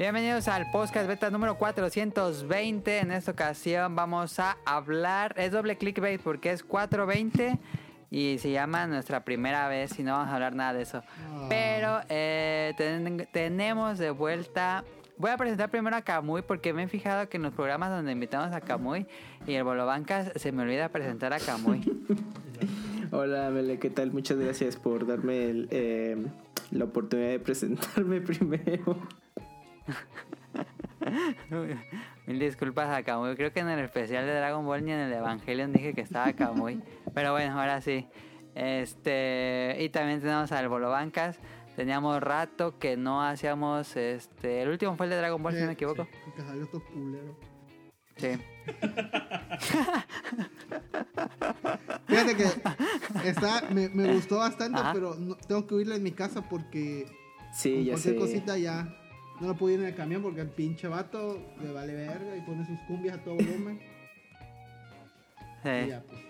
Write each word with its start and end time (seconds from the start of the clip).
Bienvenidos 0.00 0.48
al 0.48 0.70
podcast 0.70 1.06
beta 1.06 1.28
número 1.28 1.58
420. 1.58 3.00
En 3.00 3.10
esta 3.12 3.32
ocasión 3.32 3.94
vamos 3.94 4.38
a 4.40 4.56
hablar, 4.64 5.34
es 5.36 5.52
doble 5.52 5.76
clickbait 5.76 6.18
porque 6.22 6.52
es 6.52 6.62
420 6.64 7.58
y 8.10 8.38
se 8.38 8.50
llama 8.50 8.86
nuestra 8.86 9.26
primera 9.26 9.68
vez 9.68 9.98
y 9.98 10.02
no 10.02 10.12
vamos 10.12 10.28
a 10.30 10.34
hablar 10.36 10.54
nada 10.54 10.72
de 10.72 10.82
eso. 10.84 11.02
Pero 11.50 12.00
eh, 12.08 12.72
ten- 12.78 13.28
tenemos 13.30 13.98
de 13.98 14.10
vuelta... 14.10 14.84
Voy 15.18 15.32
a 15.32 15.36
presentar 15.36 15.68
primero 15.70 15.94
a 15.94 16.00
Kamui 16.00 16.40
porque 16.40 16.72
me 16.72 16.84
he 16.84 16.88
fijado 16.88 17.28
que 17.28 17.36
en 17.36 17.42
los 17.42 17.52
programas 17.52 17.90
donde 17.90 18.10
invitamos 18.12 18.54
a 18.56 18.62
Kamui 18.62 19.06
y 19.46 19.52
el 19.52 19.64
Bolobancas 19.64 20.32
se 20.36 20.50
me 20.50 20.62
olvida 20.62 20.88
presentar 20.88 21.34
a 21.34 21.38
Kamui. 21.40 21.82
Hola, 23.10 23.50
Mele, 23.50 23.78
¿qué 23.78 23.90
tal? 23.90 24.12
Muchas 24.12 24.38
gracias 24.38 24.76
por 24.76 25.06
darme 25.06 25.44
el, 25.50 25.68
eh, 25.70 26.16
la 26.70 26.84
oportunidad 26.86 27.28
de 27.28 27.38
presentarme 27.38 28.20
primero. 28.22 28.96
Mil 32.26 32.38
disculpas 32.38 32.88
a 32.90 33.02
Kamui. 33.02 33.34
Creo 33.36 33.52
que 33.52 33.60
en 33.60 33.68
el 33.68 33.80
especial 33.80 34.26
de 34.26 34.34
Dragon 34.34 34.64
Ball 34.64 34.84
ni 34.84 34.92
en 34.92 34.98
el 35.00 35.12
Evangelion 35.12 35.72
dije 35.72 35.94
que 35.94 36.00
estaba 36.02 36.32
Kamui. 36.32 36.80
Pero 37.14 37.32
bueno, 37.32 37.58
ahora 37.58 37.80
sí. 37.80 38.06
Este. 38.54 39.76
Y 39.80 39.88
también 39.90 40.20
tenemos 40.20 40.52
al 40.52 40.68
Bolobancas. 40.68 41.38
Teníamos 41.76 42.20
rato 42.22 42.78
que 42.78 42.96
no 42.96 43.22
hacíamos. 43.22 43.96
Este. 43.96 44.62
El 44.62 44.68
último 44.68 44.96
fue 44.96 45.06
el 45.06 45.10
de 45.10 45.16
Dragon 45.16 45.42
Ball, 45.42 45.54
si 45.54 45.60
no 45.60 45.66
me 45.66 45.72
equivoco. 45.72 46.04
Sí, 46.04 46.30
que 46.36 46.42
salió 46.42 46.66
todo 46.68 46.82
culero. 46.84 47.36
Sí. 48.16 48.38
Fíjate 52.06 52.36
que 52.36 52.44
está, 53.28 53.62
me, 53.72 53.88
me 53.88 54.12
gustó 54.12 54.38
bastante, 54.38 54.78
Ajá. 54.80 54.92
pero 54.92 55.14
no- 55.14 55.36
tengo 55.36 55.66
que 55.66 55.74
huirle 55.74 55.96
en 55.96 56.02
mi 56.02 56.12
casa 56.12 56.42
porque 56.42 57.06
Sí, 57.54 57.84
ya 57.84 57.92
cualquier 57.92 58.14
sé. 58.14 58.20
cosita 58.20 58.58
ya 58.58 58.94
no 59.40 59.48
lo 59.48 59.54
puedo 59.56 59.74
ir 59.74 59.80
en 59.80 59.86
el 59.86 59.94
camión 59.94 60.22
porque 60.22 60.40
el 60.42 60.48
pinche 60.50 60.86
vato 60.88 61.40
le 61.62 61.72
vale 61.72 61.94
verga 61.94 62.36
y 62.36 62.40
pone 62.42 62.64
sus 62.66 62.78
cumbias 62.86 63.18
a 63.18 63.24
todo 63.24 63.34
volumen. 63.36 63.80
Y 65.62 65.82
Sí. 65.82 65.88
ya, 65.88 66.02
pues. 66.08 66.20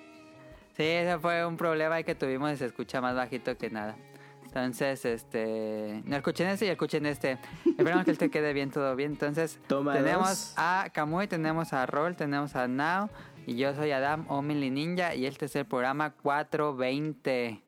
Sí, 0.77 0.83
ese 0.83 1.19
fue 1.21 1.45
un 1.47 1.57
problema 1.57 2.03
que 2.03 2.15
tuvimos 2.17 2.53
y 2.53 2.57
se 2.57 2.67
escucha 2.67 3.01
más 3.01 3.15
bajito 3.15 3.57
que 3.57 3.71
nada. 3.71 3.97
Entonces, 4.45 5.05
este. 5.05 6.03
No 6.05 6.17
escuchen 6.17 6.49
este 6.49 6.67
y 6.67 6.69
escuchen 6.71 7.07
este. 7.07 7.39
Esperamos 7.79 8.05
que 8.05 8.11
este 8.11 8.29
quede 8.31 8.53
bien, 8.53 8.71
todo 8.73 8.97
bien. 8.97 9.13
Entonces, 9.13 9.61
Toma 9.69 9.93
tenemos 9.93 10.29
dos. 10.29 10.55
a 10.57 10.89
Kamui, 10.93 11.29
tenemos 11.29 11.73
a 11.73 11.87
Roll, 11.87 12.17
tenemos 12.17 12.57
a 12.57 12.67
Now. 12.67 13.09
Y 13.47 13.55
yo 13.57 13.73
soy 13.75 13.93
Adam 13.93 14.25
Omili 14.29 14.71
Ninja. 14.71 15.15
Y 15.15 15.27
este 15.27 15.45
es 15.47 15.55
el 15.55 15.65
programa 15.67 16.11
420. 16.11 17.63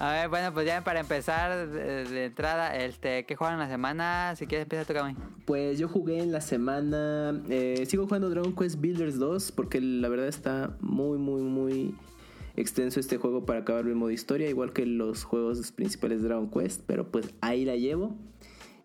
A 0.00 0.12
ver, 0.12 0.30
bueno, 0.30 0.50
pues 0.54 0.66
ya 0.66 0.82
para 0.82 1.00
empezar 1.00 1.68
de, 1.68 2.24
entrada, 2.24 2.74
este, 2.74 3.26
¿qué 3.26 3.36
juegan 3.36 3.58
la 3.58 3.68
semana? 3.68 4.34
Si 4.34 4.46
quieres, 4.46 4.62
empieza 4.62 4.86
tú, 4.86 4.94
Kamui. 4.94 5.14
Pues 5.44 5.78
yo 5.78 5.88
jugué 5.88 6.20
en 6.20 6.32
la 6.32 6.40
semana. 6.40 7.38
eh, 7.50 7.84
sigo 7.86 8.06
jugando 8.06 8.30
Dragon 8.30 8.56
Quest 8.56 8.80
Builders 8.80 9.18
2 9.18 9.52
porque 9.52 9.78
la 9.82 10.08
verdad 10.08 10.26
está 10.28 10.74
muy, 10.80 11.18
muy, 11.18 11.42
muy 11.42 11.94
extenso 12.56 12.98
este 12.98 13.18
juego 13.18 13.44
para 13.44 13.58
acabar 13.58 13.86
el 13.86 13.94
modo 13.94 14.10
historia, 14.10 14.48
igual 14.48 14.72
que 14.72 14.86
los 14.86 15.24
juegos 15.24 15.70
principales 15.72 16.22
de 16.22 16.28
Dragon 16.28 16.50
Quest, 16.50 16.80
pero 16.86 17.10
pues 17.10 17.34
ahí 17.42 17.66
la 17.66 17.76
llevo. 17.76 18.16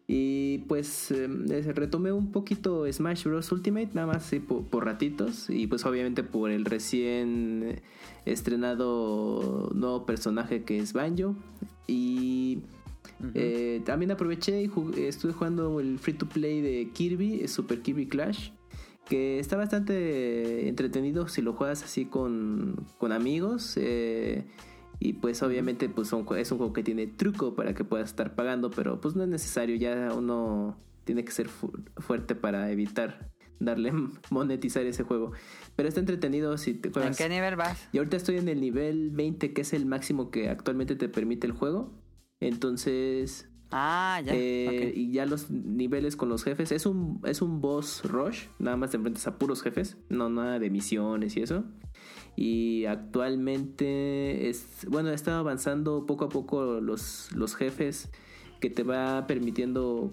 Y 0.07 0.59
pues 0.67 1.09
eh, 1.11 1.27
retomé 1.73 2.11
un 2.11 2.31
poquito 2.31 2.85
Smash 2.91 3.23
Bros. 3.23 3.51
Ultimate, 3.51 3.89
nada 3.93 4.05
más 4.07 4.31
por, 4.47 4.63
por 4.65 4.85
ratitos. 4.85 5.49
Y 5.49 5.65
pues 5.67 5.83
obviamente 5.85 6.21
por 6.23 6.51
el 6.51 6.65
recién 6.65 7.81
estrenado 8.25 9.71
nuevo 9.73 10.05
personaje 10.05 10.63
que 10.63 10.77
es 10.77 10.93
Banjo. 10.93 11.35
Y 11.87 12.59
eh, 13.33 13.81
también 13.85 14.11
aproveché 14.11 14.61
y 14.61 14.67
jugué- 14.67 15.07
estuve 15.07 15.33
jugando 15.33 15.79
el 15.79 15.97
free 15.99 16.13
to 16.13 16.27
play 16.27 16.61
de 16.61 16.89
Kirby, 16.93 17.47
Super 17.47 17.81
Kirby 17.81 18.07
Clash. 18.07 18.51
Que 19.09 19.39
está 19.39 19.55
bastante 19.55 20.67
entretenido 20.67 21.27
si 21.27 21.41
lo 21.43 21.53
juegas 21.53 21.83
así 21.83 22.05
con, 22.05 22.75
con 22.97 23.11
amigos. 23.11 23.73
eh, 23.77 24.45
y 24.99 25.13
pues 25.13 25.41
obviamente 25.43 25.89
pues 25.89 26.07
son- 26.07 26.25
es 26.37 26.51
un 26.51 26.57
juego 26.57 26.73
que 26.73 26.83
tiene 26.83 27.07
truco 27.07 27.55
para 27.55 27.73
que 27.73 27.83
puedas 27.83 28.09
estar 28.09 28.35
pagando, 28.35 28.69
pero 28.71 28.99
pues 29.01 29.15
no 29.15 29.23
es 29.23 29.29
necesario, 29.29 29.75
ya 29.75 30.13
uno 30.13 30.77
tiene 31.03 31.23
que 31.23 31.31
ser 31.31 31.47
fu- 31.49 31.71
fuerte 31.97 32.35
para 32.35 32.71
evitar 32.71 33.31
darle 33.59 33.91
monetizar 34.31 34.85
ese 34.85 35.03
juego. 35.03 35.31
Pero 35.75 35.87
está 35.89 35.99
entretenido 35.99 36.57
si 36.57 36.73
te 36.73 36.87
¿En 36.99 37.13
qué 37.13 37.29
nivel 37.29 37.55
vas? 37.55 37.87
Y 37.93 37.97
ahorita 37.99 38.17
estoy 38.17 38.37
en 38.37 38.47
el 38.49 38.59
nivel 38.61 39.11
20, 39.11 39.53
que 39.53 39.61
es 39.61 39.73
el 39.73 39.85
máximo 39.85 40.29
que 40.31 40.49
actualmente 40.49 40.95
te 40.95 41.07
permite 41.09 41.47
el 41.47 41.53
juego. 41.53 41.93
Entonces, 42.41 43.49
Ah, 43.71 44.21
ya. 44.23 44.33
eh, 44.35 44.93
y 44.95 45.11
ya 45.11 45.25
los 45.25 45.49
niveles 45.51 46.15
con 46.15 46.29
los 46.29 46.43
jefes. 46.43 46.71
Es 46.71 46.85
un, 46.85 47.21
es 47.25 47.41
un 47.41 47.59
boss 47.61 48.03
rush. 48.05 48.45
Nada 48.59 48.77
más 48.77 48.91
te 48.91 48.97
enfrentas 48.97 49.27
a 49.27 49.37
puros 49.37 49.61
jefes. 49.61 49.97
No 50.09 50.29
nada 50.29 50.59
de 50.59 50.69
misiones 50.69 51.35
y 51.37 51.41
eso. 51.41 51.63
Y 52.35 52.85
actualmente 52.85 54.49
es. 54.49 54.85
Bueno, 54.87 55.09
estado 55.11 55.39
avanzando 55.39 56.05
poco 56.05 56.25
a 56.25 56.29
poco 56.29 56.79
los, 56.81 57.29
los 57.33 57.55
jefes. 57.55 58.09
Que 58.61 58.69
te 58.69 58.83
va 58.83 59.27
permitiendo 59.27 60.11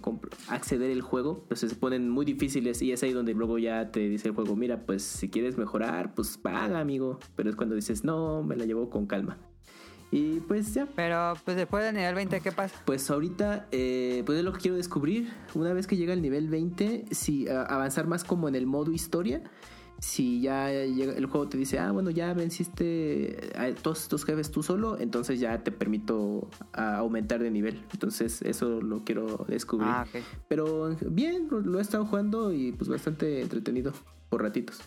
acceder 0.48 0.90
el 0.90 1.00
juego. 1.00 1.44
Pues 1.48 1.60
se 1.60 1.68
ponen 1.74 2.10
muy 2.10 2.26
difíciles. 2.26 2.82
Y 2.82 2.92
es 2.92 3.02
ahí 3.02 3.12
donde 3.12 3.32
luego 3.34 3.56
ya 3.58 3.90
te 3.92 4.00
dice 4.08 4.28
el 4.28 4.34
juego. 4.34 4.56
Mira, 4.56 4.84
pues 4.84 5.02
si 5.02 5.30
quieres 5.30 5.56
mejorar, 5.56 6.14
pues 6.14 6.36
paga, 6.38 6.80
amigo. 6.80 7.18
Pero 7.36 7.48
es 7.50 7.56
cuando 7.56 7.74
dices, 7.76 8.04
no, 8.04 8.42
me 8.42 8.56
la 8.56 8.66
llevo 8.66 8.90
con 8.90 9.06
calma. 9.06 9.38
Y 10.10 10.40
pues 10.40 10.74
ya, 10.74 10.86
Pero, 10.94 11.32
pues 11.46 11.56
después 11.56 11.82
del 11.84 11.94
nivel 11.94 12.14
20, 12.14 12.40
¿qué 12.42 12.52
pasa? 12.52 12.78
pues 12.84 13.10
ahorita, 13.10 13.68
eh, 13.72 14.22
pues 14.26 14.36
es 14.36 14.44
lo 14.44 14.52
que 14.52 14.58
quiero 14.60 14.76
descubrir. 14.76 15.32
Una 15.54 15.72
vez 15.72 15.86
que 15.86 15.96
llega 15.96 16.12
al 16.12 16.20
nivel 16.20 16.48
20, 16.50 17.06
si 17.12 17.48
a- 17.48 17.62
avanzar 17.62 18.06
más 18.06 18.22
como 18.22 18.46
en 18.48 18.54
el 18.54 18.66
modo 18.66 18.92
historia. 18.92 19.42
Si 20.02 20.40
ya 20.40 20.68
llega, 20.68 21.12
el 21.12 21.26
juego 21.26 21.48
te 21.48 21.56
dice, 21.56 21.78
ah, 21.78 21.92
bueno, 21.92 22.10
ya 22.10 22.34
venciste 22.34 23.52
a 23.56 23.72
todos 23.72 24.02
estos 24.02 24.24
jefes 24.24 24.50
tú 24.50 24.64
solo, 24.64 24.98
entonces 24.98 25.38
ya 25.38 25.62
te 25.62 25.70
permito 25.70 26.48
aumentar 26.72 27.40
de 27.40 27.52
nivel. 27.52 27.80
Entonces, 27.92 28.42
eso 28.42 28.80
lo 28.80 29.04
quiero 29.04 29.46
descubrir. 29.46 29.88
Ah. 29.88 30.04
Pero 30.48 30.96
bien, 31.08 31.46
lo, 31.48 31.78
he 31.78 31.82
estado 31.82 32.04
jugando 32.04 32.52
y 32.52 32.72
pues 32.72 32.90
bastante 32.90 33.42
entretenido 33.42 33.92
por 34.28 34.42
ratitos. 34.42 34.80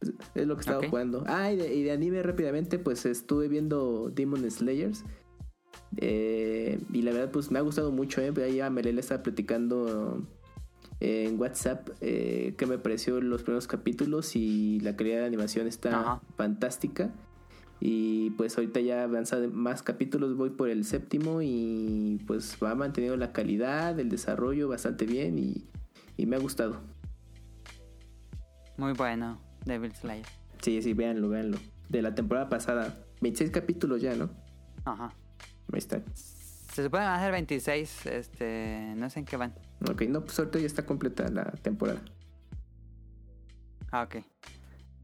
Es- 0.00 0.46
lo 0.46 0.54
que 0.54 0.60
he 0.60 0.62
estado 0.62 0.82
jugando. 0.88 1.24
Ah, 1.26 1.50
y 1.50 1.56
de, 1.56 1.74
y 1.74 1.82
de 1.82 1.90
anime 1.90 2.22
rápidamente, 2.22 2.78
pues 2.78 3.04
estuve 3.06 3.48
viendo 3.48 4.12
Demon 4.14 4.48
Slayers. 4.48 5.04
Eh, 5.96 6.78
y 6.92 7.02
la 7.02 7.10
verdad, 7.12 7.32
pues 7.32 7.50
me 7.50 7.58
ha 7.58 7.62
gustado 7.62 7.90
mucho. 7.90 8.20
¿eh? 8.20 8.32
Ahí 8.44 8.60
a 8.60 8.70
Melele 8.70 9.00
estaba 9.00 9.24
platicando 9.24 10.22
en 11.00 11.38
WhatsApp 11.40 11.90
eh, 12.00 12.54
qué 12.56 12.66
me 12.66 12.78
pareció 12.78 13.20
los 13.20 13.42
primeros 13.42 13.66
capítulos 13.66 14.34
y 14.36 14.80
la 14.80 14.96
calidad 14.96 15.18
de 15.20 15.26
animación 15.26 15.66
está 15.66 16.00
Ajá. 16.00 16.20
fantástica. 16.36 17.10
Y 17.78 18.30
pues 18.30 18.56
ahorita 18.56 18.80
ya 18.80 19.02
avanza 19.02 19.36
más 19.52 19.82
capítulos, 19.82 20.34
voy 20.36 20.48
por 20.50 20.70
el 20.70 20.84
séptimo 20.86 21.42
y 21.42 22.22
pues 22.26 22.56
va 22.62 22.74
manteniendo 22.74 23.18
la 23.18 23.32
calidad, 23.32 24.00
el 24.00 24.08
desarrollo 24.08 24.68
bastante 24.68 25.04
bien 25.04 25.38
y, 25.38 25.66
y 26.16 26.24
me 26.24 26.36
ha 26.36 26.38
gustado. 26.38 26.80
Muy 28.78 28.92
bueno, 28.92 29.40
Devil 29.66 29.92
Slayer. 29.94 30.24
Sí, 30.62 30.80
sí, 30.80 30.94
véanlo, 30.94 31.28
véanlo. 31.28 31.58
De 31.90 32.00
la 32.00 32.14
temporada 32.14 32.48
pasada, 32.48 32.98
26 33.20 33.50
capítulos 33.50 34.00
ya, 34.00 34.14
¿no? 34.14 34.30
Ajá. 34.84 35.12
Ahí 35.72 35.78
está. 35.78 36.02
Se 36.14 36.82
supone 36.82 37.02
que 37.04 37.08
van 37.08 37.18
a 37.18 37.22
ser 37.22 37.32
26, 37.32 38.06
este, 38.06 38.94
no 38.96 39.10
sé 39.10 39.20
en 39.20 39.24
qué 39.26 39.36
van. 39.36 39.54
Ok, 39.90 40.02
no, 40.02 40.22
pues 40.24 40.38
ahorita 40.38 40.58
ya 40.58 40.66
está 40.66 40.84
completa 40.86 41.28
la 41.28 41.44
temporada. 41.62 42.00
Ah, 43.90 44.02
ok. 44.02 44.16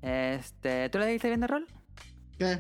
Este, 0.02 0.88
¿tú 0.90 0.98
le 0.98 1.04
seguiste 1.04 1.28
viendo 1.28 1.46
rol? 1.46 1.66
¿Qué? 2.38 2.58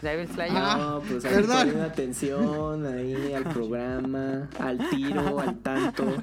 Devil 0.00 0.26
Slayer. 0.28 0.52
Ah, 0.56 0.76
no, 1.00 1.08
pues 1.08 1.22
que 1.22 1.30
poner 1.42 1.80
atención 1.80 2.86
ahí 2.86 3.32
al 3.34 3.44
programa, 3.44 4.50
al 4.58 4.90
tiro, 4.90 5.38
al 5.38 5.60
tanto. 5.60 6.20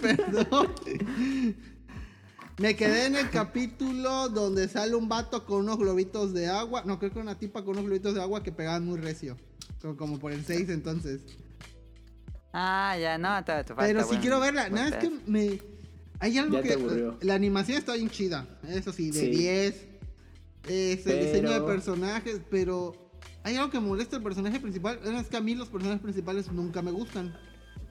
Perdón. 0.00 0.68
Me 2.58 2.76
quedé 2.76 3.06
en 3.06 3.16
el 3.16 3.30
capítulo 3.30 4.28
donde 4.28 4.68
sale 4.68 4.94
un 4.94 5.08
vato 5.08 5.46
con 5.46 5.60
unos 5.60 5.78
globitos 5.78 6.34
de 6.34 6.48
agua. 6.48 6.82
No, 6.84 6.98
creo 6.98 7.10
que 7.12 7.18
una 7.18 7.38
tipa 7.38 7.62
con 7.64 7.70
unos 7.72 7.84
globitos 7.86 8.14
de 8.14 8.20
agua 8.20 8.42
que 8.42 8.52
pegaban 8.52 8.84
muy 8.84 8.98
recio. 9.00 9.38
Como- 9.80 9.96
Como 9.96 10.18
por 10.18 10.32
el 10.32 10.44
6 10.44 10.68
entonces. 10.68 11.22
Ah, 12.52 12.96
ya, 13.00 13.16
no, 13.18 13.42
te, 13.44 13.52
te 13.64 13.74
falta, 13.74 13.82
Pero 13.86 14.00
sí 14.02 14.08
buen- 14.08 14.20
quiero 14.20 14.40
verla. 14.40 14.68
Nada, 14.68 14.88
es 14.88 14.96
que 14.96 15.10
me. 15.26 15.58
Hay 16.20 16.36
algo 16.38 16.56
Ya 16.56 16.62
te 16.62 16.76
que. 16.76 17.12
La 17.22 17.34
animación 17.34 17.78
está 17.78 17.94
bien 17.94 18.10
chida. 18.10 18.46
Eso 18.68 18.92
sí, 18.92 19.10
de 19.10 19.20
Sí. 19.20 19.26
10. 19.30 19.86
Es 20.68 21.06
el 21.06 21.18
diseño 21.20 21.48
de 21.50 21.54
Pero- 21.56 21.66
personajes, 21.66 22.40
pero. 22.50 22.94
Hay 23.44 23.56
algo 23.56 23.70
que 23.70 23.80
molesta 23.80 24.16
al 24.16 24.22
personaje 24.22 24.60
principal. 24.60 25.00
Es 25.02 25.26
que 25.28 25.36
a 25.36 25.40
mí 25.40 25.54
los 25.56 25.68
personajes 25.68 26.00
principales 26.02 26.52
nunca 26.52 26.80
me 26.82 26.92
gustan. 26.92 27.34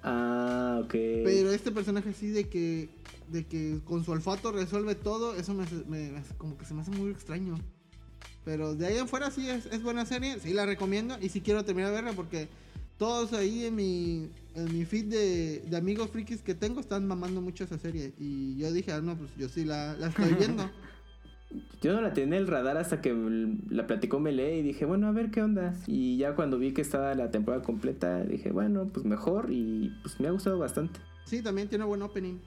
Ah, 0.04 0.80
ok. 0.84 0.92
Pero 0.92 1.52
este 1.52 1.72
personaje 1.72 2.14
sí 2.14 2.28
de 2.30 2.48
que. 2.48 2.90
De 3.30 3.46
que 3.46 3.80
con 3.86 4.04
su 4.06 4.12
olfato 4.12 4.52
resuelve 4.52 4.94
todo. 4.96 5.36
Eso 5.36 5.54
me, 5.54 5.64
hace- 5.64 5.84
me- 5.88 6.14
como 6.38 6.58
que 6.58 6.66
se 6.66 6.74
me 6.74 6.82
hace 6.82 6.92
muy 6.92 7.12
extraño. 7.12 7.56
Pero 8.46 8.76
de 8.76 8.86
ahí 8.88 8.98
en 8.98 9.08
fuera 9.08 9.30
sí 9.32 9.50
es, 9.50 9.66
es 9.68 9.82
buena 9.84 10.06
serie. 10.06 10.40
Sí 10.40 10.54
la 10.54 10.66
recomiendo. 10.66 11.18
Y 11.22 11.30
sí 11.30 11.42
quiero 11.42 11.66
terminar 11.66 11.90
de 11.92 11.96
verla 11.96 12.14
porque. 12.14 12.48
Todos 13.02 13.34
ahí 13.34 13.66
en 13.66 13.76
mi, 13.76 14.30
en 14.54 14.72
mi 14.78 14.86
feed 14.86 15.06
de, 15.06 15.60
de 15.68 15.76
amigos 15.76 16.12
frikis 16.12 16.44
que 16.44 16.54
tengo 16.54 16.80
están 16.80 17.08
mamando 17.08 17.42
mucho 17.42 17.64
esa 17.64 17.80
serie. 17.80 18.14
Y 18.20 18.56
yo 18.58 18.72
dije, 18.72 18.92
ah, 18.92 19.02
no, 19.02 19.18
pues 19.18 19.32
yo 19.40 19.50
sí 19.50 19.66
la, 19.66 19.96
la 19.98 20.10
estoy 20.10 20.36
viendo. 20.36 20.70
Yo 21.82 21.94
no 21.94 22.02
la 22.02 22.14
tenía 22.14 22.38
en 22.38 22.44
el 22.44 22.48
radar 22.48 22.78
hasta 22.78 23.02
que 23.02 23.12
la 23.70 23.88
platicó 23.88 24.20
Melee 24.20 24.60
y 24.60 24.62
dije, 24.62 24.86
bueno, 24.86 25.08
a 25.08 25.12
ver 25.12 25.32
qué 25.32 25.42
onda. 25.42 25.74
Y 25.88 26.16
ya 26.18 26.36
cuando 26.36 26.60
vi 26.60 26.74
que 26.74 26.82
estaba 26.82 27.16
la 27.16 27.32
temporada 27.32 27.64
completa, 27.64 28.24
dije, 28.24 28.52
bueno, 28.52 28.88
pues 28.94 29.04
mejor 29.04 29.48
y 29.52 29.92
pues 30.04 30.20
me 30.20 30.28
ha 30.28 30.32
gustado 30.32 30.60
bastante. 30.60 31.00
Sí, 31.26 31.42
también 31.42 31.68
tiene 31.70 31.84
buen 31.86 32.04
opening. 32.04 32.38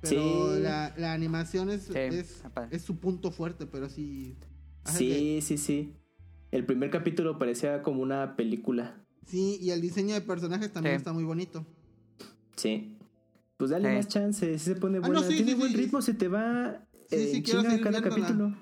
Pero 0.00 0.56
Sí. 0.56 0.60
la, 0.60 0.92
la 0.98 1.12
animación 1.12 1.70
es, 1.70 1.84
Sí, 1.84 1.92
es, 1.96 2.42
es 2.72 2.82
su 2.82 2.98
punto 2.98 3.30
fuerte, 3.30 3.64
pero 3.66 3.88
sí. 3.88 4.34
Sí, 4.86 5.08
que- 5.08 5.40
sí, 5.40 5.56
sí. 5.56 5.94
El 6.50 6.66
primer 6.66 6.90
capítulo 6.90 7.38
parecía 7.38 7.80
como 7.82 8.02
una 8.02 8.34
película. 8.34 9.04
Sí, 9.28 9.58
y 9.60 9.70
el 9.70 9.80
diseño 9.80 10.14
de 10.14 10.20
personajes 10.20 10.72
también 10.72 10.96
Sí. 10.96 10.98
está 10.98 11.12
muy 11.12 11.24
bonito. 11.24 11.64
Sí. 12.56 12.96
Pues 13.56 13.70
dale 13.70 13.90
Sí. 13.90 13.96
más 13.96 14.08
chance, 14.08 14.58
si 14.58 14.64
se 14.64 14.76
pone 14.76 14.98
Ah, 14.98 15.00
buena. 15.00 15.20
no, 15.20 15.26
sí, 15.26 15.34
Tiene 15.36 15.52
sí, 15.52 15.58
buen 15.58 15.70
sí. 15.70 15.76
ritmo, 15.76 16.02
se 16.02 16.14
te 16.14 16.28
va 16.28 16.80
Sí, 17.08 17.16
eh, 17.16 17.28
sí, 17.30 17.36
en 17.38 17.42
quiero 17.42 17.62
seguir 17.62 17.82
cada 17.82 18.00
viéndola. 18.00 18.22
capítulo. 18.26 18.56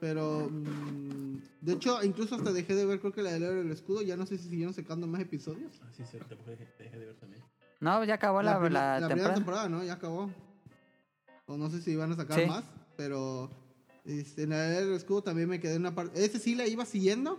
Pero. 0.00 0.48
mm, 0.50 1.38
de 1.60 1.72
hecho, 1.72 2.02
incluso 2.02 2.34
hasta 2.34 2.52
dejé 2.52 2.74
de 2.74 2.86
ver, 2.86 3.00
creo 3.00 3.12
que 3.12 3.22
la 3.22 3.32
del 3.32 3.42
héroe 3.42 3.62
del 3.62 3.70
escudo. 3.72 4.00
Ya 4.02 4.16
no 4.16 4.24
sé 4.26 4.38
si 4.38 4.48
siguieron 4.48 4.72
sacando 4.72 5.06
más 5.06 5.20
episodios. 5.20 5.78
Ah, 5.82 5.90
sí, 5.94 6.02
cierto, 6.10 6.36
te 6.36 6.50
dejé, 6.56 6.98
de 6.98 7.04
ver 7.06 7.16
también. 7.16 7.42
No, 7.80 8.02
ya 8.04 8.14
acabó 8.14 8.40
la, 8.42 8.58
prim- 8.58 8.72
la 8.72 8.96
primera 8.96 9.08
temporada. 9.08 9.34
temporada, 9.34 9.68
¿no? 9.68 9.84
Ya 9.84 9.94
acabó. 9.94 10.30
O 11.46 11.56
no 11.58 11.68
sé 11.70 11.82
si 11.82 11.90
iban 11.92 12.12
a 12.12 12.16
sacar 12.16 12.40
Sí. 12.40 12.46
más, 12.46 12.64
pero 12.96 13.50
este, 14.04 14.44
en 14.44 14.50
la 14.50 14.62
del 14.62 14.92
escudo 14.94 15.22
también 15.22 15.48
me 15.48 15.60
quedé 15.60 15.74
en 15.74 15.80
una 15.82 15.94
parte. 15.94 16.24
Ese 16.24 16.38
sí 16.38 16.54
la 16.54 16.66
iba 16.66 16.84
siguiendo. 16.86 17.38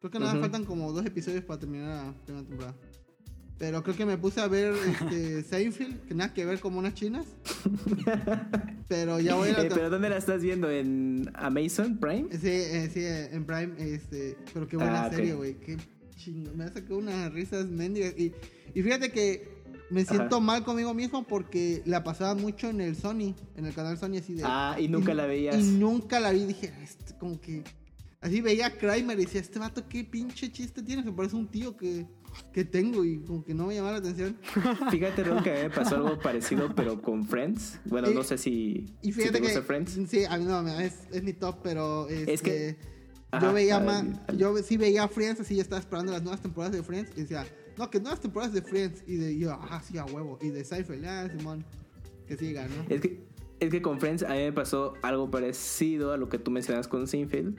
Creo 0.00 0.10
que 0.10 0.18
nada 0.18 0.32
Ujú. 0.32 0.40
faltan 0.40 0.64
como 0.64 0.92
dos 0.92 1.04
episodios 1.06 1.44
para 1.44 1.60
terminar 1.60 2.06
la 2.06 2.12
primera 2.24 2.46
temporada. 2.46 2.74
Pero 3.58 3.82
creo 3.82 3.94
que 3.94 4.06
me 4.06 4.16
puse 4.16 4.40
a 4.40 4.48
ver 4.48 4.72
este, 4.74 5.42
Seinfeld, 5.48 6.06
que 6.06 6.14
nada 6.14 6.32
que 6.32 6.46
ver 6.46 6.58
como 6.60 6.78
unas 6.78 6.94
chinas. 6.94 7.26
pero 8.88 9.20
ya 9.20 9.34
voy 9.34 9.50
a 9.50 9.52
la 9.52 9.62
Eh, 9.64 9.68
¿Pero 9.72 9.90
dónde 9.90 10.08
la 10.08 10.16
estás 10.16 10.42
viendo? 10.42 10.70
¿En 10.70 11.30
Amazon 11.34 11.98
Prime? 11.98 12.28
Sí, 12.32 12.48
eh, 12.48 12.90
sí, 12.92 13.00
en 13.04 13.44
Prime, 13.44 13.74
este, 13.78 14.36
pero 14.52 14.66
qué 14.66 14.76
buena 14.76 15.04
Ah, 15.04 15.10
serie, 15.10 15.34
güey, 15.34 15.54
qué 15.60 15.76
chingo, 16.16 16.52
me 16.54 16.64
ha 16.64 16.68
sacado 16.72 16.98
unas 16.98 17.32
risas 17.32 17.66
mendigas 17.68 18.14
y, 18.18 18.32
y 18.74 18.82
fíjate 18.82 19.10
que 19.12 19.48
me 19.90 20.04
siento 20.04 20.36
Ajá. 20.36 20.40
mal 20.44 20.64
conmigo 20.64 20.94
mismo 20.94 21.24
porque 21.26 21.82
la 21.84 22.02
pasaba 22.04 22.34
mucho 22.34 22.68
en 22.70 22.80
el 22.80 22.96
Sony, 22.96 23.34
en 23.56 23.66
el 23.66 23.74
canal 23.74 23.98
Sony 23.98 24.16
así 24.18 24.34
de... 24.34 24.42
Ah, 24.44 24.76
y 24.78 24.88
nunca 24.88 25.12
la 25.14 25.26
veías. 25.26 25.56
Y 25.56 25.62
nunca 25.72 26.20
la 26.20 26.30
vi, 26.32 26.44
dije, 26.46 26.72
este, 26.82 27.14
como 27.18 27.40
que... 27.40 27.62
Así 28.20 28.42
veía 28.42 28.66
a 28.66 28.70
Kramer 28.70 29.18
y 29.18 29.24
decía, 29.24 29.40
este 29.40 29.58
vato 29.58 29.88
qué 29.88 30.04
pinche 30.04 30.52
chiste 30.52 30.82
tiene, 30.82 31.02
que 31.02 31.10
parece 31.10 31.36
un 31.36 31.48
tío 31.48 31.74
que, 31.76 32.06
que 32.52 32.64
tengo 32.66 33.02
y 33.02 33.20
como 33.20 33.42
que 33.42 33.54
no 33.54 33.66
me 33.66 33.74
llamaba 33.74 33.94
la 33.94 33.98
atención. 34.00 34.36
Fíjate, 34.90 35.24
Ron, 35.24 35.42
que 35.42 35.50
a 35.50 35.54
mí 35.54 35.60
me 35.62 35.70
pasó 35.70 35.96
algo 35.96 36.18
parecido, 36.18 36.74
pero 36.74 37.00
con 37.00 37.24
Friends. 37.24 37.80
Bueno, 37.86 38.10
no 38.10 38.22
sé 38.22 38.36
si, 38.36 38.94
Y 39.00 39.06
si 39.06 39.12
fíjate 39.12 39.38
te 39.38 39.40
gusta 39.40 39.60
que... 39.60 39.66
Friends. 39.66 39.98
Sí, 40.08 40.24
a 40.26 40.36
mí 40.36 40.44
no, 40.44 40.68
es, 40.78 40.98
es 41.12 41.22
mi 41.22 41.32
top, 41.32 41.60
pero... 41.62 42.08
Es 42.08 42.42
que- 42.42 42.68
este, 42.68 42.78
Ajá, 43.32 43.46
yo 43.46 43.52
veía 43.54 43.78
más, 43.78 44.04
yo 44.36 44.56
sí 44.58 44.76
veía 44.76 45.06
Friends, 45.06 45.40
así 45.40 45.54
ya 45.54 45.62
estaba 45.62 45.78
esperando 45.80 46.10
las 46.12 46.22
nuevas 46.22 46.40
temporadas 46.42 46.76
de 46.76 46.82
Friends 46.82 47.12
y 47.16 47.20
decía, 47.22 47.46
no, 47.78 47.88
que 47.88 48.00
nuevas 48.00 48.20
temporadas 48.20 48.52
de 48.52 48.60
Friends 48.60 49.04
y 49.06 49.16
de 49.16 49.38
yo, 49.38 49.52
ah, 49.52 49.80
sí, 49.82 49.96
a 49.98 50.04
huevo, 50.04 50.36
y 50.42 50.48
de 50.48 50.64
Seinfeld, 50.64 51.06
ah, 51.06 51.30
Simón, 51.30 51.64
que 52.26 52.36
siga, 52.36 52.66
¿no? 52.66 52.92
Es 52.94 53.00
que, 53.00 53.22
es 53.60 53.70
que 53.70 53.80
con 53.80 54.00
Friends 54.00 54.24
a 54.24 54.30
mí 54.30 54.40
me 54.40 54.52
pasó 54.52 54.94
algo 55.02 55.30
parecido 55.30 56.12
a 56.12 56.16
lo 56.16 56.28
que 56.28 56.38
tú 56.38 56.50
mencionas 56.50 56.88
con 56.88 57.06
Seinfeld. 57.06 57.56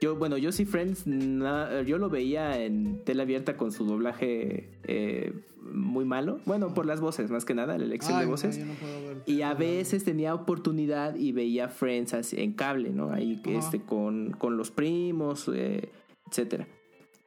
Yo, 0.00 0.16
bueno, 0.16 0.38
yo 0.38 0.50
sí 0.50 0.64
Friends, 0.64 1.06
na- 1.06 1.82
yo 1.82 1.98
lo 1.98 2.08
veía 2.08 2.62
en 2.64 3.04
tela 3.04 3.24
abierta 3.24 3.56
con 3.58 3.70
su 3.70 3.84
doblaje 3.84 4.70
eh, 4.84 5.32
muy 5.72 6.06
malo. 6.06 6.40
Bueno, 6.46 6.72
por 6.72 6.86
las 6.86 7.00
voces, 7.02 7.30
más 7.30 7.44
que 7.44 7.52
nada, 7.54 7.76
la 7.76 7.84
elección 7.84 8.14
Ay, 8.14 8.20
de 8.20 8.24
no, 8.26 8.30
voces. 8.32 8.56
yo 8.58 8.64
no 8.64 8.72
puedo 8.74 9.08
ver. 9.08 9.22
Y 9.26 9.42
a 9.42 9.52
veces 9.52 10.04
tenía 10.04 10.34
oportunidad 10.34 11.16
y 11.16 11.32
veía 11.32 11.68
Friends 11.68 12.14
así, 12.14 12.40
en 12.40 12.54
cable, 12.54 12.90
¿no? 12.90 13.12
Ahí 13.12 13.42
Ajá. 13.44 13.58
este, 13.58 13.80
con, 13.82 14.30
con 14.38 14.56
los 14.56 14.70
primos, 14.70 15.50
eh, 15.52 15.90
etcétera. 16.30 16.66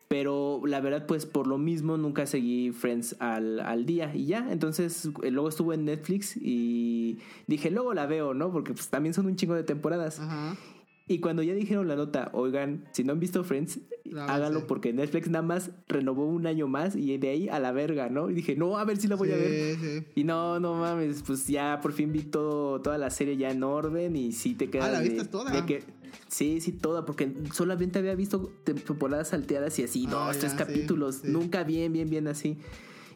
Pero 0.08 0.62
la 0.66 0.80
verdad, 0.80 1.06
pues 1.08 1.26
por 1.26 1.48
lo 1.48 1.58
mismo 1.58 1.98
nunca 1.98 2.26
seguí 2.26 2.72
Friends 2.72 3.16
al, 3.20 3.60
al 3.60 3.86
día 3.86 4.14
y 4.16 4.26
ya. 4.26 4.48
Entonces 4.52 5.10
eh, 5.24 5.32
luego 5.32 5.50
estuvo 5.50 5.74
en 5.74 5.86
Netflix 5.86 6.38
y 6.38 7.18
dije, 7.48 7.70
luego 7.72 7.94
la 7.94 8.06
veo, 8.08 8.34
¿no? 8.34 8.52
Porque 8.52 8.74
pues 8.74 8.90
también 8.90 9.14
son 9.14 9.26
un 9.28 9.36
chingo 9.36 9.54
de 9.56 9.64
temporadas. 9.64 10.20
Ajá. 10.20 10.56
Y 11.06 11.20
cuando 11.20 11.44
ya 11.44 11.54
dijeron 11.54 11.88
la 11.90 11.96
nota, 11.98 12.30
oigan, 12.34 12.86
si 12.94 13.04
no 13.04 13.12
han 13.12 13.20
visto 13.20 13.44
Friends, 13.44 13.80
La 14.06 14.26
háganlo 14.26 14.68
porque 14.68 14.94
Netflix 14.94 15.30
nada 15.30 15.42
más 15.44 15.72
renovó 15.90 16.26
un 16.26 16.48
año 16.48 16.68
más 16.68 16.96
y 16.96 17.18
de 17.18 17.30
ahí 17.30 17.50
a 17.50 17.60
la 17.60 17.74
verga, 17.74 18.10
¿no? 18.10 18.30
Y 18.30 18.34
dije, 18.34 18.56
no, 18.56 18.78
a 18.78 18.86
ver 18.86 18.96
si 18.98 19.10
la 19.10 19.16
voy 19.18 19.32
a 19.32 19.36
ver. 19.36 19.76
Sí. 19.76 20.06
Y 20.16 20.24
no, 20.24 20.62
no 20.62 20.76
mames, 20.76 21.22
pues 21.24 21.46
ya 21.48 21.80
por 21.82 21.92
fin 21.92 22.14
vi 22.14 22.22
todo, 22.24 22.82
toda 22.82 22.98
la 22.98 23.10
serie 23.10 23.36
ya 23.36 23.52
en 23.52 23.64
orden 23.64 24.16
y 24.16 24.32
sí 24.32 24.54
te 24.56 24.70
quedas. 24.70 24.88
Ah, 24.88 24.92
¿la 24.94 25.02
de- 25.02 25.10
viste 25.10 25.26
toda? 25.28 25.52
de 25.52 25.66
que- 25.66 25.84
sí, 26.30 26.62
sí, 26.62 26.72
toda, 26.72 27.06
porque 27.06 27.34
solamente 27.52 28.00
había 28.00 28.16
visto 28.16 28.52
temporadas 28.64 29.28
salteadas 29.30 29.78
y 29.80 29.84
así, 29.84 30.06
Ah, 30.08 30.12
dos, 30.12 30.40
tres 30.40 30.54
capítulos, 30.54 31.26
nunca 31.26 31.64
bien, 31.66 31.92
bien, 31.92 32.10
bien 32.10 32.28
así. 32.30 32.58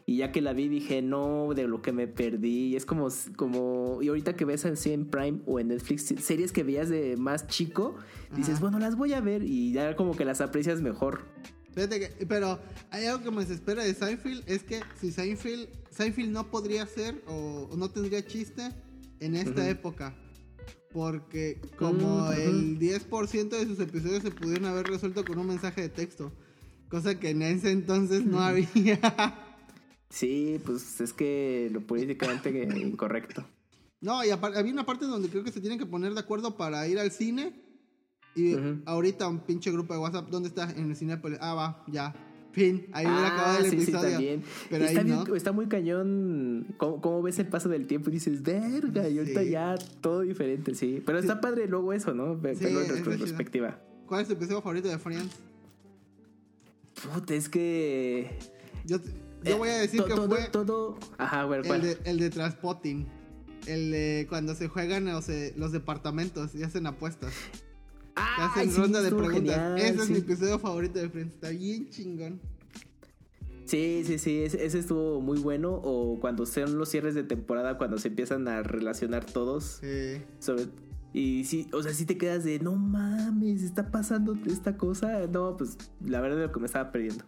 Y 0.08 0.16
ya 0.16 0.32
que 0.32 0.40
la 0.40 0.54
vi 0.54 0.68
dije, 0.68 1.02
no, 1.02 1.50
de 1.54 1.68
lo 1.68 1.82
que 1.82 1.92
me 1.92 2.06
perdí. 2.08 2.68
Y 2.68 2.76
es 2.76 2.86
como, 2.86 3.08
como, 3.36 3.98
y 4.00 4.08
ahorita 4.08 4.36
que 4.36 4.46
ves 4.46 4.64
así 4.64 4.90
en 4.90 5.04
Prime 5.04 5.40
o 5.44 5.60
en 5.60 5.68
Netflix, 5.68 6.14
series 6.24 6.50
que 6.50 6.62
veías 6.62 6.88
de 6.88 7.18
más 7.18 7.46
chico, 7.46 7.94
dices, 8.34 8.54
Ajá. 8.54 8.60
bueno, 8.62 8.78
las 8.78 8.96
voy 8.96 9.12
a 9.12 9.20
ver 9.20 9.42
y 9.42 9.72
ya 9.72 9.96
como 9.96 10.16
que 10.16 10.24
las 10.24 10.40
aprecias 10.40 10.80
mejor. 10.80 11.26
Que, 11.74 12.10
pero 12.26 12.58
hay 12.90 13.04
algo 13.04 13.22
que 13.22 13.30
me 13.30 13.42
desespera 13.42 13.84
de 13.84 13.92
Seinfeld, 13.92 14.44
es 14.46 14.62
que 14.62 14.80
si 14.98 15.12
Seinfeld, 15.12 15.68
Seinfeld 15.90 16.30
no 16.30 16.50
podría 16.50 16.86
ser 16.86 17.22
o, 17.26 17.68
o 17.70 17.76
no 17.76 17.90
tendría 17.90 18.26
chiste 18.26 18.62
en 19.20 19.36
esta 19.36 19.60
Ujú. 19.60 19.70
época. 19.70 20.16
Porque 20.90 21.60
como 21.78 22.30
Mm, 22.30 22.32
el 22.32 22.78
10% 22.78 23.50
de 23.50 23.66
sus 23.66 23.78
episodios 23.78 24.22
se 24.22 24.30
pudieron 24.30 24.64
haber 24.64 24.86
resuelto 24.86 25.22
con 25.26 25.38
un 25.38 25.48
mensaje 25.48 25.82
de 25.82 25.88
texto. 25.90 26.32
Cosa 26.88 27.20
que 27.20 27.28
en 27.28 27.42
ese 27.42 27.72
entonces 27.72 28.24
no 28.24 28.40
había. 28.40 28.66
Sí, 30.10 30.60
pues 30.64 31.00
es 31.00 31.12
que 31.12 31.68
lo 31.72 31.80
políticamente 31.82 32.50
incorrecto. 32.80 33.44
no, 34.00 34.24
y 34.24 34.30
había 34.30 34.72
una 34.72 34.86
parte 34.86 35.04
donde 35.06 35.28
creo 35.28 35.44
que 35.44 35.52
se 35.52 35.60
tienen 35.60 35.78
que 35.78 35.86
poner 35.86 36.14
de 36.14 36.20
acuerdo 36.20 36.56
para 36.56 36.86
ir 36.88 36.98
al 36.98 37.10
cine. 37.10 37.62
Y 38.34 38.54
ahorita 38.86 39.26
un 39.26 39.40
pinche 39.40 39.72
grupo 39.72 39.92
de 39.94 39.98
WhatsApp, 40.00 40.28
¿dónde 40.30 40.48
está? 40.48 40.70
En 40.70 40.90
el 40.90 40.96
cine. 40.96 41.20
Ah, 41.40 41.54
va, 41.54 41.84
ya. 41.88 42.14
Fin, 42.52 42.86
ahí 42.92 43.04
hubiera 43.04 43.26
acabado 43.34 43.58
el 43.58 43.66
Ah, 43.66 43.68
sí, 43.68 43.76
sí, 43.76 43.82
episodio. 43.82 44.10
también. 44.12 44.42
Pero 44.70 44.84
está, 44.84 45.00
ahí 45.00 45.04
bien- 45.06 45.24
no. 45.26 45.34
está 45.34 45.52
muy 45.52 45.66
cañón 45.66 46.66
cómo, 46.78 47.00
cómo 47.00 47.22
ves 47.22 47.38
el 47.40 47.48
paso 47.48 47.68
del 47.68 47.86
tiempo 47.86 48.10
y 48.10 48.12
dices, 48.14 48.42
verga, 48.42 49.08
y 49.08 49.18
ahorita 49.18 49.42
Sí. 49.42 49.50
ya 49.50 49.74
todo 50.00 50.20
diferente, 50.20 50.74
sí. 50.74 51.02
Pero 51.04 51.18
está 51.18 51.40
padre 51.40 51.66
luego 51.66 51.92
eso, 51.92 52.14
¿no? 52.14 52.38
Ve- 52.38 52.54
Sí, 52.54 52.64
Verlo 52.64 52.82
en 52.82 53.04
retrospectiva. 53.04 53.80
¿Cuál 54.06 54.22
es 54.22 54.28
tu 54.28 54.34
episodio 54.34 54.62
favorito 54.62 54.88
de 54.88 54.98
Friends? 54.98 55.34
Puta, 57.14 57.34
es 57.34 57.48
que... 57.48 58.38
Yo, 58.86 58.98
yo 59.44 59.58
voy 59.58 59.68
a 59.68 59.78
decir 59.78 60.00
Eh, 60.00 60.02
to- 60.02 60.08
que 60.08 60.14
todo, 60.14 60.28
fue 60.28 60.48
todo... 60.48 60.98
Ajá, 61.18 61.46
ver, 61.46 61.66
el 61.66 61.82
de, 61.82 61.98
el 62.04 62.18
de 62.18 62.30
Transpotting. 62.30 63.06
El 63.66 63.90
de 63.90 64.26
cuando 64.28 64.54
se 64.54 64.68
juegan 64.68 65.08
o 65.08 65.20
se- 65.22 65.52
los 65.56 65.72
departamentos 65.72 66.54
y 66.54 66.62
hacen 66.62 66.86
apuestas. 66.86 67.32
Ay, 68.14 68.46
hacen 68.66 68.70
sí, 68.72 68.80
ronda 68.80 69.00
de 69.02 69.08
preguntas. 69.10 69.34
genial, 69.34 69.78
Ese 69.78 69.94
es 69.94 70.04
sí. 70.06 70.12
mi 70.12 70.18
episodio 70.18 70.58
favorito 70.58 70.98
de 70.98 71.08
Friends. 71.08 71.34
Está 71.34 71.50
bien 71.50 71.88
chingón. 71.90 72.40
Sí, 73.64 74.02
sí, 74.06 74.18
sí, 74.18 74.42
ese, 74.42 74.64
ese 74.64 74.78
estuvo 74.78 75.20
muy 75.20 75.38
bueno. 75.38 75.72
O 75.74 76.18
cuando 76.20 76.46
sean 76.46 76.78
los 76.78 76.88
cierres 76.88 77.14
de 77.14 77.22
temporada, 77.22 77.76
cuando 77.76 77.98
se 77.98 78.08
empiezan 78.08 78.48
a 78.48 78.62
relacionar 78.62 79.24
todos. 79.26 79.80
Eh, 79.82 80.24
Sobre, 80.38 80.66
y 81.12 81.44
sí, 81.44 81.68
o 81.72 81.82
sea, 81.82 81.92
sí 81.92 82.06
te 82.06 82.16
quedas 82.16 82.44
de, 82.44 82.58
no 82.60 82.74
mames, 82.76 83.62
está 83.62 83.90
pasando 83.90 84.36
esta 84.46 84.76
cosa. 84.78 85.26
No, 85.26 85.56
pues 85.58 85.76
la 86.04 86.20
verdad 86.20 86.40
es 86.40 86.46
lo 86.46 86.52
que 86.52 86.60
me 86.60 86.66
estaba 86.66 86.90
perdiendo. 86.90 87.24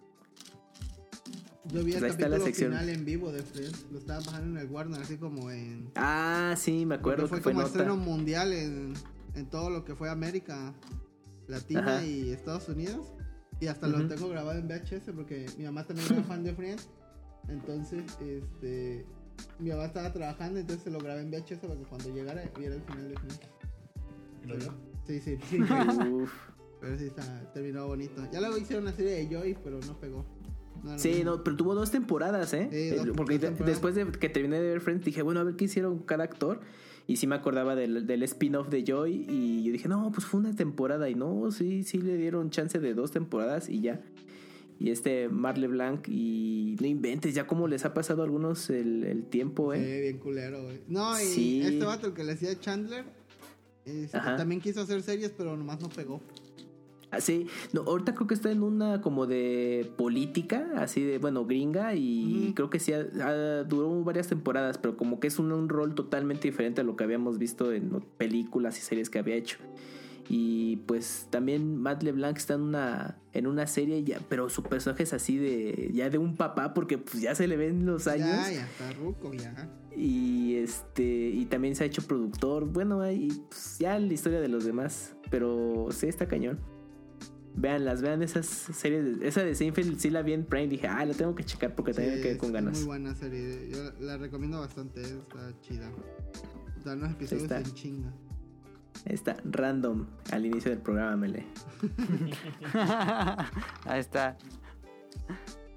Yo 1.67 1.85
vi 1.85 1.93
el 1.93 1.99
Pues 2.01 2.13
está 2.13 2.29
la 2.29 2.37
capítulo 2.37 2.45
sección. 2.47 2.71
final 2.73 2.89
en 2.89 3.05
vivo 3.05 3.33
de 3.33 3.43
Friends. 3.43 3.87
Lo 3.93 3.99
estaba 3.99 4.21
pasando 4.23 4.59
en 4.59 4.67
el 4.67 4.73
Warner, 4.73 5.01
así 5.01 5.17
como 5.17 5.51
en. 5.51 5.91
Ah, 5.97 6.55
sí, 6.57 6.87
me 6.87 6.97
acuerdo 6.97 7.29
porque 7.29 7.37
que 7.37 7.43
fue 7.43 7.53
fue 7.53 7.53
como 7.53 7.67
estreno 7.67 7.97
nota. 7.97 8.09
mundial 8.09 8.53
en, 8.53 8.95
en 9.35 9.47
todo 9.51 9.71
lo 9.71 9.85
que 9.85 9.95
fue 9.95 10.09
América 10.09 10.73
Latina 11.49 11.97
Ajá. 11.99 12.05
y 12.05 12.31
Estados 12.31 12.69
Unidos. 12.69 13.13
Y 13.61 13.67
hasta 13.67 13.89
lo 13.89 14.07
tengo 14.09 14.29
grabado 14.31 14.59
en 14.59 14.67
VHS 14.69 15.11
porque 15.15 15.45
mi 15.59 15.65
mamá 15.65 15.85
también 15.87 16.11
era 16.11 16.23
fan 16.25 16.43
de 16.45 16.55
Friends. 16.55 16.89
Entonces, 17.49 18.05
este. 18.21 19.05
mi 19.59 19.71
papá 19.71 19.87
estaba 19.87 20.13
trabajando, 20.13 20.61
entonces 20.61 20.85
se 20.85 20.91
lo 20.91 20.99
grabé 20.99 21.21
en 21.23 21.31
VHS 21.31 21.59
para 21.59 21.75
que 21.77 21.85
cuando 21.85 22.09
llegara 22.15 22.43
viera 22.59 22.75
el 22.77 22.83
final 22.83 23.15
film. 23.19 23.39
¿Y 24.45 24.47
lo 24.47 24.57
vio? 24.57 24.75
Sí, 25.07 25.21
sí, 25.21 25.39
sí. 25.51 25.59
Uf. 26.13 26.33
pero 26.81 26.97
sí 26.99 27.07
está, 27.07 27.23
terminó 27.53 27.87
bonito. 27.87 28.27
Ya 28.33 28.41
luego 28.41 28.57
hicieron 28.57 28.85
una 28.85 28.95
serie 28.97 29.13
de 29.13 29.29
Joy, 29.29 29.59
pero 29.63 29.79
no 29.81 29.99
pegó. 30.01 30.25
No 30.83 30.99
Sí, 30.99 31.23
no, 31.25 31.45
pero 31.45 31.57
tuvo 31.57 31.75
dos 31.75 31.91
temporadas, 31.91 32.53
¿eh? 32.55 32.69
Sí, 32.71 32.97
dos- 32.97 33.07
Eh, 33.09 33.13
Porque 33.17 33.35
dos 33.35 33.41
de- 33.43 33.47
temporadas. 33.49 33.67
después 33.67 33.95
de 33.95 34.07
que 34.19 34.29
terminé 34.29 34.61
de 34.61 34.69
ver 34.69 34.81
Friends 34.81 35.05
dije, 35.05 35.23
bueno, 35.23 35.41
a 35.41 35.45
ver 35.45 35.57
qué 35.57 35.65
hicieron 35.67 35.99
cada 36.01 36.25
actor. 36.25 36.61
Y 37.07 37.17
sí 37.17 37.27
me 37.27 37.35
acordaba 37.35 37.75
del, 37.75 38.07
del 38.07 38.23
spin-off 38.23 38.69
de 38.69 38.85
Joy. 38.85 39.27
Y 39.29 39.65
yo 39.65 39.73
dije, 39.73 39.89
no, 39.89 40.11
pues 40.13 40.27
fue 40.27 40.41
una 40.41 40.55
temporada. 40.55 41.11
Y 41.11 41.15
no, 41.17 41.51
sí, 41.51 41.83
sí 41.83 41.99
le 41.99 42.17
dieron 42.17 42.51
chance 42.51 42.79
de 42.79 42.95
dos 42.95 43.11
temporadas 43.11 43.69
y 43.69 43.81
ya. 43.81 44.01
Y 44.79 44.91
este 44.91 45.29
Marle 45.29 45.67
Blanc 45.67 46.09
y 46.09 46.77
no 46.81 46.87
inventes, 46.87 47.35
ya 47.35 47.47
como 47.47 47.69
les 47.69 47.85
ha 47.85 47.93
pasado 47.93 48.23
a 48.23 48.25
algunos 48.25 48.71
el, 48.71 49.05
el 49.05 49.25
tiempo, 49.25 49.75
Sí, 49.75 49.81
¿eh? 49.81 50.01
bien 50.01 50.19
culero, 50.19 50.63
güey. 50.63 50.81
No, 50.89 51.21
y 51.21 51.25
Sí. 51.25 51.61
este 51.63 51.85
vato 51.85 52.15
que 52.15 52.25
le 52.25 52.33
hacía 52.33 52.59
Chandler 52.59 53.05
este, 53.85 54.17
también 54.19 54.61
quiso 54.61 54.81
hacer 54.81 55.03
series, 55.03 55.33
pero 55.37 55.55
nomás 55.57 55.81
no 55.81 55.89
pegó. 55.91 56.21
Así, 57.11 57.47
no, 57.73 57.83
ahorita 57.83 58.15
creo 58.15 58.27
que 58.27 58.35
está 58.35 58.53
en 58.53 58.63
una 58.63 59.01
como 59.01 59.27
de 59.27 59.93
política, 59.97 60.71
así 60.77 61.03
de, 61.03 61.19
bueno, 61.19 61.45
gringa, 61.45 61.95
y 61.95 62.53
creo 62.55 62.71
que 62.71 62.79
sí, 62.79 62.93
duró 63.67 64.05
varias 64.05 64.29
temporadas, 64.29 64.79
pero 64.79 64.97
como 64.97 65.19
que 65.19 65.27
es 65.27 65.39
un, 65.39 65.51
un 65.51 65.69
rol 65.69 65.95
totalmente 65.95 66.49
diferente 66.49 66.83
a 66.83 66.85
lo 66.85 66.97
que 66.97 67.05
habíamos 67.05 67.39
visto 67.39 67.73
en 67.73 67.91
películas 68.17 68.79
y 68.79 68.83
series 68.83 69.11
que 69.11 69.19
había 69.19 69.35
hecho. 69.35 69.59
Y 70.33 70.77
pues 70.87 71.27
también 71.31 71.77
Matt 71.77 72.05
LeBlanc 72.05 72.37
está 72.37 72.55
en 72.55 72.61
una, 72.61 73.19
en 73.33 73.49
una 73.49 73.67
serie, 73.67 74.05
ya, 74.05 74.21
pero 74.29 74.49
su 74.49 74.63
personaje 74.63 75.03
es 75.03 75.13
así 75.13 75.37
de, 75.37 75.91
ya 75.93 76.09
de 76.09 76.19
un 76.19 76.37
papá, 76.37 76.73
porque 76.73 76.99
pues 76.99 77.21
ya 77.21 77.35
se 77.35 77.49
le 77.49 77.57
ven 77.57 77.85
los 77.85 78.07
años. 78.07 78.29
Ya, 78.29 78.53
ya 78.53 78.65
está 78.65 78.93
ruco, 78.93 79.33
ya. 79.33 79.69
Y 79.97 80.55
este 80.55 81.03
y 81.03 81.47
también 81.47 81.75
se 81.75 81.83
ha 81.83 81.87
hecho 81.89 82.03
productor. 82.03 82.67
Bueno, 82.67 83.01
ahí 83.01 83.29
pues, 83.49 83.79
ya 83.81 83.99
la 83.99 84.13
historia 84.13 84.41
de 84.41 84.47
los 84.47 84.65
demás. 84.65 85.17
Pero 85.31 85.89
sí 85.91 86.07
está 86.07 86.29
cañón. 86.29 86.61
Veanlas, 87.55 88.01
vean 88.01 88.23
esas 88.23 88.47
series. 88.47 89.19
de- 89.19 89.29
esa 89.29 89.43
de 89.43 89.55
Seinfeld 89.55 89.99
sí 89.99 90.11
la 90.11 90.23
vi 90.23 90.33
en 90.33 90.45
Prime. 90.45 90.69
Dije, 90.69 90.87
ah, 90.87 91.05
la 91.05 91.15
tengo 91.15 91.35
que 91.35 91.45
checar 91.45 91.75
porque 91.75 91.93
también 91.93 92.17
me 92.17 92.21
quedé 92.23 92.39
con 92.39 92.49
es 92.49 92.53
ganas. 92.55 92.79
Muy 92.79 92.87
buena 92.87 93.15
serie. 93.15 93.69
Yo 93.71 93.83
la, 93.85 93.93
la 94.01 94.17
recomiendo 94.19 94.61
bastante, 94.61 95.03
está 95.03 95.53
chida. 95.61 95.91
Da 96.85 96.95
unos 96.95 97.11
episodios 97.13 97.43
está. 97.45 97.59
en 97.59 97.75
chinga. 97.75 98.13
Está 99.05 99.37
random 99.45 100.07
al 100.33 100.47
inicio 100.47 100.71
del 100.71 100.81
programa, 100.81 101.17
Mele. 101.17 101.47
Ahí 103.85 104.01
está. 104.01 104.37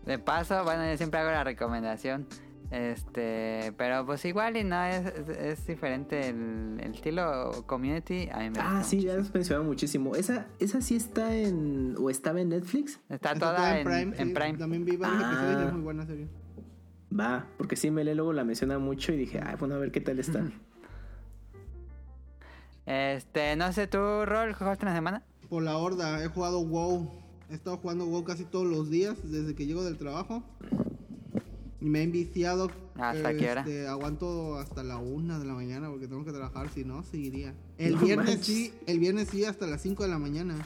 De 0.05 0.19
paso, 0.19 0.63
bueno, 0.63 0.85
yo 0.89 0.97
siempre 0.97 1.19
hago 1.19 1.31
la 1.31 1.43
recomendación. 1.43 2.27
Este, 2.73 3.71
pero 3.77 4.03
pues 4.03 4.25
igual 4.25 4.57
y 4.57 4.63
no 4.63 4.83
es, 4.83 5.05
es, 5.05 5.29
es 5.29 5.67
diferente 5.67 6.29
el, 6.29 6.79
el 6.81 6.95
estilo 6.95 7.51
community. 7.67 8.27
A 8.31 8.39
mí 8.39 8.49
me 8.49 8.59
Ah, 8.59 8.81
sí, 8.83 8.95
mucho. 8.95 9.07
ya 9.09 9.19
has 9.21 9.31
mencionado 9.31 9.63
muchísimo. 9.63 10.15
Esa, 10.15 10.47
esa 10.59 10.81
sí 10.81 10.95
está 10.95 11.35
en. 11.35 11.95
o 11.99 12.09
estaba 12.09 12.41
en 12.41 12.49
Netflix. 12.49 12.99
Está 13.09 13.33
Está 13.33 13.39
toda 13.53 13.79
en, 13.79 13.87
en 14.15 14.27
sí. 14.29 14.33
Prime. 14.33 14.57
También 14.57 14.85
vi 14.85 14.97
varios 14.97 15.21
Ah. 15.23 15.31
episodios 15.33 15.67
es 15.67 15.73
muy 15.73 15.81
buena 15.83 16.05
serie. 16.07 16.27
Va, 17.17 17.45
porque 17.59 17.75
sí, 17.75 17.91
Mele 17.91 18.15
luego 18.15 18.33
la 18.33 18.43
menciona 18.43 18.79
mucho 18.79 19.13
y 19.13 19.17
dije, 19.17 19.39
ah, 19.39 19.55
bueno, 19.59 19.75
a 19.75 19.77
ver 19.77 19.91
qué 19.91 20.01
tal 20.01 20.17
está. 20.17 20.43
Este, 22.85 23.55
no 23.55 23.71
sé, 23.71 23.87
¿tú, 23.87 23.97
Rol, 24.25 24.53
jugaste 24.53 24.85
una 24.85 24.93
semana? 24.95 25.23
Por 25.49 25.63
la 25.63 25.77
horda, 25.77 26.23
he 26.23 26.27
jugado 26.27 26.65
WoW. 26.65 27.09
He 27.49 27.53
estado 27.55 27.77
jugando 27.77 28.05
WoW 28.07 28.23
casi 28.23 28.43
todos 28.45 28.65
los 28.65 28.89
días 28.89 29.15
desde 29.31 29.55
que 29.55 29.65
llego 29.65 29.83
del 29.83 29.97
trabajo. 29.97 30.43
Y 31.83 31.89
me 31.89 31.99
he 31.99 32.03
enviciado. 32.03 32.71
¿Hasta 32.95 33.35
qué 33.35 33.51
hora? 33.51 33.61
este, 33.61 33.87
Aguanto 33.87 34.57
hasta 34.57 34.83
la 34.83 34.97
una 34.97 35.37
de 35.37 35.45
la 35.45 35.53
mañana 35.53 35.89
porque 35.89 36.07
tengo 36.07 36.23
que 36.23 36.31
trabajar, 36.31 36.69
si 36.73 36.85
no, 36.85 37.03
seguiría. 37.03 37.53
El 37.77 37.95
No 37.95 38.01
viernes 38.01 38.27
manches. 38.37 38.45
sí, 38.45 38.73
el 38.87 38.99
viernes 38.99 39.27
sí 39.29 39.43
hasta 39.43 39.67
las 39.67 39.81
5 39.81 40.03
de 40.03 40.09
la 40.09 40.17
mañana. 40.17 40.65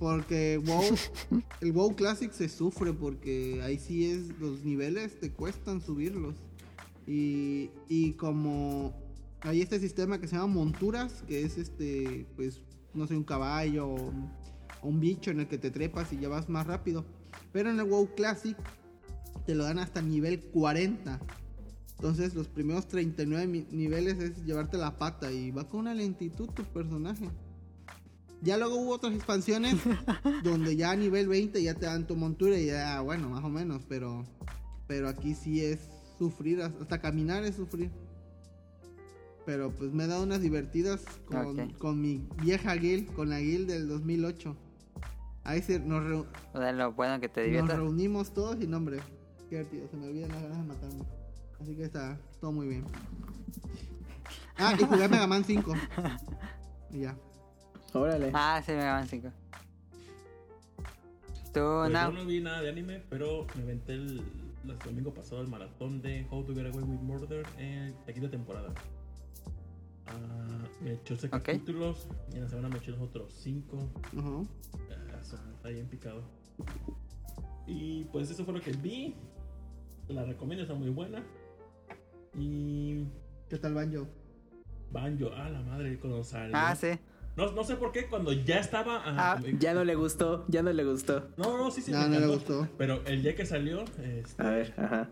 Porque 0.00 0.58
WoW, 0.64 0.82
el 1.60 1.72
WoW 1.72 1.94
Classic 1.94 2.32
se 2.32 2.48
sufre 2.48 2.92
porque 2.92 3.60
ahí 3.62 3.78
sí 3.78 4.10
es, 4.10 4.36
los 4.40 4.64
niveles 4.64 5.20
te 5.20 5.30
cuestan 5.30 5.80
subirlos. 5.80 6.34
Y, 7.06 7.70
y 7.88 8.14
como 8.14 8.92
hay 9.42 9.62
este 9.62 9.78
sistema 9.78 10.20
que 10.20 10.26
se 10.26 10.34
llama 10.34 10.48
monturas, 10.54 11.22
que 11.28 11.44
es 11.44 11.56
este, 11.56 12.26
pues, 12.34 12.62
no 12.94 13.06
sé, 13.06 13.16
un 13.16 13.22
caballo 13.24 13.88
o 13.88 14.12
un 14.82 14.98
bicho 14.98 15.30
en 15.30 15.38
el 15.38 15.46
que 15.46 15.58
te 15.58 15.70
trepas 15.70 16.12
y 16.12 16.18
ya 16.18 16.28
vas 16.28 16.48
más 16.48 16.66
rápido. 16.66 17.04
Pero 17.52 17.70
en 17.70 17.78
el 17.78 17.86
WoW 17.86 18.14
Classic 18.16 18.56
te 19.46 19.54
lo 19.54 19.64
dan 19.64 19.78
hasta 19.78 20.02
nivel 20.02 20.40
40. 20.40 21.20
Entonces 21.96 22.34
los 22.34 22.48
primeros 22.48 22.86
39 22.88 23.46
mi- 23.46 23.66
niveles 23.70 24.18
es 24.18 24.44
llevarte 24.44 24.78
la 24.78 24.96
pata 24.96 25.30
y 25.32 25.50
va 25.50 25.68
con 25.68 25.80
una 25.80 25.94
lentitud 25.94 26.48
tu 26.50 26.64
personaje. 26.64 27.28
Ya 28.42 28.56
luego 28.56 28.76
hubo 28.76 28.92
otras 28.92 29.12
expansiones 29.14 29.74
donde 30.44 30.74
ya 30.76 30.92
a 30.92 30.96
nivel 30.96 31.28
20 31.28 31.62
ya 31.62 31.74
te 31.74 31.84
dan 31.86 32.06
tu 32.06 32.16
montura 32.16 32.56
y 32.58 32.66
ya, 32.66 33.00
bueno, 33.02 33.28
más 33.28 33.44
o 33.44 33.50
menos, 33.50 33.82
pero 33.88 34.24
pero 34.86 35.08
aquí 35.08 35.34
sí 35.34 35.62
es 35.64 35.78
sufrir, 36.18 36.62
hasta 36.62 37.00
caminar 37.00 37.44
es 37.44 37.56
sufrir. 37.56 37.90
Pero 39.46 39.70
pues 39.70 39.92
me 39.92 40.04
he 40.04 40.06
dado 40.06 40.22
unas 40.22 40.40
divertidas 40.42 41.02
con, 41.26 41.56
con 41.78 42.00
mi 42.00 42.26
vieja 42.42 42.74
guild, 42.74 43.12
con 43.14 43.30
la 43.30 43.40
guild 43.40 43.68
del 43.68 43.88
2008. 43.88 44.56
Ahí 45.44 45.62
se, 45.62 45.80
nos, 45.80 46.02
reu- 46.02 46.26
O 46.54 46.58
de 46.60 46.72
lo 46.72 46.92
bueno 46.92 47.20
que 47.20 47.28
te 47.28 47.50
nos 47.50 47.68
reunimos 47.76 48.32
todos 48.34 48.56
y 48.62 48.66
no, 48.66 48.76
hombre, 48.78 48.98
qué 49.50 49.56
divertido, 49.56 49.88
se 49.88 49.96
me 49.96 50.06
olvidan 50.06 50.30
las 50.30 50.42
ganas 50.42 50.58
de 50.58 50.64
matarme. 50.64 51.04
Así 51.60 51.76
que 51.76 51.84
está 51.84 52.18
todo 52.40 52.52
muy 52.52 52.68
bien. 52.68 52.84
Ah, 54.56 54.74
y 54.78 54.84
jugué 54.84 55.08
Mega 55.08 55.26
Man 55.26 55.44
5. 55.44 55.72
Y 56.92 57.00
ya. 57.00 57.16
Órale. 57.92 58.30
Ah, 58.34 58.62
sí, 58.64 58.72
me 58.72 58.84
van 58.84 59.06
5. 59.08 59.28
Tú, 61.52 61.60
Pues 61.60 61.90
no. 61.92 62.10
Yo 62.10 62.12
no 62.12 62.24
vi 62.26 62.40
nada 62.40 62.62
de 62.62 62.68
anime, 62.70 63.02
pero 63.10 63.46
me 63.56 63.62
inventé 63.62 63.94
el, 63.94 64.22
el 64.64 64.78
domingo 64.84 65.12
pasado 65.12 65.40
el 65.42 65.48
maratón 65.48 66.00
de 66.00 66.26
How 66.30 66.44
to 66.44 66.54
Get 66.54 66.66
Away 66.66 66.84
with 66.84 67.00
Murder 67.00 67.44
en 67.58 67.94
la 68.06 68.12
quinta 68.12 68.30
temporada. 68.30 68.72
Ah, 70.06 70.64
me 70.82 70.92
eché 70.94 71.16
seis 71.16 71.32
Ok. 71.32 71.42
capítulos 71.42 72.06
y 72.32 72.36
en 72.36 72.42
la 72.44 72.48
semana 72.48 72.68
me 72.68 72.78
eché 72.78 72.90
los 72.92 73.00
otros 73.00 73.32
cinco. 73.34 73.78
Ajá. 74.16 74.42
Ah, 74.90 75.20
eso, 75.20 75.36
está 75.56 75.68
bien 75.68 75.86
picado. 75.88 76.22
Y 77.66 78.04
pues 78.06 78.30
eso 78.30 78.44
fue 78.44 78.54
lo 78.54 78.60
que 78.60 78.72
vi. 78.72 79.14
La 80.12 80.24
recomiendo, 80.24 80.62
está 80.62 80.74
muy 80.74 80.90
buena. 80.90 81.22
Y 82.36 83.04
¿Qué 83.48 83.58
tal 83.58 83.74
Banjo? 83.74 84.06
Banjo, 84.92 85.30
ah, 85.36 85.48
la 85.48 85.60
madre, 85.62 85.98
cuando 85.98 86.22
salió. 86.24 86.52
Ah, 86.56 86.74
sí. 86.74 86.88
No, 87.36 87.52
no 87.52 87.62
sé 87.64 87.76
por 87.76 87.92
qué, 87.92 88.06
cuando 88.08 88.32
ya 88.32 88.58
estaba. 88.58 89.02
Ah, 89.04 89.36
ah, 89.38 89.42
Ya 89.58 89.72
no 89.72 89.84
le 89.84 89.94
gustó, 89.94 90.44
ya 90.48 90.62
no 90.62 90.72
le 90.72 90.84
gustó. 90.84 91.28
No, 91.36 91.56
no, 91.56 91.70
sí, 91.70 91.80
sí. 91.80 91.92
No, 91.92 92.00
me 92.02 92.08
no 92.08 92.20
le 92.20 92.26
gustó. 92.26 92.68
Pero 92.76 93.02
el 93.06 93.22
día 93.22 93.34
que 93.34 93.46
salió, 93.46 93.82
este, 94.02 94.42
A 94.42 94.50
ver, 94.50 94.74
ajá. 94.76 95.08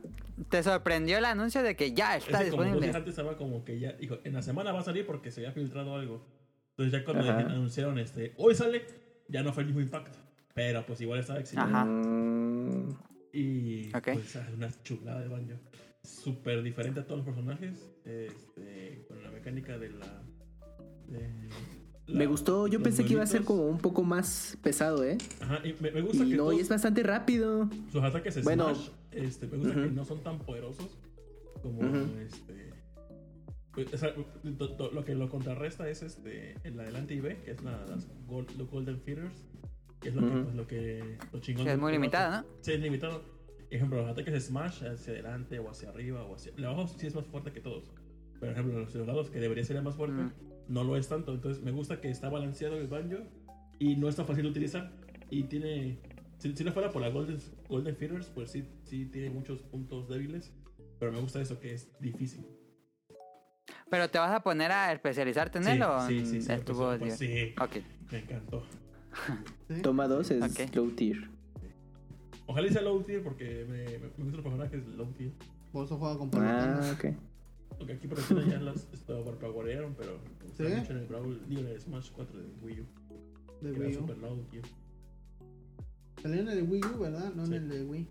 ¿Te 0.50 0.62
sorprendió 0.62 1.18
el 1.18 1.24
anuncio 1.24 1.62
de 1.62 1.74
que 1.76 1.92
ya 1.94 2.16
Es 2.16 2.24
está 2.26 2.38
como 2.38 2.44
dos 2.44 2.50
días 2.50 2.64
disponible? 2.66 2.96
antes 2.96 3.10
estaba 3.10 3.36
como 3.36 3.64
que 3.64 3.78
ya, 3.78 3.92
dijo, 3.92 4.18
en 4.24 4.34
la 4.34 4.42
semana 4.42 4.72
va 4.72 4.80
a 4.80 4.84
salir 4.84 5.06
porque 5.06 5.30
se 5.30 5.40
había 5.40 5.52
filtrado 5.52 5.94
algo. 5.94 6.24
Entonces 6.70 6.92
ya 6.92 7.04
cuando 7.04 7.24
Ajá. 7.28 7.38
anunciaron 7.40 7.98
este, 7.98 8.34
hoy 8.36 8.54
sale, 8.54 8.84
ya 9.28 9.42
no 9.42 9.52
fue 9.52 9.62
el 9.62 9.68
mismo 9.68 9.80
impacto. 9.80 10.18
Pero 10.54 10.84
pues 10.86 11.00
igual 11.00 11.20
estaba 11.20 11.38
excitado. 11.40 11.68
Ajá. 11.68 11.86
Y 13.38 13.90
pues 13.90 14.36
una 14.56 14.70
chulada 14.82 15.20
de 15.20 15.28
banjo. 15.28 15.54
Súper 16.02 16.62
diferente 16.62 17.00
a 17.00 17.06
todos 17.06 17.18
los 17.18 17.26
personajes. 17.26 17.90
Este, 18.04 19.04
con 19.08 19.22
la 19.22 19.30
mecánica 19.30 19.78
de 19.78 19.90
la... 19.90 20.22
de 21.08 21.48
la- 22.06 22.18
me 22.18 22.26
gustó, 22.26 22.66
yo 22.68 22.82
pensé 22.82 23.04
que 23.04 23.12
iba 23.12 23.22
a 23.22 23.26
ser 23.26 23.42
como 23.44 23.66
un 23.66 23.76
poco 23.78 24.02
más 24.02 24.56
pesado, 24.62 25.04
¿eh? 25.04 25.18
Ajá, 25.40 25.60
y 25.66 25.74
me, 25.80 25.90
me 25.90 26.00
gusta 26.00 26.24
Y 26.24 26.30
que 26.30 26.36
no, 26.36 26.44
todos 26.44 26.54
y 26.58 26.60
es 26.60 26.68
bastante 26.70 27.02
rápido. 27.02 27.68
sus 27.92 28.02
ataques 28.02 28.42
Bueno. 28.42 28.74
Smash, 28.74 28.88
este, 29.12 29.46
me 29.46 29.58
gusta 29.58 29.74
que 29.74 29.90
no 29.90 30.04
son 30.06 30.22
tan 30.22 30.38
poderosos 30.38 30.98
como 31.62 31.82
este... 32.18 32.70
pues, 33.72 33.92
o 33.92 33.98
sea, 33.98 34.14
lo 34.92 35.04
que 35.04 35.14
lo 35.14 35.28
contrarresta 35.28 35.88
es 35.90 36.02
este 36.02 36.54
el 36.64 36.80
adelante 36.80 37.12
y 37.14 37.20
B, 37.20 37.36
que 37.44 37.50
es 37.50 37.62
la, 37.62 37.84
las 37.86 38.08
gol- 38.26 38.46
los 38.56 38.70
Golden 38.70 38.98
Feeders, 39.02 39.44
que 40.00 40.08
es 40.10 40.14
lo 40.14 40.20
que, 40.22 40.26
Ujú. 40.28 40.42
pues, 40.44 40.54
lo 40.56 40.66
que 40.66 41.18
lo 41.32 41.40
chingón 41.40 41.64
Que 41.64 41.72
es 41.72 41.76
muy 41.78 41.82
juego. 41.90 41.98
limitado, 42.02 42.42
¿no? 42.42 42.46
Sí, 42.60 42.72
es 42.72 42.80
limitado. 42.80 43.22
Ejemplo, 43.70 43.98
los 44.00 44.10
ataques 44.10 44.32
de 44.32 44.40
Smash 44.40 44.84
hacia 44.84 45.12
adelante 45.12 45.58
o 45.58 45.68
hacia 45.70 45.90
arriba 45.90 46.24
o 46.24 46.34
hacia. 46.34 46.52
El 46.56 46.64
abajo 46.64 46.86
sí 46.88 47.06
es 47.06 47.14
más 47.14 47.26
fuerte 47.26 47.52
que 47.52 47.60
todos. 47.60 47.90
Pero, 48.40 48.40
por 48.40 48.48
ejemplo, 48.50 48.78
los 48.80 48.92
de 48.92 48.98
los 49.00 49.08
lados, 49.08 49.30
que 49.30 49.40
debería 49.40 49.64
ser 49.64 49.76
el 49.76 49.82
más 49.82 49.96
fuerte, 49.96 50.22
Mm. 50.22 50.32
no 50.68 50.84
lo 50.84 50.96
es 50.96 51.08
tanto. 51.08 51.34
Entonces, 51.34 51.62
me 51.62 51.70
gusta 51.72 52.00
que 52.00 52.08
está 52.10 52.28
balanceado 52.28 52.76
el 52.78 52.86
banjo 52.86 53.18
y 53.78 53.96
no 53.96 54.08
es 54.08 54.16
tan 54.16 54.26
fácil 54.26 54.44
de 54.44 54.50
utilizar. 54.50 54.92
Y 55.30 55.44
tiene. 55.44 55.98
Si, 56.38 56.54
si 56.56 56.62
no 56.64 56.72
fuera 56.72 56.90
por 56.90 57.02
la 57.02 57.08
Golden, 57.10 57.38
Golden 57.68 57.96
Feeders, 57.96 58.28
pues 58.28 58.50
sí, 58.52 58.64
sí 58.84 59.06
tiene 59.06 59.28
muchos 59.30 59.58
puntos 59.62 60.08
débiles. 60.08 60.52
Pero 61.00 61.12
me 61.12 61.20
gusta 61.20 61.40
eso, 61.40 61.58
que 61.60 61.74
es 61.74 61.90
difícil. 62.00 62.46
¿Pero 63.90 64.08
te 64.08 64.18
vas 64.18 64.30
a 64.32 64.40
poner 64.40 64.70
a 64.70 64.92
especializarte 64.92 65.58
en 65.58 65.64
Sí, 65.64 65.70
él 65.72 65.82
o 65.82 66.06
sí, 66.06 66.24
sí, 66.26 66.42
sí, 66.42 66.52
estuvo 66.52 66.86
pues, 66.88 66.98
pues, 67.00 67.18
sí, 67.18 67.54
Ok. 67.60 67.76
me 68.12 68.18
encantó. 68.18 68.62
¿Sí? 69.68 69.82
Toma 69.82 70.08
dos 70.08 70.30
es 70.30 70.42
Ok. 70.42 70.74
low 70.74 70.90
tier. 70.90 71.28
Ojalá 72.46 72.68
sea 72.70 72.82
low 72.82 73.02
tier 73.02 73.22
porque 73.22 73.66
me, 73.68 73.84
me, 73.84 73.98
me 73.98 73.98
gustan 74.08 74.32
los 74.32 74.42
personajes 74.42 74.86
low 74.96 75.06
tier. 75.12 75.32
Por 75.72 75.84
eso 75.84 75.98
juega 75.98 76.16
con 76.18 76.30
Ah, 76.34 76.94
ok. 76.96 77.14
Porque 77.76 77.92
aquí 77.92 78.08
por 78.08 78.18
ejemplo 78.18 78.46
ya 78.46 78.58
las 78.58 78.88
esto, 78.92 79.18
overpowerearon, 79.20 79.94
pero 79.94 80.18
¿Sí? 80.56 80.62
mucho 80.62 80.92
en 80.92 80.98
el 80.98 81.06
Brawl, 81.06 81.40
digo, 81.48 81.60
en 81.60 81.68
el 81.68 81.80
Smash 81.80 82.10
4 82.12 82.38
de 82.38 82.44
Wii 82.62 82.80
U. 82.80 82.86
de 83.60 83.72
Que 83.72 83.80
Wii 83.80 83.96
U. 83.96 84.00
super. 84.00 84.16
Salió 86.22 86.40
en 86.40 86.48
el 86.48 86.62
Wii 86.64 86.80
U, 86.84 86.98
¿verdad? 86.98 87.32
No 87.34 87.46
Sí. 87.46 87.54
en 87.54 87.62
el 87.64 87.68
de 87.68 87.84
Wii. 87.84 88.06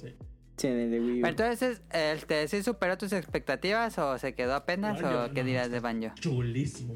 Sí. 0.00 0.14
Sí, 0.56 0.66
en 0.68 0.78
el 0.78 0.90
de 0.90 1.00
Wii 1.00 1.18
U. 1.18 1.22
Pero 1.22 1.28
entonces, 1.28 1.82
este, 1.92 2.48
¿sí 2.48 2.62
superó 2.62 2.96
tus 2.96 3.12
expectativas 3.12 3.98
o 3.98 4.16
se 4.18 4.34
quedó 4.34 4.54
apenas 4.54 5.02
Banjo, 5.02 5.24
o 5.24 5.34
qué 5.34 5.42
no, 5.42 5.46
dirás 5.48 5.70
de 5.70 5.80
Banjo? 5.80 6.14
Chulísimo. 6.14 6.94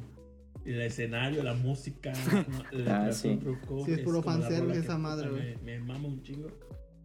El 0.67 0.81
escenario, 0.83 1.43
la 1.43 1.55
música, 1.55 2.13
la 2.73 3.07
Ah, 3.07 3.13
sí. 3.13 3.37
truco, 3.37 3.85
Sí, 3.85 3.93
es 3.93 4.01
puro 4.01 4.19
la 4.19 4.23
fanservice 4.25 4.81
esa 4.81 4.99
madre, 4.99 5.31
güey. 5.31 5.57
Me, 5.63 5.79
me 5.79 5.81
mama 5.81 6.09
un 6.09 6.23
chingo. 6.23 6.49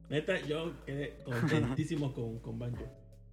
Neta, 0.10 0.40
yo 0.46 0.74
quedé 0.86 1.20
contentísimo 1.24 2.12
con, 2.16 2.40
con 2.40 2.58
Banjo. 2.60 2.84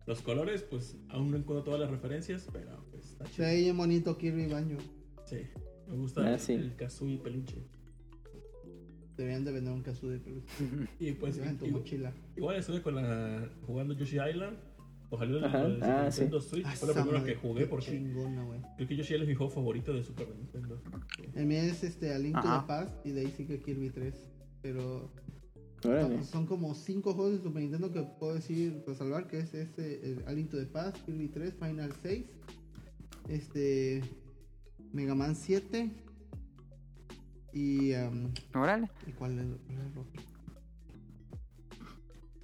Los 0.07 0.23
colores, 0.23 0.63
pues 0.63 0.97
aún 1.09 1.31
no 1.31 1.37
encuentro 1.37 1.65
todas 1.65 1.81
las 1.81 1.91
referencias, 1.91 2.47
pero 2.53 2.85
pues 2.91 3.11
está 3.11 3.25
chido. 3.27 3.49
bien 3.49 3.77
bonito 3.77 4.17
Kirby 4.17 4.45
y 4.45 4.47
Banjo. 4.49 4.79
Sí, 5.25 5.39
me 5.89 5.97
gusta 5.97 6.23
Ah, 6.27 6.33
el, 6.35 6.41
sí. 6.41 6.53
el 6.55 6.77
Kazooie 6.77 7.19
peluche. 7.19 7.57
Deberían 9.17 9.45
de 9.45 9.51
vender 9.53 9.73
un 9.73 9.83
de 9.83 10.19
peluche. 10.21 10.47
Y 11.01 11.13
pues 11.13 11.35
Lleva 11.37 11.49
en 11.51 11.59
tu 11.59 11.67
mochila. 11.67 12.13
igual 12.37 12.57
estuve 12.57 12.81
con 12.83 12.95
la 12.95 13.49
jugando 13.67 13.95
Yoshi 13.95 14.19
Island. 14.31 14.57
Ojalá 15.11 15.47
Ajá, 15.47 15.63
el 15.65 15.75
Super 15.75 15.91
ah, 15.91 16.03
Nintendo 16.05 16.41
Switch 16.41 16.67
Ah, 16.67 16.73
fue 16.77 16.93
primero 16.93 17.19
madre, 17.19 17.33
que 17.35 17.41
jugué 17.41 17.67
porque 17.67 17.87
chingona, 17.87 18.45
güey. 18.45 18.61
creo 18.77 18.89
que 18.89 18.97
Yoshi 18.97 19.15
es 19.15 19.27
mi 19.27 19.35
juego 19.35 19.51
favorito 19.51 19.93
de 19.95 20.03
Super 20.03 20.29
Nintendo. 20.37 20.83
El 21.35 21.47
mío 21.47 21.59
es 21.63 21.83
este, 21.83 22.13
A 22.13 22.19
Link 22.19 22.35
to 22.35 22.47
Ajá. 22.47 22.61
the 22.61 22.67
Past 22.67 23.07
y 23.07 23.13
de 23.13 23.21
ahí 23.23 23.31
sigue 23.31 23.61
Kirby 23.63 23.91
3. 23.91 24.15
Pero 24.61 25.11
Órale. 25.85 26.17
son, 26.17 26.25
son 26.25 26.47
como 26.47 26.75
5 26.75 27.15
juegos 27.15 27.33
de 27.33 27.39
Super 27.43 27.63
Nintendo 27.63 27.91
que 27.91 28.03
puedo 28.03 28.35
decir, 28.35 28.83
pues 28.85 28.99
salvar, 28.99 29.27
que 29.29 29.39
es 29.39 29.55
este, 29.55 30.23
A 30.27 30.33
Link 30.33 30.51
to 30.51 30.59
the 30.59 30.67
Past, 30.67 30.99
Kirby 31.07 31.29
3, 31.29 31.55
Final 31.55 31.93
6, 32.03 32.27
este, 33.29 34.03
Mega 34.93 35.15
Man 35.15 35.35
7 35.37 35.91
y... 37.55 37.95
um, 37.95 38.31
Órale. 38.55 38.91
¿Y 39.07 39.13
cuál 39.13 39.39
es, 39.39 39.47
cuál 39.67 39.79
es 39.79 39.85
el 39.85 39.99
otro? 39.99 40.07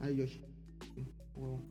Ah, 0.00 0.10
Yoshi. 0.10 0.40
Sí, 0.94 1.06
huevo. 1.34 1.62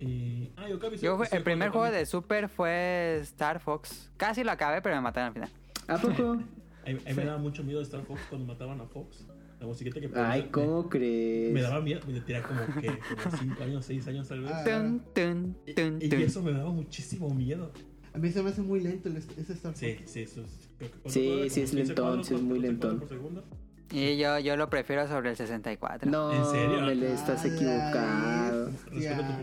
Y, 0.00 0.50
ah, 0.56 0.66
Okabe, 0.74 0.96
sí, 0.98 1.04
Yo, 1.04 1.18
sí, 1.24 1.34
el 1.36 1.42
primer 1.42 1.70
juego 1.70 1.90
de 1.90 2.06
Super 2.06 2.48
fue 2.48 3.18
Star 3.22 3.60
Fox. 3.60 4.10
Casi 4.16 4.44
lo 4.44 4.52
acabé, 4.52 4.80
pero 4.80 4.94
me 4.96 5.00
mataron 5.02 5.28
al 5.28 5.32
final. 5.34 5.50
¿A 5.88 5.98
poco? 5.98 6.32
A 6.32 6.90
mí, 6.90 6.98
me 7.16 7.24
daba 7.24 7.38
mucho 7.38 7.64
miedo 7.64 7.80
Star 7.82 8.02
Fox 8.04 8.20
cuando 8.28 8.46
mataban 8.46 8.80
a 8.80 8.86
Fox. 8.86 9.26
La 9.60 9.66
musiquita 9.66 10.00
que 10.00 10.08
Ay, 10.14 10.48
¿cómo 10.52 10.84
Me, 10.84 10.88
crees? 10.88 11.52
me 11.52 11.60
daba 11.62 11.80
miedo. 11.80 12.00
Me 12.06 12.20
tenía 12.20 12.42
como 12.44 12.60
que 12.80 12.86
como 12.86 13.36
5 13.36 13.62
años, 13.64 13.84
6 13.86 14.06
años 14.06 14.28
tal 14.28 14.42
vez. 14.42 14.52
Ah. 14.54 14.62
Tun, 14.64 15.02
tun, 15.12 15.56
Y- 15.66 15.74
tun, 15.74 15.98
y, 16.00 16.08
tun. 16.08 16.20
eso 16.20 16.42
me 16.42 16.52
daba 16.52 16.70
muchísimo 16.70 17.28
miedo. 17.34 17.72
A 18.14 18.18
mí 18.18 18.30
se 18.30 18.40
me 18.42 18.50
hace 18.50 18.62
muy 18.62 18.80
lento 18.80 19.08
el, 19.08 19.16
ese 19.16 19.52
Star 19.52 19.72
Fox. 19.72 19.78
Sí, 19.80 19.96
sí, 20.04 20.20
eso 20.20 20.42
es. 20.42 20.68
creo 20.78 20.90
que- 20.92 21.10
Sí, 21.10 21.26
¿cuánto 21.26 21.50
sí, 21.50 21.60
es 21.60 21.70
Como 21.70 21.76
15 21.76 21.76
lentón, 21.76 22.04
cuadros, 22.06 22.26
sí, 22.28 22.34
es 22.34 22.40
muy 22.40 22.58
14 22.60 22.68
lentón. 22.68 22.90
cuadros 22.90 23.08
por 23.08 23.18
segundo. 23.18 23.44
Y 23.90 24.18
yo, 24.18 24.38
yo 24.38 24.56
lo 24.56 24.68
prefiero 24.68 25.08
sobre 25.08 25.30
el 25.30 25.36
64. 25.36 26.10
No, 26.10 26.32
¿En 26.32 26.44
serio? 26.44 26.82
me 26.82 26.94
le 26.94 27.12
estás 27.14 27.44
Ay, 27.44 27.52
equivocado. 27.52 28.70
tu 28.90 28.96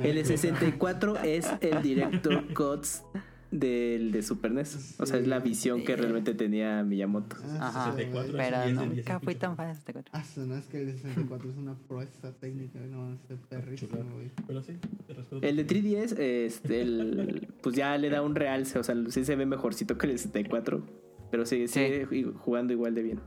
El 0.04 0.16
de 0.16 0.26
64 0.26 1.18
es 1.24 1.48
el 1.62 1.82
Director 1.82 2.54
Cuts 2.54 3.04
del 3.52 4.12
de 4.12 4.22
Super 4.22 4.52
NES. 4.52 4.96
O 5.00 5.06
sea, 5.06 5.18
es 5.18 5.28
la 5.28 5.40
visión 5.40 5.84
que 5.84 5.96
realmente 5.96 6.34
tenía 6.34 6.84
Miyamoto. 6.84 7.38
Ah, 7.60 7.68
Ajá. 7.70 7.86
64 7.94 8.34
Pero 8.38 8.58
es 8.58 8.66
10 8.66 8.78
de 8.78 8.86
10 8.86 8.98
nunca 8.98 9.20
fui 9.22 9.36
tan 9.36 9.56
fan 9.56 9.68
de 9.70 9.76
64. 9.76 10.12
Ah, 10.14 10.24
no 10.46 10.56
es 10.58 10.66
que 10.68 10.82
el 10.82 10.92
64 10.94 11.50
es 11.50 11.58
una 11.58 11.74
proeza 11.88 12.32
técnica, 12.34 12.80
no, 12.80 13.14
es 13.14 13.40
perrísimo, 13.50 13.92
Chulada. 13.94 14.12
güey. 14.12 14.32
Pero 14.46 14.62
sí, 14.62 14.74
te 15.08 15.14
respeto. 15.14 15.40
El 15.42 15.56
de 15.56 15.64
tu- 15.64 15.74
3DS, 15.74 16.20
este, 16.20 16.82
el, 16.82 17.48
pues 17.64 17.76
ya 17.76 17.98
le 17.98 18.10
da 18.10 18.22
un 18.22 18.36
realce. 18.36 18.78
O 18.78 18.84
sea, 18.84 18.96
sí 19.10 19.24
se 19.26 19.36
ve 19.36 19.46
mejorcito 19.46 19.98
que 19.98 20.06
el 20.08 20.12
de 20.14 20.18
64. 20.20 20.84
Pero 21.32 21.46
sigue, 21.46 21.68
Sí. 21.68 21.80
sigue 22.10 22.26
jugando 22.38 22.74
igual 22.74 22.94
de 22.94 23.04
bien. 23.04 23.20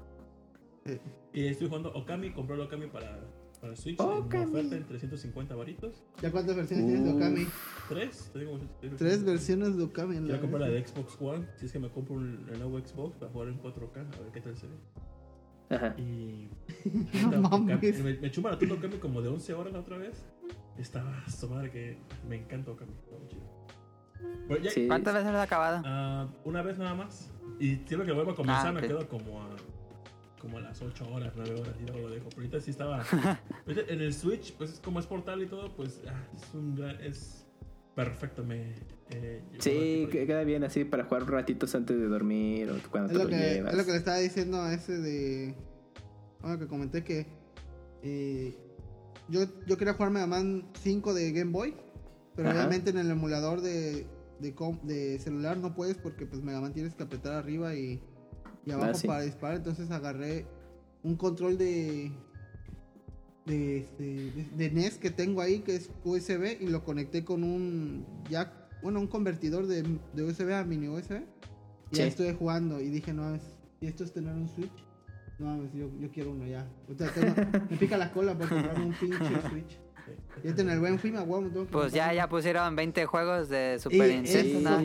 Y 1.33 1.47
estoy 1.47 1.69
jugando 1.69 1.93
Okami, 1.95 2.33
compré 2.33 2.55
el 2.57 2.63
Okami 2.63 2.87
para, 2.89 3.21
para 3.61 3.77
Switch 3.77 4.01
Okami. 4.01 4.43
en 4.45 4.49
oferta 4.49 4.77
en 4.77 4.85
350 4.87 5.55
varitos. 5.55 6.03
¿Ya 6.23 6.31
cuántas 6.31 6.57
versiones 6.57 6.87
tienes 6.87 7.05
de 7.05 7.13
Okami? 7.13 7.47
¿Tres? 7.89 8.31
Te 8.33 8.39
digo, 8.41 8.59
Tres 8.97 9.25
versiones 9.25 9.77
de 9.77 9.85
Okami 9.85 10.17
en 10.17 10.25
Quiero 10.25 10.41
comprar 10.41 10.63
la 10.63 10.69
de 10.69 10.87
Xbox 10.87 11.17
One. 11.21 11.47
Si 11.57 11.67
es 11.67 11.73
que 11.73 11.79
me 11.79 11.91
compro 11.91 12.15
un, 12.17 12.47
el 12.53 12.59
nuevo 12.59 12.79
Xbox 12.79 13.17
para 13.17 13.31
jugar 13.33 13.49
en 13.49 13.61
4K, 13.61 13.97
a 13.97 14.21
ver 14.23 14.33
qué 14.33 14.41
tal 14.41 14.57
se 14.57 14.67
ve. 14.67 14.75
Ajá. 15.71 15.95
Y. 15.99 16.49
No 17.31 17.43
mames. 17.43 18.03
Me, 18.03 18.15
me 18.15 18.31
chuma 18.31 18.51
la 18.51 18.59
tuta 18.59 18.75
Okami 18.75 18.97
como 18.97 19.21
de 19.21 19.29
11 19.29 19.53
horas 19.55 19.73
la 19.73 19.81
otra 19.81 19.99
vez. 19.99 20.25
Estaba 20.79 21.13
su 21.29 21.49
madre 21.49 21.71
que 21.71 21.99
me 22.29 22.37
encanta 22.37 22.71
Okami. 22.71 22.93
Bueno, 24.49 24.65
ya- 24.65 24.71
Sí. 24.71 24.87
¿Cuántas 24.87 25.15
veces 25.15 25.29
has 25.31 25.45
acabado? 25.45 25.83
ah, 25.85 26.27
una 26.45 26.63
vez 26.63 26.79
nada 26.79 26.95
más. 26.95 27.31
Y 27.61 27.77
siempre 27.87 28.05
que 28.07 28.13
vuelvo 28.13 28.33
a 28.33 28.35
comenzar 28.37 28.69
Ah, 28.69 28.73
me 28.73 28.81
quedo 28.81 29.07
como 29.09 29.43
a. 29.43 29.49
Como 30.41 30.59
a 30.59 30.61
las 30.61 30.81
8 30.81 31.09
horas, 31.13 31.33
9 31.37 31.61
horas 31.61 31.75
y 31.81 31.85
luego 31.87 32.09
lo 32.09 32.15
dejo. 32.15 32.29
Pero 32.31 32.43
ahorita 32.43 32.61
sí 32.61 32.71
estaba. 32.71 33.05
en 33.67 34.01
el 34.01 34.15
Switch, 34.15 34.53
pues 34.55 34.81
como 34.85 35.01
es 35.01 35.07
portable 35.07 35.45
y 35.45 35.49
todo, 35.49 35.75
pues 35.75 36.01
ah, 36.09 36.27
es 36.37 36.55
un 36.55 36.77
gran. 36.77 37.01
Es 37.03 37.47
perfecto. 37.95 38.45
Me. 38.45 38.75
eh, 39.11 39.43
Sí, 39.59 40.07
que- 40.11 40.27
queda 40.27 40.45
bien 40.45 40.63
así 40.65 40.85
para 40.85 41.05
jugar 41.05 41.29
ratitos 41.31 41.75
antes 41.75 41.99
de 41.99 42.07
dormir 42.07 42.71
o 42.71 42.91
cuando 42.91 43.09
Es 43.11 43.13
te 43.13 43.19
lo, 43.19 43.25
lo 43.25 43.31
que, 43.31 43.55
llevas. 43.55 43.73
es 43.73 43.79
lo 43.79 43.85
que 43.85 43.91
le 43.93 43.97
estaba 43.99 44.19
diciendo 44.19 44.61
a 44.63 44.73
ese 44.75 44.99
de. 44.99 45.55
Bueno, 46.41 46.59
que 46.59 46.67
comenté 46.69 47.03
que. 47.03 47.27
eh, 48.03 48.57
yo, 49.29 49.41
yo 49.67 49.77
quería 49.77 49.93
jugar 49.95 50.11
Mega 50.11 50.27
Man 50.27 50.69
5 50.81 51.13
de 51.15 51.33
Game 51.33 51.51
Boy. 51.53 51.75
Pero 52.37 52.51
Ajá. 52.51 52.59
obviamente 52.61 52.91
en 52.91 52.99
el 52.99 53.11
emulador 53.11 53.61
de, 53.61 54.07
de, 54.39 54.55
com- 54.55 54.79
de 54.85 55.19
celular 55.19 55.57
no 55.59 55.75
puedes 55.75 55.97
porque 55.99 56.25
pues 56.25 56.41
Mega 56.41 56.61
Man 56.61 56.73
tienes 56.73 56.95
que 56.95 57.03
apretar 57.03 57.33
arriba 57.35 57.75
y, 57.75 58.01
y 58.69 58.73
abajo 58.73 58.91
Ah, 58.91 58.95
sí. 58.95 59.07
para 59.07 59.23
disparar. 59.23 59.57
Entonces 59.57 59.91
agarré 59.91 60.47
un 61.03 61.17
control 61.17 61.57
de. 61.59 62.13
De, 63.47 63.79
este, 63.79 64.05
de, 64.05 64.47
de 64.59 64.71
NES 64.71 64.99
que 64.99 65.11
tengo 65.11 65.41
ahí 65.41 65.61
que 65.61 65.75
es 65.77 65.91
USB 66.05 66.61
y 66.61 66.67
lo 66.67 66.85
conecté 66.85 67.25
con 67.25 67.43
un 67.45 68.05
jack, 68.29 68.53
bueno, 68.83 69.01
un 69.01 69.07
convertidor 69.07 69.67
de, 69.67 69.85
de 70.13 70.23
USB 70.23 70.53
a 70.53 70.65
mini 70.65 70.89
USB. 70.89 71.13
Y 71.91 71.97
Sí. 71.97 71.97
ya 72.03 72.07
estuve 72.07 72.35
jugando 72.35 72.79
y 72.79 72.91
dije, 72.91 73.15
no 73.15 73.23
mames, 73.23 73.41
y 73.81 73.87
esto 73.87 74.05
es 74.05 74.13
tener 74.13 74.35
un 74.35 74.47
Switch. 74.51 74.85
No 75.39 75.47
mames, 75.47 75.73
yo, 75.73 75.89
yo 75.99 76.11
quiero 76.11 76.33
uno 76.33 76.47
ya. 76.47 76.67
O 76.93 76.95
sea, 76.95 77.11
tengo- 77.11 77.35
me 77.71 77.77
pica 77.79 77.97
la 77.97 78.13
cola 78.13 78.37
por 78.37 78.51
comprarme 78.51 78.85
un 78.85 78.93
pinche 78.93 79.17
Switch. 79.51 79.79
Y 80.45 80.49
este 80.49 80.61
en 80.63 80.69
el 80.71 80.81
buen 80.81 80.99
fin, 80.99 81.17
a 81.17 81.23
huevo, 81.23 81.41
me 81.43 81.49
tengo 81.51 81.65
que 81.67 81.73
Pues 81.73 81.93
ya, 81.95 82.13
ya 82.13 82.29
pusieron 82.29 82.77
20 82.77 83.07
juegos 83.07 83.49
de 83.49 83.79
Super 83.79 84.11
Nintendo. 84.15 84.83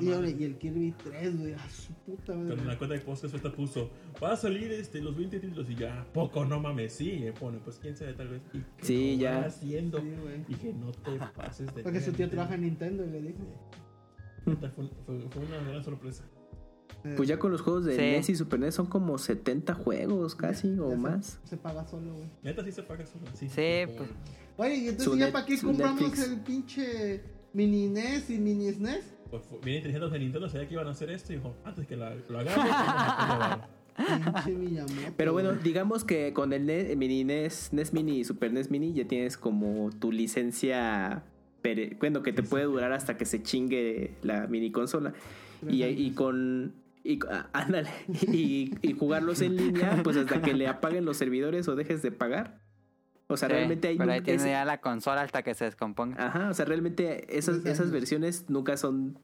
Y, 0.00 0.44
el 0.44 0.56
Kirby 0.58 0.94
3, 1.04 1.38
güey, 1.38 1.54
puta 2.04 2.34
madre. 2.34 2.56
Con 2.56 2.66
la 2.66 2.78
cuenta 2.78 2.94
de 2.94 3.00
postes 3.02 3.32
esta 3.34 3.50
puso, 3.52 3.90
va 4.22 4.32
a 4.32 4.36
salir 4.36 4.70
este, 4.72 5.00
los 5.00 5.16
20 5.16 5.40
títulos 5.40 5.68
y 5.70 5.74
ya, 5.76 6.06
poco, 6.12 6.44
no 6.44 6.60
mames, 6.60 6.92
sí, 6.92 7.18
me 7.22 7.32
pone, 7.32 7.58
pues 7.58 7.78
quién 7.78 7.96
sabe 7.96 8.14
tal 8.14 8.28
vez. 8.28 8.42
¿Y 8.52 8.84
Sí, 8.84 9.16
ya. 9.18 9.44
haciendo? 9.44 9.98
Sí. 10.00 10.06
Dije, 10.48 10.72
no 10.74 10.90
te 10.92 11.18
pases 11.36 11.74
de... 11.74 11.82
Porque 11.82 12.00
su 12.00 12.12
tío 12.12 12.28
trabaja 12.28 12.54
en 12.54 12.62
Nintendo 12.62 13.04
y 13.04 13.10
le 13.10 13.22
dijo. 13.22 13.38
Neta, 14.46 14.70
Fue, 14.70 14.88
fue- 15.06 15.20
fue 15.30 15.44
una 15.44 15.58
gran 15.62 15.84
sorpresa. 15.84 16.24
eh, 17.04 17.14
Pues 17.16 17.28
ya 17.28 17.38
con 17.38 17.52
los 17.52 17.60
juegos 17.62 17.84
de 17.84 17.92
Sí. 17.94 18.00
NES 18.00 18.30
y 18.30 18.34
Super 18.36 18.58
NES 18.60 18.74
son 18.74 18.86
como 18.86 19.16
70 19.18 19.74
juegos 19.74 20.34
casi 20.34 20.74
ya 20.74 20.82
o 20.82 20.96
más. 20.96 21.40
Se 21.44 21.56
paga 21.56 21.86
solo, 21.86 22.14
güey. 22.14 22.28
Neta 22.42 22.64
sí 22.64 22.72
se 22.72 22.82
paga 22.82 23.06
solo. 23.06 23.24
Sí, 23.34 23.48
Sí, 23.48 23.92
pues. 23.96 24.08
Oye, 24.56 24.74
y 24.76 24.88
entonces 24.88 25.04
Su 25.04 25.16
ya 25.16 25.32
para 25.32 25.46
qué 25.46 25.58
compramos 25.60 26.00
Netflix. 26.02 26.28
el 26.28 26.40
pinche 26.40 27.22
mini 27.54 27.86
NES 27.88 28.30
y 28.30 28.38
mini 28.38 28.70
SNES? 28.72 29.11
Pues, 29.32 29.42
bien 29.64 29.78
inteligentes 29.78 30.10
de 30.12 30.18
Nintendo, 30.18 30.48
sabía 30.48 30.68
que 30.68 30.74
iban 30.74 30.86
a 30.86 30.90
hacer 30.90 31.10
esto 31.10 31.32
y 31.32 31.36
dijo, 31.36 31.56
antes 31.64 31.86
que 31.86 31.96
la- 31.96 32.14
lo 32.28 32.38
hagamos, 32.38 32.66
Miyamoto. 34.46 35.14
Pero 35.16 35.32
bueno, 35.32 35.52
digamos 35.52 36.04
que 36.04 36.32
con 36.32 36.52
el 36.52 36.66
NES, 36.66 36.96
mini 36.96 37.24
NES, 37.24 37.70
NES 37.72 37.92
Mini 37.92 38.20
y 38.20 38.24
Super 38.24 38.52
NES 38.52 38.70
Mini 38.70 38.92
ya 38.92 39.06
tienes 39.06 39.36
como 39.36 39.90
tu 39.98 40.12
licencia, 40.12 41.24
pere- 41.62 41.96
bueno, 41.98 42.22
que 42.22 42.32
te 42.32 42.42
puede 42.42 42.64
durar 42.64 42.92
hasta 42.92 43.16
que 43.16 43.24
se 43.24 43.42
chingue 43.42 44.14
la 44.22 44.46
mini 44.46 44.70
consola. 44.70 45.12
Y, 45.68 45.84
y 45.84 46.10
con... 46.12 46.74
Y, 47.04 47.18
ah, 47.28 47.48
ándale, 47.52 47.90
y, 48.32 48.74
y 48.80 48.92
jugarlos 48.92 49.40
en 49.42 49.56
línea, 49.56 50.00
pues 50.04 50.16
hasta 50.16 50.40
que 50.40 50.54
le 50.54 50.68
apaguen 50.68 51.04
los 51.04 51.16
servidores 51.16 51.66
o 51.68 51.74
dejes 51.74 52.00
de 52.02 52.12
pagar. 52.12 52.61
O 53.32 53.36
sea, 53.36 53.48
Sí, 53.48 53.54
realmente 53.54 53.88
hay... 53.88 53.98
pero 53.98 54.12
ahí 54.12 54.20
tiene 54.20 54.44
ya 54.50 54.64
la 54.64 54.80
consola 54.80 55.22
hasta 55.22 55.42
que 55.42 55.54
se 55.54 55.64
descomponga. 55.64 56.26
Ajá, 56.26 56.50
o 56.50 56.54
sea, 56.54 56.64
realmente 56.64 57.36
esas, 57.36 57.64
esas 57.66 57.90
versiones 57.90 58.48
nunca 58.48 58.76
son 58.76 59.18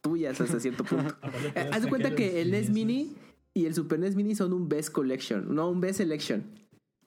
tuyas 0.00 0.40
hasta 0.40 0.60
cierto 0.60 0.84
punto. 0.84 1.14
Aparte, 1.22 1.48
Eh, 1.48 1.52
puedes 1.52 1.72
Haz 1.72 1.82
de 1.82 1.88
cuenta 1.88 2.14
que 2.14 2.40
el 2.40 2.50
NES. 2.50 2.70
Mini 2.70 3.14
y 3.54 3.66
el 3.66 3.74
Super 3.74 3.98
NES 3.98 4.16
Mini 4.16 4.34
son 4.34 4.52
un 4.52 4.68
Best 4.68 4.90
Collection, 4.90 5.54
no 5.54 5.68
un 5.70 5.80
Best 5.80 5.98
Selection. 5.98 6.44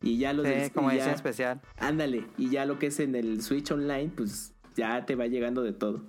Y 0.02 0.18
ya 0.20 0.32
los 0.34 0.46
Sí, 0.48 0.54
del- 0.54 0.72
como 0.72 0.92
edición 0.92 1.10
especial. 1.16 1.60
Ándale, 1.78 2.28
y 2.38 2.50
ya 2.52 2.66
lo 2.66 2.78
que 2.80 2.88
es 2.88 3.00
en 3.00 3.16
el 3.16 3.42
Switch 3.42 3.72
Online, 3.72 4.12
pues 4.16 4.54
ya 4.76 5.06
te 5.06 5.16
va 5.16 5.26
llegando 5.26 5.64
de 5.64 5.74
todo. 5.74 6.04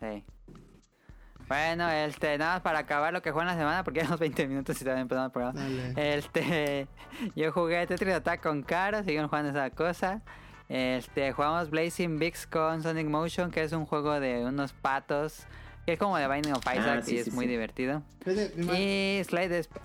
Sí. 0.00 0.22
Bueno, 1.48 1.88
este, 1.90 2.36
nada 2.38 2.54
más 2.54 2.60
para 2.62 2.80
acabar 2.80 3.12
lo 3.12 3.22
que 3.22 3.30
jugué 3.30 3.42
en 3.42 3.48
la 3.48 3.56
semana, 3.56 3.84
porque 3.84 4.00
llevamos 4.00 4.20
20 4.20 4.46
minutos 4.48 4.76
y 4.80 4.84
todavía 4.84 5.02
empezando 5.02 5.26
el 5.26 5.32
programa. 5.32 5.60
Dale. 5.60 6.16
Este, 6.16 6.86
yo 7.36 7.52
jugué 7.52 7.86
Tetris 7.86 8.14
Attack 8.14 8.42
con 8.42 8.62
Caro, 8.62 9.02
siguen 9.02 9.26
jugando 9.28 9.50
esa 9.50 9.70
cosa. 9.70 10.20
Este, 10.68 11.32
jugamos 11.32 11.70
Blazing 11.70 12.18
Bigs 12.18 12.46
con 12.46 12.82
Sonic 12.82 13.06
Motion, 13.08 13.50
que 13.50 13.62
es 13.62 13.72
un 13.72 13.86
juego 13.86 14.20
de 14.20 14.44
unos 14.44 14.74
patos, 14.74 15.46
que 15.86 15.94
es 15.94 15.98
como 15.98 16.18
de 16.18 16.28
Binding 16.28 16.52
of 16.52 16.60
Isaac 16.64 16.98
Ah, 16.98 17.02
sí, 17.02 17.14
y 17.14 17.18
es 17.18 17.24
sí, 17.24 17.30
muy 17.30 17.46
divertido. 17.46 18.02
Fíjate, 18.22 18.52
mi, 18.56 18.60
hermano, 18.62 18.78
Y 18.78 19.24
Slide 19.24 19.58
Sp- 19.64 19.80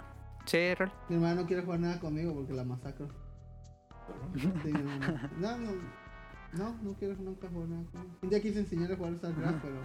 Sí, 0.45 0.73
Rol. 0.75 0.91
mi 1.07 1.15
hermano 1.15 1.41
no 1.43 1.47
quiere 1.47 1.63
jugar 1.63 1.79
nada 1.79 1.97
conmigo 2.01 2.33
porque 2.33 2.51
la 2.51 2.65
masacro. 2.65 3.07
No, 5.39 5.57
no, 5.57 5.71
no, 6.53 6.77
no 6.81 6.93
quiero 6.99 7.15
nunca 7.15 7.47
jugar 7.47 7.69
nada 7.69 7.83
conmigo. 7.91 8.17
Un 8.21 8.29
día 8.29 8.41
quise 8.41 8.59
enseñarle 8.59 8.95
a 8.95 8.97
jugar 8.97 9.15
StarCraft, 9.15 9.61
pero 9.61 9.75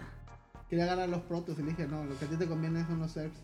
quería 0.69 0.85
ganar 0.85 1.09
los 1.09 1.21
protos 1.21 1.57
y 1.59 1.63
le 1.63 1.69
dije, 1.71 1.87
no, 1.87 2.03
lo 2.05 2.17
que 2.17 2.25
a 2.25 2.27
ti 2.29 2.35
te 2.37 2.47
conviene 2.47 2.85
son 2.85 2.99
los 2.99 3.11
serfs. 3.11 3.39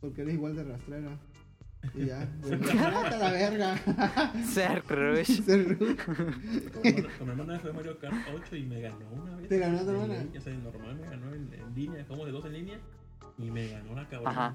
Porque 0.00 0.22
eres 0.22 0.34
igual 0.34 0.54
de 0.56 0.64
rastrera. 0.64 1.18
Y 1.94 2.06
ya, 2.06 2.28
¡Vete 2.42 2.78
a 2.78 3.16
la 3.18 3.30
verga! 3.32 3.76
Ser 4.44 4.82
Rush. 4.88 5.42
Ser 5.42 5.78
rude. 5.78 5.96
Con 5.96 7.26
mi 7.26 7.30
hermana- 7.32 7.58
fue 7.60 7.72
Mario 7.72 7.98
Kart 7.98 8.14
8 8.34 8.56
y 8.56 8.64
me 8.64 8.80
ganó 8.80 9.08
una 9.12 9.36
vez. 9.36 9.48
¿Te 9.48 9.58
ganó 9.58 9.78
tu 9.82 9.90
hermana? 9.90 10.24
sea, 10.40 10.52
normal 10.54 10.96
me 10.96 11.08
ganó 11.08 11.34
en, 11.34 11.52
en 11.54 11.74
línea, 11.74 12.04
como 12.06 12.24
de 12.26 12.32
dos 12.32 12.44
en 12.46 12.52
línea. 12.54 12.78
Y 13.38 13.50
me 13.50 13.68
ganó 13.68 13.94
la 13.94 14.08
cabrona. 14.08 14.54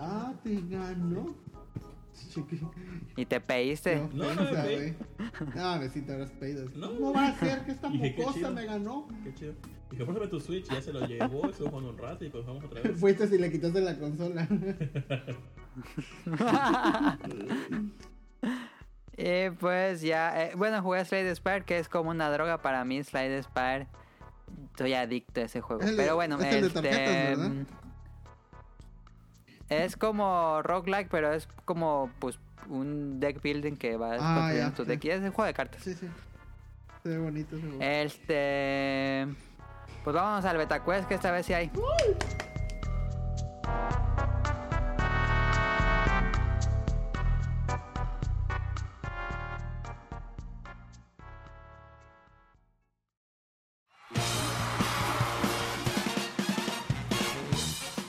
Ah, 0.00 0.32
te 0.44 0.60
ganó. 0.68 1.34
Chiqui. 2.32 2.60
Y 3.16 3.24
te 3.26 3.40
pediste. 3.40 3.96
No, 4.12 4.34
No, 4.34 4.34
no. 4.34 4.44
No, 5.54 5.78
me 5.80 5.88
sí 5.88 6.02
te 6.02 6.12
habrás 6.12 6.30
pedido. 6.32 6.68
No. 6.76 6.88
¿Cómo 6.90 7.12
va 7.14 7.28
a 7.28 7.38
ser 7.38 7.64
que 7.64 7.72
esta 7.72 7.88
chido. 8.34 8.52
me 8.52 8.64
ganó? 8.66 9.08
Qué 9.24 9.34
chido. 9.34 9.54
Dije, 9.90 10.04
préstame 10.04 10.28
tu 10.28 10.38
Switch, 10.40 10.68
ya 10.68 10.82
se 10.82 10.92
lo 10.92 11.06
llevó, 11.06 11.48
estuvo 11.48 11.68
jugando 11.70 11.90
un 11.90 11.98
rato 11.98 12.24
y 12.24 12.28
pues 12.30 12.44
vamos 12.46 12.64
otra 12.64 12.82
vez. 12.82 12.98
Fuiste 13.00 13.26
si 13.26 13.38
le 13.38 13.50
quitaste 13.50 13.80
la 13.80 13.96
consola. 13.98 14.46
Y 19.16 19.50
pues 19.60 20.00
ya, 20.02 20.44
eh, 20.44 20.52
bueno, 20.56 20.82
jugué 20.82 21.04
Slide 21.04 21.34
Spire, 21.34 21.62
que 21.64 21.78
es 21.78 21.88
como 21.88 22.10
una 22.10 22.30
droga 22.30 22.58
para 22.62 22.84
mí, 22.84 23.02
Slide 23.02 23.42
Spire. 23.42 23.86
Soy 24.76 24.94
adicto 24.94 25.40
a 25.40 25.44
ese 25.44 25.60
juego. 25.60 25.82
El 25.82 25.96
pero 25.96 26.14
bueno, 26.14 26.38
es 26.40 26.54
el 26.54 26.72
de 26.72 26.90
este, 26.90 27.36
mm, 27.36 27.66
es 29.68 29.96
como 29.96 30.62
roguelike, 30.62 31.08
pero 31.10 31.32
es 31.32 31.46
como 31.64 32.10
pues 32.18 32.38
un 32.68 33.18
deck 33.20 33.42
building 33.42 33.76
que 33.76 33.96
vas 33.96 34.20
Ah, 34.22 34.34
construyendo 34.36 34.70
ya, 34.70 34.74
tu 34.76 34.82
ya. 34.84 34.88
deck. 34.88 35.04
Y 35.04 35.10
es 35.10 35.20
un 35.20 35.32
juego 35.32 35.46
de 35.46 35.54
cartas. 35.54 35.82
Sí, 35.82 35.94
sí. 35.94 36.06
Se 37.02 37.08
ve 37.10 37.18
bonito 37.18 37.56
ese 37.56 37.66
juego. 37.66 37.82
Este. 37.82 39.26
Pues 40.08 40.16
vamos 40.16 40.42
al 40.46 40.56
Beta 40.56 40.82
Quest, 40.82 41.06
que 41.06 41.16
esta 41.16 41.30
vez 41.30 41.44
sí 41.44 41.52
hay. 41.52 41.70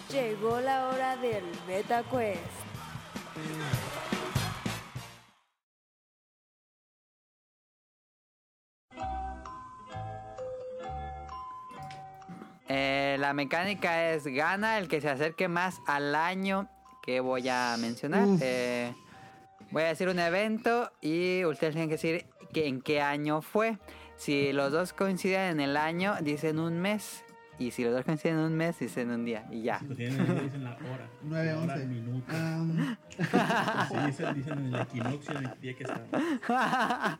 Llegó 0.10 0.62
la 0.62 0.88
hora 0.88 1.18
del 1.18 1.44
Beta 1.68 2.02
Eh, 12.70 13.18
la 13.20 13.34
mecánica 13.34 14.12
es 14.12 14.26
gana 14.28 14.78
el 14.78 14.88
que 14.88 15.02
se 15.02 15.10
acerque 15.10 15.48
más 15.48 15.80
al 15.88 16.14
año 16.14 16.70
que 17.02 17.20
voy 17.20 17.50
a 17.50 17.76
mencionar. 17.80 18.28
Eh, 18.42 18.94
voy 19.72 19.84
a 19.84 19.88
decir 19.88 20.08
un 20.08 20.20
evento 20.20 20.92
y 21.02 21.44
ustedes 21.46 21.74
tienen 21.74 21.90
que 21.90 21.96
decir 21.96 22.26
que 22.54 22.68
en 22.68 22.82
qué 22.82 23.02
año 23.02 23.42
fue. 23.42 23.78
Si 24.18 24.54
los 24.54 24.72
dos 24.72 24.94
coinciden 24.94 25.42
en 25.54 25.60
el 25.62 25.78
año, 25.78 26.16
dicen 26.22 26.60
un 26.60 26.80
mes. 26.80 27.24
Y 27.58 27.72
si 27.72 27.84
los 27.84 27.94
dos 27.94 28.06
coinciden 28.06 28.38
en 28.38 28.44
un 28.46 28.56
mes, 28.56 28.78
dicen 28.80 29.10
un 29.10 29.26
día. 29.26 29.46
Y 29.52 29.64
ya. 29.64 29.80
Dicen 29.90 30.64
la 30.64 30.72
hora. 30.76 31.10
9, 31.24 31.46
La 31.52 31.58
hora, 31.58 31.74
11. 31.74 31.86
minuto. 31.88 32.34
Um, 32.34 32.96
Sí, 33.90 33.98
dicen, 34.06 34.34
dicen 34.36 34.60
en 34.60 34.66
el 34.74 34.82
equinoccio 34.82 35.40
en 35.40 35.46
el 35.46 35.60
día 35.60 35.74
que 35.74 35.84
está. 35.84 37.18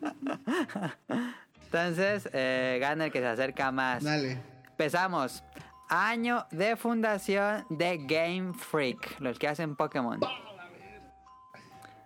Entonces, 1.64 2.28
eh, 2.32 2.78
gana 2.80 3.06
el 3.06 3.12
que 3.12 3.18
se 3.20 3.26
acerca 3.26 3.70
más. 3.72 4.02
dale. 4.02 4.38
Empezamos. 4.84 5.44
Año 5.90 6.46
de 6.52 6.74
fundación 6.74 7.66
de 7.68 7.98
Game 7.98 8.54
Freak, 8.54 9.20
los 9.20 9.38
que 9.38 9.46
hacen 9.46 9.76
Pokémon. 9.76 10.18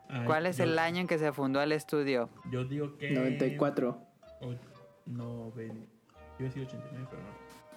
Ay, 0.09 0.25
¿Cuál 0.27 0.47
es 0.47 0.57
yo- 0.57 0.65
el 0.65 0.77
año 0.81 1.01
en 1.03 1.07
que 1.07 1.17
se 1.21 1.33
fundó 1.33 1.63
el 1.63 1.71
estudio? 1.71 2.29
Yo 2.51 2.65
digo 2.65 2.97
que. 2.99 3.13
94. 3.13 3.97
O, 4.41 4.55
noven- 5.07 5.87
Yo 6.37 6.47
iba 6.47 6.49
a 6.49 6.53
decir 6.55 6.63
89, 6.67 7.07
pero 7.11 7.23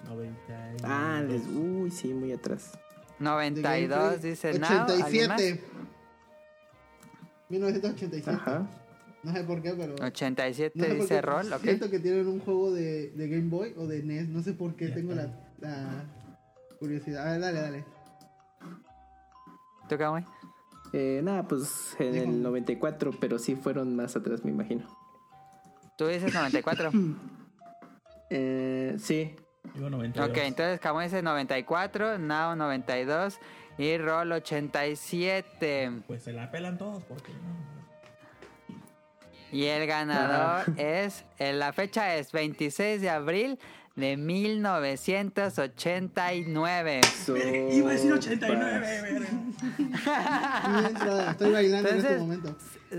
no. 0.05 0.15
90. 0.15 0.73
y- 0.73 0.77
Ah, 0.83 1.21
les, 1.27 1.45
uy, 1.45 1.91
sí, 1.91 2.07
muy 2.11 2.31
atrás. 2.31 2.71
De 3.19 3.25
Game 3.25 3.51
92 3.51 4.07
Freak, 4.09 4.21
dice 4.23 4.59
Now. 4.59 4.69
¿alguien 4.69 5.27
más? 5.27 5.41
87. 5.41 5.63
1987. 7.49 8.31
Ajá. 8.31 8.65
No 9.23 9.33
sé 9.33 9.43
por 9.43 9.61
qué, 9.61 9.73
pero. 9.73 9.95
87 10.03 10.77
no 10.77 10.85
sé 10.85 10.93
dice 10.95 11.07
qué, 11.15 11.21
Roll, 11.21 11.51
ok. 11.53 11.61
Siento 11.61 11.89
que 11.89 11.99
tienen 11.99 12.27
un 12.27 12.39
juego 12.39 12.71
de, 12.71 13.09
de 13.11 13.27
Game 13.27 13.49
Boy 13.49 13.73
o 13.77 13.87
de 13.87 14.03
NES. 14.03 14.29
No 14.29 14.41
sé 14.43 14.53
por 14.53 14.75
qué 14.75 14.89
Ya 14.89 14.95
tengo 14.95 15.13
la, 15.13 15.27
la 15.59 16.05
curiosidad. 16.79 17.27
A 17.27 17.31
ver, 17.31 17.41
dale, 17.41 17.61
dale. 17.61 17.85
¿Tú, 19.89 19.97
Kamui? 19.97 20.23
Eh, 20.93 21.21
nada, 21.23 21.47
pues 21.47 21.95
en 21.99 22.13
Dijo- 22.13 22.23
el 22.25 22.43
94, 22.43 23.11
pero 23.19 23.39
sí 23.39 23.55
fueron 23.55 23.95
más 23.95 24.15
atrás, 24.15 24.43
me 24.45 24.51
imagino. 24.51 24.85
Tú 25.97 26.07
dices 26.07 26.33
94. 26.33 26.91
Eh, 28.29 28.97
sí. 28.99 29.33
Digo 29.73 29.89
92. 29.89 30.29
ok, 30.29 30.37
entonces 30.39 30.81
Kamui 30.81 31.05
dice 31.05 31.21
94, 31.21 32.17
Now 32.17 32.57
92 32.57 33.39
y 33.77 33.97
Roll 33.97 34.33
87. 34.33 36.01
Pues 36.05 36.23
se 36.23 36.33
la 36.33 36.51
pelan 36.51 36.77
todos 36.77 37.03
porque 37.05 37.31
no. 37.31 37.76
Y 39.51 39.65
el 39.65 39.87
ganador 39.87 40.65
es, 40.77 41.23
eh, 41.39 41.53
la 41.53 41.73
fecha 41.73 42.15
es 42.15 42.31
26 42.31 43.01
de 43.01 43.09
abril 43.09 43.57
de 43.95 44.15
1989. 44.17 47.01
So- 47.25 47.35
Iba 47.37 47.89
a 47.89 47.93
decir 47.93 48.13
89, 48.13 49.01
verga. 49.01 49.27
Mientras 50.81 51.29
estoy 51.31 51.51
bailando 51.51 51.89
en 51.89 51.95
este 51.97 52.13
Entonces- 52.13 52.21
momento. 52.21 52.55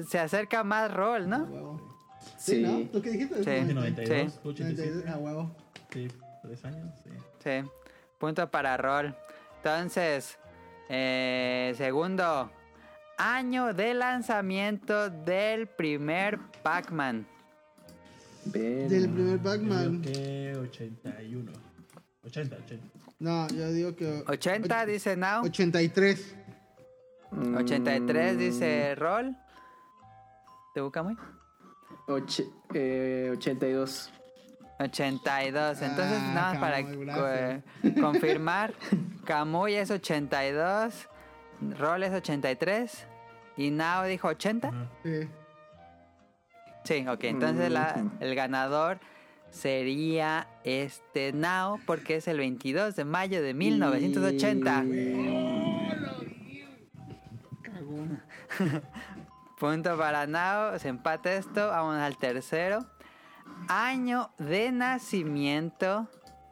Se 0.08 0.18
acerca 0.18 0.64
más 0.64 0.92
Roll, 0.92 1.22
A 1.24 1.26
¿no? 1.38 1.44
huevo. 1.44 1.80
Sí, 2.36 2.56
Sí. 2.56 2.62
¿no? 2.62 2.80
¿Tú 2.90 3.00
qué 3.02 3.10
dijiste? 3.10 3.36
Sí. 3.44 3.50
Dije 3.50 3.74
90. 3.74 4.02
92, 4.02 4.32
Sí. 4.32 4.38
87. 4.44 4.90
92, 4.92 5.14
A 5.14 5.18
huevo. 5.18 5.50
Sí, 5.92 6.08
tres 6.42 6.64
años, 6.64 6.94
sí. 7.02 7.10
Sí, 7.42 7.62
punto 8.18 8.50
para 8.50 8.76
Roll. 8.76 9.14
Entonces, 9.56 10.38
eh, 10.88 11.74
segundo, 11.76 12.50
año 13.18 13.74
de 13.74 13.94
lanzamiento 13.94 15.10
del 15.10 15.66
primer 15.66 16.38
Pac-Man. 16.62 17.26
Ven. 18.46 18.88
Del 18.88 19.10
primer 19.10 19.38
Pac-Man. 19.40 20.00
que 20.02 20.56
81. 20.56 21.52
80, 22.24 22.56
80. 22.56 22.84
No, 23.20 23.48
yo 23.48 23.70
digo 23.72 23.94
que. 23.96 24.22
80 24.26 24.86
dice 24.86 25.16
Now, 25.16 25.44
83. 25.44 26.36
Mm, 27.32 27.56
83 27.56 28.38
dice 28.38 28.94
Roll. 28.94 29.36
¿Te 30.74 30.80
busca 30.80 31.02
muy? 31.02 31.16
eh, 32.74 33.30
82. 33.32 34.10
82. 34.78 35.82
Entonces, 35.82 36.18
Ah, 36.20 36.32
nada 36.34 36.54
más 36.54 36.58
para 36.60 36.80
eh, 36.80 37.62
confirmar, 38.00 38.72
Camuy 39.24 39.74
es 39.74 39.90
82, 39.90 41.08
Roll 41.78 42.02
es 42.04 42.12
83 42.12 43.06
y 43.56 43.70
Now 43.70 44.04
dijo 44.06 44.28
80. 44.28 44.68
Ajá. 44.68 44.86
Sí. 45.02 45.28
Sí, 46.84 47.06
ok. 47.08 47.24
Entonces 47.24 47.70
la- 47.70 48.04
el 48.20 48.34
ganador 48.34 48.98
sería 49.50 50.46
este 50.64 51.32
Now 51.32 51.80
porque 51.86 52.16
es 52.16 52.28
el 52.28 52.38
22 52.38 52.94
de 52.96 53.04
mayo 53.04 53.42
de 53.42 53.54
1980. 53.54 54.84
Cagón. 57.62 58.22
Punto 59.58 59.96
para 59.98 60.26
Now. 60.26 60.78
Se 60.78 60.88
empata 60.88 61.32
esto. 61.34 61.68
Vamos 61.68 61.96
al 61.96 62.16
tercero. 62.16 62.86
Año 63.68 64.30
de 64.38 64.70
nacimiento 64.70 66.08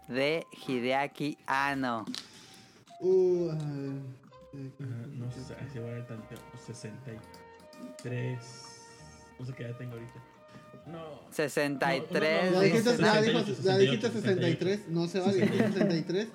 de 0.08 0.44
Hideaki 0.66 1.38
Anno. 1.46 2.04
Uh, 3.00 3.52
Ajá, 4.80 5.06
no 5.08 5.30
sé 5.30 5.40
si 5.72 5.78
va 5.78 5.96
a 5.96 6.06
tanto. 6.06 6.34
63. 6.66 8.38
No 9.38 9.46
sé 9.46 9.52
qué 9.54 9.64
edad 9.64 9.76
tengo 9.76 9.92
ahorita. 9.94 10.20
No. 10.86 11.20
63. 11.30 12.52
ya 12.52 12.60
dijiste, 12.60 12.90
dice- 12.92 13.02
ya 13.02 13.14
68, 13.14 13.44
dijo- 13.52 13.62
ya 13.62 13.76
dijiste 13.78 14.10
68. 14.10 14.40
63. 14.64 14.88
No 14.88 15.06
se 15.08 15.20
vale. 15.20 15.32
dijiste 15.34 15.72
63. 15.72 16.28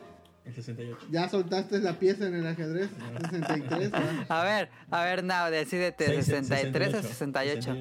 El 0.44 0.54
68. 0.56 0.98
Ya 1.12 1.30
soltaste 1.30 1.80
la 1.80 1.98
pieza 2.00 2.28
en 2.28 2.36
el 2.36 2.48
ajedrez. 2.48 2.90
63. 3.30 3.92
¿verdad? 3.92 4.26
A 4.30 4.44
ver, 4.44 4.70
a 4.90 5.04
ver, 5.04 5.24
Now, 5.24 5.50
decídete. 5.52 6.06
Seis- 6.08 6.26
63 6.26 6.94
o 6.96 7.02
68. 7.02 7.76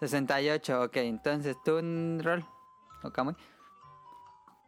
68, 0.00 0.82
ok. 0.82 0.96
Entonces, 0.96 1.56
¿tú, 1.64 1.78
Rol? 2.20 2.44
¿O 3.04 3.10
Kamui? 3.10 3.34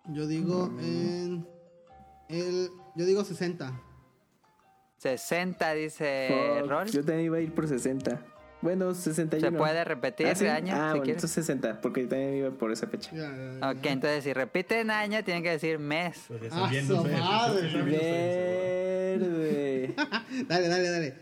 Yo 0.06 0.26
digo 0.26 0.66
en. 0.80 1.46
El, 2.28 2.70
yo 2.94 3.04
digo 3.04 3.24
60. 3.24 3.72
60, 5.04 5.74
dice 5.74 6.58
Fuck, 6.62 6.70
Rol. 6.70 6.86
Yo 6.90 7.04
también 7.04 7.26
iba 7.26 7.36
a 7.36 7.40
ir 7.40 7.52
por 7.52 7.68
60. 7.68 8.20
Bueno, 8.62 8.94
61. 8.94 9.50
¿Se 9.50 9.52
puede 9.58 9.84
repetir 9.84 10.26
¿Ah, 10.28 10.34
sí? 10.34 10.46
año? 10.46 10.72
Ah, 10.74 10.76
si 10.76 10.80
bueno, 10.92 11.02
quieres? 11.04 11.22
entonces 11.22 11.44
60, 11.44 11.80
porque 11.82 12.02
yo 12.04 12.08
también 12.08 12.34
iba 12.36 12.50
por 12.52 12.72
esa 12.72 12.86
fecha. 12.86 13.10
Ya, 13.14 13.30
ya, 13.30 13.58
ya. 13.60 13.70
Ok, 13.70 13.84
entonces 13.84 14.24
si 14.24 14.32
repiten 14.32 14.90
año, 14.90 15.22
tienen 15.22 15.42
que 15.42 15.50
decir 15.50 15.78
mes. 15.78 16.24
Pues 16.28 16.50
¡Ah, 16.50 16.70
su 16.86 16.96
madre! 17.04 17.82
bien, 17.84 19.20
Verde. 19.20 19.94
Dale, 20.48 20.68
dale, 20.68 20.90
dale. 20.90 21.14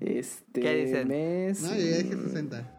Este 0.00 0.60
¿Qué 0.60 0.74
dicen? 0.84 1.08
mes. 1.08 1.60
No, 1.62 1.70
yo 1.74 1.80
ya 1.84 1.96
dije 1.98 2.14
60. 2.16 2.74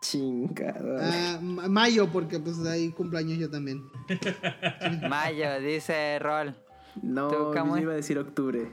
Chingada. 0.00 1.34
Ah, 1.34 1.38
ma- 1.42 1.68
mayo, 1.68 2.10
porque 2.10 2.38
pues 2.38 2.58
ahí 2.66 2.88
cumpleaños 2.92 3.38
yo 3.38 3.50
también. 3.50 3.82
Mayo, 5.08 5.60
dice 5.60 6.18
Rol. 6.18 6.54
No, 7.02 7.28
¿tú, 7.28 7.54
yo 7.54 7.76
iba 7.78 7.92
a 7.92 7.96
decir 7.96 8.18
octubre. 8.18 8.70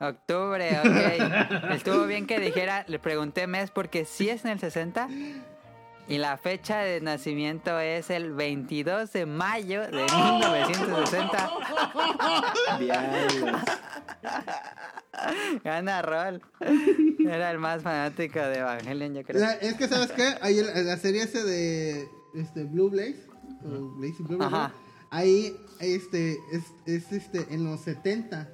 Octubre, 0.00 0.78
ok. 0.80 1.70
Estuvo 1.72 2.06
bien 2.06 2.26
que 2.26 2.40
dijera, 2.40 2.84
le 2.88 2.98
pregunté 2.98 3.46
mes 3.46 3.70
porque 3.70 4.04
sí 4.04 4.28
es 4.28 4.44
en 4.44 4.52
el 4.52 4.58
60 4.58 5.08
y 6.06 6.18
la 6.18 6.36
fecha 6.36 6.78
de 6.78 7.00
nacimiento 7.00 7.78
es 7.78 8.10
el 8.10 8.32
22 8.34 9.12
de 9.12 9.26
mayo 9.26 9.82
de 9.82 10.02
1960. 10.02 11.50
Diablos. 12.78 13.60
Gana 15.64 16.02
Rol. 16.02 16.42
Era 17.20 17.50
el 17.50 17.58
más 17.58 17.82
fanático 17.82 18.40
de 18.40 18.58
Evangelion, 18.58 19.14
yo 19.14 19.22
creo. 19.22 19.48
es 19.60 19.74
que, 19.74 19.88
¿sabes 19.88 20.12
qué? 20.12 20.34
Ahí 20.42 20.60
la 20.62 20.96
serie 20.98 21.22
ese 21.22 21.42
de 21.42 22.08
este, 22.34 22.64
Blue 22.64 22.90
Blaze, 22.90 23.26
o 23.64 23.94
Blaze 23.96 24.22
Blue, 24.24 24.36
Blaze, 24.38 24.54
Ajá. 24.54 24.72
ahí 25.10 25.56
este, 25.80 26.38
es, 26.52 26.64
es 26.86 27.12
este, 27.12 27.52
en 27.54 27.64
los 27.64 27.80
70. 27.80 28.48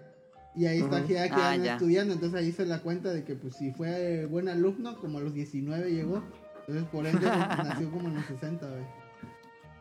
Y 0.57 0.67
ahí 0.67 0.81
está 0.81 1.01
ya 1.07 1.29
que 1.29 1.35
Ah, 1.35 1.57
ya. 1.57 1.73
estudiando. 1.75 2.13
Entonces 2.15 2.39
ahí 2.41 2.53
se 2.53 2.65
da 2.67 2.81
cuenta 2.83 3.13
de 3.13 3.25
que 3.25 3.35
pues 3.37 3.55
si 3.57 3.71
fue 3.73 4.27
buen 4.27 4.49
alumno, 4.49 4.97
como 4.97 5.19
a 5.19 5.21
los 5.21 5.33
19 5.33 5.91
llegó. 5.93 6.23
Entonces 6.67 6.85
por 6.91 7.07
ende 7.07 7.27
nació 7.65 7.91
como 7.91 8.09
en 8.09 8.17
los 8.17 8.25
60, 8.27 8.67
güey. 8.67 8.83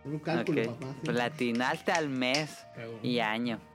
Puro 0.03 0.21
cálculo, 0.21 0.63
papá. 0.77 0.93
sí. 0.93 0.99
Pues 1.05 1.17
latinaste 1.17 1.91
al 1.91 2.09
mes 2.09 2.57
y 3.03 3.19
año. 3.19 3.59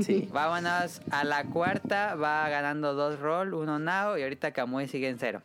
Sí. 0.00 0.28
Vámonos 0.32 1.00
a 1.10 1.24
la 1.24 1.44
cuarta. 1.44 2.14
Va 2.14 2.48
ganando 2.48 2.94
dos 2.94 3.18
roll, 3.18 3.52
uno 3.54 3.78
now. 3.80 4.16
Y 4.16 4.22
ahorita 4.22 4.52
Kamui 4.52 4.86
sigue 4.86 5.08
en 5.08 5.18
cero. 5.18 5.42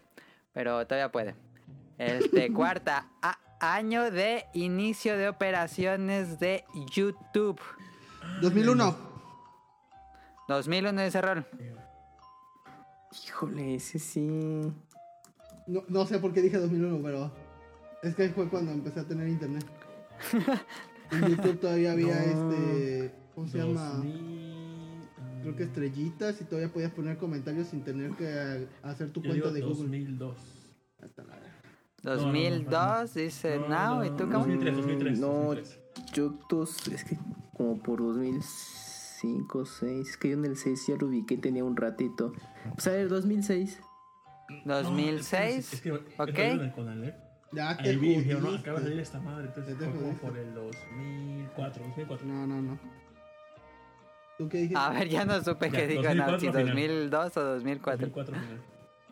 Pero 0.53 0.85
todavía 0.85 1.11
puede. 1.11 1.33
Este, 1.97 2.53
cuarta. 2.53 3.07
a- 3.21 3.39
año 3.61 4.11
de 4.11 4.45
inicio 4.53 5.17
de 5.17 5.29
operaciones 5.29 6.39
de 6.39 6.63
YouTube. 6.89 7.59
2001. 8.41 8.97
2001 10.47 11.01
ese 11.01 11.21
rol. 11.21 11.45
Híjole, 13.25 13.75
ese 13.75 13.99
sí. 13.99 14.21
No, 15.67 15.83
no 15.87 16.05
sé 16.05 16.19
por 16.19 16.33
qué 16.33 16.41
dije 16.41 16.57
2001, 16.57 16.99
pero 17.03 17.31
es 18.03 18.15
que 18.15 18.29
fue 18.29 18.49
cuando 18.49 18.71
empecé 18.71 18.99
a 19.01 19.03
tener 19.07 19.27
internet. 19.27 19.65
En 21.11 21.27
YouTube 21.27 21.59
todavía 21.59 21.91
había 21.91 22.15
No. 22.15 22.51
este, 22.53 23.13
¿cómo 23.35 23.45
se 23.49 23.57
llama? 23.57 23.85
2000, 23.95 25.09
Creo 25.41 25.55
que 25.57 25.63
estrellitas 25.63 26.39
y 26.39 26.45
todavía 26.45 26.71
podías 26.71 26.91
poner 26.93 27.17
comentarios 27.17 27.67
sin 27.67 27.83
tener 27.83 28.11
que 28.11 28.69
hacer 28.81 29.11
tu 29.11 29.21
Yo 29.21 29.31
cuenta 29.31 29.51
digo 29.51 29.51
de 29.51 29.59
Google. 29.61 29.99
2002. 29.99 30.37
Hasta 31.03 31.23
la- 31.25 31.40
2002 32.03 33.13
dice 33.13 33.59
No, 33.59 33.67
now. 33.69 33.95
no, 33.97 34.05
¿Y 34.05 34.09
tú, 34.11 34.29
Kamui? 34.29 34.55
2003, 34.55 34.75
2003. 34.75 35.19
No, 35.19 35.27
2003. 35.27 35.79
yo 36.13 36.33
dos, 36.49 36.87
es 36.87 37.03
que 37.03 37.17
como 37.55 37.77
por 37.77 37.99
2005, 37.99 39.65
6, 39.65 40.09
es 40.09 40.17
que 40.17 40.29
yo 40.29 40.33
en 40.35 40.45
el 40.45 40.57
6 40.57 40.87
ya 40.87 40.95
lo 40.95 41.07
ubiqué, 41.07 41.37
tenía 41.37 41.63
un 41.63 41.77
ratito. 41.77 42.33
Pues 42.73 42.87
a 42.87 42.91
ver, 42.91 43.07
2006. 43.09 43.79
2006. 44.65 45.73
Es 45.73 45.81
que, 45.81 45.89
es 45.89 46.03
que, 46.05 46.21
ok. 46.21 46.37
Ya 47.53 47.77
te 47.77 47.97
dijeron, 47.97 48.43
no, 48.43 48.49
acaba 48.57 48.79
de 48.79 48.85
salir 48.85 48.99
esta 48.99 49.19
madre. 49.19 49.47
Entonces 49.47 49.75
como 49.77 50.13
por 50.13 50.37
el 50.37 50.53
2004, 50.53 51.83
2004. 51.83 52.27
No, 52.27 52.47
no, 52.47 52.61
no. 52.61 52.79
¿Tú 54.37 54.47
qué 54.49 54.57
dijiste? 54.59 54.79
A 54.79 54.89
ver, 54.89 55.09
ya 55.09 55.25
no 55.25 55.41
supe 55.43 55.69
Ya, 55.69 55.77
qué 55.77 55.87
dijo 55.87 56.01
now. 56.01 56.31
2004 56.31 56.39
Si 56.39 56.47
final. 56.47 56.65
2002 56.67 57.37
o 57.37 57.43
2004. 57.43 58.07
2004 58.07 58.35
final. 58.35 58.61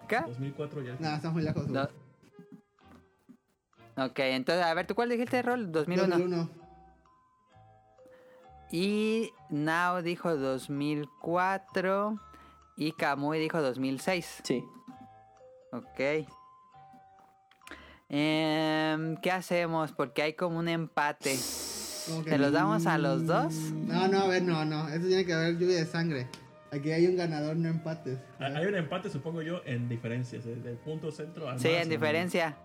¿Qué? 0.07 0.21
2004 0.21 0.81
ya. 0.83 0.95
Nah, 0.99 1.15
estamos 1.17 1.33
muy 1.35 1.43
lejos. 1.43 1.67
Ok, 3.99 4.19
entonces, 4.19 4.65
a 4.65 4.73
ver, 4.73 4.87
¿tú 4.87 4.95
cuál 4.95 5.09
dijiste, 5.09 5.41
Rol? 5.41 5.71
2001. 5.71 6.17
2001. 6.17 6.49
Y 8.71 9.31
Now 9.49 10.01
dijo 10.01 10.35
2004. 10.35 12.19
Y 12.77 12.91
Kamui 12.93 13.39
dijo 13.39 13.61
2006. 13.61 14.41
Sí. 14.43 14.63
Ok. 15.71 16.27
Em, 18.07 19.17
¿Qué 19.17 19.31
hacemos? 19.31 19.91
Porque 19.91 20.21
hay 20.21 20.33
como 20.33 20.59
un 20.59 20.67
empate. 20.67 21.35
¿Se 21.35 22.37
los 22.37 22.51
damos 22.51 22.87
a 22.87 22.97
los 22.97 23.25
dos? 23.25 23.53
No, 23.53 24.07
no, 24.07 24.21
a 24.21 24.27
ver, 24.27 24.41
no, 24.43 24.65
no. 24.65 24.87
Eso 24.89 25.07
tiene 25.07 25.25
que 25.25 25.33
haber 25.33 25.57
lluvia 25.57 25.77
de 25.77 25.85
sangre. 25.85 26.27
Aquí 26.71 26.91
hay 26.91 27.07
un 27.07 27.17
ganador, 27.17 27.55
no 27.57 27.67
empates. 27.67 28.19
Hay 28.39 28.65
un 28.65 28.75
empate, 28.75 29.09
supongo 29.09 29.41
yo, 29.41 29.61
en 29.65 29.89
diferencias. 29.89 30.45
Desde 30.45 30.69
el 30.71 30.77
punto 30.77 31.11
centro 31.11 31.49
al 31.49 31.59
Sí, 31.59 31.67
más, 31.67 31.83
en 31.83 31.89
diferencia. 31.89 32.55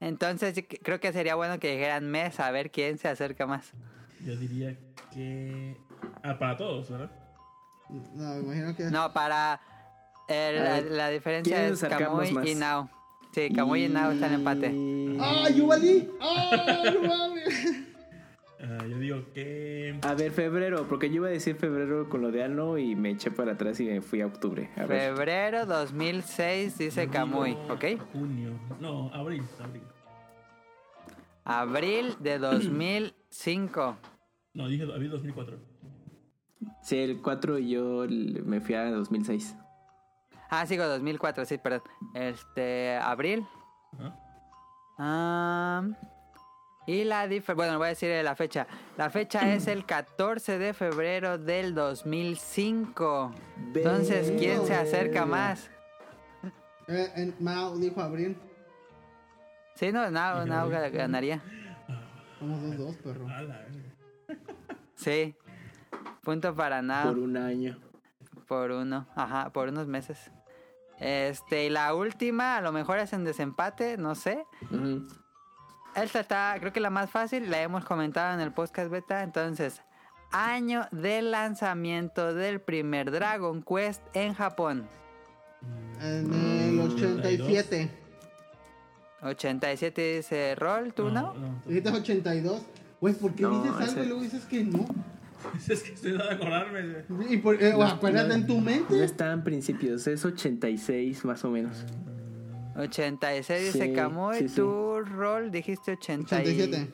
Entonces 0.00 0.62
creo 0.82 1.00
que 1.00 1.12
sería 1.12 1.34
bueno 1.34 1.58
que 1.58 1.72
dijeran 1.72 2.10
mes 2.10 2.38
a 2.40 2.50
ver 2.50 2.70
quién 2.70 2.98
se 2.98 3.08
acerca 3.08 3.46
más. 3.46 3.72
Yo 4.24 4.36
diría 4.36 4.76
que. 5.12 5.76
Ah, 6.22 6.38
para 6.38 6.56
todos, 6.56 6.90
¿verdad? 6.90 7.10
No, 7.88 8.34
me 8.34 8.40
imagino 8.40 8.76
que. 8.76 8.84
No, 8.84 9.12
para... 9.12 9.60
el- 10.28 10.58
A 10.66 10.80
la, 10.80 11.08
diferencia 11.10 11.56
¿quién 11.56 11.72
es 11.72 11.80
Kamui 11.84 12.32
más? 12.32 12.46
y 12.46 12.54
Now. 12.54 12.90
Sí, 13.32 13.50
Kamui 13.54 13.84
y 13.84 13.88
Now 13.88 14.10
están 14.10 14.30
en 14.32 14.38
empate. 14.40 14.70
Y- 14.72 15.18
¡Ah, 15.20 15.48
yo 15.50 15.66
valí! 15.66 16.10
¡Ah, 16.20 16.82
no 16.92 17.08
mames! 17.08 17.82
Ah, 18.58 18.86
yo 18.88 18.98
digo 18.98 19.18
que. 19.34 19.98
A 20.02 20.14
ver, 20.14 20.32
febrero, 20.32 20.86
porque 20.88 21.08
yo 21.10 21.16
iba 21.16 21.28
a 21.28 21.30
decir 21.30 21.56
febrero 21.56 22.08
con 22.08 22.22
lo 22.22 22.30
de 22.30 22.42
Ano 22.42 22.78
y 22.78 22.96
me 22.96 23.10
eché 23.10 23.30
para 23.30 23.52
atrás 23.52 23.78
y 23.80 23.84
me 23.86 24.00
fui 24.00 24.22
a 24.22 24.26
octubre. 24.26 24.70
A 24.76 24.86
ver. 24.86 25.14
Febrero 25.14 25.66
2006 25.66 26.78
dice 26.78 27.08
digo 27.08 27.24
¿ok? 27.68 27.84
Junio. 28.12 28.52
No, 28.80 29.12
abril, 29.12 29.42
abril. 29.62 29.82
Abril 31.44 32.16
de 32.20 32.38
2005. 32.38 33.96
No, 34.54 34.68
dije 34.68 34.84
abril 34.84 35.10
2004. 35.10 35.58
Sí, 36.82 36.98
el 36.98 37.20
4 37.20 37.58
y 37.58 37.70
yo 37.70 38.06
me 38.44 38.60
fui 38.60 38.74
a 38.74 38.90
2006. 38.90 39.54
Ah, 40.48 40.64
sigo 40.66 40.84
2004, 40.84 41.44
sí, 41.44 41.58
perdón. 41.58 41.82
Este, 42.14 42.96
abril. 42.96 43.44
Ah, 44.98 45.82
y 46.86 47.04
la 47.04 47.26
diferencia, 47.26 47.54
bueno, 47.54 47.78
voy 47.78 47.86
a 47.86 47.88
decir 47.90 48.10
la 48.24 48.34
fecha. 48.36 48.66
La 48.96 49.10
fecha 49.10 49.52
es 49.54 49.66
el 49.66 49.84
14 49.84 50.58
de 50.58 50.72
febrero 50.74 51.36
del 51.38 51.74
2005. 51.74 53.32
Entonces, 53.74 54.32
¿quién 54.38 54.64
se 54.66 54.74
acerca 54.74 55.26
más? 55.26 55.70
Eh, 56.88 57.10
en- 57.16 57.34
Mao 57.40 57.76
dijo 57.76 58.00
abril. 58.00 58.36
Sí, 59.74 59.90
no, 59.92 60.08
Now 60.10 60.46
ga- 60.46 60.90
ganaría. 60.90 61.42
Vamos 62.40 62.62
dos, 62.62 62.78
dos, 62.78 62.96
perro. 62.96 63.26
Sí. 64.94 65.34
Punto 66.22 66.54
para 66.54 66.82
Now. 66.82 67.08
Por 67.08 67.18
un 67.18 67.36
año. 67.36 67.78
Por 68.46 68.70
uno, 68.70 69.06
ajá, 69.16 69.50
por 69.50 69.68
unos 69.68 69.86
meses. 69.86 70.30
Este, 70.98 71.66
y 71.66 71.70
la 71.70 71.94
última, 71.94 72.56
a 72.56 72.60
lo 72.60 72.72
mejor 72.72 72.98
es 72.98 73.12
en 73.12 73.24
desempate, 73.24 73.96
no 73.98 74.14
sé. 74.14 74.44
Ujú. 74.70 75.06
Esta 75.96 76.20
está, 76.20 76.56
creo 76.60 76.72
que 76.72 76.80
la 76.80 76.90
más 76.90 77.10
fácil, 77.10 77.50
la 77.50 77.62
hemos 77.62 77.84
comentado 77.84 78.34
en 78.34 78.40
el 78.40 78.52
podcast 78.52 78.90
beta. 78.90 79.22
Entonces, 79.22 79.80
año 80.30 80.86
de 80.92 81.22
lanzamiento 81.22 82.34
del 82.34 82.60
primer 82.60 83.10
Dragon 83.10 83.62
Quest 83.62 84.02
en 84.14 84.34
Japón. 84.34 84.86
En 86.02 86.32
el 86.32 86.80
87. 86.80 87.90
87 89.22 90.16
dice 90.16 90.54
Roll, 90.54 90.92
¿tú 90.92 91.08
no? 91.10 91.34
no. 91.34 91.62
Dijiste 91.66 91.90
82. 91.90 92.62
Güey, 93.00 93.14
¿por 93.14 93.34
qué 93.34 93.42
No, 93.42 93.62
dices 93.62 93.76
algo 93.80 93.84
ese- 93.92 94.02
y 94.02 94.06
luego 94.06 94.22
dices 94.22 94.44
que 94.44 94.64
no? 94.64 94.86
Es 95.68 95.82
que 95.82 95.92
estoy 95.92 96.12
de 96.12 96.22
acordarme. 96.30 97.04
Y 97.28 97.36
por, 97.38 97.62
eh, 97.62 97.72
acuérdate 97.72 98.34
en 98.34 98.46
tu 98.46 98.54
No 98.56 98.60
mente. 98.62 99.04
está 99.04 99.32
en 99.32 99.44
principios, 99.44 100.06
es 100.06 100.24
86 100.24 101.24
más 101.24 101.44
o 101.44 101.50
menos. 101.50 101.84
86 102.78 103.72
dice 103.72 103.86
Sí, 103.86 103.92
Kamui, 103.94 104.38
sí, 104.38 104.48
sí. 104.48 104.56
tú 104.56 105.00
Roll 105.04 105.50
dijiste 105.50 105.92
87. 105.92 106.50
87. 106.50 106.92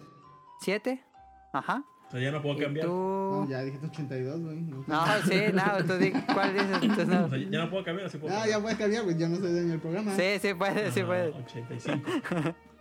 ¿Siete? 0.61 1.05
Ajá. 1.53 1.85
O 2.09 2.11
sea, 2.13 2.21
ya 2.21 2.31
no 2.31 2.43
puedo 2.43 2.57
¿Y 2.59 2.61
cambiar. 2.63 2.87
No, 2.87 3.43
tú? 3.47 3.51
ya 3.51 3.63
dijiste 3.63 3.87
82, 3.87 4.41
güey. 4.43 4.57
No. 4.61 4.85
No, 4.87 5.05
sí, 5.27 5.41
no, 5.53 5.85
tú 5.87 5.95
di 5.99 6.13
cuál 6.33 6.53
dices. 6.53 6.81
Tú 6.81 7.07
no. 7.07 7.25
O 7.25 7.29
sea, 7.31 7.39
ya 7.39 7.59
no 7.65 7.71
puedo 7.71 7.85
cambiar, 7.85 8.07
así 8.09 8.19
puedo 8.19 8.33
Ah, 8.35 8.39
cambiar. 8.41 8.59
ya 8.59 8.63
puedes 8.63 8.79
cambiar, 8.79 9.05
pues 9.05 9.19
yo 9.19 9.29
no 9.29 9.37
soy 9.37 9.51
dueño 9.53 9.69
del 9.71 9.81
programa. 9.81 10.15
Sí, 10.15 10.39
sí 10.41 10.55
puedes, 10.55 10.93
sí 10.95 11.01
Ah, 11.01 11.07
puedes. 11.07 11.35
85. 11.35 12.09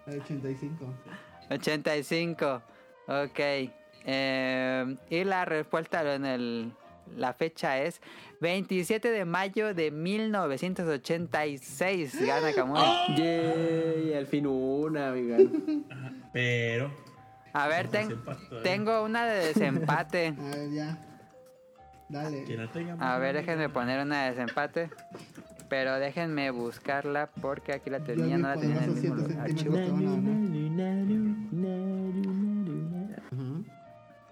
El 0.07 0.21
85. 0.21 0.85
85. 1.49 2.61
Ok. 3.07 3.39
Eh, 4.03 4.95
y 5.09 5.23
la 5.23 5.45
respuesta 5.45 6.15
en 6.15 6.25
el, 6.25 6.73
la 7.17 7.33
fecha 7.33 7.79
es 7.79 7.99
27 8.41 9.09
de 9.11 9.25
mayo 9.25 9.73
de 9.73 9.89
1986. 9.91 12.25
Gana 12.25 12.53
Kamui. 12.53 12.79
Yay, 13.17 14.13
al 14.13 14.27
fin 14.27 14.45
una, 14.47 15.09
amiga. 15.09 15.37
Pero. 16.33 16.91
A 17.53 17.67
ver, 17.67 17.87
ten- 17.89 18.07
Desempate 18.07 18.45
todavía. 18.47 18.71
tengo 18.71 19.03
una 19.03 19.25
de 19.25 19.45
desempate. 19.47 20.27
A 20.39 20.43
ver, 20.55 20.71
ya. 20.71 20.97
Dale. 22.09 22.43
Quien 22.43 22.59
la 22.65 22.71
tenga. 22.71 22.95
A 22.99 23.17
ver, 23.19 23.35
déjenme 23.35 23.69
poner 23.69 24.01
una 24.05 24.23
de 24.25 24.29
desempate. 24.31 24.89
Pero 25.69 25.97
déjenme 25.99 26.51
buscarla 26.51 27.29
porque 27.41 27.71
aquí 27.71 27.89
la 27.89 28.01
tenía, 28.01 28.37
no 28.37 28.49
la 28.49 28.55
tenía 28.57 28.75
en 28.77 28.83
el 28.83 28.91
mismo 28.91 29.15
7 29.17 29.29
lugar. 29.29 29.49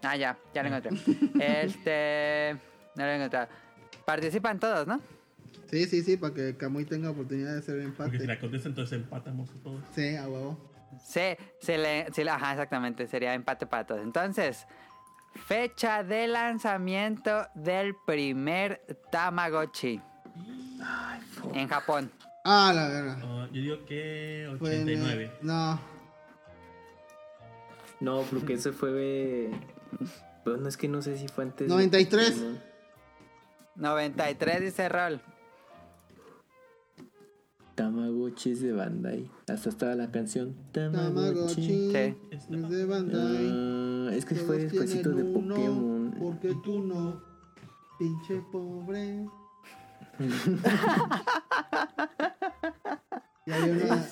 Ah, 0.04 0.16
ya, 0.16 0.38
ya 0.54 0.64
lo 0.64 0.70
encontré. 0.76 0.92
Este. 1.40 2.58
No 2.96 3.06
lo 3.06 3.12
he 3.12 3.16
encontrado. 3.16 3.48
Participan 4.06 4.60
todos, 4.60 4.88
¿no? 4.88 5.00
Sí, 5.70 5.86
sí, 5.86 6.02
sí, 6.02 6.18
para 6.18 6.34
que 6.34 6.58
Camuy 6.58 6.86
tenga 6.86 7.12
oportunidad 7.12 7.54
de 7.54 7.60
hacer 7.60 7.76
el 7.80 7.92
Porque 7.94 8.18
si 8.18 8.24
empate. 8.24 8.28
la 8.28 8.40
contesta, 8.40 8.70
entonces 8.70 9.00
empatamos 9.00 9.50
todos. 9.64 9.82
Sí, 9.94 10.16
a 10.16 10.28
huevo. 10.28 10.58
Sí, 11.06 11.22
se 11.60 11.78
le, 11.78 12.08
sí, 12.12 12.28
ajá, 12.28 12.54
exactamente, 12.54 13.06
sería 13.08 13.34
empate 13.36 13.68
para 13.68 13.86
todos. 13.86 14.02
Entonces, 14.02 14.66
fecha 15.48 16.04
de 16.04 16.28
lanzamiento 16.28 17.46
del 17.54 17.96
primer 18.08 18.82
Tamagotchi 19.12 20.02
en 21.54 21.68
Japón. 21.68 22.12
Ah, 22.44 22.72
la 22.74 22.88
verga. 22.88 23.20
Ah, 23.22 23.48
yo 23.52 23.62
digo 23.62 23.86
que 23.86 24.52
Fue 24.58 24.76
en 24.82 24.90
el- 24.90 24.96
89. 25.02 25.32
No. 25.44 25.80
No, 28.00 28.22
porque 28.24 28.54
eso 28.54 28.72
fue. 28.74 29.50
Bueno, 30.45 30.67
es 30.69 30.78
que 30.78 30.88
no 30.88 31.02
sé 31.02 31.17
si 31.17 31.28
fue 31.28 31.43
antes. 31.45 31.67
de- 31.67 31.73
93. 31.73 32.38
No. 32.38 32.58
93 33.75 34.62
dice 34.62 34.89
Rol. 34.89 35.21
Tamagotchis 37.75 38.62
de 38.62 38.73
Bandai. 38.73 39.30
Hasta 39.47 39.69
estaba 39.69 39.95
la 39.95 40.12
canción 40.12 40.54
Tamagotchi. 40.73 41.91
Sí. 41.91 42.15
Es 42.32 42.49
de 42.49 42.86
Bandai. 42.86 43.49
Ah, 43.52 44.10
es 44.13 44.25
que 44.25 44.36
Todos 44.36 44.47
fue 44.47 44.58
despuésito 44.58 45.12
de 45.12 45.23
uno, 45.23 45.56
Pokémon. 45.56 46.15
Porque 46.19 46.54
tú 46.63 46.80
no. 46.84 47.21
Pinche 47.97 48.41
pobre. 48.52 49.25
y 53.45 53.52
había 53.52 53.73
una. 53.73 54.06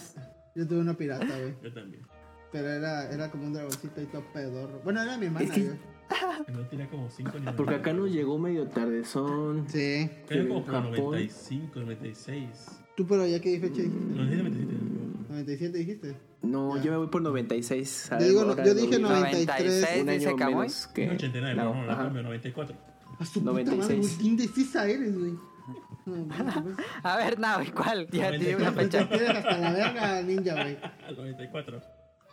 Yo 0.56 0.68
tuve 0.68 0.80
una 0.80 0.94
pirata, 0.94 1.26
güey. 1.26 1.56
Yo 1.62 1.74
también. 1.74 2.07
Pero 2.52 2.68
era, 2.70 3.12
era 3.12 3.30
como 3.30 3.46
un 3.48 3.54
dragoncito 3.54 4.02
y 4.02 4.06
todo 4.06 4.24
pedorro. 4.34 4.80
Bueno, 4.84 5.02
era 5.02 5.18
mi 5.18 5.26
hermana, 5.28 5.46
Es 5.46 5.52
que- 5.52 5.64
güey. 5.64 5.78
No 6.54 6.60
tenía 6.68 6.90
como 6.90 7.10
5 7.10 7.32
niveles. 7.34 7.54
Porque 7.56 7.76
acá 7.76 7.92
nos 7.94 8.10
llegó 8.10 8.38
medio 8.40 8.68
tardezón. 8.68 9.66
Sí. 9.68 10.10
Creo 10.28 10.48
como 10.48 10.60
en 10.60 10.66
como 10.66 10.78
Japón. 10.92 10.96
95, 11.12 11.80
96. 11.82 12.50
Tú, 12.96 13.06
pero 13.06 13.28
ya 13.28 13.40
qué 13.42 13.60
fecha 13.60 13.82
dijiste. 13.82 14.00
96, 14.16 14.44
97. 14.44 15.28
97 15.30 15.78
dijiste. 15.78 16.18
No, 16.44 16.78
Ya. 16.78 16.84
yo 16.84 16.92
me 16.92 16.98
voy 16.98 17.08
por 17.08 17.22
96. 17.22 18.10
Yo 18.12 18.18
digo, 18.26 18.46
no- 18.46 18.56
yo 18.64 18.74
dije 18.74 19.00
no, 19.00 19.10
93. 19.10 19.82
96. 19.82 20.02
Un 20.02 20.08
dice 20.08 20.30
año 20.30 20.38
menos 20.38 20.88
que. 20.88 21.10
89, 21.10 21.56
la- 21.56 21.62
pero 21.64 21.76
no, 21.76 21.86
la 21.86 21.98
cambio, 21.98 22.24
94. 22.24 22.76
A 23.20 23.26
su 23.26 23.40
puta 23.40 23.52
madre, 23.52 23.66
96. 23.66 24.00
güey. 24.00 24.16
¿Quién 24.18 24.28
indecisa 24.32 24.88
eres, 24.88 25.20
güey? 25.20 25.34
No, 26.08 26.16
no, 26.16 26.76
A 27.04 27.18
ver, 27.18 27.38
no, 27.38 27.62
¿y 27.62 27.68
¿cuál? 27.72 28.08
Ya 28.12 28.30
tiene 28.32 28.56
una 28.56 28.72
94. 28.72 29.10
fecha. 29.10 29.10
te 29.10 29.38
hasta 29.38 29.58
la 29.58 29.74
verga, 29.74 30.22
ninja, 30.22 30.54
güey. 30.54 30.78
Al 31.06 31.18
94. 31.18 31.82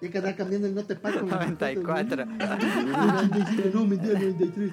Hay 0.05 0.11
que 0.11 0.19
andar 0.19 0.37
cambiando 0.37 0.67
el 0.69 0.75
note 0.75 0.95
los 1.03 1.23
94. 1.25 2.25
respetos, 2.27 2.75
güey. 2.75 3.73
No, 3.73 3.85
mentira, 3.87 4.19
93. 4.21 4.73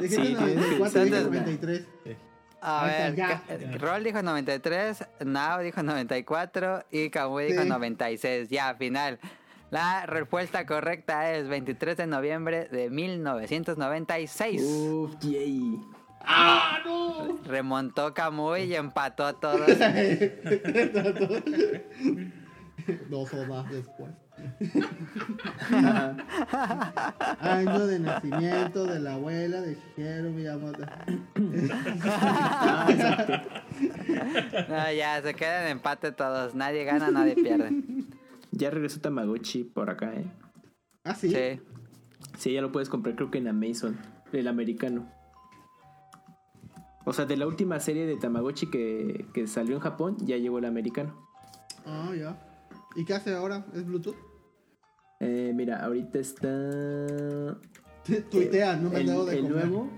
Dijiste 0.00 0.26
Sí, 0.26 0.34
tienes 0.36 0.38
que- 0.38 0.78
94, 0.78 1.04
dije 1.04 1.16
Entonces- 1.18 1.24
93. 1.24 1.86
A 2.64 2.86
ver, 2.86 3.14
ya. 3.16 3.26
Ca- 3.28 3.42
Rol 3.80 4.04
dijo 4.04 4.22
93, 4.22 5.04
Nao 5.24 5.60
dijo 5.62 5.82
94 5.82 6.84
y 6.92 7.10
Kamui 7.10 7.46
dijo 7.46 7.62
Sí. 7.62 7.68
96. 7.68 8.48
Ya, 8.50 8.72
final. 8.74 9.18
La 9.72 10.06
respuesta 10.06 10.64
correcta 10.66 11.32
es 11.32 11.48
23 11.48 11.96
de 11.96 12.06
noviembre 12.06 12.68
de 12.70 12.88
1996. 12.90 14.62
Uf, 14.62 15.18
yay. 15.22 15.80
Remontó 17.46 18.14
Kamui 18.14 18.62
y 18.62 18.74
empató 18.76 19.24
a 19.24 19.32
todos. 19.40 19.60
Dos 23.10 23.34
horas 23.34 23.70
después. 23.70 24.10
Año 27.40 27.86
de 27.86 27.98
nacimiento 27.98 28.86
de 28.86 29.00
la 29.00 29.14
abuela 29.14 29.60
de 29.60 29.74
Shigeru 29.74 30.30
Miyamoto. 30.30 30.86
No, 34.68 34.92
ya, 34.92 35.20
se 35.22 35.34
quedan 35.34 35.64
en 35.64 35.70
empate 35.72 36.12
todos. 36.12 36.54
Nadie 36.54 36.84
gana, 36.84 37.10
nadie 37.10 37.34
pierde. 37.34 37.70
Ya 38.50 38.70
regresó 38.70 39.00
Tamagotchi 39.00 39.64
por 39.64 39.90
acá, 39.90 40.12
¿eh? 40.14 40.26
Ah, 41.04 41.14
sí. 41.14 41.30
Sí. 41.30 41.60
Sí, 42.36 42.52
ya 42.52 42.60
lo 42.60 42.70
puedes 42.70 42.88
comprar, 42.88 43.16
creo 43.16 43.30
que 43.30 43.38
en 43.38 43.48
Amazon. 43.48 43.98
El 44.32 44.48
americano. 44.48 45.08
O 47.04 47.12
sea, 47.12 47.24
de 47.24 47.36
la 47.36 47.46
última 47.46 47.80
serie 47.80 48.06
de 48.06 48.16
Tamagotchi 48.16 48.70
que, 48.70 49.26
que 49.34 49.46
salió 49.46 49.74
en 49.74 49.80
Japón, 49.80 50.16
ya 50.20 50.36
llegó 50.36 50.58
el 50.58 50.66
americano. 50.66 51.28
Ah, 51.86 52.12
ya. 52.16 52.36
¿Y 52.96 53.04
qué 53.04 53.14
hace 53.14 53.34
ahora? 53.34 53.66
¿Es 53.74 53.84
Bluetooth? 53.86 54.16
Eh, 55.20 55.52
mira, 55.54 55.84
ahorita 55.84 56.18
está. 56.18 57.58
Tuitea, 58.30 58.76
no 58.76 58.90
me 58.90 59.00
el, 59.00 59.06
debo 59.06 59.24
de 59.24 59.38
el 59.38 59.42
comer. 59.44 59.66
nuevo. 59.68 59.88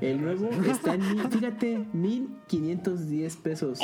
El 0.00 0.20
nuevo 0.20 0.48
está 0.70 0.94
en. 0.94 1.00
mil- 1.00 1.28
Fíjate, 1.30 1.78
1510 1.92 3.36
pesos. 3.36 3.78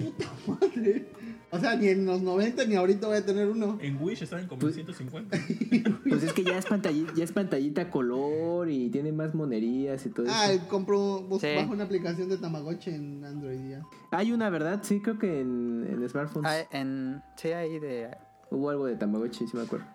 Madre. 0.46 1.06
O 1.54 1.60
sea, 1.60 1.76
ni 1.76 1.86
en 1.88 2.04
los 2.04 2.20
90 2.20 2.64
ni 2.66 2.74
ahorita 2.74 3.06
voy 3.06 3.16
a 3.18 3.24
tener 3.24 3.48
uno. 3.48 3.78
En 3.80 3.96
Wish 4.02 4.22
estaban 4.22 4.46
como 4.48 4.60
Pues- 4.60 4.74
150. 4.74 5.38
Pues 6.08 6.22
es 6.22 6.32
que 6.32 6.42
ya 6.44 6.58
es 6.58 6.66
pantallita, 6.66 7.12
ya 7.14 7.24
es 7.24 7.32
pantallita 7.32 7.90
color 7.90 8.68
y 8.70 8.90
tiene 8.90 9.12
más 9.12 9.34
monerías 9.34 10.04
y 10.06 10.10
todo 10.10 10.26
Ah, 10.28 10.50
eso. 10.52 10.66
compro, 10.68 11.22
bus- 11.22 11.40
Sí. 11.40 11.48
bajo 11.56 11.72
una 11.72 11.84
aplicación 11.84 12.28
de 12.28 12.36
Tamagotchi 12.38 12.90
en 12.90 13.24
Android 13.24 13.70
ya. 13.70 13.82
Hay 14.10 14.32
una, 14.32 14.50
¿verdad? 14.50 14.80
Sí, 14.82 15.00
creo 15.00 15.18
que 15.18 15.40
en, 15.40 15.86
en 15.88 16.08
smartphones 16.08 16.50
Ah, 16.50 16.66
en, 16.76 17.22
sí, 17.36 17.48
ahí 17.48 17.78
de... 17.78 18.10
hubo 18.50 18.70
algo 18.70 18.86
de 18.86 18.96
Tamagotchi, 18.96 19.46
sí 19.46 19.56
me 19.56 19.62
acuerdo. 19.62 19.86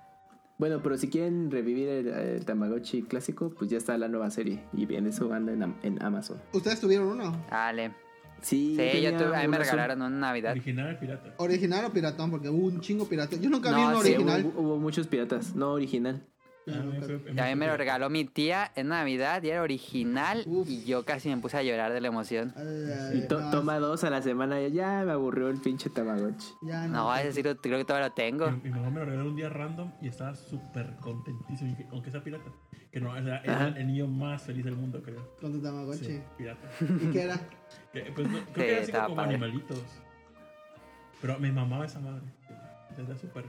Bueno, 0.58 0.82
pero 0.84 0.98
si 0.98 1.10
quieren 1.10 1.52
revivir 1.52 1.88
el, 1.88 2.08
el 2.08 2.46
Tamagotchi 2.46 3.04
clásico, 3.04 3.54
pues 3.58 3.70
ya 3.70 3.78
está 3.78 3.98
la 3.98 4.08
nueva 4.10 4.30
serie. 4.30 4.62
Y 4.74 4.86
bien, 4.86 5.08
eso 5.08 5.32
anda 5.34 5.54
en 5.84 6.02
Amazon. 6.04 6.38
¿Ustedes 6.54 6.80
tuvieron 6.82 7.08
uno? 7.08 7.46
Dale. 7.50 7.94
Sí, 8.42 8.76
Sí, 8.78 9.02
yo 9.02 9.12
tenía 9.12 9.18
tuve, 9.18 9.36
a 9.38 9.42
mí 9.42 9.48
me 9.48 9.58
regalaron 9.58 10.02
una 10.02 10.10
Navidad. 10.10 10.52
Original 10.52 10.98
pirata. 11.00 11.34
¿Original 11.38 11.86
o 11.86 11.92
piratón? 11.92 12.32
Porque 12.32 12.50
hubo 12.50 12.68
un 12.68 12.82
chingo 12.82 13.08
piratón. 13.08 13.42
Yo 13.42 13.50
nunca 13.50 13.70
vi 13.70 13.82
No, 13.82 14.02
Sí, 14.02 14.14
original. 14.14 14.46
hubo, 14.46 14.62
hubo 14.62 14.78
muchos 14.78 15.08
piratas, 15.08 15.56
no 15.56 15.72
original. 15.74 16.22
Ah, 16.76 16.84
nunca- 16.84 17.08
me 17.08 17.20
fue- 17.20 17.34
Y 17.34 17.40
a 17.40 17.46
mí 17.46 17.56
me 17.56 17.68
lo 17.68 17.78
regaló 17.78 18.10
mi 18.10 18.26
tía 18.26 18.72
en 18.76 18.90
Navidad 18.90 19.42
y 19.44 19.50
era 19.50 19.62
original 19.62 20.44
Uf. 20.46 20.70
y 20.70 20.84
yo 20.86 21.06
casi 21.06 21.30
me 21.30 21.38
puse 21.38 21.58
a 21.58 21.64
llorar 21.64 21.92
de 21.94 22.02
la 22.02 22.08
emoción. 22.10 22.54
Ay, 22.56 23.20
Y 23.24 23.28
to- 23.28 23.40
no, 23.40 23.52
toma 23.52 23.80
dos 23.80 24.04
a 24.04 24.10
la 24.10 24.22
semana 24.22 24.62
y 24.62 24.72
ya 24.72 25.04
me 25.06 25.12
aburrió 25.14 25.50
el 25.50 25.60
pinche 25.62 25.90
Tamagotchi. 25.90 26.48
Ya 26.64 26.88
No, 26.88 27.16
ese 27.16 27.34
sí 27.34 27.44
lo- 27.44 27.56
creo 27.58 27.78
que 27.78 27.86
todavía 27.86 28.08
lo 28.10 28.14
tengo. 28.14 28.52
Mi, 28.52 28.62
mi 28.64 28.70
mamá 28.72 28.90
me 28.90 29.00
lo 29.00 29.06
regaló 29.06 29.30
un 29.30 29.36
día 29.36 29.50
random 29.50 29.92
y 30.02 30.08
estaba 30.08 30.36
súper 30.36 30.96
contentísimo, 31.02 31.76
aunque 31.92 32.12
sea 32.12 32.24
pirata. 32.24 32.50
Que 32.92 33.00
no, 33.00 33.16
era, 33.16 33.38
era 33.42 33.54
Ajá. 33.56 33.68
el 33.78 33.86
niño 33.86 34.08
más 34.08 34.42
feliz 34.42 34.66
del 34.66 34.76
mundo, 34.76 35.02
creo. 35.04 35.36
Con 35.40 35.52
tu 35.52 35.62
Tamagotchi. 35.62 36.06
Sí, 36.06 36.22
pirata. 36.38 36.68
¿Y 36.82 37.12
qué 37.12 37.22
era? 37.22 37.40
Que, 37.94 38.02
pues, 38.16 38.28
no, 38.30 38.38
creo 38.40 38.46
Sí, 38.48 38.54
que 38.56 38.72
era 38.72 38.82
así 38.82 38.92
como 38.92 39.16
padre. 39.16 39.30
animalitos. 39.36 39.84
Pero 41.22 41.40
me 41.40 41.52
mamaba 41.52 41.86
esa 41.86 42.00
madre. 42.00 42.24
Era 42.98 43.18
súper 43.18 43.46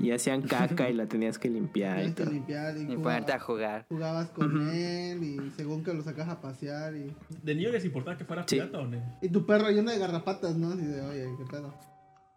Y 0.00 0.10
hacían 0.12 0.42
caca 0.42 0.88
y 0.88 0.94
la 0.94 1.06
tenías 1.06 1.38
que 1.38 1.48
limpiar 1.50 1.96
y 1.98 2.00
Tienes 2.00 2.14
que 2.16 2.22
todo. 2.24 2.32
limpiar 2.32 2.76
y, 2.76 2.80
Y 2.80 2.84
jugaba- 2.86 3.02
ponerte 3.02 3.32
a 3.32 3.38
jugar. 3.40 3.86
jugabas 3.88 4.30
con 4.30 4.68
él 4.70 5.22
y 5.24 5.50
según 5.56 5.82
que 5.84 5.92
lo 5.94 6.02
sacas 6.02 6.28
a 6.28 6.40
pasear 6.40 6.94
y... 6.96 7.14
¿De 7.42 7.54
niño 7.54 7.70
les 7.70 7.84
importaba 7.84 8.16
que 8.16 8.24
fuera 8.24 8.44
Sí. 8.46 8.56
pirata 8.56 8.78
o 8.80 8.86
no? 8.86 8.98
Y 9.20 9.28
tu 9.28 9.44
perro 9.46 9.70
lleno 9.70 9.90
de 9.90 9.98
garrapatas, 9.98 10.56
¿no? 10.56 10.68
Así 10.72 10.84
de, 10.84 11.00
oye, 11.02 11.26
qué 11.38 11.44
pedo. 11.50 11.74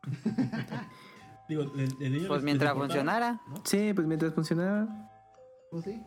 Digo, 1.49 1.63
de, 1.65 1.87
de 1.99 2.09
niño 2.09 2.27
Pues 2.27 2.39
les- 2.39 2.43
mientras 2.45 2.73
les 2.73 2.79
funcionara. 2.81 3.41
¿no? 3.47 3.61
Sí, 3.63 3.91
pues 3.93 4.07
mientras 4.07 4.33
funcionaba. 4.33 4.87
Pues 5.71 5.83
sí. 5.85 6.01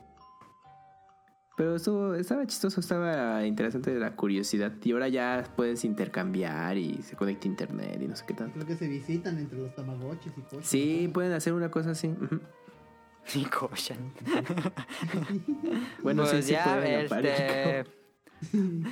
Pero 1.58 1.74
estuvo, 1.74 2.14
estaba 2.14 2.46
chistoso, 2.46 2.78
estaba 2.80 3.44
interesante 3.44 3.92
la 3.98 4.14
curiosidad. 4.14 4.72
Y 4.84 4.92
ahora 4.92 5.08
ya 5.08 5.44
puedes 5.56 5.84
intercambiar 5.84 6.78
y 6.78 7.02
se 7.02 7.16
conecta 7.16 7.46
a 7.46 7.50
internet 7.50 7.98
y 8.00 8.06
no 8.06 8.14
sé 8.16 8.24
qué 8.28 8.34
tal. 8.34 8.52
Creo 8.52 8.64
que 8.64 8.76
se 8.76 8.86
visitan 8.86 9.36
entre 9.38 9.58
los 9.58 9.74
Tamagotchis 9.74 10.32
y 10.38 10.40
cosas. 10.42 10.64
Sí, 10.66 11.10
pueden 11.12 11.32
hacer 11.32 11.52
una 11.52 11.68
cosa 11.70 11.90
así. 11.90 12.06
ujú. 12.08 12.40
Nikoshan. 13.34 14.12
Bueno, 16.02 16.24
sí, 16.26 16.32
Pues 16.32 16.44
sí 16.46 16.52
ya, 16.52 16.64
puede 16.64 17.04
este... 17.04 17.84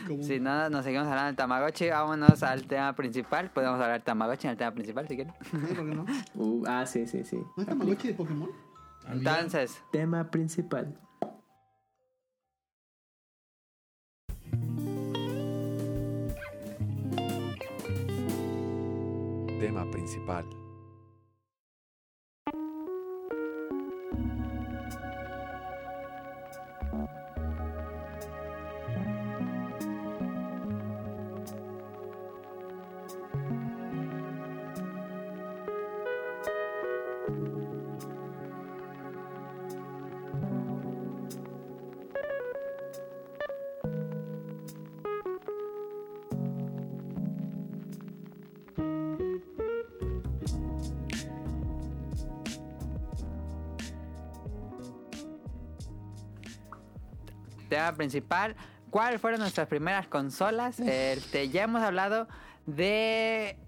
Como- 0.08 0.22
Si 0.24 0.40
no, 0.40 0.68
nos 0.68 0.84
seguimos 0.84 1.06
hablando 1.06 1.26
del 1.28 1.36
Tamagotchi, 1.36 1.88
vámonos 1.88 2.42
al 2.42 2.66
tema 2.66 2.94
principal. 2.96 3.48
Podemos 3.52 3.74
hablar 3.76 3.92
del 3.92 4.02
Tamagotchi 4.02 4.48
en 4.48 4.50
el 4.50 4.56
tema 4.56 4.72
principal 4.74 5.06
si 5.06 5.14
quieren. 5.14 5.32
¿Por 5.52 5.60
qué 5.88 5.94
no? 5.94 6.04
¿No 6.04 6.06
Uh, 6.34 6.64
ah, 6.66 6.84
sí, 6.84 7.06
sí, 7.06 7.22
sí. 7.24 7.38
es 7.56 7.66
Tamagotchi 7.66 8.08
de 8.08 8.14
Pokémon? 8.14 8.50
Entonces, 9.08 9.80
Tema 9.92 10.28
principal. 10.32 10.98
Tema 19.66 19.84
principal. 19.90 20.65
Principal. 57.94 58.56
¿Cuáles 58.90 59.20
fueron 59.20 59.40
nuestras 59.40 59.66
primeras 59.68 60.06
consolas? 60.08 60.80
Este, 60.80 61.48
ya 61.48 61.64
hemos 61.64 61.82
hablado 61.82 62.28
de. 62.66 63.58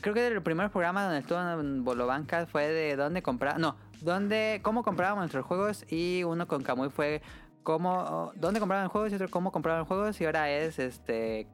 Creo 0.00 0.12
que 0.12 0.20
del 0.22 0.42
primer 0.42 0.70
programa 0.70 1.04
donde 1.04 1.20
estuvo 1.20 1.38
en 1.60 1.84
Bolobanca 1.84 2.46
fue 2.46 2.68
de 2.68 2.96
dónde 2.96 3.22
comprar. 3.22 3.58
No, 3.58 3.76
dónde, 4.00 4.60
cómo 4.62 4.82
comprábamos 4.82 5.22
nuestros 5.22 5.46
juegos. 5.46 5.84
Y 5.90 6.24
uno 6.24 6.48
con 6.48 6.62
Kamui 6.62 6.90
fue 6.90 7.22
cómo, 7.62 8.32
dónde 8.34 8.58
compraban 8.60 8.88
juegos 8.88 9.12
y 9.12 9.14
otro 9.14 9.28
cómo 9.30 9.52
compraban 9.52 9.84
juegos. 9.84 10.20
Y 10.20 10.26
ahora 10.26 10.50
es 10.50 10.78
este. 10.78 11.46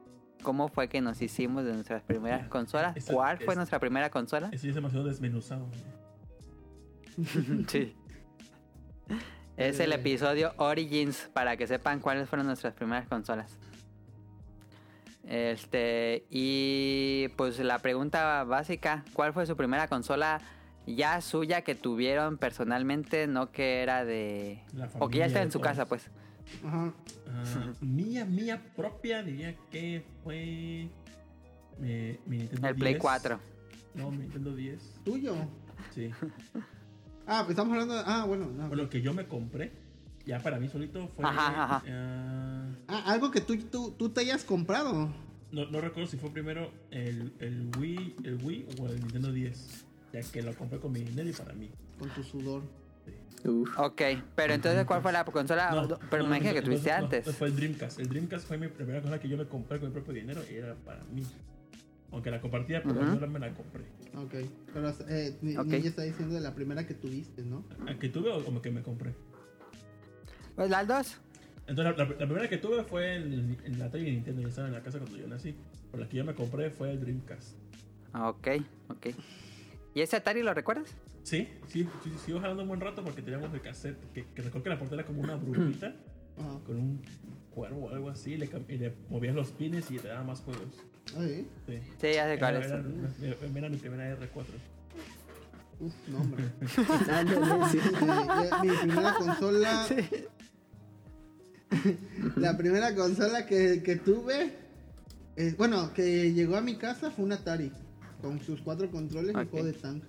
¿Cómo 0.43 0.69
fue 0.69 0.89
que 0.89 1.03
nos 1.03 1.21
hicimos 1.21 1.65
de 1.67 1.75
nuestras 1.75 2.03
primeras 2.03 2.49
consolas? 2.49 2.97
Esa- 2.97 3.13
¿Cuál 3.13 3.37
fue 3.37 3.53
es- 3.53 3.57
nuestra 3.57 3.79
primera 3.79 4.09
consola? 4.09 4.49
Eso 4.53 4.67
es 4.69 4.75
demasiado 4.75 5.05
desmenuzado. 5.05 5.67
Sí. 7.69 7.95
Es 9.57 9.79
el 9.81 9.93
episodio 9.93 10.53
Origins 10.57 11.29
para 11.35 11.57
que 11.57 11.67
sepan 11.67 12.01
cuáles 12.01 12.29
fueron 12.29 12.47
nuestras 12.47 12.75
primeras 12.75 13.07
consolas. 13.09 13.59
Este, 15.27 16.25
y 16.31 17.29
pues 17.37 17.59
la 17.61 17.79
pregunta 17.79 18.43
básica, 18.45 19.05
¿cuál 19.13 19.33
fue 19.33 19.47
su 19.47 19.57
primera 19.57 19.87
consola 19.87 20.41
ya 20.87 21.21
suya 21.21 21.63
que 21.63 21.75
tuvieron 21.75 22.39
personalmente, 22.39 23.27
no 23.27 23.53
que 23.53 23.83
era 23.83 24.05
de 24.05 24.63
La 24.75 24.91
o 24.99 25.09
que 25.09 25.19
ya 25.19 25.27
está 25.27 25.43
en 25.43 25.53
su 25.53 25.59
todos. 25.59 25.69
casa, 25.69 25.87
pues? 25.87 26.11
Ajá. 26.65 26.93
Ah, 27.29 27.73
mía, 27.81 28.25
mía 28.25 28.61
propia, 28.75 29.23
diría 29.23 29.55
que 29.71 30.05
fue. 30.25 30.89
Mi, 31.79 32.19
mi 32.27 32.39
Nintendo 32.39 32.69
El 32.69 32.75
Play 32.75 32.95
10. 32.95 33.03
4. 33.03 33.41
No, 33.95 34.11
mi 34.11 34.19
Nintendo 34.19 34.55
10. 34.55 34.95
¿Tuyo? 35.05 35.35
Sí. 35.95 36.11
Ah, 37.33 37.43
pues 37.45 37.51
estamos 37.51 37.73
hablando 37.73 37.95
de... 37.95 38.03
Ah, 38.05 38.25
bueno. 38.27 38.47
no. 38.47 38.67
Bueno, 38.67 38.83
lo 38.83 38.91
que 38.91 39.01
yo 39.03 39.15
me 39.15 39.27
compré, 39.29 39.71
ya 40.27 40.41
para 40.43 40.59
mí 40.59 40.69
solito 40.69 41.07
fue. 41.15 41.25
Ajá, 41.25 41.63
ajá. 41.63 41.83
ah, 41.89 42.67
Ah, 42.89 43.05
algo 43.13 43.31
que 43.31 43.41
tú, 43.41 43.57
tú, 43.57 43.93
tú 43.97 44.09
te 44.09 44.23
hayas 44.23 44.43
comprado. 44.43 45.09
no, 45.53 45.67
no 45.71 45.81
recuerdo 45.81 46.11
si 46.11 46.17
fue 46.17 46.31
primero 46.31 46.73
el, 46.91 47.33
el 47.39 47.71
Wii 47.79 48.17
el 48.25 48.45
Wii 48.45 48.67
o 48.81 48.87
el 48.89 48.99
Nintendo 48.99 49.31
10. 49.31 49.87
Ya 50.13 50.21
que 50.23 50.43
lo 50.43 50.53
compré 50.57 50.81
con 50.81 50.91
mi 50.91 51.01
dinero 51.05 51.29
y 51.29 51.33
para 51.33 51.53
mí. 51.55 51.71
Con 52.01 52.09
tu 52.11 52.25
sudor. 52.25 52.63
Uf. 53.45 53.79
Ok, 53.79 54.03
pero 54.35 54.53
entonces 54.53 54.85
¿cuál 54.85 55.01
fue 55.01 55.13
la 55.13 55.25
consola? 55.25 55.71
No, 55.71 55.99
pero 56.11 56.25
no, 56.25 56.29
me 56.31 56.41
no, 56.41 56.53
que 56.53 56.63
tuviste 56.63 56.91
no, 56.91 56.99
no, 56.99 57.05
antes. 57.05 57.27
no, 57.29 57.33
fue 57.33 57.47
el 57.47 57.55
Dreamcast. 57.57 58.01
El 58.01 58.09
Dreamcast 58.09 58.47
fue 58.49 58.59
mi 58.59 58.67
primera 58.67 59.01
cosa 59.01 59.21
que 59.21 59.29
yo 59.29 59.39
me 59.39 59.47
compré 59.47 59.79
con 59.79 59.89
mi 59.89 59.95
propio 59.95 60.13
dinero 60.15 60.43
y 60.51 60.57
era 60.57 60.75
para 60.75 61.05
mí. 61.05 61.23
Aunque 62.13 62.31
la 62.31 62.41
compartía, 62.41 62.83
pero 62.83 63.01
Ujú. 63.01 63.21
no 63.21 63.27
me 63.29 63.39
la 63.39 63.55
compré. 63.55 63.85
Ok. 64.17 64.35
Pero 64.73 64.89
eh, 65.09 65.37
ni- 65.43 65.57
Ok. 65.57 65.67
Ninja 65.67 65.89
está 65.89 66.03
diciendo 66.03 66.35
de 66.35 66.41
la 66.41 66.55
primera 66.55 66.85
que 66.87 66.95
tuviste, 66.95 67.43
¿no? 67.43 67.65
¿A 67.87 67.95
que 67.99 68.09
tuve 68.09 68.31
o 68.33 68.45
como 68.45 68.61
que 68.61 68.71
me 68.71 68.83
compré? 68.83 69.15
Pues 70.57 70.69
las 70.71 70.87
dos. 70.89 71.19
Entonces, 71.69 71.97
la, 71.97 72.05
la- 72.05 72.11
la 72.11 72.17
primera 72.27 72.49
que 72.49 72.59
tuve 72.59 72.83
fue 72.83 73.15
en, 73.17 73.57
en 73.65 73.79
la 73.79 73.85
Atari 73.85 74.11
Nintendo. 74.11 74.43
Ya 74.43 74.49
estaba 74.49 74.67
en 74.69 74.75
la 74.75 74.83
casa 74.83 74.99
cuando 74.99 75.17
yo 75.19 75.29
nací. 75.29 75.55
Pero 75.93 76.03
la 76.03 76.09
que 76.09 76.17
yo 76.17 76.25
me 76.25 76.35
compré 76.35 76.71
fue 76.71 76.91
el 76.91 77.01
Dreamcast. 77.01 77.57
Ok, 78.13 78.49
ok. 78.89 79.07
¿Y 79.95 80.01
ese 80.01 80.17
Atari 80.17 80.43
lo 80.43 80.53
recuerdas? 80.53 80.93
Sí, 81.23 81.49
sí, 81.69 81.87
sí, 82.03 82.13
sigo 82.25 82.41
jalando 82.41 82.63
un 82.63 82.69
buen 82.69 82.81
rato 82.81 83.05
porque 83.05 83.23
teníamos 83.23 83.53
el 83.55 83.61
cassette. 83.61 83.99
Que, 84.13 84.25
que 84.25 84.43
recuerdo 84.43 84.65
que 84.65 84.71
la 84.71 84.79
portada 84.79 85.03
era 85.03 85.07
como 85.07 85.21
una 85.21 85.37
brujita 85.37 85.95
con 86.67 86.77
un 86.77 87.03
cuervo 87.51 87.87
o 87.87 87.91
algo 87.91 88.09
así. 88.11 88.37
Le, 88.37 88.49
y 88.69 88.79
le 88.79 88.95
movías 89.09 89.35
los 89.37 89.53
pines 89.53 89.89
y 89.93 89.99
te 89.99 90.09
daba 90.09 90.25
más 90.25 90.41
juegos. 90.41 90.65
Ah, 91.17 91.23
¿sí? 91.27 91.47
Sí. 91.67 91.79
Sí, 92.01 92.13
ya 92.15 92.27
sé 92.29 92.39
cuál 92.39 92.57
es. 92.57 92.67
primera 93.81 94.17
R4. 94.17 94.45
Uf, 95.81 95.95
no, 96.09 96.21
hombre. 96.21 96.45
Sí. 96.67 97.79
Eh, 97.79 98.51
mi 98.63 98.77
primera 98.77 99.15
consola... 99.15 99.87
la 102.37 102.57
primera 102.57 102.95
consola 102.95 103.47
que, 103.47 103.83
que 103.83 103.97
tuve... 103.97 104.53
eh, 105.37 105.55
bueno, 105.57 105.93
que 105.95 106.33
llegó 106.33 106.57
a 106.57 106.61
mi 106.61 106.77
casa 106.77 107.11
fue 107.11 107.25
un 107.25 107.33
Atari. 107.33 107.73
Con 108.21 108.41
sus 108.41 108.61
cuatro 108.61 108.91
controles 108.91 109.31
y 109.31 109.49
juego 109.49 109.65
de 109.67 109.73
tank. 109.73 110.05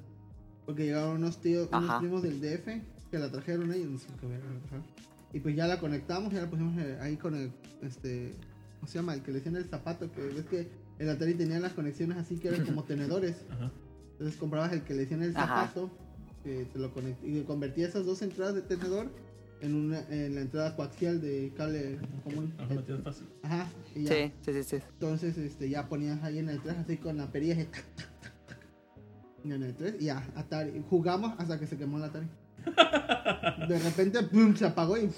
Porque 0.65 0.85
llegaron 0.85 1.17
unos 1.17 1.39
tíos, 1.39 1.69
unos 1.71 1.99
primos 1.99 2.21
del 2.23 2.41
DF 2.41 2.67
que 3.09 3.19
la 3.19 3.29
trajeron 3.29 3.71
ellos, 3.73 3.89
no 3.89 3.99
sé 3.99 4.07
qué 4.19 4.25
ver, 4.25 4.39
ajá. 4.39 4.81
Y 5.33 5.39
pues 5.39 5.55
ya 5.55 5.67
la 5.67 5.79
conectamos, 5.79 6.33
ya 6.33 6.41
la 6.41 6.49
pusimos 6.49 6.77
eh, 6.77 6.97
ahí 7.01 7.17
con 7.17 7.35
el, 7.35 7.51
este, 7.81 8.33
¿cómo 8.79 8.87
se 8.87 8.99
llama? 8.99 9.13
El 9.13 9.21
que 9.21 9.31
le 9.31 9.37
decían 9.37 9.55
el 9.57 9.65
zapato, 9.65 10.11
que 10.11 10.21
ves 10.21 10.45
que 10.45 10.69
el 11.01 11.09
Atari 11.09 11.33
tenía 11.33 11.59
las 11.59 11.73
conexiones 11.73 12.17
así 12.17 12.37
que 12.37 12.47
eran 12.49 12.65
como 12.65 12.83
tenedores. 12.85 13.35
Ajá. 13.49 13.71
Entonces 14.13 14.37
comprabas 14.39 14.71
el 14.73 14.83
que 14.83 14.93
le 14.93 15.01
decían 15.01 15.23
el 15.23 15.33
zapato, 15.33 15.89
que 16.43 16.65
te 16.65 16.79
lo 16.79 16.93
conect- 16.93 17.23
y 17.23 17.41
convertía 17.43 17.87
esas 17.87 18.05
dos 18.05 18.21
entradas 18.21 18.53
de 18.55 18.61
tenedor 18.61 19.07
en 19.61 19.75
una 19.75 19.99
en 20.09 20.35
la 20.35 20.41
entrada 20.41 20.75
coaxial 20.75 21.21
de 21.21 21.51
cable 21.55 21.99
común. 22.23 22.53
Ajá, 22.57 22.75
fácil. 23.03 23.27
Ajá, 23.43 23.67
y 23.95 24.03
ya. 24.03 24.13
Sí, 24.13 24.31
sí, 24.41 24.53
sí, 24.53 24.63
sí. 24.63 24.75
Entonces 24.93 25.37
este, 25.37 25.69
ya 25.69 25.87
ponías 25.89 26.23
ahí 26.23 26.39
en 26.39 26.49
el 26.49 26.61
3 26.61 26.77
así 26.77 26.97
con 26.97 27.17
la 27.17 27.31
perilla 27.31 27.53
así, 27.55 27.65
tac, 27.65 27.83
tac, 27.95 28.11
tac, 28.21 28.33
tac. 28.47 28.57
Y 29.43 29.51
en 29.51 29.63
el 29.63 29.75
3 29.75 29.95
y 29.99 30.05
ya, 30.05 30.27
Atari. 30.35 30.83
Jugamos 30.89 31.33
hasta 31.39 31.59
que 31.59 31.67
se 31.67 31.77
quemó 31.77 31.97
el 31.97 32.03
Atari. 32.05 32.27
De 33.67 33.79
repente, 33.79 34.21
¡pum! 34.23 34.55
se 34.55 34.65
apagó 34.65 34.97
y 34.97 35.09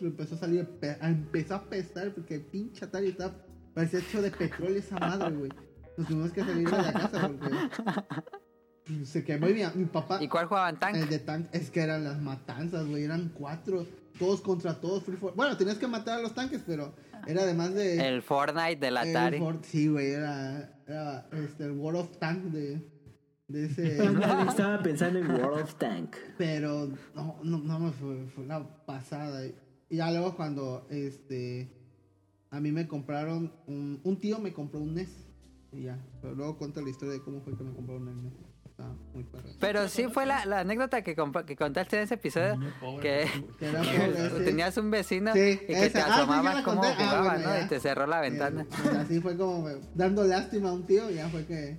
empezó 0.00 0.34
a 0.34 0.38
salir, 0.38 0.66
a- 1.00 1.08
empezó 1.08 1.54
a 1.56 1.64
pesar 1.68 2.12
porque 2.14 2.36
el 2.36 2.42
pinche 2.42 2.84
Atari 2.84 3.08
estaba, 3.08 3.34
parecía 3.74 4.00
hecho 4.00 4.22
de 4.22 4.30
petróleo 4.30 4.78
esa 4.78 4.96
madre, 4.98 5.34
güey. 5.36 5.50
Nos 5.96 6.08
tuvimos 6.08 6.32
que 6.32 6.40
salir 6.42 6.68
de 6.70 6.76
la 6.76 6.92
casa 6.92 7.28
porque 7.28 9.04
se 9.04 9.24
quemó 9.24 9.48
y 9.48 9.54
mi, 9.54 9.62
mi 9.74 9.84
papá, 9.86 10.22
¿Y 10.22 10.28
cuál 10.28 10.46
jugaban 10.46 10.74
el 10.74 10.80
tank? 10.80 10.96
de 10.96 11.18
tank, 11.18 11.46
es 11.52 11.70
que 11.70 11.80
eran 11.80 12.04
las 12.04 12.20
matanzas, 12.20 12.86
güey, 12.86 13.04
eran 13.04 13.30
cuatro, 13.34 13.86
todos 14.18 14.40
contra 14.42 14.80
todos, 14.80 15.02
free 15.04 15.16
for- 15.16 15.34
Bueno, 15.34 15.56
tenías 15.56 15.78
que 15.78 15.86
matar 15.86 16.18
a 16.18 16.22
los 16.22 16.34
tanques, 16.34 16.62
pero 16.66 16.94
era 17.26 17.42
además 17.42 17.72
de... 17.74 18.06
El 18.08 18.22
Fortnite 18.22 18.76
del 18.76 18.96
El 18.96 18.96
Atari. 18.98 19.42
Sí, 19.62 19.88
güey, 19.88 20.10
era, 20.10 20.78
era 20.86 21.26
este, 21.32 21.64
el 21.64 21.72
World 21.72 22.00
of 22.00 22.18
Tank 22.18 22.42
de, 22.44 22.86
de 23.48 23.64
ese. 23.66 23.96
Estaba 24.48 24.82
pensando 24.82 25.18
en 25.18 25.30
World 25.30 25.62
of 25.62 25.74
Tank. 25.76 26.16
pero 26.36 26.88
no, 27.14 27.40
no, 27.42 27.58
no 27.58 27.78
me 27.78 27.92
fue, 27.92 28.26
fue 28.34 28.44
una 28.44 28.66
pasada. 28.84 29.46
Y 29.88 29.96
ya 29.96 30.10
luego 30.10 30.36
cuando 30.36 30.86
este 30.90 31.70
a 32.56 32.60
mí 32.60 32.72
me 32.72 32.86
compraron 32.86 33.52
un, 33.66 34.00
un 34.04 34.20
tío 34.20 34.38
me 34.38 34.52
compró 34.52 34.80
un 34.80 34.94
NES. 34.94 35.08
Y 35.72 35.82
ya. 35.82 35.98
Pero 36.22 36.34
luego 36.34 36.56
cuenta 36.56 36.80
la 36.80 36.90
historia 36.90 37.14
de 37.14 37.20
cómo 37.20 37.40
fue 37.40 37.56
que 37.56 37.64
me 37.64 37.72
compraron 37.74 38.08
el 38.08 38.22
NES. 38.22 38.32
Está 38.64 38.84
muy. 39.12 39.24
Pero 39.60 39.88
sí 39.88 40.08
fue 40.08 40.26
la, 40.26 40.46
la 40.46 40.60
anécdota 40.60 41.02
que, 41.02 41.14
contaste 41.14 41.96
en 41.96 42.02
ese 42.02 42.14
episodio. 42.14 42.58
Que, 43.00 43.26
Que 43.58 43.68
era 43.68 43.80
que 43.82 43.98
pobre, 43.98 44.30
sí. 44.38 44.44
tenías 44.44 44.76
un 44.76 44.90
vecino 44.90 45.32
Sí, 45.32 45.38
y 45.62 45.66
que 45.66 45.84
esa. 45.86 45.92
te 45.92 46.00
Ah, 46.00 46.04
sí, 46.06 46.10
asomabas 46.12 46.54
la 46.56 46.62
cómo 46.64 46.80
conté. 46.80 46.94
Ah, 46.98 47.06
jugaba, 47.06 47.34
bueno, 47.34 47.48
¿no? 47.48 47.54
ya. 47.58 47.64
Y 47.64 47.68
te 47.68 47.80
cerró 47.80 48.06
la 48.06 48.20
ventana. 48.20 48.62
Eh, 48.62 48.66
pues 48.82 48.94
así 48.96 49.20
fue 49.20 49.36
como 49.36 49.62
me- 49.62 49.76
dando 49.94 50.24
lástima 50.24 50.70
a 50.70 50.72
un 50.72 50.86
tío, 50.86 51.10
ya 51.10 51.28
fue 51.28 51.44
que, 51.46 51.78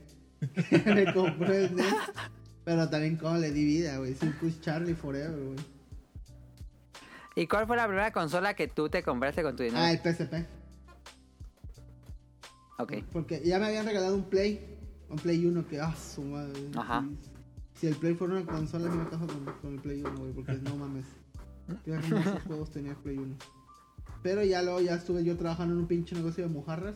que 0.70 0.78
me 0.94 1.14
compró 1.14 1.54
el 1.54 1.76
NES. 1.76 1.86
Pero 2.64 2.90
también 2.90 3.18
como 3.18 3.38
le 3.38 3.52
di 3.52 3.64
vida, 3.66 3.98
güey. 3.98 4.14
Sin 4.16 4.32
push 4.34 4.60
Charlie 4.62 4.96
forever, 4.96 5.38
güey. 5.38 5.58
¿Y 7.36 7.48
cuál 7.48 7.68
fue 7.68 7.76
la 7.76 7.86
primera 7.88 8.12
consola 8.14 8.54
que 8.54 8.68
tú 8.70 8.88
te 8.88 9.04
compraste 9.04 9.44
con 9.44 9.56
tu 9.58 9.64
dinero? 9.64 9.82
Ah, 9.84 9.92
el 9.92 10.00
PSP. 10.00 10.34
Ok. 12.80 12.94
Porque 13.12 13.42
ya 13.44 13.60
me 13.60 13.66
habían 13.68 13.86
regalado 13.86 14.16
un 14.16 14.24
Play. 14.24 14.78
Un 15.10 15.18
Play 15.18 15.46
1 15.46 15.68
que, 15.68 15.80
ah, 15.80 15.96
su 15.96 16.24
madre. 16.24 16.60
Ajá. 16.76 17.08
Si 17.76 17.88
el 17.88 17.96
Play 17.96 18.16
fuera 18.16 18.36
una 18.36 18.46
consola, 18.46 18.90
me 18.90 19.08
caso 19.10 19.28
con, 19.28 19.46
con 19.62 19.74
el 19.74 19.82
Play 19.82 20.02
1, 20.02 20.18
güey, 20.18 20.32
porque 20.32 20.54
no 20.54 20.76
mames. 20.78 21.06
Juegos 22.48 22.72
tenía 22.72 22.92
el 22.92 22.98
Play 22.98 23.18
1. 23.18 23.36
Pero 24.24 24.44
ya 24.44 24.62
luego 24.62 24.82
ya 24.82 24.96
estuve 24.96 25.24
yo 25.24 25.38
trabajando 25.38 25.74
en 25.74 25.82
un 25.82 25.88
pinche 25.88 26.16
negocio 26.16 26.44
de 26.44 26.50
mojarras. 26.50 26.96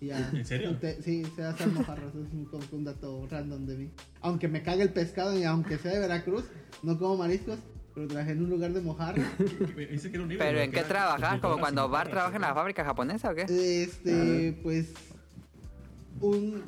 Y 0.00 0.06
ya, 0.06 0.30
¿En 0.32 0.44
serio? 0.44 0.76
sí, 1.02 1.24
sé 1.34 1.44
hacer 1.44 1.68
mojarras, 1.68 2.14
es 2.14 2.32
un, 2.32 2.48
un 2.72 2.84
dato 2.84 3.26
random 3.30 3.66
de 3.66 3.76
mí. 3.76 3.90
Aunque 4.20 4.48
me 4.48 4.62
cague 4.62 4.82
el 4.82 4.92
pescado 4.92 5.38
y 5.38 5.44
aunque 5.44 5.78
sea 5.78 5.92
de 5.92 6.00
Veracruz, 6.00 6.44
no 6.82 6.98
como 6.98 7.16
mariscos, 7.16 7.58
pero 7.94 8.06
trabajé 8.08 8.32
en 8.32 8.42
un 8.44 8.50
lugar 8.50 8.72
de 8.72 8.80
mojarras. 8.80 9.26
Me 9.76 9.86
dice 9.86 10.10
que 10.10 10.16
era 10.16 10.22
un 10.24 10.28
libro, 10.30 10.44
¿Pero 10.44 10.58
en 10.60 10.70
qué 10.70 10.82
trabajas? 10.82 11.40
¿Como 11.40 11.58
cuando 11.58 11.88
mojarras, 11.88 12.12
trabaja 12.12 12.36
en 12.36 12.42
la 12.42 12.54
fábrica 12.54 12.84
japonesa 12.84 13.30
o 13.30 13.34
qué? 13.34 13.42
Este, 13.82 14.58
pues. 14.62 14.92
Un. 16.20 16.62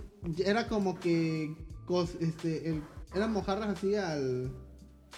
Era 0.45 0.68
como 0.68 0.99
que. 0.99 1.55
cos- 1.87 2.16
este, 2.20 2.68
el- 2.70 2.83
eran 3.14 3.33
mojarras 3.33 3.68
así 3.68 3.95
al. 3.95 4.51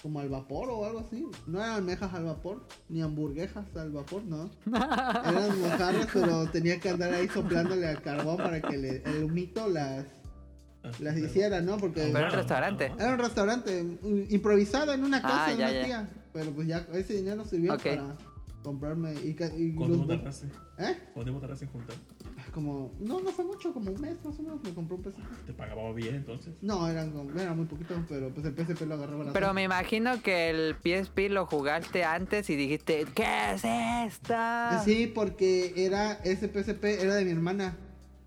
Como 0.01 0.19
al 0.19 0.29
vapor 0.29 0.69
o 0.69 0.85
algo 0.85 0.99
así. 0.99 1.25
No 1.47 1.59
eran 1.59 1.75
almejas 1.75 2.13
al 2.13 2.25
vapor, 2.25 2.67
ni 2.89 3.01
hamburguesas 3.01 3.65
al 3.75 3.91
vapor, 3.91 4.23
no. 4.25 4.51
Eran 4.67 5.59
mojarras, 5.61 6.07
pero 6.13 6.45
tenía 6.51 6.79
que 6.79 6.89
andar 6.89 7.13
ahí 7.13 7.27
soplándole 7.29 7.87
al 7.87 8.01
carbón 8.01 8.37
para 8.37 8.61
que 8.61 8.77
le- 8.77 9.01
el 9.05 9.23
humito 9.23 9.67
las, 9.69 10.05
las 10.87 10.97
claro. 10.97 11.19
hiciera, 11.19 11.61
¿no? 11.61 11.77
Porque. 11.77 12.01
Pero 12.01 12.17
era 12.19 12.27
un 12.29 12.33
restaurante. 12.33 12.91
Era 12.97 13.13
un 13.13 13.19
restaurante 13.19 13.83
mm, 13.83 14.23
improvisado 14.29 14.93
en 14.93 15.03
una 15.03 15.21
casa 15.21 15.45
Ah, 15.45 15.49
de 15.51 15.57
ya, 15.57 15.65
una 15.69 15.73
ya. 15.79 15.85
tía. 15.85 16.09
Pero 16.33 16.51
pues 16.51 16.67
ya 16.67 16.85
ese 16.93 17.13
dinero 17.13 17.45
sirvió 17.45 17.77
para 17.77 18.15
comprarme. 18.63 19.13
Y, 19.23 19.33
ca- 19.33 19.51
y 19.55 19.73
¿Cuánto 19.73 19.97
los- 19.97 20.07
tardaste? 20.07 20.47
¿Eh? 20.79 20.97
¿Cuánto 21.13 21.39
tardaste 21.39 21.65
en 21.65 21.71
juntar? 21.71 21.95
Como. 22.53 22.93
No, 22.99 23.19
no 23.21 23.31
fue 23.31 23.43
mucho, 23.45 23.73
como 23.73 23.91
un 23.91 23.99
mes 24.01 24.15
más 24.23 24.37
o 24.39 24.43
menos 24.43 24.61
me 24.63 24.73
compró 24.73 24.95
un 24.97 25.03
PSP. 25.03 25.19
¿Te 25.45 25.53
pagaba 25.53 25.91
bien 25.93 26.15
entonces? 26.15 26.53
No, 26.61 26.87
eran, 26.87 27.11
como- 27.11 27.31
eran 27.39 27.55
muy 27.57 27.65
poquitos, 27.65 27.97
pero 28.07 28.29
pues 28.33 28.45
el 28.45 28.53
PSP 28.55 28.85
lo 28.85 28.95
agarraba 28.95 29.23
la 29.25 29.33
Pero 29.33 29.53
me 29.53 29.63
imagino 29.63 30.21
que 30.21 30.49
el 30.49 30.75
PSP 30.75 31.29
lo 31.29 31.45
jugaste 31.45 32.03
antes 32.03 32.49
y 32.49 32.55
dijiste, 32.55 33.05
¿qué 33.13 33.25
es 33.53 33.63
esto? 34.13 34.33
Sí, 34.83 35.07
porque 35.13 35.73
era 35.77 36.13
ese 36.23 36.47
PSP 36.47 37.01
era 37.01 37.15
de 37.15 37.25
mi 37.25 37.31
hermana. 37.31 37.77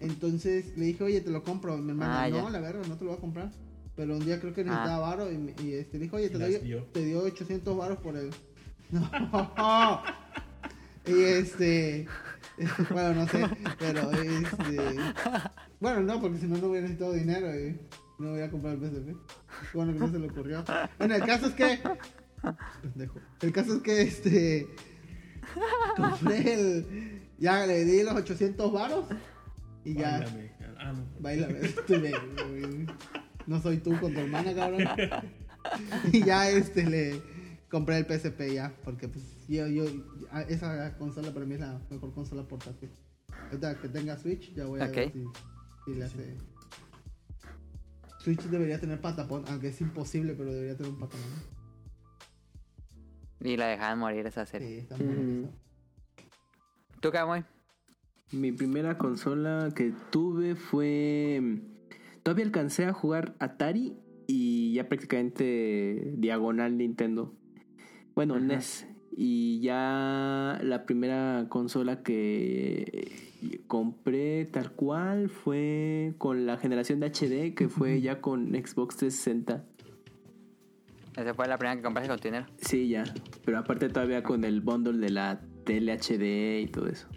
Entonces 0.01 0.77
le 0.77 0.87
dije, 0.87 1.03
oye, 1.05 1.21
te 1.21 1.31
lo 1.31 1.43
compro. 1.43 1.77
Mi 1.79 1.91
hermana, 1.91 2.23
Ah, 2.25 2.29
no, 2.31 2.45
ya. 2.45 2.51
la 2.51 2.61
verga, 2.61 2.83
no 2.89 2.97
te 2.97 3.05
lo 3.05 3.11
voy 3.11 3.19
a 3.19 3.21
comprar. 3.21 3.51
Pero 3.97 4.17
un 4.17 4.25
día 4.25 4.39
creo 4.41 4.55
que 4.55 4.63
necesitaba 4.65 4.97
Ah. 4.97 5.17
varo 5.17 5.29
y, 5.33 5.73
este, 5.73 5.99
dijo, 5.99 6.17
oye, 6.17 6.29
te, 6.31 6.39
doy, 6.39 6.59
dio. 6.59 6.85
te 6.93 7.05
dio 7.05 7.21
800 7.23 7.77
varos 7.77 7.99
por 7.99 8.17
el... 8.17 8.31
No. 8.93 10.03
y 11.07 11.23
este... 11.23 12.07
Bueno, 12.91 13.15
no 13.15 13.29
sé, 13.29 13.45
pero 13.79 14.11
este... 14.13 14.97
Bueno, 15.81 16.01
no, 16.01 16.21
porque 16.21 16.39
si 16.39 16.47
no, 16.47 16.59
no 16.59 16.67
hubiera 16.69 16.83
necesitado 16.89 17.13
dinero 17.13 17.49
y 17.55 17.79
no 18.19 18.33
hubiera 18.33 18.51
comprado 18.51 18.77
el 18.77 18.91
PSP. 18.91 19.17
Bueno, 19.75 19.93
que 19.93 19.99
no 20.01 20.11
se 20.11 20.19
le 20.19 20.29
ocurrió. 20.29 20.65
Bueno, 20.99 21.15
el 21.15 21.23
caso 21.25 21.47
es 21.47 21.55
que... 21.55 21.79
Pendejo. 22.83 23.21
El 23.43 23.53
caso 23.53 23.75
es 23.77 23.83
que 23.83 24.03
este... 24.03 24.67
Compré 25.97 26.55
el... 26.55 27.21
Ya 27.39 27.65
le 27.67 27.85
di 27.85 28.03
los 28.03 28.15
800 28.15 28.73
varos 28.73 29.05
y 29.85 29.95
ya... 29.95 30.19
Báilame. 30.19 30.53
Ah, 30.79 30.93
no. 30.93 31.07
Baila, 31.21 31.49
este, 31.61 32.13
no 33.47 33.61
soy 33.61 33.79
tú 33.79 33.99
con 34.01 34.13
tu 34.13 34.21
hermana, 34.21 34.55
cabrón. 34.55 34.85
Y 36.13 36.25
ya 36.25 36.49
este 36.49 36.89
le 36.89 37.21
compré 37.71 37.99
el 37.99 38.07
PSP 38.07 38.55
ya, 38.55 38.75
porque 38.85 39.09
pues 39.09 39.47
yo, 39.49 39.67
yo 39.67 39.85
esa 40.49 40.97
consola 40.97 41.33
para 41.33 41.45
mí 41.45 41.55
es 41.55 41.61
la 41.61 41.81
mejor 41.91 42.15
consola 42.15 42.43
portátil. 42.45 42.91
Ahorita 43.45 43.79
que 43.81 43.89
tenga 43.89 44.17
Switch 44.17 44.55
ya 44.55 44.65
voy 44.67 44.81
a 44.81 44.87
ver 44.87 45.13
si, 45.13 45.25
si 45.85 45.95
le 45.95 46.05
hace. 46.05 46.37
Switch 48.21 48.43
debería 48.45 48.81
tener 48.81 49.01
patapón, 49.01 49.45
aunque 49.49 49.69
es 49.69 49.81
imposible, 49.81 50.35
pero 50.35 50.53
debería 50.53 50.77
tener 50.77 50.93
un 50.93 50.99
patapón. 50.99 51.59
Y 53.41 53.57
la 53.57 53.67
dejaban 53.67 53.99
morir 53.99 54.27
esa 54.27 54.45
serie. 54.47 54.69
Sí, 54.69 54.79
está 54.79 54.97
muy 54.97 55.07
bien 55.07 55.45
eso. 55.45 55.53
¿Tú, 57.01 57.13
Camuy? 57.13 57.45
Mi 58.31 58.53
primera 58.53 58.99
consola 58.99 59.71
que 59.75 59.93
tuve 60.11 60.55
fue. 60.55 61.61
Todavía 62.23 62.45
alcancé 62.45 62.85
a 62.85 62.93
jugar 62.93 63.35
Atari 63.39 63.97
y 64.27 64.75
ya 64.75 64.89
prácticamente 64.89 66.15
diagonal 66.19 66.77
Nintendo. 66.77 67.35
Bueno, 68.15 68.35
Ajá. 68.35 68.45
NES. 68.45 68.87
Y 69.17 69.61
ya 69.61 70.61
la 70.63 70.85
primera 70.85 71.47
consola 71.49 72.03
que 72.03 73.11
compré 73.67 74.45
tal 74.45 74.73
cual 74.73 75.29
fue 75.31 76.15
con 76.19 76.47
la 76.47 76.59
generación 76.59 77.01
de 77.01 77.07
HD, 77.09 77.55
que 77.55 77.69
fue 77.69 78.01
ya 78.01 78.21
con 78.21 78.49
Xbox 78.49 78.97
360. 78.97 79.65
Esa 81.17 81.35
fue 81.35 81.49
la 81.49 81.59
primera 81.59 81.77
que 81.77 81.83
compraste 81.83 82.09
con 82.09 82.19
tu 82.21 82.29
dinero. 82.29 82.47
Sí, 82.59 82.89
ya. 82.89 83.05
Pero 83.45 83.59
aparte 83.59 83.89
todavía 83.89 84.23
con 84.23 84.45
el 84.45 84.61
bundle 84.61 84.99
de 84.99 85.11
la 85.11 85.41
tele 85.65 85.95
HD 85.95 86.61
y 86.61 86.67
todo 86.67 86.87
eso. 86.87 87.09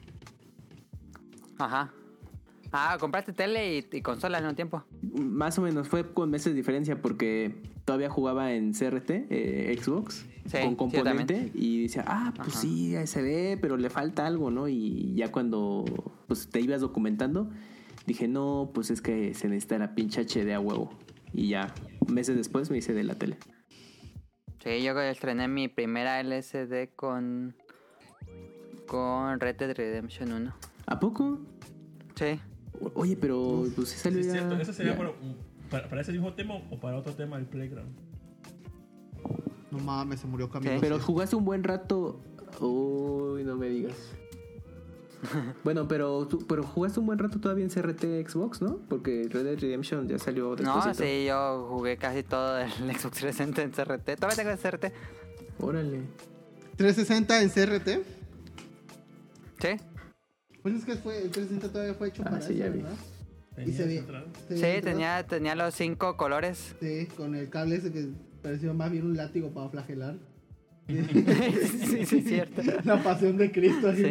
Ajá. 1.63 1.93
Ah, 2.71 2.97
compraste 2.99 3.33
tele 3.33 3.77
y, 3.77 3.97
y 3.97 4.01
consola 4.01 4.37
al 4.37 4.43
mismo 4.45 4.55
tiempo. 4.55 4.83
Más 5.01 5.57
o 5.59 5.61
menos, 5.61 5.89
fue 5.89 6.13
con 6.13 6.29
meses 6.29 6.53
de 6.53 6.53
diferencia 6.53 7.01
porque 7.01 7.53
todavía 7.83 8.09
jugaba 8.09 8.53
en 8.53 8.71
CRT, 8.71 9.09
eh, 9.29 9.77
Xbox, 9.81 10.25
Sí, 10.45 10.57
con 10.63 10.75
componente 10.75 11.51
y 11.53 11.83
decía, 11.83 12.03
ah, 12.07 12.33
pues 12.35 12.49
Ajá. 12.49 12.59
sí, 12.59 12.95
se 13.05 13.21
ve, 13.21 13.57
pero 13.61 13.77
le 13.77 13.89
falta 13.89 14.25
algo, 14.25 14.49
¿no? 14.49 14.67
Y 14.67 15.13
ya 15.15 15.31
cuando 15.31 15.85
pues, 16.27 16.49
te 16.49 16.61
ibas 16.61 16.81
documentando, 16.81 17.49
dije, 18.07 18.27
no, 18.27 18.71
pues 18.73 18.89
es 18.89 19.01
que 19.01 19.33
se 19.33 19.49
necesita 19.49 19.77
la 19.77 19.93
pinche 19.93 20.21
HD 20.25 20.53
a 20.53 20.59
huevo. 20.59 20.91
Y 21.33 21.49
ya, 21.49 21.73
meses 22.07 22.37
después 22.37 22.71
me 22.71 22.77
hice 22.77 22.93
de 22.93 23.03
la 23.03 23.15
tele. 23.15 23.37
Sí, 24.63 24.83
yo 24.83 24.99
estrené 24.99 25.47
mi 25.47 25.67
primera 25.67 26.19
LCD 26.19 26.89
con. 26.95 27.55
con 28.87 29.39
Red 29.39 29.55
Dead 29.57 29.75
Redemption 29.75 30.31
1. 30.31 30.53
¿A 30.85 30.99
poco? 30.99 31.39
Sí. 32.15 32.39
Oye, 32.95 33.15
pero 33.15 33.65
pues 33.75 33.89
sí 33.89 34.09
es 34.09 34.31
cierto. 34.31 34.55
¿Ese 34.55 34.73
sería 34.73 34.97
para, 34.97 35.11
para, 35.69 35.87
para 35.89 36.01
ese 36.01 36.11
mismo 36.11 36.33
tema 36.33 36.55
o 36.69 36.79
para 36.79 36.97
otro 36.97 37.13
tema 37.13 37.37
el 37.37 37.45
Playground? 37.45 37.91
No 39.71 39.79
mames, 39.79 40.19
se 40.19 40.27
murió 40.27 40.49
Camilo. 40.49 40.73
Sí. 40.73 40.77
Pero 40.81 40.99
jugaste 40.99 41.35
un 41.35 41.45
buen 41.45 41.63
rato. 41.63 42.19
Uy, 42.59 43.43
no 43.43 43.55
me 43.55 43.69
digas. 43.69 43.95
bueno, 45.63 45.87
pero, 45.87 46.27
tú- 46.27 46.45
pero 46.47 46.63
jugaste 46.63 46.99
un 46.99 47.05
buen 47.05 47.19
rato 47.19 47.39
todavía 47.39 47.63
en 47.63 47.69
CRT 47.69 48.27
Xbox, 48.27 48.61
¿no? 48.61 48.79
Porque 48.89 49.27
Red 49.29 49.43
Dead 49.45 49.59
Redemption 49.59 50.07
ya 50.09 50.17
salió 50.17 50.55
después. 50.55 50.85
No, 50.85 50.93
sí, 50.95 51.25
yo 51.27 51.67
jugué 51.69 51.97
casi 51.97 52.23
todo 52.23 52.57
el 52.57 52.69
Xbox 52.97 53.17
360 53.19 53.61
en 53.61 53.71
CRT. 53.71 54.15
Todavía 54.19 54.35
tengo 54.35 54.49
el 54.49 54.57
CRT. 54.57 54.85
Órale. 55.59 56.01
360 56.77 57.41
en 57.43 57.49
CRT. 57.49 57.87
Sí. 59.61 59.69
Pues 60.61 60.75
es 60.75 60.85
que 60.85 60.95
fue, 60.95 61.17
el 61.17 61.31
360 61.31 61.71
todavía 61.71 61.93
fue 61.95 62.09
hecho 62.09 62.21
Ah, 62.25 62.29
para 62.31 62.41
sí, 62.41 62.53
eso, 62.53 62.63
ya 62.63 62.69
vi. 62.69 62.81
¿verdad? 62.81 64.25
Sí, 64.49 64.81
tenía, 64.81 65.25
tenía 65.27 65.55
los 65.55 65.73
cinco 65.75 66.15
colores. 66.17 66.75
Sí, 66.79 67.07
con 67.17 67.35
el 67.35 67.49
cable 67.49 67.75
ese 67.75 67.91
que 67.91 68.07
parecía 68.41 68.71
más 68.73 68.91
bien 68.91 69.05
un 69.05 69.17
látigo 69.17 69.49
para 69.51 69.69
flagelar. 69.69 70.15
sí, 70.87 72.05
sí, 72.05 72.17
es 72.17 72.23
cierto. 72.25 72.61
La 72.85 73.01
pasión 73.03 73.37
de 73.37 73.51
Cristo, 73.51 73.89
así, 73.89 74.03
Sí. 74.03 74.09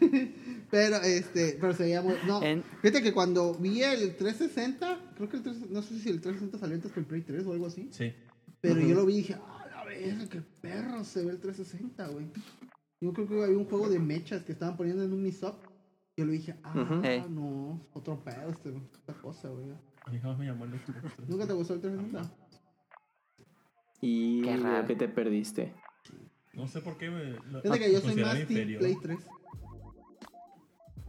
güey. 0.00 0.44
Pero, 0.70 0.96
este, 1.02 1.56
pero 1.60 1.72
se 1.72 1.84
veía 1.84 2.02
muy... 2.02 2.14
No, 2.26 2.42
En- 2.42 2.64
fíjate 2.82 3.00
que 3.00 3.12
cuando 3.12 3.54
vi 3.54 3.82
el 3.82 4.16
360, 4.16 5.12
creo 5.16 5.28
que 5.28 5.36
el 5.36 5.42
360, 5.44 5.72
no 5.72 5.82
sé 5.82 6.00
si 6.00 6.08
el 6.08 6.20
360 6.20 6.58
salió 6.58 6.74
antes 6.74 6.90
que 6.90 6.98
el 6.98 7.06
Play 7.06 7.20
3 7.20 7.46
o 7.46 7.52
algo 7.52 7.66
así. 7.66 7.88
Sí. 7.92 8.12
Pero 8.60 8.80
yo 8.80 8.96
lo 8.96 9.06
vi 9.06 9.12
y 9.14 9.16
dije, 9.18 9.36
ah, 9.38 9.66
la 9.72 9.84
verga, 9.84 10.28
qué 10.28 10.42
perro 10.60 11.04
se 11.04 11.24
ve 11.24 11.30
el 11.30 11.38
360, 11.38 12.08
güey. 12.08 12.26
Yo 13.00 13.12
creo 13.12 13.28
que 13.28 13.44
había 13.44 13.56
un 13.56 13.66
juego 13.66 13.88
de 13.88 14.00
mechas 14.00 14.42
que 14.42 14.50
estaban 14.50 14.76
poniendo 14.76 15.04
en 15.04 15.12
un 15.12 15.22
Misop. 15.22 15.54
Yo 16.16 16.24
lo 16.26 16.32
dije, 16.32 16.54
ah, 16.62 16.72
Ujú. 16.80 17.00
Hey. 17.02 17.24
no, 17.28 17.80
otro 17.92 18.22
pedo 18.22 18.48
este, 18.50 18.72
esta 18.94 19.14
cosa, 19.14 19.48
güey. 19.48 19.72
A 20.06 20.10
mí 20.10 20.18
jamás 20.20 20.38
me 20.38 20.46
llamó 20.46 20.64
el 20.64 20.72
Xbox. 20.78 21.28
¿Nunca 21.28 21.46
te 21.46 21.52
gustó 21.54 21.74
el 21.74 21.80
360? 21.80 22.34
Y 24.00 24.42
Qué 24.42 24.56
raro. 24.58 24.86
que 24.86 24.94
te 24.96 25.08
perdiste. 25.08 25.72
No 26.52 26.68
sé 26.68 26.80
por 26.82 26.96
qué 26.98 27.10
me. 27.10 27.34
Fíjate 27.62 27.78
que 27.80 27.92
yo 27.92 28.00
soy 28.00 28.14
más 28.16 28.34
Team 28.34 28.42
inferior. 28.50 28.78
Play 28.80 28.96
3. 29.02 29.18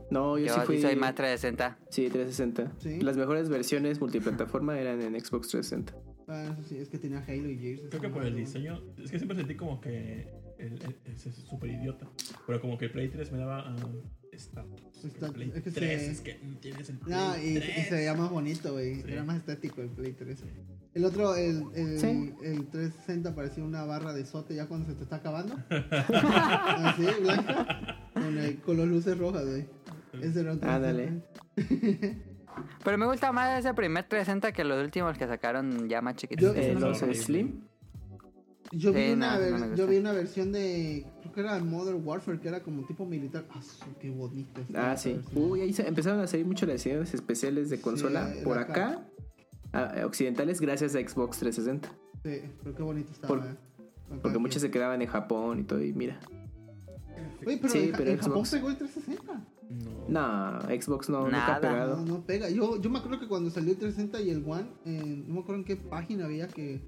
No, 0.10 0.38
yo, 0.38 0.46
Yo 0.46 0.54
sí 0.56 0.60
fui. 0.66 0.82
soy 0.82 0.96
más 0.96 1.14
360. 1.16 1.78
Sí, 1.90 2.10
360. 2.10 2.72
Sí. 2.80 3.02
Las 3.02 3.18
mejores 3.18 3.50
versiones 3.50 4.00
multiplataforma 4.00 4.80
eran 4.80 5.02
en 5.02 5.20
Xbox 5.20 5.50
360. 5.50 5.94
Ah, 6.28 6.46
eso 6.52 6.64
sí, 6.64 6.78
es 6.78 6.90
que 6.90 6.98
tenía 6.98 7.20
Halo 7.28 7.50
y 7.50 7.58
Gears. 7.60 7.82
Creo 7.90 8.02
que 8.02 8.10
por 8.10 8.24
el 8.26 8.36
diseño. 8.36 8.82
Es 8.98 9.12
que 9.12 9.18
siempre 9.20 9.38
sentí 9.38 9.56
como 9.56 9.80
que. 9.82 10.32
El, 10.58 10.82
el- 10.84 10.96
ese 11.06 11.30
es 11.30 11.36
súper 11.36 11.70
idiota. 11.72 12.08
Pero 12.48 12.62
como 12.62 12.78
que 12.78 12.86
el 12.86 12.92
Play 12.92 13.10
3 13.10 13.32
me 13.32 13.40
daba. 13.40 13.64
ah, 13.68 13.76
Estatus, 14.36 14.82
El 15.04 15.32
Play 15.34 15.52
es 15.56 15.64
que 15.64 15.72
3 15.72 16.02
se- 16.02 16.12
es 16.12 16.22
que 16.22 16.40
no 16.44 16.58
tienes 16.60 16.90
el 16.90 16.98
Play 16.98 17.16
No, 17.18 17.38
y, 17.38 17.58
y 17.58 17.60
3. 17.60 17.88
se 17.90 17.96
veía 17.96 18.14
más 18.14 18.30
bonito, 18.30 18.74
güey. 18.74 18.96
Sí. 19.02 19.04
Era 19.12 19.24
más 19.24 19.38
estético 19.38 19.82
el 19.82 19.90
Play 19.90 20.14
3. 20.14 20.40
El 20.94 21.04
otro, 21.06 21.36
el, 21.36 21.64
el, 21.76 22.00
Sí. 22.00 22.34
el 22.44 22.68
360 22.68 23.36
parecía 23.36 23.64
una 23.64 23.84
barra 23.84 24.14
de 24.14 24.26
sote 24.26 24.56
ya 24.56 24.66
cuando 24.68 24.88
se 24.88 24.94
te 24.96 25.04
está 25.04 25.18
acabando. 25.18 25.56
Así, 25.70 27.06
blanca. 27.22 28.10
Con, 28.14 28.38
el- 28.38 28.58
con 28.62 28.78
las 28.78 28.88
luces 28.88 29.18
rojas, 29.18 29.46
güey. 29.46 29.66
Ese 30.22 30.40
era 30.42 30.54
otro. 30.54 30.70
Ándale. 30.70 31.22
Pero 32.86 32.98
me 32.98 33.06
gusta 33.06 33.32
más 33.34 33.60
ese 33.60 33.74
primer 33.74 34.06
360 34.08 34.52
que 34.54 34.64
los 34.64 34.82
últimos 34.82 35.18
que 35.18 35.28
sacaron 35.28 35.90
ya 35.90 36.02
más 36.02 36.16
chiquitos. 36.16 36.56
Yo- 36.56 36.62
Eh, 36.62 36.74
los 36.76 37.00
Slim. 37.00 37.62
Yo 38.72 38.92
vi, 38.94 39.06
Sí, 39.08 39.12
una 39.12 39.38
no, 39.38 39.76
yo 39.76 39.88
vi 39.88 39.98
una 39.98 40.12
versión 40.14 40.52
de. 40.52 41.06
Que 41.36 41.42
era 41.42 41.60
Modern 41.60 42.02
Warfare, 42.08 42.40
que 42.40 42.48
era 42.48 42.64
como 42.64 42.84
tipo 42.86 43.06
militar. 43.06 43.46
Ah, 43.52 43.60
qué 44.00 44.10
bonito. 44.10 44.62
estaba 44.62 44.92
Ah, 44.94 44.98
sí. 44.98 45.20
Uy, 45.36 45.60
ahí 45.62 45.74
se- 45.74 45.86
empezaron 45.88 46.22
a 46.22 46.28
salir 46.28 46.46
mucho 46.46 46.66
las 46.66 46.76
ediciones 46.86 47.14
especiales 47.14 47.70
de 47.70 47.82
consola 47.82 48.32
Sí, 48.34 48.40
por 48.44 48.58
acá, 48.58 49.06
a- 49.74 50.06
occidentales, 50.06 50.62
gracias 50.62 50.96
a 50.96 51.00
Xbox 51.00 51.38
360. 51.40 51.90
Sí, 52.24 52.42
pero 52.64 52.76
qué 52.76 52.84
bonito 52.84 53.12
estaba. 53.12 53.28
Por- 53.28 53.46
eh. 53.46 53.56
Porque 54.22 54.38
muchas 54.38 54.62
se 54.62 54.72
quedaban 54.72 55.02
en 55.02 55.08
Japón 55.10 55.60
y 55.60 55.64
todo, 55.66 55.84
y 55.84 55.92
mira. 55.92 56.20
Oye, 57.46 57.58
pero, 57.58 57.70
Sí, 57.74 57.80
en, 57.80 57.92
pero 57.92 58.12
en 58.12 58.18
Japón 58.18 58.34
Xbox. 58.46 58.52
pegó 58.52 58.70
el 58.70 58.78
360. 58.78 59.46
No. 60.08 60.58
No, 60.58 60.62
Xbox 60.82 61.10
no, 61.10 61.22
nunca 61.26 61.32
Nada. 61.38 61.56
ha 61.56 61.60
pegado. 61.62 61.98
No, 61.98 62.06
no 62.06 62.22
pega. 62.26 62.50
Yo, 62.50 62.80
yo 62.80 62.90
me 62.90 63.00
acuerdo 63.00 63.20
que 63.20 63.28
cuando 63.28 63.50
salió 63.50 63.72
el 63.72 63.78
360 63.78 64.22
y 64.22 64.30
el 64.30 64.44
One, 64.48 64.68
eh, 64.86 65.24
no 65.28 65.34
me 65.34 65.40
acuerdo 65.42 65.62
en 65.62 65.66
qué 65.66 65.76
página 65.76 66.26
había 66.26 66.48
que. 66.48 66.82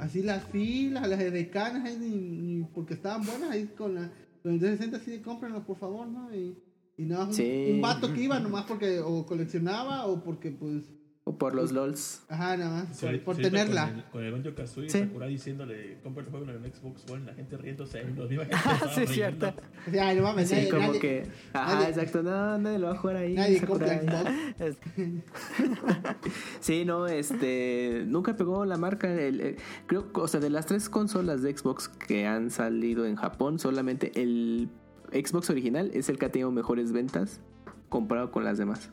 Así 0.00 0.22
las 0.22 0.44
filas, 0.44 1.06
las 1.08 1.18
decanas, 1.18 1.84
ahí, 1.84 1.96
ni, 1.98 2.10
ni 2.56 2.64
porque 2.64 2.94
estaban 2.94 3.24
buenas 3.26 3.50
ahí 3.50 3.66
con, 3.76 3.94
la, 3.94 4.10
con 4.42 4.52
el 4.54 4.58
360, 4.58 4.96
así 4.96 5.10
de 5.10 5.22
cómprenlo 5.22 5.64
por 5.64 5.76
favor, 5.76 6.06
¿no? 6.08 6.34
Y, 6.34 6.56
y 6.96 7.04
nada, 7.04 7.26
más 7.26 7.28
un, 7.38 7.44
Sí. 7.44 7.70
un 7.74 7.80
vato 7.80 8.12
que 8.12 8.22
iba 8.22 8.40
nomás 8.40 8.64
porque 8.64 9.00
o 9.00 9.26
coleccionaba 9.26 10.06
o 10.06 10.22
porque, 10.24 10.50
pues. 10.50 10.84
O 11.30 11.38
por 11.38 11.54
los 11.54 11.70
LOLs. 11.70 12.22
Ajá, 12.28 12.56
nada 12.56 12.84
más. 12.84 12.96
Sí, 12.96 13.06
por, 13.24 13.36
sí, 13.36 13.42
tenerla. 13.42 13.86
Con 13.88 13.96
el, 13.98 14.04
con 14.06 14.24
el 14.24 14.32
Banjo 14.32 14.54
Kazooie, 14.56 14.90
Sí. 14.90 14.98
Sakura 14.98 15.26
diciéndole, 15.28 15.98
compra 16.02 16.24
el 16.24 16.30
juego 16.30 16.50
en 16.50 16.64
el 16.64 16.72
Xbox 16.74 17.08
One, 17.08 17.24
la 17.26 17.34
gente 17.34 17.56
riéndose, 17.56 18.02
los 18.16 18.28
gente 18.28 18.56
Sí, 18.94 19.02
es 19.02 19.10
cierto. 19.10 19.52
sea, 19.90 20.12
no 20.14 20.22
mames, 20.22 20.48
Sí, 20.48 20.54
nadie, 20.56 20.68
como 20.70 20.82
nadie- 20.88 21.00
que. 21.00 21.26
Ajá, 21.52 21.74
nadie- 21.74 21.88
exacto. 21.90 22.22
No, 22.24 22.58
nadie 22.58 22.78
lo 22.80 22.86
va 22.88 22.92
a 22.94 22.96
jugar 22.98 23.16
ahí. 23.18 23.34
nadie 23.34 23.60
compra 23.64 24.00
Xbox. 24.00 24.76
Sí, 26.60 26.84
no, 26.84 27.06
este. 27.06 28.04
Nunca 28.06 28.36
pegó 28.36 28.64
la 28.64 28.76
marca. 28.76 29.12
el- 29.12 29.40
el- 29.40 29.56
creo, 29.86 30.06
o 30.14 30.28
sea, 30.28 30.40
de 30.40 30.50
las 30.50 30.66
tres 30.66 30.88
consolas 30.88 31.42
de 31.42 31.56
Xbox 31.56 31.88
que 31.88 32.26
han 32.26 32.50
salido 32.50 33.06
en 33.06 33.16
Japón, 33.16 33.58
solamente 33.58 34.12
el 34.20 34.68
Xbox 35.12 35.50
original 35.50 35.90
es 35.94 36.08
el 36.08 36.18
que 36.18 36.26
ha 36.26 36.32
tenido 36.32 36.50
mejores 36.50 36.92
ventas 36.92 37.40
comparado 37.88 38.30
con 38.30 38.44
las 38.44 38.58
demás. 38.58 38.90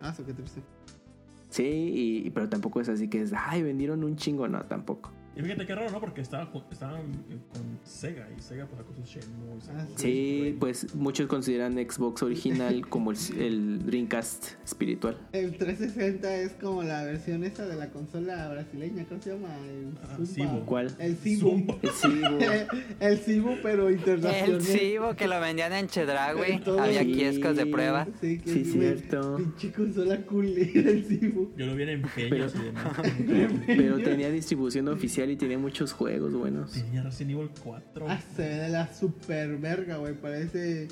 Ah, 0.00 0.10
eso 0.10 0.24
qué 0.24 0.32
triste. 0.34 0.62
Sí, 1.56 2.22
y, 2.26 2.30
pero 2.32 2.50
tampoco 2.50 2.82
es 2.82 2.90
así 2.90 3.08
que 3.08 3.22
es, 3.22 3.32
ay, 3.34 3.62
vendieron 3.62 4.04
un 4.04 4.16
chingo, 4.16 4.46
no, 4.46 4.66
tampoco. 4.66 5.10
Y 5.36 5.42
fíjate 5.42 5.66
qué 5.66 5.74
raro, 5.74 5.90
¿no? 5.90 6.00
Porque 6.00 6.22
estaban, 6.22 6.46
eh, 6.48 7.36
con 7.52 7.78
Sega 7.84 8.26
y 8.36 8.40
Sega 8.40 8.64
pues 8.66 8.78
sacó 8.80 8.94
sus 8.94 9.06
Shenmue. 9.06 9.60
sacó 9.60 9.78
Ah, 9.78 9.86
Sí, 9.96 10.56
pues 10.58 10.94
muchos 10.94 11.26
consideran 11.26 11.74
Xbox 11.74 12.22
original 12.22 12.86
como 12.88 13.10
el, 13.10 13.18
el 13.38 13.84
Dreamcast 13.84 14.52
espiritual. 14.64 15.18
El 15.32 15.58
360 15.58 16.36
es 16.36 16.52
como 16.52 16.82
la 16.82 17.04
versión 17.04 17.44
esa 17.44 17.66
de 17.66 17.76
la 17.76 17.90
consola 17.90 18.48
brasileña, 18.48 19.04
¿cómo 19.06 19.20
se 19.20 19.30
llama? 19.32 19.48
El 19.68 19.86
Ah. 20.02 20.16
Cibo. 20.24 20.64
¿Cuál? 20.64 20.94
El 20.98 21.16
Cibo. 21.16 21.54
El 23.00 23.18
Cibo, 23.18 23.56
pero 23.62 23.90
internacional. 23.90 24.50
El 24.54 24.62
Cibo 24.62 25.14
que 25.16 25.28
lo 25.28 25.38
vendían 25.40 25.72
en 25.74 25.86
Chedraui. 25.88 26.60
Todo. 26.60 26.80
Había 26.80 27.02
Sí. 27.02 27.12
kioscos 27.12 27.56
de 27.56 27.66
prueba. 27.66 28.06
Sí, 28.22 28.38
que 28.38 28.50
Sí, 28.52 28.60
es 28.62 28.72
cierto. 28.72 29.36
Pinche 29.36 29.70
consola 29.72 30.16
culera 30.22 30.90
el 30.90 31.04
Cibo. 31.04 31.52
Yo 31.58 31.66
lo 31.66 31.74
vi 31.76 31.82
en 31.82 32.02
Pero- 32.14 32.24
empeños 32.46 32.54
y 32.54 32.64
demás. 32.64 33.62
Pero 33.66 33.98
tenía 33.98 34.30
distribución 34.30 34.88
oficial 34.88 35.25
y 35.30 35.36
tenía 35.36 35.58
muchos 35.58 35.92
juegos 35.92 36.32
buenos. 36.34 36.72
Tenía 36.72 37.02
Resident 37.02 37.32
Evil 37.38 37.50
4. 37.62 38.06
Ah, 38.08 38.20
se 38.36 38.42
ve 38.48 38.54
de 38.56 38.68
la 38.68 38.92
super 38.92 39.56
verga, 39.58 39.96
güey. 39.98 40.14
Parece. 40.20 40.88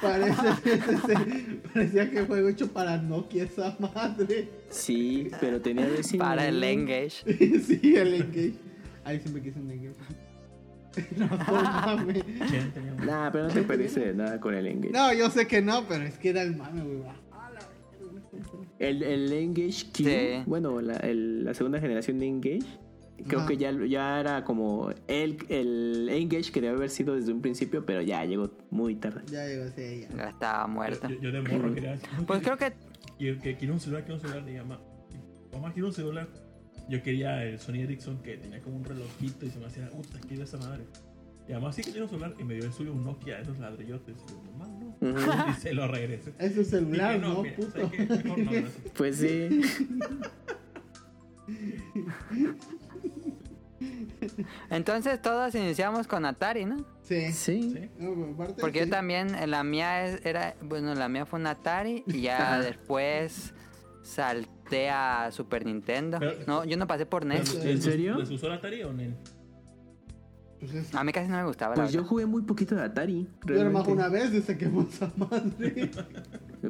parece. 0.00 1.60
parecía 1.72 2.10
que 2.10 2.22
juego 2.26 2.48
hecho 2.48 2.68
para 2.72 2.96
Nokia 2.98 3.44
esa 3.44 3.76
madre. 3.78 4.48
Sí, 4.70 5.28
pero 5.40 5.60
tenía 5.60 5.86
Resident 5.86 6.18
Para 6.22 6.48
el 6.48 6.62
Evil. 6.62 6.80
Engage. 6.80 7.60
sí, 7.60 7.96
el 7.96 8.14
Engage. 8.14 8.54
Ay, 9.04 9.20
siempre 9.20 9.42
quise 9.42 9.58
un 9.60 9.70
Engage. 9.70 9.96
no, 11.16 11.26
no 11.26 11.36
mames. 11.62 12.24
¿Quién 12.48 12.72
tenía 12.72 12.92
un- 12.94 13.06
Nah, 13.06 13.30
pero 13.30 13.48
no 13.48 13.50
te 13.52 13.76
de 14.00 14.14
nada 14.14 14.40
con 14.40 14.54
el 14.54 14.66
Engage. 14.66 14.92
No, 14.92 15.12
yo 15.12 15.30
sé 15.30 15.46
que 15.46 15.60
no, 15.60 15.86
pero 15.86 16.04
es 16.04 16.16
que 16.18 16.30
era 16.30 16.42
el 16.42 16.56
mame, 16.56 16.82
güey. 16.82 17.02
El, 18.78 19.02
el 19.02 19.32
Engage 19.32 19.84
Q, 19.86 20.04
Sí. 20.04 20.42
bueno, 20.46 20.80
la, 20.82 20.96
el- 20.96 21.44
la 21.44 21.54
segunda 21.54 21.80
generación 21.80 22.18
de 22.18 22.26
Engage, 22.26 22.66
creo 23.24 23.40
Ajá. 23.40 23.48
que 23.48 23.56
ya, 23.56 23.72
ya 23.86 24.20
era 24.20 24.44
como 24.44 24.90
el, 25.08 25.38
el 25.48 26.08
Engage 26.10 26.50
que 26.52 26.60
debe 26.60 26.76
haber 26.76 26.90
sido 26.90 27.14
desde 27.14 27.32
un 27.32 27.40
principio, 27.40 27.84
pero 27.86 28.02
ya 28.02 28.24
llegó 28.24 28.50
muy 28.70 28.94
tarde. 28.96 29.22
Ya 29.30 29.46
llegó, 29.46 29.64
sí, 29.74 30.06
ya. 30.10 30.16
Ya 30.16 30.28
estaba 30.30 30.66
muerto. 30.66 31.08
Yo, 31.08 31.20
yo 31.20 31.32
de 31.32 31.40
morro 31.42 31.74
quería. 31.74 31.98
Pues 32.26 32.42
creo 32.42 32.56
que 32.56 32.72
Y 33.18 33.34
que 33.36 33.56
quiero 33.56 33.74
un 33.74 33.80
celular, 33.80 34.02
quiero 34.04 34.16
un 34.16 34.20
celular, 34.20 34.42
le 34.42 34.54
llama. 34.54 34.80
Mamá, 35.52 35.72
quiero 35.72 35.88
un 35.88 35.94
celular. 35.94 36.28
Yo 36.88 37.02
quería 37.02 37.42
el 37.44 37.58
Sony 37.58 37.80
Ericsson 37.80 38.22
que 38.22 38.36
tenía 38.36 38.60
como 38.60 38.76
un 38.76 38.84
relojito 38.84 39.44
y 39.46 39.50
se 39.50 39.58
me 39.58 39.66
hacía, 39.66 39.88
puta, 39.90 40.18
quiero 40.20 40.44
esa 40.44 40.58
madre. 40.58 40.84
Y 41.48 41.52
además 41.52 41.74
sí 41.76 41.82
que 41.82 41.90
quiero 41.90 42.06
un 42.06 42.10
celular 42.10 42.34
y 42.38 42.44
me 42.44 42.54
dio 42.54 42.64
el 42.64 42.72
suyo 42.72 42.92
un 42.92 43.04
Nokia, 43.04 43.40
esos 43.40 43.58
ladrillotes. 43.58 44.16
Y 44.16 44.30
yo, 44.30 44.42
mamá, 44.52 44.68
no. 45.00 45.50
Y 45.50 45.54
se 45.54 45.72
lo 45.74 45.86
regresé. 45.88 46.32
Es 46.38 46.54
su 46.54 46.64
celular, 46.64 47.20
Dije, 47.20 47.26
¿no, 47.26 47.42
mira. 48.36 48.68
Pues 48.96 49.16
sí. 49.16 49.48
entonces 54.70 55.20
todos 55.20 55.54
iniciamos 55.54 56.06
con 56.06 56.24
Atari, 56.24 56.64
¿no? 56.64 56.84
Sí. 57.02 57.32
Sí. 57.32 57.88
Pero 57.98 58.30
aparte, 58.34 58.60
Porque 58.60 58.80
yo 58.80 58.88
también, 58.88 59.34
en 59.34 59.50
la 59.50 59.62
mía 59.64 60.04
es- 60.06 60.24
era, 60.24 60.54
bueno, 60.62 60.94
la 60.94 61.08
mía 61.08 61.26
fue 61.26 61.38
un 61.40 61.46
Atari 61.46 62.02
y 62.06 62.22
ya 62.22 62.58
después 62.60 63.52
salté 64.02 64.88
a 64.90 65.30
Super 65.32 65.64
Nintendo. 65.66 66.18
Pero- 66.18 66.34
No, 66.46 66.64
yo 66.64 66.76
no 66.76 66.86
pasé 66.86 67.06
por 67.06 67.24
NES. 67.24 67.54
¿Les- 67.54 67.64
¿En 67.64 67.82
serio? 67.82 68.16
¿Les 68.18 68.30
usó 68.30 68.46
el 68.46 68.52
Atari 68.54 68.82
o 68.82 68.92
no? 68.92 69.02
Pues 70.58 70.72
es- 70.74 70.94
A 70.94 71.04
mí 71.04 71.12
casi 71.12 71.28
no 71.28 71.36
me 71.36 71.44
gustaba. 71.44 71.76
la 71.76 71.82
Pues 71.82 71.92
yo 71.92 72.02
jugué 72.04 72.24
muy 72.24 72.42
poquito 72.42 72.74
de 72.74 72.82
Atari. 72.82 73.28
Yo 73.46 73.54
era 73.60 73.68
más 73.68 73.86
una 73.86 74.08
vez 74.08 74.32
desde 74.32 74.56
que 74.56 74.64
esa 74.64 75.12
madre. 75.16 75.90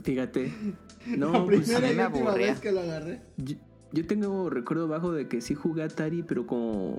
Fíjate. 0.02 0.52
la 1.06 1.16
No, 1.16 1.46
pues, 1.46 1.60
primera 1.60 1.78
a 1.78 1.80
mí 1.82 1.90
y 1.92 1.96
me 1.96 2.06
última 2.06 2.28
aburría. 2.30 2.46
vez 2.48 2.60
que 2.60 2.72
lo 2.72 2.80
agarré. 2.80 3.20
yo, 3.36 3.54
yo 3.96 4.06
tengo 4.06 4.50
recuerdo 4.50 4.86
bajo 4.88 5.10
de 5.12 5.26
que 5.28 5.40
sí 5.40 5.54
jugué 5.54 5.82
Atari, 5.82 6.22
pero 6.22 6.46
como 6.46 6.98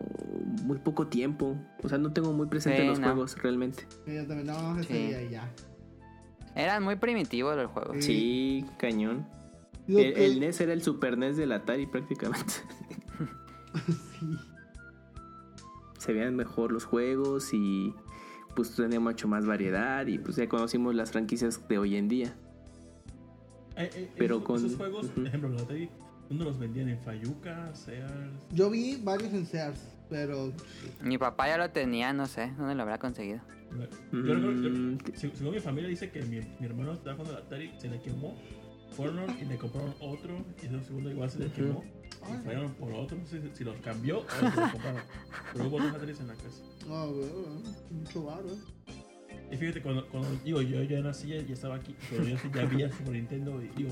muy 0.64 0.80
poco 0.80 1.08
tiempo. 1.08 1.56
O 1.84 1.90
sea, 1.90 1.98
no 1.98 2.12
tengo 2.12 2.34
muy 2.34 2.48
presente 2.48 2.82
Sí, 2.82 2.88
los 2.88 3.00
no. 3.00 3.08
juegos 3.08 3.38
realmente. 3.42 3.86
Sí, 4.06 4.16
yo 4.16 4.26
también, 4.28 4.48
no, 4.48 4.80
ese 4.80 4.94
Sí. 4.94 5.08
día 5.08 5.22
y 5.24 5.30
ya. 5.30 5.52
Eran 6.56 6.84
muy 6.84 6.96
primitivos 6.96 7.56
los 7.56 7.70
juegos. 7.72 7.98
Sí. 8.04 8.64
Sí, 8.66 8.66
cañón. 8.80 9.28
El, 9.88 9.96
que- 10.14 10.26
el 10.26 10.40
NES 10.40 10.60
era 10.62 10.74
el 10.74 10.82
Super 10.82 11.18
NES 11.18 11.38
del 11.38 11.52
Atari 11.52 11.86
prácticamente. 11.86 12.54
sí. 14.20 14.26
Se 16.00 16.14
veían 16.14 16.36
mejor 16.36 16.72
los 16.72 16.86
juegos 16.86 17.54
y 17.54 17.94
pues 18.56 18.76
tenía 18.76 19.00
mucho 19.00 19.28
más 19.28 19.46
variedad 19.46 20.06
y 20.08 20.18
pues 20.18 20.36
ya 20.36 20.48
conocimos 20.48 20.96
las 20.96 21.12
franquicias 21.12 21.68
de 21.68 21.78
hoy 21.78 21.96
en 21.96 22.08
día. 22.08 22.36
Eh, 23.76 23.90
eh, 23.94 24.12
Pero 24.18 24.36
esos, 24.38 24.46
con- 24.48 24.56
esos 24.58 24.76
juegos, 24.78 25.08
por 25.08 25.28
ejemplo, 25.28 25.50
el 25.50 25.58
Atari, 25.60 25.90
¿dónde 26.30 26.46
los 26.46 26.58
vendían? 26.60 26.90
¿En 26.90 27.00
Fayuca? 27.00 27.74
¿Sears? 27.74 28.12
Yo 28.52 28.70
vi 28.70 28.98
varios 29.04 29.34
en 29.34 29.46
Sears, 29.46 29.80
pero 30.10 30.52
Mi 31.02 31.18
papá 31.18 31.48
ya 31.48 31.58
lo 31.58 31.70
tenía, 31.72 32.14
no 32.14 32.26
sé, 32.28 32.52
¿dónde 32.58 32.76
lo 32.76 32.84
habrá 32.84 32.98
conseguido? 32.98 33.40
Yo 34.12 34.34
recuerdo- 34.34 34.62
yo- 34.62 34.70
Mm, 34.70 34.98
se- 35.14 35.36
según 35.36 35.54
mi 35.54 35.60
familia 35.60 35.90
dice 35.90 36.10
que 36.10 36.22
mi, 36.24 36.40
mi 36.60 36.66
hermano 36.66 36.94
estaba 36.94 37.16
jugando 37.18 37.38
al 37.38 37.44
Atari, 37.44 37.72
se 37.78 37.90
le 37.90 38.00
quemó, 38.02 38.36
fueron 38.96 39.30
y 39.42 39.46
le 39.46 39.58
compraron 39.58 39.94
otro, 40.00 40.46
y 40.64 40.66
ese 40.68 40.82
segundo 40.86 41.12
igual 41.12 41.30
se 41.30 41.40
le 41.40 41.52
quemó, 41.52 41.84
y 42.32 42.44
fueron 42.44 42.74
por 42.76 42.94
otro, 42.94 43.18
no 43.18 43.26
sé 43.28 43.42
si, 43.42 43.50
si 43.54 43.64
los 43.66 43.76
cambió 43.82 44.20
o 44.22 44.30
se 44.30 44.42
los 44.44 44.72
compraron. 44.72 45.02
Pero 45.54 45.68
hubo 45.68 45.80
dos 45.82 45.94
Ataris 45.94 46.20
en 46.22 46.28
la 46.28 46.34
casa. 46.36 46.64
no, 46.88 47.12
güey, 47.12 47.30
mucho 47.92 48.24
baro. 48.24 48.48
Y 49.52 49.56
fíjate, 49.58 49.82
cuando, 49.82 50.08
cuando 50.10 50.30
digo, 50.44 50.62
yo 50.62 50.82
ya 50.84 51.00
nací, 51.02 51.28
ya 51.28 51.38
estaba 51.54 51.76
aquí, 51.76 51.96
pero 52.10 52.24
yo 52.24 52.38
sí 52.38 52.50
ya 52.54 52.62
había 52.64 52.90
Super 52.92 53.14
Nintendo, 53.14 53.62
y, 53.62 53.68
digo, 53.78 53.90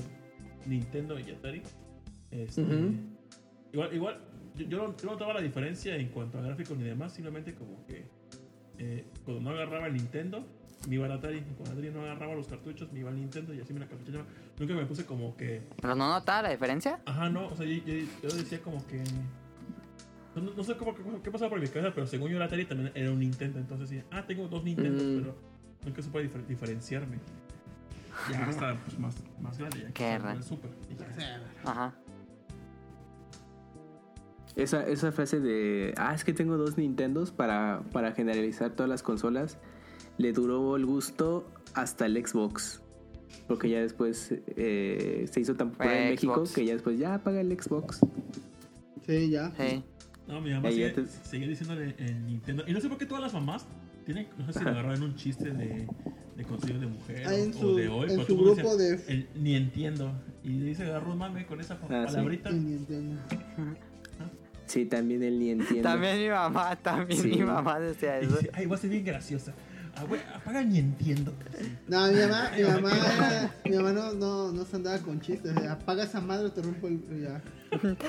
Nintendo 0.66 1.18
y 1.18 1.30
Atari. 1.30 1.62
Este, 2.42 2.62
Ujú. 2.62 2.94
Igual, 3.72 3.94
igual 3.94 4.18
yo, 4.56 4.66
yo 4.66 4.78
no, 4.78 4.96
yo 4.96 5.04
no 5.06 5.12
notaba 5.12 5.34
la 5.34 5.40
diferencia 5.40 5.96
en 5.96 6.08
cuanto 6.08 6.38
a 6.38 6.42
gráficos 6.42 6.76
ni 6.78 6.84
demás, 6.84 7.12
simplemente 7.12 7.54
como 7.54 7.84
que 7.86 8.06
eh, 8.78 9.04
cuando 9.24 9.42
no 9.42 9.50
agarraba 9.50 9.86
el 9.86 9.94
Nintendo, 9.94 10.46
me 10.88 10.94
iba 10.96 11.06
al 11.06 11.12
Atari, 11.12 11.40
cuando 11.56 11.72
Atari 11.72 11.90
no 11.90 12.02
agarraba 12.02 12.34
los 12.34 12.46
cartuchos, 12.46 12.92
me 12.92 13.00
iba 13.00 13.10
al 13.10 13.16
Nintendo 13.16 13.52
y 13.54 13.60
así 13.60 13.72
me 13.72 13.80
la 13.80 13.86
cartuchaba. 13.88 14.24
Nunca 14.58 14.74
me 14.74 14.86
puse 14.86 15.04
como 15.04 15.36
que, 15.36 15.62
¿Pero 15.80 15.94
no 15.94 16.08
notaba 16.08 16.42
la 16.42 16.50
diferencia? 16.50 17.00
ajá, 17.06 17.28
no, 17.30 17.48
o 17.48 17.56
sea, 17.56 17.66
yo, 17.66 17.82
yo, 18.22 18.28
decía 18.28 18.60
como 18.60 18.86
que. 18.86 19.02
No, 20.34 20.42
no 20.54 20.62
sé 20.64 20.76
cómo, 20.76 20.94
qué 21.22 21.30
pasaba 21.30 21.48
por 21.50 21.60
mi 21.60 21.66
cabeza, 21.66 21.92
pero 21.94 22.06
según 22.06 22.30
yo 22.30 22.36
el 22.36 22.42
Atari 22.42 22.66
también 22.66 22.92
era 22.94 23.10
un 23.10 23.18
Nintendo, 23.18 23.58
entonces 23.58 23.88
sí, 23.88 24.02
ah, 24.10 24.24
tengo 24.26 24.46
dos 24.48 24.62
Nintendo, 24.64 25.02
Mm. 25.02 25.18
pero 25.22 25.36
nunca 25.86 26.02
supe 26.02 26.18
difer- 26.30 26.46
diferenciarme. 26.46 27.18
Ya 28.30 28.44
hasta 28.48 28.74
pues, 28.76 28.98
más, 28.98 29.16
más 29.40 29.58
grande, 29.58 29.80
ya 29.82 29.90
que 29.92 30.14
el 30.14 30.42
Super. 30.42 30.70
Ajá. 31.64 31.94
Esa, 34.56 34.86
esa 34.88 35.12
frase 35.12 35.38
de, 35.40 35.92
ah, 35.98 36.14
es 36.14 36.24
que 36.24 36.32
tengo 36.32 36.56
dos 36.56 36.78
Nintendos 36.78 37.30
para, 37.30 37.82
para 37.92 38.12
generalizar 38.12 38.70
todas 38.72 38.88
las 38.88 39.02
consolas, 39.02 39.58
le 40.16 40.32
duró 40.32 40.76
el 40.76 40.86
gusto 40.86 41.46
hasta 41.74 42.06
el 42.06 42.16
Xbox. 42.26 42.80
Porque 43.48 43.68
ya 43.68 43.80
después 43.80 44.32
eh, 44.56 45.26
se 45.30 45.40
hizo 45.40 45.54
tan 45.54 45.70
popular 45.72 45.94
en 45.96 46.10
México 46.10 46.44
que 46.54 46.64
ya 46.64 46.72
después 46.72 46.98
ya 46.98 47.22
paga 47.22 47.42
el 47.42 47.52
Xbox. 47.60 48.00
Sí, 49.06 49.30
ya. 49.30 49.52
Sí. 49.58 49.84
No, 50.26 50.40
mi 50.40 50.50
mamá 50.52 50.70
sigue, 50.70 50.90
te- 50.90 51.06
sigue 51.06 51.46
diciéndole 51.46 51.94
en 51.98 52.26
Nintendo. 52.26 52.64
Y 52.66 52.72
no 52.72 52.80
sé 52.80 52.88
por 52.88 52.96
qué 52.98 53.04
todas 53.06 53.22
las 53.22 53.34
mamás 53.34 53.66
tienen, 54.06 54.26
no 54.38 54.46
sé 54.52 54.58
si 54.58 54.64
lo 54.64 54.70
agarraron 54.72 55.02
un 55.02 55.14
chiste 55.16 55.50
de, 55.52 55.86
de 56.36 56.44
consejo 56.44 56.78
de 56.80 56.86
mujer 56.86 57.24
Ah, 57.26 57.32
o, 57.34 57.52
su- 57.52 57.68
o 57.68 57.74
de 57.76 57.88
hoy. 57.88 58.10
en 58.10 58.24
su 58.26 58.32
el 58.32 58.38
grupo 58.38 58.76
decía, 58.76 58.96
de- 59.04 59.12
el 59.12 59.28
ni 59.36 59.54
entiendo. 59.54 60.10
Y 60.42 60.58
dice 60.60 60.84
agarró 60.84 61.12
un 61.12 61.18
mame 61.18 61.44
con 61.46 61.60
esa 61.60 61.74
Ah, 61.74 62.06
sí. 62.08 62.14
palabrita. 62.14 62.50
Y 62.50 62.54
ni 62.54 62.72
entiendo. 62.74 63.20
Sí, 64.66 64.84
también 64.86 65.22
él 65.22 65.38
ni 65.38 65.50
entiende. 65.50 65.82
También 65.82 66.18
mi 66.18 66.28
mamá, 66.28 66.76
también 66.76 67.20
Sí. 67.20 67.28
mi 67.28 67.42
mamá 67.44 67.78
decía 67.80 68.18
eso. 68.18 68.36
dice, 68.36 68.50
ay, 68.52 68.66
va 68.66 68.76
a 68.76 68.78
ser 68.78 68.90
bien 68.90 69.04
graciosa. 69.04 69.52
Ah, 69.98 70.04
güey, 70.06 70.20
apaga 70.34 70.62
ni 70.62 70.78
entiendo. 70.78 71.32
No, 71.88 72.06
mi 72.08 72.18
mamá, 72.18 72.50
mi 72.54 72.62
mamá, 72.64 72.90
era- 72.96 73.54
mi 73.64 73.76
mamá 73.76 73.92
no, 73.92 74.12
no, 74.12 74.52
no 74.52 74.64
se 74.66 74.76
andaba 74.76 74.98
con 74.98 75.20
chistes. 75.20 75.56
Apaga 75.56 76.02
esa 76.04 76.20
madre 76.20 76.46
o 76.46 76.52
te 76.52 76.60
rompo 76.60 76.88
el. 76.88 77.00
Ya. 77.22 77.40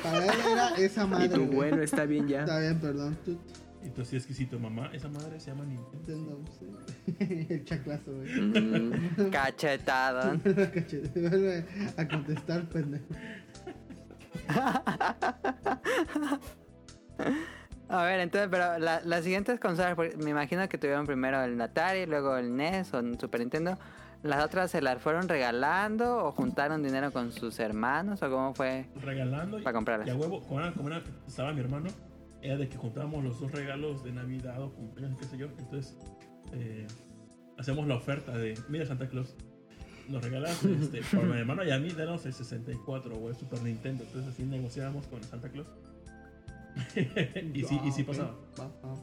Para 0.04 0.26
él 0.26 0.32
era 0.52 0.76
esa 0.78 1.06
madre. 1.08 1.28
Y 1.28 1.30
tú, 1.30 1.46
bueno, 1.46 1.82
está 1.82 2.04
bien 2.06 2.28
ya. 2.28 2.42
Está 2.42 2.60
bien, 2.60 2.78
perdón. 2.80 3.18
Tú 3.24 3.38
Entonces, 3.84 4.10
sí, 4.10 4.16
exquisito, 4.18 4.60
mamá. 4.60 4.90
Esa 4.92 5.08
madre 5.08 5.40
se 5.40 5.52
llama 5.52 5.64
Nintendo. 5.64 6.44
entiendo. 6.44 6.44
sí. 6.60 7.46
El 7.54 7.64
chaclazo, 7.64 8.12
güey. 8.14 8.34
Mm, 8.42 9.30
Cachetado. 9.32 10.38
Cachete, 10.74 11.22
Vuelve 11.22 11.66
a 11.96 12.06
contestar, 12.08 12.68
pendejo. 12.68 13.06
A 17.90 18.04
ver, 18.04 18.20
entonces, 18.20 18.50
pero 18.52 18.78
la- 18.80 19.02
las 19.02 19.24
siguientes 19.24 19.60
consolas, 19.60 19.96
porque 19.96 20.18
me 20.18 20.32
imagino 20.32 20.68
que 20.68 20.78
tuvieron 20.78 21.06
primero 21.06 21.42
el 21.44 21.60
Atari, 21.62 22.06
luego 22.06 22.36
el 22.38 22.56
NES 22.56 22.94
o 22.94 23.00
el 23.00 23.18
Super 23.20 23.40
Nintendo. 23.40 23.78
¿Las 24.24 24.44
otras 24.44 24.72
se 24.72 24.82
las 24.82 25.02
fueron 25.02 25.30
regalando 25.30 26.26
o 26.26 26.32
juntaron 26.34 26.84
dinero 26.84 27.14
con 27.14 27.32
sus 27.32 27.60
hermanos 27.60 28.22
o 28.24 28.30
cómo 28.30 28.54
fue? 28.54 28.88
Regalando. 29.02 29.62
Para 29.64 29.74
comprarlas. 29.74 30.08
Y 30.08 30.12
a 30.12 30.16
huevo, 30.16 30.42
como 30.42 30.60
era, 30.60 30.74
como 30.74 30.90
era- 30.90 31.02
estaba 31.28 31.54
mi 31.54 31.62
hermano, 31.62 31.90
era 32.42 32.58
de 32.58 32.68
que 32.68 32.76
juntábamos 32.78 33.24
los 33.24 33.40
dos 33.40 33.52
regalos 33.54 34.04
de 34.04 34.12
Navidad 34.12 34.62
o 34.62 34.74
cumpleaños, 34.74 35.18
qué 35.20 35.26
sé 35.26 35.38
yo. 35.38 35.46
Entonces, 35.58 35.96
eh, 36.52 36.86
hacemos 37.58 37.88
la 37.88 37.96
oferta 37.96 38.38
de, 38.38 38.60
mira 38.68 38.86
Santa 38.86 39.08
Claus, 39.08 39.36
nos 40.10 40.24
regalas 40.24 40.64
este, 40.64 41.02
por 41.16 41.26
mi 41.26 41.38
hermano 41.38 41.64
y 41.64 41.72
a 41.72 41.80
mí, 41.80 41.90
danos 41.90 42.26
el 42.26 42.34
64 42.34 43.16
o 43.16 43.30
el 43.30 43.36
Super 43.36 43.62
Nintendo. 43.64 44.04
Entonces 44.04 44.34
así 44.34 44.44
negociábamos 44.44 45.06
con 45.08 45.24
Santa 45.24 45.50
Claus. 45.50 45.68
y 47.54 47.64
sí, 47.64 47.80
y 47.86 47.92
sí 47.92 48.02
Ah, 48.04 48.06
pasaba. 48.08 48.36
Va, 48.60 48.68
va. 48.88 48.96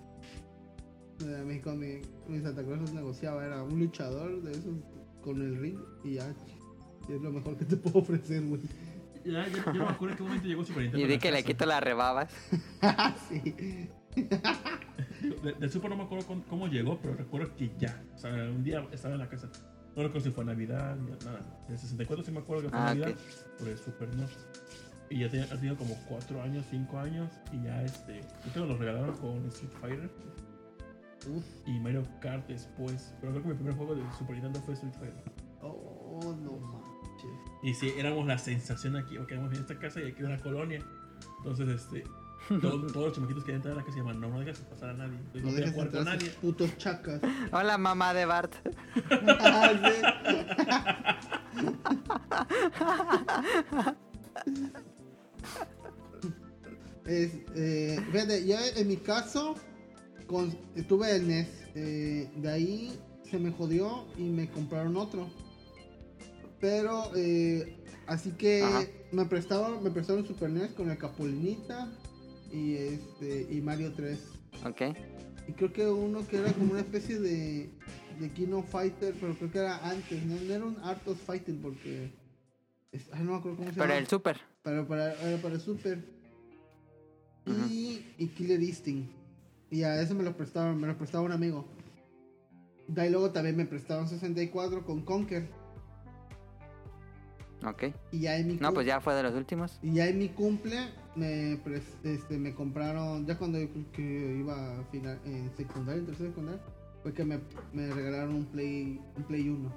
Eh, 1.26 1.38
A 1.40 1.44
mí 1.44 1.61
con 1.61 1.78
mi, 1.78 2.00
mi 2.28 2.40
Santa 2.40 2.62
Claus 2.62 2.92
negociaba, 2.92 3.44
era 3.44 3.62
un 3.62 3.78
luchador 3.78 4.42
de 4.42 4.52
esos 4.52 4.74
con 5.22 5.40
el 5.40 5.57
ring 5.59 5.78
y 6.05 6.14
ya. 6.14 6.32
y 7.09 7.12
es 7.12 7.20
lo 7.22 7.32
mejor 7.32 7.57
que 7.57 7.64
te 7.64 7.76
puedo 7.76 7.98
ofrecer, 8.00 8.42
güey. 8.42 8.61
Ya, 9.24 9.48
yo, 9.48 9.72
me 9.72 9.84
acuerdo 9.84 10.11
en 10.11 10.16
qué 10.18 10.22
momento 10.22 10.46
llegó 10.46 10.64
Super 10.64 10.82
Nintendo. 10.82 11.07
Y 11.07 11.11
a 11.11 11.12
di 11.14 11.18
que 11.18 11.32
le 11.32 11.42
quito 11.42 11.64
las 11.64 11.82
rebabas. 11.82 12.30
sí. 13.30 13.88
De- 15.59 15.68
Super 15.70 15.90
no 15.90 15.96
me 15.96 16.02
acuerdo 16.05 16.26
cómo, 16.26 16.44
cómo 16.48 16.66
llegó, 16.68 16.98
pero 17.00 17.14
recuerdo 17.14 17.55
que 17.57 17.70
ya. 17.78 18.02
O 18.14 18.18
sea, 18.18 18.30
un 18.50 18.62
día 18.62 18.86
estaba 18.92 19.14
en 19.14 19.20
la 19.20 19.28
casa. 19.28 19.48
No 19.97 20.03
recuerdo 20.03 20.20
si 20.20 20.30
fue 20.30 20.45
Navidad, 20.45 20.97
ni 20.97 21.11
nada. 21.24 21.40
En 21.68 21.72
el 21.74 21.78
64 21.78 22.24
sí 22.24 22.32
me 22.32 22.40
acuerdo 22.40 22.64
que 22.64 22.68
fue 22.70 22.78
Ah, 22.78 22.86
Navidad, 22.86 23.11
ok. 23.11 23.59
por 23.59 23.68
el 23.68 23.78
Super 23.78 24.14
no. 24.16 24.26
Y 25.11 25.20
ya 25.20 25.28
tenía, 25.30 25.45
ha 25.47 25.57
tenido 25.57 25.76
como 25.76 25.95
4 26.09 26.42
años, 26.42 26.64
5 26.70 26.99
años. 26.99 27.30
Y 27.53 27.62
ya 27.62 27.82
este. 27.82 28.20
Creo 28.42 28.53
que 28.55 28.61
nos 28.61 28.68
lo 28.70 28.76
regalaron 28.78 29.16
con 29.18 29.45
Street 29.47 29.70
Fighter 29.80 30.11
Uf. 31.30 31.45
y 31.66 31.78
Mario 31.78 32.03
Kart 32.20 32.47
después. 32.49 33.14
Pero 33.20 33.32
creo 33.32 33.42
que 33.45 33.49
mi 33.51 33.55
primer 33.55 33.74
juego 33.74 33.95
de 33.95 34.03
Super 34.18 34.32
Nintendo 34.34 34.61
fue 34.62 34.74
Street 34.74 34.95
Fighter. 34.95 35.32
Oh, 35.62 36.34
no 36.42 36.53
manches. 36.59 37.30
Y 37.62 37.72
sí, 37.74 37.92
éramos 37.97 38.26
la 38.26 38.36
sensación 38.38 38.97
aquí, 38.97 39.16
porque 39.16 39.34
éramos 39.34 39.53
en 39.55 39.61
esta 39.61 39.78
casa 39.78 40.01
y 40.01 40.11
aquí 40.11 40.20
en 40.20 40.26
una 40.26 40.40
colonia. 40.40 40.84
Entonces, 41.38 41.68
este. 41.68 42.05
Todo- 42.49 42.86
todos 42.88 43.07
los 43.07 43.12
chamaquitos 43.14 43.45
que 43.45 43.53
entran 43.53 43.74
a 43.74 43.76
la 43.76 43.82
casa 43.82 43.92
se 43.95 43.99
llaman, 44.01 44.20
no, 44.20 44.28
no 44.28 44.40
dejes 44.40 44.59
pasar 44.61 44.90
a 44.90 44.95
nadie. 44.95 45.16
Entonces, 45.16 45.42
No 45.42 45.51
no, 45.51 45.57
dejes 45.57 45.72
jugar 45.72 45.90
con 45.90 46.05
nadie. 46.05 46.30
putos 46.40 46.76
chacas. 46.78 47.20
Hola, 47.53 47.78
mamá 47.78 48.14
de 48.14 48.24
Bart. 48.26 48.55
Es, 57.07 57.32
eh, 57.55 58.01
fíjate, 58.12 58.47
yo 58.47 58.57
en 58.76 58.88
mi 58.88 58.97
caso 58.97 59.55
con, 60.26 60.51
tuve 60.88 61.14
el 61.16 61.28
NES. 61.28 61.49
eh, 61.74 62.30
de 62.36 62.51
ahí 62.51 62.99
se 63.30 63.38
me 63.38 63.51
jodió 63.51 64.07
y 64.16 64.22
me 64.22 64.49
compraron 64.49 64.97
otro. 64.97 65.28
Pero, 66.61 67.11
eh, 67.14 67.76
así 68.07 68.30
que 68.30 68.62
Ajá. 68.62 68.80
me 69.12 69.26
prestaron, 69.26 69.82
me 69.84 69.90
prestaron 69.90 70.26
Super 70.26 70.49
NES 70.51 70.72
con 70.72 70.90
el 70.90 70.97
Capulinita 70.97 71.88
y 72.55 72.76
este 72.76 73.46
y 73.50 73.61
Mario 73.61 73.92
3. 73.94 74.18
Ok. 74.64 74.82
Y 75.48 75.52
creo 75.52 75.72
que 75.72 75.86
uno 75.86 76.26
que 76.26 76.38
era 76.38 76.52
como 76.52 76.70
una 76.72 76.80
especie 76.80 77.18
de, 77.18 77.68
de 78.20 78.30
Kino 78.30 78.62
Fighter, 78.62 79.14
pero 79.20 79.34
creo 79.34 79.50
que 79.50 79.59
era 79.59 79.78
antes, 79.88 80.24
no, 80.24 80.36
no 80.40 80.55
era 80.55 80.64
un 80.64 80.76
Artos 80.82 81.18
Fighting 81.18 81.61
porque... 81.61 82.12
es- 82.92 83.09
ay, 83.12 83.24
no 83.24 83.32
me 83.32 83.36
acuerdo 83.38 83.59
cómo 83.59 83.70
se 83.72 83.78
llama. 83.80 83.96
el 83.98 84.07
Super. 84.07 84.40
Para, 84.62 84.86
para, 84.86 85.12
era 85.20 85.36
para 85.42 85.55
el 85.57 85.61
Super. 85.61 86.02
Y, 87.68 88.07
y 88.16 88.28
Killer 88.28 88.62
Instinct. 88.62 89.11
Y 89.70 89.82
a 89.82 90.00
eso 90.00 90.14
me 90.14 90.22
lo 90.22 90.34
prestaron, 90.36 90.80
me 90.80 90.86
lo 90.86 90.96
prestaba 90.96 91.24
un 91.24 91.32
amigo. 91.32 91.66
De 92.88 93.02
ahí 93.02 93.11
luego 93.11 93.30
también 93.32 93.57
me 93.57 93.66
prestaron 93.66 94.09
64 94.09 94.84
con 94.86 95.02
Conker. 95.02 95.48
Ok. 97.66 97.84
Y 98.12 98.20
ya 98.20 98.36
en 98.36 98.46
mi 98.46 98.55
No, 98.57 98.72
pues 98.72 98.86
ya 98.86 99.00
fue 99.00 99.14
de 99.14 99.22
los 99.22 99.34
últimos. 99.34 99.78
Y 99.82 99.92
ya 99.94 100.07
en 100.07 100.18
mi 100.18 100.28
cumple 100.28 100.78
me, 101.16 101.56
pres- 101.62 101.82
este, 102.04 102.38
me 102.38 102.54
compraron, 102.54 103.24
ya 103.26 103.36
cuando 103.38 103.58
yo 103.58 103.68
creo 103.70 103.84
que 103.92 104.36
iba 104.38 104.78
a 104.80 104.84
final, 104.90 105.18
en 105.24 105.50
secundaria, 105.56 106.00
en 106.00 106.06
tercera 106.06 106.28
secundaria, 106.30 106.60
fue 107.02 107.12
que 107.12 107.24
me, 107.24 107.38
me 107.72 107.90
regalaron 107.92 108.34
un 108.34 108.44
Play, 108.46 109.00
un 109.16 109.22
Play 109.24 109.48
1. 109.48 109.72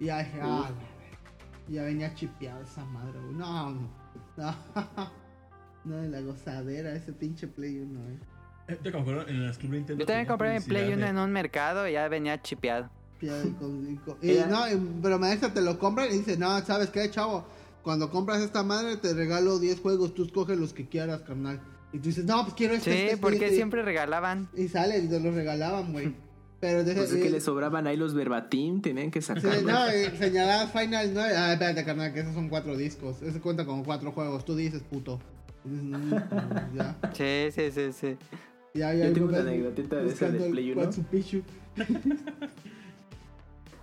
Y 0.00 0.04
ya 0.06 0.18
dije, 0.18 0.38
ah, 0.42 0.70
ya 1.68 1.82
venía 1.84 2.14
chipeada 2.14 2.60
esa 2.62 2.84
madre, 2.84 3.18
güey. 3.20 3.34
No, 3.34 3.70
no, 3.70 3.88
no, 4.36 6.02
la 6.08 6.20
gozadera, 6.20 6.92
ese 6.94 7.12
pinche 7.12 7.46
Play 7.48 7.78
1, 7.78 8.00
eh. 8.10 8.18
Eh, 8.68 8.78
Yo 8.84 8.92
me 8.92 9.22
en 9.28 9.46
las 9.46 9.56
Club 9.56 9.72
Nintendo. 9.72 10.00
Yo 10.00 10.06
también 10.06 10.26
compré 10.26 10.52
mi 10.52 10.60
Play 10.60 10.82
publicidad 10.82 10.98
1 10.98 11.04
de- 11.06 11.10
en 11.10 11.18
un 11.18 11.32
mercado 11.32 11.88
y 11.88 11.92
ya 11.92 12.06
venía 12.08 12.40
chipeado. 12.42 12.90
Y 13.20 13.26
con- 13.58 13.90
y 13.90 13.96
con- 13.96 14.18
y 14.22 14.30
Era- 14.32 14.46
no, 14.46 14.68
y- 14.70 14.98
pero 15.02 15.18
maestra 15.18 15.52
te 15.52 15.60
lo 15.62 15.78
compra 15.78 16.06
y 16.06 16.18
dice, 16.18 16.36
no, 16.36 16.60
¿sabes 16.60 16.90
qué, 16.90 17.10
chavo? 17.10 17.46
Cuando 17.82 18.10
compras 18.10 18.40
esta 18.42 18.62
madre 18.62 18.96
te 18.96 19.14
regalo 19.14 19.58
10 19.58 19.80
juegos, 19.80 20.14
tú 20.14 20.24
escoges 20.24 20.58
los 20.58 20.72
que 20.72 20.86
quieras, 20.88 21.22
carnal. 21.22 21.60
Y 21.92 21.98
tú 21.98 22.08
dices, 22.08 22.24
no, 22.24 22.42
pues 22.42 22.54
quiero 22.54 22.74
este. 22.74 22.90
Sí, 22.90 22.96
este, 22.96 23.06
este, 23.12 23.16
porque 23.18 23.44
este". 23.46 23.56
siempre 23.56 23.82
regalaban. 23.82 24.48
Y 24.56 24.68
sale 24.68 24.98
y 24.98 25.08
te 25.08 25.20
los 25.20 25.34
regalaban, 25.34 25.92
güey. 25.92 26.14
Pero 26.60 26.82
de 26.82 26.92
Pues 26.94 27.12
es 27.12 27.18
eh, 27.18 27.22
que 27.22 27.30
le 27.30 27.40
sobraban 27.40 27.86
ahí 27.86 27.96
los 27.96 28.14
verbatim, 28.14 28.82
tenían 28.82 29.10
que 29.12 29.20
sí, 29.22 29.28
sacarlos. 29.28 29.62
no, 29.62 29.86
eh, 29.88 30.12
señalaba 30.18 30.66
Final 30.66 31.12
9. 31.14 31.34
Ah, 31.36 31.52
espérate, 31.52 31.84
carnal, 31.84 32.12
que 32.12 32.20
esos 32.20 32.34
son 32.34 32.48
cuatro 32.48 32.76
discos. 32.76 33.22
Ese 33.22 33.40
cuenta 33.40 33.64
como 33.64 33.84
cuatro 33.84 34.10
juegos. 34.10 34.44
Tú 34.44 34.56
dices, 34.56 34.82
puto. 34.82 35.20
Y 35.64 35.68
dices, 35.70 35.84
"Mm, 35.84 36.14
mm, 36.14 36.76
ya. 36.76 36.96
Sí, 37.14 37.48
sí, 37.52 37.70
sí, 37.70 37.92
sí. 37.92 38.16
Ya, 38.74 38.92
ya. 38.92 39.06
Yo 39.06 39.12
tengo 39.14 39.28
una 39.28 39.38
anécdotita 39.38 39.96
de 39.96 40.08
esa 40.10 40.26
el 40.26 40.50
Play 40.50 40.72
1. 40.72 40.90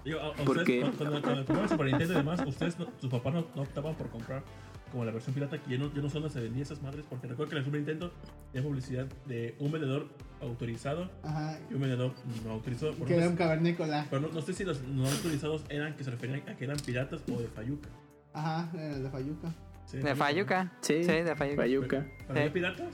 Watsupichu. 0.05 0.09
Digo, 0.09 0.19
a- 0.19 0.27
a 0.29 0.45
¿Por 0.45 0.57
ustedes, 0.57 0.65
qué? 0.67 0.79
Cuando, 0.81 0.97
cuando, 0.97 1.21
cuando 1.21 1.45
compraron 1.45 1.69
Super 1.69 1.85
Nintendo 1.87 2.13
y 2.13 2.17
demás, 2.17 2.39
ustedes, 2.45 2.79
no- 2.79 2.87
sus 2.99 3.09
papás 3.09 3.33
no, 3.33 3.45
no 3.55 3.61
optaban 3.61 3.95
por 3.95 4.09
comprar 4.09 4.43
como 4.91 5.03
la 5.03 5.11
versión 5.11 5.33
pirata, 5.33 5.57
que 5.61 5.71
yo 5.71 5.77
no, 5.79 5.93
yo 5.93 6.01
no 6.01 6.07
sé 6.09 6.13
dónde 6.19 6.29
se 6.29 6.39
vendía 6.39 6.63
esas 6.63 6.81
madres, 6.81 7.05
porque 7.09 7.27
recuerdo 7.27 7.49
que 7.49 7.55
en 7.55 7.59
el 7.59 7.65
Super 7.65 7.79
Nintendo 7.81 8.11
tenía 8.53 8.67
publicidad 8.67 9.05
de 9.25 9.55
un 9.59 9.71
vendedor 9.71 10.07
autorizado 10.41 11.09
Ajá. 11.23 11.59
y 11.69 11.73
un 11.73 11.81
vendedor 11.81 12.13
no 12.45 12.51
autorizado. 12.51 12.93
Por 12.93 13.07
Que 13.07 13.15
era 13.17 13.27
un 13.27 13.35
cavernícola. 13.35 14.05
pero 14.09 14.21
no, 14.21 14.27
no 14.29 14.41
sé 14.41 14.53
si 14.53 14.63
los 14.63 14.81
no 14.83 15.05
autorizados 15.07 15.63
eran 15.69 15.95
que 15.95 16.03
se 16.03 16.11
referían 16.11 16.47
a 16.47 16.55
que 16.55 16.63
eran 16.63 16.77
piratas 16.77 17.21
o 17.29 17.39
de 17.41 17.47
Fayuca. 17.47 17.89
Ajá, 18.33 18.69
era 18.73 18.95
el 18.95 19.03
de 19.03 19.09
Fayuca. 19.09 19.53
Sí, 19.85 19.97
De 19.97 20.15
Fayuca. 20.15 20.71
Sí, 20.81 21.03
Sí, 21.03 21.11
de 21.11 21.35
Fayuca. 21.35 21.61
Fayuca. 21.63 22.05
¿Para 22.27 22.39
Sí. 22.39 22.43
de 22.45 22.51
piratas? 22.51 22.93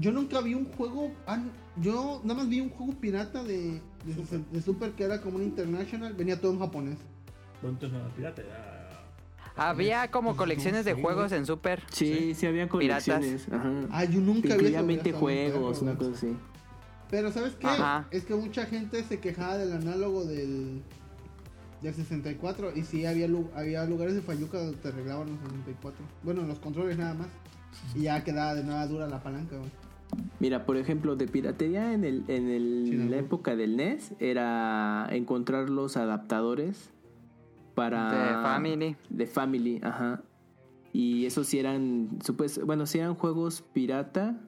Yo 0.00 0.12
nunca 0.12 0.40
vi 0.40 0.54
un 0.54 0.64
juego. 0.72 1.12
ah, 1.26 1.42
yo 1.76 2.20
nada 2.24 2.40
más 2.40 2.48
vi 2.48 2.60
un 2.60 2.70
juego 2.70 2.92
pirata 3.00 3.42
de, 3.44 3.80
de, 4.04 4.14
Super. 4.14 4.40
de 4.40 4.62
Super 4.62 4.90
que 4.92 5.04
era 5.04 5.20
como 5.20 5.36
un 5.36 5.42
international. 5.42 6.14
Venía 6.14 6.40
todo 6.40 6.52
en 6.52 6.58
japonés. 6.58 6.98
Bueno, 7.62 7.76
entonces 7.76 7.92
no 7.98 8.04
era 8.04 8.14
pirata, 8.14 8.42
era... 8.42 8.76
Había 9.56 10.10
como 10.10 10.36
colecciones 10.36 10.84
de 10.84 10.94
juegos 10.94 11.32
en 11.32 11.44
Super. 11.44 11.82
Sí, 11.90 12.34
sí 12.34 12.46
había 12.46 12.66
Piratas. 12.68 13.04
colecciones. 13.04 13.48
Ajá. 13.52 13.70
Ah, 13.90 14.04
yo 14.04 14.20
nunca 14.20 14.48
vi 14.48 14.54
Incluía 14.54 14.78
eso. 14.78 14.86
20 14.86 15.08
está 15.10 15.20
muy 15.20 15.20
juegos, 15.20 15.82
una 15.82 15.94
cosa 15.96 16.12
así. 16.12 16.36
Pero 17.10 17.32
¿sabes 17.32 17.54
qué? 17.56 17.66
Ajá. 17.66 18.06
Es 18.10 18.24
que 18.24 18.34
mucha 18.34 18.64
gente 18.66 19.02
se 19.04 19.18
quejaba 19.18 19.58
del 19.58 19.72
análogo 19.72 20.24
del, 20.24 20.80
del 21.82 21.94
64 21.94 22.72
y 22.76 22.84
sí 22.84 23.04
había, 23.04 23.28
había 23.54 23.84
lugares 23.84 24.14
de 24.14 24.22
Fayuca 24.22 24.58
donde 24.58 24.76
te 24.76 24.88
arreglaban 24.88 25.28
los 25.28 25.40
64. 25.40 26.04
Bueno, 26.22 26.42
los 26.42 26.58
controles 26.60 26.96
nada 26.96 27.14
más. 27.14 27.28
Y 27.94 28.02
ya 28.02 28.22
quedaba 28.24 28.54
de 28.54 28.64
nueva 28.64 28.86
dura 28.86 29.08
la 29.08 29.22
palanca, 29.22 29.56
güey. 29.56 29.70
Mira, 30.38 30.64
por 30.66 30.76
ejemplo, 30.76 31.16
de 31.16 31.26
piratería 31.28 31.92
en, 31.92 32.04
el, 32.04 32.24
en 32.28 32.48
el- 32.48 32.84
Sí, 32.88 32.94
no. 32.96 33.10
la 33.10 33.18
época 33.18 33.56
del 33.56 33.76
NES 33.76 34.14
era 34.18 35.06
encontrar 35.10 35.68
los 35.70 35.96
adaptadores 35.96 36.90
para... 37.74 38.10
De 38.10 38.42
Family. 38.42 38.96
De 39.10 39.26
Family, 39.26 39.80
ajá. 39.82 40.22
Y 40.92 41.26
esos 41.26 41.46
sí 41.46 41.58
eran, 41.58 42.08
bueno, 42.64 42.86
sí 42.86 42.98
eran 42.98 43.14
juegos 43.14 43.62
pirata, 43.72 44.40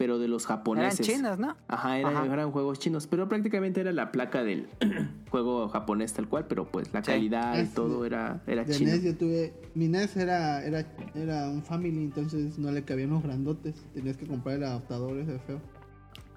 pero 0.00 0.18
de 0.18 0.28
los 0.28 0.46
Eran 0.46 0.56
japoneses. 0.56 1.06
chinos, 1.06 1.38
¿no? 1.38 1.54
Ajá, 1.68 1.98
eran, 1.98 2.16
Ajá. 2.16 2.32
eran 2.32 2.50
juegos 2.52 2.78
chinos, 2.78 3.06
pero 3.06 3.28
prácticamente 3.28 3.82
era 3.82 3.92
la 3.92 4.10
placa 4.10 4.42
del 4.42 4.66
juego 5.30 5.68
japonés 5.68 6.14
tal 6.14 6.26
cual, 6.26 6.46
pero 6.48 6.64
pues 6.70 6.90
la 6.94 7.04
Sí. 7.04 7.10
calidad 7.10 7.62
y 7.62 7.66
todo 7.66 8.06
era, 8.06 8.40
era 8.46 8.64
De 8.64 8.72
chino. 8.72 8.92
NES 8.92 9.02
yo 9.02 9.14
tuve. 9.14 9.52
Mi 9.74 9.88
NES 9.88 10.16
era, 10.16 10.64
era, 10.64 10.86
era 11.14 11.50
un 11.50 11.62
family, 11.62 11.98
entonces 12.02 12.58
no 12.58 12.72
le 12.72 12.82
cabían 12.82 13.10
los 13.10 13.22
grandotes. 13.22 13.74
Tenías 13.92 14.16
que 14.16 14.26
comprar 14.26 14.56
el 14.56 14.64
adaptador 14.64 15.18
ese 15.18 15.38
feo. 15.40 15.60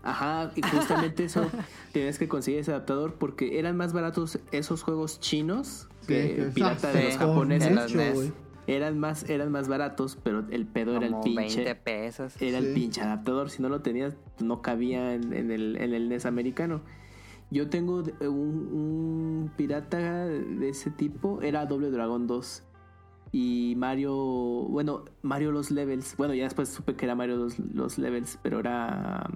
Ajá, 0.03 0.51
y 0.57 0.61
justamente 0.61 1.23
eso 1.23 1.45
tienes 1.93 2.19
que 2.19 2.27
conseguir 2.27 2.59
ese 2.59 2.71
adaptador 2.71 3.13
porque 3.13 3.59
eran 3.59 3.77
más 3.77 3.93
baratos 3.93 4.39
esos 4.51 4.83
juegos 4.83 5.21
chinos 5.21 5.87
que 6.05 6.35
que- 6.35 6.41
pirata 6.53 6.91
de 6.91 7.05
los 7.05 7.17
japoneses. 7.17 7.71
mucho, 7.71 7.95
NES. 7.97 8.33
Eran 8.67 8.97
más, 8.99 9.29
eran 9.29 9.51
más 9.51 9.67
baratos, 9.67 10.17
pero 10.23 10.45
el 10.49 10.65
pedo 10.65 10.95
era 10.97 11.07
el 11.07 11.15
pinche. 11.23 11.63
20 11.63 11.75
pesos. 11.75 12.41
Era 12.41 12.59
el 12.59 12.73
pinche 12.73 13.01
adaptador. 13.01 13.49
Si 13.49 13.61
no 13.61 13.69
lo 13.69 13.81
tenías, 13.81 14.15
no 14.41 14.61
cabía 14.61 15.13
en, 15.13 15.33
en 15.33 15.51
el, 15.51 15.75
en 15.77 15.93
el 15.93 16.07
NES 16.09 16.25
americano. 16.25 16.81
Yo 17.51 17.69
tengo 17.69 18.03
de- 18.03 18.27
un, 18.27 18.69
un 18.73 19.51
pirata 19.57 20.25
de 20.27 20.69
ese 20.69 20.91
tipo. 20.91 21.41
Era 21.41 21.65
Doble 21.65 21.91
Dragon 21.91 22.25
2. 22.25 22.63
Y 23.31 23.73
Mario. 23.77 24.13
Bueno, 24.15 25.05
Mario 25.23 25.51
Los 25.51 25.69
Levels. 25.71 26.15
Bueno, 26.17 26.33
ya 26.33 26.43
después 26.45 26.69
supe 26.69 26.95
que 26.95 27.05
era 27.05 27.15
Mario 27.15 27.35
Los, 27.37 27.59
los 27.59 27.97
Levels. 27.97 28.39
Pero 28.41 28.59
era 28.59 29.29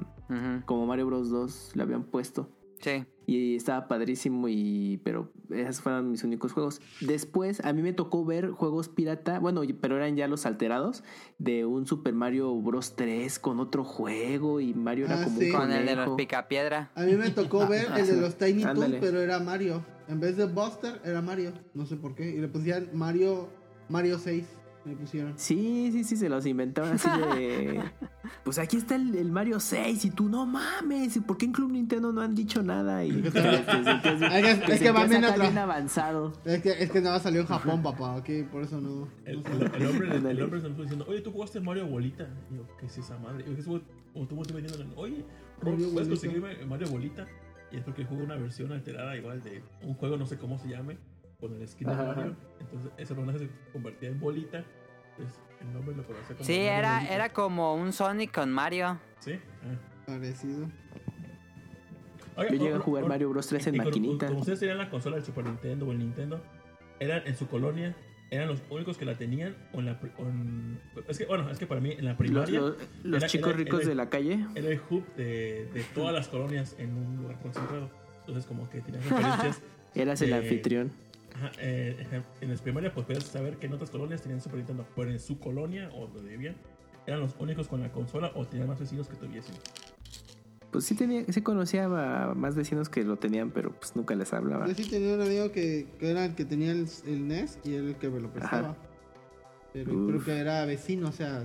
como 0.66 0.86
Mario 0.86 1.08
Bros 1.08 1.30
2. 1.30 1.72
Le 1.76 1.84
habían 1.84 2.04
puesto. 2.04 2.50
Sí. 2.82 3.06
Y 3.30 3.58
estaba 3.58 3.90
padrísimo 3.90 4.48
y 4.48 5.02
pero 5.04 5.32
esos 5.50 5.82
fueron 5.82 6.12
mis 6.12 6.24
únicos 6.24 6.54
juegos. 6.54 6.80
Después 7.02 7.60
a 7.66 7.74
mí 7.74 7.82
me 7.82 7.92
tocó 7.92 8.24
ver 8.24 8.52
juegos 8.52 8.88
pirata, 8.88 9.40
bueno, 9.40 9.62
pero 9.82 9.98
eran 9.98 10.16
ya 10.16 10.28
los 10.30 10.46
alterados 10.46 11.04
de 11.38 11.66
un 11.66 11.86
Super 11.88 12.14
Mario 12.14 12.56
Bros 12.62 12.96
3 12.96 13.38
con 13.40 13.60
otro 13.60 13.84
juego 13.84 14.62
y 14.62 14.74
Mario 14.74 15.06
era 15.08 15.20
Ah, 15.20 15.24
como 15.26 15.40
sí. 15.40 15.50
un 15.52 15.58
Con 15.58 15.72
el 15.74 15.86
de 15.86 15.96
los 15.98 16.16
picapiedra. 16.16 16.92
A 16.96 17.04
mí 17.04 17.14
me 17.16 17.30
tocó 17.32 17.68
ver 17.68 17.88
el 17.98 18.08
de 18.08 18.22
los 18.22 18.38
Tiny 18.38 18.64
Toons, 18.64 18.96
pero 19.02 19.20
era 19.20 19.40
Mario. 19.40 19.84
En 20.08 20.22
vez 20.22 20.38
de 20.38 20.46
Buster, 20.46 21.02
era 21.04 21.22
Mario. 21.22 21.52
No 21.74 21.86
sé 21.86 21.98
por 21.98 22.16
qué. 22.16 22.30
Y 22.30 22.38
le 22.38 22.48
pusieron 22.48 22.88
Mario, 22.94 23.50
Mario 23.90 24.20
6. 24.20 24.46
Le 24.88 24.96
pusieron. 24.96 25.34
Sí, 25.38 25.90
sí, 25.92 26.04
sí, 26.04 26.16
se 26.18 26.30
los 26.30 26.46
inventaron 26.46 26.94
así 26.94 27.10
de... 27.36 27.82
Pues 28.44 28.60
aquí 28.60 28.78
está 28.78 28.96
el, 28.96 29.16
el 29.16 29.32
Mario 29.32 29.60
6 29.60 30.06
y 30.06 30.12
tú 30.12 30.28
no 30.30 30.46
mames, 30.46 31.16
¿y 31.16 31.20
por 31.22 31.38
qué 31.38 31.46
en 31.46 31.52
Club 31.54 31.72
Nintendo 31.72 32.12
no 32.12 32.22
han 32.22 32.34
dicho 32.36 32.62
nada? 32.64 33.04
Y 33.06 33.12
te 33.22 33.28
Es 33.28 33.34
que- 33.34 34.74
es 34.74 34.80
sentías 35.10 35.40
bien 35.40 35.58
avanzado. 35.58 36.34
Es 36.46 36.62
que, 36.62 36.72
es 36.72 36.92
que 36.92 37.02
nada 37.02 37.20
salió 37.20 37.42
en 37.42 37.48
Japón, 37.48 37.82
papá. 37.84 38.16
Ok, 38.18 38.30
por 38.52 38.64
eso 38.64 38.80
no. 38.82 39.08
El, 39.26 39.38
el- 39.46 39.72
el 39.82 39.88
hombre, 39.88 40.08
el, 40.08 40.14
Ándale. 40.18 40.44
hombre 40.44 40.62
se 40.62 40.70
me 40.70 40.76
fue 40.76 40.84
diciendo, 40.84 41.06
oye, 41.08 41.22
tú 41.22 41.32
jugaste 41.32 41.60
Mario 41.60 41.88
Bolita. 41.88 42.28
Y 42.52 42.56
yo, 42.58 42.64
¿qué 42.80 42.86
es 42.86 42.98
esa 42.98 43.18
madre? 43.18 43.44
Y 43.48 43.52
yo, 43.54 43.58
estuvo- 43.58 43.82
o 44.14 44.26
tú 44.28 44.36
me 44.36 44.42
estuve 44.42 44.62
diciendo, 44.62 44.94
oye, 44.98 45.26
Mario 45.64 45.90
¿puedes 45.94 46.08
conseguirme 46.10 46.66
Mario 46.66 46.88
Bolita? 46.90 47.28
Y 47.72 47.78
es 47.78 47.84
porque 47.84 48.06
juego 48.06 48.24
una 48.24 48.36
versión 48.36 48.72
alterada 48.72 49.16
igual 49.18 49.42
de 49.44 49.62
un 49.84 49.94
juego, 49.96 50.18
no 50.18 50.26
sé 50.26 50.38
cómo 50.38 50.58
se 50.58 50.70
llame, 50.70 50.98
con 51.40 51.54
el 51.54 51.68
skin 51.68 51.88
de 51.88 51.96
Mario. 51.96 52.36
Entonces 52.60 52.92
ese 52.98 53.14
personaje 53.16 53.40
se 53.40 53.50
convertía 53.74 54.10
en 54.10 54.20
Bolita. 54.20 54.64
El 55.62 55.74
nombre 55.74 55.96
lo 55.96 56.04
conocía 56.06 56.36
como 56.36 56.44
Sí, 56.46 56.54
Mario 56.54 56.68
era, 56.78 57.06
era 57.14 57.30
como 57.34 57.76
un 57.76 57.92
Sonic 57.94 58.32
con 58.34 58.52
Mario. 58.52 59.00
Sí. 59.20 59.34
Ah. 59.64 60.06
Parecido. 60.06 60.68
Oiga, 62.36 62.52
Yo 62.52 62.58
llegué 62.64 62.76
a 62.76 62.80
jugar 62.80 63.04
o- 63.04 63.08
Mario 63.08 63.30
Bros 63.30 63.48
3 63.48 63.68
en 63.68 63.76
y 63.76 63.78
maquinita. 63.80 64.28
Como 64.28 64.40
ustedes 64.42 64.60
tenían 64.60 64.78
la 64.78 64.90
consola 64.90 65.16
del 65.16 65.26
Super 65.26 65.44
Nintendo 65.46 65.88
o 65.88 65.92
el 65.92 65.98
Nintendo, 66.00 66.42
eran 67.00 67.24
en 67.26 67.36
su 67.36 67.48
colonia, 67.48 67.96
eran 68.30 68.48
los 68.48 68.62
únicos 68.70 68.98
que 68.98 69.06
la 69.06 69.18
tenían. 69.18 69.56
O 69.74 69.80
en 69.80 69.88
la, 69.88 70.00
o 70.20 70.22
en- 70.24 70.80
es 71.08 71.18
que, 71.18 71.26
bueno, 71.26 71.50
es 71.50 71.58
que 71.58 71.66
para 71.66 71.82
mí 71.82 71.92
en 71.94 72.06
la 72.06 72.16
primaria 72.16 72.60
los- 72.62 72.76
los 73.04 73.18
era- 73.24 73.28
chicos 73.28 73.50
era- 73.50 73.58
ricos 73.58 73.80
era- 73.82 73.90
de 73.90 73.96
la 73.96 74.10
calle. 74.10 74.46
era 74.54 74.68
el 74.70 74.80
hub 74.90 75.04
de, 75.16 75.68
de 75.74 75.84
todas 75.96 76.14
las 76.14 76.28
colonias 76.28 76.76
en 76.78 76.96
un 76.96 77.18
lugar 77.18 77.40
concentrado. 77.42 77.90
Entonces, 78.20 78.46
como 78.46 78.70
que 78.70 78.82
tenían 78.82 79.04
referencias. 79.04 79.62
Eras 79.96 80.22
el 80.22 80.30
de- 80.30 80.36
anfitrión. 80.36 80.92
Ajá, 81.38 81.52
eh, 81.60 82.24
en 82.42 82.50
las 82.50 82.62
primarias, 82.62 82.94
pues 82.94 83.06
podías 83.06 83.24
saber 83.24 83.58
que 83.58 83.68
en 83.68 83.74
otras 83.74 83.92
colonias 83.92 84.22
tenían 84.22 84.42
Super 84.42 84.58
Nintendo, 84.58 84.88
pero 84.96 85.12
en 85.12 85.20
su 85.20 85.40
colonia 85.40 85.90
o 85.94 86.08
donde 86.08 86.32
vivían, 86.32 86.56
eran 87.06 87.20
los 87.20 87.36
únicos 87.38 87.68
con 87.68 87.82
la 87.82 87.92
consola 87.92 88.32
o 88.34 88.46
tenían 88.46 88.68
más 88.68 88.80
vecinos 88.80 89.08
que 89.08 89.16
tuviesen. 89.18 89.56
Pues 90.72 90.86
sí 90.86 90.96
tenía, 90.96 91.24
sí 91.30 91.42
conocía 91.42 91.86
a 91.86 92.34
más 92.34 92.56
vecinos 92.56 92.90
que 92.90 93.04
lo 93.04 93.18
tenían, 93.18 93.52
pero 93.52 93.72
pues 93.72 93.96
nunca 93.96 94.16
les 94.16 94.34
hablaba. 94.34 94.68
Yo 94.68 94.74
sí 94.74 94.90
tenía 94.90 95.14
un 95.14 95.22
amigo 95.22 95.52
que, 95.52 95.88
que 96.00 96.10
era 96.10 96.26
el 96.26 96.34
que 96.34 96.44
tenía 96.44 96.72
el, 96.72 96.88
el 97.06 97.28
NES 97.28 97.60
y 97.64 97.76
era 97.76 97.88
el 97.88 97.96
que 97.96 98.10
me 98.10 98.20
lo 98.20 98.32
prestaba. 98.32 98.70
Ajá. 98.70 98.78
Pero 99.74 99.94
Uf. 99.94 100.10
creo 100.10 100.24
que 100.24 100.40
era 100.40 100.66
vecino, 100.66 101.10
o 101.10 101.12
sea, 101.12 101.44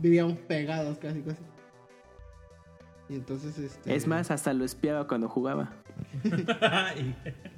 vivíamos 0.00 0.36
pegados 0.36 0.98
casi, 0.98 1.22
casi. 1.22 1.42
Y 3.08 3.14
entonces, 3.14 3.58
este. 3.58 3.94
Es 3.94 4.06
más, 4.06 4.30
hasta 4.30 4.52
lo 4.52 4.64
espiaba 4.64 5.08
cuando 5.08 5.30
jugaba. 5.30 5.72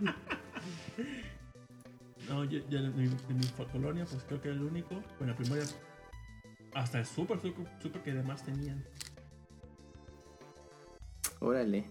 No, 2.28 2.44
yo, 2.44 2.60
yo 2.68 2.78
en, 2.78 2.96
mi, 2.96 3.04
en 3.04 3.36
mi 3.36 3.46
colonia, 3.72 4.06
pues 4.10 4.24
creo 4.24 4.40
que 4.40 4.48
era 4.48 4.56
el 4.56 4.62
único. 4.62 4.94
En 5.20 5.26
la 5.28 5.36
primaria, 5.36 5.64
hasta 6.74 6.98
el 6.98 7.06
super, 7.06 7.40
super, 7.40 7.66
super 7.80 8.02
que 8.02 8.10
además 8.10 8.42
tenían. 8.44 8.84
Órale. 11.40 11.84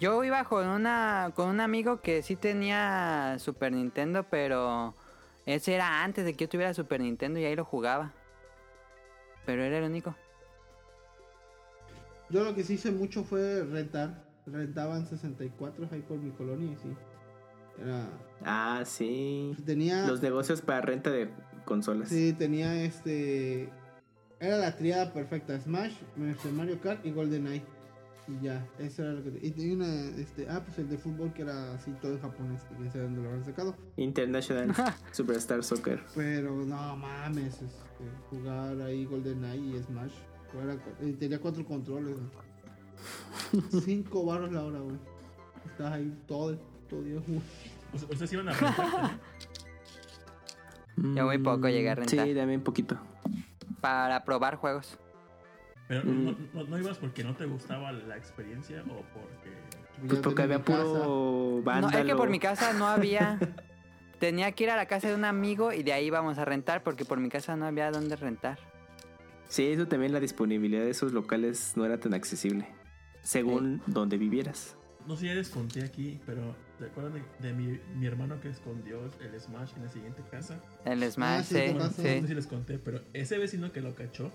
Yo 0.00 0.22
iba 0.22 0.44
con 0.44 0.68
una 0.68 1.32
con 1.34 1.48
un 1.48 1.60
amigo 1.60 2.00
que 2.00 2.22
sí 2.22 2.36
tenía 2.36 3.36
Super 3.40 3.72
Nintendo, 3.72 4.22
pero 4.22 4.94
ese 5.44 5.74
era 5.74 6.04
antes 6.04 6.24
de 6.24 6.34
que 6.34 6.44
yo 6.44 6.48
tuviera 6.48 6.72
Super 6.72 7.00
Nintendo 7.00 7.40
y 7.40 7.44
ahí 7.44 7.56
lo 7.56 7.64
jugaba. 7.64 8.12
Pero 9.44 9.64
era 9.64 9.78
el 9.78 9.84
único. 9.84 10.14
Yo 12.30 12.44
lo 12.44 12.54
que 12.54 12.62
sí 12.62 12.74
hice 12.74 12.92
mucho 12.92 13.24
fue 13.24 13.64
rentar. 13.64 14.24
Rentaban 14.46 15.06
64 15.06 15.88
ahí 15.90 16.00
por 16.00 16.18
mi 16.18 16.30
colonia 16.30 16.72
y 16.72 16.76
sí. 16.76 16.96
Era. 17.82 18.08
Ah, 18.44 18.82
sí. 18.84 19.54
Tenía. 19.64 20.06
Los 20.06 20.22
negocios 20.22 20.62
para 20.62 20.80
renta 20.80 21.10
de 21.10 21.28
consolas. 21.64 22.08
Sí, 22.08 22.32
tenía 22.32 22.82
este. 22.82 23.70
Era 24.40 24.58
la 24.58 24.76
triada 24.76 25.12
perfecta: 25.12 25.58
Smash, 25.60 25.94
Mario 26.52 26.80
Kart 26.80 27.04
y 27.04 27.12
GoldenEye. 27.12 27.62
Y 28.28 28.44
ya, 28.44 28.66
eso 28.78 29.02
era 29.02 29.12
lo 29.12 29.22
que. 29.22 29.38
Y 29.42 29.50
tenía 29.50 29.74
una. 29.74 30.04
Este, 30.20 30.46
ah, 30.48 30.62
pues 30.64 30.78
el 30.78 30.88
de 30.88 30.98
fútbol 30.98 31.32
que 31.32 31.42
era 31.42 31.74
así 31.74 31.92
todo 32.02 32.12
en 32.12 32.20
japonés. 32.20 32.62
Que 32.64 32.84
no 32.84 32.92
sé 32.92 32.98
dónde 33.00 33.22
lo 33.22 33.28
habrán 33.28 33.44
sacado. 33.44 33.74
International 33.96 34.74
Superstar 35.12 35.64
Soccer. 35.64 36.00
Pero 36.14 36.54
no 36.64 36.96
mames, 36.96 37.54
este, 37.54 38.04
jugar 38.30 38.80
ahí 38.82 39.04
GoldenEye 39.06 39.78
y 39.78 39.82
Smash. 39.82 40.12
Era 40.62 40.76
tenía 41.18 41.38
cuatro 41.40 41.64
controles. 41.64 42.16
¿no? 42.16 43.80
Cinco 43.80 44.24
baros 44.24 44.52
la 44.52 44.64
hora, 44.64 44.78
güey. 44.80 44.96
Estás 45.66 45.92
ahí 45.92 46.12
todo 46.26 46.50
el 46.50 46.58
día 46.96 47.20
jugando. 47.20 47.44
Pues, 47.90 48.02
Ustedes 48.02 48.32
iban 48.32 48.48
a 48.48 48.52
rentar. 48.52 49.18
Yo 50.96 51.24
muy 51.26 51.38
poco 51.38 51.68
llegué 51.68 51.90
a 51.90 51.94
rentar. 51.94 52.26
Sí, 52.26 52.34
también 52.34 52.62
poquito. 52.62 52.98
Para 53.80 54.24
probar 54.24 54.56
juegos. 54.56 54.98
Pero 55.86 56.02
Mm. 56.04 56.24
no, 56.24 56.36
no, 56.54 56.64
no 56.64 56.78
ibas 56.78 56.98
porque 56.98 57.24
no 57.24 57.34
te 57.34 57.46
gustaba 57.46 57.92
la 57.92 58.16
experiencia 58.16 58.82
o 58.82 59.02
porque. 59.14 60.06
Pues 60.06 60.20
porque 60.20 60.42
había 60.42 60.62
puro 60.62 61.56
No, 61.56 61.62
vándalo. 61.62 61.98
es 61.98 62.04
que 62.04 62.14
por 62.14 62.28
mi 62.30 62.38
casa 62.38 62.72
no 62.72 62.86
había. 62.86 63.38
Tenía 64.20 64.50
que 64.52 64.64
ir 64.64 64.70
a 64.70 64.76
la 64.76 64.86
casa 64.86 65.08
de 65.08 65.14
un 65.14 65.24
amigo 65.24 65.72
y 65.72 65.82
de 65.84 65.92
ahí 65.92 66.06
íbamos 66.06 66.38
a 66.38 66.44
rentar 66.44 66.82
porque 66.82 67.04
por 67.04 67.18
mi 67.20 67.28
casa 67.28 67.54
no 67.56 67.66
había 67.66 67.90
dónde 67.92 68.16
rentar. 68.16 68.58
Sí, 69.48 69.66
eso 69.68 69.86
también 69.86 70.12
la 70.12 70.18
disponibilidad 70.20 70.82
de 70.82 70.90
esos 70.90 71.12
locales 71.12 71.72
no 71.76 71.84
era 71.86 71.98
tan 71.98 72.12
accesible. 72.14 72.66
Según 73.22 73.80
donde 73.86 74.18
vivieras. 74.18 74.76
No 75.06 75.14
sé 75.14 75.22
si 75.22 75.26
ya 75.28 75.34
les 75.34 75.48
conté 75.48 75.84
aquí, 75.84 76.20
pero 76.26 76.54
¿se 76.78 76.84
acuerdan 76.86 77.14
de, 77.14 77.22
de 77.48 77.52
mi, 77.54 77.80
mi 77.96 78.06
hermano 78.06 78.40
que 78.40 78.48
escondió 78.48 79.00
el 79.20 79.40
Smash 79.40 79.72
en 79.76 79.84
la 79.84 79.90
siguiente 79.90 80.22
casa? 80.30 80.60
El 80.84 81.02
Smash, 81.10 81.38
Ah, 81.40 81.42
sí, 81.42 81.48
sí, 81.48 81.54
te 81.54 81.72
Bueno, 81.72 81.78
pasó. 81.88 82.02
No 82.02 82.08
sé 82.08 82.26
si 82.26 82.34
les 82.34 82.46
conté, 82.46 82.78
pero 82.78 83.00
ese 83.12 83.38
vecino 83.38 83.72
que 83.72 83.80
lo 83.80 83.94
cachó, 83.94 84.30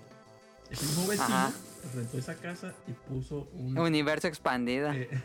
ese 0.70 0.84
mismo 0.86 1.06
vecino 1.06 1.24
Ajá. 1.26 1.52
rentó 1.94 2.18
esa 2.18 2.34
casa 2.36 2.74
y 2.86 2.92
puso 2.92 3.48
un. 3.54 3.78
Universo 3.78 4.26
expandido. 4.28 4.90
eh, 4.92 5.08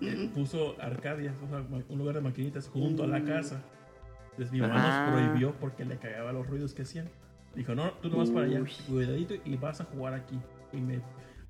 eh, 0.00 0.30
puso 0.34 0.80
Arcadia, 0.80 1.32
o 1.44 1.48
sea, 1.48 1.64
un 1.88 1.98
lugar 1.98 2.14
de 2.14 2.20
maquinitas 2.20 2.68
junto 2.68 3.04
a 3.04 3.06
la 3.06 3.22
casa. 3.24 3.62
Entonces 4.30 4.52
mi 4.52 4.60
mamá 4.60 4.74
Ah. 4.76 5.04
nos 5.04 5.12
prohibió 5.14 5.52
porque 5.58 5.84
le 5.84 5.96
cagaba 5.98 6.32
los 6.32 6.46
ruidos 6.46 6.72
que 6.74 6.82
hacían. 6.82 7.08
Dijo, 7.54 7.74
no, 7.74 7.90
tú 7.94 8.08
no 8.08 8.18
vas 8.18 8.30
para 8.30 8.46
allá, 8.46 8.62
cuidadito 8.86 9.34
y 9.44 9.56
vas 9.56 9.80
a 9.80 9.84
jugar 9.84 10.14
aquí. 10.14 10.38
Y 10.72 10.76
me 10.76 11.00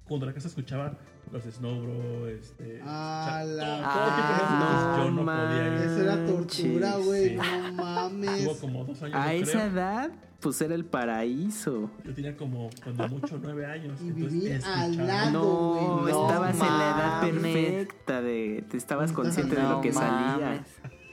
cuando 0.08 0.26
la 0.26 0.32
casa 0.32 0.48
escuchaba 0.48 0.96
los 1.30 1.42
Snow 1.44 1.82
Bro, 1.82 2.28
este. 2.28 2.80
Ah, 2.84 3.42
la- 3.46 3.82
todo, 3.92 4.10
gente, 4.16 5.04
yo 5.04 5.10
no 5.10 5.24
podía 5.26 5.66
ir. 5.66 5.72
Eso 5.82 6.02
era 6.02 6.26
tortura, 6.26 6.96
güey. 6.96 7.28
sí. 7.28 7.36
No 7.36 7.72
mames. 7.74 8.44
Tuvo 8.44 8.56
como 8.58 8.84
dos 8.84 9.02
años. 9.02 9.14
A 9.16 9.34
esa 9.34 9.52
creo. 9.52 9.64
edad, 9.66 10.10
pues 10.40 10.60
era 10.62 10.74
el 10.74 10.84
paraíso. 10.86 11.90
Yo 12.04 12.14
tenía 12.14 12.34
como, 12.36 12.70
cuando 12.82 13.08
mucho, 13.08 13.38
nueve 13.42 13.66
años. 13.66 14.00
Y 14.00 14.08
entonces 14.08 14.64
al 14.64 14.96
lado. 15.06 15.30
No, 15.32 16.00
no 16.00 16.08
estabas 16.08 16.54
en 16.54 16.60
la 16.60 16.90
edad 16.96 17.20
perfecta 17.20 18.22
de, 18.22 18.64
te 18.70 18.76
estabas 18.78 19.12
consciente 19.12 19.54
de 19.56 19.62
No 19.62 19.70
lo 19.72 19.80
que 19.82 19.92
salía 19.92 20.38
mames. 20.40 20.62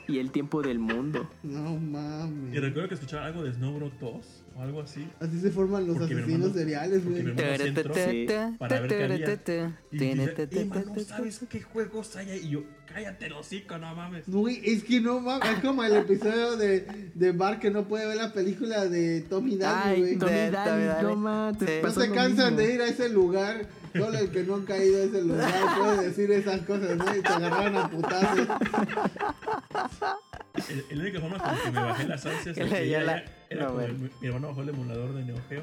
y 0.08 0.20
el 0.20 0.32
tiempo 0.32 0.62
del 0.62 0.80
mundo. 0.80 1.28
No 1.44 1.74
Y 1.74 1.78
mames. 1.80 2.62
recuerdo 2.62 2.88
que 2.88 2.94
escuchaba 2.96 3.26
algo 3.26 3.44
de 3.44 3.52
Snow 3.54 3.76
Bro 3.76 3.92
2 4.00 4.44
o 4.56 4.62
algo 4.62 4.82
así. 4.82 5.08
Así 5.20 5.40
se 5.40 5.52
forman 5.52 5.86
los 5.86 5.98
Porque 5.98 6.14
asesinos 6.16 6.54
seriales, 6.54 7.04
güey. 7.06 7.36
para 8.58 8.80
ver 8.82 8.90
qué 8.90 9.04
había. 9.04 9.74
Y 9.92 9.98
dice, 9.98 10.48
Emma, 10.52 10.84
no 10.86 11.00
sabes 11.04 11.42
qué 11.50 11.62
juegos 11.62 12.16
hay 12.16 12.30
ahí. 12.30 12.40
Y 12.46 12.50
yo, 12.52 12.64
cállate 12.86 13.26
el 13.26 13.34
hocico, 13.34 13.78
no 13.78 13.94
mames. 13.96 14.30
Güey, 14.30 14.62
es 14.64 14.84
que 14.84 15.02
no 15.02 15.20
mames. 15.20 15.50
Es 15.58 15.60
como 15.60 15.84
el 15.84 15.96
episodio 15.96 16.56
de, 16.56 17.12
de 17.14 17.32
Bart 17.34 17.60
que 17.60 17.70
no 17.70 17.86
puede 17.88 18.08
ver 18.08 18.18
la 18.18 18.32
película 18.34 18.86
de 18.86 19.22
Tommy 19.22 19.58
Daly, 19.58 20.00
güey. 20.00 20.18
Tommy 20.18 20.50
Daly, 20.52 21.04
no 21.04 21.16
ma, 21.18 21.52
te 21.58 21.66
Sí. 21.66 21.74
No 21.84 21.92
se 21.92 22.12
cansan 22.12 22.56
mismo. 22.56 22.58
de 22.68 22.74
ir 22.74 22.82
a 22.82 22.88
ese 22.88 23.10
lugar. 23.10 23.68
Solo 23.94 24.18
el 24.20 24.30
que 24.30 24.44
no 24.44 24.56
ha 24.56 24.66
caído 24.66 24.98
a 25.02 25.06
ese 25.06 25.22
lugar 25.22 25.54
puede 25.80 26.08
decir 26.10 26.30
esas 26.32 26.62
cosas, 26.64 26.98
¿no? 26.98 27.16
Y 27.16 27.22
te 27.22 27.28
agarraron 27.30 27.78
a 27.78 27.90
putazos. 27.90 28.48
El, 30.70 30.86
el 30.90 31.00
único 31.02 31.20
forma 31.20 31.38
con 31.40 31.56
que 31.58 31.72
me 31.72 31.82
bajé 31.82 32.08
las 32.08 32.26
ansias 32.26 32.56
Que 32.70 32.90
ya- 32.90 33.02
la- 33.04 33.24
era 33.50 33.66
no, 33.68 33.74
mi, 33.76 34.10
mi 34.22 34.28
hermano 34.28 34.48
bajó 34.50 34.62
el 34.62 34.70
emulador 34.70 35.14
de 35.14 35.24
Neo 35.24 35.38
Geo. 35.50 35.62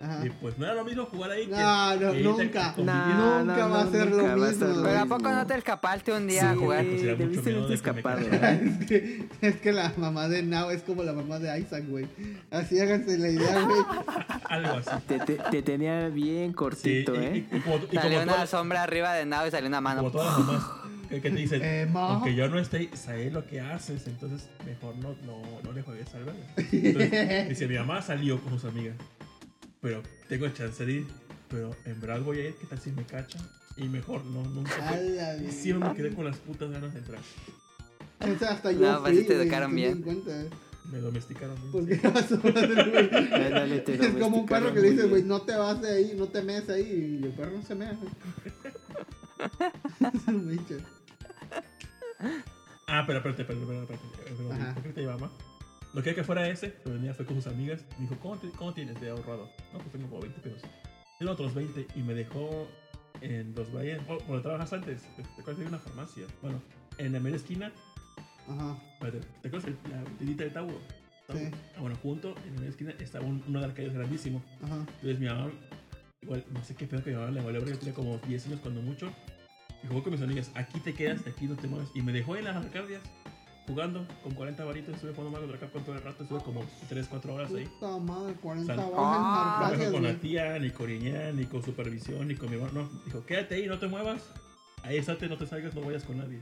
Ajá. 0.00 0.26
Y 0.26 0.28
pues 0.28 0.58
no 0.58 0.66
era 0.66 0.74
lo 0.74 0.84
mismo 0.84 1.06
jugar 1.06 1.30
ahí 1.30 1.46
que. 1.46 1.52
No, 1.52 1.96
no, 1.96 2.12
que 2.12 2.20
nunca. 2.20 2.70
a. 2.70 2.76
No, 2.76 3.44
Nunca 3.44 3.56
no, 3.56 3.70
va 3.70 3.80
a 3.80 3.84
no, 3.84 3.90
ser 3.90 4.10
lo 4.10 4.26
a 4.26 4.34
mismo, 4.36 4.66
ser. 4.74 4.82
Pero 4.84 4.98
¿a 5.00 5.06
poco 5.06 5.30
no 5.30 5.46
te 5.46 5.54
escapaste 5.56 6.12
un 6.12 6.26
día 6.26 6.50
a 6.50 6.52
Sí, 6.52 6.58
jugar? 6.58 6.84
Pues 6.84 7.02
era 7.02 7.12
mucho 7.12 7.22
debiste 7.26 7.50
miedo 7.52 7.68
de 7.68 7.74
escapado. 7.74 8.18
Es 8.20 8.86
que, 8.86 9.28
es 9.40 9.56
que 9.60 9.72
la 9.72 9.92
mamá 9.96 10.28
de 10.28 10.42
Now 10.42 10.70
es 10.70 10.82
como 10.82 11.04
la 11.04 11.12
mamá 11.14 11.38
de 11.38 11.58
Isaac, 11.58 11.84
güey. 11.88 12.06
Así 12.50 12.78
háganse 12.80 13.16
la 13.16 13.28
idea, 13.28 13.60
güey. 13.62 13.80
Algo 14.50 14.72
así. 14.74 14.90
Te, 15.06 15.18
te- 15.20 15.38
te 15.50 15.62
tenía 15.62 16.08
bien 16.08 16.48
Sí, 16.50 16.54
cortito, 16.54 17.14
y, 17.14 17.18
¿eh? 17.24 17.46
y- 17.50 17.56
y 17.56 17.60
como, 17.60 17.76
y 17.76 17.94
Salió 17.94 18.10
como 18.18 18.22
una 18.24 18.32
todas, 18.34 18.50
sombra 18.50 18.82
arriba 18.82 19.14
de 19.14 19.24
Nao 19.26 19.46
y 19.46 19.50
salió 19.52 19.68
una 19.68 19.78
como 19.78 19.88
mano. 19.88 20.10
todas 20.10 20.38
las 20.38 20.46
mamás 20.46 20.62
que, 21.08 21.20
que 21.20 21.30
te 21.30 21.36
dicen, 21.36 21.60
Eh, 21.62 21.88
aunque 21.94 22.34
yo 22.34 22.48
no 22.48 22.58
esté, 22.58 22.90
sabes 22.96 23.32
lo 23.32 23.46
que 23.46 23.60
haces, 23.60 24.06
entonces 24.06 24.48
mejor 24.66 24.96
no, 24.96 25.14
no, 25.24 25.42
no 25.62 25.72
le 25.72 25.82
juegues 25.82 26.12
al 26.14 26.24
verga. 26.24 26.40
Entonces, 26.72 27.48
dice, 27.48 27.68
mi 27.68 27.76
mamá 27.76 28.02
salió 28.02 28.40
con 28.40 28.52
sus 28.58 28.70
amigas, 28.70 28.96
pero 29.80 30.02
tengo 30.28 30.48
chance 30.50 30.84
de 30.84 30.92
ir, 30.92 31.06
pero 31.48 31.70
en 31.84 32.00
verdad 32.00 32.20
voy 32.22 32.38
a 32.40 32.48
ir, 32.48 32.54
¿qué 32.54 32.66
tal 32.66 32.78
si 32.80 32.90
me 32.92 33.04
cachan? 33.04 33.42
Y 33.76 33.88
mejor 33.88 34.24
no, 34.24 34.42
nunca. 34.44 34.70
Fue. 34.70 35.50
siempre 35.50 35.88
me 35.90 35.94
quedé 35.96 36.14
con 36.14 36.24
las 36.24 36.36
putas 36.38 36.70
ganas 36.70 36.92
de 36.92 37.00
entrar. 37.00 37.20
O 38.20 38.38
sea, 38.38 38.52
hasta 38.52 38.70
yo 38.72 38.80
No, 38.80 39.02
pues 39.02 39.14
fui, 39.14 39.24
te 39.26 39.34
educaron 39.34 39.74
bien. 39.74 40.00
cuenta, 40.02 40.30
eh. 40.42 40.48
Me 40.90 40.98
domesticaron. 40.98 41.56
bien. 41.56 41.72
Porque 41.72 41.96
vas 42.08 42.30
a 42.30 42.36
hacer, 42.36 43.84
Es 43.88 44.10
como 44.22 44.38
un 44.38 44.46
perro 44.46 44.72
que 44.72 44.80
le 44.80 44.90
dices, 44.90 45.08
güey, 45.08 45.22
bien. 45.22 45.28
no 45.28 45.42
te 45.42 45.56
vas 45.56 45.80
de 45.82 45.90
ahí, 45.96 46.14
no 46.16 46.26
te 46.28 46.42
mees 46.42 46.68
ahí. 46.68 47.18
Y 47.20 47.24
el 47.24 47.32
perro 47.32 47.52
no 47.56 47.62
se 47.62 47.74
mea. 47.74 47.98
Ah, 52.86 53.04
pero 53.06 53.18
espérate, 53.18 53.42
espérate, 53.42 53.62
espérate. 53.82 54.74
¿Por 54.74 54.82
qué 54.82 54.92
te? 54.92 55.04
Lo 55.04 56.02
que 56.02 56.14
que 56.14 56.24
fuera 56.24 56.48
ese, 56.48 56.70
pero 56.82 56.96
venía 56.96 57.14
fue 57.14 57.24
con 57.24 57.36
sus 57.36 57.46
amigas. 57.46 57.84
Me 57.98 58.02
dijo, 58.08 58.16
¿cómo, 58.20 58.36
te- 58.36 58.50
cómo 58.50 58.74
tienes 58.74 59.00
de 59.00 59.10
ahorrado? 59.10 59.48
No, 59.72 59.78
pues 59.78 59.92
tengo 59.92 60.08
como 60.08 60.22
20 60.22 60.40
pesos. 60.40 60.62
Tengo 61.18 61.32
otros 61.32 61.54
20 61.54 61.86
y 61.94 62.02
me 62.02 62.14
dejó 62.14 62.68
en 63.20 63.54
los 63.54 63.72
Bahías. 63.72 64.00
Oh, 64.08 64.18
cuando 64.18 64.42
trabajas 64.42 64.72
antes, 64.72 65.02
¿te 65.16 65.22
acuerdas 65.40 65.58
de 65.58 65.66
una 65.66 65.78
farmacia? 65.78 66.26
Bueno, 66.42 66.60
en 66.98 67.12
la 67.12 67.20
mera 67.20 67.36
esquina, 67.36 67.72
Ajá. 68.48 68.76
espérate, 68.94 69.20
¿te 69.42 69.48
acuerdas 69.48 69.64
de 69.82 69.88
la 69.90 70.04
tiendita 70.18 70.44
de 70.44 70.50
Tauro? 70.50 70.80
Sí. 71.32 71.38
Ah, 71.76 71.80
bueno, 71.80 71.96
junto, 72.02 72.34
en 72.44 72.54
la 72.54 72.60
mera 72.60 72.70
esquina, 72.70 72.90
estaba 72.98 73.24
un, 73.24 73.42
uno 73.46 73.60
de 73.60 73.64
arcades 73.66 73.94
grandísimo. 73.94 74.42
Ajá. 74.64 74.76
Entonces 74.76 75.20
mi 75.20 75.26
mamá, 75.26 75.50
igual, 76.22 76.44
no 76.50 76.62
sé 76.64 76.74
qué 76.74 76.86
pedo 76.86 77.04
que 77.04 77.10
mi 77.10 77.16
mamá 77.16 77.30
le 77.30 77.40
valió, 77.40 77.60
porque 77.60 77.74
yo 77.74 77.78
tenía 77.78 77.94
como 77.94 78.18
10 78.18 78.46
años 78.46 78.60
cuando 78.60 78.82
mucho. 78.82 79.12
Y 79.84 79.88
jugó 79.88 80.02
con 80.02 80.12
mis 80.12 80.22
amigas, 80.22 80.50
aquí 80.54 80.80
te 80.80 80.94
quedas, 80.94 81.20
aquí 81.26 81.46
no 81.46 81.54
te 81.56 81.68
mueves. 81.68 81.90
Y 81.94 82.02
me 82.02 82.12
dejó 82.12 82.36
en 82.36 82.44
las 82.44 82.56
arcadias, 82.56 83.02
jugando 83.66 84.06
con 84.22 84.32
40 84.34 84.64
varitos. 84.64 84.94
Estuve 84.94 85.12
jugando 85.12 85.32
Mario 85.38 85.48
Dragon 85.56 85.84
todo 85.84 85.94
el 85.94 86.02
rato, 86.02 86.22
estuve 86.22 86.40
como 86.42 86.64
3, 86.88 87.06
4 87.08 87.34
horas 87.34 87.52
ahí. 87.52 87.66
Puta 87.66 87.98
madre, 87.98 88.34
40 88.34 88.74
Sal- 88.76 88.90
bajas 88.90 88.96
Ah, 88.96 89.58
No 89.60 89.68
me 89.68 89.74
en 89.74 89.80
dejó 89.80 89.92
con 89.92 90.02
la 90.04 90.14
tía, 90.20 90.58
ni 90.58 90.70
con 90.70 90.90
Iñá, 90.90 91.32
ni 91.32 91.44
con 91.44 91.62
supervisión, 91.62 92.26
ni 92.28 92.34
con 92.34 92.48
mi 92.50 92.56
hermano. 92.56 92.82
No, 92.84 93.00
dijo, 93.04 93.24
quédate 93.26 93.56
ahí, 93.56 93.66
no 93.66 93.78
te 93.78 93.86
muevas. 93.88 94.22
Ahí 94.82 94.96
estate, 94.96 95.28
no 95.28 95.36
te 95.38 95.46
salgas, 95.46 95.74
no 95.74 95.82
vayas 95.82 96.04
con 96.04 96.18
nadie. 96.18 96.40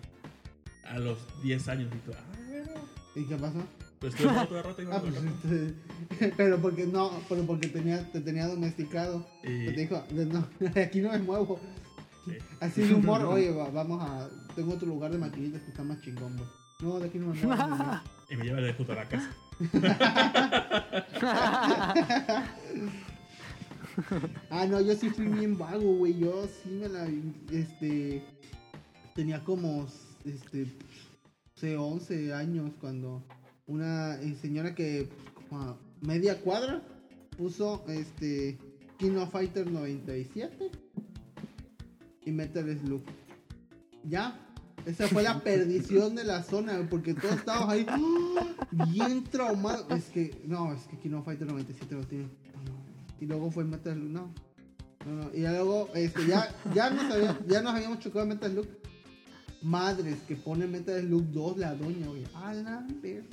A 0.84 0.99
los 0.99 1.18
10 1.43 1.68
años, 1.68 1.90
tú, 2.05 2.12
ah, 2.12 2.36
bueno. 2.49 2.70
¿Y 3.14 3.24
qué 3.26 3.36
pasó? 3.36 3.62
Pues 4.01 4.14
estuve 4.14 4.30
jugando 4.30 4.49
todo 4.49 4.59
el 4.59 4.64
rato 4.64 4.82
y 4.82 4.86
Ah, 4.90 5.01
pues, 5.01 5.14
este, 6.24 6.32
pero 6.36 6.59
porque 6.61 6.86
no, 6.86 7.11
pero 7.28 7.43
porque 7.45 7.68
tenía, 7.68 8.11
te 8.11 8.20
tenía 8.20 8.47
domesticado. 8.49 9.24
Y- 9.45 9.66
Te 9.66 9.72
dijo, 9.72 10.03
de- 10.11 10.26
no, 10.26 10.47
aquí 10.82 11.01
no 11.01 11.11
me 11.12 11.18
muevo. 11.18 11.61
Sí. 12.25 12.33
Así 12.61 12.83
de 12.83 12.95
humor, 12.95 13.25
oye, 13.25 13.51
va- 13.53 13.70
vamos 13.70 14.03
a, 14.03 14.29
tengo 14.55 14.75
otro 14.75 14.87
lugar 14.89 15.11
de 15.12 15.18
maquinitas 15.18 15.62
que 15.62 15.70
está 15.70 15.83
más 15.83 16.01
chingón, 16.01 16.37
güey. 16.37 16.49
No, 16.81 16.99
de 16.99 17.07
aquí 17.09 17.18
no 17.18 17.29
me 17.29 17.43
muevo. 17.43 17.62
Y 18.31 18.37
me 18.37 18.45
lleva 18.45 18.61
de 18.62 18.73
puto 18.73 18.93
a 18.93 18.97
la 18.97 19.09
casa. 19.09 19.31
Ah, 24.51 24.66
no, 24.66 24.81
yo 24.81 24.95
sí 24.95 25.11
fui 25.11 25.27
bien 25.27 25.59
vago, 25.59 25.97
güey. 25.97 26.18
Yo 26.18 26.47
sí 26.62 26.70
me 26.70 26.89
la. 26.89 27.07
Este. 27.51 28.23
Tenía 29.14 29.43
como. 29.45 29.87
Este. 30.25 30.66
sé, 31.57 31.77
11 31.77 32.33
años 32.33 32.70
cuando 32.81 33.23
una 33.66 34.20
eh, 34.23 34.35
señora 34.41 34.75
que. 34.75 35.09
como 35.49 35.62
a 35.62 35.77
media 36.01 36.41
cuadra 36.41 36.83
puso 37.37 37.85
este. 37.89 38.59
King 38.99 39.16
of 39.16 39.33
Fighter 39.33 39.68
97 39.70 40.70
y 42.25 42.33
Metal 42.33 42.79
Slug. 42.79 43.03
Ya. 44.05 44.39
Esa 44.85 45.07
fue 45.07 45.23
la 45.23 45.41
perdición 45.41 46.16
de 46.16 46.25
la 46.25 46.43
zona, 46.43 46.87
porque 46.91 47.14
todos 47.14 47.37
estábamos 47.37 47.68
ahí 47.68 47.87
¡ah! 47.89 47.99
bien 48.89 49.25
traumados. 49.25 49.87
Es 49.91 50.07
que, 50.07 50.43
no, 50.47 50.73
es 50.73 50.83
que 50.89 50.99
King 50.99 51.12
of 51.12 51.25
Fighter 51.25 51.47
97 51.47 51.95
lo 51.95 52.05
tiene. 52.05 52.29
Y 53.20 53.27
luego 53.27 53.51
fue 53.51 53.64
Metal 53.64 53.95
Slug, 53.95 54.11
no. 54.11 54.35
No, 55.07 55.12
no. 55.12 55.31
Y 55.35 55.41
luego, 55.41 55.89
este, 55.95 56.27
ya, 56.27 56.53
ya, 56.75 56.91
nos 56.91 57.75
habíamos 57.75 58.01
chocado 58.01 58.25
en 58.25 58.29
Metal 58.31 58.51
Slug. 58.51 58.66
Madres 59.62 60.18
que 60.27 60.35
pone 60.35 60.66
Metal 60.66 61.01
Slug 61.01 61.23
2 61.31 61.59
la 61.59 61.75
doña, 61.75 62.09
güey. 62.09 62.25
A 62.35 62.53
la 62.53 62.85
verga. 63.01 63.29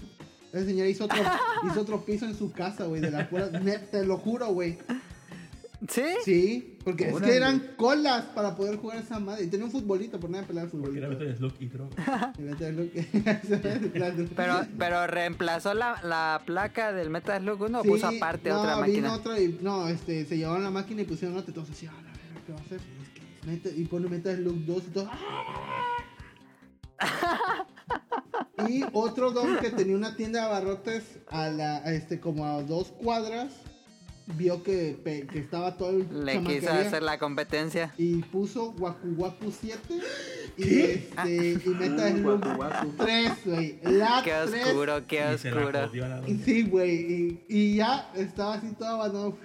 Esa 0.51 0.65
señora 0.65 0.89
hizo 0.89 1.05
otro, 1.05 1.17
hizo 1.67 1.81
otro 1.81 2.05
piso 2.05 2.25
en 2.25 2.35
su 2.35 2.51
casa, 2.51 2.85
güey, 2.85 3.01
de 3.01 3.11
la 3.11 3.29
pura. 3.29 3.51
Te 3.91 4.05
lo 4.05 4.17
juro, 4.17 4.47
güey. 4.53 4.77
¿Sí? 5.87 6.03
Sí, 6.25 6.77
porque 6.83 7.07
es 7.09 7.15
que 7.21 7.35
eran 7.37 7.71
colas 7.77 8.25
para 8.35 8.55
poder 8.57 8.75
jugar 8.77 8.97
esa 8.97 9.17
madre. 9.19 9.45
Y 9.45 9.47
tenía 9.47 9.65
un 9.65 9.71
futbolito, 9.71 10.19
por 10.19 10.29
nada 10.29 10.41
de 10.41 10.47
pelar 10.47 10.65
el 10.65 10.71
Porque 10.71 10.97
era 10.97 11.07
futbolito. 11.07 11.25
Metal 11.25 11.37
Slug 11.37 11.53
y 11.61 11.65
droga. 11.67 12.33
Y 12.37 12.41
Metal 12.41 12.75
Slug- 12.75 14.29
Pero, 14.35 14.61
pero 14.77 15.07
reemplazó 15.07 15.73
la, 15.73 16.01
la 16.03 16.41
placa 16.45 16.91
del 16.91 17.09
Metal 17.09 17.41
Slug 17.41 17.61
1 17.61 17.79
o 17.79 17.83
Sí, 17.83 17.89
puso 17.89 18.07
aparte 18.07 18.49
no, 18.49 18.59
otra 18.59 18.73
vino 18.81 19.09
máquina. 19.09 19.13
otra 19.13 19.39
y, 19.39 19.57
no, 19.61 19.87
este, 19.87 20.25
se 20.25 20.37
llevaron 20.37 20.63
la 20.63 20.71
máquina 20.71 21.01
y 21.01 21.05
pusieron 21.05 21.37
otra. 21.37 21.47
Entonces, 21.49 21.77
sí, 21.77 21.85
a 21.87 21.91
la 21.93 21.97
verga, 22.01 22.41
¿qué 22.45 22.51
va 22.51 22.59
a 22.59 22.61
hacer? 22.61 22.81
Mete- 23.47 23.73
y 23.77 23.85
pone 23.85 24.09
Metal 24.09 24.35
Slug 24.35 24.65
2 24.65 24.83
y 24.85 24.89
todo. 24.91 25.09
y 28.67 28.83
otro 28.93 29.31
don 29.31 29.57
que 29.59 29.69
tenía 29.71 29.95
una 29.95 30.15
tienda 30.15 30.39
de 30.41 30.45
abarrotes 30.47 31.19
a 31.29 31.47
la, 31.47 31.77
a 31.77 31.93
este, 31.93 32.19
como 32.19 32.45
a 32.45 32.61
dos 32.63 32.87
cuadras, 32.91 33.53
vio 34.37 34.61
que, 34.63 34.97
que 35.31 35.39
estaba 35.39 35.75
todo 35.77 35.89
el 35.91 36.25
Le 36.25 36.41
quiso 36.43 36.71
hacer 36.71 37.03
la 37.03 37.17
competencia. 37.17 37.93
y 37.97 38.15
puso 38.23 38.71
Waku 38.71 39.07
Waku 39.17 39.51
7 39.51 39.79
y 40.57 40.79
este 40.81 41.61
y 41.65 41.69
Metal 41.69 42.11
Slug 42.17 42.45
Waku 42.45 42.59
Waku. 42.59 42.93
3, 42.97 43.31
güey. 43.45 43.79
La 43.83 44.21
Qué 44.23 44.31
3 44.47 44.65
oscuro, 44.65 45.07
qué 45.07 45.33
Y 45.35 45.37
se 45.37 45.51
la 45.51 45.57
oscuro. 45.61 46.27
y 46.27 46.35
sí, 46.37 46.63
güey, 46.63 46.95
y, 46.95 47.43
y 47.47 47.75
ya 47.77 48.11
estaba 48.15 48.55
así 48.55 48.67
todo 48.77 48.89
abandonado. 48.89 49.37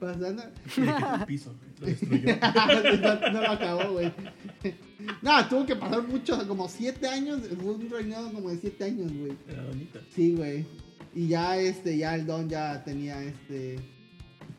Pasando. 0.00 0.42
El 0.76 1.26
piso. 1.26 1.54
Lo 1.80 1.86
destruyó. 1.86 2.36
no, 3.00 3.30
no 3.32 3.40
lo 3.40 3.50
acabó, 3.50 3.92
güey. 3.92 4.12
No, 5.22 5.48
tuvo 5.48 5.64
que 5.64 5.76
pasar 5.76 6.02
mucho, 6.02 6.46
como 6.48 6.68
7 6.68 7.06
años. 7.08 7.40
Fue 7.62 7.74
un 7.74 7.88
reinado 7.88 8.32
como 8.32 8.50
de 8.50 8.58
7 8.58 8.84
años, 8.84 9.12
güey. 9.12 9.32
Era 9.48 9.62
doñita. 9.62 10.00
Sí, 10.14 10.34
güey. 10.34 10.66
Y 11.14 11.28
ya 11.28 11.58
este, 11.58 11.96
ya 11.98 12.14
el 12.14 12.26
don 12.26 12.48
ya 12.48 12.82
tenía 12.84 13.22
este. 13.22 13.78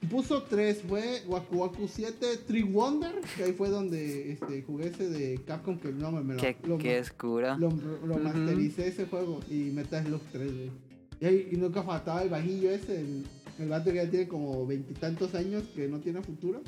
Puso 0.10 0.44
3, 0.44 0.84
fue 0.88 1.24
Waku 1.28 1.58
Waku 1.60 1.88
7, 1.88 2.26
Tree 2.46 2.64
Wonder, 2.64 3.14
que 3.38 3.46
ahí 3.46 3.54
fue 3.54 3.70
donde 3.70 4.34
este, 4.34 4.62
jugué 4.62 4.88
ese 4.88 5.10
de 5.10 5.40
Capcom, 5.48 5.80
que 5.80 5.92
no 5.94 6.12
me, 6.12 6.22
me 6.22 6.34
lo, 6.36 6.42
Qué, 6.42 6.58
lo- 6.68 6.78
qué 6.78 7.00
oscuro. 7.00 7.58
lo, 7.58 7.70
lo 8.06 8.18
mastericé 8.18 8.88
ese 8.90 9.06
juego 9.06 9.40
y 9.50 9.72
Metal 9.72 10.06
Slug 10.06 10.22
3, 10.34 10.52
güey. 10.54 10.72
Y, 11.22 11.56
y 11.56 11.58
nunca 11.58 11.84
faltaba 11.84 12.22
el 12.22 12.30
bajillo 12.30 12.70
ese, 12.70 13.00
el, 13.00 13.26
el 13.60 13.70
vato 13.70 13.92
que 13.92 13.96
ya 13.96 14.10
tiene 14.10 14.28
como 14.28 14.68
veintitantos 14.68 15.34
años 15.36 15.64
que 15.74 15.88
no 15.88 16.00
tiene 16.00 16.22
futuro. 16.22 16.62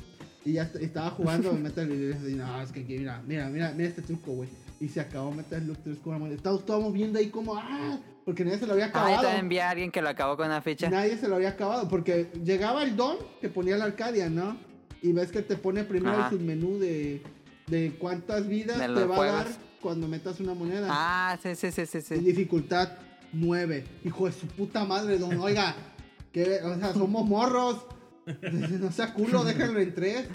Y 0.44 0.54
ya 0.54 0.62
est- 0.62 0.76
estaba 0.76 1.10
jugando 1.10 1.52
Metal 1.62 1.86
Slug 1.86 2.16
3 2.22 2.32
y 2.32 2.34
no, 2.36 2.62
es 2.62 2.72
que 2.72 2.80
aquí, 2.80 2.98
mira, 2.98 3.22
mira, 3.28 3.50
mira, 3.50 3.72
mira 3.76 3.88
este 3.90 4.00
truco, 4.02 4.32
güey. 4.32 4.48
Y 4.80 4.88
se 4.88 5.00
acabó 5.00 5.30
Metal 5.30 5.62
Slug 5.62 5.76
3 5.84 5.98
con. 5.98 6.32
Estábamos, 6.32 6.60
estábamos 6.62 6.92
viendo 6.94 7.18
ahí 7.18 7.28
como, 7.28 7.54
ah, 7.54 8.00
porque 8.26 8.44
nadie 8.44 8.58
se 8.58 8.66
lo 8.66 8.72
había 8.72 8.86
acabado. 8.86 9.22
también 9.22 9.48
vi 9.48 9.58
a 9.60 9.70
alguien 9.70 9.92
que 9.92 10.02
lo 10.02 10.08
acabó 10.08 10.36
con 10.36 10.46
una 10.46 10.60
ficha. 10.60 10.90
Nadie 10.90 11.16
se 11.16 11.28
lo 11.28 11.36
había 11.36 11.50
acabado, 11.50 11.88
porque 11.88 12.28
llegaba 12.42 12.82
el 12.82 12.96
don 12.96 13.18
que 13.40 13.48
ponía 13.48 13.76
la 13.76 13.84
Arcadia, 13.84 14.28
¿no? 14.28 14.58
Y 15.00 15.12
ves 15.12 15.30
que 15.30 15.42
te 15.42 15.54
pone 15.56 15.84
primero 15.84 16.16
Ajá. 16.18 16.28
el 16.30 16.36
submenú 16.36 16.76
de, 16.80 17.22
de 17.68 17.96
cuántas 18.00 18.48
vidas 18.48 18.78
De 18.78 18.88
te 18.88 19.04
va 19.04 19.16
a 19.16 19.32
dar 19.32 19.46
cuando 19.80 20.08
metas 20.08 20.40
una 20.40 20.54
moneda. 20.54 20.88
Ah, 20.90 21.38
sí, 21.40 21.54
sí, 21.54 21.70
sí, 21.70 21.86
sí, 21.86 21.98
Y 21.98 22.00
sí. 22.00 22.14
dificultad 22.16 22.94
9. 23.32 23.84
Hijo 24.04 24.26
de 24.26 24.32
su 24.32 24.48
puta 24.48 24.84
madre, 24.84 25.18
don. 25.18 25.36
Oiga, 25.40 25.76
que, 26.32 26.60
o 26.64 26.76
sea, 26.80 26.92
somos 26.94 27.24
morros. 27.24 27.86
No 28.80 28.90
sea 28.90 29.14
culo, 29.14 29.44
déjenlo 29.44 29.78
en 29.78 29.94
3. 29.94 30.28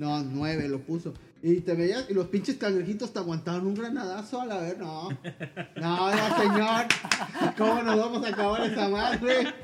No, 0.00 0.20
9 0.20 0.68
lo 0.68 0.80
puso. 0.80 1.14
Y 1.42 1.60
te 1.60 1.74
veías, 1.74 2.08
y 2.08 2.14
los 2.14 2.26
pinches 2.28 2.56
cangrejitos 2.56 3.12
te 3.12 3.18
aguantaban 3.18 3.66
un 3.66 3.74
granadazo 3.74 4.40
a 4.40 4.46
la 4.46 4.58
vez. 4.58 4.78
No, 4.78 5.10
no, 5.10 6.38
señor. 6.38 6.86
¿Cómo 7.56 7.82
nos 7.82 7.98
vamos 7.98 8.24
a 8.24 8.28
acabar 8.28 8.62
esa 8.70 8.88
madre? 8.88 9.54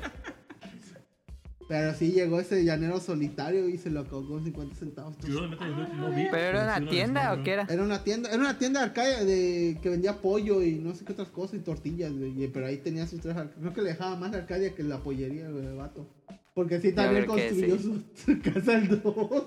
Pero 1.67 1.93
sí 1.95 2.11
llegó 2.11 2.39
ese 2.39 2.63
llanero 2.63 2.99
solitario 2.99 3.67
y 3.67 3.77
se 3.77 3.89
lo 3.89 4.01
acabó 4.01 4.27
con 4.27 4.43
50 4.43 4.75
centavos. 4.75 5.15
Yo 5.27 5.47
no 5.47 6.11
vi. 6.11 6.27
¿Pero 6.29 6.59
era 6.59 6.63
una 6.77 6.89
tienda 6.89 7.33
o 7.33 7.43
qué 7.43 7.53
era? 7.53 7.67
Era 7.69 7.83
una 7.83 8.03
tienda, 8.03 8.29
era 8.29 8.39
una 8.39 8.57
tienda 8.57 8.81
de 8.81 8.85
Arcadia 8.85 9.23
de, 9.23 9.79
que 9.81 9.89
vendía 9.89 10.21
pollo 10.21 10.61
y 10.61 10.75
no 10.75 10.93
sé 10.93 11.05
qué 11.05 11.13
otras 11.13 11.29
cosas 11.29 11.55
y 11.55 11.59
tortillas, 11.59 12.13
güey. 12.13 12.47
Pero 12.47 12.67
ahí 12.67 12.77
tenía 12.77 13.07
sus 13.07 13.21
tres 13.21 13.35
Creo 13.59 13.73
que 13.73 13.81
le 13.81 13.89
dejaba 13.89 14.15
más 14.15 14.31
la 14.31 14.39
Arcadia 14.39 14.75
que 14.75 14.83
la 14.83 14.99
pollería, 14.99 15.49
güey, 15.49 15.75
vato. 15.75 16.07
Porque 16.53 16.79
sí 16.79 16.91
también 16.91 17.23
que 17.23 17.27
construyó 17.27 17.77
sí. 17.77 18.03
su, 18.15 18.33
su 18.33 18.41
casa 18.53 18.77
el 18.77 19.01
2. 19.01 19.43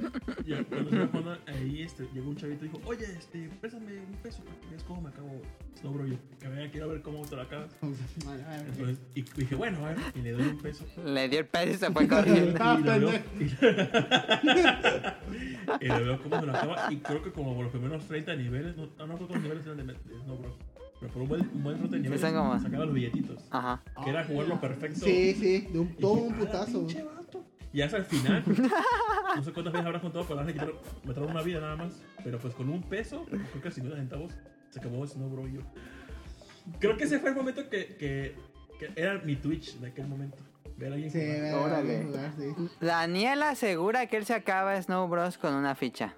Ya, 0.46 0.64
cuando 0.64 0.90
estaba 0.90 1.06
jugando 1.08 1.38
ahí, 1.46 1.82
este, 1.82 2.08
llegó 2.14 2.30
un 2.30 2.36
chavito 2.36 2.64
y 2.64 2.68
dijo, 2.68 2.80
oye, 2.86 3.04
este, 3.04 3.48
pésame 3.60 4.00
un 4.00 4.16
peso 4.22 4.42
para 4.44 4.56
que 4.60 4.66
veas 4.70 4.82
cómo 4.84 5.02
me 5.02 5.08
acabo 5.10 5.40
Snow 5.80 5.92
Bro. 5.92 6.06
Yo, 6.06 6.16
que 6.40 6.48
vea, 6.48 6.70
quiero 6.70 6.88
ver 6.88 7.02
cómo 7.02 7.24
te 7.26 7.36
lo 7.36 7.42
acabas. 7.42 7.70
Entonces, 7.82 8.98
y 9.14 9.22
dije, 9.22 9.54
bueno, 9.54 9.84
a 9.86 9.90
ver, 9.90 9.98
y 10.14 10.18
le 10.22 10.32
doy 10.32 10.42
un 10.48 10.58
peso. 10.58 10.84
Le 11.04 11.28
dio 11.28 11.40
el 11.40 11.46
peso 11.46 11.70
y 11.70 11.74
se 11.74 11.90
fue 11.90 12.08
corriendo. 12.08 12.58
Ah, 12.60 12.76
y, 12.80 12.82
lo 12.84 12.90
veo, 13.10 13.20
y, 15.80 15.84
y 15.84 15.88
lo 15.88 16.04
veo 16.04 16.22
cómo 16.22 16.40
me 16.40 16.46
lo 16.46 16.52
acaba. 16.56 16.92
Y 16.92 16.96
creo 16.98 17.22
que 17.22 17.30
como 17.32 17.54
por 17.54 17.64
los 17.64 17.72
primeros 17.72 18.04
30 18.06 18.34
niveles, 18.36 18.76
no, 18.76 18.86
no, 18.98 19.06
no 19.06 19.14
creo 19.16 19.28
cuántos 19.28 19.42
niveles 19.42 19.66
eran 19.66 19.78
de, 19.78 19.84
de 19.84 20.20
Snow 20.24 20.38
Bros. 20.38 20.52
Pero 21.00 21.12
por 21.14 21.22
un 21.22 21.28
buen, 21.28 21.40
un 21.54 21.62
buen 21.62 21.90
de 21.90 21.98
niveles, 21.98 22.20
son 22.20 22.34
como- 22.34 22.60
sacaba 22.60 22.84
los 22.84 22.94
billetitos. 22.94 23.42
Ajá. 23.50 23.82
Que 24.04 24.10
era 24.10 24.24
jugarlo 24.24 24.60
perfecto. 24.60 25.00
Sí, 25.04 25.34
sí, 25.34 25.68
de 25.72 25.78
un, 25.78 25.88
Y 25.96 26.00
todo 26.00 26.14
dije, 26.16 26.26
un 26.26 26.34
"Ah, 26.34 26.38
putazo. 26.38 26.78
pinche 26.80 27.02
vato". 27.02 27.19
Y 27.72 27.82
hasta 27.82 27.98
el 27.98 28.04
final, 28.04 28.42
no 29.36 29.42
sé 29.44 29.52
cuántas 29.52 29.72
veces 29.72 29.86
habrás 29.86 30.02
contado, 30.02 30.24
pero 30.26 30.40
ahora 30.40 30.52
quitaron, 30.52 30.74
me 31.04 31.12
trajeron 31.14 31.30
una 31.30 31.42
vida 31.42 31.60
nada 31.60 31.76
más. 31.76 32.00
Pero 32.24 32.38
pues 32.38 32.52
con 32.54 32.68
un 32.68 32.82
peso, 32.82 33.24
creo 33.26 33.62
que 33.62 33.70
50 33.70 33.96
centavos, 33.96 34.32
se 34.70 34.80
acabó 34.80 35.06
Snow 35.06 35.28
Bro 35.30 35.46
yo. 35.48 35.60
Creo 36.80 36.96
que 36.96 37.04
ese 37.04 37.18
fue 37.20 37.30
el 37.30 37.36
momento 37.36 37.68
que, 37.70 37.96
que, 37.96 38.36
que 38.78 38.92
era 39.00 39.18
mi 39.20 39.36
Twitch 39.36 39.78
de 39.78 39.88
aquel 39.88 40.08
momento. 40.08 40.38
Ver 40.76 40.92
a 40.92 40.94
alguien 40.94 41.10
Sí, 41.12 41.20
jugar. 41.20 41.54
Órale. 41.54 42.04
jugar, 42.04 42.32
sí. 42.36 42.68
Daniel 42.80 43.42
asegura 43.42 44.06
que 44.06 44.16
él 44.16 44.24
se 44.26 44.34
acaba 44.34 44.80
Snow 44.82 45.06
Bros 45.08 45.38
con 45.38 45.54
una 45.54 45.74
ficha. 45.74 46.14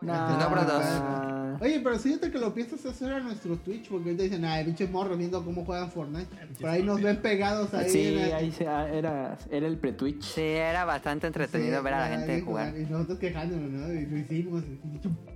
Snow 0.00 0.50
Bros. 0.50 0.64
Ah, 0.68 1.56
Oye, 1.60 1.80
pero 1.84 1.98
fíjate 1.98 2.30
que 2.30 2.38
lo 2.38 2.54
piensas 2.54 2.86
hacer 2.86 3.12
a 3.12 3.20
nuestro 3.20 3.56
Twitch, 3.56 3.88
porque 3.90 4.06
ahorita 4.10 4.22
dicen, 4.22 4.44
ay, 4.46 4.64
pinches 4.64 4.90
morros 4.90 5.18
viendo 5.18 5.44
cómo 5.44 5.64
juegan 5.64 5.90
Fortnite. 5.90 6.28
Por 6.58 6.70
ahí 6.70 6.82
nos 6.82 7.02
ven 7.02 7.20
pegados 7.20 7.74
ahí. 7.74 7.90
Sí, 7.90 8.16
ahí 8.32 8.50
se- 8.50 8.66
ah, 8.66 8.88
era, 8.90 9.36
era 9.50 9.66
el 9.66 9.76
pre-Twitch. 9.76 10.22
Sí, 10.22 10.40
era 10.40 10.84
bastante 10.86 11.26
entretenido 11.26 11.78
Sí, 11.78 11.84
ver 11.84 11.94
a 11.94 11.98
la 11.98 12.04
ahí 12.06 12.12
gente 12.18 12.40
jugar. 12.40 12.74
Y 12.78 12.84
nosotros 12.86 13.18
quejándonos, 13.18 13.70
¿no? 13.70 13.92
Y 13.92 14.06
lo 14.06 14.16
hicimos. 14.18 14.64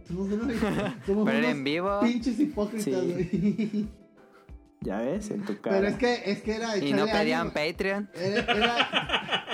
Somos 0.08 0.32
unos, 0.32 0.46
somos 1.06 1.24
Pero 1.26 1.38
unos 1.38 1.50
en 1.50 1.64
vivo. 1.64 2.00
pinches 2.00 2.40
hipócritas, 2.40 2.84
Sí. 2.84 3.12
güey. 3.70 3.88
Ya 4.80 4.98
ves, 4.98 5.30
en 5.30 5.42
tu 5.44 5.58
cara. 5.60 5.76
Pero 5.76 5.88
es 5.88 5.96
que, 5.96 6.22
es 6.30 6.42
que 6.42 6.56
era 6.56 6.76
Y 6.76 6.92
no 6.92 7.06
pedían 7.06 7.48
ánimo. 7.48 7.54
Patreon. 7.54 8.10
Era, 8.14 8.40
era- 8.52 9.44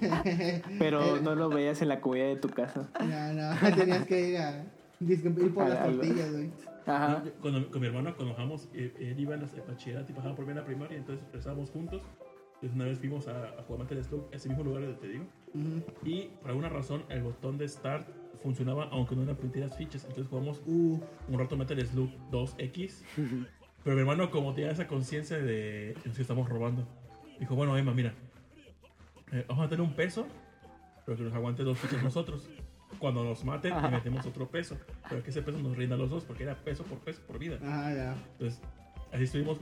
Pero 0.78 1.20
no 1.20 1.34
lo 1.34 1.48
veías 1.48 1.80
en 1.82 1.88
la 1.88 2.00
comida 2.00 2.24
de 2.24 2.36
tu 2.36 2.48
casa. 2.48 2.88
No, 3.00 3.32
no, 3.32 3.50
tenías 3.76 4.06
que 4.06 4.30
ir 4.30 4.38
a. 4.38 4.64
ir 5.00 5.54
por 5.54 5.64
A- 5.64 5.68
las 5.68 5.78
a- 5.80 5.84
tortillas, 5.84 6.32
güey. 6.32 6.50
Ajá. 6.86 7.22
Yo- 7.24 7.32
Cuando, 7.40 7.70
con 7.70 7.80
mi 7.80 7.86
hermano, 7.86 8.14
cuando 8.16 8.34
bajamos, 8.34 8.68
eh, 8.74 8.92
él 8.98 9.18
iba 9.18 9.34
en 9.34 9.42
la 9.42 9.48
bachillerato 9.66 10.12
y 10.12 10.14
pasaba 10.14 10.34
por 10.34 10.44
mí 10.44 10.50
en 10.52 10.58
la 10.58 10.64
primaria, 10.64 10.96
entonces 10.98 11.24
estábamos 11.34 11.70
juntos. 11.70 12.02
Entonces 12.54 12.76
una 12.76 12.84
vez 12.86 12.98
fuimos 12.98 13.26
a, 13.28 13.48
a 13.58 13.62
jugar 13.66 13.82
Metal 13.84 14.02
Slug, 14.04 14.26
ese 14.32 14.48
mismo 14.48 14.64
lugar 14.64 14.82
donde 14.82 14.98
te 14.98 15.08
digo. 15.08 15.24
Ujú. 15.54 15.82
Y 16.08 16.28
por 16.40 16.50
alguna 16.50 16.68
razón 16.68 17.02
el 17.08 17.22
botón 17.22 17.58
de 17.58 17.68
Start 17.68 18.06
funcionaba 18.42 18.88
aunque 18.92 19.16
no 19.16 19.22
eran 19.22 19.36
permitidas 19.36 19.76
fichas. 19.76 20.02
Entonces 20.04 20.28
jugamos 20.28 20.62
Uh, 20.66 20.98
un 21.28 21.38
rato 21.38 21.56
Metal 21.56 21.78
Slug 21.86 22.10
2X. 22.30 23.02
Pero 23.82 23.96
mi 23.96 24.00
hermano, 24.00 24.30
como 24.30 24.54
tenía 24.54 24.70
esa 24.70 24.86
conciencia 24.86 25.36
de 25.38 25.94
que 26.02 26.08
nos 26.08 26.18
estamos 26.18 26.48
robando, 26.48 26.86
dijo: 27.38 27.54
Bueno, 27.54 27.76
Emma, 27.76 27.92
mira, 27.92 28.14
eh, 29.34 29.44
vamos 29.48 29.66
a 29.66 29.68
tener 29.68 29.82
un 29.82 29.94
peso, 29.94 30.26
pero 31.04 31.16
que 31.18 31.24
nos 31.24 31.34
aguante 31.34 31.62
dos 31.62 31.78
fichas 31.78 32.02
nosotros. 32.02 32.48
Cuando 32.98 33.24
nos 33.24 33.44
maten, 33.44 33.74
le 33.82 33.88
metemos 33.88 34.24
otro 34.24 34.48
peso. 34.48 34.78
Pero 35.08 35.22
que 35.22 35.30
ese 35.30 35.42
peso 35.42 35.58
nos 35.58 35.76
rinda 35.76 35.96
a 35.96 35.98
los 35.98 36.10
dos, 36.10 36.24
porque 36.24 36.44
era 36.44 36.54
peso 36.54 36.84
por 36.84 36.98
peso 37.00 37.20
por 37.26 37.38
vida. 37.38 37.58
ajá, 37.62 37.92
ya. 37.92 38.16
Entonces, 38.32 38.60
así 39.12 39.24
estuvimos. 39.24 39.58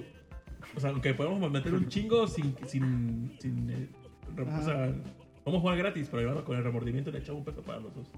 O 0.77 0.81
sea, 0.81 0.91
aunque 0.91 1.15
podemos 1.15 1.51
meter 1.51 1.73
un 1.75 1.89
chingo 1.89 2.27
sin. 2.29 2.55
sin, 2.67 3.35
sin 3.41 3.71
eh, 3.71 3.89
re- 4.37 4.43
o 4.45 4.63
sea, 4.63 4.95
vamos 5.47 5.59
a 5.59 5.61
jugar 5.61 5.79
gratis, 5.79 6.09
pero 6.11 6.23
hermano, 6.23 6.45
con 6.45 6.57
el 6.57 6.63
remordimiento 6.63 7.11
le 7.11 7.19
echamos 7.21 7.39
un 7.41 7.45
peso 7.47 7.63
para 7.63 7.81
los 7.81 7.95
dos. 7.95 8.09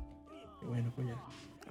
Y 0.62 0.66
bueno, 0.66 0.92
pues 0.94 1.06
ya. 1.06 1.16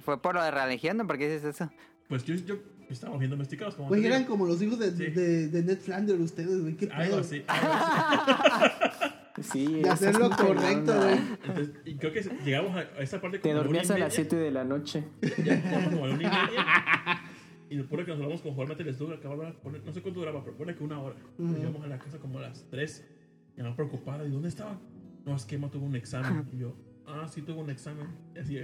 Fue 0.00 0.20
por 0.20 0.34
lo 0.34 0.42
de 0.42 0.50
religión. 0.50 0.96
¿Por 1.06 1.18
qué 1.18 1.28
dices 1.30 1.54
eso? 1.54 1.70
Pues 2.08 2.24
yo, 2.24 2.34
yo 2.34 2.56
estábamos 2.88 3.18
viendo 3.20 3.36
domesticados 3.36 3.74
como. 3.74 3.94
Digo. 3.94 4.06
eran 4.06 4.24
como 4.24 4.46
los 4.46 4.60
hijos 4.62 4.78
de, 4.78 4.90
Sí. 4.90 5.06
de, 5.10 5.48
de 5.48 5.62
Ned 5.62 5.78
Flanders 5.78 6.20
ustedes, 6.20 6.60
güey. 6.62 6.76
¿Qué 6.76 6.86
Algo 6.90 7.16
pedo? 7.16 7.20
así. 7.20 7.44
algo 7.46 7.72
así. 7.74 9.04
Sí, 9.52 9.82
De 9.82 9.90
hacer 9.90 10.18
lo 10.18 10.30
correcto, 10.30 10.94
güey. 10.96 11.18
Entonces, 11.44 11.70
y 11.84 11.94
creo 11.96 12.12
que 12.12 12.22
llegamos 12.44 12.76
a 12.76 12.82
esa 13.02 13.20
parte 13.20 13.38
Te 13.38 13.52
dormías 13.52 13.90
a 13.90 13.98
las 13.98 14.12
media, 14.12 14.28
7 14.30 14.36
de 14.36 14.50
la 14.50 14.64
noche. 14.64 15.04
Ya, 15.44 15.62
como 15.62 16.04
a 16.04 16.08
la 16.08 16.14
una 16.14 16.22
y 16.22 16.26
media. 16.26 16.66
Y 17.70 17.76
después 17.76 18.04
que 18.04 18.12
nos 18.12 18.20
hablamos 18.20 18.42
con 18.42 19.12
acababa 19.12 19.46
de 19.46 19.52
poner, 19.54 19.84
no 19.84 19.92
sé 19.92 20.00
cuánto 20.00 20.20
duraba, 20.20 20.44
pero 20.44 20.56
pone 20.56 20.76
que 20.76 20.84
una 20.84 21.00
hora. 21.00 21.16
Nos 21.38 21.58
Llegamos 21.58 21.82
a 21.82 21.88
la 21.88 21.98
casa 21.98 22.18
como 22.18 22.38
a 22.38 22.42
las 22.42 22.66
3. 22.70 23.04
Y 23.56 23.62
me 23.62 23.72
preocupada. 23.72 24.24
¿Y 24.24 24.30
dónde 24.30 24.48
estaba? 24.48 24.78
No, 25.24 25.34
es 25.34 25.44
que 25.44 25.56
Emma 25.56 25.70
tuvo 25.70 25.86
un 25.86 25.96
examen. 25.96 26.46
Y 26.52 26.58
yo, 26.58 26.76
ah, 27.06 27.26
sí 27.26 27.42
tuvo 27.42 27.62
un 27.62 27.70
examen. 27.70 28.06
Y 28.34 28.38
así, 28.38 28.58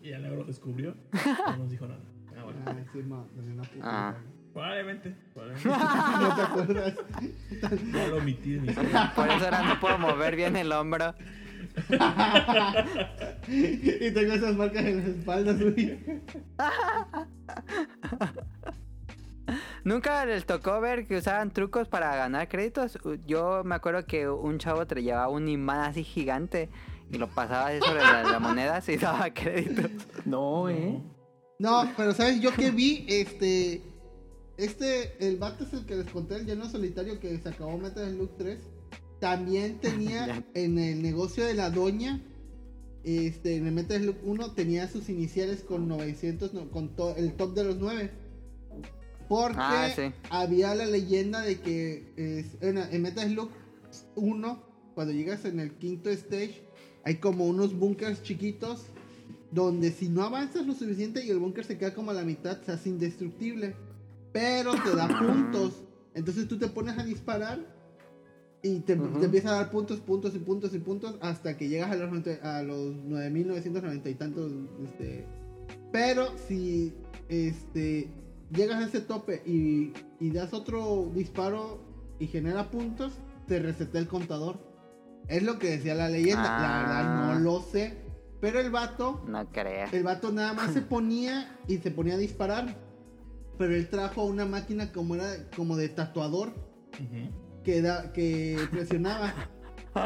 y 0.00 0.08
ya 0.08 0.18
luego 0.20 0.36
lo 0.36 0.44
descubrió. 0.44 0.94
No 1.48 1.56
nos 1.58 1.70
dijo 1.70 1.86
nada. 1.86 2.00
Ah, 2.36 2.44
bueno. 2.44 2.60
Ah, 2.64 2.76
sí, 2.92 2.98
ma, 3.02 3.26
de 3.34 3.52
una 3.52 3.62
puta. 3.62 3.80
Ah. 3.82 4.16
Probablemente. 4.54 5.14
probablemente. 5.34 5.68
No 5.68 6.34
te 6.36 6.42
acuerdas. 6.42 6.94
Ya 7.92 8.06
lo 8.08 8.16
omití. 8.18 8.58
Por 9.14 9.28
eso 9.28 9.44
ahora 9.44 9.62
no 9.64 9.80
puedo 9.80 9.98
mover 9.98 10.36
bien 10.36 10.56
el 10.56 10.70
hombro. 10.72 11.14
y 13.48 14.10
tengo 14.12 14.32
esas 14.32 14.54
marcas 14.56 14.84
en 14.84 14.96
las 14.98 15.06
espaldas, 15.06 15.60
güey. 15.60 15.98
¿Nunca 19.82 20.24
les 20.24 20.46
tocó 20.46 20.80
ver 20.80 21.06
que 21.06 21.16
usaban 21.18 21.50
trucos 21.50 21.88
para 21.88 22.14
ganar 22.16 22.48
créditos? 22.48 22.98
Yo 23.26 23.62
me 23.64 23.74
acuerdo 23.74 24.06
que 24.06 24.28
un 24.28 24.58
chavo 24.58 24.86
te 24.86 25.02
llevaba 25.02 25.28
un 25.28 25.48
imán 25.48 25.80
así 25.80 26.04
gigante 26.04 26.70
y 27.10 27.18
lo 27.18 27.26
pasaba 27.28 27.68
así 27.68 27.80
sobre 27.80 28.00
la, 28.00 28.22
la 28.22 28.38
moneda 28.38 28.80
y 28.86 28.96
daba 28.96 29.30
créditos. 29.30 29.90
No, 30.24 30.68
eh. 30.68 31.02
No, 31.58 31.90
pero 31.96 32.12
¿sabes? 32.12 32.40
Yo 32.40 32.52
que 32.52 32.70
vi, 32.70 33.04
este. 33.08 33.82
Este, 34.56 35.14
el 35.26 35.36
vato 35.36 35.64
es 35.64 35.72
el 35.72 35.84
que 35.84 35.96
les 35.96 36.10
conté, 36.10 36.36
el 36.36 36.46
lleno 36.46 36.68
solitario 36.68 37.18
que 37.18 37.36
se 37.38 37.48
acabó 37.48 37.76
Metal 37.78 38.08
Slug 38.12 38.36
3. 38.38 38.58
También 39.20 39.78
tenía 39.80 40.44
en 40.54 40.78
el 40.78 41.02
negocio 41.02 41.44
de 41.44 41.54
la 41.54 41.70
doña, 41.70 42.22
este, 43.02 43.56
en 43.56 43.66
el 43.66 43.72
Metal 43.72 44.00
Slug 44.00 44.16
1 44.24 44.52
tenía 44.52 44.88
sus 44.88 45.08
iniciales 45.08 45.62
con 45.62 45.88
900, 45.88 46.54
no, 46.54 46.70
con 46.70 46.94
to- 46.96 47.16
el 47.16 47.34
top 47.34 47.54
de 47.54 47.64
los 47.64 47.76
9. 47.78 48.10
Porque 49.28 49.56
Ah, 49.60 49.90
sí. 49.94 50.02
había 50.30 50.74
la 50.74 50.86
leyenda 50.86 51.40
de 51.40 51.58
que 51.60 52.12
es- 52.16 52.56
en, 52.62 52.78
en 52.78 53.02
Metal 53.02 53.28
Slug 53.28 53.50
1, 54.16 54.62
cuando 54.94 55.12
llegas 55.12 55.44
en 55.46 55.60
el 55.60 55.72
quinto 55.72 56.10
stage, 56.10 56.62
hay 57.04 57.16
como 57.16 57.46
unos 57.46 57.76
bunkers 57.78 58.22
chiquitos 58.22 58.86
donde 59.50 59.90
si 59.92 60.08
no 60.08 60.22
avanzas 60.22 60.66
lo 60.66 60.74
suficiente 60.74 61.24
y 61.24 61.30
el 61.30 61.38
búnker 61.38 61.64
se 61.64 61.76
queda 61.78 61.94
como 61.94 62.10
a 62.10 62.14
la 62.14 62.22
mitad, 62.22 62.60
se 62.62 62.72
hace 62.72 62.88
indestructible. 62.90 63.74
Pero 64.34 64.72
te 64.82 64.94
da 64.94 65.08
puntos. 65.08 65.82
Entonces 66.14 66.46
tú 66.48 66.58
te 66.58 66.68
pones 66.68 66.98
a 66.98 67.04
disparar 67.04 67.60
y 68.62 68.80
te, 68.80 68.96
te 68.96 69.24
empieza 69.24 69.50
a 69.50 69.54
dar 69.60 69.70
puntos, 69.70 70.00
puntos 70.00 70.34
y 70.34 70.38
puntos 70.40 70.74
y 70.74 70.78
puntos 70.80 71.16
hasta 71.22 71.56
que 71.56 71.68
llegas 71.68 71.90
a 71.90 71.96
los, 71.96 72.10
90 72.10 72.58
a 72.58 72.62
los 72.62 72.94
9.990 73.06 74.10
y 74.10 74.14
tantos. 74.14 74.52
Este, 74.82 75.24
pero 75.92 76.26
si 76.48 76.92
este, 77.28 78.10
llegas 78.52 78.82
a 78.82 78.86
ese 78.86 79.00
tope 79.00 79.42
y, 79.46 79.92
y 80.20 80.30
das 80.30 80.52
otro 80.52 81.10
disparo 81.14 81.80
y 82.18 82.26
genera 82.26 82.70
puntos, 82.70 83.12
te 83.46 83.58
reseta 83.60 83.98
el 83.98 84.08
contador. 84.08 84.58
Es 85.28 85.42
lo 85.42 85.58
que 85.58 85.70
decía 85.70 85.94
la 85.94 86.08
leyenda. 86.08 86.42
La 86.42 86.80
Ah. 86.80 86.82
verdad 86.82 87.34
no 87.34 87.40
lo 87.40 87.60
sé. 87.62 88.02
Pero 88.40 88.60
el 88.60 88.70
vato, 88.70 89.22
No 89.26 89.46
creas. 89.52 89.92
el 89.94 90.02
vato 90.02 90.30
nada 90.32 90.52
más 90.54 90.72
se 90.72 90.80
ponía 90.82 91.58
y 91.68 91.78
se 91.78 91.90
ponía 91.90 92.14
a 92.14 92.18
disparar. 92.18 92.76
Pero 93.58 93.74
él 93.74 93.88
trajo 93.88 94.24
una 94.24 94.46
máquina 94.46 94.92
como 94.92 95.14
era 95.14 95.48
como 95.56 95.76
de 95.76 95.88
tatuador 95.88 96.54
que 97.64 97.82
da, 97.82 98.12
que 98.12 98.58
presionaba. 98.70 99.32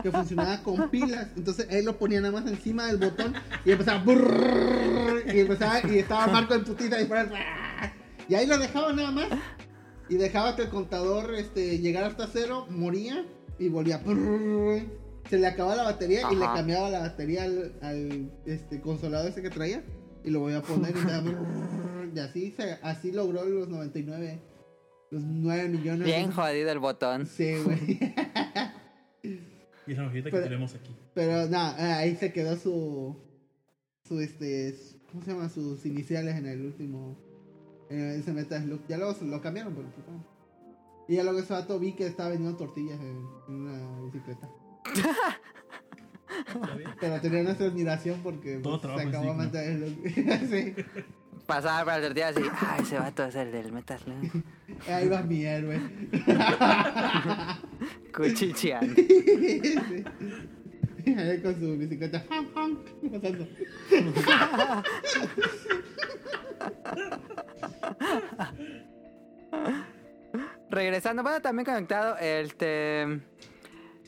Que 0.03 0.12
funcionaba 0.12 0.62
con 0.62 0.91
pilas. 0.91 1.29
Entonces 1.35 1.66
él 1.70 1.87
lo 1.87 1.99
ponía 1.99 2.20
nada 2.20 2.41
más 2.41 2.51
encima 2.51 2.87
del 2.87 2.99
botón 2.99 3.33
y 3.65 3.70
empezaba. 3.70 4.05
brrrr, 4.05 5.35
y 5.35 5.41
empezaba. 5.41 5.81
Y 5.91 5.99
estaba 5.99 6.27
Marco 6.27 6.55
en 6.55 6.65
putita 6.65 6.99
disparar. 6.99 7.31
Y 8.29 8.35
ahí 8.35 8.47
lo 8.47 8.59
dejaba 8.59 8.93
nada 8.93 9.11
más. 9.11 9.29
Y 10.11 10.16
dejaba 10.16 10.57
que 10.57 10.62
el 10.62 10.69
contador 10.69 11.35
este, 11.35 11.79
llegara 11.79 12.09
hasta 12.09 12.27
cero, 12.27 12.66
moría 12.70 13.25
y 13.59 13.69
volvía. 13.69 14.03
Se 15.29 15.39
le 15.39 15.47
acababa 15.47 15.77
la 15.77 15.85
batería 15.85 16.23
y 16.33 16.37
le 16.37 16.45
cambiaba 16.45 16.89
la 16.89 17.01
batería 17.01 17.45
al, 17.45 17.75
al, 17.83 18.31
este, 18.47 18.81
consolador 18.81 19.31
ese 19.31 19.43
que 19.43 19.51
traía. 19.51 19.83
Y 20.24 20.31
lo 20.31 20.40
volvía 20.40 20.59
a 20.59 20.62
poner 20.62 20.95
y, 22.15 22.19
así, 22.19 22.51
se, 22.51 22.78
así 22.82 23.12
logró 23.12 23.45
los 23.45 23.69
99. 23.69 24.40
Los 25.11 25.23
9 25.23 25.69
millones. 25.69 26.07
Bien 26.07 26.31
jodido 26.31 26.70
el 26.70 26.78
botón. 26.78 27.27
Sí, 27.27 27.55
güey. 27.65 27.99
Y 29.86 29.93
esa 29.93 30.07
hojita 30.07 30.31
que 30.31 30.39
tenemos 30.40 30.74
aquí. 30.74 30.95
Pero 31.15 31.47
nada, 31.49 31.99
ahí 31.99 32.15
se 32.15 32.32
quedó 32.32 32.57
su. 32.57 33.16
Su 34.07 34.20
este. 34.20 34.74
¿Cómo 35.11 35.24
se 35.24 35.32
llama? 35.32 35.49
Sus 35.49 35.86
iniciales 35.86 36.36
en 36.36 36.47
el 36.47 36.66
último. 36.66 37.16
En 37.89 38.20
ese 38.20 38.32
Metal 38.32 38.62
Slug. 38.62 38.81
Ya 38.86 38.99
luego 38.99 39.15
se 39.15 39.24
lo 39.24 39.40
cambiaron, 39.40 39.74
pero 39.74 39.89
pues, 39.89 40.07
bueno. 40.07 40.24
Y 41.09 41.16
ya 41.16 41.24
luego 41.24 41.39
ese 41.39 41.55
vato 41.55 41.78
vi 41.78 41.93
que 41.93 42.07
estaba 42.07 42.28
vendiendo 42.28 42.59
tortillas 42.59 43.01
en, 43.01 43.27
en 43.49 43.55
una 43.55 44.03
bicicleta. 44.03 44.51
Pero 47.01 47.21
tenía 47.21 47.43
nuestra 47.43 47.67
admiración 47.67 48.21
porque 48.23 48.61
pues, 48.63 48.81
se 48.81 48.87
acabó 48.87 49.01
digno. 49.07 49.35
Metal 49.35 49.77
Slug. 49.77 50.51
sí. 50.51 50.75
Pasaba 51.47 51.85
para 51.85 51.99
la 51.99 52.07
tortilla 52.07 52.29
así. 52.29 52.43
Ah, 52.61 52.77
ese 52.81 52.99
vato 52.99 53.25
es 53.25 53.35
el 53.35 53.53
del 53.53 53.73
Metal 53.73 53.99
Slug. 53.99 54.43
Ahí 54.89 55.09
va 55.09 55.23
mi 55.23 55.45
héroe. 55.45 55.81
Cuchicheando. 58.15 58.95
Sí. 58.95 59.75
Ahí 61.17 61.41
con 61.41 61.59
su 61.59 61.79
bicicleta. 61.79 62.23
pasando. 62.23 62.85
Regresando, 70.71 71.23
bueno, 71.23 71.41
también 71.41 71.65
conectado, 71.65 72.19
este. 72.19 73.21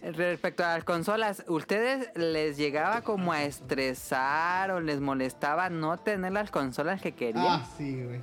Respecto 0.03 0.65
a 0.65 0.75
las 0.77 0.85
consolas, 0.85 1.45
¿ustedes 1.47 2.09
les 2.17 2.57
llegaba 2.57 3.03
como 3.03 3.33
a 3.33 3.43
estresar 3.45 4.71
o 4.71 4.81
les 4.81 5.01
molestaba 5.01 5.69
no 5.69 5.99
tener 5.99 6.33
las 6.33 6.51
consolas 6.51 7.03
que 7.03 7.13
querían? 7.13 7.45
Ah, 7.47 7.69
sí, 7.77 8.03
güey. 8.03 8.21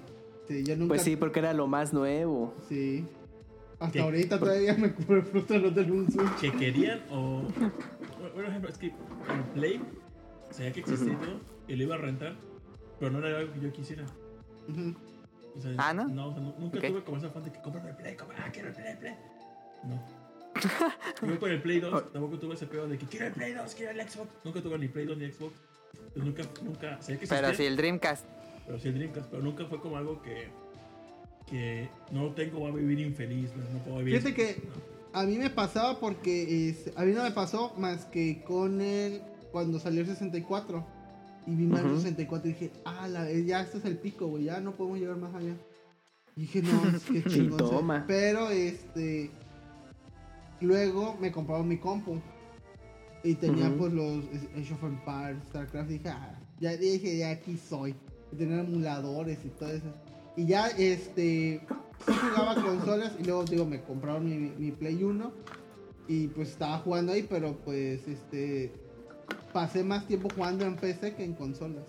Sí, 0.47 0.63
yo 0.63 0.75
nunca. 0.75 0.89
Pues 0.89 1.03
sí, 1.03 1.15
porque 1.15 1.39
era 1.39 1.53
lo 1.53 1.67
más 1.67 1.93
nuevo. 1.93 2.53
Sí. 2.67 3.05
Hasta 3.79 3.91
¿Qué? 3.93 3.99
ahorita 3.99 4.39
todavía 4.39 4.73
me 4.73 4.91
cubre 4.91 5.21
frustra 5.21 5.59
no 5.59 5.71
tener 5.71 5.91
un 5.91 6.09
Switch. 6.11 6.35
que 6.41 6.51
querían 6.51 6.99
o. 7.11 7.43
Por 8.33 8.43
ejemplo, 8.45 8.69
es 8.69 8.77
que 8.79 8.87
en 8.87 9.43
Play 9.53 9.81
sabía 10.49 10.71
que 10.73 10.79
existía 10.79 11.13
y 11.13 11.15
todo, 11.17 11.39
y 11.67 11.75
lo 11.75 11.83
iba 11.83 11.95
a 11.95 11.99
rentar, 11.99 12.35
pero 12.99 13.11
no 13.11 13.19
era 13.25 13.37
algo 13.37 13.53
que 13.53 13.59
yo 13.59 13.71
quisiera. 13.71 14.03
O 15.55 15.59
sea, 15.61 15.71
Ah, 15.77 15.93
¿no? 15.93 16.03
o 16.27 16.33
sea, 16.33 16.41
nu- 16.41 16.55
nunca 16.57 16.79
Ok. 16.79 16.85
tuve 16.87 17.03
como 17.03 17.17
esa 17.17 17.29
fan 17.29 17.43
de 17.43 17.51
que 17.51 17.61
compra 17.61 17.87
el 17.87 17.95
Play, 17.95 18.15
compra, 18.15 18.37
ah, 18.45 18.49
quiero 18.51 18.69
el 18.69 18.73
Play, 18.75 18.91
el 18.93 18.97
Play. 18.97 19.15
No. 19.83 20.01
Yo 21.27 21.39
con 21.39 21.51
el 21.51 21.61
Play 21.61 21.79
2 21.79 22.11
tampoco 22.13 22.37
tuve 22.39 22.55
ese 22.55 22.67
pedo 22.67 22.87
de 22.87 22.97
que 22.97 23.05
quiero 23.05 23.27
el 23.27 23.33
Play 23.33 23.53
2, 23.53 23.75
quiero 23.75 23.91
el 23.99 24.09
Xbox. 24.09 24.29
Nunca 24.43 24.61
tuve 24.61 24.77
ni 24.77 24.87
Play 24.87 25.05
2 25.05 25.17
ni 25.17 25.31
Xbox. 25.31 25.53
Entonces 25.93 26.23
nunca, 26.23 26.43
nunca, 26.63 27.01
sabía 27.01 27.19
que 27.19 27.27
Pero 27.27 27.53
si 27.53 27.63
el 27.65 27.77
Dreamcast. 27.77 28.25
pero 28.65 28.79
sí 28.79 28.87
el 28.89 28.95
Dreamcast, 28.95 29.29
pero 29.29 29.41
nunca 29.43 29.65
fue 29.65 29.79
como 29.79 29.97
algo 29.97 30.21
que, 30.21 30.47
que 31.49 31.89
no 32.11 32.31
tengo, 32.33 32.61
va 32.61 32.69
a 32.69 32.71
vivir 32.71 32.99
infeliz, 32.99 33.49
no, 33.55 33.63
no 33.77 33.83
puedo 33.83 33.97
vivir. 33.99 34.21
Fíjate 34.21 34.35
que 34.35 34.61
No. 35.13 35.19
a 35.19 35.23
mí 35.25 35.37
me 35.37 35.49
pasaba 35.49 35.99
porque 35.99 36.69
es- 36.69 36.91
a 36.95 37.03
mí 37.05 37.13
no 37.13 37.23
me 37.23 37.31
pasó 37.31 37.73
más 37.77 38.05
que 38.05 38.43
con 38.43 38.81
el 38.81 39.21
cuando 39.51 39.79
salió 39.79 40.01
el 40.01 40.07
64 40.07 40.85
y 41.47 41.55
vi 41.55 41.65
Mario 41.65 41.91
Ujú. 41.93 42.01
64 42.01 42.49
y 42.49 42.53
dije, 42.53 42.71
ah, 42.85 43.07
la- 43.07 43.31
ya 43.31 43.61
este 43.61 43.77
es 43.77 43.85
el 43.85 43.97
pico, 43.97 44.27
güey, 44.27 44.45
ya 44.45 44.59
no 44.59 44.73
podemos 44.73 44.99
llegar 44.99 45.17
más 45.17 45.33
allá. 45.33 45.55
Y 46.35 46.41
dije, 46.41 46.61
no, 46.61 46.69
es 46.95 47.03
que 47.03 47.23
chingón. 47.23 47.57
toma. 47.57 48.03
Pero 48.07 48.49
este 48.49 49.31
luego 50.61 51.15
me 51.19 51.31
compraron 51.31 51.67
mi 51.67 51.77
compu 51.77 52.19
y 53.23 53.35
tenía 53.35 53.73
pues 53.75 53.91
los 53.93 54.25
Age 54.55 54.73
of 54.73 54.83
Empires, 54.83 55.43
StarCraft, 55.49 55.89
y 55.89 55.93
dije, 55.93 56.09
ah, 56.09 56.39
ya 56.59 56.77
dije, 56.77 57.17
ya 57.17 57.31
aquí 57.31 57.57
soy. 57.57 57.95
Y 58.31 58.35
tenía 58.35 58.59
emuladores 58.59 59.39
y 59.43 59.49
todo 59.49 59.71
eso. 59.71 59.93
Y 60.35 60.45
ya 60.45 60.67
este 60.67 61.61
sí 62.05 62.13
jugaba 62.13 62.55
consolas 62.63 63.13
y 63.19 63.23
luego 63.23 63.43
digo, 63.45 63.65
me 63.65 63.81
compraron 63.81 64.25
mi, 64.25 64.51
mi 64.57 64.71
Play 64.71 65.03
1 65.03 65.31
y 66.07 66.27
pues 66.27 66.49
estaba 66.49 66.77
jugando 66.79 67.11
ahí, 67.11 67.25
pero 67.29 67.57
pues 67.57 68.07
este 68.07 68.71
pasé 69.51 69.83
más 69.83 70.07
tiempo 70.07 70.29
jugando 70.33 70.65
en 70.65 70.75
PC 70.75 71.15
que 71.15 71.23
en 71.23 71.33
consolas. 71.33 71.85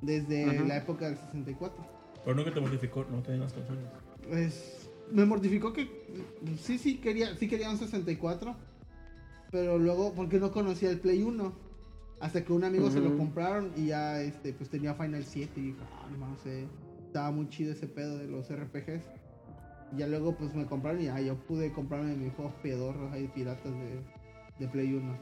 Desde 0.00 0.64
la 0.66 0.76
época 0.76 1.06
del 1.06 1.16
64. 1.16 1.84
Pero 2.24 2.36
nunca 2.36 2.52
te 2.52 2.60
mortificó 2.60 3.04
no 3.10 3.22
tener 3.22 3.40
las 3.40 3.52
consolas. 3.52 3.84
Pues 4.28 4.77
me 5.12 5.24
mortificó 5.24 5.72
que 5.72 5.88
sí, 6.60 6.78
sí 6.78 6.98
quería, 6.98 7.34
sí 7.36 7.48
quería 7.48 7.70
un 7.70 7.78
64, 7.78 8.54
pero 9.50 9.78
luego 9.78 10.12
porque 10.14 10.38
no 10.38 10.52
conocía 10.52 10.90
el 10.90 10.98
Play 11.00 11.22
1. 11.22 11.68
Hasta 12.20 12.44
que 12.44 12.52
un 12.52 12.64
amigo 12.64 12.90
se 12.90 12.98
lo 13.00 13.10
compraron 13.16 13.70
y 13.76 13.86
ya 13.86 14.20
este 14.20 14.52
pues 14.52 14.68
tenía 14.68 14.92
Final 14.94 15.24
7 15.24 15.52
y 15.60 15.62
dije, 15.66 15.78
ah, 15.80 16.08
no 16.18 16.36
sé, 16.42 16.66
estaba 17.06 17.30
muy 17.30 17.48
chido 17.48 17.72
ese 17.72 17.86
pedo 17.86 18.18
de 18.18 18.26
los 18.26 18.50
RPGs. 18.50 19.04
Y 19.94 19.98
ya 19.98 20.08
luego 20.08 20.34
pues 20.36 20.52
me 20.52 20.66
compraron 20.66 21.00
y 21.00 21.04
ya 21.04 21.20
yo 21.20 21.36
pude 21.36 21.70
comprarme 21.72 22.16
mis 22.16 22.32
juegos 22.34 22.54
pedorros 22.60 23.12
ahí 23.12 23.28
piratas 23.28 23.72
de, 23.72 24.00
de 24.58 24.68
Play 24.68 24.92
1. 24.94 25.16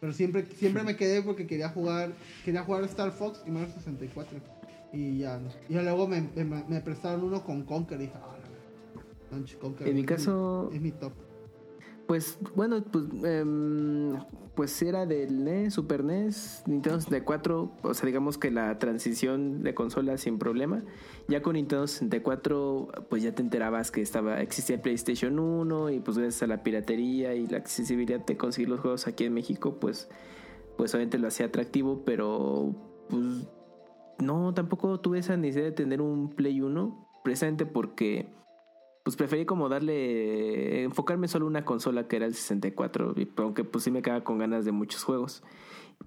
Pero 0.00 0.12
siempre, 0.14 0.46
siempre 0.46 0.82
me 0.84 0.96
quedé 0.96 1.20
porque 1.22 1.46
quería 1.46 1.68
jugar, 1.68 2.12
quería 2.46 2.62
jugar 2.62 2.82
Star 2.84 3.12
Fox 3.12 3.42
y 3.46 3.50
Mario 3.50 3.68
64. 3.74 4.38
Y 4.94 5.18
ya. 5.18 5.38
Y 5.68 5.74
luego 5.74 6.08
me, 6.08 6.22
me- 6.34 6.64
me 6.66 6.80
prestaron 6.80 7.24
uno 7.24 7.44
con 7.44 7.64
Conker 7.64 7.98
y 8.00 8.04
dije, 8.04 8.14
ah, 8.16 8.37
En 9.30 9.94
mi 9.94 10.04
caso- 10.04 10.70
Es 10.72 10.80
mi 10.80 10.92
top. 10.92 11.12
Pues 12.06 12.38
bueno, 12.54 12.82
pues, 12.90 13.04
em, 13.22 14.14
pues 14.54 14.80
era 14.80 15.04
del 15.04 15.44
NES, 15.44 15.74
Super 15.74 16.02
NES, 16.02 16.62
Nintendo 16.66 16.98
64, 16.98 17.70
o 17.82 17.92
sea, 17.94 18.06
digamos 18.06 18.38
que 18.38 18.50
la 18.50 18.78
transición 18.78 19.62
de 19.62 19.74
consola 19.74 20.16
sin 20.16 20.38
problema. 20.38 20.82
Ya 21.28 21.42
con 21.42 21.52
Nintendo 21.52 21.86
64, 21.86 22.88
pues 23.10 23.22
ya 23.22 23.34
te 23.34 23.42
enterabas 23.42 23.90
que 23.90 24.00
estaba 24.00 24.40
existía 24.40 24.76
el 24.76 24.80
PlayStation 24.82 25.38
1 25.38 25.90
y 25.90 26.00
pues 26.00 26.16
gracias 26.16 26.42
a 26.42 26.46
la 26.46 26.62
piratería 26.62 27.34
y 27.34 27.46
la 27.46 27.58
accesibilidad 27.58 28.24
de 28.24 28.38
conseguir 28.38 28.70
los 28.70 28.80
juegos 28.80 29.06
aquí 29.06 29.24
en 29.24 29.34
México, 29.34 29.78
pues 29.78 30.08
pues 30.78 30.94
obviamente 30.94 31.18
lo 31.18 31.28
hacía 31.28 31.44
atractivo, 31.46 32.04
pero 32.06 32.74
pues 33.10 33.46
no, 34.18 34.54
tampoco 34.54 34.98
tuve 35.00 35.18
esa 35.18 35.36
necesidad 35.36 35.66
de 35.66 35.72
tener 35.72 36.00
un 36.00 36.30
Play 36.30 36.62
1, 36.62 37.06
precisamente 37.22 37.66
porque 37.66 38.32
pues 39.08 39.16
preferí 39.16 39.46
como 39.46 39.70
darle 39.70 40.82
enfocarme 40.82 41.28
solo 41.28 41.46
en 41.46 41.52
una 41.52 41.64
consola 41.64 42.06
que 42.08 42.16
era 42.16 42.26
el 42.26 42.34
64 42.34 43.14
y- 43.16 43.26
aunque 43.38 43.64
pues 43.64 43.84
sí 43.84 43.90
me 43.90 44.02
quedaba 44.02 44.22
con 44.22 44.36
ganas 44.36 44.66
de 44.66 44.72
muchos 44.72 45.02
juegos. 45.02 45.42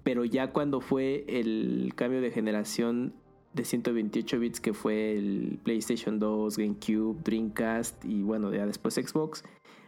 Pero 0.04 0.24
ya 0.24 0.52
cuando 0.52 0.80
fue 0.80 1.24
el 1.26 1.94
cambio 1.96 2.20
de 2.20 2.30
generación 2.30 3.12
de 3.54 3.64
128 3.64 4.38
bits 4.38 4.60
que 4.60 4.72
fue 4.72 5.16
el 5.16 5.58
PlayStation 5.64 6.20
2, 6.20 6.56
GameCube, 6.56 7.20
Dreamcast 7.24 8.04
y 8.04 8.22
bueno 8.22 8.54
ya 8.54 8.66
después 8.66 8.94
Xbox 8.94 9.42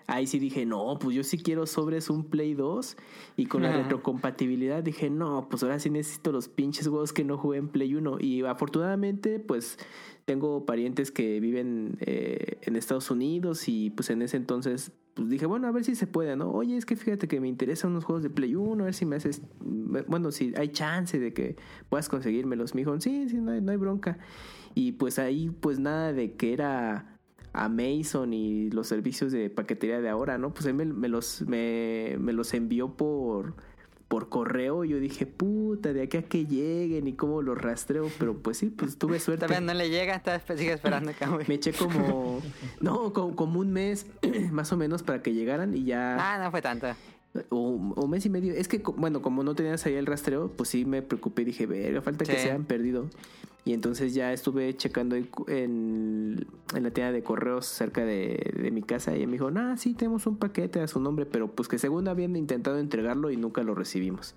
ahí 0.07 0.27
sí 0.27 0.39
dije 0.39 0.67
no 0.67 0.99
pues 1.01 1.17
yo 1.17 1.23
sí 1.23 1.39
quiero 1.39 1.67
sobres 1.67 2.11
un 2.11 2.25
Play 2.25 2.55
2 2.55 2.97
y 3.37 3.47
con 3.47 3.63
la 3.63 3.73
retrocompatibilidad 3.73 4.83
dije 4.83 5.11
no 5.11 5.49
pues 5.49 5.63
ahora 5.63 5.79
sí 5.79 5.91
necesito 5.91 6.33
los 6.33 6.49
pinches 6.49 6.89
juegos 6.89 7.13
que 7.13 7.25
no 7.25 7.39
jugué 7.39 7.59
en 7.59 7.69
Play 7.69 7.95
1 7.95 8.19
y 8.21 8.43
afortunadamente 8.43 9.39
pues 9.39 9.79
tengo 10.25 10.65
parientes 10.67 11.11
que 11.11 11.41
viven 11.41 11.97
eh, 12.01 12.59
en 12.63 12.77
Estados 12.77 13.11
Unidos 13.11 13.69
y 13.69 13.91
pues 13.91 14.11
en 14.11 14.23
ese 14.23 14.37
entonces 14.37 14.93
pues 15.15 15.29
dije, 15.29 15.47
bueno, 15.47 15.69
a 15.69 15.71
ver 15.71 15.85
si 15.85 15.95
se 15.95 16.09
puede, 16.09 16.35
¿no? 16.35 16.51
Oye, 16.51 16.77
es 16.77 16.85
que 16.85 16.97
fíjate 16.97 17.29
que 17.29 17.41
me 17.41 17.47
interesan 17.47 17.93
unos 17.93 18.05
juegos 18.05 18.25
de 18.25 18.31
Play 18.31 18.57
1, 18.57 18.83
a 18.83 18.87
ver 18.87 18.95
si 18.95 19.07
me 19.07 19.15
haces, 19.15 19.43
bueno, 20.09 20.33
si 20.33 20.53
hay 20.57 20.71
chance 20.71 21.21
de 21.21 21.33
que 21.33 21.57
puedas 21.89 22.09
conseguírmelos. 22.09 22.75
Me 22.75 22.81
dijo, 22.81 23.01
sí, 23.01 23.29
sí, 23.29 23.37
no 23.37 23.53
hay, 23.53 23.61
no 23.61 23.71
hay 23.71 23.79
bronca. 23.79 24.19
Y 24.75 24.93
pues 24.93 25.21
ahí 25.21 25.51
pues 25.51 25.79
nada 25.79 26.13
de 26.13 26.35
que 26.35 26.53
era 26.53 27.14
Amazon 27.55 28.35
y 28.35 28.71
los 28.71 28.89
servicios 28.89 29.33
de 29.33 29.49
paquetería 29.49 30.01
de 30.01 30.09
ahora, 30.09 30.37
¿no? 30.37 30.53
Pues 30.53 30.67
él 30.67 30.75
me, 30.75 30.85
me 30.85 31.09
los, 31.09 31.43
me, 31.43 32.17
me 32.19 32.33
los 32.33 32.53
envió 32.53 32.89
por 32.89 33.55
por 34.15 34.29
correo, 34.29 34.85
yo 34.85 35.01
dije, 35.01 35.27
puta, 35.27 35.93
de 35.93 36.03
aquí 36.03 36.19
a 36.19 36.23
que 36.23 36.47
lleguen 36.47 37.09
y 37.09 37.15
cómo 37.15 37.43
los 37.43 37.61
rastreo, 37.61 38.09
pero 38.19 38.37
pues 38.37 38.59
sí, 38.59 38.67
pues 38.67 38.97
tuve 38.97 39.19
suerte. 39.21 39.47
Todavía 39.47 39.67
no 39.67 39.75
le 39.75 39.91
llega, 39.91 40.23
sigue 40.57 40.73
esperando 40.73 41.11
acá, 41.11 41.29
güey. 41.31 41.47
Me 41.49 41.55
eché 41.55 41.73
como, 41.73 42.41
no, 42.81 43.13
como, 43.13 43.35
como 43.35 43.61
un 43.61 43.73
mes 43.73 44.07
más 44.53 44.73
o 44.73 44.77
menos 44.77 45.03
para 45.03 45.23
que 45.23 45.33
llegaran 45.33 45.75
y 45.77 45.85
ya, 45.85 46.17
Ah, 46.21 46.39
no 46.39 46.51
fue 46.51 46.63
tanto. 46.63 46.89
O, 47.49 47.93
o 47.97 48.07
mes 48.07 48.25
y 48.27 48.31
medio. 48.31 48.55
Es 48.55 48.69
que, 48.69 48.79
bueno, 48.79 49.21
como 49.21 49.43
no 49.43 49.57
tenías 49.57 49.85
ahí 49.87 49.95
el 49.95 50.07
rastreo, 50.07 50.53
pues 50.53 50.69
sí 50.69 50.85
me 50.85 51.03
preocupé 51.03 51.43
y 51.43 51.47
dije, 51.47 51.67
verga, 51.67 52.01
falta 52.01 52.25
que 52.25 52.39
se 52.39 52.51
hayan 52.51 52.65
perdido. 52.65 53.09
Y 53.67 53.73
entonces 53.73 54.13
ya 54.15 54.33
estuve 54.33 54.77
checando 54.77 55.17
en, 55.17 55.27
en 55.49 56.83
la 56.83 56.91
tienda 56.91 57.13
de 57.13 57.23
correos 57.23 57.65
cerca 57.67 58.05
de, 58.05 58.53
de 58.63 58.71
mi 58.71 58.83
casa 58.83 59.17
y 59.17 59.27
me 59.27 59.33
dijo, 59.33 59.51
nah, 59.51 59.77
sí, 59.77 59.95
tenemos 59.95 60.27
un 60.27 60.37
paquete 60.37 60.81
a 60.81 60.87
su 60.87 61.01
nombre, 61.01 61.25
pero 61.25 61.51
pues 61.51 61.67
que 61.69 61.79
según 61.79 62.07
habían 62.09 62.37
intentado 62.37 62.79
entregarlo 62.79 63.31
y 63.31 63.37
nunca 63.39 63.63
lo 63.63 63.75
recibimos. 63.75 64.35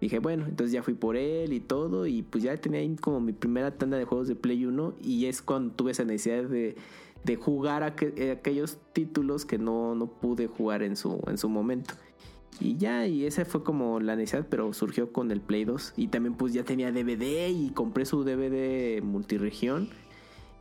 Dije, 0.00 0.18
bueno, 0.18 0.46
entonces 0.46 0.72
ya 0.72 0.82
fui 0.82 0.94
por 0.94 1.16
él 1.16 1.52
y 1.52 1.60
todo, 1.60 2.06
y 2.06 2.22
pues 2.22 2.42
ya 2.42 2.56
tenía 2.56 2.80
ahí 2.80 2.96
como 2.96 3.20
mi 3.20 3.32
primera 3.32 3.70
tanda 3.76 3.96
de 3.98 4.04
juegos 4.06 4.28
de 4.28 4.34
Play 4.34 4.64
1, 4.64 4.94
y 5.02 5.26
es 5.26 5.40
cuando 5.42 5.74
tuve 5.74 5.92
esa 5.92 6.04
necesidad 6.04 6.44
de, 6.44 6.74
de 7.22 7.36
jugar 7.36 7.82
aqu- 7.82 8.12
eh, 8.16 8.30
aquellos 8.32 8.78
títulos 8.92 9.44
que 9.44 9.56
no, 9.58 9.94
no 9.94 10.06
pude 10.06 10.46
jugar 10.46 10.82
en 10.82 10.96
su, 10.96 11.22
en 11.26 11.38
su 11.38 11.48
momento. 11.48 11.94
Y 12.60 12.76
ya, 12.76 13.06
y 13.06 13.26
esa 13.26 13.44
fue 13.44 13.64
como 13.64 14.00
la 14.00 14.16
necesidad, 14.16 14.46
pero 14.48 14.72
surgió 14.72 15.12
con 15.12 15.30
el 15.30 15.40
Play 15.40 15.64
2. 15.64 15.94
Y 15.96 16.08
también 16.08 16.34
pues 16.34 16.52
ya 16.52 16.64
tenía 16.64 16.92
DVD 16.92 17.48
y 17.48 17.70
compré 17.70 18.04
su 18.04 18.24
DVD 18.24 19.02
multiregión. 19.02 19.88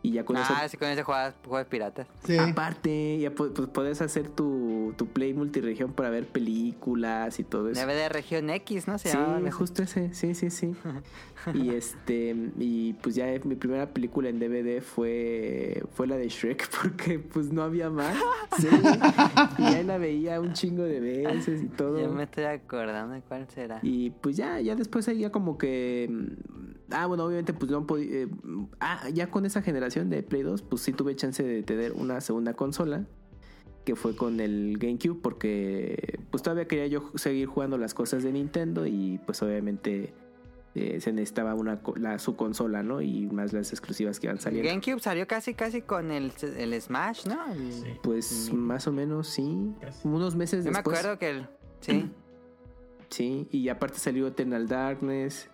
Y 0.06 0.12
ya 0.12 0.26
con 0.26 0.36
eso 0.36 0.54
Ah, 0.54 0.68
sí, 0.68 0.76
con 0.76 0.90
ese 0.90 1.02
juegas 1.04 1.34
juegos 1.48 1.66
piratas. 1.68 2.08
Sí. 2.26 2.38
Aparte, 2.38 3.18
ya 3.20 3.32
pu- 3.34 3.54
pues, 3.54 3.70
puedes 3.70 4.02
hacer 4.02 4.28
tu, 4.28 4.94
tu 4.98 5.08
play 5.08 5.34
multiregión 5.34 5.94
para 5.94 6.10
ver 6.10 6.28
películas 6.28 7.40
y 7.40 7.46
todo 7.46 7.70
eso. 7.70 7.80
DVD 7.86 8.10
Región 8.10 8.50
X, 8.50 8.86
¿no? 8.88 8.98
Se 8.98 9.10
Sí, 9.12 9.18
así. 9.18 9.50
justo 9.52 9.82
ese, 9.82 10.14
sí, 10.14 10.36
sí, 10.36 10.50
sí. 10.50 10.76
y 11.54 11.70
este, 11.70 12.36
y 12.60 12.94
pues 13.02 13.16
ya 13.16 13.28
mi 13.46 13.56
primera 13.56 13.88
película 13.94 14.28
en 14.28 14.40
DVD 14.40 14.82
fue, 14.82 15.84
fue 15.94 16.06
la 16.08 16.18
de 16.18 16.28
Shrek, 16.28 16.68
porque 16.82 17.20
pues 17.20 17.54
no 17.54 17.64
había 17.64 17.90
más. 17.90 18.18
Sí. 18.60 18.68
y 19.58 19.64
ahí 19.64 19.84
la 19.86 19.98
veía 19.98 20.42
un 20.42 20.52
chingo 20.52 20.84
de 20.84 21.00
veces 21.00 21.64
y 21.64 21.68
todo. 21.68 21.98
Yo 22.02 22.12
me 22.12 22.24
estoy 22.24 22.44
acordando 22.44 23.14
de 23.16 23.22
cuál 23.22 23.48
será. 23.50 23.80
Y 23.82 24.10
pues 24.10 24.36
ya, 24.36 24.60
ya 24.60 24.76
después 24.76 25.08
ahí 25.08 25.20
ya 25.20 25.32
como 25.32 25.58
que... 25.58 26.10
Ah, 26.94 27.08
bueno, 27.08 27.26
obviamente 27.26 27.54
pues 27.54 27.70
no 27.72 27.86
podía... 27.88 28.22
eh, 28.24 28.28
ah, 28.80 29.10
ya 29.14 29.30
con 29.30 29.46
esa 29.46 29.62
generación 29.62 30.10
de 30.10 30.24
Play 30.24 30.44
2, 30.44 30.62
pues 30.62 30.82
sí 30.82 30.94
tuve 30.94 31.16
chance 31.16 31.44
de 31.44 31.64
tener 31.64 31.92
una 31.94 32.22
segunda 32.22 32.54
consola. 32.54 33.06
Que 33.86 33.98
fue 33.98 34.16
con 34.16 34.40
el 34.40 34.78
GameCube 34.80 35.20
porque 35.22 36.18
pues 36.32 36.42
todavía 36.42 36.70
quería 36.70 36.88
yo 36.88 37.12
seguir 37.16 37.48
jugando 37.48 37.78
las 37.78 37.94
cosas 37.94 38.24
de 38.24 38.32
Nintendo 38.32 38.86
y 38.88 39.20
pues 39.26 39.42
obviamente 39.44 40.14
eh, 40.74 41.02
se 41.02 41.12
necesitaba 41.12 41.54
una 41.54 41.82
la, 41.98 42.18
su 42.18 42.38
consola, 42.38 42.82
¿no? 42.82 43.02
Y 43.02 43.28
más 43.28 43.52
las 43.52 43.72
exclusivas 43.74 44.22
que 44.22 44.28
iban 44.28 44.40
saliendo. 44.40 44.70
GameCube 44.70 45.02
salió 45.02 45.28
casi 45.28 45.54
casi 45.54 45.82
con 45.82 46.12
el, 46.12 46.32
el 46.58 46.82
Smash, 46.82 47.26
¿no? 47.28 47.52
El- 47.52 47.74
Sí. 47.74 47.88
Pues 48.02 48.54
más 48.54 48.88
o 48.88 48.94
menos 48.94 49.28
sí. 49.28 49.74
Casi. 49.82 50.08
Unos 50.08 50.34
meses 50.38 50.64
Yo 50.64 50.72
me 50.72 50.78
después. 50.78 51.00
acuerdo 51.00 51.20
que 51.20 51.30
el... 51.32 51.48
Sí. 51.82 52.10
Sí, 53.10 53.48
y 53.52 53.68
aparte 53.68 54.00
salió 54.00 54.28
Eternal 54.28 54.68
Darkness, 54.68 55.50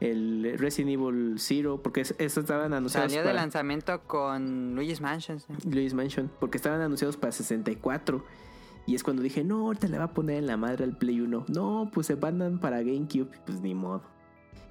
el 0.00 0.54
Resident 0.58 0.92
Evil 0.92 1.36
Zero, 1.38 1.80
porque 1.82 2.02
es- 2.02 2.14
esos 2.18 2.44
estaban 2.44 2.72
anunciados 2.74 3.10
Salió 3.12 3.22
de 3.22 3.28
para 3.30 3.40
lanzamiento 3.40 4.00
con 4.02 4.74
Luigi's 4.74 5.00
Mansion. 5.00 5.40
sí. 5.40 5.46
Luis 5.70 5.94
Mansion, 5.94 6.30
porque 6.40 6.58
estaban 6.58 6.80
anunciados 6.80 7.16
para 7.16 7.32
64. 7.32 8.24
Y 8.86 8.94
es 8.94 9.02
cuando 9.02 9.22
dije, 9.22 9.44
no, 9.44 9.60
ahorita 9.66 9.88
le 9.88 9.96
va 9.98 10.04
a 10.04 10.12
poner 10.12 10.36
en 10.36 10.46
la 10.46 10.56
madre 10.58 10.84
al 10.84 10.96
Play 10.96 11.20
1. 11.20 11.46
No, 11.48 11.90
pues 11.94 12.06
se 12.08 12.16
mandan 12.16 12.58
para 12.58 12.78
GameCube, 12.82 13.30
pues 13.46 13.60
ni 13.62 13.74
modo. 13.74 14.02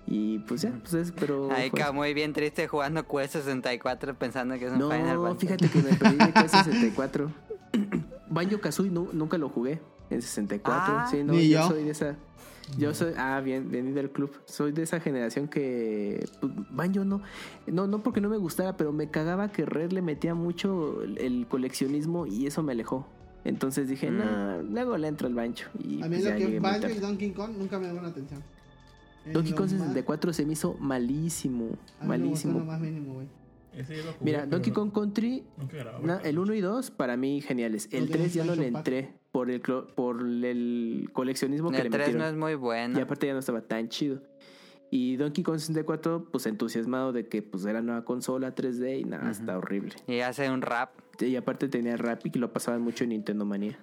Y 0.05 0.39
pues 0.39 0.61
ya, 0.61 0.71
pues 0.81 0.93
es, 0.93 1.11
pero... 1.13 1.49
Ahí 1.51 1.69
fue- 1.71 1.91
muy 1.93 2.13
bien 2.13 2.33
triste 2.33 2.67
jugando 2.67 3.07
Quest 3.07 3.33
64 3.33 4.13
pensando 4.19 4.59
que 4.59 4.65
es 4.67 4.73
un 4.73 4.79
No, 4.79 4.91
Final 4.91 5.17
Fantasy. 5.17 5.47
fíjate 5.47 5.69
que 5.69 5.81
me 5.81 5.93
perdí 5.95 6.17
de 6.17 6.33
Quest 6.33 6.53
64. 6.55 7.31
Banjo 8.29 8.59
Kazooie 8.59 8.91
nu- 8.91 9.09
nunca 9.13 9.37
lo 9.37 9.49
jugué 9.49 9.81
en 10.09 10.21
64. 10.21 10.93
Ah. 10.97 11.07
sí, 11.09 11.23
no, 11.23 11.33
Ni 11.33 11.49
yo, 11.49 11.61
yo. 11.61 11.67
soy 11.69 11.83
de 11.85 11.91
esa. 11.91 12.15
Yo 12.77 12.93
soy, 12.93 13.13
ah, 13.17 13.39
bien, 13.41 13.69
vení 13.69 13.91
del 13.91 14.09
club. 14.11 14.31
Soy 14.45 14.71
de 14.71 14.83
esa 14.83 14.99
generación 14.99 15.47
que 15.47 16.25
pues, 16.39 16.53
Banjo 16.71 17.03
no, 17.05 17.21
no, 17.67 17.87
no 17.87 18.01
porque 18.03 18.21
no 18.21 18.29
me 18.29 18.37
gustara, 18.37 18.77
pero 18.77 18.91
me 18.93 19.09
cagaba 19.09 19.51
que 19.51 19.65
Red 19.65 19.91
le 19.91 20.01
metía 20.01 20.33
mucho 20.33 21.03
el, 21.03 21.17
el 21.19 21.47
coleccionismo 21.47 22.25
y 22.25 22.47
eso 22.47 22.63
me 22.63 22.71
alejó. 22.71 23.05
Entonces 23.45 23.87
dije, 23.89 24.09
Mm. 24.09 24.17
no, 24.17 24.61
luego 24.63 24.97
le 24.97 25.07
entro 25.09 25.27
al 25.27 25.33
Banjo. 25.35 25.69
Y 25.83 26.01
A 26.01 26.07
mí 26.07 26.17
pues, 26.17 26.23
lo 26.25 26.35
que 26.37 26.59
Banjo 26.59 26.87
y. 26.89 26.99
Donkey 26.99 27.31
Kong 27.31 27.51
nunca 27.57 27.77
me 27.79 27.91
la 27.91 28.07
atención. 28.07 28.41
En 29.25 29.33
Donkey 29.33 29.53
Kong 29.53 29.69
más- 29.71 29.79
64 29.79 30.33
se 30.33 30.45
me 30.45 30.53
hizo 30.53 30.75
malísimo, 30.79 31.65
a 31.99 32.05
mí 32.05 32.09
me 32.09 32.17
gustó 32.29 32.47
malísimo. 32.47 32.59
lo 32.59 32.65
más 32.65 32.79
mínimo, 32.79 33.13
güey. 33.15 33.27
Ese 33.73 33.97
yo 33.97 34.03
lo 34.05 34.11
jugué, 34.13 34.25
Mira, 34.25 34.45
Donkey 34.45 34.69
no- 34.71 34.75
Kong 34.75 34.91
Country 34.93 35.43
el 36.23 36.39
1 36.39 36.53
y 36.53 36.61
2 36.61 36.91
para 36.91 37.17
mí 37.17 37.41
geniales. 37.41 37.87
El 37.91 38.01
No 38.01 38.05
tiene 38.07 38.21
3 38.23 38.33
ya 38.33 38.43
no 38.45 38.55
le 38.55 38.67
entré 38.67 39.13
por 39.33 39.49
el 39.51 39.59
por 39.61 40.21
el 40.21 41.09
coleccionismo 41.11 41.71
que 41.71 41.79
le 41.79 41.83
El 41.85 41.89
3 41.91 41.99
metieron. 42.07 42.21
no 42.21 42.27
es 42.29 42.35
muy 42.37 42.55
bueno. 42.55 42.97
Y 42.97 43.01
aparte 43.01 43.27
ya 43.27 43.33
no 43.33 43.39
estaba 43.39 43.61
tan 43.61 43.89
chido. 43.89 44.21
Y 44.91 45.15
Donkey 45.17 45.43
Kong 45.43 45.57
64 45.57 46.27
pues 46.31 46.45
entusiasmado 46.45 47.11
de 47.11 47.27
que 47.27 47.41
pues 47.41 47.65
era 47.65 47.81
nueva 47.81 48.05
consola 48.05 48.53
3D 48.53 48.99
y 49.01 49.03
nada, 49.05 49.31
está 49.31 49.57
horrible. 49.57 49.95
Y 50.07 50.19
hace 50.19 50.49
un 50.51 50.61
rap. 50.61 50.91
Y 51.19 51.35
aparte 51.35 51.67
tenía 51.67 51.97
rap 51.97 52.25
y 52.25 52.29
que 52.29 52.37
lo 52.39 52.53
pasaban 52.53 52.81
mucho 52.83 53.03
en 53.03 53.09
Nintendo 53.09 53.43
Manía. 53.43 53.77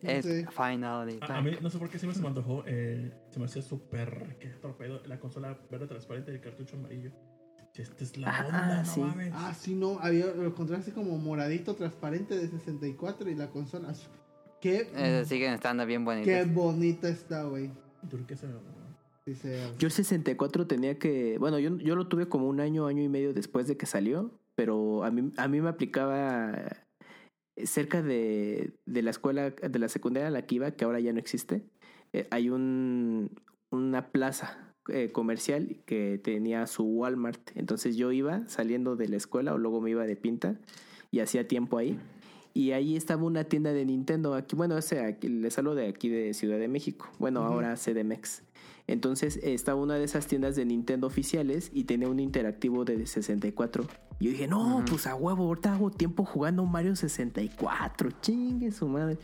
Es 0.00 0.24
Sí. 0.24 0.44
Finally. 0.50 1.18
A, 1.20 1.36
a 1.38 1.42
mí, 1.42 1.52
no 1.60 1.68
sé 1.70 1.78
por 1.78 1.90
qué 1.90 1.98
siempre 1.98 2.16
se 2.16 2.22
me 2.22 2.28
antojó. 2.28 2.64
eh, 2.66 3.12
se 3.30 3.38
me 3.38 3.44
hacía 3.44 3.60
súper. 3.62 4.36
que 4.40 4.48
torpedo. 4.48 5.02
La 5.06 5.20
consola 5.20 5.58
verde 5.70 5.86
transparente 5.86 6.32
y 6.32 6.36
el 6.36 6.40
cartucho 6.40 6.76
amarillo. 6.76 7.10
Esta 7.74 8.04
es 8.04 8.16
la 8.16 8.28
Ah, 8.30 8.44
onda, 8.46 8.78
no 8.78 8.84
sí. 8.86 9.00
mames. 9.00 9.32
Ah, 9.34 9.52
sí, 9.52 9.74
no, 9.74 9.98
había 10.00 10.26
lo 10.26 10.46
encontré 10.46 10.76
así 10.76 10.92
como 10.92 11.18
moradito 11.18 11.74
transparente 11.74 12.36
de 12.38 12.48
64 12.48 13.28
y 13.28 13.34
la 13.34 13.50
consola. 13.50 13.90
as- 13.90 14.08
Qué, 14.64 14.88
Esos 14.96 15.28
siguen 15.28 15.52
estando 15.52 15.84
bien 15.84 16.06
bonitos. 16.06 16.32
qué 16.32 16.44
bonita 16.44 17.06
está, 17.10 17.42
güey. 17.44 17.70
Sí, 19.26 19.34
se- 19.34 19.58
Yo 19.78 19.88
el 19.88 19.92
64 19.92 20.66
tenía 20.66 20.98
que, 20.98 21.36
bueno, 21.38 21.58
yo, 21.58 21.76
yo 21.76 21.96
lo 21.96 22.08
tuve 22.08 22.30
como 22.30 22.48
un 22.48 22.60
año, 22.60 22.86
año 22.86 23.02
y 23.02 23.08
medio 23.10 23.34
después 23.34 23.66
de 23.68 23.76
que 23.76 23.84
salió, 23.84 24.30
pero 24.54 25.04
a 25.04 25.10
mí, 25.10 25.32
a 25.36 25.48
mí 25.48 25.60
me 25.60 25.68
aplicaba 25.68 26.78
cerca 27.62 28.00
de, 28.00 28.72
de 28.86 29.02
la 29.02 29.10
escuela, 29.10 29.50
de 29.50 29.78
la 29.78 29.88
secundaria 29.90 30.28
a 30.28 30.30
la 30.30 30.46
que 30.46 30.54
iba, 30.54 30.70
que 30.70 30.84
ahora 30.86 30.98
ya 31.00 31.12
no 31.12 31.18
existe, 31.18 31.62
eh, 32.14 32.26
hay 32.30 32.48
un, 32.48 33.30
una 33.70 34.12
plaza 34.12 34.74
eh, 34.88 35.12
comercial 35.12 35.82
que 35.84 36.18
tenía 36.24 36.66
su 36.66 36.84
Walmart. 36.84 37.50
Entonces 37.54 37.96
yo 37.96 38.12
iba 38.12 38.46
saliendo 38.48 38.96
de 38.96 39.08
la 39.08 39.16
escuela 39.18 39.52
o 39.52 39.58
luego 39.58 39.82
me 39.82 39.90
iba 39.90 40.06
de 40.06 40.16
pinta 40.16 40.58
y 41.10 41.20
hacía 41.20 41.46
tiempo 41.48 41.76
ahí. 41.76 41.98
Y 42.54 42.70
ahí 42.72 42.96
estaba 42.96 43.24
una 43.24 43.44
tienda 43.44 43.72
de 43.72 43.84
Nintendo. 43.84 44.34
Aquí, 44.34 44.54
bueno, 44.56 44.78
ese 44.78 45.00
aquí, 45.04 45.28
les 45.28 45.58
hablo 45.58 45.74
de 45.74 45.88
aquí 45.88 46.08
de 46.08 46.32
Ciudad 46.34 46.58
de 46.58 46.68
México. 46.68 47.08
Bueno, 47.18 47.42
ahora 47.44 47.74
CDMX. 47.76 48.42
Entonces 48.86 49.40
estaba 49.42 49.80
una 49.80 49.94
de 49.94 50.04
esas 50.04 50.26
tiendas 50.26 50.56
de 50.56 50.64
Nintendo 50.64 51.06
oficiales 51.06 51.70
y 51.74 51.84
tenía 51.84 52.08
un 52.08 52.20
interactivo 52.20 52.84
de 52.84 53.06
64. 53.06 53.86
Y 54.20 54.26
yo 54.26 54.30
dije, 54.30 54.46
no, 54.46 54.84
pues 54.88 55.06
a 55.06 55.14
huevo, 55.16 55.44
ahorita 55.44 55.74
hago 55.74 55.90
tiempo 55.90 56.24
jugando 56.24 56.64
Mario 56.64 56.94
64. 56.94 58.10
Chingue 58.20 58.70
su 58.72 58.86
madre. 58.86 59.18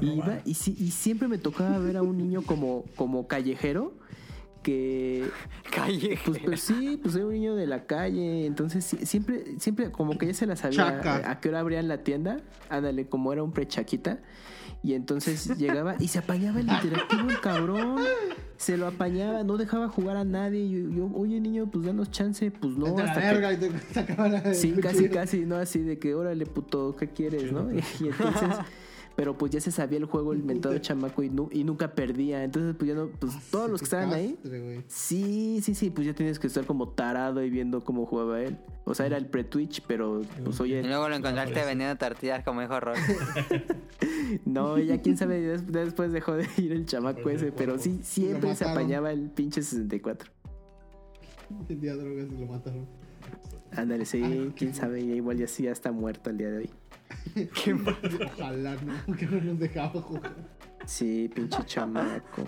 Y, 0.00 0.12
iba- 0.12 0.40
y, 0.46 0.50
y 0.52 0.90
siempre 0.90 1.28
me 1.28 1.38
tocaba 1.38 1.76
ver 1.78 1.96
a 1.96 2.02
un 2.02 2.16
niño 2.16 2.42
como, 2.42 2.84
como 2.96 3.26
callejero 3.26 3.92
que 4.62 5.28
Calle. 5.74 6.18
pues, 6.24 6.38
pues 6.44 6.60
sí, 6.60 6.98
pues 7.02 7.14
era 7.16 7.26
un 7.26 7.32
niño 7.32 7.54
de 7.56 7.66
la 7.66 7.84
calle, 7.86 8.46
entonces 8.46 8.84
sí- 8.84 9.04
siempre, 9.06 9.58
siempre 9.58 9.90
como 9.90 10.18
que 10.18 10.26
ya 10.26 10.34
se 10.34 10.46
la 10.46 10.56
sabía 10.56 11.00
a, 11.04 11.30
a 11.30 11.40
qué 11.40 11.48
hora 11.48 11.60
abrían 11.60 11.88
la 11.88 11.98
tienda, 12.04 12.38
ándale, 12.68 13.06
como 13.06 13.32
era 13.32 13.42
un 13.42 13.52
prechaquita, 13.52 14.18
y 14.82 14.94
entonces 14.94 15.56
llegaba 15.58 15.96
y 15.98 16.08
se 16.08 16.18
apañaba 16.20 16.60
el 16.60 16.68
interactivo 16.68 17.28
el 17.30 17.40
cabrón, 17.40 17.96
se 18.56 18.76
lo 18.76 18.86
apañaba, 18.86 19.42
no 19.44 19.56
dejaba 19.56 19.88
jugar 19.88 20.16
a 20.16 20.24
nadie, 20.24 20.60
y 20.60 20.70
yo, 20.70 20.90
yo, 20.90 21.10
oye 21.14 21.40
niño, 21.40 21.68
pues 21.70 21.84
danos 21.86 22.10
chance, 22.10 22.50
pues 22.50 22.72
no, 22.76 22.96
la 22.96 23.04
hasta 23.04 23.20
que- 23.20 23.26
verga 23.38 23.52
y 23.52 23.56
te 23.58 23.70
la 24.28 24.54
Sí, 24.54 24.72
casi, 24.72 25.08
casi, 25.08 25.40
¿no? 25.46 25.56
Así 25.56 25.80
de 25.80 25.98
que, 25.98 26.14
órale, 26.14 26.46
puto, 26.46 26.94
¿qué 26.96 27.08
quieres, 27.08 27.52
no? 27.52 27.70
Y, 27.72 27.78
y 28.00 28.08
entonces, 28.08 28.48
pero 29.20 29.36
pues 29.36 29.52
ya 29.52 29.60
se 29.60 29.70
sabía 29.70 29.98
el 29.98 30.06
juego, 30.06 30.32
el 30.32 30.42
mentado 30.42 30.78
chamaco, 30.78 31.22
y, 31.22 31.28
nu- 31.28 31.50
y 31.52 31.62
nunca 31.62 31.94
perdía. 31.94 32.42
Entonces, 32.42 32.74
pues 32.78 32.88
ya 32.88 32.94
no, 32.94 33.08
pues 33.18 33.34
todos 33.50 33.68
los 33.70 33.78
que 33.78 33.84
estaban 33.84 34.14
ahí, 34.14 34.38
sí, 34.88 35.60
sí, 35.62 35.74
sí, 35.74 35.90
pues 35.90 36.06
ya 36.06 36.14
tienes 36.14 36.38
que 36.38 36.46
estar 36.46 36.64
como 36.64 36.88
tarado 36.88 37.44
y 37.44 37.50
viendo 37.50 37.84
cómo 37.84 38.06
jugaba 38.06 38.40
él. 38.40 38.56
O 38.86 38.94
sea, 38.94 39.04
era 39.04 39.18
el 39.18 39.26
pre-Twitch, 39.26 39.82
pero 39.86 40.22
pues 40.42 40.58
Y 40.60 40.62
oye, 40.62 40.82
luego 40.84 41.10
lo 41.10 41.16
encontraste 41.16 41.62
vendiendo 41.66 41.96
tortillas 41.98 42.42
como 42.44 42.62
dijo 42.62 42.80
Roy. 42.80 42.96
no, 44.46 44.78
ya 44.78 45.02
quién 45.02 45.18
sabe, 45.18 45.40
después 45.58 46.12
dejó 46.12 46.32
de 46.36 46.48
ir 46.56 46.72
el 46.72 46.86
chamaco 46.86 47.28
ese, 47.28 47.52
pero 47.52 47.78
sí, 47.78 48.00
siempre 48.02 48.54
se 48.56 48.64
apañaba 48.64 49.12
el 49.12 49.28
pinche 49.30 49.60
64. 49.62 50.32
Vendía 51.68 51.94
drogas 51.94 52.26
y 52.32 52.40
lo 52.40 52.46
mataron. 52.46 52.86
Ándale, 53.72 54.06
sí, 54.06 54.50
quién 54.56 54.74
sabe, 54.74 55.06
ya 55.06 55.14
igual 55.14 55.36
ya 55.36 55.46
sí, 55.46 55.64
ya 55.64 55.72
está 55.72 55.92
muerto 55.92 56.30
el 56.30 56.38
día 56.38 56.50
de 56.50 56.56
hoy. 56.56 56.70
Ojalá, 58.36 58.76
¿no? 58.82 59.16
Que 59.16 59.26
no 59.26 59.40
nos 59.40 59.58
dejaba 59.58 60.00
jugar. 60.00 60.32
Sí, 60.86 61.30
pinche 61.34 61.64
chamaco. 61.64 62.44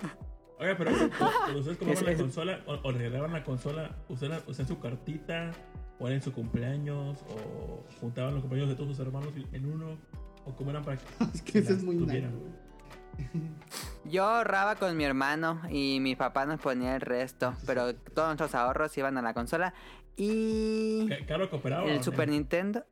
Oiga, 0.59 0.75
pero 0.77 0.91
cuando 1.17 1.59
ustedes 1.59 1.77
compraban 1.77 2.05
la 2.05 2.11
es- 2.11 2.21
consola 2.21 2.59
o, 2.67 2.79
o 2.87 2.91
regalaban 2.91 3.33
la 3.33 3.43
consola, 3.43 3.95
¿usaban, 4.09 4.39
usaban 4.47 4.67
su 4.67 4.79
cartita? 4.79 5.51
¿O 5.99 6.07
era 6.07 6.15
en 6.15 6.21
su 6.21 6.31
cumpleaños? 6.33 7.19
¿O 7.29 7.83
juntaban 7.99 8.33
los 8.33 8.41
cumpleaños 8.41 8.69
de 8.69 8.75
todos 8.75 8.95
sus 8.95 9.05
hermanos 9.05 9.29
en 9.51 9.65
uno? 9.65 9.97
¿O 10.45 10.55
cómo 10.55 10.71
eran 10.71 10.83
para 10.83 10.97
que 10.97 11.03
Es 11.33 11.41
que 11.41 11.59
eso 11.59 11.73
es 11.73 11.83
muy 11.83 11.95
güey. 11.97 12.23
Yo 14.05 14.25
ahorraba 14.25 14.75
con 14.75 14.97
mi 14.97 15.03
hermano 15.05 15.61
y 15.69 15.99
mi 16.01 16.15
papá 16.15 16.45
nos 16.45 16.59
ponía 16.59 16.95
el 16.95 17.01
resto, 17.01 17.53
pero 17.65 17.95
todos 17.95 18.27
nuestros 18.29 18.55
ahorros 18.55 18.97
iban 18.97 19.17
a 19.17 19.21
la 19.21 19.33
consola. 19.33 19.73
Y 20.17 21.07
¿Caro 21.27 21.49
cooperaba? 21.49 21.85
el 21.89 22.03
Super? 22.03 22.27
Nintendo. 22.29 22.85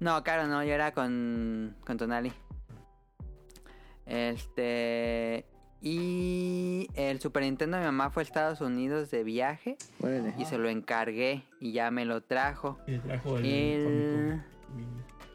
No, 0.00 0.22
claro, 0.22 0.46
no, 0.46 0.62
yo 0.64 0.72
era 0.74 0.92
con, 0.92 1.74
con 1.84 1.96
Tonali. 1.96 2.32
Este. 4.06 5.44
Y 5.80 6.88
el 6.94 7.20
Super 7.20 7.44
Nintendo, 7.44 7.78
mi 7.78 7.84
mamá 7.84 8.10
fue 8.10 8.22
a 8.22 8.24
Estados 8.24 8.60
Unidos 8.60 9.12
de 9.12 9.22
viaje 9.22 9.76
Órale. 10.00 10.34
y 10.36 10.44
se 10.44 10.58
lo 10.58 10.68
encargué 10.68 11.44
y 11.60 11.70
ya 11.72 11.92
me 11.92 12.04
lo 12.04 12.20
trajo. 12.20 12.78
Y 12.88 12.98
trajo 12.98 13.38
el, 13.38 13.46
El- 13.46 13.84
Famicom. 13.84 14.42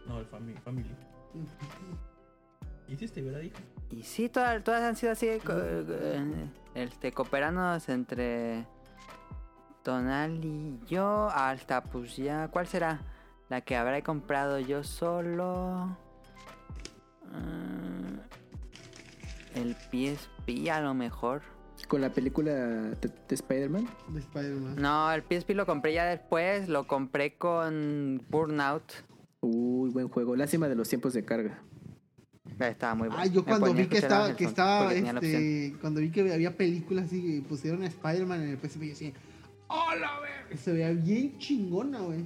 No, 0.07 0.19
el 0.19 0.25
Family. 0.25 0.57
family. 0.65 0.89
¿Hiciste, 2.89 3.21
verdad? 3.21 3.41
Y 3.89 4.03
sí, 4.03 4.27
todas, 4.27 4.61
todas 4.65 4.81
han 4.83 4.97
sido 4.97 5.13
así, 5.13 5.27
co- 5.45 5.53
eh, 5.55 6.49
este, 6.75 7.13
cooperanos 7.13 7.87
entre 7.87 8.65
Tonal 9.81 10.43
y 10.43 10.77
yo, 10.87 11.29
hasta 11.33 11.81
pues 11.83 12.17
ya, 12.17 12.49
¿cuál 12.49 12.67
será? 12.67 12.99
La 13.53 13.61
que 13.61 13.75
habré 13.75 14.01
comprado 14.01 14.57
yo 14.57 14.83
solo. 14.83 15.95
Ah, 17.31 18.19
el 19.53 19.75
PSP 19.75 20.71
a 20.71 20.81
lo 20.81 20.95
mejor. 20.95 21.43
Con 21.87 22.01
la 22.01 22.11
película 22.11 22.51
de, 22.51 22.95
de 23.27 23.35
Spider-Man. 23.35 23.87
De 24.07 24.21
Spider-Man. 24.21 24.75
No, 24.77 25.11
el 25.11 25.21
PSP 25.21 25.51
lo 25.51 25.67
compré 25.67 25.93
ya 25.93 26.05
después, 26.05 26.67
lo 26.67 26.87
compré 26.87 27.35
con 27.35 28.25
Burnout. 28.27 28.91
Uy, 29.41 29.91
buen 29.91 30.07
juego. 30.07 30.35
Lástima 30.35 30.67
de 30.67 30.73
los 30.73 30.89
tiempos 30.89 31.13
de 31.13 31.23
carga. 31.23 31.61
Estaba 32.59 32.95
muy 32.95 33.09
bueno. 33.09 33.21
Ah, 33.21 33.27
yo 33.27 33.45
cuando 33.45 33.71
vi 33.71 33.85
que 33.85 33.99
estaba, 33.99 34.35
que 34.35 34.45
estaba, 34.45 34.91
este, 34.95 35.75
cuando 35.79 35.99
vi 35.99 36.09
que 36.09 36.33
había 36.33 36.57
películas 36.57 37.05
así 37.05 37.37
y 37.37 37.41
pusieron 37.41 37.83
a 37.83 37.85
Spider-Man 37.85 38.41
en 38.41 38.49
el 38.49 38.57
PSP, 38.57 38.81
yo 38.81 38.89
decía, 38.89 39.13
¡Hola, 39.67 40.21
ver! 40.21 40.57
Se 40.57 40.73
veía 40.73 40.89
bien 40.89 41.37
chingona, 41.37 41.99
güey. 41.99 42.25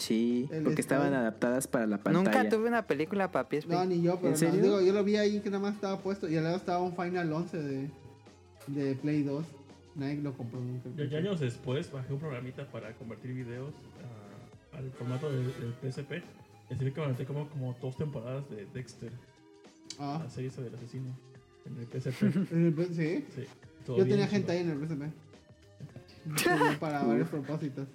Sí, 0.00 0.48
El 0.50 0.64
porque 0.64 0.80
estaban 0.80 1.12
adaptadas 1.12 1.66
para 1.68 1.86
la 1.86 1.98
pantalla. 1.98 2.24
Nunca 2.42 2.48
tuve 2.48 2.68
una 2.68 2.86
película 2.86 3.30
para 3.30 3.46
PSP. 3.48 3.68
No, 3.70 3.84
ni 3.84 4.00
yo, 4.00 4.16
pero 4.16 4.28
¿En 4.28 4.32
no, 4.32 4.36
serio? 4.38 4.62
digo, 4.62 4.80
yo 4.80 4.92
lo 4.94 5.04
vi 5.04 5.16
ahí 5.16 5.40
que 5.40 5.50
nada 5.50 5.62
más 5.62 5.74
estaba 5.74 5.98
puesto 5.98 6.26
y 6.28 6.36
al 6.38 6.44
lado 6.44 6.56
estaba 6.56 6.80
un 6.80 6.96
Final 6.96 7.30
11 7.30 7.58
de, 7.58 7.90
de 8.68 8.94
Play 8.96 9.22
2. 9.24 9.44
Nadie 9.96 10.16
lo 10.22 10.32
compró 10.34 10.58
nunca. 10.58 10.88
Yo, 10.96 11.04
yo 11.04 11.18
años 11.18 11.38
después 11.40 11.92
bajé 11.92 12.12
un 12.14 12.18
programita 12.18 12.66
para 12.70 12.94
convertir 12.94 13.34
videos 13.34 13.74
ah, 14.72 14.78
al 14.78 14.90
formato 14.92 15.30
del, 15.30 15.52
del 15.60 15.74
PSP. 15.92 16.22
Específicamente 16.70 17.26
como, 17.26 17.46
como 17.50 17.76
dos 17.82 17.96
temporadas 17.96 18.48
de 18.48 18.64
Dexter, 18.72 19.12
Ah, 19.98 20.20
la 20.24 20.30
serie 20.30 20.48
esa 20.48 20.62
del 20.62 20.74
asesino. 20.74 21.14
En 21.66 21.76
el 21.76 21.86
PSP. 21.86 22.22
en 22.52 22.66
el 22.66 22.72
P- 22.72 22.86
sí. 22.86 23.24
sí, 23.34 23.44
Yo 23.86 24.06
tenía 24.06 24.26
gente 24.28 24.52
ahí 24.52 24.60
en 24.60 24.70
el 24.70 24.78
PSP. 24.78 25.02
Para 26.80 27.02
varios 27.02 27.28
propósitos. 27.28 27.86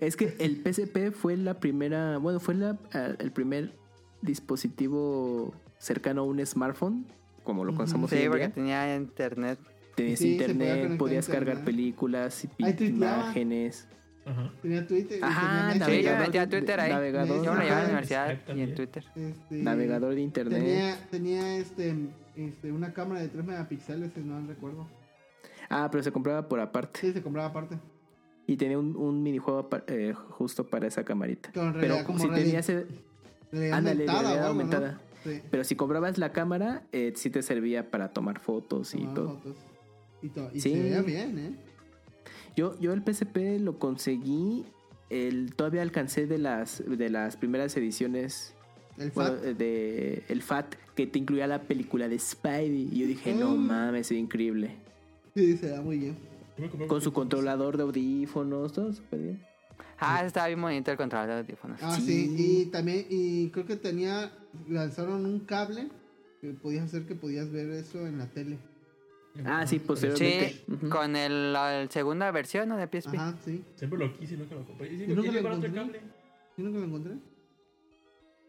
Es 0.00 0.16
que 0.16 0.34
el 0.38 0.62
PSP 0.64 1.12
fue 1.12 1.36
la 1.36 1.58
primera, 1.60 2.18
bueno, 2.18 2.40
fue 2.40 2.54
la, 2.54 2.78
ah, 2.92 3.10
el 3.18 3.32
primer 3.32 3.72
dispositivo 4.20 5.54
cercano 5.78 6.22
a 6.22 6.24
un 6.24 6.44
smartphone, 6.44 7.06
como 7.44 7.64
lo 7.64 7.74
conocemos 7.74 8.10
Sí, 8.10 8.16
hoy 8.16 8.22
en 8.22 8.28
porque 8.30 8.46
día. 8.46 8.54
tenía 8.54 8.96
internet. 8.96 9.58
Tenías 9.94 10.18
Sí, 10.18 10.32
internet, 10.32 10.96
podías 10.96 11.26
internet. 11.26 11.48
cargar 11.48 11.64
películas 11.64 12.46
imágenes. 12.58 13.88
Ajá. 14.24 14.52
Tenía 14.62 14.86
Twitter. 14.86 15.18
y 15.18 15.22
Ajá, 15.22 15.72
tenía 15.72 15.86
Sí, 15.86 15.90
yo 15.90 15.96
me 15.96 16.02
navegador, 16.02 16.26
metí 16.26 16.38
a 16.38 16.46
de- 16.46 16.56
Twitter 16.58 16.80
ahí. 16.80 16.92
navegador, 16.92 17.44
Yo 17.44 17.52
me 17.52 17.58
lo 17.58 17.62
llevaba 17.64 17.76
a 17.80 17.82
la 17.82 17.88
universidad 17.88 18.38
y 18.54 18.60
en 18.60 18.74
Twitter. 18.74 19.04
Este, 19.16 19.54
navegador 19.62 20.14
de 20.14 20.20
internet. 20.20 20.58
Tenía, 20.64 20.96
tenía 21.10 21.56
este, 21.56 21.96
este, 22.36 22.72
una 22.72 22.92
cámara 22.92 23.20
de 23.20 23.28
3 23.28 23.44
megapíxeles, 23.44 24.12
si 24.14 24.20
no 24.20 24.40
recuerdo. 24.46 24.86
Ah, 25.68 25.88
pero 25.90 26.04
se 26.04 26.12
compraba 26.12 26.48
por 26.48 26.60
aparte. 26.60 27.00
Sí, 27.00 27.12
se 27.12 27.20
compraba 27.22 27.48
aparte. 27.48 27.76
Y 28.52 28.56
tenía 28.58 28.78
un, 28.78 28.94
un 28.96 29.22
minijuego 29.22 29.68
pa- 29.70 29.82
eh, 29.86 30.12
justo 30.12 30.66
para 30.66 30.86
esa 30.86 31.04
camarita. 31.04 31.50
Con 31.52 31.72
Pero 31.80 32.04
como 32.04 32.18
si 32.18 32.26
realidad- 32.28 32.64
tenías... 32.66 32.86
Realidad 33.50 33.78
Ándale, 33.78 34.00
aumentada 34.02 34.22
realidad 34.22 34.24
o 34.24 34.28
algo, 34.28 34.40
¿no? 34.40 34.46
aumentada. 34.48 35.00
Sí. 35.24 35.40
Pero 35.50 35.64
si 35.64 35.74
comprabas 35.76 36.18
la 36.18 36.32
cámara, 36.32 36.82
eh, 36.92 37.12
sí 37.16 37.30
te 37.30 37.42
servía 37.42 37.90
para 37.90 38.08
tomar 38.12 38.40
fotos 38.40 38.94
y 38.94 38.98
Tomaba 38.98 39.14
todo. 39.14 39.36
fotos. 39.38 39.56
Y, 40.22 40.28
to- 40.28 40.50
y 40.52 40.60
Sí. 40.60 40.72
se 40.74 40.82
veía 40.82 41.00
bien, 41.02 41.38
¿eh? 41.38 41.54
Yo, 42.56 42.78
yo 42.78 42.92
el 42.92 43.02
PSP 43.02 43.58
lo 43.58 43.78
conseguí, 43.78 44.64
el, 45.08 45.54
todavía 45.54 45.80
alcancé 45.82 46.26
de 46.26 46.36
las, 46.38 46.82
de 46.86 47.08
las 47.08 47.36
primeras 47.38 47.74
ediciones 47.76 48.54
El 48.98 49.10
bueno, 49.12 49.30
FAT. 49.36 49.44
eh, 49.44 49.54
de 49.54 50.22
el 50.28 50.42
FAT, 50.42 50.74
que 50.94 51.06
te 51.06 51.18
incluía 51.18 51.46
la 51.46 51.62
película 51.62 52.08
de 52.08 52.18
Spidey. 52.18 52.88
Y 52.92 52.98
yo 53.00 53.06
dije, 53.06 53.34
no 53.34 53.54
Mm. 53.56 53.66
mames, 53.66 54.10
es 54.10 54.18
increíble. 54.18 54.76
Sí, 55.34 55.56
se 55.56 55.68
da 55.70 55.80
muy 55.80 55.98
bien. 55.98 56.31
Con 56.88 57.00
su 57.00 57.12
controlador 57.12 57.76
de 57.76 57.82
audífonos, 57.84 58.72
todo 58.72 58.92
súper 58.92 59.20
bien. 59.20 59.46
Ah, 59.98 60.24
estaba 60.24 60.48
bien 60.48 60.60
bonito 60.60 60.90
el 60.90 60.96
controlador 60.96 61.34
de 61.34 61.40
audífonos. 61.40 61.78
Ah, 61.82 61.96
Sí. 61.96 62.02
sí. 62.36 62.62
Y 62.62 62.66
también, 62.66 63.06
y 63.08 63.50
creo 63.50 63.64
que 63.66 63.76
tenía, 63.76 64.32
lanzaron 64.68 65.24
un 65.26 65.40
cable 65.40 65.88
que 66.40 66.50
podías 66.54 66.84
hacer 66.84 67.06
que 67.06 67.14
podías 67.14 67.50
ver 67.50 67.70
eso 67.70 68.06
en 68.06 68.18
la 68.18 68.26
tele. 68.26 68.58
Ah, 69.46 69.66
sí, 69.66 69.78
posteriormente. 69.78 70.62
Sí, 70.66 70.88
con 70.90 71.16
el, 71.16 71.52
la 71.54 71.86
segunda 71.88 72.30
versión 72.32 72.68
¿no? 72.68 72.76
de 72.76 72.86
PSP. 72.86 73.14
Ajá, 73.14 73.34
sí. 73.44 73.64
Siempre 73.76 73.98
lo 73.98 74.12
quise 74.18 74.34
y 74.34 74.38
nunca 74.38 74.54
lo 74.56 74.66
compré. 74.66 74.92
Y 74.92 75.02
¿Y 75.04 75.06
nunca 75.06 75.28
y 75.30 75.32
lo 75.32 75.38
otro 75.40 75.54
encontré? 75.54 75.72
cable. 75.72 76.00
¿Yo 76.58 76.64
nunca 76.64 76.78
lo 76.80 76.84
encontré? 76.84 77.12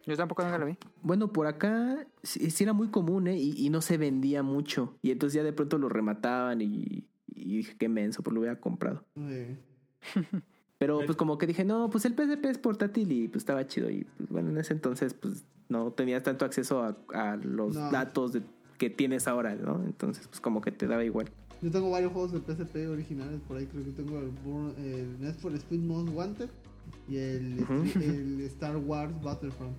Yo 0.05 0.17
tampoco 0.17 0.43
nunca 0.43 0.57
lo 0.57 0.65
vi. 0.65 0.77
Bueno, 1.01 1.31
por 1.31 1.47
acá 1.47 2.05
sí, 2.23 2.51
sí 2.51 2.63
era 2.65 2.73
muy 2.73 2.89
común, 2.89 3.27
¿eh? 3.27 3.37
Y, 3.37 3.53
y 3.65 3.69
no 3.69 3.81
se 3.81 3.97
vendía 3.97 4.43
mucho. 4.43 4.97
Y 5.01 5.11
entonces 5.11 5.35
ya 5.37 5.43
de 5.43 5.53
pronto 5.53 5.77
lo 5.77 5.87
remataban 5.87 6.61
y, 6.61 7.07
y 7.35 7.57
dije, 7.57 7.75
qué 7.77 7.89
menso, 7.89 8.21
pues 8.23 8.33
lo 8.33 8.39
hubiera 8.41 8.59
comprado. 8.59 9.03
Pero 10.79 10.99
pues 11.05 11.15
como 11.17 11.37
que 11.37 11.47
dije, 11.47 11.63
no, 11.63 11.89
pues 11.89 12.03
el 12.05 12.13
PSP 12.13 12.45
es 12.45 12.57
portátil 12.57 13.11
y 13.11 13.27
pues 13.29 13.43
estaba 13.43 13.65
chido. 13.67 13.89
Y 13.89 14.03
pues 14.17 14.29
bueno, 14.29 14.49
en 14.49 14.57
ese 14.57 14.73
entonces 14.73 15.13
pues 15.13 15.45
no 15.69 15.91
tenías 15.93 16.23
tanto 16.23 16.43
acceso 16.45 16.81
a, 16.83 16.97
a 17.13 17.37
los 17.37 17.75
No. 17.75 17.89
datos 17.91 18.33
de, 18.33 18.41
que 18.77 18.89
tienes 18.89 19.27
ahora, 19.27 19.55
¿no? 19.55 19.81
Entonces 19.85 20.27
pues 20.27 20.41
como 20.41 20.59
que 20.59 20.71
te 20.71 20.87
daba 20.87 21.05
igual. 21.05 21.29
Yo 21.61 21.71
tengo 21.71 21.89
varios 21.89 22.11
juegos 22.11 22.33
de 22.33 22.39
PSP 22.39 22.89
originales 22.89 23.39
por 23.47 23.55
ahí. 23.55 23.65
Creo 23.67 23.85
que 23.85 23.91
tengo 23.91 24.19
el, 24.19 24.83
el 24.85 25.21
Need 25.21 25.35
for 25.35 25.53
Speed 25.55 25.79
Most 25.79 26.09
Wanted 26.13 26.49
y 27.07 27.15
el, 27.15 27.65
el 28.01 28.41
Star 28.47 28.75
Wars 28.75 29.13
Battlefront 29.21 29.77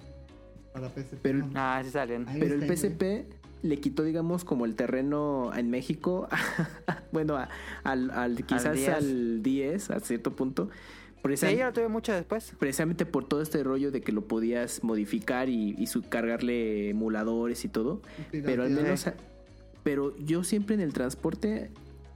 para 0.73 0.89
PSP. 0.89 1.19
Pero- 1.21 1.39
¿no? 1.41 1.51
Ah, 1.55 1.83
sí. 1.85 1.99
Ahí 1.99 2.41
Pero 2.41 2.55
el 2.55 2.77
PSP 2.77 3.27
le 3.65 3.79
quitó, 3.81 4.03
digamos, 4.05 4.45
como 4.45 4.67
el 4.67 4.77
terreno 4.77 5.51
en 5.57 5.71
México, 5.71 6.29
bueno, 7.13 7.37
a- 7.37 7.49
al, 7.83 8.11
al- 8.11 8.45
quizás 8.45 8.75
10. 8.77 8.89
al 8.91 9.43
10, 9.43 9.91
a 9.91 10.01
cierto 10.01 10.37
punto. 10.37 10.69
Sí, 11.37 11.57
yo 11.57 11.65
lo 11.65 11.73
tuve 11.73 11.89
mucho 11.89 12.13
después. 12.13 12.53
precisamente 12.59 13.07
por 13.07 13.27
todo 13.27 13.41
este 13.41 13.65
rollo 13.65 13.91
de 13.91 14.03
que 14.03 14.13
lo 14.13 14.27
podías 14.29 14.85
modificar 14.85 15.49
y, 15.49 15.75
y 15.79 15.87
su- 15.87 16.03
cargarle 16.03 16.91
emuladores 16.91 17.65
y 17.65 17.69
todo. 17.69 18.03
Pero 18.31 18.65
al 18.65 18.69
piratear. 18.69 18.83
menos. 18.83 19.07
Pero 19.83 20.15
yo 20.19 20.45
siempre 20.45 20.75
en 20.75 20.83
el 20.83 20.93
transporte. 20.93 21.71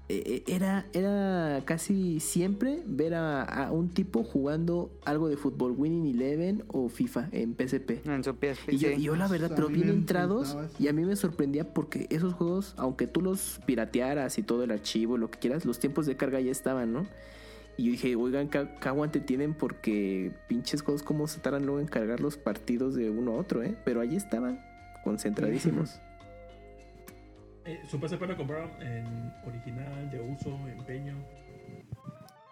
Eh, 0.09 0.23
eh, 0.27 0.43
Era, 0.47 0.87
era 0.95 1.63
casi 1.67 2.21
siempre 2.21 2.83
ver 2.87 3.15
a, 3.15 3.43
a 3.43 3.73
un 3.73 3.91
tipo 3.91 4.25
jugando 4.25 4.91
algo 5.05 5.29
de 5.29 5.37
fútbol, 5.37 5.73
Winning 5.77 6.15
Eleven 6.15 6.65
o 6.69 6.89
FIFA 6.89 7.29
en 7.33 7.55
PSP. 7.55 8.07
En 8.07 8.25
su 8.25 8.33
PSP. 8.33 8.73
Y 8.73 8.79
yo, 8.79 8.89
sí. 8.89 8.95
y 8.99 9.03
yo 9.03 9.17
la 9.17 9.29
verdad, 9.29 9.53
A 9.53 9.55
pero 9.55 9.69
mí 9.69 9.75
bien 9.77 9.89
me 9.89 9.95
entrados, 9.95 10.57
y 10.79 10.89
a 10.89 10.93
mí 10.93 11.05
me 11.05 11.15
sorprendía 11.17 11.75
porque 11.75 12.07
esos 12.11 12.33
juegos, 12.35 12.75
aunque 12.79 13.07
tú 13.07 13.21
los 13.21 13.61
piratearas 13.67 14.39
y 14.39 14.43
todo 14.43 14.65
el 14.65 14.71
archivo, 14.71 15.19
lo 15.19 15.31
que 15.31 15.39
quieras, 15.39 15.65
los 15.65 15.79
tiempos 15.79 16.07
de 16.07 16.17
carga 16.17 16.41
ya 16.41 16.51
estaban, 16.51 16.93
¿no? 16.93 17.07
Y 17.77 17.85
yo 17.85 17.91
dije, 17.93 18.17
oigan, 18.17 18.49
¿qué, 18.49 18.67
qué 18.81 18.89
aguante 18.89 19.21
tienen? 19.21 19.55
Porque 19.55 20.33
pinches 20.49 20.83
juegos, 20.83 21.03
¿cómo 21.03 21.29
se 21.29 21.39
tardan 21.39 21.65
luego 21.65 21.81
en 21.81 21.87
cargar 21.87 22.21
los 22.21 22.37
partidos 22.37 22.95
de 22.95 23.11
uno 23.11 23.33
a 23.33 23.37
otro, 23.37 23.63
eh? 23.63 23.77
Pero 23.85 24.01
allí 24.01 24.17
estaban, 24.17 24.61
concentradísimos. 25.05 26.01
Eh, 27.69 27.83
su 27.87 27.99
PSP 27.99 28.23
lo 28.23 28.37
compraron 28.37 28.71
en 28.83 29.33
original, 29.47 30.11
de 30.11 30.21
uso, 30.21 30.51
empeño. 30.69 31.15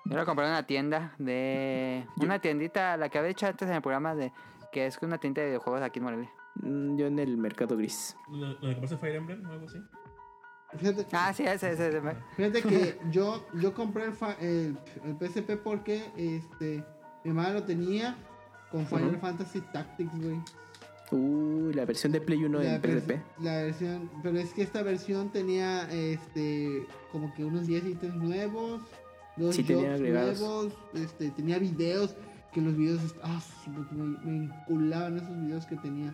Yo 0.04 0.16
lo 0.16 0.24
compré 0.26 0.44
en 0.44 0.50
una 0.52 0.66
tienda 0.66 1.14
de... 1.18 2.06
Una 2.20 2.38
tiendita, 2.38 2.96
la 2.96 3.08
que 3.08 3.18
había 3.18 3.30
hecho 3.30 3.46
antes 3.46 3.68
en 3.68 3.74
el 3.74 3.82
programa 3.82 4.14
de... 4.14 4.32
Que 4.72 4.86
es 4.86 4.98
una 5.02 5.18
tienda 5.18 5.40
de 5.42 5.48
videojuegos 5.48 5.82
aquí 5.82 5.98
en 6.00 6.04
Morelia. 6.04 6.30
Mm, 6.56 6.96
Yo 6.98 7.06
en 7.06 7.18
el 7.18 7.36
mercado 7.38 7.76
gris. 7.76 8.16
¿Lo, 8.30 8.48
lo 8.48 8.60
compraste 8.60 8.98
Fire 8.98 9.16
Emblem 9.16 9.44
o 9.46 9.52
algo 9.52 9.66
así? 9.66 9.78
Fíjate, 10.78 11.06
Ah, 11.12 11.32
sí, 11.32 11.44
ese, 11.44 11.70
ese, 11.72 11.88
ese. 11.88 12.02
fíjate 12.36 12.62
que 12.62 12.98
yo, 13.10 13.46
yo 13.54 13.72
compré 13.72 14.04
el, 14.04 14.12
fa- 14.12 14.36
el, 14.40 14.76
el 15.04 15.16
PSP 15.18 15.52
porque 15.62 16.04
este, 16.16 16.84
mi 17.24 17.32
madre 17.32 17.54
lo 17.54 17.62
tenía 17.64 18.16
con 18.70 18.84
Final. 18.86 19.16
Fantasy 19.18 19.60
Tactics, 19.72 20.14
güey. 20.20 20.38
Uy, 21.12 21.72
la 21.74 21.84
versión 21.84 22.12
de 22.12 22.20
Play 22.20 22.42
1 22.44 22.58
la, 22.62 22.74
en 22.76 22.82
PSP. 22.82 23.12
la 23.40 23.56
versión, 23.62 24.10
pero 24.22 24.38
es 24.38 24.52
que 24.52 24.62
esta 24.62 24.82
versión 24.82 25.30
tenía 25.30 25.88
este 25.92 26.84
como 27.12 27.32
que 27.34 27.44
unos 27.44 27.66
10 27.66 27.86
ítems 27.86 28.16
nuevos, 28.16 28.80
dos 29.36 29.54
Sí, 29.54 29.62
tenía 29.62 29.96
nuevos, 29.96 30.72
este, 30.94 31.30
tenía 31.30 31.58
videos 31.58 32.16
que 32.52 32.60
los 32.60 32.76
videos 32.76 33.14
ah, 33.22 33.40
me, 33.92 34.02
me 34.30 34.44
enculaban 34.46 35.16
esos 35.18 35.40
videos 35.42 35.66
que 35.66 35.76
tenía. 35.76 36.12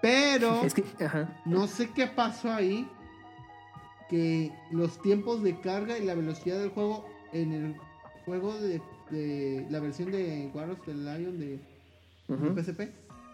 Pero 0.00 0.62
Es 0.64 0.74
que, 0.74 0.84
ajá. 1.04 1.40
no 1.44 1.66
sé 1.66 1.90
qué 1.90 2.06
pasó 2.06 2.52
ahí. 2.52 2.88
Que 4.08 4.52
los 4.70 5.02
tiempos 5.02 5.42
de 5.42 5.60
carga 5.60 5.98
y 5.98 6.04
la 6.06 6.14
velocidad 6.14 6.58
del 6.58 6.70
juego 6.70 7.04
en 7.34 7.52
el 7.52 7.76
juego 8.24 8.54
de, 8.58 8.80
de 9.10 9.66
la 9.68 9.80
versión 9.80 10.10
de 10.10 10.50
War 10.54 10.70
of 10.70 10.80
the 10.86 10.94
Lion 10.94 11.38
de, 11.38 11.58
de 12.28 12.34
Ujú. 12.34 12.58
PSP 12.58 12.80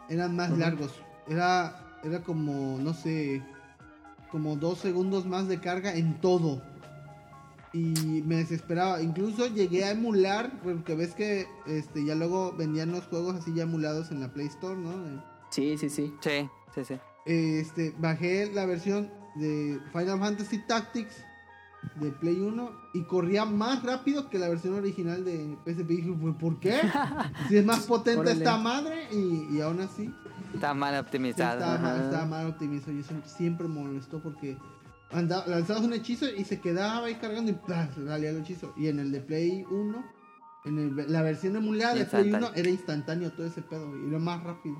eran 0.09 0.37
más 0.37 0.51
largos. 0.57 0.93
Era, 1.27 1.99
era 2.03 2.21
como, 2.23 2.79
no 2.79 2.95
sé, 2.95 3.43
como 4.31 4.57
dos 4.57 4.79
segundos 4.79 5.27
más 5.27 5.49
de 5.49 5.61
carga 5.61 5.95
en 5.95 6.21
todo. 6.21 6.63
Y 7.73 8.23
me 8.27 8.37
desesperaba. 8.37 9.03
Incluso 9.03 9.47
llegué 9.49 9.85
a 9.85 9.91
emular, 9.91 10.61
porque 10.63 10.95
ves 10.95 11.15
que 11.15 11.47
este 11.67 12.05
ya 12.05 12.15
luego 12.15 12.53
vendían 12.53 12.93
los 12.93 13.05
juegos 13.07 13.35
así 13.35 13.53
ya 13.55 13.65
emulados 13.65 14.11
en 14.11 14.21
la 14.21 14.33
Play 14.33 14.47
Store, 14.47 14.77
¿no? 14.77 15.25
Sí, 15.51 15.77
sí, 15.77 15.89
sí. 15.89 16.15
Sí, 16.21 16.49
sí, 16.75 16.85
sí. 16.85 16.95
este, 17.27 17.95
bajé 17.99 18.51
la 18.53 18.67
versión 18.67 19.11
de 19.37 19.81
Final 19.93 20.21
Fantasy 20.21 20.59
Tactics 20.67 21.25
de 21.97 22.11
Play 22.13 22.41
1 22.41 22.71
y 22.95 23.03
corría 23.05 23.45
más 23.45 23.83
rápido 23.83 24.29
que 24.31 24.39
la 24.39 24.49
versión 24.49 24.75
original 24.75 25.25
de 25.25 25.57
PSP. 25.65 25.91
Y 25.91 25.97
dije, 25.97 26.15
"¿Pues, 26.21 26.35
¿por 26.37 26.59
qué? 26.61 26.81
Si 27.49 27.57
es 27.57 27.65
más 27.65 27.81
potente 27.87 28.21
Órale. 28.21 28.39
esta 28.39 28.57
madre 28.59 29.09
y, 29.13 29.57
y 29.57 29.61
aún 29.61 29.81
así 29.81 30.13
Está 30.55 30.73
mal 30.75 30.97
optimizado. 30.99 31.59
estaba, 31.59 31.79
mal, 31.79 32.01
estaba 32.03 32.27
mal 32.27 32.47
optimizado. 32.47 32.93
Y 32.93 33.01
eso 33.01 33.15
siempre 33.25 33.67
me 33.69 33.75
molestó 33.83 34.21
porque 34.23 34.57
andaba, 35.11 35.47
lanzabas 35.47 35.83
un 35.83 35.93
hechizo 35.93 36.27
y 36.29 36.45
se 36.45 36.61
quedaba 36.61 37.07
ahí 37.07 37.17
cargando 37.17 37.51
y 37.53 37.57
salía 38.07 38.31
el 38.31 38.39
hechizo. 38.39 38.73
Y 38.77 38.89
en 38.89 38.99
el 39.01 39.11
de 39.13 39.21
Play 39.21 39.65
1, 39.71 40.05
en 40.65 40.79
el- 40.79 41.13
la 41.13 41.23
versión 41.23 41.57
emulada 41.57 41.95
de 41.95 42.05
Play 42.07 42.23
1 42.23 42.31
Instantáneo. 42.37 42.61
era 42.63 42.69
instantáneo 42.71 43.33
todo 43.33 43.47
ese 43.47 43.63
pedo 43.63 43.97
y 44.05 44.09
era 44.09 44.19
más 44.19 44.43
rápido. 44.43 44.77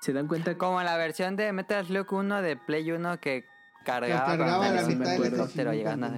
Se 0.00 0.12
dan 0.12 0.28
cuenta 0.28 0.56
Como 0.58 0.82
la 0.82 0.96
versión 0.98 1.34
de 1.36 1.50
Metal 1.52 1.84
Slug 1.86 2.12
1 2.12 2.42
de 2.42 2.56
Play 2.56 2.90
1 2.92 3.20
que 3.20 3.42
Que 3.42 3.44
cargaba, 3.84 4.70
la 4.70 4.86
mitad 4.86 5.12
del 5.12 5.24
helicóptero 5.26 5.72
llegando. 5.72 6.08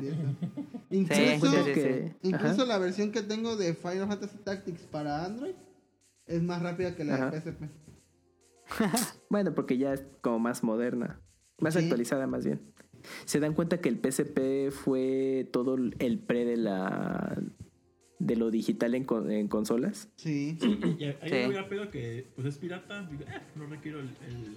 Incluso, 0.90 1.52
sí, 1.52 1.62
sí, 1.66 1.72
que- 1.72 2.14
incluso 2.22 2.64
la 2.64 2.78
versión 2.78 3.10
que 3.12 3.22
tengo 3.22 3.56
de 3.56 3.74
Final 3.74 4.06
Fantasy 4.08 4.38
Tactics 4.38 4.82
para 4.82 5.24
Android 5.24 5.54
es 6.26 6.42
más 6.42 6.62
rápida 6.62 6.94
que 6.96 7.04
la 7.04 7.14
Ajá. 7.16 7.30
de 7.30 7.40
PSP. 7.40 7.68
Bueno, 9.30 9.54
porque 9.54 9.78
ya 9.78 9.92
es 9.92 10.04
como 10.22 10.38
más 10.38 10.62
moderna, 10.62 11.20
más 11.60 11.74
Sí. 11.74 11.80
actualizada 11.80 12.26
más 12.26 12.44
bien. 12.44 12.60
Se 13.24 13.38
dan 13.40 13.54
cuenta 13.54 13.80
que 13.80 13.88
el 13.88 14.00
PSP 14.00 14.70
fue 14.72 15.48
todo 15.52 15.76
el 15.76 16.18
pre 16.18 16.44
de 16.44 16.56
la 16.56 17.40
de 18.18 18.34
lo 18.34 18.50
digital 18.50 18.94
en, 18.94 19.04
con- 19.04 19.30
en 19.30 19.46
consolas. 19.46 20.08
Sí. 20.16 20.58
Y 20.98 21.04
ahí 21.04 21.16
Sí. 21.52 21.52
pedo 21.68 21.90
que 21.90 22.26
pues 22.34 22.46
es 22.48 22.56
pirata, 22.58 23.02
digo, 23.10 23.22
eh, 23.24 23.40
no 23.54 23.66
requiero 23.66 24.00
el, 24.00 24.06
el- 24.26 24.56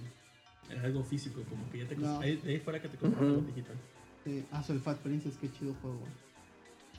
el 0.70 0.84
algo 0.84 1.02
físico, 1.04 1.42
como 1.48 1.68
que 1.70 1.78
ya 1.78 1.88
te 1.88 1.96
No. 1.96 2.20
ahí, 2.20 2.36
de 2.36 2.50
ahí 2.52 2.58
fuera 2.60 2.80
que 2.80 2.88
te 2.88 2.96
compras 2.96 3.22
Ujú. 3.22 3.30
algo 3.34 3.46
digital. 3.46 3.76
sí. 4.24 4.44
Ah, 4.52 4.62
el 4.68 4.80
Fat 4.80 4.98
Princess, 4.98 5.36
qué 5.40 5.50
chido 5.50 5.74
juego. 5.82 6.00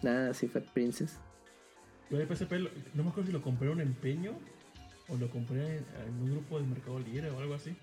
Nada, 0.02 0.34
sí, 0.34 0.48
Fat 0.48 0.65
Princess. 0.73 1.19
Yo 2.10 2.19
el 2.19 2.27
PSP, 2.27 2.52
no 2.93 3.03
me 3.03 3.10
acuerdo 3.10 3.27
si 3.27 3.31
lo 3.31 3.41
compré 3.41 3.68
en 3.68 3.73
un 3.76 3.81
empeño 3.81 4.34
o 5.07 5.15
lo 5.15 5.30
compré 5.30 5.77
en, 5.77 5.85
en 6.07 6.14
un 6.22 6.31
grupo 6.31 6.60
de 6.60 6.65
Mercado 6.68 6.99
Libre 6.99 7.30
o 7.30 7.39
algo 7.39 7.53
así. 7.53 7.76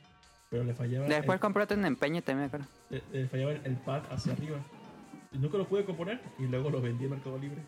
Pero 0.50 0.64
le 0.64 0.74
fallaba, 0.74 1.06
Después 1.06 1.36
el, 1.36 1.40
compré 1.40 1.62
otro 1.64 1.76
en 1.78 1.84
empeño 1.84 2.22
también, 2.22 2.40
me 2.40 2.44
acuerdo. 2.46 2.66
le, 2.90 3.02
le 3.12 3.28
fallaba 3.28 3.52
el, 3.52 3.60
el 3.64 3.76
pad 3.76 4.02
hacia 4.10 4.32
arriba. 4.32 4.58
Y 5.32 5.38
nunca 5.38 5.58
lo 5.58 5.68
pude 5.68 5.84
componer 5.84 6.20
y 6.38 6.44
luego 6.46 6.70
lo 6.70 6.80
vendí 6.80 7.04
en 7.04 7.10
Mercado 7.10 7.38
Libre. 7.38 7.62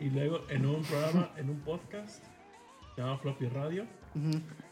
Y 0.00 0.10
luego 0.10 0.44
en 0.48 0.64
un 0.64 0.82
programa, 0.82 1.30
en 1.36 1.50
un 1.50 1.58
podcast, 1.60 2.22
se 2.94 3.00
llama 3.02 3.18
Floppy 3.18 3.48
Radio, 3.48 3.84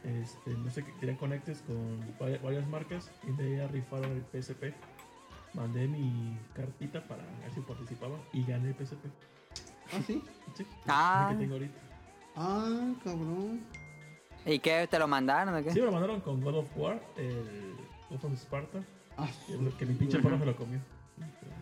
Este, 0.05 0.51
no 0.53 0.71
sé, 0.71 0.85
qué, 0.85 0.93
querían 1.01 1.17
conectes 1.17 1.63
con 1.67 2.01
varias, 2.19 2.43
varias 2.43 2.67
marcas 2.69 3.11
y 3.27 3.33
de 3.33 3.61
ahí 3.63 3.67
rifaron 3.69 4.13
el 4.13 4.43
PSP. 4.43 4.73
Mandé 5.55 5.87
mi 5.89 6.37
cartita 6.55 7.07
para 7.07 7.23
ver 7.41 7.53
si 7.55 7.61
participaba 7.61 8.17
y 8.33 8.45
gané 8.45 8.69
el 8.69 8.75
PSP. 8.75 9.05
Ah, 9.93 10.01
sí. 10.07 10.23
Sí, 10.55 10.67
Ah. 10.87 11.29
el 11.31 11.37
que 11.37 11.43
tengo 11.45 11.55
ahorita. 11.55 11.79
Ah, 12.37 12.93
cabrón. 13.03 13.61
¿Y 14.45 14.59
qué? 14.59 14.87
¿Te 14.89 14.99
lo 14.99 15.09
mandaron 15.09 15.55
o 15.55 15.63
qué? 15.65 15.71
Sí, 15.73 15.81
me 15.81 15.87
lo 15.87 15.93
mandaron 15.93 16.21
con 16.21 16.41
God 16.41 16.57
of 16.59 16.77
War, 16.77 17.01
el 17.17 17.75
God 18.11 18.25
of 18.25 18.33
Sparta, 18.35 18.79
Ah, 19.17 19.29
el 19.49 19.73
que 19.77 19.87
mi 19.87 19.95
pinche 19.95 20.19
perro 20.21 20.39
se 20.39 20.45
lo 20.47 20.55
comió. 20.57 20.79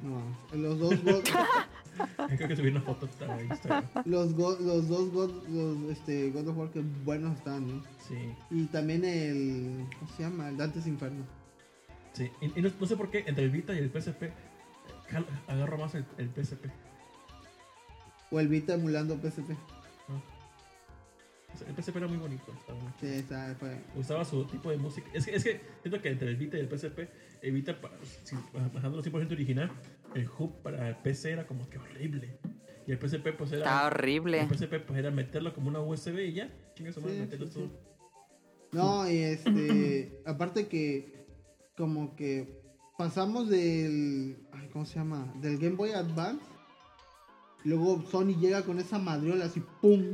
no, 0.02 0.20
los 0.58 0.78
dos 0.78 1.02
God, 1.04 1.22
Creo 2.36 2.48
que 2.48 2.56
subí 2.56 2.68
una 2.68 2.80
foto 2.82 3.08
a 3.28 3.42
Instagram. 3.42 3.84
los, 4.04 4.34
God- 4.34 4.60
los 4.60 4.88
dos 4.88 5.10
God, 5.12 5.30
los, 5.48 5.90
este, 5.92 6.30
God 6.30 6.48
of 6.48 6.56
War 6.58 6.70
que 6.70 6.80
buenos 7.04 7.36
están, 7.36 7.68
¿eh? 7.70 7.82
Sí, 8.08 8.34
Y 8.50 8.64
también 8.66 9.04
el, 9.04 9.86
¿cómo 9.98 10.10
se 10.16 10.22
llama? 10.22 10.48
El 10.48 10.56
Dante's 10.56 10.86
Inferno. 10.86 11.24
sí. 12.12 12.30
Y, 12.40 12.58
y 12.58 12.62
no, 12.62 12.70
no 12.80 12.86
sé 12.86 12.96
por 12.96 13.10
qué 13.10 13.24
entre 13.26 13.44
el 13.44 13.50
Vita 13.50 13.74
y 13.74 13.78
el 13.78 13.90
PSP 13.90 14.24
agarro 15.46 15.78
más 15.78 15.94
el, 15.94 16.04
el 16.18 16.28
PSP. 16.30 16.66
O 18.30 18.40
el 18.40 18.48
Vita 18.48 18.74
emulando 18.74 19.16
PSP. 19.16 19.50
El 21.62 21.74
PSP 21.82 21.96
era 21.96 22.06
muy 22.08 22.18
bonito. 22.18 22.52
estaba 22.58 22.78
muy 22.78 22.92
Sí, 23.00 23.06
esa 23.06 23.54
fue. 23.54 24.24
Su 24.24 24.44
tipo 24.46 24.70
de 24.70 24.76
música. 24.78 25.08
Es 25.14 25.24
que, 25.26 25.34
es 25.36 25.44
que 25.44 25.60
siento 25.82 26.00
que 26.02 26.08
entre 26.10 26.28
el 26.28 26.36
Vita 26.36 26.56
y 26.56 26.60
el 26.60 26.68
PSP, 26.68 26.98
el 27.42 27.52
Vita, 27.52 27.76
si, 28.22 28.36
bajándolo 28.72 29.02
100% 29.02 29.32
original, 29.32 29.70
el 30.14 30.28
hub 30.38 30.62
para 30.62 30.88
el 30.88 30.96
PC 30.96 31.32
era 31.32 31.46
como 31.46 31.68
que 31.68 31.78
horrible. 31.78 32.38
Y 32.86 32.92
el 32.92 32.98
PSP, 32.98 33.28
pues 33.36 33.52
era. 33.52 33.60
Está 33.62 33.86
horrible. 33.86 34.40
El 34.40 34.48
PSP, 34.48 34.74
pues 34.86 34.98
era 34.98 35.10
meterlo 35.10 35.54
como 35.54 35.68
una 35.68 35.80
USB 35.80 36.18
y 36.28 36.32
ya. 36.34 36.50
Chinga 36.74 36.92
su 36.92 37.00
madre, 37.00 37.14
Sí, 37.14 37.20
meterlo 37.20 37.46
sí, 37.46 37.52
todo. 37.54 37.66
sí. 37.66 37.72
No, 38.72 39.10
y 39.10 39.18
este, 39.18 40.22
aparte 40.26 40.66
que 40.68 41.24
como 41.76 42.14
que 42.16 42.60
pasamos 42.98 43.48
del, 43.48 44.36
ay, 44.52 44.68
¿cómo 44.72 44.84
se 44.84 44.96
llama? 44.96 45.32
Del 45.40 45.58
Game 45.58 45.76
Boy 45.76 45.90
Advance. 45.92 46.44
Luego 47.64 48.02
Sony 48.10 48.36
llega 48.38 48.62
con 48.62 48.78
esa 48.78 48.98
madriola 48.98 49.46
así, 49.46 49.62
¡pum! 49.80 50.04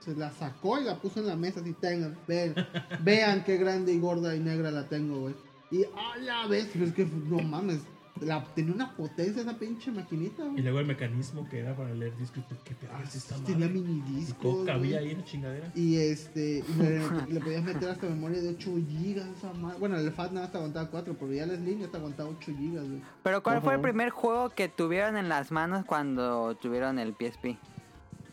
Se 0.00 0.14
la 0.16 0.30
sacó 0.32 0.80
y 0.80 0.84
la 0.84 0.96
puso 0.96 1.20
en 1.20 1.26
la 1.26 1.36
mesa 1.36 1.60
así, 1.60 1.72
tengan, 1.74 2.16
vean, 2.26 2.54
vean 3.00 3.44
qué 3.44 3.56
grande 3.58 3.92
y 3.92 3.98
gorda 4.00 4.34
y 4.34 4.40
negra 4.40 4.70
la 4.70 4.88
tengo, 4.88 5.20
güey. 5.20 5.34
Y 5.70 5.84
a 5.84 6.16
la 6.18 6.46
vez, 6.46 6.68
pero 6.72 6.86
es 6.86 6.92
que 6.94 7.04
no 7.04 7.38
mames, 7.42 7.80
la, 8.20 8.44
tenía 8.54 8.74
una 8.74 8.94
potencia 8.96 9.40
esa 9.42 9.56
pinche 9.58 9.90
maquinita, 9.92 10.42
Y 10.44 10.48
güey. 10.48 10.62
luego 10.62 10.80
el 10.80 10.86
mecanismo 10.86 11.48
que 11.48 11.60
era 11.60 11.76
para 11.76 11.94
leer 11.94 12.16
discos. 12.16 12.42
¿Qué 12.64 12.74
pedo 12.74 12.90
Ah, 12.94 13.02
es 13.04 13.14
esta 13.14 13.36
tenía 13.44 13.68
mini 13.68 14.02
¿Y 14.08 14.16
discos. 14.20 14.38
cómo 14.42 14.64
cabía 14.64 14.98
ahí 14.98 15.10
en 15.12 15.18
la 15.18 15.24
chingadera? 15.24 15.70
Y 15.74 15.96
este, 15.96 16.64
y 16.66 16.72
le, 16.82 16.98
le 17.32 17.40
podías 17.40 17.62
meter 17.62 17.88
hasta 17.90 18.06
memoria 18.08 18.40
de 18.42 18.48
8 18.50 18.70
gigas. 18.88 19.26
Esa 19.38 19.52
madre. 19.52 19.78
Bueno, 19.78 19.96
el 19.98 20.10
FAT 20.12 20.32
nada 20.32 20.46
más 20.46 20.52
te 20.52 20.56
aguantaba 20.58 20.90
4, 20.90 21.16
pero 21.20 21.32
ya 21.32 21.44
el 21.44 21.56
Slim 21.56 21.80
ya 21.80 21.88
te 21.88 21.96
aguantaba 21.98 22.30
8 22.30 22.52
gigas, 22.58 22.88
güey. 22.88 23.02
Pero 23.22 23.42
¿cuál 23.42 23.60
fue 23.62 23.74
el 23.74 23.80
Ajá. 23.80 23.82
primer 23.88 24.10
juego 24.10 24.48
que 24.50 24.68
tuvieron 24.68 25.16
en 25.16 25.28
las 25.28 25.50
manos 25.52 25.84
cuando 25.86 26.56
tuvieron 26.56 26.98
el 26.98 27.14
PSP? 27.14 27.56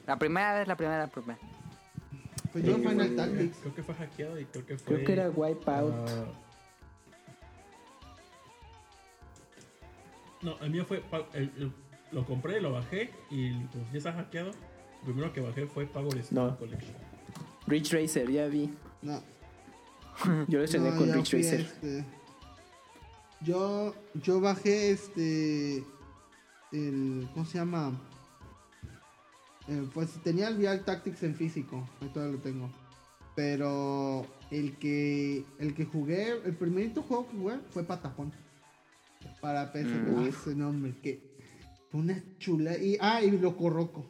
La 0.07 0.17
primera 0.17 0.53
vez, 0.57 0.67
la 0.67 0.75
primera, 0.77 0.99
la 0.99 1.07
primera. 1.07 1.37
Pues 2.61 2.65
yo 2.71 2.77
Final 2.77 2.95
güey. 2.95 3.15
Tactics. 3.15 3.57
Creo 3.61 3.75
que 3.75 3.83
fue 3.83 3.95
hackeado 3.95 4.39
y 4.39 4.45
creo 4.45 4.65
que 4.65 4.77
fue. 4.77 4.93
Creo 4.95 5.05
que 5.05 5.13
era 5.13 5.29
Wipeout. 5.29 5.93
ah, 5.93 6.25
no, 10.41 10.57
el 10.61 10.69
mío 10.71 10.85
fue. 10.85 11.03
el- 11.33 11.51
el- 11.57 11.71
lo 12.11 12.25
compré, 12.25 12.61
lo 12.61 12.71
bajé 12.71 13.09
y 13.29 13.51
pues 13.65 13.83
ya 13.91 13.97
está 13.97 14.13
hackeado. 14.13 14.51
Lo 15.05 15.11
primero 15.13 15.33
que 15.33 15.41
bajé 15.41 15.67
fue 15.67 15.85
Power 15.85 16.17
Stone 16.19 16.51
No. 16.51 16.57
Collection. 16.57 16.95
Rich 17.67 17.91
Racer, 17.93 18.31
ya 18.31 18.47
vi. 18.47 18.69
No, 19.01 19.21
Yo 20.47 20.59
lo 20.59 20.63
estrené 20.63 20.91
no, 20.91 20.97
con 20.97 21.13
Rich 21.13 21.33
Racer. 21.33 21.59
este, 21.61 22.05
yo, 23.41 23.93
yo 24.15 24.39
bajé 24.39 24.91
este. 24.91 25.83
El, 26.71 27.27
¿Cómo 27.33 27.45
se 27.45 27.57
llama? 27.57 27.91
Eh, 29.67 29.87
pues 29.93 30.11
tenía 30.23 30.47
el 30.47 30.57
Real 30.57 30.83
Tactics 30.85 31.23
en 31.23 31.35
físico. 31.35 31.87
Ahí 32.01 32.09
todavía 32.09 32.35
lo 32.37 32.41
tengo. 32.41 32.69
Pero 33.35 34.25
el 34.49 34.77
que 34.77 35.43
el 35.59 35.73
que 35.75 35.85
jugué, 35.85 36.31
el 36.45 36.55
primerito 36.55 37.03
juego 37.03 37.27
que 37.29 37.37
jugué 37.37 37.55
fue 37.69 37.83
Patapón. 37.83 38.31
Para 39.41 39.71
PSP. 39.71 40.09
Mm. 40.09 40.15
Ah, 40.19 40.27
ese 40.27 40.55
nombre, 40.55 40.93
que 41.03 41.21
fue 41.89 42.01
una 42.01 42.23
chula. 42.39 42.77
Y, 42.77 42.97
ah, 42.99 43.21
y 43.21 43.31
Loco 43.31 43.69
Roco. 43.69 44.05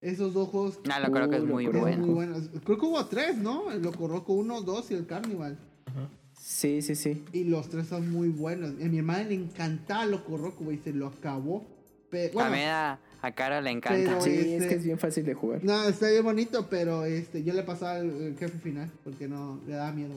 Esos 0.00 0.32
dos 0.32 0.48
juegos 0.48 0.80
Ah, 0.90 0.98
lo 1.00 1.12
creo 1.12 1.28
que 1.28 1.36
es 1.36 1.44
muy 1.44 1.66
bueno. 1.66 1.98
muy 2.06 2.14
buenos. 2.14 2.48
Creo 2.64 2.78
que 2.78 2.86
hubo 2.86 3.04
tres, 3.06 3.36
¿no? 3.36 3.70
El 3.70 3.82
Loco 3.82 4.08
Roco 4.08 4.32
1, 4.32 4.62
2 4.62 4.90
y 4.90 4.94
el 4.94 5.06
Carnival. 5.06 5.58
Ajá. 5.84 6.08
Sí, 6.32 6.80
sí, 6.80 6.94
sí. 6.94 7.22
Y 7.34 7.44
los 7.44 7.68
tres 7.68 7.86
son 7.88 8.10
muy 8.10 8.30
buenos. 8.30 8.70
A 8.70 8.88
mi 8.88 8.98
hermana 8.98 9.24
le 9.24 9.34
encantaba 9.34 10.06
Loco 10.06 10.38
Roco, 10.38 10.64
güey. 10.64 10.78
Se 10.78 10.92
lo 10.94 11.08
acabó. 11.08 11.66
Pe- 12.10 12.30
bueno, 12.32 12.48
También 12.48 12.70
a, 12.70 12.98
a 13.22 13.32
Caro 13.32 13.60
le 13.60 13.70
encanta. 13.70 13.98
Pero- 14.10 14.20
Sí, 14.22 14.30
este- 14.30 14.56
es 14.56 14.66
que 14.66 14.74
es 14.76 14.84
bien 14.84 14.98
fácil 14.98 15.24
de 15.24 15.34
jugar. 15.34 15.62
no, 15.64 15.84
está 15.88 16.08
bien 16.10 16.24
bonito, 16.24 16.66
pero 16.70 17.04
este, 17.04 17.42
yo 17.44 17.52
le 17.54 17.62
pasaba 17.62 17.98
el, 17.98 18.10
el 18.10 18.36
jefe 18.38 18.58
final 18.58 18.90
porque 19.04 19.28
no 19.28 19.60
le 19.66 19.74
daba 19.74 19.92
miedo. 19.92 20.14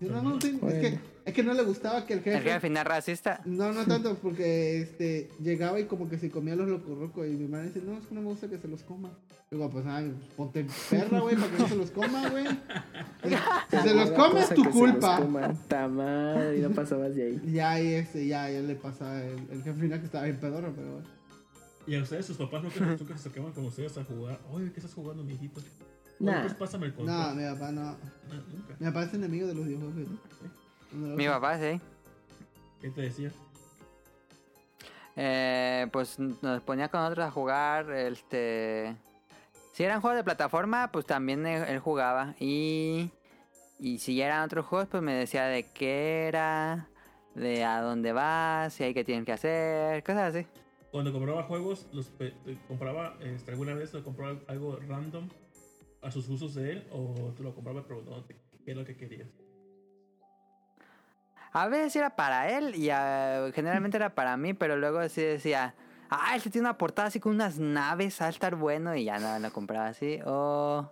No, 0.00 0.22
no, 0.22 0.40
sí, 0.40 0.56
es, 0.68 0.74
que, 0.74 0.98
es 1.24 1.34
que 1.34 1.42
no 1.42 1.54
le 1.54 1.62
gustaba 1.64 2.06
que 2.06 2.12
el 2.12 2.18
El 2.20 2.24
jefe. 2.26 2.40
jefe 2.40 2.60
final 2.60 2.86
racista. 2.86 3.40
No, 3.44 3.72
no 3.72 3.84
tanto, 3.86 4.14
porque 4.22 4.80
este 4.82 5.28
llegaba 5.42 5.80
y 5.80 5.84
como 5.86 6.08
que 6.08 6.18
se 6.18 6.30
comía 6.30 6.54
los 6.54 6.68
locurrocos 6.68 7.26
y 7.26 7.30
mi 7.30 7.48
madre 7.48 7.66
dice, 7.68 7.82
no, 7.84 7.98
es 7.98 8.06
que 8.06 8.14
no 8.14 8.20
me 8.20 8.28
gusta 8.28 8.46
que 8.48 8.58
se 8.58 8.68
los 8.68 8.82
coma. 8.84 9.10
Digo, 9.50 9.68
pues 9.70 9.84
ay, 9.88 10.14
ponte 10.36 10.66
perra, 10.90 11.20
güey, 11.20 11.34
para 11.34 11.50
que 11.50 11.58
no 11.58 11.68
se 11.68 11.74
los 11.76 11.90
coma, 11.90 12.28
güey. 12.30 12.44
Si 13.70 13.76
se 13.88 13.94
los 13.94 14.10
come 14.12 14.40
es 14.40 14.48
tu 14.50 14.62
que 14.62 14.72
se 14.72 14.78
culpa. 14.78 15.20
Ta 15.68 15.88
madre, 15.88 16.58
y 16.58 16.60
no 16.60 16.70
pasabas 16.70 17.14
de 17.14 17.22
ahí. 17.24 17.40
Y 17.44 17.52
Ya 17.54 17.70
ahí 17.72 17.94
este, 17.94 18.26
ya, 18.26 18.48
ya 18.50 18.60
le 18.60 18.74
pasa 18.76 19.24
el, 19.24 19.38
el 19.50 19.62
jefe 19.64 19.80
final 19.80 19.98
que 19.98 20.06
estaba 20.06 20.24
bien 20.24 20.36
pedorro, 20.38 20.72
pero 20.76 20.92
bueno. 20.92 21.08
Y 21.88 21.96
a 21.96 22.02
ustedes, 22.02 22.26
sus 22.26 22.36
papás 22.36 22.62
nunca, 22.62 22.80
nunca 22.84 23.06
se 23.06 23.12
acercaban 23.14 23.52
con 23.52 23.64
ustedes 23.66 23.96
a 23.98 24.04
jugar. 24.04 24.38
Oye, 24.52 24.70
¿qué 24.72 24.78
estás 24.80 24.94
jugando, 24.94 25.24
mijito? 25.24 25.58
Oye, 25.60 25.68
Nah. 26.20 26.42
pues 26.42 26.54
pásame 26.54 26.86
el 26.86 26.92
No, 26.92 26.96
control. 26.98 27.36
mi 27.36 27.44
papá 27.44 27.72
no. 27.72 27.82
No, 27.82 28.34
nunca. 28.52 28.76
Mi 28.78 28.86
papá 28.86 29.02
es 29.04 29.14
enemigo 29.14 29.46
de 29.46 29.54
los 29.54 29.64
videojuegos, 29.66 29.94
¿no? 30.92 31.08
No 31.08 31.16
Mi 31.16 31.26
papá, 31.26 31.58
sí. 31.58 31.80
¿Qué 32.80 32.90
te 32.90 33.00
decía? 33.02 33.32
Eh, 35.16 35.86
pues 35.92 36.18
nos 36.18 36.62
ponía 36.62 36.88
con 36.88 37.00
otros 37.00 37.26
a 37.26 37.30
jugar, 37.30 37.90
este... 37.90 38.96
Si 39.72 39.84
eran 39.84 40.00
juegos 40.00 40.16
de 40.16 40.24
plataforma, 40.24 40.90
pues 40.90 41.06
también 41.06 41.46
él, 41.46 41.64
él 41.68 41.78
jugaba. 41.78 42.34
Y, 42.40 43.10
y 43.78 43.98
si 43.98 44.20
eran 44.20 44.42
otros 44.44 44.66
juegos, 44.66 44.88
pues 44.88 45.02
me 45.02 45.12
decía 45.14 45.44
de 45.44 45.70
qué 45.72 46.26
era, 46.26 46.88
de 47.36 47.64
a 47.64 47.80
dónde 47.80 48.12
vas, 48.12 48.72
si 48.74 48.82
hay 48.84 48.92
que 48.94 49.04
tienes 49.04 49.24
que 49.24 49.32
hacer, 49.32 50.02
cosas 50.02 50.34
así. 50.34 50.46
Cuando 50.90 51.12
compraba 51.12 51.42
juegos, 51.42 51.86
los 51.92 52.10
eh, 52.20 52.32
compraba, 52.66 53.16
este, 53.20 53.50
alguna 53.50 53.74
vez 53.74 53.92
lo 53.92 54.02
compraba 54.02 54.38
algo 54.48 54.78
random 54.88 55.28
a 56.02 56.10
sus 56.10 56.28
usos 56.28 56.54
de 56.54 56.72
él, 56.72 56.86
o 56.92 57.32
tú 57.36 57.42
lo 57.42 57.54
comprabas 57.54 57.84
preguntándote 57.84 58.36
qué 58.64 58.70
es 58.70 58.76
lo 58.76 58.84
que 58.84 58.96
querías. 58.96 59.28
A 61.52 61.68
veces 61.68 61.96
era 61.96 62.14
para 62.16 62.56
él 62.56 62.74
y 62.76 62.90
ah, 62.90 63.50
generalmente 63.54 63.96
era 63.96 64.14
para 64.14 64.36
mí, 64.36 64.54
pero 64.54 64.76
luego 64.76 65.06
sí 65.08 65.22
decía, 65.22 65.74
ah, 66.10 66.36
este 66.36 66.50
tiene 66.50 66.68
una 66.68 66.78
portada 66.78 67.08
así 67.08 67.20
con 67.20 67.34
unas 67.34 67.58
naves, 67.58 68.20
va 68.20 68.28
estar 68.28 68.54
bueno 68.54 68.94
y 68.94 69.04
ya 69.04 69.18
no 69.18 69.38
lo 69.38 69.52
compraba 69.52 69.88
así. 69.88 70.20
O... 70.24 70.90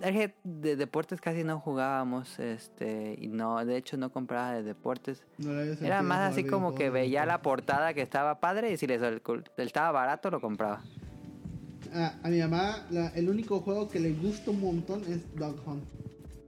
que 0.00 0.34
de 0.44 0.76
deportes 0.76 1.20
casi 1.20 1.42
no 1.42 1.58
jugábamos, 1.58 2.38
este, 2.38 3.16
y 3.20 3.26
no, 3.28 3.64
de 3.64 3.76
hecho 3.76 3.96
no 3.96 4.12
compraba 4.12 4.52
de 4.52 4.62
deportes. 4.62 5.22
No 5.38 5.52
le 5.52 5.62
había 5.72 5.86
Era 5.86 6.02
más 6.02 6.32
así 6.32 6.44
como 6.44 6.74
que 6.74 6.88
veía 6.90 7.26
la 7.26 7.42
portada 7.42 7.92
que 7.94 8.02
estaba 8.02 8.38
padre 8.40 8.72
y 8.72 8.76
si 8.76 8.86
le 8.86 8.98
sol- 8.98 9.20
estaba 9.56 9.90
barato 9.90 10.30
lo 10.30 10.40
compraba. 10.40 10.82
A, 11.92 12.14
a 12.22 12.28
mi 12.28 12.38
mamá, 12.38 12.86
la- 12.90 13.08
el 13.08 13.28
único 13.28 13.60
juego 13.60 13.88
que 13.88 13.98
le 14.00 14.12
gusta 14.12 14.50
un 14.52 14.60
montón 14.60 15.02
es 15.08 15.34
Dog 15.36 15.56
Hunt. 15.66 15.84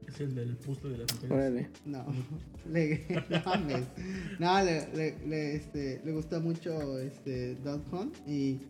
Es 0.09 0.21
el 0.21 0.35
del 0.35 0.57
puzzle 0.57 0.91
de 0.91 0.99
las 0.99 1.23
mujeres. 1.23 1.69
No, 1.85 2.05
le, 2.71 3.05
no, 3.29 3.43
mames. 3.45 3.83
no 4.39 4.63
le, 4.63 4.89
le, 4.95 5.19
le, 5.27 5.57
este, 5.57 6.01
le 6.05 6.13
gusta 6.13 6.39
mucho 6.39 6.99
este, 7.01 7.57
Dog 7.57 7.83
Hunt 7.93 8.15
y, 8.29 8.61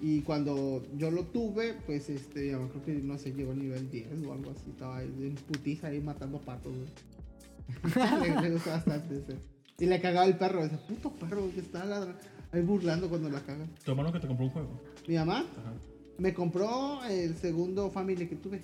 y 0.00 0.20
cuando 0.20 0.84
yo 0.96 1.10
lo 1.10 1.24
tuve, 1.24 1.74
pues 1.86 2.10
este, 2.10 2.52
mamá 2.52 2.68
creo 2.68 2.84
que 2.84 2.92
no 3.02 3.18
sé, 3.18 3.32
llegó 3.32 3.52
a 3.52 3.54
nivel 3.54 3.90
10 3.90 4.26
o 4.26 4.32
algo 4.32 4.50
así, 4.50 4.70
estaba 4.70 4.98
ahí 4.98 5.12
en 5.20 5.34
putiza 5.34 5.88
ahí 5.88 6.00
matando 6.00 6.38
patos, 6.38 6.72
güey. 6.74 8.22
le, 8.34 8.40
le 8.42 8.50
gusta 8.50 8.72
bastante 8.72 9.18
ese. 9.18 9.36
Y 9.78 9.86
le 9.86 10.00
cagaba 10.00 10.26
el 10.26 10.36
perro, 10.36 10.64
ese 10.64 10.76
puto 10.76 11.10
perro 11.10 11.50
que 11.52 11.60
está 11.60 11.84
ladrando, 11.84 12.18
ahí 12.52 12.62
burlando 12.62 13.08
cuando 13.08 13.28
la 13.28 13.40
caga. 13.40 13.66
Tu 13.84 13.90
hermano 13.90 14.12
que 14.12 14.20
te 14.20 14.26
compró 14.26 14.46
un 14.46 14.52
juego. 14.52 14.80
Mi 15.06 15.16
mamá 15.16 15.40
Ajá. 15.40 15.72
me 16.18 16.34
compró 16.34 17.04
el 17.04 17.34
segundo 17.36 17.90
Family 17.90 18.26
que 18.26 18.36
tuve. 18.36 18.60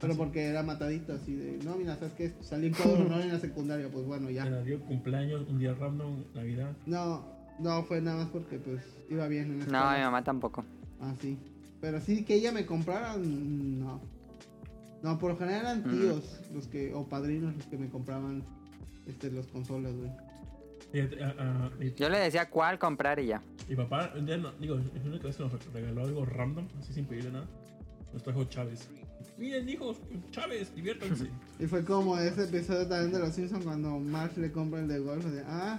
Pero 0.00 0.16
porque 0.16 0.44
era 0.44 0.62
matadito, 0.62 1.12
así 1.12 1.34
de, 1.34 1.58
no, 1.62 1.76
mira, 1.76 1.94
¿sabes 1.96 2.14
qué? 2.14 2.32
Salí 2.40 2.68
en 2.68 2.72
cuadro 2.72 3.04
honor 3.04 3.20
en 3.22 3.32
la 3.32 3.38
secundaria, 3.38 3.90
pues 3.90 4.06
bueno, 4.06 4.30
ya. 4.30 4.44
Te 4.44 4.64
dio 4.64 4.80
cumpleaños, 4.80 5.46
un 5.48 5.58
día 5.58 5.74
random, 5.74 6.24
Navidad. 6.34 6.72
No, 6.86 7.22
no, 7.60 7.82
fue 7.84 8.00
nada 8.00 8.18
más 8.24 8.28
porque 8.28 8.58
pues 8.58 8.82
iba 9.08 9.26
bien 9.28 9.44
en 9.44 9.58
No, 9.58 9.64
escuela. 9.64 9.94
mi 9.96 10.02
mamá 10.04 10.24
tampoco. 10.24 10.64
Ah, 11.00 11.14
sí. 11.20 11.38
Pero 11.80 12.00
sí 12.00 12.24
que 12.24 12.34
ella 12.34 12.52
me 12.52 12.66
comprara, 12.66 13.16
mm, 13.16 13.78
no. 13.80 14.00
No, 15.02 15.18
por 15.18 15.32
lo 15.32 15.38
general 15.38 15.62
eran 15.62 15.80
Mm. 15.80 15.90
tíos 15.90 16.40
los 16.52 16.66
que, 16.68 16.92
o 16.92 17.08
padrinos 17.08 17.56
los 17.56 17.66
que 17.66 17.78
me 17.78 17.88
compraban 17.88 18.42
este, 19.06 19.30
los 19.30 19.46
consolas, 19.46 19.94
güey. 19.94 20.10
Fíjate, 20.92 21.22
a- 21.24 21.34
a- 21.38 21.70
mi, 21.78 21.92
Yo 21.94 22.08
le 22.08 22.18
decía 22.18 22.50
cuál 22.50 22.78
comprar 22.78 23.18
y 23.20 23.26
ya. 23.28 23.40
mi 23.68 23.76
papá, 23.76 24.12
un 24.16 24.26
día, 24.26 24.36
no- 24.36 24.52
digo, 24.52 24.78
es 24.78 25.04
una 25.06 25.18
vez 25.18 25.36
que 25.36 25.42
nos 25.44 25.72
regaló 25.72 26.02
algo 26.04 26.24
random, 26.26 26.66
así 26.78 26.92
sin 26.92 27.06
pedirle 27.06 27.30
nada. 27.32 27.46
Nos 28.12 28.22
trajo 28.22 28.44
Chávez. 28.44 28.88
Miren, 29.38 29.68
hijos, 29.68 29.98
Chávez, 30.30 30.74
diviértanse. 30.74 31.28
Y 31.58 31.66
fue 31.66 31.84
como 31.84 32.16
ese 32.18 32.44
episodio 32.44 32.86
también 32.86 33.12
de 33.12 33.18
los 33.18 33.34
Simpsons 33.34 33.64
cuando 33.64 33.98
Marge 33.98 34.40
le 34.40 34.50
compra 34.50 34.80
el 34.80 34.88
de 34.88 34.98
golf, 34.98 35.24
de, 35.26 35.42
ah, 35.46 35.78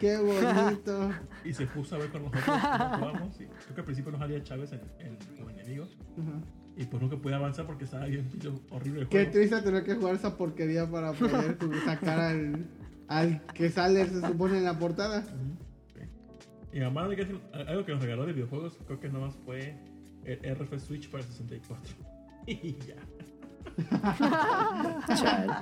qué 0.00 0.16
bonito. 0.16 1.10
Y 1.44 1.52
se 1.52 1.66
puso 1.66 1.96
a 1.96 1.98
ver 1.98 2.10
con 2.10 2.22
nosotros 2.22 2.44
cómo 2.46 2.96
jugamos. 2.98 3.34
Y 3.40 3.44
creo 3.44 3.74
que 3.74 3.80
al 3.80 3.84
principio 3.84 4.12
nos 4.12 4.20
salía 4.20 4.42
Chávez 4.42 4.72
en, 4.72 4.80
en, 4.98 5.16
como 5.36 5.50
enemigo. 5.50 5.86
Ajá. 6.18 6.40
Y 6.76 6.84
pues 6.86 7.02
nunca 7.02 7.16
podía 7.16 7.36
avanzar 7.36 7.66
porque 7.66 7.84
estaba 7.84 8.06
bien 8.06 8.24
pinche 8.30 8.48
horrible 8.70 9.02
el 9.02 9.08
Qué 9.08 9.18
juego. 9.18 9.32
triste 9.32 9.60
tener 9.62 9.84
que 9.84 9.94
jugar 9.96 10.14
esa 10.14 10.36
porquería 10.36 10.90
para 10.90 11.12
poder 11.12 11.58
sacar 11.84 12.18
al, 12.20 12.66
al 13.08 13.42
que 13.52 13.68
sale, 13.70 14.06
se 14.06 14.20
supone, 14.22 14.58
en 14.58 14.64
la 14.64 14.78
portada. 14.78 15.22
Y 16.72 16.80
mamá, 16.80 17.08
de 17.08 17.16
que 17.16 17.26
algo 17.66 17.84
que 17.84 17.92
nos 17.92 18.02
regaló 18.02 18.24
de 18.24 18.32
videojuegos, 18.32 18.78
creo 18.86 19.00
que 19.00 19.08
nada 19.08 19.26
más 19.26 19.34
fue 19.44 19.74
el 20.24 20.38
RF 20.54 20.78
Switch 20.80 21.10
para 21.10 21.24
64. 21.24 22.09
Y 22.46 22.76
ya. 22.86 22.96
Chale. 25.16 25.52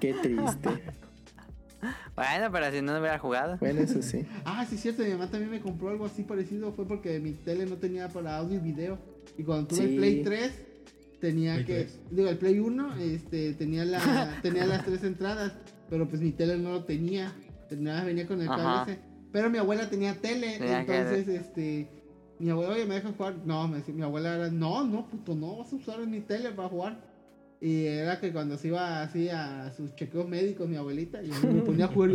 Qué 0.00 0.14
triste. 0.14 0.68
Bueno, 2.14 2.50
pero 2.50 2.70
si 2.72 2.80
no 2.82 2.92
no 2.92 2.98
hubiera 3.00 3.18
jugado. 3.18 3.58
Bueno, 3.58 3.80
eso 3.80 4.02
sí. 4.02 4.24
Ah, 4.44 4.64
sí, 4.68 4.76
es 4.76 4.80
cierto, 4.82 5.02
mi 5.02 5.10
mamá 5.10 5.30
también 5.30 5.50
me 5.50 5.60
compró 5.60 5.90
algo 5.90 6.06
así 6.06 6.22
parecido. 6.22 6.72
Fue 6.72 6.86
porque 6.86 7.20
mi 7.20 7.32
tele 7.32 7.66
no 7.66 7.76
tenía 7.76 8.08
para 8.08 8.38
audio 8.38 8.56
y 8.56 8.60
video. 8.60 8.98
Y 9.36 9.42
cuando 9.44 9.68
tuve 9.68 9.78
Sí. 9.80 9.84
el 9.92 9.96
Play 9.96 10.22
3, 10.22 10.52
tenía 11.20 11.54
Play 11.54 11.64
que. 11.66 11.74
3. 11.84 12.00
Digo, 12.10 12.28
el 12.28 12.38
Play 12.38 12.58
1 12.58 12.96
este, 12.96 13.52
tenía, 13.54 13.84
la, 13.84 14.00
tenía 14.42 14.64
las 14.66 14.84
tres 14.84 15.04
entradas. 15.04 15.52
Pero 15.90 16.08
pues 16.08 16.20
mi 16.22 16.32
tele 16.32 16.56
no 16.58 16.70
lo 16.72 16.84
tenía. 16.84 17.32
Nada, 17.70 17.98
más 17.98 18.06
venía 18.06 18.26
con 18.26 18.40
el 18.40 18.48
cable 18.48 18.92
ese. 18.94 19.00
Pero 19.32 19.50
mi 19.50 19.58
abuela 19.58 19.88
tenía 19.90 20.14
tele. 20.14 20.58
Tenía 20.58 20.84
que- 20.86 20.96
entonces, 20.96 21.28
este. 21.28 21.88
Mi 22.38 22.50
abuela, 22.50 22.74
oye, 22.74 22.86
¿me 22.86 22.96
dejas 22.96 23.14
jugar? 23.16 23.36
No, 23.44 23.66
me 23.68 23.78
decía, 23.78 23.94
mi 23.94 24.02
abuela 24.02 24.34
era, 24.34 24.50
no, 24.50 24.84
no, 24.84 25.08
puto, 25.08 25.34
no, 25.34 25.56
vas 25.56 25.72
a 25.72 25.76
usar 25.76 26.06
mi 26.06 26.20
tele 26.20 26.50
para 26.50 26.68
jugar. 26.68 27.00
Y 27.60 27.86
era 27.86 28.20
que 28.20 28.32
cuando 28.32 28.58
se 28.58 28.68
iba 28.68 29.02
así 29.02 29.28
a 29.30 29.72
sus 29.72 29.94
chequeos 29.94 30.28
médicos, 30.28 30.68
mi 30.68 30.76
abuelita, 30.76 31.22
y 31.22 31.30
me 31.30 31.62
ponía 31.62 31.86
a 31.86 31.88
jugar. 31.88 32.10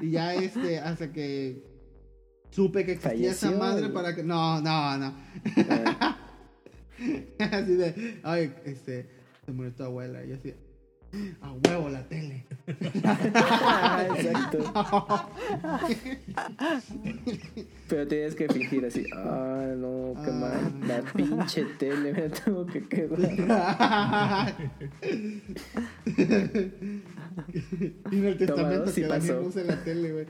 y 0.00 0.10
ya 0.12 0.34
este, 0.34 0.78
hasta 0.78 1.12
que 1.12 1.62
supe 2.50 2.84
que 2.86 2.92
existía 2.92 3.32
esa 3.32 3.50
madre 3.50 3.82
güey. 3.82 3.92
para 3.92 4.14
que. 4.14 4.22
No, 4.22 4.60
no, 4.60 4.98
no. 4.98 5.14
Así 7.38 7.74
de, 7.76 8.20
ay, 8.22 8.54
este, 8.64 9.08
se 9.44 9.52
murió 9.52 9.72
tu 9.72 9.82
abuela. 9.82 10.24
Y 10.24 10.32
así, 10.32 10.54
a 11.40 11.52
huevo 11.52 11.88
la 11.88 12.02
tele. 12.08 12.44
ah, 13.04 14.06
exacto. 14.16 14.72
Pero 17.88 18.06
tienes 18.06 18.34
que 18.36 18.48
fingir 18.48 18.84
así. 18.86 19.04
Ah, 19.14 19.72
no, 19.76 20.14
qué 20.24 20.30
Ah. 20.30 20.32
mal. 20.32 20.72
La 20.88 21.02
pinche 21.12 21.64
tele 21.78 22.12
me 22.12 22.28
la 22.28 22.34
tengo 22.34 22.64
que 22.66 22.86
quedar. 22.88 24.54
y 26.06 26.12
en 28.16 28.24
el 28.24 28.38
testamento 28.38 28.84
dos, 28.84 28.94
sí 28.94 29.02
que 29.02 29.08
la 29.08 29.14
pasó. 29.18 29.50
tele, 29.84 30.12
güey. 30.12 30.26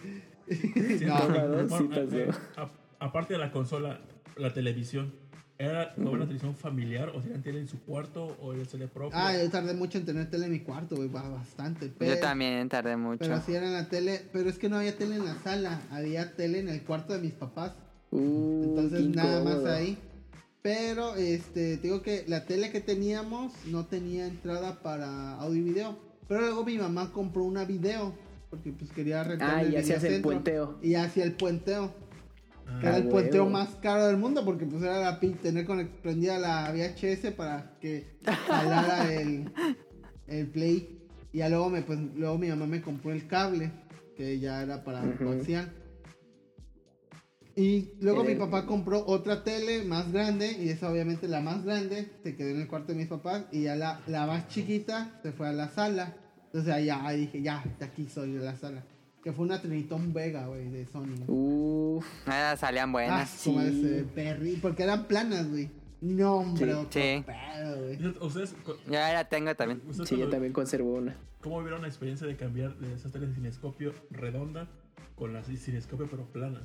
Sí, 0.49 1.05
No, 1.07 1.69
sí 1.79 1.85
pasó. 1.89 2.19
eh, 2.19 2.31
a- 2.57 2.71
aparte 2.99 3.35
de 3.35 3.39
la 3.41 3.53
consola, 3.53 4.01
la 4.37 4.53
televisión. 4.53 5.13
¿Era 5.61 5.93
como 5.95 6.13
una 6.13 6.21
televisión 6.25 6.55
familiar? 6.55 7.11
¿O 7.15 7.21
si 7.21 7.29
eran 7.29 7.43
tele 7.43 7.61
en 7.61 7.69
su 7.69 7.79
cuarto? 7.83 8.35
¿O 8.41 8.55
era 8.55 8.65
tele 8.65 8.89
propia? 8.89 9.27
Ah, 9.29 9.37
yo 9.37 9.51
tardé 9.51 9.75
mucho 9.75 9.99
en 9.99 10.07
tener 10.07 10.31
tele 10.31 10.47
en 10.47 10.53
mi 10.53 10.61
cuarto, 10.61 10.97
güey, 10.97 11.09
ba- 11.09 11.29
bastante. 11.29 11.93
Pero, 11.99 12.15
Yo 12.15 12.19
también 12.21 12.67
tardé 12.71 12.97
mucho. 12.97 13.19
Pero 13.19 13.43
sí 13.43 13.55
era 13.55 13.67
en 13.67 13.75
la 13.75 13.87
tele, 13.91 14.23
pero 14.33 14.49
es 14.49 14.59
que 14.59 14.71
no 14.71 14.79
había 14.79 14.97
tele 14.97 15.17
en 15.17 15.25
la 15.27 15.35
sala, 15.35 15.83
había 15.91 16.35
tele 16.35 16.61
en 16.61 16.71
el 16.71 16.83
cuarto 16.83 17.13
de 17.13 17.19
mis 17.21 17.33
papás. 17.33 17.73
Uh, 18.11 18.63
Entonces 18.65 19.07
nada 19.11 19.45
más 19.45 19.65
ahí. 19.67 19.99
Pero 20.63 21.15
este, 21.17 21.77
te 21.77 21.83
digo 21.89 22.01
que 22.01 22.25
la 22.27 22.47
tele 22.47 22.71
que 22.71 22.81
teníamos 22.81 23.53
no 23.67 23.85
tenía 23.85 24.27
entrada 24.27 24.83
para 24.83 25.35
audio 25.35 25.61
y 25.61 25.65
video. 25.65 25.99
Pero 26.27 26.41
luego 26.41 26.65
mi 26.65 26.79
mamá 26.79 27.13
compró 27.13 27.45
una 27.45 27.65
video 27.67 28.15
porque 28.49 28.73
pues 28.73 28.91
quería 28.93 29.23
rentar 29.25 29.51
Ah, 29.57 29.63
el 29.63 29.75
y 29.75 29.77
hacías 29.77 30.03
el 30.05 30.23
puenteo. 30.23 30.79
Y 30.83 30.95
hacía 30.95 31.25
el 31.25 31.33
puenteo. 31.33 31.93
Que 32.81 32.87
Ah, 32.87 32.91
era 32.91 32.97
el 32.97 33.03
huevo. 33.05 33.11
puenteo 33.13 33.47
más 33.49 33.71
caro 33.83 34.07
del 34.07 34.17
mundo 34.17 34.45
porque 34.45 34.65
pues 34.67 34.83
era 34.83 35.01
la 35.01 35.19
tener 35.19 35.67
conect- 35.67 36.01
prendida 36.03 36.39
la 36.39 36.71
VHS 36.73 37.33
para 37.33 37.79
que 37.81 38.19
jalara 38.47 39.13
el, 39.13 39.51
el 40.29 40.47
play. 40.49 40.99
Y 41.33 41.39
ya 41.39 41.49
luego 41.49 41.69
me 41.71 41.83
pues 41.83 41.99
luego 42.17 42.39
mi 42.39 42.49
mamá 42.49 42.67
me 42.67 42.81
compró 42.81 43.13
el 43.13 43.27
cable, 43.27 43.71
que 44.17 44.39
ya 44.39 44.63
era 44.63 44.83
para 44.85 45.03
coaxial. 45.17 45.73
Y 47.57 47.91
luego 48.01 48.25
mi 48.25 48.37
papá 48.37 48.65
compró 48.65 49.05
otra 49.07 49.43
tele 49.45 49.85
más 49.85 50.11
grande 50.13 50.53
y 50.53 50.69
esa 50.71 50.91
obviamente 50.91 51.29
la 51.29 51.41
más 51.41 51.65
grande 51.65 52.09
se 52.23 52.35
quedó 52.37 52.49
en 52.51 52.61
el 52.61 52.69
cuarto 52.69 52.93
de 52.93 52.99
mis 52.99 53.09
papás 53.09 53.45
y 53.53 53.63
ya 53.65 53.75
la, 53.77 54.01
la 54.07 54.27
más 54.27 54.49
chiquita 54.49 55.19
se 55.23 55.33
fue 55.33 55.49
a 55.49 55.53
la 55.53 55.69
sala. 55.69 56.15
Entonces 56.47 56.73
allá 56.73 57.05
ahí 57.07 57.21
dije, 57.23 57.43
ya, 57.43 57.63
de 57.79 57.85
aquí 57.85 58.09
soy 58.09 58.33
de 58.33 58.45
la 58.45 58.57
sala. 58.57 58.85
Que 59.23 59.33
fue 59.33 59.45
una 59.45 59.61
Trinitón 59.61 60.13
Vega, 60.15 60.47
güey, 60.47 60.69
de 60.71 60.87
Sony. 60.87 61.25
Uf. 61.29 62.07
Ah, 62.27 62.57
salían 62.59 62.89
ah, 62.89 62.93
buenas. 62.93 63.43
como 63.45 63.61
sí. 63.61 63.67
ese 63.69 64.05
perri, 64.05 64.57
porque 64.57 64.83
eran 64.85 65.07
planas, 65.07 65.49
güey. 65.51 65.69
No, 66.01 66.37
hombre, 66.37 66.65
Sí. 66.67 66.73
otro 66.73 66.91
Sí. 67.03 67.25
pedo, 67.27 67.77
güey. 67.85 68.07
Ustedes, 68.27 68.55
cu- 68.65 68.73
Yo 68.87 68.93
ya 68.93 69.13
la 69.13 69.29
tengo 69.29 69.55
también. 69.55 69.83
ustedes 69.87 70.09
Sí, 70.09 70.17
yo 70.17 70.29
también 70.31 70.53
conservo 70.53 70.95
una. 70.95 71.17
¿cómo 71.43 71.59
vivieron 71.59 71.83
la 71.83 71.89
experiencia 71.89 72.27
de 72.27 72.37
cambiar 72.37 72.77
de 72.79 72.95
esas 72.95 73.13
teles 73.13 73.31
de 73.31 73.35
cinescopio 73.35 73.95
redonda 74.11 74.69
con 75.17 75.33
la 75.35 75.43
cinescopio 75.43 76.07
pero 76.11 76.25
plana? 76.33 76.63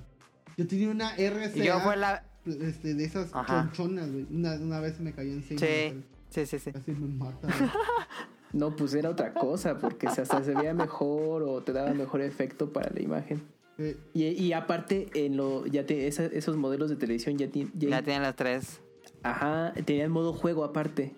Yo 0.57 0.65
tenía 0.68 0.90
una 0.90 1.14
RCA 1.18 1.57
Y 1.64 1.68
yo 1.68 1.80
fue 1.82 1.98
la... 1.98 2.23
este, 2.45 2.94
de 2.94 3.03
esas 3.03 3.34
Ajá. 3.34 3.69
chonchonas, 3.73 4.10
güey. 4.11 4.26
Una, 4.32 4.53
una 4.56 4.80
vez 4.80 4.99
me 5.02 5.11
cayó 5.14 5.34
encima. 5.34 5.60
Sí, 5.60 6.03
sí, 6.30 6.45
sí, 6.45 6.60
sí. 6.60 6.72
Casi 6.72 6.91
me 6.91 7.07
mata, 7.07 7.48
güey. 7.48 7.69
No, 8.56 8.73
pues 8.76 8.94
era 8.95 9.10
otra 9.10 9.34
cosa, 9.34 9.77
porque 9.77 10.10
se- 10.10 10.22
hasta 10.22 10.41
se 10.44 10.53
veía 10.56 10.73
mejor 10.73 11.44
o 11.44 11.61
te 11.61 11.73
daba 11.73 11.94
mejor 11.94 12.22
efecto 12.22 12.72
para 12.72 12.90
la 12.90 13.02
imagen. 13.02 13.41
Eh, 13.77 13.98
Y, 14.14 14.23
y 14.27 14.53
aparte, 14.53 15.10
en 15.14 15.36
lo, 15.36 15.65
ya 15.65 15.86
te, 15.86 16.07
esa- 16.07 16.26
esos 16.27 16.56
modelos 16.56 16.90
de 16.90 16.95
televisión 16.95 17.38
ya, 17.38 17.49
ti- 17.49 17.69
ya- 17.73 17.90
Ya 17.90 18.02
tienen 18.02 18.23
los 18.23 18.36
tres. 18.36 18.80
ajá, 19.23 19.73
tenían 19.86 20.10
modo 20.10 20.32
juego 20.32 20.64
aparte. 20.64 21.14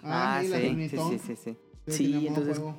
Ah, 0.00 0.40
la 0.48 0.58
sí, 0.58 0.88
sí, 0.88 0.96
sí, 0.96 1.18
sí, 1.18 1.36
sí. 1.36 1.56
Sí, 1.88 2.26
entonces- 2.28 2.58
juego. 2.58 2.78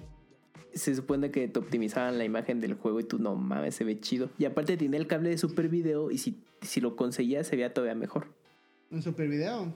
Se 0.73 0.95
supone 0.95 1.31
que 1.31 1.47
te 1.49 1.59
optimizaban 1.59 2.17
la 2.17 2.23
imagen 2.23 2.61
del 2.61 2.75
juego 2.75 2.99
y 3.01 3.03
tú 3.03 3.17
no 3.19 3.35
mames, 3.35 3.75
se 3.75 3.83
ve 3.83 3.99
chido. 3.99 4.29
Y 4.37 4.45
aparte 4.45 4.77
tenía 4.77 4.99
el 4.99 5.07
cable 5.07 5.29
de 5.31 5.37
super 5.37 5.67
video 5.67 6.11
y 6.11 6.19
si, 6.19 6.41
si 6.61 6.79
lo 6.79 6.95
conseguías 6.95 7.47
se 7.47 7.55
veía 7.57 7.73
todavía 7.73 7.95
mejor. 7.95 8.27
En 8.91 9.01
Super 9.01 9.27
Video. 9.27 9.73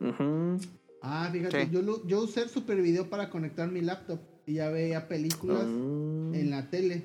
Ujú. 0.00 0.58
Ah, 1.02 1.28
fíjate, 1.32 1.64
Sí. 1.66 1.70
yo, 1.72 1.82
lo- 1.82 2.06
yo 2.06 2.22
usé 2.22 2.42
el 2.42 2.48
Super 2.48 2.80
Video 2.82 3.08
para 3.08 3.30
conectar 3.30 3.70
mi 3.70 3.80
laptop 3.80 4.18
y 4.46 4.54
ya 4.54 4.68
veía 4.70 5.06
películas 5.08 5.64
Mm. 5.66 6.34
en 6.34 6.50
la 6.50 6.68
tele. 6.70 7.04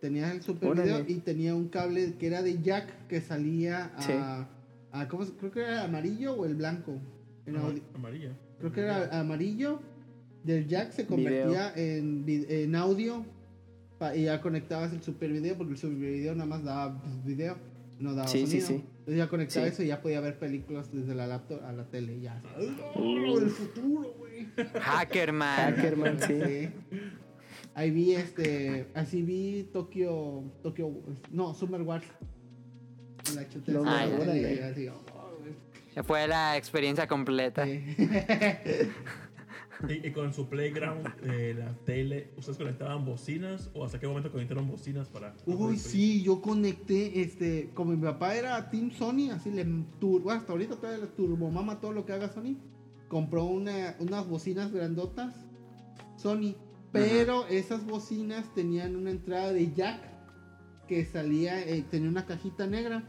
Tenía 0.00 0.30
el 0.32 0.42
Super 0.42 0.68
Órale. 0.70 0.92
Video 0.92 1.04
y 1.08 1.20
tenía 1.20 1.54
un 1.54 1.68
cable 1.68 2.14
que 2.18 2.26
era 2.26 2.42
de 2.42 2.60
jack 2.62 3.06
que 3.08 3.20
salía 3.20 3.92
a, 3.96 4.02
Sí. 4.02 4.12
a- 4.92 5.08
¿cómo 5.08 5.24
se- 5.24 5.32
creo 5.32 5.50
que 5.50 5.60
era 5.60 5.84
amarillo 5.84 6.34
o 6.34 6.44
el 6.46 6.54
blanco. 6.54 6.92
En 7.46 7.56
audi- 7.56 7.82
Amarilla. 7.94 8.36
creo 8.58 8.72
que 8.72 8.80
era 8.82 9.18
amarillo. 9.20 9.80
Del 10.44 10.66
jack 10.68 10.92
se 10.92 11.06
convertía 11.06 11.72
en, 11.74 12.74
audio 12.76 13.24
y 14.14 14.24
ya 14.24 14.40
conectabas 14.40 14.92
el 14.92 15.02
Super 15.02 15.32
Video 15.32 15.56
porque 15.56 15.72
el 15.72 15.78
Super 15.78 15.98
Video 15.98 16.34
nada 16.34 16.46
más 16.46 16.62
daba 16.62 17.00
pues, 17.02 17.24
video, 17.24 17.56
no 17.98 18.14
daba 18.14 18.28
Sí, 18.28 18.46
sí, 18.46 18.60
sonido. 18.60 18.66
sí. 18.68 18.84
Entonces 19.08 19.24
ya 19.24 19.30
conectaba 19.30 19.66
Sí. 19.66 19.72
eso 19.72 19.82
y 19.84 19.86
ya 19.86 20.02
podía 20.02 20.20
ver 20.20 20.38
películas 20.38 20.92
desde 20.92 21.14
la 21.14 21.26
laptop 21.26 21.64
a 21.64 21.72
la 21.72 21.84
tele 21.86 22.16
y 22.16 22.20
ya. 22.20 22.42
¡Oh, 22.94 23.38
el 23.38 23.48
futuro, 23.48 24.12
güey! 24.18 24.48
Hackerman. 24.82 25.76
Hackerman, 25.76 26.20
sí. 26.20 26.34
Sí. 26.44 26.68
Ahí 27.74 27.90
vi 27.90 28.12
este, 28.14 28.88
así 28.94 29.22
vi 29.22 29.70
Tokio, 29.72 30.52
Tokio, 30.62 30.92
no, 31.30 31.54
Summer 31.54 31.80
Wars. 31.80 32.04
En 33.30 33.36
la 33.36 33.48
chuté 33.48 33.72
No, 33.72 33.88
así, 33.88 34.12
órale. 34.12 34.54
y 34.54 34.58
así, 34.58 34.88
oh, 34.88 35.00
güey. 35.40 36.04
Fue 36.04 36.28
la 36.28 36.58
experiencia 36.58 37.06
completa. 37.08 37.64
Sí. 37.64 37.82
Y, 39.86 40.08
y 40.08 40.12
con 40.12 40.32
su 40.32 40.48
playground, 40.48 41.06
eh, 41.22 41.54
la 41.56 41.72
tele, 41.84 42.32
¿ustedes 42.36 42.58
conectaban 42.58 43.04
bocinas 43.04 43.70
o 43.74 43.84
hasta 43.84 44.00
qué 44.00 44.08
momento 44.08 44.32
conectaron 44.32 44.66
bocinas 44.66 45.08
para... 45.08 45.36
Uy, 45.46 45.78
sí, 45.78 46.22
yo 46.22 46.40
conecté, 46.40 47.20
este, 47.20 47.70
como 47.74 47.92
mi 47.92 48.02
papá 48.02 48.34
era 48.34 48.70
Team 48.70 48.90
Sony, 48.90 49.30
así 49.30 49.50
le 49.50 49.64
turbo, 50.00 50.30
hasta 50.30 50.52
ahorita 50.52 50.76
todavía 50.76 51.04
le 51.04 51.06
turbomama 51.12 51.80
todo 51.80 51.92
lo 51.92 52.04
que 52.04 52.12
haga 52.12 52.28
Sony. 52.28 52.56
Compró 53.08 53.44
una, 53.44 53.96
unas 54.00 54.26
bocinas 54.28 54.72
grandotas, 54.72 55.34
Sony, 56.16 56.56
pero 56.90 57.46
esas 57.46 57.86
bocinas 57.86 58.52
tenían 58.54 58.96
una 58.96 59.10
entrada 59.10 59.52
de 59.52 59.72
jack 59.72 60.00
que 60.88 61.04
salía, 61.04 61.60
eh, 61.60 61.84
tenía 61.88 62.08
una 62.08 62.26
cajita 62.26 62.66
negra 62.66 63.04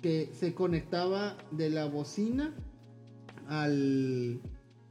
que 0.00 0.30
se 0.34 0.54
conectaba 0.54 1.36
de 1.52 1.70
la 1.70 1.84
bocina 1.84 2.54
al 3.48 4.40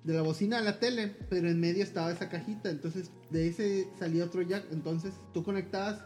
de 0.03 0.13
la 0.13 0.21
bocina 0.21 0.57
a 0.57 0.61
la 0.61 0.79
tele, 0.79 1.15
pero 1.29 1.49
en 1.49 1.59
medio 1.59 1.83
estaba 1.83 2.11
esa 2.11 2.29
cajita, 2.29 2.69
entonces 2.69 3.11
de 3.29 3.47
ese 3.47 3.87
salía 3.99 4.25
otro 4.25 4.41
jack, 4.41 4.65
entonces 4.71 5.13
tú 5.33 5.43
conectabas 5.43 6.03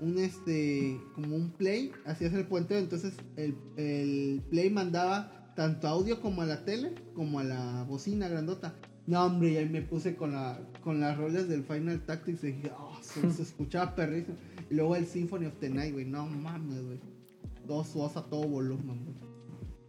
un 0.00 0.18
este 0.18 1.00
como 1.14 1.36
un 1.36 1.50
play, 1.50 1.92
hacías 2.04 2.32
el 2.34 2.46
puente, 2.46 2.78
entonces 2.78 3.14
el, 3.36 3.56
el 3.76 4.42
play 4.50 4.70
mandaba 4.70 5.52
tanto 5.54 5.88
audio 5.88 6.20
como 6.20 6.42
a 6.42 6.46
la 6.46 6.64
tele 6.64 6.94
como 7.14 7.40
a 7.40 7.44
la 7.44 7.84
bocina 7.84 8.28
grandota. 8.28 8.74
No, 9.06 9.24
hombre, 9.24 9.52
y 9.52 9.56
ahí 9.56 9.68
me 9.68 9.82
puse 9.82 10.16
con 10.16 10.32
la 10.32 10.60
con 10.82 11.00
las 11.00 11.16
rolas 11.16 11.48
del 11.48 11.62
Final 11.62 12.04
Tactics 12.04 12.42
y 12.42 12.52
dije, 12.52 12.72
oh, 12.76 12.98
se, 13.00 13.30
se 13.32 13.42
escuchaba 13.44 13.94
perrísimo. 13.94 14.36
Y 14.68 14.74
luego 14.74 14.96
el 14.96 15.06
Symphony 15.06 15.46
of 15.46 15.54
the 15.60 15.70
Night, 15.70 15.92
güey, 15.92 16.04
no 16.04 16.26
mames, 16.26 16.84
güey. 16.84 16.98
Dos 17.66 17.94
voz 17.94 18.16
a 18.16 18.22
todo 18.22 18.48
volumen, 18.48 19.04
güey. 19.04 19.16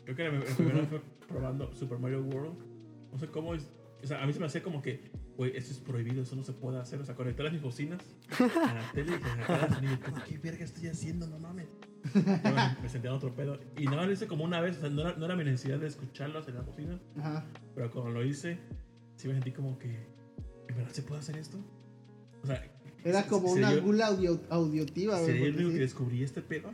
Creo 0.05 0.15
que 0.15 0.23
la, 0.23 0.55
primera 0.55 0.85
fue 0.85 1.01
probando 1.27 1.73
Super 1.73 1.99
Mario 1.99 2.23
World. 2.23 2.66
No 3.11 3.19
sé 3.19 3.27
cómo 3.27 3.53
es. 3.53 3.69
O 4.03 4.05
sea, 4.05 4.21
a 4.21 4.27
mí 4.27 4.33
se 4.33 4.39
me 4.39 4.45
hacía 4.45 4.61
como 4.61 4.81
que, 4.81 5.11
güey, 5.35 5.57
esto 5.57 5.71
es 5.71 5.79
prohibido, 5.79 6.21
eso 6.21 6.35
no 6.35 6.43
se 6.43 6.53
puede 6.53 6.79
hacer. 6.79 6.99
O 7.01 7.05
sea, 7.05 7.15
conectar 7.15 7.43
las 7.43 7.53
mis 7.53 7.61
bocinas 7.61 8.01
a 8.39 8.73
la 8.73 8.91
tele 8.93 9.13
y. 9.13 9.93
Y 9.93 9.97
como, 9.97 10.23
¿Qué 10.23 10.37
verga 10.37 10.63
estoy 10.63 10.87
haciendo? 10.87 11.27
No 11.27 11.39
mames. 11.39 11.67
Me, 12.81 12.89
sentía 12.89 13.09
en 13.09 13.17
otro 13.17 13.33
pedo. 13.33 13.59
Y 13.77 13.85
nada 13.85 13.97
más 13.97 14.07
lo 14.07 14.13
hice 14.13 14.27
como 14.27 14.43
una 14.43 14.61
vez. 14.61 14.77
O 14.77 14.81
sea, 14.81 14.89
no 14.89 15.01
era, 15.01 15.15
no 15.17 15.25
era 15.25 15.35
mi 15.35 15.43
necesidad 15.43 15.79
de 15.79 15.87
escucharlas 15.87 16.47
en 16.47 16.55
las 16.55 16.65
bocinas. 16.65 17.01
Ajá. 17.17 17.45
Pero 17.75 17.91
cuando 17.91 18.11
lo 18.11 18.23
hice, 18.23 18.59
sí 19.15 19.27
me 19.27 19.33
sentí 19.33 19.51
como 19.51 19.77
que, 19.79 20.07
¿en 20.67 20.75
verdad 20.75 20.91
se 20.91 21.01
puede 21.01 21.21
hacer 21.21 21.37
esto? 21.37 21.57
O 22.43 22.47
sea, 22.47 22.63
Era 23.03 23.25
como 23.27 23.51
una 23.51 23.75
gula 23.75 24.07
audio, 24.07 24.39
audiotiva. 24.49 25.17
Sería 25.19 25.47
el 25.47 25.55
único 25.55 25.71
que 25.71 25.79
descubrí 25.79 26.23
este 26.23 26.41
pedo. 26.41 26.71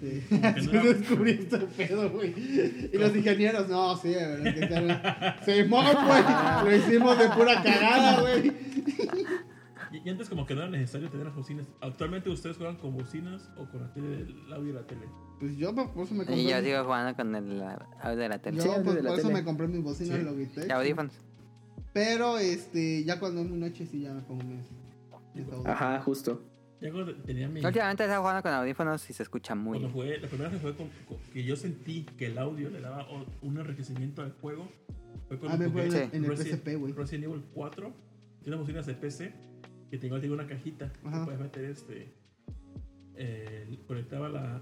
Sí. 0.00 0.22
No 0.72 0.82
descubriste 0.84 1.56
el 1.56 1.64
pedo, 1.66 2.10
güey. 2.10 2.34
Y 2.92 2.96
los 2.98 3.14
ingenieros, 3.16 3.68
no, 3.68 3.96
sí, 3.96 4.08
de 4.10 4.26
verdad 4.26 4.54
que 4.54 4.60
están- 4.64 5.44
Simón, 5.44 5.86
güey. 6.06 6.22
Lo 6.64 6.76
hicimos 6.76 7.18
de 7.18 7.28
pura 7.30 7.62
cagada, 7.62 8.20
güey. 8.20 8.52
Y, 10.04 10.10
antes 10.10 10.28
como 10.28 10.44
que 10.44 10.54
no 10.54 10.62
era 10.62 10.70
necesario 10.70 11.08
tener 11.10 11.26
las 11.26 11.34
bocinas. 11.34 11.66
Actualmente 11.80 12.28
ustedes 12.28 12.56
juegan 12.56 12.76
con 12.76 12.94
bocinas 12.94 13.48
o 13.56 13.64
con 13.70 13.80
la 13.82 13.92
tele, 13.94 14.26
el 14.46 14.52
audio 14.52 14.74
de 14.74 14.80
la 14.80 14.86
tele. 14.86 15.06
Pues 15.40 15.56
yo 15.56 15.74
por 15.74 15.86
eso 16.04 16.14
me 16.14 16.24
compré. 16.24 16.36
Y 16.42 16.48
yo 16.50 16.60
sigo 16.60 16.84
jugando 16.84 17.14
con 17.16 17.34
el 17.34 17.62
audio 18.02 18.16
de 18.16 18.28
la 18.28 18.38
tele. 18.38 18.56
yo, 18.58 18.62
Sí, 18.64 18.68
pues, 18.84 18.96
la 19.02 19.10
por 19.10 19.18
eso 19.18 19.28
tele. 19.28 19.40
me 19.40 19.44
compré 19.44 19.68
mis 19.68 19.82
bocinas 19.82 20.18
Sí. 20.18 20.24
Logitech. 20.24 20.68
Y 20.68 20.72
audífonos. 20.72 21.12
Pero 21.92 22.36
este, 22.38 23.04
ya 23.04 23.18
cuando 23.18 23.40
es 23.40 23.48
muy 23.48 23.58
noche 23.58 23.86
sí 23.86 24.00
ya 24.02 24.12
me 24.12 24.20
pongo 24.22 24.42
mis, 24.44 24.66
mis 25.34 25.44
audífonos. 25.46 25.66
Ajá, 25.66 26.00
justo. 26.02 26.42
Tenía 27.24 27.48
mi... 27.48 27.64
Últimamente 27.64 28.02
he 28.02 28.06
estado 28.06 28.20
jugando 28.22 28.42
con 28.42 28.52
audífonos 28.52 29.08
y 29.10 29.12
se 29.12 29.22
escucha 29.22 29.54
muy 29.54 29.78
Cuando 29.78 29.92
jugué, 29.94 30.18
la 30.18 30.28
primera 30.28 30.50
vez 30.50 30.60
que 30.60 30.66
jugué 30.66 30.76
con, 30.78 30.88
con- 31.06 31.18
que 31.32 31.44
yo 31.44 31.56
sentí 31.56 32.04
que 32.16 32.26
el 32.26 32.38
audio 32.38 32.70
le 32.70 32.80
daba 32.80 33.06
un 33.42 33.58
enriquecimiento 33.58 34.22
al 34.22 34.32
juego 34.32 34.68
fue 35.28 35.36
Ah, 35.36 35.40
cuando 35.40 35.58
me 35.58 35.70
jugué 35.70 35.84
en, 35.86 35.92
Sí. 35.92 35.98
en 36.12 36.24
el 36.24 36.30
Resident, 36.30 36.62
PSP, 36.62 36.74
güey. 36.76 36.92
Resident 36.92 37.24
Evil 37.24 37.42
4. 37.54 37.92
Tiene 38.42 38.56
bocinas 38.58 38.86
de 38.86 38.94
PC 38.94 39.32
que 39.90 39.98
tengo, 39.98 40.18
tengo 40.20 40.34
una 40.34 40.46
cajita 40.46 40.92
que 40.92 41.08
Ajá. 41.08 41.24
puedes 41.24 41.40
meter 41.40 41.64
este... 41.64 42.12
eh, 43.16 43.78
conectaba 43.86 44.28
la, 44.28 44.60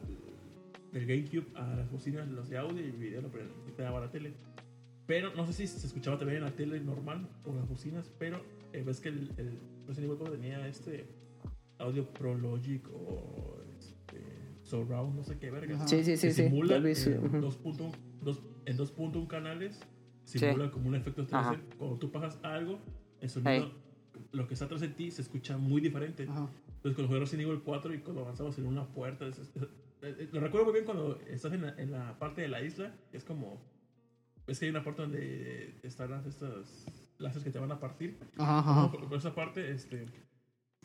el 0.92 1.06
GameCube 1.06 1.46
a 1.56 1.74
las 1.76 1.90
bocinas, 1.90 2.28
los 2.28 2.48
de 2.48 2.58
audio 2.58 2.86
y 2.86 2.90
video 2.92 3.20
lo 3.22 3.30
conectaba 3.30 3.98
a 3.98 4.02
la 4.02 4.10
tele. 4.10 4.32
Pero 5.06 5.34
no 5.34 5.46
sé 5.46 5.52
si 5.52 5.66
se 5.66 5.86
escuchaba 5.86 6.16
también 6.18 6.38
en 6.38 6.44
la 6.44 6.50
tele 6.52 6.80
normal 6.80 7.28
o 7.44 7.54
las 7.54 7.68
bocinas, 7.68 8.10
pero 8.18 8.42
eh, 8.72 8.82
ves 8.86 9.00
que 9.00 9.10
el, 9.10 9.32
el 9.36 9.58
Resident 9.86 10.04
Evil 10.10 10.16
4 10.18 10.36
tenía 10.36 10.66
este 10.66 11.06
audio 11.84 12.04
Pro 12.10 12.34
Logic 12.34 12.86
o 12.92 13.58
este, 13.78 14.20
Surround, 14.62 15.16
no 15.16 15.24
sé 15.24 15.38
qué 15.38 15.50
verga. 15.50 15.76
Ajá. 15.76 15.88
Sí, 15.88 16.02
sí, 16.04 16.16
sí, 16.16 16.32
sí. 16.32 16.44
simula 16.44 16.76
en 16.76 16.84
ujú. 16.84 17.40
2.1 17.40 17.92
dos- 18.22 18.42
en 18.66 18.76
2.1 18.76 19.26
canales, 19.28 19.80
simula 20.24 20.70
como 20.70 20.88
un 20.88 20.94
efecto 20.94 21.26
3D. 21.26 21.34
Ajá. 21.38 21.60
Cuando 21.78 21.98
tú 21.98 22.10
pasas 22.10 22.38
algo, 22.42 22.78
el 23.20 23.28
sonido, 23.30 23.70
lo 24.32 24.46
que 24.48 24.54
está 24.54 24.64
atrás 24.66 24.80
de 24.80 24.88
ti 24.88 25.10
se 25.10 25.22
escucha 25.22 25.56
muy 25.58 25.80
diferente. 25.80 26.24
Ajá. 26.28 26.48
Entonces, 26.76 26.94
cuando 26.96 27.08
jugué 27.08 27.20
Resident 27.20 27.48
Evil 27.48 27.62
4 27.64 27.94
y 27.94 27.98
cuando 28.00 28.22
avanzabas 28.22 28.58
en 28.58 28.66
una 28.66 28.86
puerta, 28.86 29.26
es- 29.26 29.38
es- 29.38 30.18
es- 30.18 30.32
lo 30.32 30.40
recuerdo 30.40 30.64
muy 30.66 30.74
bien 30.74 30.84
cuando 30.84 31.18
estás 31.28 31.52
en 31.52 31.62
la, 31.62 31.74
en 31.78 31.90
la 31.92 32.18
parte 32.18 32.42
de 32.42 32.48
la 32.48 32.62
isla, 32.62 32.94
es 33.12 33.24
como. 33.24 33.60
Ves 34.46 34.58
que 34.58 34.66
hay 34.66 34.70
una 34.70 34.84
parte 34.84 35.00
donde 35.00 35.74
están 35.82 36.10
las, 36.10 36.26
estas 36.26 36.84
lazos 37.16 37.42
que 37.42 37.50
te 37.50 37.58
van 37.58 37.72
a 37.72 37.80
partir. 37.80 38.18
Ajá, 38.36 38.58
ajá. 38.58 38.90
Por, 38.92 39.08
por 39.08 39.16
esa 39.16 39.34
parte, 39.34 39.70
este, 39.70 40.04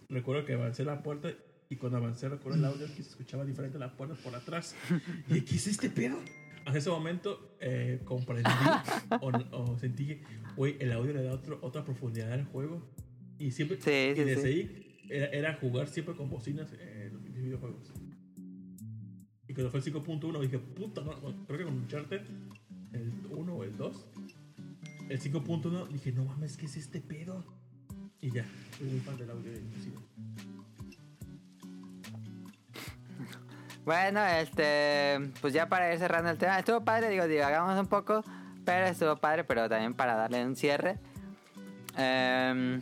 recuerdo 0.10 0.46
que 0.46 0.54
avancé 0.54 0.84
la 0.84 1.02
puerta 1.04 1.32
y 1.70 1.76
cuando 1.76 1.98
avancé 1.98 2.28
recuerdo 2.30 2.58
el 2.58 2.66
audio 2.66 2.88
que 2.88 3.04
se 3.04 3.10
escuchaba 3.10 3.46
diferente 3.46 3.78
la 3.78 3.96
puerta 3.96 4.16
por 4.24 4.36
atrás. 4.36 4.76
¿Y 5.28 5.42
qué 5.42 5.56
es 5.56 5.68
este 5.68 5.90
pedo? 5.90 6.18
En 6.66 6.76
ese 6.76 6.90
momento 6.90 7.56
eh, 7.62 8.02
comprendí 8.04 8.50
o, 9.22 9.32
o 9.52 9.78
sentí 9.78 10.08
que, 10.08 10.22
güey, 10.56 10.76
el 10.80 10.92
audio 10.92 11.14
le 11.14 11.24
da 11.24 11.34
otro, 11.34 11.60
otra 11.62 11.84
profundidad 11.86 12.32
al 12.34 12.46
juego. 12.46 12.88
Y 13.38 13.52
siempre, 13.52 13.78
Sí, 13.80 13.90
y 13.90 14.16
sí, 14.16 14.24
desde 14.24 14.42
sí. 14.42 14.48
ahí 14.48 14.98
era, 15.10 15.26
era 15.28 15.54
jugar 15.56 15.88
siempre 15.88 16.16
con 16.16 16.30
bocinas 16.30 16.72
en 16.74 17.14
los 17.14 17.24
videojuegos. 17.24 17.92
Y 19.48 19.54
que 19.54 19.68
fue 19.70 19.80
el 19.80 19.86
5.1, 19.86 20.42
dije, 20.42 20.60
puta, 20.60 21.02
no, 21.02 21.20
no, 21.22 21.46
creo 21.48 21.60
que 21.60 21.66
con 21.66 21.74
Uncharted, 21.78 22.22
el 22.94 23.14
1 23.32 23.54
o 23.56 23.64
el 23.64 23.76
2, 23.78 24.08
el 25.10 25.20
5.1, 25.20 25.88
dije, 25.88 26.12
no 26.12 26.26
mames, 26.26 26.56
¿qué 26.58 26.66
es 26.68 26.78
este 26.78 27.00
pedo? 27.02 27.44
Y 28.22 28.32
ya, 28.32 28.46
soy 28.78 28.88
muy 28.88 29.00
fan 29.00 29.18
del 29.18 29.32
audio. 29.32 29.52
Bueno, 33.86 34.24
este, 34.24 35.32
pues 35.42 35.54
ya 35.54 35.68
para 35.68 35.92
ir 35.92 36.00
cerrando 36.00 36.30
el 36.30 36.38
tema, 36.38 36.60
estuvo 36.60 36.82
padre, 36.82 37.10
digo, 37.10 37.28
divagamos 37.28 37.80
un 37.80 37.88
poco, 37.88 38.24
pero 38.66 38.86
estuvo 38.86 39.16
padre, 39.16 39.44
pero 39.46 39.68
también 39.70 39.94
para 39.94 40.16
darle 40.16 40.46
un 40.46 40.56
cierre. 40.56 41.00
Em, 41.98 42.82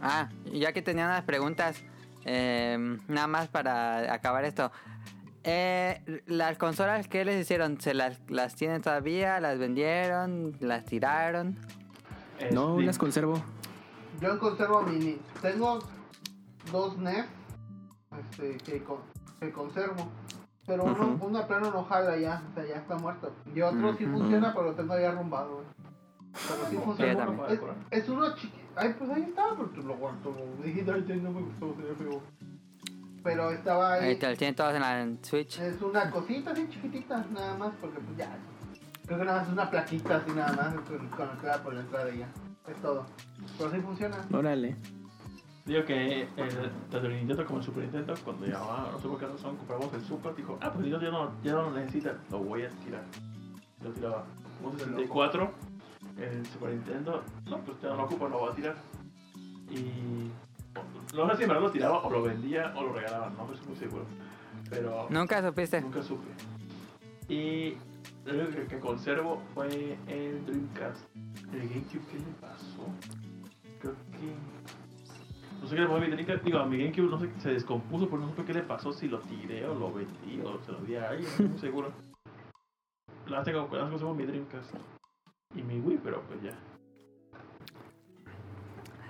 ah, 0.00 0.28
ya 0.52 0.72
que 0.72 0.82
tenía 0.82 1.06
unas 1.06 1.22
preguntas, 1.22 1.82
em, 2.24 2.98
nada 3.08 3.26
más 3.26 3.48
para 3.48 4.12
acabar 4.12 4.44
esto. 4.44 4.70
Eh, 5.44 6.22
las 6.26 6.58
consolas 6.58 7.08
que 7.08 7.24
les 7.24 7.40
hicieron, 7.40 7.80
¿se 7.80 7.94
las, 7.94 8.20
las 8.28 8.54
tienen 8.54 8.82
todavía? 8.82 9.40
¿Las 9.40 9.58
vendieron? 9.58 10.56
¿Las 10.60 10.84
tiraron? 10.84 11.58
No, 12.52 12.72
Este, 12.74 12.86
las 12.86 12.98
conservo. 12.98 13.40
Yo 14.20 14.38
conservo 14.38 14.82
mini. 14.82 15.18
Tengo 15.42 15.78
dos 16.72 16.96
NES 16.98 17.26
este, 18.30 18.56
que, 18.58 18.82
con- 18.82 19.00
que 19.40 19.52
conservo. 19.52 20.08
Pero 20.66 20.84
uno, 20.84 21.14
Ujú. 21.14 21.26
uno 21.26 21.38
de 21.38 21.44
plano 21.46 21.70
no 21.70 21.84
jala 21.84 22.16
ya, 22.18 22.42
o 22.50 22.54
sea, 22.54 22.66
ya 22.66 22.76
está 22.76 22.96
muerto. 22.96 23.32
Y 23.54 23.60
otro 23.62 23.94
sí 23.96 24.04
Ujú. 24.04 24.18
funciona, 24.18 24.52
pero 24.52 24.66
lo 24.66 24.74
tengo 24.74 24.92
ahí 24.94 25.04
arrumbado, 25.04 25.54
güey. 25.54 25.66
Pero 26.32 26.64
sí 26.68 26.76
Sí, 26.76 26.82
funciona. 26.84 27.28
es, 27.48 27.60
es 28.02 28.08
uno 28.08 28.34
chiquito. 28.34 28.58
Ay, 28.76 28.94
pues 28.98 29.10
ahí 29.10 29.22
estaba, 29.22 29.56
pero 29.56 29.70
tú 29.70 29.82
lo 29.82 29.96
guardo. 29.96 30.34
Dijiste, 30.62 30.92
ay, 30.92 31.20
no 31.22 31.30
me 31.32 31.40
gustó, 31.40 31.74
sería 31.74 31.94
feo. 31.94 32.22
Pero 33.24 33.50
estaba 33.50 33.94
ahí. 33.94 34.10
Ahí 34.10 34.16
te 34.16 34.28
los 34.28 34.38
tienen 34.38 34.54
todos 34.54 34.74
en 34.74 34.80
la 34.80 35.08
Switch. 35.22 35.58
Es 35.58 35.80
una 35.82 36.10
cosita 36.10 36.50
así 36.52 36.68
chiquitita, 36.68 37.24
nada 37.32 37.56
más, 37.56 37.72
porque 37.80 37.98
pues 38.00 38.16
ya. 38.18 38.36
Creo 39.08 39.18
que 39.18 39.24
nada 39.24 39.38
más 39.40 39.46
es 39.48 39.52
una 39.54 39.70
plaquita 39.70 40.16
así 40.18 40.30
nada 40.32 40.52
más 40.52 40.74
con- 40.82 41.08
conectada 41.08 41.62
por 41.62 41.74
la 41.74 41.80
entrada 41.80 42.10
y 42.14 42.18
ya. 42.18 42.28
Es 42.68 42.76
todo. 42.82 43.04
Pero 43.58 43.70
sí 43.70 43.80
funciona. 43.80 44.16
Órale. 44.32 44.76
Digo 45.64 45.84
que 45.84 46.22
el, 46.22 46.28
tanto 46.90 47.06
el 47.08 47.14
Nintendo 47.16 47.44
como 47.46 47.58
el 47.58 47.64
Super 47.64 47.82
Nintendo, 47.84 48.14
cuando 48.24 48.46
ya 48.46 48.58
ah, 48.58 48.88
no 48.92 48.98
sé 49.00 49.08
por 49.08 49.18
qué 49.18 49.26
razón 49.26 49.56
compramos 49.56 49.92
el 49.92 50.02
Super, 50.02 50.34
dijo, 50.34 50.58
ah, 50.62 50.70
pues 50.72 50.86
Nintendo 50.86 51.04
ya 51.06 51.10
no, 51.10 51.32
ya 51.42 51.52
no 51.52 51.62
lo 51.64 51.70
necesita, 51.72 52.14
lo 52.30 52.38
voy 52.38 52.62
a 52.62 52.68
tirar. 52.70 53.02
Lo 53.82 53.90
tiraba. 53.90 54.24
Un 54.62 54.72
64, 54.78 55.50
el 56.18 56.46
Super 56.46 56.70
Nintendo, 56.70 57.22
no, 57.48 57.58
pues 57.60 57.80
ya 57.82 57.88
no 57.90 57.96
lo 57.96 58.04
ocupa, 58.04 58.28
lo 58.28 58.38
voy 58.40 58.52
a 58.52 58.54
tirar. 58.54 58.76
Y 59.70 60.30
no 61.14 61.30
sé 61.30 61.36
si 61.36 61.42
en 61.42 61.48
verdad 61.48 61.62
lo 61.62 61.70
tiraba 61.70 61.98
o 62.02 62.10
lo 62.10 62.22
vendía 62.22 62.72
o 62.76 62.82
lo 62.82 62.92
regalaban, 62.92 63.36
no 63.36 63.52
estoy 63.52 63.68
muy 63.68 63.76
seguro. 63.76 64.04
Pero 64.70 65.06
¿Nunca 65.10 65.42
supiste? 65.46 65.80
nunca 65.82 66.02
supe. 66.02 66.28
Y 67.28 67.76
único 68.26 68.68
que, 68.68 68.78
conservo 68.78 69.42
fue 69.54 69.96
el 70.06 70.44
Dreamcast. 70.46 71.04
El 71.52 71.68
GameCube, 71.68 72.06
¿qué 72.10 72.18
le 72.18 72.32
pasó? 72.40 72.86
Creo 73.80 73.94
que. 74.12 74.34
No 75.60 75.66
sé 75.66 75.74
qué 75.74 75.80
le 75.80 75.86
pasó 75.86 75.96
a 75.96 76.00
mi 76.00 76.10
Dreamcast. 76.10 76.44
Digo, 76.44 76.58
a 76.58 76.66
mi 76.66 76.78
GameCube 76.78 77.10
no 77.10 77.18
sé, 77.18 77.30
se 77.38 77.52
descompuso, 77.54 78.08
pero 78.08 78.22
no 78.22 78.28
supe 78.28 78.44
qué 78.44 78.54
le 78.54 78.62
pasó. 78.62 78.92
Si 78.92 79.08
lo 79.08 79.20
tiré 79.20 79.66
o 79.66 79.74
lo 79.74 79.92
vendí 79.92 80.40
o 80.44 80.60
se 80.62 80.72
lo 80.72 80.78
di 80.80 80.96
a 80.96 81.10
alguien, 81.10 81.28
no 81.38 81.44
estoy 81.46 81.60
seguro. 81.60 81.92
Las 83.26 83.44
tengo, 83.44 83.68
las 83.72 83.90
conservo 83.90 84.14
mi 84.14 84.24
Dreamcast. 84.24 84.74
Y 85.54 85.62
mi 85.62 85.80
Wii, 85.80 86.00
pero 86.02 86.22
pues 86.22 86.42
ya. 86.42 86.52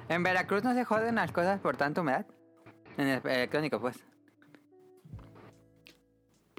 ¿En 0.08 0.22
Veracruz 0.22 0.64
no 0.64 0.72
se 0.72 0.84
joden 0.84 1.16
las 1.16 1.32
cosas 1.32 1.60
por 1.60 1.76
tanta 1.76 2.00
humedad? 2.00 2.26
En 2.96 3.08
el 3.08 3.20
electrónico, 3.24 3.78
pues. 3.78 4.07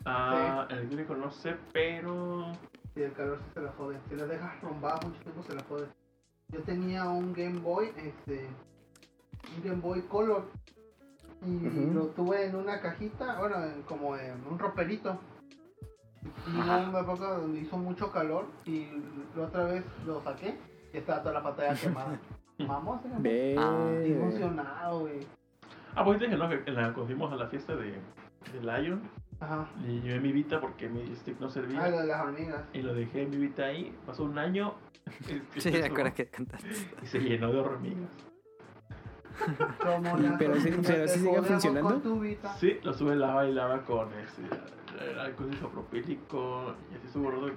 Ah, 0.05 0.65
el 0.69 0.77
electrónico 0.79 1.15
no 1.15 1.31
sé, 1.31 1.55
pero. 1.73 2.51
Y 2.95 3.01
el 3.01 3.13
calor 3.13 3.39
sí 3.45 3.51
se 3.53 3.61
la 3.61 3.71
jode. 3.71 3.97
Si 4.09 4.15
la 4.15 4.25
dejas 4.25 4.61
rombada 4.61 4.99
mucho 5.05 5.19
tiempo 5.21 5.43
se 5.43 5.53
la 5.55 5.63
jode. 5.63 5.87
Yo 6.49 6.61
tenía 6.63 7.05
un 7.05 7.33
Game 7.33 7.59
Boy, 7.59 7.91
este. 7.97 8.47
Un 9.57 9.63
Game 9.63 9.81
Boy 9.81 10.01
Color. 10.03 10.45
Y 11.45 11.93
lo 11.93 12.07
tuve 12.07 12.47
en 12.47 12.55
una 12.55 12.81
cajita, 12.81 13.39
bueno, 13.39 13.63
en- 13.63 13.81
como 13.83 14.17
en 14.17 14.45
un 14.49 14.59
roperito. 14.59 15.17
Y 16.47 16.59
una 16.59 16.99
época 16.99 17.35
donde 17.35 17.59
hizo 17.61 17.77
mucho 17.77 18.11
calor 18.11 18.45
y 18.65 18.87
la 19.37 19.43
otra 19.45 19.63
vez 19.65 19.85
lo 20.05 20.21
saqué 20.21 20.57
y 20.93 20.97
estaba 20.97 21.21
toda 21.21 21.35
la 21.35 21.43
pantalla 21.43 21.79
quemada. 21.79 22.19
Vamos, 22.67 22.99
Ve. 23.19 23.55
Ah, 23.57 23.89
emocionado, 24.03 24.99
güey. 25.01 25.25
Ah, 25.95 26.03
pues 26.03 26.19
dije, 26.19 26.35
¿no? 26.35 26.49
Que 26.49 26.57
la, 26.71 26.93
cuando 26.93 27.05
fuimos 27.05 27.31
a 27.31 27.37
la 27.37 27.47
fiesta 27.47 27.73
de, 27.77 27.91
de 28.51 28.59
Lion, 28.61 29.01
Ajá. 29.41 29.69
le 29.85 30.01
llevé 30.01 30.19
mi 30.19 30.31
Vita 30.33 30.59
porque 30.59 30.89
mi 30.89 31.15
stick 31.15 31.39
no 31.39 31.49
servía. 31.49 31.83
Ah, 31.83 31.89
lo 31.89 31.99
de 32.01 32.07
las 32.07 32.21
hormigas. 32.21 32.61
Y 32.73 32.81
lo 32.81 32.93
dejé 32.93 33.23
en 33.23 33.29
mi 33.29 33.37
Vita 33.37 33.65
ahí. 33.65 33.95
Pasó 34.05 34.23
un 34.23 34.37
año. 34.37 34.73
y- 35.55 35.59
Sí, 35.61 35.71
me 35.71 35.85
acuerdo 35.85 36.13
que 36.13 36.27
contaste. 36.29 36.69
Y 37.01 37.05
se 37.05 37.19
llenó 37.19 37.51
de 37.51 37.59
hormigas. 37.59 38.09
Pero 40.37 40.55
sí- 40.59 40.69
pero 40.85 41.07
sí 41.07 41.19
sigue 41.19 41.41
funcionando. 41.41 42.01
Sí, 42.59 42.77
lo 42.83 42.93
sube 42.93 43.15
lava 43.15 43.47
y 43.47 43.53
lava 43.53 43.83
con 43.85 44.09
este, 44.15 44.41
el 45.09 45.17
alcohol 45.17 45.53
isopropílico. 45.53 46.75
Y 46.91 46.95
así 46.95 47.07
estuvo 47.07 47.31
roto 47.31 47.49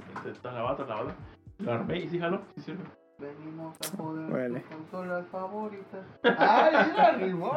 tan 0.42 0.54
lavada. 0.54 1.16
Lo 1.58 1.72
armé 1.72 1.98
y 2.00 2.08
sí 2.08 2.20
jaló. 2.20 2.42
Sí 2.54 2.60
sirve. 2.62 2.84
Venimos 3.18 3.76
a 3.80 3.96
joder 3.96 4.32
Órale. 4.32 4.60
tus 4.60 4.68
consolas 4.76 5.26
favoritas. 5.28 6.06
¡Ay, 6.38 6.84
sí 6.84 6.96
la 6.96 7.12
rimó! 7.12 7.52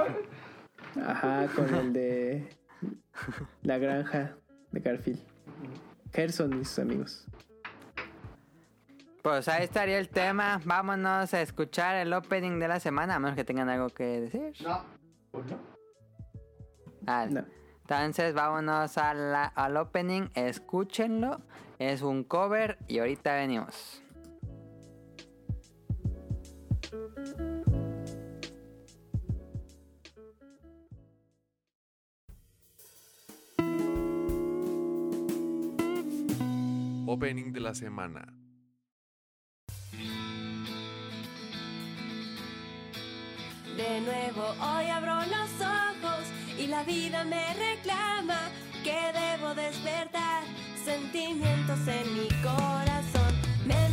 Ajá, 1.07 1.47
con 1.55 1.73
el 1.75 1.93
de 1.93 2.49
la 3.63 3.77
granja 3.77 4.35
de 4.71 4.79
Garfield. 4.79 5.19
Gerson 6.13 6.59
y 6.61 6.65
sus 6.65 6.79
amigos. 6.79 7.25
Pues 9.21 9.47
ahí 9.47 9.63
estaría 9.63 9.97
el 9.97 10.09
tema. 10.09 10.61
Vámonos 10.65 11.33
a 11.33 11.41
escuchar 11.41 11.95
el 11.95 12.13
opening 12.13 12.59
de 12.59 12.67
la 12.67 12.79
semana, 12.79 13.15
a 13.15 13.19
menos 13.19 13.35
que 13.35 13.43
tengan 13.43 13.69
algo 13.69 13.89
que 13.89 14.03
decir. 14.21 14.53
No, 14.63 14.83
Pues 15.31 15.45
no. 15.47 15.57
No. 17.31 17.45
Entonces 17.81 18.33
vámonos 18.33 18.97
a 18.97 19.13
la- 19.13 19.45
al 19.45 19.77
opening, 19.77 20.29
escúchenlo. 20.35 21.41
Es 21.79 22.01
un 22.01 22.23
cover 22.23 22.77
y 22.87 22.99
ahorita 22.99 23.35
venimos. 23.35 24.01
Opening 37.15 37.53
de 37.53 37.61
la 37.61 37.73
semana. 37.73 38.27
De 43.77 44.01
nuevo 44.01 44.43
hoy 44.59 44.85
abro 44.87 45.15
los 45.21 45.51
ojos 45.61 46.25
y 46.59 46.67
la 46.67 46.83
vida 46.83 47.23
me 47.23 47.53
reclama 47.53 48.49
que 48.83 48.99
debo 49.13 49.55
despertar 49.55 50.43
sentimientos 50.83 51.79
en 51.87 52.13
mi 52.15 52.27
corazón. 52.43 53.33
Me 53.65 53.89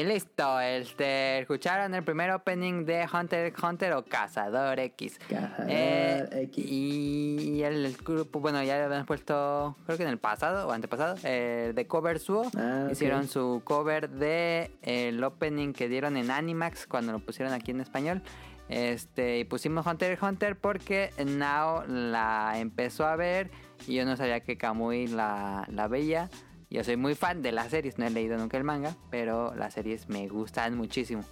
Y 0.00 0.04
listo, 0.04 0.58
este, 0.60 1.40
escucharon 1.40 1.94
el 1.94 2.02
primer 2.02 2.30
opening 2.30 2.86
de 2.86 3.06
Hunter 3.12 3.48
x 3.48 3.62
Hunter 3.62 3.92
o 3.92 4.02
Cazador 4.02 4.80
X. 4.80 5.18
Cazador 5.28 5.66
Eh, 5.68 6.26
X. 6.44 6.64
Y 6.66 7.62
el, 7.62 7.84
el 7.84 7.96
grupo, 7.98 8.40
bueno, 8.40 8.62
ya 8.62 8.78
lo 8.78 8.86
habían 8.86 9.04
puesto, 9.04 9.76
creo 9.84 9.98
que 9.98 10.04
en 10.04 10.08
el 10.08 10.16
pasado 10.16 10.66
o 10.68 10.72
antepasado, 10.72 11.16
eh, 11.22 11.72
de 11.74 11.86
Cover 11.86 12.18
Suo. 12.18 12.50
Ah. 12.56 12.88
Hicieron 12.90 13.28
su 13.28 13.60
cover 13.62 14.08
de 14.08 14.70
el 14.80 15.22
opening 15.22 15.74
que 15.74 15.86
dieron 15.90 16.16
en 16.16 16.30
Animax 16.30 16.86
cuando 16.86 17.12
lo 17.12 17.18
pusieron 17.18 17.52
aquí 17.52 17.72
en 17.72 17.82
español. 17.82 18.22
Este, 18.70 19.40
y 19.40 19.44
pusimos 19.44 19.84
Hunter 19.84 20.12
x 20.12 20.22
Hunter 20.22 20.56
porque 20.56 21.10
Nao 21.26 21.84
la 21.86 22.54
empezó 22.56 23.04
a 23.04 23.16
ver 23.16 23.50
y 23.86 23.96
yo 23.96 24.06
no 24.06 24.16
sabía 24.16 24.40
que 24.40 24.56
Kamui 24.56 25.08
la, 25.08 25.66
la 25.68 25.88
veía. 25.88 26.30
Yo 26.70 26.84
soy 26.84 26.96
muy 26.96 27.16
fan 27.16 27.42
de 27.42 27.50
las 27.50 27.70
series, 27.70 27.98
no 27.98 28.06
he 28.06 28.10
leído 28.10 28.38
nunca 28.38 28.56
el 28.56 28.62
manga, 28.62 28.96
pero 29.10 29.52
las 29.56 29.74
series 29.74 30.08
me 30.08 30.28
gustan 30.28 30.76
muchísimo. 30.76 31.24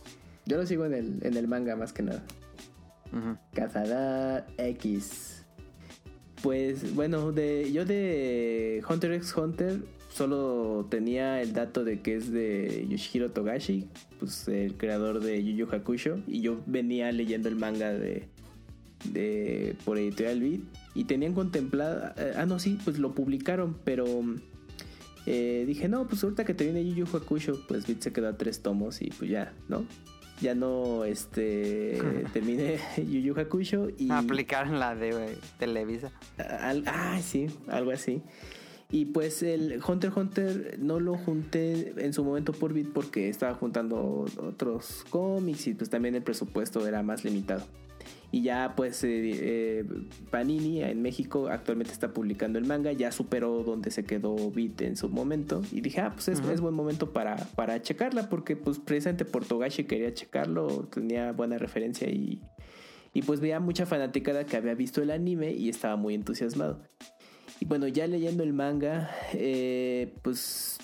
Yo 0.47 0.57
lo 0.57 0.67
sigo 0.67 0.85
en 0.85 0.95
el, 0.95 1.19
en 1.23 1.37
el 1.37 1.47
manga 1.47 1.77
más 1.77 1.93
que 1.93 2.03
nada. 2.03 2.25
Ujú. 3.13 3.37
Cazador 3.55 4.45
X. 4.59 5.45
Pues 6.43 6.95
bueno, 6.95 7.31
de 7.31 7.71
yo 7.73 7.85
de 7.85 8.83
Hunter 8.89 9.13
x 9.13 9.37
Hunter 9.37 9.81
solo 10.09 10.87
tenía 10.91 11.41
el 11.41 11.53
dato 11.53 11.85
de 11.85 12.01
que 12.01 12.17
es 12.17 12.33
de 12.33 12.87
Yoshihiro 12.89 13.31
Togashi, 13.31 13.89
pues 14.19 14.49
el 14.49 14.75
creador 14.77 15.21
de 15.21 15.45
Yu 15.45 15.53
Yu 15.53 15.69
Hakusho, 15.71 16.19
y 16.27 16.41
yo 16.41 16.61
venía 16.67 17.13
leyendo 17.13 17.49
el 17.49 17.57
manga 17.57 17.93
de, 17.93 18.29
de 19.13 19.77
por 19.85 19.99
Editorial 19.99 20.41
Beat 20.41 20.61
y 20.95 21.05
tenían 21.05 21.35
contemplado, 21.35 22.13
eh, 22.17 22.33
ah 22.37 22.47
no 22.47 22.59
sí, 22.59 22.79
pues 22.85 22.99
lo 22.99 23.15
publicaron, 23.15 23.77
pero 23.85 24.07
eh, 25.31 25.65
dije 25.67 25.89
no, 25.89 26.07
pues 26.09 26.25
ahorita 26.25 26.45
que 26.47 26.55
termine 26.55 26.83
Yu 26.85 27.05
Yu 27.05 27.17
Hakusho, 27.17 27.61
pues 27.69 27.87
Beat 27.87 28.01
se 28.01 28.13
quedó 28.13 28.29
a 28.29 28.37
tres 28.39 28.63
tomos 28.63 29.03
y 29.03 29.11
pues 29.11 29.31
ya, 29.31 29.53
¿no? 29.69 29.85
Ya 30.41 30.55
no, 30.55 31.05
este, 31.05 31.99
terminé 32.33 32.79
Yu 32.97 33.21
Yu 33.21 33.39
Hakusho 33.39 33.89
y... 33.99 34.11
Aplicaron 34.11 34.79
la 34.81 34.95
de 34.95 35.37
Televisa. 35.59 36.11
Al- 36.39 36.85
ah, 36.87 37.21
sí, 37.23 37.47
algo 37.67 37.91
así. 37.91 38.23
Y 38.91 39.05
pues 39.05 39.43
el 39.43 39.83
Hunter 39.87 40.11
Hunter 40.17 40.77
no 40.79 40.99
lo 40.99 41.19
junté 41.19 41.93
en 42.03 42.15
su 42.15 42.25
momento 42.25 42.53
por 42.55 42.73
bit 42.73 42.89
porque 42.95 43.29
estaba 43.29 43.53
juntando 43.55 44.25
otros 44.39 45.05
cómics 45.11 45.67
y 45.67 45.75
pues 45.75 45.91
también 45.91 46.15
el 46.15 46.23
presupuesto 46.23 46.87
era 46.89 47.03
más 47.03 47.23
limitado. 47.23 47.67
Y 48.31 48.43
ya 48.43 48.75
pues 48.77 49.03
eh, 49.05 49.09
eh, 49.25 49.85
Panini 50.31 50.83
en 50.83 51.01
México 51.01 51.49
actualmente 51.49 51.93
está 51.93 52.13
publicando 52.13 52.59
el 52.59 52.67
manga, 52.67 52.93
ya 52.93 53.11
superó 53.11 53.63
donde 53.63 53.91
se 53.91 54.05
quedó 54.05 54.51
Bit 54.51 54.83
en 54.83 54.97
su 54.97 55.09
momento. 55.09 55.63
Y 55.73 55.81
dije, 55.81 56.03
ah, 56.03 56.13
pues 56.13 56.29
es, 56.29 56.41
es 56.41 56.61
buen 56.61 56.75
momento 56.75 57.13
para, 57.13 57.37
para 57.37 57.81
checarla 57.81 58.29
porque 58.29 58.55
pues 58.55 58.79
precisamente 58.79 59.25
por 59.25 59.47
Togashi 59.47 59.85
quería 59.85 60.13
checarlo, 60.13 60.89
tenía 60.93 61.33
buena 61.33 61.57
referencia 61.57 62.09
y, 62.11 62.43
y 63.15 63.23
pues 63.23 63.41
veía 63.41 63.61
mucha 63.61 63.87
fanaticada 63.87 64.45
que 64.45 64.57
había 64.57 64.75
visto 64.75 65.03
el 65.03 65.11
anime 65.11 65.53
y 65.53 65.71
estaba 65.71 65.97
muy 65.97 66.15
entusiasmado. 66.15 66.83
Y 67.61 67.65
bueno, 67.65 67.89
ya 67.89 68.07
leyendo 68.07 68.45
el 68.45 68.53
manga, 68.53 69.11
eh, 69.33 70.15
pues 70.23 70.79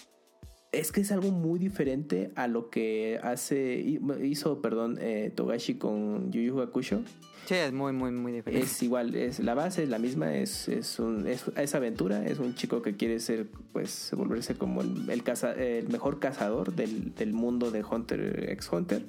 es 0.72 0.90
que 0.90 1.02
es 1.02 1.12
algo 1.12 1.30
muy 1.30 1.58
diferente 1.58 2.32
a 2.34 2.48
lo 2.48 2.68
que 2.68 3.20
hace 3.22 4.00
hizo, 4.22 4.60
perdón, 4.60 4.98
eh, 5.00 5.32
Togashi 5.34 5.74
con 5.74 6.32
Yu 6.32 6.40
Yu 6.40 6.60
Hakusho. 6.60 7.02
Sí, 7.46 7.54
es 7.54 7.72
muy, 7.72 7.92
muy, 7.92 8.10
muy 8.10 8.32
diferente. 8.32 8.64
Es 8.64 8.82
igual, 8.82 9.14
es 9.14 9.38
la 9.38 9.54
base 9.54 9.82
es 9.82 9.88
la 9.90 9.98
misma, 9.98 10.34
es, 10.34 10.68
es, 10.68 10.98
un, 10.98 11.26
es, 11.26 11.74
aventura, 11.74 12.24
es 12.24 12.38
un 12.38 12.54
chico 12.54 12.80
que 12.80 12.96
quiere 12.96 13.20
ser, 13.20 13.48
pues, 13.72 14.12
volverse 14.16 14.54
como 14.54 14.80
el, 14.80 15.10
el, 15.10 15.22
el 15.58 15.88
mejor 15.88 16.20
cazador 16.20 16.74
del, 16.74 17.14
del 17.14 17.34
mundo 17.34 17.70
de 17.70 17.84
Hunter 17.84 18.50
x 18.50 18.70
Hunter. 18.72 19.04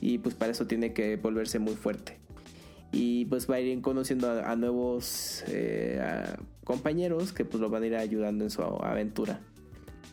Y 0.00 0.18
pues 0.18 0.34
para 0.34 0.52
eso 0.52 0.66
tiene 0.66 0.92
que 0.92 1.16
volverse 1.16 1.58
muy 1.58 1.74
fuerte. 1.74 2.18
Y 2.92 3.26
pues 3.26 3.50
va 3.50 3.56
a 3.56 3.60
ir 3.60 3.80
conociendo 3.82 4.30
a, 4.30 4.56
nuevos 4.56 5.44
eh, 5.48 6.00
compañeros 6.64 7.32
que 7.32 7.44
pues 7.44 7.60
lo 7.60 7.68
van 7.68 7.82
a 7.82 7.86
ir 7.86 7.96
ayudando 7.96 8.44
en 8.44 8.50
su 8.50 8.62
aventura. 8.62 9.40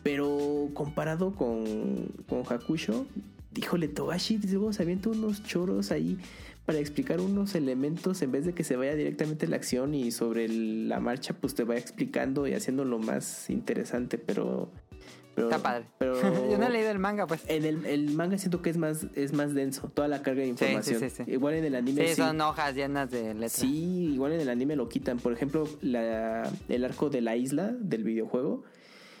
Pero 0.02 0.68
comparado 0.74 1.34
con, 1.34 2.08
con 2.28 2.42
Hakusho, 2.42 3.06
híjole, 3.54 3.88
Togashi 3.88 4.38
luego 4.38 4.72
se 4.72 4.82
avienta 4.82 5.08
unos 5.08 5.42
choros 5.44 5.90
ahí 5.90 6.18
para 6.66 6.78
explicar 6.78 7.20
unos 7.20 7.54
elementos 7.54 8.20
en 8.22 8.32
vez 8.32 8.44
de 8.44 8.52
que 8.52 8.64
se 8.64 8.76
vaya 8.76 8.94
directamente 8.94 9.46
la 9.46 9.56
acción 9.56 9.94
y 9.94 10.10
sobre 10.10 10.44
el- 10.46 10.88
la 10.88 11.00
marcha 11.00 11.32
pues 11.34 11.54
te 11.54 11.64
va 11.64 11.76
explicando 11.76 12.46
y 12.46 12.54
haciéndolo 12.54 12.98
más 12.98 13.48
interesante, 13.50 14.18
pero... 14.18 14.70
pero 15.36 15.48
Está 15.48 15.62
padre. 15.62 15.86
Pero 15.98 16.20
Yo 16.50 16.58
no 16.58 16.66
he 16.66 16.70
leído 16.70 16.90
el 16.90 16.98
manga, 16.98 17.26
pues. 17.26 17.42
en 17.46 17.64
el, 17.64 17.86
el 17.86 18.10
manga 18.10 18.36
siento 18.36 18.62
que 18.62 18.70
es 18.70 18.76
más, 18.78 19.06
es 19.14 19.32
más 19.32 19.54
denso, 19.54 19.88
toda 19.94 20.08
la 20.08 20.22
carga 20.22 20.40
de 20.42 20.48
Sí, 20.48 20.54
sí, 20.58 20.64
información. 20.64 21.00
sí, 21.00 21.10
sí. 21.10 21.22
Igual 21.30 21.54
en 21.54 21.64
el 21.66 21.74
anime 21.76 22.02
Sí, 22.02 22.08
sí. 22.08 22.14
son 22.16 22.40
hojas 22.40 22.74
llenas 22.74 23.10
de 23.10 23.32
letras. 23.34 23.52
Sí, 23.52 24.12
igual 24.14 24.32
en 24.32 24.40
el 24.40 24.48
anime 24.48 24.74
lo 24.76 24.88
quitan. 24.88 25.18
Por 25.18 25.32
ejemplo, 25.32 25.68
la, 25.82 26.50
el 26.68 26.84
arco 26.84 27.10
de 27.10 27.20
la 27.20 27.36
isla 27.36 27.68
del 27.78 28.02
videojuego. 28.02 28.64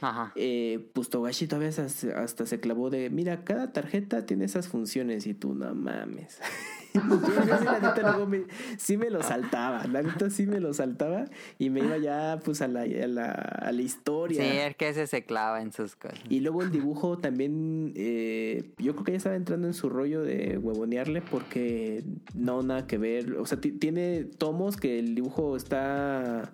Ajá. 0.00 0.32
Eh, 0.36 0.90
pues 0.92 1.08
Togashi 1.08 1.46
todavía 1.46 1.68
hasta, 1.70 1.86
hasta 2.22 2.44
se 2.44 2.60
clavó 2.60 2.90
de, 2.90 3.08
mira, 3.08 3.44
cada 3.44 3.72
tarjeta 3.72 4.26
tiene 4.26 4.44
esas 4.44 4.68
funciones 4.68 5.26
y 5.26 5.32
tú 5.34 5.54
no 5.54 5.74
mames. 5.74 6.38
Yo, 7.08 7.44
yo 7.46 7.58
sí, 7.58 7.64
la 7.64 7.78
neta, 7.80 8.02
luego 8.02 8.26
me- 8.28 8.44
sí 8.78 8.96
me 8.96 9.10
lo 9.10 9.22
saltaba, 9.22 9.84
la 9.86 10.02
neta 10.02 10.30
sí 10.30 10.46
me 10.46 10.60
lo 10.60 10.72
saltaba 10.74 11.24
y 11.58 11.70
me 11.70 11.80
iba 11.80 11.96
ya 11.98 12.40
pues 12.44 12.62
a 12.62 12.68
la, 12.68 12.82
a 12.82 12.86
la, 13.06 13.30
a 13.32 13.72
la 13.72 13.82
historia. 13.82 14.42
Sí, 14.42 14.48
es 14.58 14.76
que 14.76 14.88
ese 14.88 15.06
se 15.06 15.24
clava 15.24 15.60
en 15.62 15.72
sus 15.72 15.96
cosas. 15.96 16.18
Y 16.28 16.40
luego 16.40 16.62
el 16.62 16.70
dibujo 16.70 17.18
también, 17.18 17.92
eh, 17.96 18.70
yo 18.78 18.92
creo 18.94 19.04
que 19.04 19.12
ya 19.12 19.18
estaba 19.18 19.36
entrando 19.36 19.66
en 19.66 19.74
su 19.74 19.88
rollo 19.88 20.22
de 20.22 20.58
huevonearle 20.58 21.22
porque 21.22 22.04
no, 22.34 22.62
nada 22.62 22.86
que 22.86 22.98
ver. 22.98 23.34
O 23.34 23.46
sea, 23.46 23.60
ti- 23.60 23.72
tiene 23.72 24.24
tomos 24.24 24.76
que 24.76 24.98
el 24.98 25.14
dibujo 25.14 25.56
está 25.56 26.52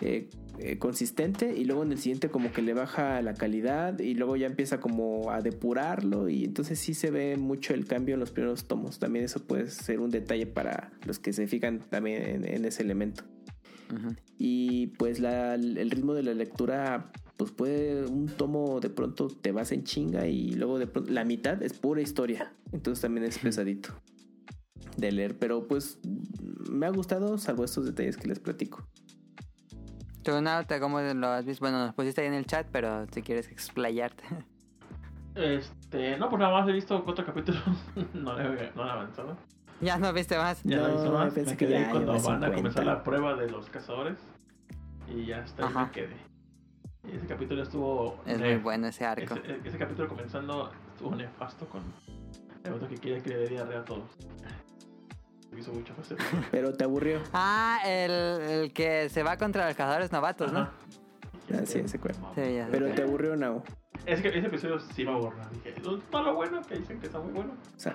eh, 0.00 0.28
eh, 0.58 0.78
consistente 0.78 1.54
y 1.56 1.64
luego 1.64 1.82
en 1.84 1.92
el 1.92 1.98
siguiente 1.98 2.28
como 2.30 2.52
que 2.52 2.62
le 2.62 2.74
baja 2.74 3.22
la 3.22 3.34
calidad 3.34 3.98
y 4.00 4.14
luego 4.14 4.36
ya 4.36 4.46
empieza 4.46 4.80
como 4.80 5.30
a 5.30 5.40
depurarlo 5.40 6.28
y 6.28 6.44
entonces 6.44 6.78
sí 6.80 6.94
se 6.94 7.10
ve 7.10 7.36
mucho 7.36 7.74
el 7.74 7.84
cambio 7.86 8.14
en 8.14 8.20
los 8.20 8.30
primeros 8.32 8.66
tomos. 8.66 8.98
También 8.98 9.24
eso 9.24 9.40
puede 9.40 9.70
ser 9.70 10.00
un 10.00 10.10
detalle 10.10 10.46
para 10.46 10.90
los 11.06 11.18
que 11.18 11.32
se 11.32 11.46
fijan 11.46 11.80
también 11.90 12.22
en- 12.22 12.44
en 12.44 12.64
ese 12.64 12.82
elemento. 12.82 13.24
Ujú. 13.94 14.14
Y 14.36 14.88
pues 14.98 15.20
la- 15.20 15.54
el 15.54 15.90
ritmo 15.90 16.14
de 16.14 16.22
la 16.24 16.34
lectura, 16.34 17.10
pues 17.36 17.52
puede 17.52 18.04
un 18.06 18.26
tomo 18.26 18.80
de 18.80 18.90
pronto 18.90 19.28
te 19.28 19.52
vas 19.52 19.70
en 19.72 19.84
chinga 19.84 20.26
y 20.26 20.50
luego 20.54 20.78
de 20.80 20.86
pronto 20.88 21.10
la 21.12 21.24
mitad 21.24 21.62
es 21.62 21.72
pura 21.72 22.00
historia. 22.02 22.52
Entonces 22.72 23.00
también 23.02 23.24
es 23.26 23.38
pesadito 23.38 23.90
de 24.96 25.12
leer. 25.12 25.38
Pero 25.38 25.68
pues 25.68 26.00
me 26.68 26.84
ha 26.86 26.90
gustado, 26.90 27.38
salvo 27.38 27.64
estos 27.64 27.86
detalles 27.86 28.16
que 28.16 28.26
les 28.28 28.40
platico. 28.40 28.86
Tú, 30.28 30.42
Nauta, 30.42 30.78
¿cómo 30.78 31.00
lo 31.00 31.28
has 31.28 31.46
visto? 31.46 31.64
Bueno, 31.64 31.86
nos 31.86 31.94
pusiste 31.94 32.20
ahí 32.20 32.26
en 32.26 32.34
el 32.34 32.44
chat, 32.44 32.66
pero 32.70 33.06
si 33.12 33.22
quieres 33.22 33.48
explayarte. 33.50 34.24
Este, 35.34 36.18
no, 36.18 36.28
pues 36.28 36.40
nada 36.40 36.52
más 36.52 36.68
he 36.68 36.72
visto 36.72 37.02
cuatro 37.04 37.24
capítulos. 37.24 37.62
no 38.12 38.36
le 38.36 38.72
no 38.74 38.84
he 38.84 38.90
avanzado. 38.90 39.36
ya 39.80 39.96
no 39.96 40.12
viste 40.12 40.36
más. 40.36 40.60
Ya 40.64 40.78
no, 40.78 40.88
No, 40.88 40.94
visto 40.94 41.12
más. 41.12 41.32
pensé 41.32 41.50
Me 41.52 41.56
que 41.56 41.66
quedé 41.66 41.80
ya 41.80 41.90
cuando 41.90 42.12
van 42.12 42.18
a 42.18 42.22
50. 42.48 42.52
comenzar 42.56 42.84
la 42.86 43.04
prueba 43.04 43.36
de 43.36 43.48
los 43.48 43.70
cazadores. 43.70 44.18
Y 45.06 45.26
ya 45.26 45.44
hasta 45.44 45.62
ahí 45.62 45.70
Ajá. 45.70 45.84
me 45.86 45.90
quedé. 45.92 46.16
Y 47.04 47.16
ese 47.16 47.26
capítulo 47.26 47.62
estuvo. 47.62 48.20
Es 48.26 48.38
muy 48.40 48.56
bueno 48.56 48.88
ese 48.88 49.06
arco. 49.06 49.34
Ese, 49.36 49.60
ese 49.64 49.78
capítulo 49.78 50.08
comenzando 50.08 50.72
estuvo 50.92 51.14
nefasto 51.14 51.66
con 51.68 51.82
el 52.64 52.72
otro 52.72 52.88
que 52.88 52.96
quiere 52.96 53.22
que 53.22 53.30
le 53.30 53.36
dé 53.36 53.48
diarrea 53.48 53.80
a 53.80 53.84
todos. 53.84 54.10
Me 55.50 55.60
hizo 55.60 55.72
fácil. 55.96 56.16
Pero 56.50 56.72
te 56.74 56.84
aburrió. 56.84 57.20
Ah, 57.32 57.80
el, 57.84 58.10
el 58.10 58.72
que 58.72 59.08
se 59.08 59.22
va 59.22 59.36
contra 59.36 59.66
los 59.66 59.76
cazadores 59.76 60.12
novatos, 60.12 60.52
¿no? 60.52 60.68
Ah, 61.52 61.62
sí, 61.64 61.78
ese 61.78 61.98
ya 61.98 62.66
sé. 62.66 62.68
Pero 62.70 62.90
te 62.90 63.02
aburrió, 63.02 63.36
Nao. 63.36 63.62
Ese, 64.06 64.28
ese 64.28 64.46
episodio 64.46 64.78
sí 64.78 65.04
me 65.04 65.10
aburrió. 65.10 65.40
Dije, 65.52 65.74
todo 66.10 66.22
lo 66.22 66.34
bueno 66.34 66.60
que 66.62 66.76
dicen 66.76 66.98
que 67.00 67.06
está 67.06 67.18
muy 67.18 67.32
bueno. 67.32 67.52
O 67.52 67.80
sea, 67.80 67.94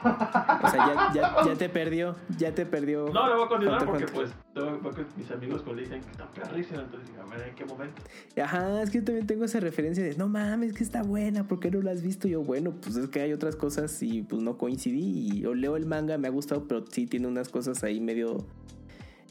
o 0.64 0.68
sea, 0.70 1.12
ya, 1.14 1.14
ya, 1.14 1.46
ya 1.46 1.56
te 1.56 1.70
perdió. 1.70 2.16
Ya 2.38 2.54
te 2.54 2.66
perdió. 2.66 3.10
No, 3.10 3.28
lo 3.28 3.36
voy 3.36 3.46
a 3.46 3.48
continuar 3.48 3.82
Hunter, 3.88 3.88
porque 3.88 4.22
Hunter. 4.22 4.36
pues 4.54 4.80
tengo 4.82 4.92
que 4.92 5.06
mis 5.18 5.32
amigos 5.32 5.64
le 5.66 5.82
dicen 5.82 6.02
que 6.02 6.12
está 6.12 6.30
perrísimo. 6.32 6.82
Entonces 6.82 7.10
dije, 7.10 7.22
a 7.22 7.26
ver 7.26 7.48
en 7.48 7.56
qué 7.56 7.66
momento. 7.66 8.02
Ajá, 8.42 8.82
es 8.82 8.90
que 8.90 9.00
yo 9.00 9.04
también 9.04 9.28
tengo 9.28 9.46
esa 9.46 9.60
referencia 9.60 10.04
de 10.04 10.16
no 10.16 10.28
mames, 10.28 10.74
que 10.74 10.84
está 10.84 11.04
buena, 11.04 11.48
¿por 11.48 11.60
qué 11.60 11.72
no 11.72 11.82
la 11.82 11.92
has 11.92 12.02
visto? 12.02 12.28
Yo, 12.28 12.44
bueno, 12.44 12.74
pues 12.82 12.96
es 12.98 13.08
que 13.10 13.22
hay 13.22 13.34
otras 13.34 13.56
cosas 13.56 14.02
y 14.04 14.24
pues 14.24 14.42
no 14.42 14.58
coincidí. 14.58 15.30
Y 15.30 15.42
yo 15.42 15.56
leo 15.56 15.78
el 15.78 15.86
manga, 15.86 16.18
me 16.18 16.28
ha 16.28 16.32
gustado, 16.32 16.68
pero 16.68 16.86
sí 16.88 17.08
tiene 17.08 17.28
unas 17.28 17.50
cosas 17.50 17.84
ahí 17.84 18.00
medio, 18.00 18.46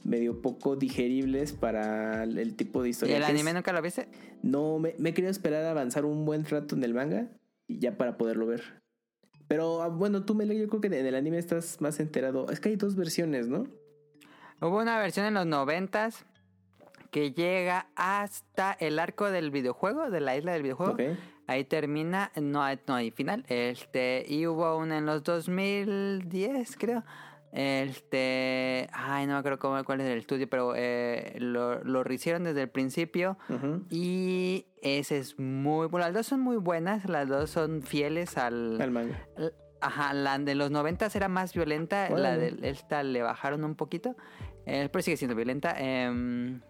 medio 0.04 0.40
poco 0.42 0.76
digeribles 0.76 1.52
para 1.52 2.24
el, 2.24 2.38
el 2.38 2.54
tipo 2.56 2.82
de 2.82 2.88
¿Y 2.88 2.90
historia. 2.90 3.16
el 3.16 3.22
que 3.22 3.26
es. 3.32 3.34
anime 3.34 3.52
nunca 3.54 3.72
lo 3.72 3.82
viste? 3.82 4.08
No, 4.42 4.78
me, 4.78 4.94
me 4.98 5.10
he 5.10 5.14
querido 5.14 5.30
esperar 5.30 5.64
a 5.64 5.70
avanzar 5.70 6.04
un 6.04 6.24
buen 6.24 6.44
rato 6.44 6.74
en 6.74 6.84
el 6.84 6.94
manga 6.94 7.28
y 7.66 7.78
ya 7.78 7.96
para 7.96 8.16
poderlo 8.16 8.46
ver. 8.46 8.82
Pero 9.48 9.82
ah, 9.82 9.88
bueno, 9.88 10.24
tú, 10.24 10.34
Mele, 10.34 10.58
yo 10.58 10.68
creo 10.68 10.80
que 10.80 10.86
en 10.86 11.06
el 11.06 11.14
anime 11.14 11.38
estás 11.38 11.80
más 11.80 12.00
enterado. 12.00 12.48
Es 12.50 12.58
que 12.60 12.70
hay 12.70 12.76
dos 12.76 12.96
versiones, 12.96 13.48
¿no? 13.48 13.66
Hubo 14.60 14.78
una 14.78 14.98
versión 14.98 15.26
en 15.26 15.34
los 15.34 15.44
noventas 15.46 16.24
que 17.10 17.32
llega 17.32 17.88
hasta 17.94 18.72
el 18.72 18.98
arco 18.98 19.30
del 19.30 19.50
videojuego, 19.50 20.10
de 20.10 20.20
la 20.20 20.36
isla 20.36 20.52
del 20.52 20.62
videojuego. 20.62 20.96
Ahí 21.46 21.64
termina, 21.64 22.32
no 22.40 22.62
hay, 22.62 22.78
no 22.86 22.94
hay 22.94 23.10
final. 23.10 23.44
Este, 23.48 24.24
y 24.26 24.46
hubo 24.46 24.78
una 24.78 24.98
en 24.98 25.06
los 25.06 25.22
2010, 25.22 26.76
creo. 26.78 27.04
Este, 27.52 28.88
ay, 28.92 29.26
no 29.26 29.34
me 29.34 29.38
acuerdo 29.38 29.58
cómo, 29.58 29.84
cuál 29.84 30.00
es 30.00 30.08
el 30.08 30.18
estudio, 30.18 30.48
pero 30.48 30.72
eh, 30.74 31.36
lo, 31.38 31.84
lo 31.84 32.02
rehicieron 32.02 32.44
desde 32.44 32.62
el 32.62 32.70
principio. 32.70 33.36
Y 33.90 34.66
ese 34.80 35.18
es 35.18 35.38
muy 35.38 35.86
bueno. 35.86 36.06
Las 36.06 36.14
dos 36.14 36.26
son 36.26 36.40
muy 36.40 36.56
buenas, 36.56 37.08
las 37.08 37.28
dos 37.28 37.50
son 37.50 37.82
fieles 37.82 38.38
al. 38.38 38.80
Al 38.80 38.90
manga. 38.90 39.26
Ajá, 39.82 40.14
la 40.14 40.38
de 40.38 40.54
los 40.54 40.70
90 40.70 41.08
era 41.12 41.28
más 41.28 41.52
violenta, 41.54 42.08
la 42.10 42.36
de 42.36 42.56
esta 42.62 43.02
le 43.02 43.20
bajaron 43.20 43.64
un 43.64 43.74
poquito, 43.74 44.16
eh, 44.64 44.88
pero 44.90 45.02
sigue 45.02 45.16
siendo 45.16 45.34
violenta. 45.34 45.74
em, 45.76 46.60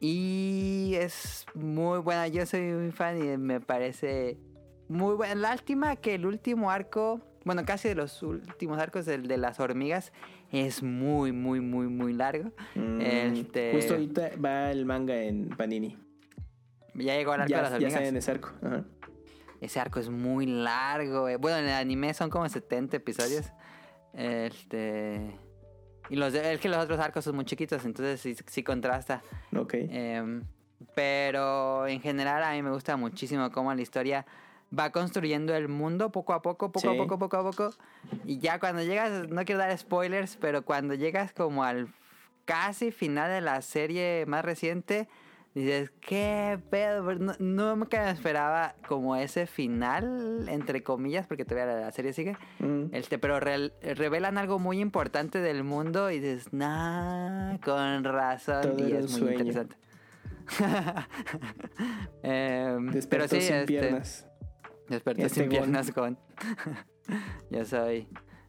y 0.00 0.94
es 0.96 1.46
muy 1.54 2.00
buena, 2.00 2.26
yo 2.26 2.44
soy 2.46 2.62
muy 2.72 2.90
fan 2.90 3.22
y 3.22 3.36
me 3.36 3.60
parece 3.60 4.38
muy 4.88 5.14
buena. 5.14 5.34
Lástima 5.36 5.94
que 5.96 6.16
el 6.16 6.26
último 6.26 6.70
arco, 6.72 7.20
bueno, 7.44 7.64
casi 7.64 7.88
de 7.88 7.94
los 7.94 8.22
últimos 8.22 8.78
arcos, 8.78 9.08
el 9.08 9.26
de 9.28 9.38
las 9.38 9.60
hormigas, 9.60 10.12
es 10.52 10.82
muy, 10.82 11.32
muy, 11.32 11.60
muy, 11.60 11.86
muy 11.88 12.12
largo. 12.12 12.50
Mm, 12.74 13.00
Este- 13.00 13.72
Justo 13.72 13.94
ahorita 13.94 14.30
va 14.44 14.70
el 14.70 14.84
manga 14.86 15.16
en 15.22 15.48
Panini. 15.50 15.96
Ya 16.94 17.14
llegó 17.16 17.32
al 17.32 17.42
arco 17.42 17.54
de 17.54 17.62
las 17.62 17.70
Ya, 17.72 17.78
ya 17.78 17.84
hormigas. 17.86 17.94
está 17.94 18.08
en 18.08 18.16
ese 18.16 18.30
arco. 18.32 18.50
Ajá. 18.62 18.84
Ese 19.60 19.78
arco 19.80 20.00
es 20.00 20.08
muy 20.10 20.46
largo. 20.46 21.26
Bueno, 21.38 21.58
en 21.58 21.64
el 21.66 21.72
anime 21.74 22.12
son 22.14 22.30
como 22.30 22.48
70 22.48 22.96
episodios. 22.96 23.46
Este. 24.12 25.36
Y 26.08 26.16
los 26.16 26.32
de- 26.32 26.54
es 26.54 26.60
que 26.60 26.68
los 26.68 26.78
otros 26.82 26.98
arcos 26.98 27.24
son 27.24 27.36
muy 27.36 27.44
chiquitos, 27.44 27.84
entonces 27.84 28.20
sí, 28.20 28.34
sí 28.46 28.62
contrasta. 28.64 29.22
Ok. 29.56 29.74
Em, 29.74 30.42
pero 30.94 31.86
en 31.86 32.00
general 32.00 32.42
a 32.42 32.52
mí 32.52 32.62
me 32.62 32.70
gusta 32.70 32.96
muchísimo 32.96 33.50
cómo 33.52 33.72
la 33.74 33.80
historia 33.82 34.26
va 34.76 34.90
construyendo 34.92 35.54
el 35.54 35.68
mundo 35.68 36.10
poco 36.12 36.32
a 36.32 36.42
poco, 36.42 36.70
poco 36.72 36.80
Sí. 36.80 36.94
a 36.94 36.96
poco, 36.96 37.18
poco 37.18 37.36
a 37.36 37.42
poco. 37.42 37.70
Y 38.24 38.38
ya 38.38 38.58
cuando 38.60 38.82
llegas, 38.82 39.28
no 39.28 39.44
quiero 39.44 39.58
dar 39.58 39.76
spoilers, 39.76 40.36
pero 40.36 40.62
cuando 40.62 40.94
llegas 40.94 41.32
como 41.32 41.64
al 41.64 41.88
casi 42.44 42.90
final 42.90 43.30
de 43.30 43.40
la 43.40 43.62
serie 43.62 44.24
más 44.26 44.44
reciente, 44.44 45.08
dices, 45.54 45.90
¿qué 46.00 46.58
pedo? 46.70 47.14
No, 47.14 47.34
nunca 47.76 48.04
me 48.04 48.10
esperaba 48.10 48.74
como 48.86 49.16
ese 49.16 49.46
final, 49.48 50.46
entre 50.48 50.82
comillas, 50.84 51.26
porque 51.26 51.44
todavía 51.44 51.80
la, 51.80 51.90
serie 51.90 52.12
sigue. 52.12 52.36
Mm. 52.60 52.86
Este, 52.92 53.18
pero 53.18 53.40
revelan 53.40 54.38
algo 54.38 54.58
muy 54.60 54.80
importante 54.80 55.40
del 55.40 55.64
mundo 55.64 56.10
y 56.10 56.20
dices, 56.20 56.52
nah, 56.52 57.58
con 57.58 58.04
razón. 58.04 58.62
Todo 58.62 58.88
y 58.88 58.92
es 58.92 59.10
muy 59.10 59.20
sueño. 59.20 59.30
interesante. 59.32 59.76
Em, 62.22 62.92
pero 63.08 63.28
sí, 63.28 63.40
sin 63.40 63.54
este, 63.54 63.66
piernas. 63.66 64.26
Despertó 64.90 65.22
Este 65.24 65.42
sin 65.42 65.48
piernas 65.48 65.92
con. 65.92 66.18
Yo 67.50 67.64
soy. 67.64 68.08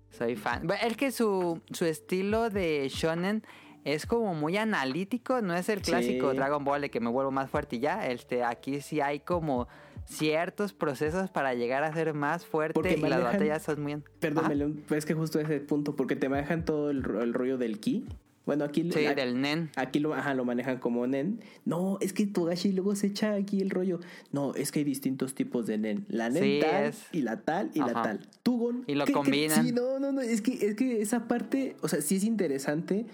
Soy 0.09 0.35
fan. 0.35 0.68
Es 0.84 0.97
que 0.97 1.11
su, 1.11 1.61
su 1.72 1.85
estilo 1.85 2.49
de 2.49 2.89
shonen 2.89 3.43
es 3.85 4.05
como 4.05 4.34
muy 4.34 4.57
analítico. 4.57 5.41
No 5.41 5.55
es 5.55 5.69
el 5.69 5.81
clásico 5.81 6.31
Sí. 6.31 6.38
Dragon 6.38 6.65
Ball 6.65 6.81
de 6.81 6.89
que 6.89 6.99
me 6.99 7.09
vuelvo 7.09 7.31
más 7.31 7.49
fuerte 7.49 7.77
y 7.77 7.80
ya. 7.80 8.07
Este, 8.07 8.43
aquí 8.43 8.81
sí 8.81 8.99
hay 8.99 9.19
como 9.19 9.68
ciertos 10.05 10.73
procesos 10.73 11.30
para 11.30 11.53
llegar 11.53 11.84
a 11.84 11.93
ser 11.93 12.13
más 12.13 12.45
fuerte. 12.45 12.73
Porque 12.73 12.95
y 12.95 13.01
las 13.01 13.23
batallas 13.23 13.61
son 13.61 13.81
muy. 13.84 14.03
Perdón, 14.19 14.84
pero 14.88 14.97
es 14.97 15.05
que 15.05 15.13
justo 15.13 15.39
ese 15.39 15.59
punto, 15.59 15.95
porque 15.95 16.15
te 16.15 16.27
manejan 16.27 16.65
todo 16.65 16.89
el 16.89 17.03
rollo 17.03 17.57
del 17.57 17.80
ki. 17.80 18.05
Bueno, 18.45 18.63
aquí, 18.63 18.81
Sí, 18.91 18.99
del 19.15 19.39
nen. 19.39 19.69
aquí 19.76 19.99
lo, 19.99 20.13
ajá, 20.15 20.34
lo 20.34 20.45
manejan 20.45 20.80
como 20.80 21.05
nen. 21.05 21.39
No, 21.63 21.97
es 22.01 22.11
que 22.11 22.26
Togashi 22.26 22.72
luego 22.72 22.95
se 22.95 23.07
echa 23.07 23.34
aquí 23.35 23.61
el 23.61 23.69
rollo. 23.69 23.99
No, 24.31 24.55
es 24.55 24.72
que 24.72 24.80
hay 24.80 24.85
distintos 24.85 25.35
tipos 25.35 25.68
de 25.68 25.77
nen. 25.77 26.05
La 26.09 26.30
nen 26.30 26.43
Sí, 26.43 26.59
tal 26.61 26.85
es- 26.85 27.03
y 27.11 27.22
la 27.22 27.41
tal 27.41 27.69
y 27.76 27.80
la 27.80 27.93
tal. 27.93 28.19
Tugon. 28.41 28.84
Y 28.88 28.95
lo 28.95 29.05
¿qué- 29.05 29.13
qué? 29.13 29.13
combinan. 29.13 29.63
Sí, 29.65 29.72
no, 29.72 29.99
no, 29.99 30.11
no. 30.11 30.22
Es 30.22 30.41
que, 30.41 30.53
es 30.65 30.76
que 30.76 31.01
esa 31.01 31.27
parte, 31.27 31.76
o 31.81 31.88
sea, 31.88 32.01
sí 32.01 32.15
es 32.15 32.23
interesante. 32.23 33.05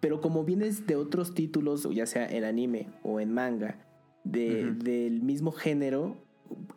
Pero 0.00 0.20
como 0.20 0.44
vienes 0.44 0.86
de 0.86 0.96
otros 0.96 1.34
títulos, 1.34 1.88
ya 1.92 2.06
sea 2.06 2.26
en 2.26 2.44
anime 2.44 2.88
o 3.02 3.20
en 3.20 3.32
manga, 3.32 3.76
de, 4.24 4.72
del 4.72 5.20
mismo 5.22 5.52
género, 5.52 6.16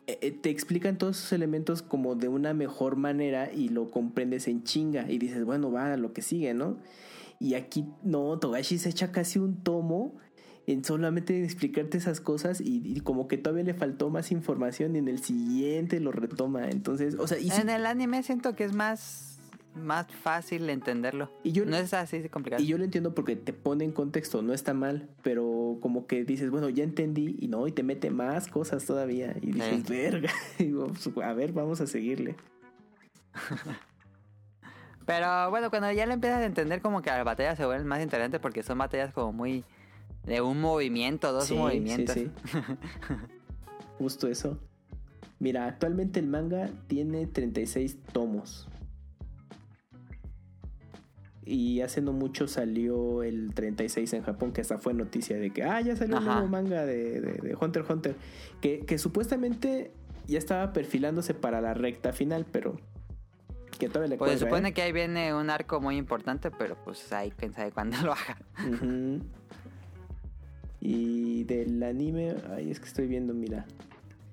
eh, 0.06 0.18
eh, 0.20 0.30
te 0.32 0.50
explican 0.50 0.96
todos 0.98 1.18
esos 1.18 1.32
elementos 1.32 1.82
como 1.82 2.14
de 2.14 2.28
una 2.28 2.54
mejor 2.54 2.96
manera 2.96 3.52
y 3.52 3.68
lo 3.68 3.90
comprendes 3.90 4.46
en 4.48 4.62
chinga 4.64 5.10
y 5.10 5.18
dices, 5.18 5.44
bueno, 5.44 5.70
va 5.72 5.92
a 5.92 5.96
lo 5.96 6.12
que 6.12 6.22
sigue, 6.22 6.54
¿no? 6.54 6.76
Y 7.38 7.54
aquí 7.54 7.86
no, 8.02 8.38
Togashi 8.38 8.78
se 8.78 8.88
echa 8.88 9.12
casi 9.12 9.38
un 9.38 9.62
tomo 9.62 10.14
en 10.66 10.84
solamente 10.84 11.44
explicarte 11.44 11.96
esas 11.98 12.20
cosas 12.20 12.60
y, 12.60 12.82
y 12.84 13.00
como 13.00 13.28
que 13.28 13.38
todavía 13.38 13.62
le 13.64 13.74
faltó 13.74 14.10
más 14.10 14.32
información 14.32 14.96
y 14.96 14.98
en 14.98 15.08
el 15.08 15.22
siguiente 15.22 16.00
lo 16.00 16.10
retoma. 16.12 16.68
Entonces, 16.70 17.14
o 17.18 17.26
sea, 17.28 17.38
y, 17.38 17.50
En 17.50 17.68
el 17.68 17.86
anime 17.86 18.22
siento 18.24 18.56
que 18.56 18.64
es 18.64 18.72
más, 18.72 19.38
más 19.76 20.06
fácil 20.10 20.68
entenderlo. 20.68 21.30
Y 21.44 21.52
yo- 21.52 21.64
no 21.66 21.76
es 21.76 21.94
así 21.94 22.18
de 22.18 22.30
complicado. 22.30 22.62
y 22.62 22.66
yo 22.66 22.78
lo 22.78 22.84
entiendo 22.84 23.14
porque 23.14 23.36
te 23.36 23.52
pone 23.52 23.84
en 23.84 23.92
contexto, 23.92 24.42
no 24.42 24.52
está 24.52 24.74
mal, 24.74 25.08
pero 25.22 25.78
como 25.80 26.06
que 26.08 26.24
dices, 26.24 26.50
bueno, 26.50 26.68
ya 26.68 26.82
entendí 26.82 27.36
y 27.38 27.46
no, 27.46 27.68
y 27.68 27.72
te 27.72 27.84
mete 27.84 28.10
más 28.10 28.48
cosas 28.48 28.84
todavía 28.86 29.36
y 29.40 29.52
dices, 29.52 29.82
Sí. 29.86 29.92
verga, 29.92 30.30
y 30.58 30.64
digo, 30.64 30.86
pues, 31.14 31.24
a 31.26 31.32
ver, 31.32 31.52
vamos 31.52 31.80
a 31.80 31.86
seguirle. 31.86 32.34
Pero 35.06 35.50
bueno, 35.50 35.70
cuando 35.70 35.90
ya 35.92 36.04
le 36.04 36.14
empiezas 36.14 36.40
a 36.40 36.44
entender 36.44 36.82
como 36.82 37.00
que 37.00 37.10
las 37.10 37.24
batallas 37.24 37.56
se 37.56 37.64
vuelven 37.64 37.86
más 37.86 38.02
interesantes 38.02 38.40
porque 38.40 38.62
son 38.62 38.78
batallas 38.78 39.12
como 39.14 39.32
muy 39.32 39.64
de 40.24 40.40
un 40.40 40.60
movimiento, 40.60 41.32
dos 41.32 41.46
Sí, 41.46 41.54
movimientos. 41.54 42.14
sí, 42.14 42.30
sí. 42.44 42.58
Justo 43.98 44.26
eso. 44.28 44.58
Mira, 45.38 45.66
actualmente 45.66 46.18
el 46.18 46.26
manga 46.26 46.68
tiene 46.88 47.26
36 47.26 47.98
tomos. 48.12 48.68
Y 51.44 51.80
hace 51.82 52.00
no 52.02 52.12
mucho 52.12 52.48
salió 52.48 53.22
el 53.22 53.54
36 53.54 54.12
en 54.14 54.22
Japón, 54.24 54.52
que 54.52 54.60
hasta 54.62 54.78
fue 54.78 54.94
noticia 54.94 55.36
de 55.38 55.50
que, 55.52 55.62
ah, 55.62 55.80
ya 55.80 55.94
salió 55.94 56.16
un 56.16 56.22
Ajá. 56.24 56.32
nuevo 56.34 56.48
manga 56.48 56.84
de, 56.84 57.20
de- 57.20 57.32
de 57.40 57.54
Hunter 57.60 57.82
x 57.82 57.90
Hunter. 57.90 58.16
Que, 58.60 58.80
que 58.80 58.98
supuestamente 58.98 59.92
ya 60.26 60.38
estaba 60.38 60.72
perfilándose 60.72 61.34
para 61.34 61.60
la 61.60 61.72
recta 61.74 62.12
final, 62.12 62.46
pero 62.50 62.80
que 63.78 63.88
todavía 63.88 64.10
le 64.10 64.16
Pues 64.18 64.32
se 64.32 64.38
cuelga, 64.38 64.50
supone 64.50 64.68
¿eh? 64.68 64.72
que 64.72 64.82
ahí 64.82 64.92
viene 64.92 65.34
un 65.34 65.50
arco 65.50 65.80
muy 65.80 65.96
importante, 65.96 66.50
pero 66.50 66.76
pues 66.76 67.12
ahí 67.12 67.32
quién 67.36 67.52
sabe 67.52 67.72
cuándo 67.72 67.96
lo 68.02 68.12
haga. 68.12 68.36
Y 70.80 71.44
del 71.44 71.82
anime, 71.82 72.36
ay, 72.54 72.70
es 72.70 72.80
que 72.80 72.86
estoy 72.86 73.06
viendo, 73.06 73.34
mira. 73.34 73.64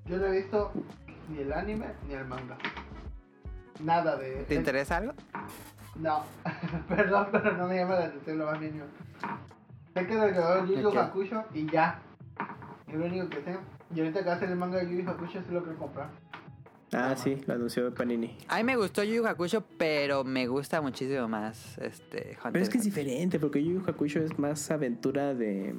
Yo 0.05 0.17
no 0.17 0.25
he 0.25 0.41
visto 0.41 0.71
ni 1.29 1.39
el 1.39 1.53
anime 1.53 1.87
ni 2.07 2.13
el 2.13 2.25
manga. 2.25 2.57
Nada 3.79 4.17
de. 4.17 4.43
¿Te 4.43 4.55
interesa 4.55 4.97
algo? 4.97 5.13
No, 5.95 6.23
perdón, 6.89 7.27
pero 7.31 7.57
no 7.57 7.67
me 7.67 7.75
llama 7.77 7.95
la 7.95 8.05
atención 8.05 8.37
lo 8.37 8.45
más 8.45 8.59
mínimo. 8.59 8.85
Sé 9.93 10.07
que 10.07 10.15
del 10.15 10.31
creador 10.31 10.67
Yu 10.67 10.81
Yu. 10.81 10.99
Hakusho 10.99 11.43
y 11.53 11.69
ya. 11.69 11.99
Es 12.87 12.95
lo 12.95 13.05
único 13.05 13.29
que 13.29 13.41
sé. 13.43 13.57
Y 13.93 13.99
ahorita 13.99 14.23
que 14.23 14.29
hacer 14.29 14.49
el 14.49 14.55
manga 14.55 14.79
de 14.79 14.89
Yu 14.89 15.01
Yu 15.01 15.09
Hakusho 15.09 15.41
sí 15.41 15.51
lo 15.51 15.63
quiero 15.63 15.77
comprar. 15.77 16.09
Ah, 16.93 17.15
sí, 17.15 17.37
lo 17.47 17.53
anunció 17.55 17.93
Panini. 17.93 18.35
A 18.47 18.57
mí 18.57 18.63
me 18.63 18.75
gustó 18.75 19.03
Yu 19.03 19.15
Yu 19.15 19.25
Hakusho, 19.27 19.63
pero 19.77 20.23
me 20.23 20.47
gusta 20.47 20.81
muchísimo 20.81 21.27
más 21.27 21.77
este 21.79 22.37
Hunter. 22.37 22.51
Pero 22.51 22.63
es 22.63 22.69
que 22.69 22.77
es 22.77 22.83
diferente, 22.83 23.39
porque 23.39 23.63
Yu 23.63 23.79
Yu 23.79 23.83
Hakusho 23.87 24.19
es 24.19 24.37
más 24.37 24.69
aventura 24.71 25.33
de 25.33 25.73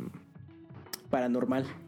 paranormal, 1.11 1.63
Hunter. 1.65 1.85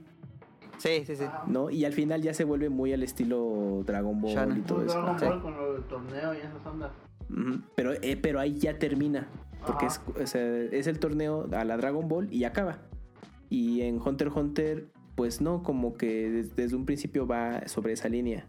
Sí, 0.79 1.05
sí, 1.07 1.17
sí. 1.17 1.25
¿no? 1.47 1.71
Y 1.71 1.85
al 1.85 1.93
final 1.93 2.21
ya 2.23 2.35
se 2.35 2.45
vuelve 2.45 2.69
muy 2.69 2.93
al 2.93 3.03
estilo 3.03 3.83
Dragon 3.87 4.21
Ball 4.21 4.59
y 4.59 4.61
todo 4.63 4.79
Pues 4.79 4.91
eso. 4.93 5.01
Dragon 5.01 5.19
sí. 5.19 5.43
Con 5.43 5.57
lo 5.57 5.73
del 5.75 5.83
torneo 5.85 6.35
y 6.35 6.39
esas 6.39 6.67
ondas. 6.67 6.91
Pero, 7.75 7.93
eh, 7.95 8.17
pero 8.21 8.39
ahí 8.39 8.55
ya 8.59 8.79
termina, 8.79 9.27
porque 9.67 9.87
es, 9.87 10.01
es 10.37 10.87
el 10.87 10.99
torneo 11.01 11.49
a 11.53 11.65
la 11.65 11.77
Dragon 11.77 12.07
Ball 12.07 12.29
y 12.33 12.45
acaba. 12.45 12.79
Y 13.49 13.81
en 13.83 14.01
Hunter 14.01 14.29
x 14.29 14.37
Hunter, 14.37 14.87
pues 15.17 15.41
no, 15.41 15.63
como 15.63 15.95
que 15.95 16.31
des- 16.31 16.55
desde 16.55 16.77
un 16.77 16.85
principio 16.85 17.27
va 17.27 17.67
sobre 17.67 17.95
esa 17.95 18.09
línea. 18.09 18.47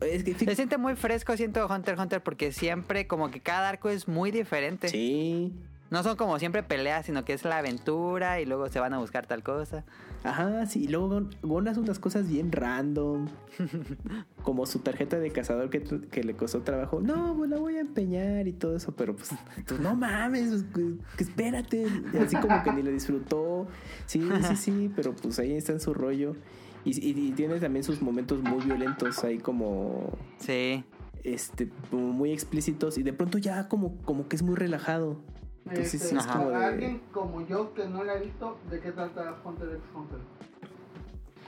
Es 0.00 0.24
que 0.24 0.34
Se 0.34 0.56
siente 0.56 0.78
muy 0.78 0.96
fresco, 0.96 1.36
siento 1.36 1.66
Hunter 1.66 1.94
x 1.94 2.02
Hunter, 2.02 2.22
porque 2.22 2.52
siempre 2.52 3.06
como 3.06 3.30
que 3.30 3.40
cada 3.40 3.68
arco 3.68 3.88
es 3.90 4.08
muy 4.08 4.30
diferente. 4.30 4.88
Sí. 4.88 5.52
No 5.90 6.04
son 6.04 6.16
como 6.16 6.38
siempre 6.38 6.62
peleas, 6.62 7.06
sino 7.06 7.24
que 7.24 7.32
es 7.32 7.44
la 7.44 7.58
aventura 7.58 8.40
y 8.40 8.46
luego 8.46 8.68
se 8.68 8.78
van 8.78 8.94
a 8.94 8.98
buscar 8.98 9.26
tal 9.26 9.42
cosa. 9.42 9.84
Ajá, 10.22 10.64
sí. 10.66 10.84
Y 10.84 10.88
luego 10.88 11.22
Gon, 11.42 11.66
hace 11.66 11.80
unas 11.80 11.98
cosas 11.98 12.28
bien 12.28 12.52
random. 12.52 13.26
Como 14.44 14.66
su 14.66 14.78
tarjeta 14.78 15.18
de 15.18 15.30
cazador 15.30 15.68
que, 15.68 15.82
que 15.82 16.22
le 16.22 16.34
costó 16.34 16.62
trabajo. 16.62 17.00
No, 17.00 17.34
pues 17.36 17.50
la 17.50 17.58
voy 17.58 17.76
a 17.76 17.80
empeñar 17.80 18.46
y 18.46 18.52
todo 18.52 18.76
eso. 18.76 18.94
Pero 18.94 19.16
pues, 19.16 19.30
tú, 19.66 19.78
no 19.78 19.96
mames, 19.96 20.64
pues, 20.72 20.94
que 21.16 21.24
espérate. 21.24 21.86
Así 22.24 22.36
como 22.36 22.62
que 22.62 22.72
ni 22.72 22.82
lo 22.82 22.92
disfrutó. 22.92 23.66
Sí, 24.06 24.28
sí, 24.48 24.56
sí. 24.56 24.92
Pero 24.96 25.12
pues 25.16 25.40
ahí 25.40 25.54
está 25.54 25.72
en 25.72 25.80
su 25.80 25.92
rollo. 25.92 26.36
Y, 26.84 26.90
y- 27.06 27.28
y 27.28 27.32
tiene 27.32 27.60
también 27.60 27.84
sus 27.84 28.00
momentos 28.00 28.40
muy 28.42 28.64
violentos 28.64 29.22
ahí 29.24 29.38
como 29.38 30.16
Sí. 30.38 30.82
este 31.24 31.68
como 31.90 32.12
muy 32.12 32.32
explícitos 32.32 32.96
y 32.96 33.02
de 33.02 33.12
pronto 33.12 33.36
ya 33.38 33.68
como 33.68 33.96
como 33.98 34.26
que 34.28 34.36
es 34.36 34.42
muy 34.42 34.54
relajado 34.56 35.20
entonces 35.66 36.00
sí 36.02 36.16
es 36.16 36.24
Ajá. 36.26 36.38
como 36.38 36.50
de 36.50 36.64
alguien 36.64 37.02
como 37.12 37.46
yo 37.46 37.74
que 37.74 37.86
no 37.86 38.02
la 38.02 38.14
he 38.14 38.20
visto, 38.20 38.58
¿de 38.70 38.80
qué 38.80 38.92
trata 38.92 39.36
Hunter 39.44 39.68
x 39.68 39.82
Hunter? 39.94 40.18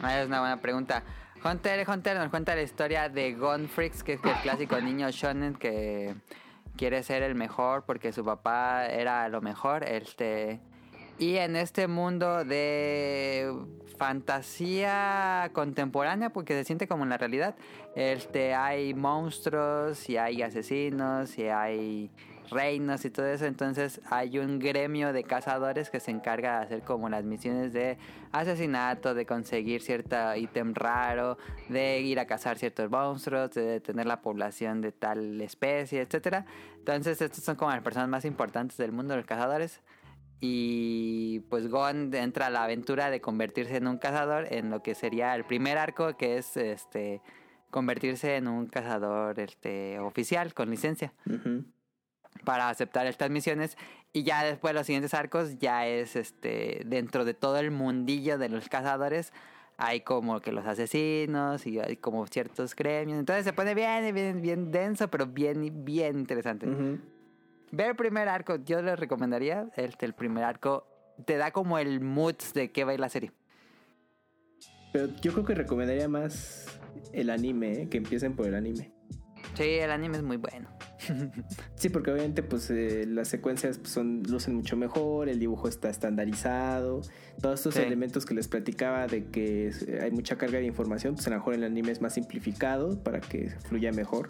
Ah, 0.02 0.20
Es 0.20 0.26
una 0.26 0.40
buena 0.40 0.60
pregunta. 0.60 1.02
Hunter 1.44 1.80
x 1.80 1.88
Hunter 1.94 2.16
nos 2.18 2.28
cuenta 2.28 2.54
la 2.54 2.62
historia 2.62 3.08
de 3.08 3.34
Gon 3.34 3.68
Freaks, 3.68 4.04
que 4.04 4.12
es 4.14 4.20
el 4.24 4.34
clásico 4.42 4.78
niño 4.80 5.10
shonen 5.10 5.54
que 5.54 6.14
quiere 6.76 7.02
ser 7.02 7.22
el 7.22 7.34
mejor 7.34 7.84
porque 7.84 8.12
su 8.12 8.22
papá 8.24 8.86
era 8.86 9.28
lo 9.30 9.40
mejor. 9.40 9.82
Este 9.84 10.60
y 11.18 11.36
en 11.36 11.56
este 11.56 11.88
mundo 11.88 12.44
de 12.44 13.52
fantasía 14.02 15.48
contemporánea, 15.52 16.30
porque 16.30 16.54
se 16.54 16.64
siente 16.64 16.88
como 16.88 17.04
en 17.04 17.10
la 17.10 17.18
realidad, 17.18 17.54
este 17.94 18.52
hay 18.52 18.94
monstruos 18.94 20.10
y 20.10 20.16
hay 20.16 20.42
asesinos 20.42 21.38
y 21.38 21.44
hay 21.44 22.10
reinos 22.50 23.04
y 23.04 23.10
todo 23.10 23.26
eso, 23.26 23.44
entonces 23.46 24.00
hay 24.10 24.40
un 24.40 24.58
gremio 24.58 25.12
de 25.12 25.22
cazadores 25.22 25.88
que 25.88 26.00
se 26.00 26.10
encarga 26.10 26.58
de 26.58 26.64
hacer 26.64 26.82
como 26.82 27.08
las 27.08 27.22
misiones 27.22 27.72
de 27.72 27.96
asesinato, 28.32 29.14
de 29.14 29.24
conseguir 29.24 29.82
cierto 29.82 30.34
ítem 30.34 30.74
raro, 30.74 31.38
de 31.68 32.00
ir 32.00 32.18
a 32.18 32.26
cazar 32.26 32.58
ciertos 32.58 32.90
monstruos, 32.90 33.52
de 33.52 33.62
detener 33.62 34.06
la 34.06 34.20
población 34.20 34.80
de 34.80 34.90
tal 34.90 35.40
especie, 35.40 36.00
etcétera. 36.00 36.44
Entonces 36.76 37.22
estos 37.22 37.44
son 37.44 37.54
como 37.54 37.70
las 37.70 37.82
personas 37.82 38.08
más 38.08 38.24
importantes 38.24 38.76
del 38.78 38.90
mundo 38.90 39.14
los 39.14 39.26
cazadores. 39.26 39.80
Y 40.44 41.38
pues 41.50 41.68
Gon 41.68 42.12
entra 42.12 42.48
a 42.48 42.50
la 42.50 42.64
aventura 42.64 43.10
de 43.10 43.20
convertirse 43.20 43.76
en 43.76 43.86
un 43.86 43.96
cazador 43.98 44.52
en 44.52 44.70
lo 44.70 44.82
que 44.82 44.96
sería 44.96 45.36
el 45.36 45.44
primer 45.44 45.78
arco 45.78 46.16
que 46.16 46.36
es 46.36 46.56
este 46.56 47.22
convertirse 47.70 48.34
en 48.34 48.48
un 48.48 48.66
cazador 48.66 49.38
este 49.38 50.00
oficial 50.00 50.52
con 50.52 50.68
licencia 50.68 51.12
Ujú. 51.26 51.64
para 52.44 52.68
aceptar 52.70 53.06
estas 53.06 53.30
misiones 53.30 53.78
y 54.12 54.24
ya 54.24 54.42
después 54.42 54.74
los 54.74 54.84
siguientes 54.84 55.14
arcos 55.14 55.58
ya 55.58 55.86
es 55.86 56.16
este 56.16 56.82
dentro 56.86 57.24
de 57.24 57.34
todo 57.34 57.58
el 57.58 57.70
mundillo 57.70 58.36
de 58.36 58.48
los 58.48 58.68
cazadores 58.68 59.32
hay 59.76 60.00
como 60.00 60.40
que 60.40 60.50
los 60.50 60.66
asesinos 60.66 61.66
y 61.68 61.78
hay 61.78 61.96
como 61.96 62.26
ciertos 62.26 62.74
gremios 62.74 63.18
entonces 63.20 63.44
se 63.44 63.52
pone 63.52 63.76
bien 63.76 64.12
bien 64.12 64.42
bien 64.42 64.72
denso 64.72 65.06
pero 65.08 65.26
bien 65.26 65.84
bien 65.84 66.18
interesante 66.18 66.66
Ujú. 66.66 66.98
Ver 67.72 67.88
el 67.90 67.96
primer 67.96 68.28
arco 68.28 68.56
yo 68.64 68.80
les 68.82 68.98
recomendaría 68.98 69.68
este 69.76 70.06
el 70.06 70.14
primer 70.14 70.44
arco 70.44 70.86
te 71.26 71.36
da 71.36 71.50
como 71.50 71.78
el 71.78 72.00
mood 72.00 72.36
de 72.54 72.70
qué 72.70 72.84
va 72.84 72.92
a 72.92 72.94
ir 72.94 73.00
la 73.00 73.08
serie 73.08 73.32
Pero 74.92 75.08
yo 75.20 75.32
creo 75.32 75.44
que 75.44 75.54
recomendaría 75.54 76.08
más 76.08 76.66
el 77.12 77.30
anime, 77.30 77.82
¿eh? 77.82 77.88
que 77.88 77.96
empiecen 77.98 78.36
por 78.36 78.46
el 78.46 78.54
anime. 78.54 78.92
sí 79.54 79.64
el 79.64 79.90
anime 79.90 80.18
es 80.18 80.22
muy 80.22 80.36
bueno 80.36 80.68
Sí, 81.74 81.88
porque 81.88 82.12
obviamente 82.12 82.42
pues 82.44 82.70
eh, 82.70 83.04
las 83.08 83.26
secuencias 83.28 83.78
pues, 83.78 83.90
son 83.90 84.22
lucen 84.28 84.54
mucho 84.54 84.76
mejor, 84.76 85.28
el 85.28 85.38
dibujo 85.40 85.66
está 85.66 85.88
estandarizado, 85.90 87.00
todos 87.40 87.58
estos 87.60 87.74
Sí. 87.74 87.80
elementos 87.82 88.24
que 88.24 88.34
les 88.34 88.46
platicaba 88.48 89.06
de 89.08 89.24
que 89.26 89.66
es- 89.68 89.86
hay 90.00 90.10
mucha 90.12 90.36
carga 90.38 90.58
de 90.58 90.64
información, 90.66 91.14
pues 91.14 91.26
a 91.26 91.30
lo 91.30 91.36
mejor 91.36 91.54
el 91.54 91.64
anime 91.64 91.90
es 91.90 92.00
más 92.00 92.14
simplificado 92.14 93.02
para 93.02 93.20
que 93.20 93.50
fluya 93.68 93.90
mejor 93.92 94.28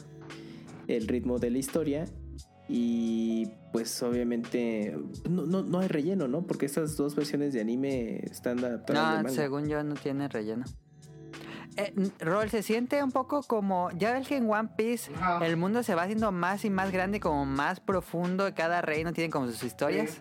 el 0.89 1.07
ritmo 1.09 1.39
de 1.39 1.51
la 1.51 1.59
historia 1.59 2.05
y 2.69 3.51
pues 3.73 4.03
obviamente 4.03 4.97
no, 5.29 5.47
no, 5.47 5.63
no 5.63 5.79
hay 5.81 5.89
relleno, 5.89 6.29
¿no? 6.29 6.43
Porque 6.47 6.67
estas 6.67 6.97
dos 6.97 7.15
versiones 7.17 7.53
de 7.53 7.61
anime 7.61 8.21
están 8.25 8.59
adaptadas 8.61 9.03
No, 9.03 9.17
manga. 9.25 9.29
según 9.31 9.69
yo 9.69 9.83
no 9.83 9.95
tiene 9.95 10.29
relleno. 10.29 10.65
Eh, 11.77 11.95
Rol, 12.21 12.51
se 12.51 12.63
siente 12.63 13.03
un 13.03 13.11
poco 13.13 13.43
como. 13.43 13.91
Ya 13.93 14.13
ves 14.13 14.29
que 14.29 14.37
en 14.37 14.51
One 14.51 14.71
Piece 14.77 15.11
el 15.43 15.57
mundo 15.57 15.83
se 15.83 15.95
va 15.95 16.03
haciendo 16.03 16.31
más 16.31 16.65
y 16.67 16.71
más 16.71 16.93
grande, 16.93 17.19
como 17.19 17.47
más 17.47 17.81
profundo. 17.81 18.47
y 18.47 18.53
Cada 18.53 18.83
reino 18.83 19.13
tiene 19.13 19.31
como 19.31 19.47
sus 19.47 19.63
historias. 19.65 20.21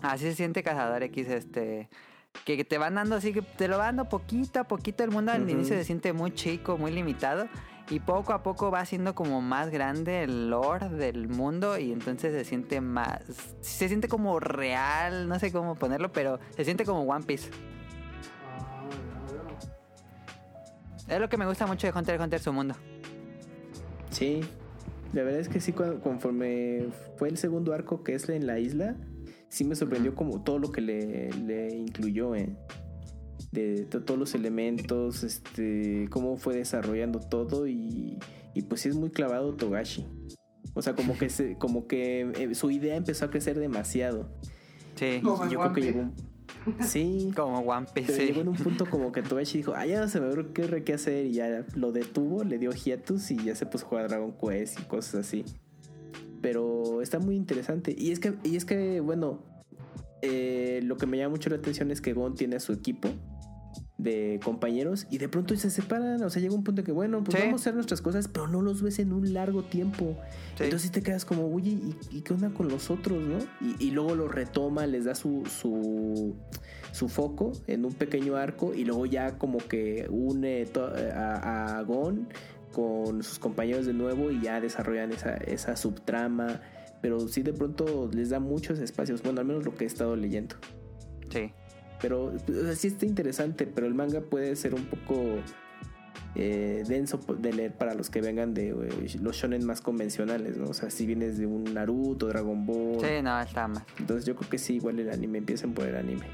Así 0.00 0.24
se 0.24 0.34
siente 0.34 0.62
Cazador 0.62 1.02
X, 1.02 1.28
este. 1.28 1.90
Que 2.46 2.64
te 2.64 2.78
van 2.78 2.94
dando 2.94 3.16
así, 3.16 3.34
que 3.34 3.42
te 3.42 3.68
lo 3.68 3.76
van 3.76 3.96
dando 3.96 4.08
poquito 4.08 4.58
a 4.60 4.64
poquito. 4.64 5.04
El 5.04 5.10
mundo 5.10 5.32
al 5.32 5.48
inicio 5.48 5.76
se 5.76 5.84
siente 5.84 6.14
muy 6.14 6.32
chico, 6.32 6.78
muy 6.78 6.92
limitado. 6.92 7.46
Y 7.90 8.00
poco 8.00 8.32
a 8.32 8.42
poco 8.42 8.70
va 8.70 8.84
siendo 8.86 9.14
como 9.14 9.40
más 9.42 9.70
grande 9.70 10.22
el 10.22 10.50
lore 10.50 10.88
del 10.88 11.28
mundo. 11.28 11.78
Y 11.78 11.92
entonces 11.92 12.32
se 12.32 12.44
siente 12.44 12.80
más. 12.80 13.20
Se 13.60 13.88
siente 13.88 14.08
como 14.08 14.40
real, 14.40 15.28
no 15.28 15.38
sé 15.38 15.52
cómo 15.52 15.74
ponerlo, 15.74 16.12
pero 16.12 16.38
se 16.56 16.64
siente 16.64 16.84
como 16.84 17.02
One 17.02 17.24
Piece. 17.24 17.50
Ah. 18.46 18.88
Es 21.08 21.20
lo 21.20 21.28
que 21.28 21.36
me 21.36 21.46
gusta 21.46 21.66
mucho 21.66 21.86
de 21.86 21.92
Hunter 21.98 22.14
x 22.14 22.24
Hunter, 22.24 22.40
su 22.40 22.52
mundo. 22.52 22.74
Sí, 24.10 24.40
la 25.12 25.22
verdad 25.22 25.40
es 25.40 25.48
que 25.48 25.60
sí, 25.60 25.72
conforme 25.72 26.88
fue 27.16 27.28
el 27.28 27.36
segundo 27.36 27.74
arco 27.74 28.02
que 28.02 28.14
es 28.14 28.28
en 28.28 28.46
la 28.46 28.58
isla, 28.58 28.96
sí 29.48 29.64
me 29.64 29.74
sorprendió 29.74 30.14
como 30.14 30.42
todo 30.42 30.58
lo 30.58 30.70
que 30.70 30.80
le, 30.80 31.30
le 31.30 31.74
incluyó, 31.74 32.34
¿eh? 32.34 32.56
De 33.52 33.84
to- 33.84 34.02
todos 34.02 34.18
los 34.18 34.34
elementos, 34.34 35.22
este, 35.24 36.08
cómo 36.10 36.36
fue 36.36 36.56
desarrollando 36.56 37.20
todo 37.20 37.66
y, 37.66 38.18
y 38.54 38.62
pues 38.62 38.80
sí 38.80 38.88
es 38.88 38.96
muy 38.96 39.10
clavado 39.10 39.54
Togashi. 39.54 40.06
O 40.74 40.80
sea, 40.80 40.94
como 40.94 41.18
que, 41.18 41.28
se, 41.28 41.56
como 41.58 41.86
que 41.86 42.32
eh, 42.38 42.54
su 42.54 42.70
idea 42.70 42.96
empezó 42.96 43.26
a 43.26 43.30
crecer 43.30 43.58
demasiado. 43.58 44.30
Sí, 44.94 45.20
Como 45.22 45.44
yo 45.44 45.58
creo 45.60 45.60
One 45.60 45.74
que 45.74 45.80
llegó 45.82 46.00
un... 46.00 46.14
Sí, 46.80 47.30
como 47.36 47.58
One 47.58 47.86
Piece. 47.92 48.12
pero 48.12 48.24
llegó 48.24 48.40
en 48.40 48.48
un 48.48 48.56
punto 48.56 48.86
como 48.88 49.12
que 49.12 49.20
Togashi 49.20 49.58
dijo, 49.58 49.74
ah, 49.76 49.84
ya 49.84 50.00
no 50.00 50.08
se 50.08 50.20
me 50.20 50.28
ocurre 50.28 50.52
qué, 50.54 50.82
qué 50.84 50.94
hacer 50.94 51.26
y 51.26 51.32
ya 51.32 51.66
lo 51.74 51.92
detuvo, 51.92 52.44
le 52.44 52.56
dio 52.58 52.70
hiatus 52.72 53.30
y 53.32 53.36
ya 53.36 53.54
se 53.54 53.66
puso 53.66 53.84
a 53.84 53.88
jugar 53.88 54.08
Dragon 54.08 54.32
Quest 54.32 54.80
y 54.80 54.84
cosas 54.84 55.26
así. 55.26 55.44
Pero 56.40 57.02
está 57.02 57.18
muy 57.18 57.36
interesante. 57.36 57.94
Y 57.98 58.12
es 58.12 58.18
que, 58.20 58.34
y 58.44 58.56
es 58.56 58.64
que 58.64 59.00
bueno, 59.00 59.42
eh, 60.22 60.80
lo 60.84 60.96
que 60.96 61.06
me 61.06 61.18
llama 61.18 61.30
mucho 61.30 61.50
la 61.50 61.56
atención 61.56 61.90
es 61.90 62.00
que 62.00 62.12
Gon 62.14 62.34
tiene 62.34 62.56
a 62.56 62.60
su 62.60 62.72
equipo 62.72 63.08
de 64.02 64.40
compañeros 64.44 65.06
y 65.10 65.18
de 65.18 65.28
pronto 65.28 65.56
se 65.56 65.70
separan. 65.70 66.22
O 66.22 66.30
sea, 66.30 66.42
llega 66.42 66.54
un 66.54 66.64
punto 66.64 66.82
que, 66.84 66.92
bueno, 66.92 67.22
pues 67.24 67.36
Sí. 67.38 67.44
vamos 67.46 67.60
a 67.60 67.62
hacer 67.62 67.74
nuestras 67.74 68.00
cosas, 68.02 68.28
pero 68.28 68.48
no 68.48 68.60
los 68.62 68.82
ves 68.82 68.98
en 68.98 69.12
un 69.12 69.32
largo 69.32 69.62
tiempo. 69.62 70.16
Sí. 70.58 70.64
Entonces 70.64 70.90
te 70.90 71.02
quedas 71.02 71.24
como, 71.24 71.46
oye, 71.54 71.70
¿y, 71.70 71.96
y 72.10 72.20
qué 72.22 72.34
onda 72.34 72.50
con 72.50 72.68
los 72.68 72.90
otros, 72.90 73.22
no? 73.22 73.38
Y, 73.60 73.86
y 73.86 73.90
luego 73.92 74.14
lo 74.14 74.28
retoma, 74.28 74.86
les 74.86 75.04
da 75.04 75.14
su, 75.14 75.44
su, 75.46 76.34
su 76.92 77.08
foco 77.08 77.52
en 77.66 77.84
un 77.84 77.92
pequeño 77.94 78.36
arco 78.36 78.74
y 78.74 78.84
luego 78.84 79.06
ya 79.06 79.38
como 79.38 79.58
que 79.58 80.06
une 80.10 80.66
a, 81.14 81.78
a 81.78 81.82
Gon 81.82 82.28
con 82.72 83.22
sus 83.22 83.38
compañeros 83.38 83.84
de 83.86 83.92
nuevo 83.92 84.30
y 84.30 84.40
ya 84.40 84.60
desarrollan 84.60 85.12
esa, 85.12 85.34
esa 85.36 85.76
subtrama. 85.76 86.60
Pero 87.02 87.26
sí 87.28 87.42
de 87.42 87.52
pronto 87.52 88.08
les 88.12 88.30
da 88.30 88.38
muchos 88.40 88.78
espacios, 88.78 89.22
bueno, 89.22 89.40
al 89.40 89.46
menos 89.46 89.64
lo 89.64 89.74
que 89.74 89.84
he 89.84 89.86
estado 89.86 90.14
leyendo. 90.16 90.54
Sí. 91.30 91.50
Pero 92.02 92.26
o 92.26 92.38
sea, 92.38 92.74
sí 92.74 92.88
está 92.88 93.06
interesante, 93.06 93.66
pero 93.66 93.86
el 93.86 93.94
manga 93.94 94.20
puede 94.20 94.54
ser 94.56 94.74
un 94.74 94.84
poco 94.84 95.38
eh, 96.34 96.82
denso 96.86 97.18
de 97.38 97.52
leer 97.52 97.72
para 97.72 97.94
los 97.94 98.10
que 98.10 98.20
vengan 98.20 98.52
de 98.54 98.70
eh, 98.70 99.18
los 99.20 99.36
shonen 99.36 99.64
más 99.64 99.80
convencionales, 99.80 100.56
¿no? 100.56 100.70
O 100.70 100.74
sea, 100.74 100.90
si 100.90 101.06
vienes 101.06 101.38
de 101.38 101.46
un 101.46 101.62
Naruto, 101.74 102.26
Dragon 102.26 102.66
Ball. 102.66 102.98
Sí, 103.00 103.22
no, 103.22 103.40
está 103.40 103.68
mal. 103.68 103.84
Entonces 103.98 104.26
yo 104.26 104.34
creo 104.34 104.50
que 104.50 104.58
sí, 104.58 104.74
igual 104.76 104.98
el 104.98 105.10
anime, 105.10 105.38
empiecen 105.38 105.74
por 105.74 105.86
el 105.86 105.94
anime. 105.96 106.26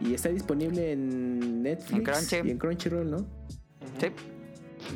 Y 0.00 0.14
está 0.14 0.30
disponible 0.30 0.92
en 0.92 1.62
Netflix 1.62 1.98
En 1.98 2.04
Crunchy. 2.04 2.48
y 2.48 2.50
en 2.52 2.58
Crunchyroll, 2.58 3.10
¿no? 3.10 3.18
Sí. 3.98 4.06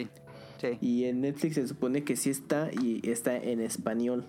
Sí. 0.73 0.79
y 0.81 1.05
en 1.05 1.21
Netflix 1.21 1.55
se 1.57 1.67
supone 1.69 2.05
que 2.05 2.17
sí 2.17 2.31
está 2.31 2.71
y 2.73 3.01
está 3.09 3.37
en 3.37 3.61
español. 3.61 4.27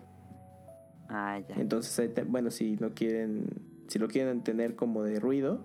Ah, 1.10 1.40
ya. 1.48 1.56
Entonces, 1.56 2.12
bueno, 2.28 2.50
si 2.52 2.78
no 2.78 2.94
quieren, 2.94 3.46
si 3.88 4.00
lo 4.00 4.08
quieren 4.08 4.44
tener 4.44 4.76
como 4.76 5.04
de 5.04 5.20
ruido, 5.20 5.64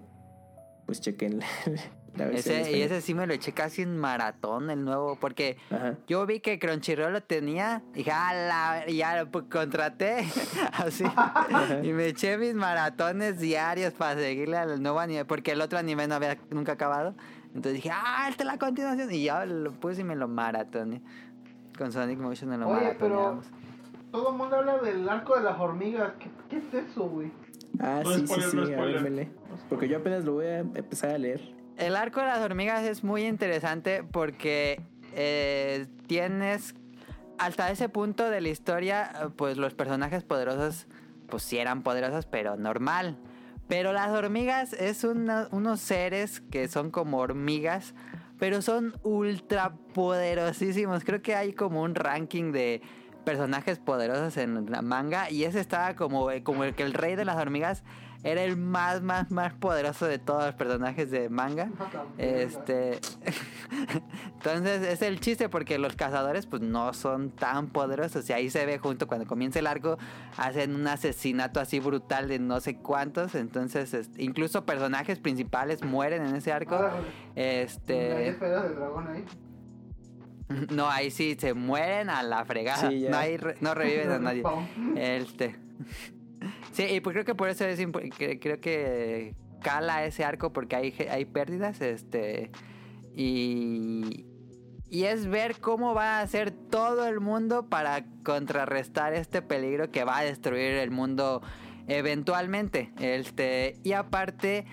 pues 0.86 1.01
chequen 1.01 1.40
la 1.40 1.47
versión. 2.26 2.56
en 2.56 2.60
Ese, 2.62 2.76
y 2.78 2.82
ese 2.82 3.01
sí 3.01 3.14
me 3.14 3.26
lo 3.26 3.32
eché 3.32 3.52
casi 3.52 3.82
en 3.82 3.97
maratón, 3.97 4.68
el 4.70 4.84
nuevo, 4.84 5.16
porque 5.18 5.56
Ajá. 5.70 5.97
yo 6.06 6.26
vi 6.26 6.40
que 6.40 6.59
Crunchyroll 6.59 7.12
lo 7.12 7.22
tenía 7.22 7.82
y 7.94 7.98
dije, 7.98 8.10
"A 8.10 8.34
la-", 8.34 8.86
ya 8.90 9.22
lo 9.24 9.30
contraté 9.48 10.26
así. 10.72 11.05
y 11.82 11.92
me 11.92 12.09
eché 12.09 12.36
mis 12.36 12.55
maratones 12.55 13.38
diarios 13.38 13.94
para 13.94 14.20
seguirle 14.20 14.56
al 14.59 14.82
nuevo 14.82 14.98
anime, 15.01 15.24
porque 15.24 15.52
el 15.52 15.60
otro 15.62 15.78
anime 15.78 16.06
no 16.06 16.16
había 16.16 16.36
nunca 16.51 16.72
acabado. 16.72 17.14
Entonces 17.55 17.74
dije, 17.74 17.90
ah, 17.93 18.27
esta 18.28 18.43
es 18.44 18.47
la 18.47 18.59
continuación. 18.59 19.12
Y 19.12 19.24
ya 19.24 19.44
lo 19.44 19.72
puse 19.72 20.02
y 20.02 20.05
me 20.05 20.16
lo 20.16 20.28
maratoné. 20.28 21.02
Con 21.77 21.93
Sonic 21.93 22.18
Motion 22.18 22.51
me 22.51 22.59
lo 22.59 22.68
Oye, 22.68 22.97
pero 22.98 23.40
todo 24.10 24.31
el 24.32 24.36
mundo 24.36 24.56
habla 24.56 24.78
del 24.78 25.09
arco 25.09 25.36
de 25.36 25.43
las 25.44 25.59
hormigas. 25.59 26.12
¿Qué, 26.18 26.31
qué 26.48 26.56
es 26.59 26.74
eso, 26.90 27.09
güey? 27.09 27.31
Ah, 27.78 28.02
No 28.05 28.12
sí, 28.12 28.27
spoiler, 28.27 28.51
sí, 28.51 28.56
no 28.56 28.66
sí, 28.66 28.72
spoiler. 28.72 28.98
ábremele. 28.98 29.31
Porque 29.68 29.89
yo 29.89 29.98
apenas 29.98 30.24
lo 30.24 30.35
voy 30.35 30.47
a 30.47 30.59
empezar 30.59 31.10
a 31.10 31.18
leer. 31.18 31.40
El 31.77 31.97
arco 31.97 32.20
de 32.20 32.27
las 32.27 32.40
hormigas 32.40 32.82
es 32.85 33.02
muy 33.02 33.22
interesante 33.24 34.02
porque 34.05 34.81
eh, 35.14 35.86
tienes 36.06 36.74
hasta 37.39 37.70
ese 37.70 37.89
punto 37.89 38.28
de 38.28 38.40
la 38.43 38.48
historia, 38.51 39.31
pues 39.36 39.56
los 39.56 39.72
personajes 39.74 40.22
poderosos, 40.24 40.86
pues 41.28 41.43
sí 41.43 41.56
eran 41.56 41.82
poderosos, 41.82 42.27
pero 42.27 42.56
normal. 42.56 43.16
Pero 43.70 43.92
las 43.92 44.10
hormigas 44.10 44.72
es 44.72 45.05
unos 45.05 45.78
seres 45.78 46.40
que 46.40 46.66
son 46.66 46.90
como 46.90 47.18
hormigas, 47.18 47.94
pero 48.36 48.62
son 48.62 48.94
ultra 49.05 49.74
poderosísimos. 49.94 51.05
Creo 51.05 51.22
que 51.22 51.36
hay 51.36 51.52
como 51.52 51.82
un 51.82 51.94
ranking 51.94 52.51
de 52.51 52.82
personajes 53.24 53.78
poderosos 53.78 54.36
en 54.38 54.68
la 54.72 54.82
manga 54.82 55.30
y 55.30 55.44
ese 55.44 55.60
estaba 55.60 55.94
como, 55.94 56.30
como 56.42 56.64
el 56.64 56.74
que 56.74 56.82
el 56.82 56.94
rey 56.94 57.14
de 57.14 57.24
las 57.24 57.36
hormigas 57.36 57.84
era 58.22 58.42
el 58.44 58.56
más, 58.56 59.01
más, 59.02 59.30
más 59.30 59.55
poderoso 59.55 60.06
de 60.06 60.18
todos 60.18 60.44
los 60.44 60.55
personajes 60.55 61.10
de 61.10 61.28
manga. 61.30 61.70
Este. 62.18 63.01
Entonces 64.34 64.82
es 64.86 65.02
el 65.02 65.20
chiste 65.20 65.48
porque 65.48 65.78
los 65.78 65.97
cazadores 65.97 66.47
pues 66.47 66.62
no 66.62 66.92
son 66.92 67.30
tan 67.30 67.68
poderosos. 67.68 68.28
Y 68.28 68.32
ahí 68.32 68.51
se 68.51 68.66
ve 68.66 68.78
junto 68.78 69.06
cuando 69.06 69.26
comienza 69.26 69.59
el 69.59 69.66
arco. 69.66 69.98
Hacen 70.36 70.74
un 70.74 70.86
asesinato 70.86 71.60
así 71.60 71.80
brutal 71.80 72.28
de 72.28 72.38
no 72.38 72.60
sé 72.60 72.76
cuántos. 72.76 73.34
Entonces 73.34 73.94
es- 73.94 74.10
incluso 74.18 74.64
personajes 74.66 75.18
principales 75.18 75.82
mueren 75.82 76.26
en 76.26 76.36
ese 76.36 76.52
arco. 76.52 76.76
¿Hay 76.76 76.92
Este. 77.36 78.28
esferas 78.28 78.64
de 78.64 78.74
dragón 78.74 79.09
ahí? 79.09 79.24
No, 80.74 80.90
ahí 80.90 81.12
sí 81.12 81.36
se 81.38 81.55
mueren 81.55 82.10
a 82.10 82.24
la 82.24 82.44
fregada. 82.44 82.90
Sí, 82.90 83.06
no, 83.09 83.16
hay 83.16 83.38
no 83.60 83.72
reviven 83.72 84.10
a 84.10 84.18
nadie. 84.18 84.42
Este. 84.97 85.56
Sí, 86.72 86.84
y 86.84 87.00
pues 87.00 87.14
creo 87.14 87.24
que 87.24 87.34
por 87.34 87.48
eso 87.48 87.64
es 87.64 87.80
creo 88.16 88.60
que 88.60 89.34
cala 89.62 90.04
ese 90.04 90.24
arco 90.24 90.52
porque 90.52 90.76
hay, 90.76 90.94
hay 91.10 91.24
pérdidas, 91.24 91.80
este 91.80 92.50
y 93.14 94.26
y 94.90 95.04
es 95.04 95.28
ver 95.28 95.60
cómo 95.60 95.94
va 95.94 96.18
a 96.18 96.20
hacer 96.22 96.50
todo 96.50 97.06
el 97.06 97.20
mundo 97.20 97.68
para 97.68 98.04
contrarrestar 98.24 99.14
este 99.14 99.40
peligro 99.40 99.92
que 99.92 100.02
va 100.02 100.18
a 100.18 100.22
destruir 100.24 100.72
el 100.72 100.90
mundo 100.90 101.42
eventualmente. 101.86 102.90
Este, 102.98 103.78
y 103.84 103.92
aparte 103.92 104.66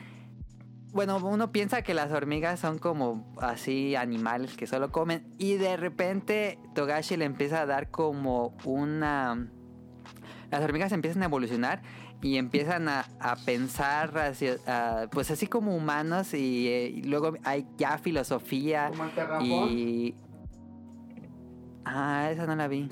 bueno, 0.91 1.17
uno 1.17 1.51
piensa 1.51 1.83
que 1.83 1.93
las 1.93 2.11
hormigas 2.11 2.59
son 2.59 2.79
como 2.79 3.31
así 3.39 3.95
animales 3.95 4.55
que 4.57 4.65
solo 4.65 4.91
comen 4.91 5.31
y 5.37 5.55
de 5.55 5.77
repente 5.77 6.57
Togashi 6.73 7.17
le 7.17 7.25
empieza 7.25 7.61
a 7.61 7.65
dar 7.67 7.91
como 7.91 8.57
una 8.63 9.47
las 10.51 10.61
hormigas 10.63 10.91
empiezan 10.91 11.21
a 11.23 11.25
evolucionar 11.25 11.81
y 12.21 12.37
empiezan 12.37 12.87
a, 12.89 13.05
a 13.19 13.35
pensar 13.35 14.11
a- 14.67 15.07
pues 15.11 15.29
así 15.31 15.47
como 15.47 15.75
humanos 15.75 16.33
y, 16.33 16.67
eh, 16.67 16.87
y 16.95 17.03
luego 17.03 17.33
hay 17.43 17.65
ya 17.77 17.97
filosofía 17.97 18.89
Como 18.89 19.03
el 19.05 19.45
y 19.45 20.15
ah 21.85 22.29
esa 22.31 22.45
no 22.45 22.55
la 22.55 22.67
vi. 22.67 22.89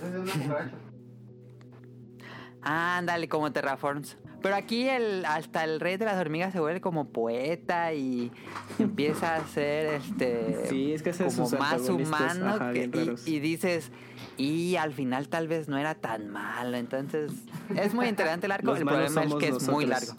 Ah, 2.62 2.98
ándale 2.98 3.28
como 3.30 3.52
terraforms. 3.52 4.18
Pero 4.42 4.56
aquí 4.56 4.88
el 4.88 5.26
hasta 5.26 5.64
el 5.64 5.80
rey 5.80 5.98
de 5.98 6.06
las 6.06 6.18
hormigas 6.20 6.54
se 6.54 6.60
vuelve 6.60 6.80
como 6.80 7.10
poeta 7.10 7.94
y 7.94 8.32
empieza 8.78 9.36
a 9.36 9.48
ser 9.48 9.96
este 9.96 10.68
Sí, 10.70 10.94
es 10.94 11.02
que 11.02 11.10
hace 11.10 11.26
como 11.26 11.50
más 11.58 11.90
humano 11.90 12.48
ajá, 12.56 12.72
que- 12.72 12.80
bien 12.88 12.92
raros. 12.94 13.28
y, 13.28 13.36
y 13.36 13.40
dices 13.40 13.92
y 14.38 14.76
al 14.76 14.94
final 14.94 15.30
tal 15.30 15.48
vez 15.48 15.68
no 15.68 15.78
era 15.78 15.96
tan 15.96 16.30
malo. 16.30 16.78
Entonces 16.78 17.32
es 17.76 17.94
muy 17.94 18.08
interesante 18.08 18.46
el 18.46 18.52
arco. 18.52 18.68
Los 18.68 18.80
el 18.80 18.86
problema 18.86 19.24
es 19.24 19.36
que 19.36 19.48
es 19.50 19.68
muy 19.70 19.86
largo. 19.86 20.14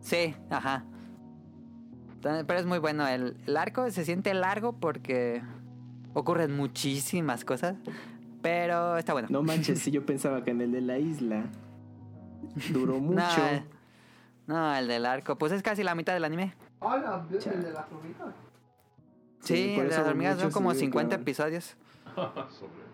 Sí 0.00 0.34
ajá. 0.50 0.84
Pero 2.22 2.58
es 2.58 2.66
muy 2.66 2.78
bueno. 2.78 3.06
El, 3.06 3.36
el 3.46 3.56
arco 3.56 3.90
se 3.90 4.04
siente 4.04 4.34
largo 4.34 4.72
porque 4.72 5.42
ocurren 6.14 6.56
muchísimas 6.56 7.44
cosas 7.44 7.76
pero 8.46 8.96
está 8.96 9.12
bueno. 9.12 9.26
No 9.28 9.42
manches, 9.42 9.80
si 9.80 9.90
yo 9.90 10.06
pensaba 10.06 10.44
que 10.44 10.52
en 10.52 10.60
el 10.60 10.70
de 10.70 10.80
la 10.80 10.98
isla 10.98 11.46
duró 12.70 12.94
mucho. 13.00 13.20
no, 14.46 14.54
no, 14.54 14.76
el 14.76 14.86
del 14.86 15.04
arco. 15.04 15.36
Pues 15.36 15.50
es 15.50 15.64
casi 15.64 15.82
la 15.82 15.96
mitad 15.96 16.12
del 16.12 16.22
anime. 16.22 16.54
Hola, 16.78 17.26
el 17.28 17.38
de 17.40 17.72
las 17.72 17.90
hormigas. 17.90 18.34
sí, 19.40 19.74
el 19.76 19.88
de 19.88 19.96
las 19.96 20.06
hormigas 20.06 20.38
son 20.38 20.52
como 20.52 20.72
se 20.74 20.78
50 20.78 21.08
quedaron. 21.08 21.22
episodios. 21.22 21.76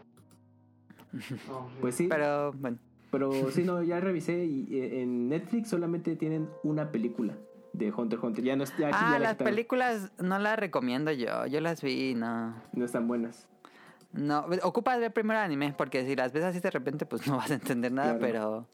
Pues 1.81 1.95
sí, 1.95 2.07
pero, 2.09 2.55
pero 3.11 3.29
bueno 3.29 3.51
sí, 3.51 3.65
no, 3.65 3.83
ya 3.83 4.01
revisé 4.01 4.45
y 4.45 4.67
eh, 4.79 5.03
en 5.03 5.29
Netflix 5.29 5.69
solamente 5.69 6.17
tienen 6.17 6.49
una 6.63 6.91
película 6.91 7.35
de 7.73 7.91
Hunter 7.91 8.19
x 8.19 8.25
Hunter. 8.25 8.45
Ya 8.45 8.57
no, 8.57 8.65
ya, 8.65 8.89
aquí 8.89 8.97
Ah, 9.01 9.11
ya 9.15 9.19
las 9.19 9.37
películas 9.37 10.13
no 10.19 10.39
las 10.39 10.59
recomiendo 10.59 11.11
yo. 11.13 11.47
Yo 11.47 11.61
las 11.61 11.83
vi, 11.83 12.15
no. 12.15 12.55
No 12.73 12.85
están 12.85 13.09
buenas. 13.09 13.49
No, 14.13 14.45
ocupas 14.63 14.99
ver 15.01 15.13
primero 15.13 15.39
el 15.41 15.45
anime, 15.47 15.75
porque 15.77 16.05
si 16.05 16.15
las 16.15 16.33
ves 16.35 16.45
así 16.45 16.61
de 16.61 16.71
repente, 16.71 17.07
pues 17.07 17.27
no 17.27 17.37
vas 17.39 17.51
a 17.51 17.55
entender 17.55 17.93
nada, 17.93 18.19
Claro. 18.19 18.21
pero 18.21 18.69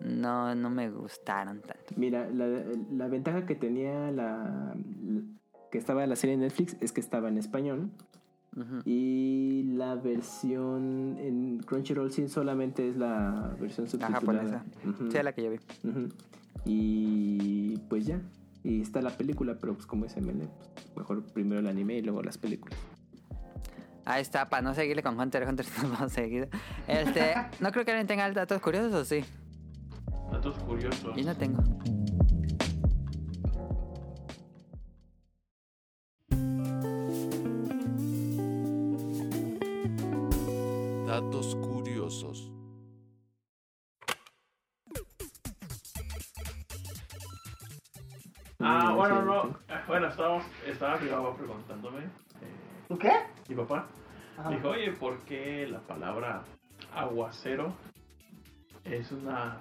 no, 0.00 0.54
no 0.54 0.70
me 0.70 0.90
gustaron 0.90 1.60
tanto. 1.60 1.94
Mira, 1.96 2.28
la, 2.30 2.46
la 2.90 3.08
ventaja 3.08 3.44
que 3.44 3.54
tenía 3.54 4.10
la, 4.10 4.74
que 5.70 5.76
estaba 5.76 6.06
la 6.06 6.16
serie 6.16 6.34
en 6.34 6.40
Netflix 6.40 6.76
es 6.80 6.92
que 6.92 7.00
estaba 7.00 7.28
en 7.28 7.36
español 7.36 7.90
Y 8.84 9.62
la 9.76 9.94
versión 9.94 11.16
en 11.18 11.58
Crunchyroll 11.60 12.10
sí 12.12 12.28
solamente 12.28 12.88
es 12.88 12.96
la 12.96 13.54
versión 13.60 13.86
La 13.86 13.90
subtitulada. 13.90 14.20
japonesa. 14.20 14.64
Ujú, 14.84 15.10
Sí, 15.10 15.16
es 15.18 15.24
la 15.24 15.32
que 15.32 15.44
yo 15.44 15.50
vi. 15.50 15.58
Y 16.66 17.76
pues 17.88 18.06
ya. 18.06 18.20
Y 18.62 18.82
está 18.82 19.00
la 19.00 19.10
película, 19.10 19.56
pero 19.58 19.74
pues 19.74 19.86
como 19.86 20.04
es 20.04 20.16
ML, 20.16 20.46
pues, 20.74 20.96
mejor 20.96 21.22
primero 21.32 21.60
el 21.60 21.66
anime 21.66 21.96
y 21.96 22.02
luego 22.02 22.22
las 22.22 22.36
películas. 22.36 22.78
Ahí 24.04 24.20
está, 24.22 24.48
para 24.50 24.62
no 24.62 24.74
seguirle 24.74 25.02
con 25.02 25.18
Hunter 25.18 25.46
Hunter, 25.48 25.64
nos 25.76 25.82
vamos 25.84 26.00
a 26.02 26.08
seguir. 26.08 26.48
Este, 26.88 27.34
no 27.60 27.70
creo 27.72 27.84
que 27.84 27.92
alguien 27.92 28.06
tenga 28.06 28.30
datos 28.32 28.60
curiosos, 28.60 28.92
¿o 28.92 29.04
sí? 29.04 29.24
Datos 30.30 30.56
curiosos. 30.58 31.16
Yo 31.16 31.24
no 31.24 31.34
tengo. 31.36 31.62
Estábamos, 50.10 50.44
estaba 50.66 50.98
mi 50.98 51.08
papá 51.08 51.34
preguntándome. 51.36 51.98
eh, 52.00 52.08
¿Tú 52.88 52.98
qué? 52.98 53.12
mi 53.48 53.54
papá 53.56 53.86
Ajá. 54.38 54.50
dijo, 54.50 54.68
oye, 54.68 54.92
¿por 54.92 55.18
qué 55.20 55.66
la 55.70 55.80
palabra 55.80 56.42
aguacero 56.94 57.72
es 58.84 59.10
una... 59.12 59.58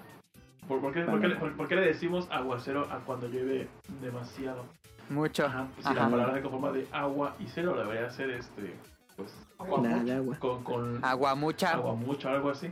¿Por, 0.68 0.82
por 0.82 0.94
qué, 0.94 1.02
por 1.02 1.20
qué 1.20 1.28
le- 1.30 1.36
por- 1.36 1.56
por 1.58 1.68
qué 1.68 1.76
le 1.76 1.82
decimos 1.82 2.28
aguacero 2.30 2.84
a 2.92 3.00
cuando 3.00 3.28
llueve 3.28 3.68
demasiado? 4.02 4.66
Mucho. 5.10 5.46
Ajá, 5.48 5.68
pues 5.74 5.86
si 5.88 5.92
Ajá. 5.94 6.04
la 6.06 6.10
palabra 6.12 6.36
se 6.36 6.42
conforma 6.44 6.72
de 6.72 6.88
agua 6.92 7.36
y 7.40 7.48
cero, 7.48 7.76
debería 7.76 8.10
ser 8.12 8.30
este, 8.30 8.76
pues, 9.16 9.34
Nada 9.82 10.04
de 10.04 10.14
agua. 10.14 10.38
con, 10.38 10.64
con 10.64 11.04
Agua 11.04 11.34
mucha. 11.36 11.72
agua 11.72 11.96
mucho, 11.96 12.30
algo 12.30 12.50
así. 12.52 12.70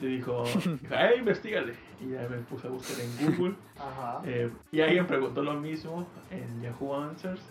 Y 0.00 0.06
dijo, 0.06 0.44
¡eh, 0.90 1.14
investigale! 1.18 1.74
Y 2.00 2.10
ya 2.10 2.28
me 2.28 2.38
puse 2.38 2.66
a 2.66 2.70
buscar 2.70 2.96
en 3.00 3.36
Google. 3.36 3.54
Ajá. 3.76 4.20
Eh, 4.24 4.50
y 4.70 4.80
alguien 4.80 5.06
preguntó 5.06 5.42
lo 5.42 5.54
mismo 5.54 6.06
en 6.30 6.60
Yahoo 6.62 6.94
Answers. 6.94 7.42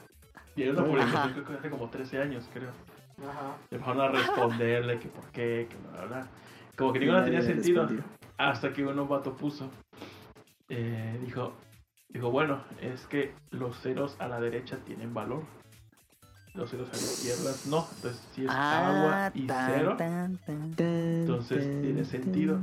Y 0.56 0.64
era 0.64 0.74
una 0.74 0.86
publicación 0.86 1.34
creo 1.34 1.46
que 1.46 1.54
hace 1.54 1.70
como 1.70 1.90
13 1.90 2.22
años, 2.22 2.50
creo. 2.54 2.70
Ajá. 3.28 3.56
Empezaron 3.72 4.02
a 4.02 4.08
responderle 4.10 5.00
que 5.00 5.08
por 5.10 5.26
qué, 5.32 5.68
que 5.70 5.76
bla, 5.78 5.92
bla, 6.06 6.06
bla. 6.08 6.28
Como 6.76 6.94
que 6.94 7.00
ninguna 7.00 7.24
tenía 7.26 7.42
sentido. 7.42 7.82
respondió. 7.88 8.06
Hasta 8.38 8.72
que 8.72 8.86
uno 8.86 9.08
vato 9.08 9.36
puso. 9.36 9.70
eh, 10.70 11.20
dijo, 11.26 11.54
dijo, 12.10 12.30
bueno, 12.30 12.64
es 12.82 13.08
que 13.08 13.34
los 13.50 13.80
ceros 13.82 14.16
a 14.20 14.28
la 14.28 14.40
derecha 14.40 14.78
tienen 14.86 15.14
valor. 15.14 15.44
Los 16.58 16.72
ceros 16.72 16.90
a 16.90 16.94
la 16.94 16.98
izquierda 16.98 17.56
no. 17.70 17.88
Entonces, 17.96 18.28
si 18.34 18.44
es 18.46 18.50
agua 18.50 19.26
Ah, 19.28 19.32
y 19.34 19.42
tan, 19.46 19.72
cero, 19.78 19.96
tan, 19.98 20.38
tan. 20.38 20.74
entonces 20.78 21.82
tiene 21.82 22.04
sentido. 22.04 22.58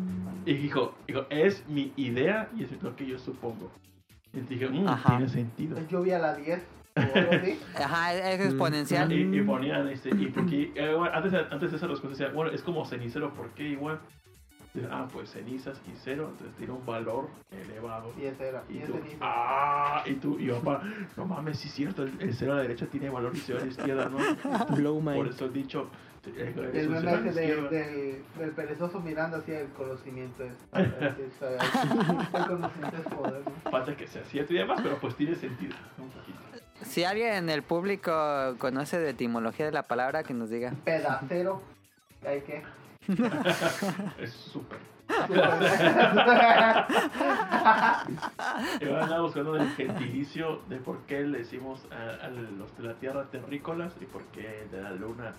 Y 0.45 0.55
dijo, 0.55 0.95
dijo, 1.07 1.27
es 1.31 1.67
mi 1.69 1.93
idea 1.97 2.49
y 2.57 2.65
es 2.65 2.83
lo 2.83 2.95
que 2.97 3.07
yo 3.07 3.19
supongo. 3.19 3.71
Y 4.33 4.41
dije, 4.41 4.69
"Mm, 4.69 4.89
Ajá. 4.89 5.11
tiene 5.17 5.29
sentido. 5.31 5.79
Es 5.79 5.89
lluvia 5.89 6.17
a 6.17 6.19
las 6.19 6.37
10 6.39 6.61
o 6.97 7.01
algo 7.19 7.33
así. 7.33 7.59
Ajá, 7.77 8.15
es 8.15 8.41
Mm. 8.41 8.43
exponencial. 8.49 9.13
Y, 9.13 9.39
y 9.39 9.43
ponían 9.43 9.89
este, 9.89 10.09
y 10.11 10.27
porque 10.27 10.73
eh, 10.75 10.93
bueno, 10.95 11.15
antes, 11.15 11.33
antes 11.53 11.71
de 11.71 11.77
esa 11.77 11.87
respuesta 11.87 12.19
decía, 12.19 12.35
bueno, 12.35 12.51
es 12.51 12.63
como 12.63 12.85
cenicero, 12.85 13.33
¿por 13.33 13.51
qué 13.51 13.63
igual? 13.69 14.01
Ah, 14.91 15.07
pues 15.13 15.31
cenizas 15.31 15.81
y 15.87 15.93
cero, 16.03 16.29
entonces 16.33 16.57
tiene 16.57 16.73
un 16.73 16.85
valor 16.85 17.29
elevado. 17.51 18.13
Y 18.21 18.25
ese 18.27 18.49
era. 18.49 18.63
Y 18.69 18.75
Y 18.75 18.79
ese 18.83 18.93
tú, 18.93 18.99
ah, 19.21 20.03
y 20.07 20.15
tú, 20.15 20.37
y 20.39 20.49
papá, 20.51 20.83
no 21.17 21.25
mames, 21.27 21.59
sí 21.59 21.69
es 21.69 21.75
cierto, 21.75 22.03
el, 22.03 22.13
el 22.21 22.35
cero 22.35 22.53
a 22.53 22.57
la 22.57 22.63
derecha 22.63 22.87
tiene 22.87 23.09
valor 23.11 23.33
y 23.35 23.39
cero 23.41 23.59
a 23.61 23.65
la 23.65 23.71
izquierda, 23.71 24.09
¿no? 24.09 24.19
Blow 24.77 25.03
Por 25.03 25.15
mind. 25.15 25.27
eso 25.35 25.47
he 25.47 25.51
dicho, 25.51 25.89
es 26.27 26.57
El 26.57 26.89
un 26.89 27.05
meme 27.05 27.31
cero 27.33 27.69
del, 27.71 28.25
del 28.39 28.51
perezoso 28.53 28.99
mirando 29.01 29.37
hacia 29.37 29.61
el 29.61 29.69
conocimiento. 29.71 30.43
Es, 30.75 30.83
es- 30.83 31.43
es- 31.43 32.35
el 32.35 32.47
conocimiento 32.47 32.97
es 32.97 33.15
poder, 33.15 33.43
¿no? 33.65 33.71
Falta 33.71 33.97
que 33.97 34.07
sea 34.09 34.25
cierto 34.25 34.55
y 34.55 34.57
demás, 34.59 34.81
pero 34.83 34.99
pues 34.99 35.15
tiene 35.17 35.35
sentido, 35.37 35.75
un 35.99 36.09
poquito. 36.11 36.39
Si 36.83 37.05
alguien 37.05 37.33
en 37.35 37.49
el 37.51 37.63
público 37.63 38.57
conoce 38.59 38.99
de 38.99 39.11
etimología 39.11 39.67
de 39.67 39.73
la 39.73 39.85
palabra, 39.85 40.23
que 40.25 40.35
nos 40.35 40.51
diga. 40.51 40.73
Pedacero. 40.85 41.63
¿Hay 42.27 42.41
que? 42.41 42.63
Es 44.19 44.33
súper. 44.33 44.79
Yo 48.81 48.99
andaba 48.99 49.21
buscando 49.21 49.57
el 49.57 49.69
gentilicio 49.71 50.63
de 50.69 50.77
por 50.77 50.99
qué 51.07 51.23
le 51.23 51.39
decimos 51.39 51.87
a, 51.91 52.25
a 52.25 52.31
los 52.31 52.77
de 52.77 52.85
la 52.85 52.95
tierra 52.95 53.25
terrícolas 53.31 53.95
y 54.01 54.07
por 54.07 54.23
qué 54.27 54.67
de 54.71 54.83
la 54.83 54.93
luna 54.93 55.35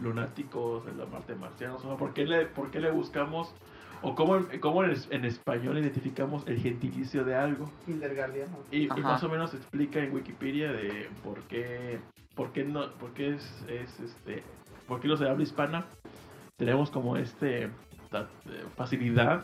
lunáticos, 0.00 0.86
en 0.88 0.98
la 0.98 1.06
Marte 1.06 1.34
marcianos, 1.34 1.84
o 1.84 1.88
sea, 1.88 1.96
¿por 1.96 2.14
qué 2.14 2.24
le, 2.24 2.46
por 2.46 2.70
qué 2.70 2.80
le 2.80 2.90
buscamos, 2.90 3.54
o 4.00 4.14
cómo, 4.14 4.38
cómo 4.60 4.84
en, 4.84 4.94
en 5.10 5.24
español 5.24 5.78
identificamos 5.78 6.46
el 6.46 6.58
gentilicio 6.58 7.24
de 7.24 7.34
algo? 7.34 7.70
Y, 8.70 8.84
y 8.84 9.02
más 9.02 9.22
o 9.22 9.28
menos 9.28 9.52
explica 9.54 10.00
en 10.00 10.14
Wikipedia 10.14 10.72
de 10.72 11.10
por 11.22 11.40
qué, 11.42 12.00
por 12.34 12.52
qué 12.52 12.64
no, 12.64 12.90
por 12.94 13.12
qué 13.12 13.34
es, 13.34 13.64
es, 13.68 14.00
este, 14.00 14.42
por 14.88 15.00
qué 15.00 15.08
los 15.08 15.20
de 15.20 15.28
habla 15.28 15.42
hispana 15.42 15.84
tenemos 16.64 16.90
como 16.90 17.16
este 17.16 17.64
eh, 17.64 17.70
facilidad 18.76 19.42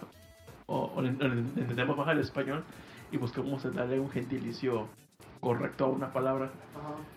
o, 0.67 0.93
o 0.95 1.01
en- 1.01 1.21
en- 1.21 1.53
entendemos 1.57 1.97
más 1.97 2.07
el 2.09 2.21
español 2.21 2.63
y 3.11 3.17
buscamos 3.17 3.63
darle 3.75 3.99
un 3.99 4.09
gentilicio 4.09 4.87
correcto 5.41 5.87
a 5.87 5.89
una 5.89 6.13
palabra. 6.13 6.51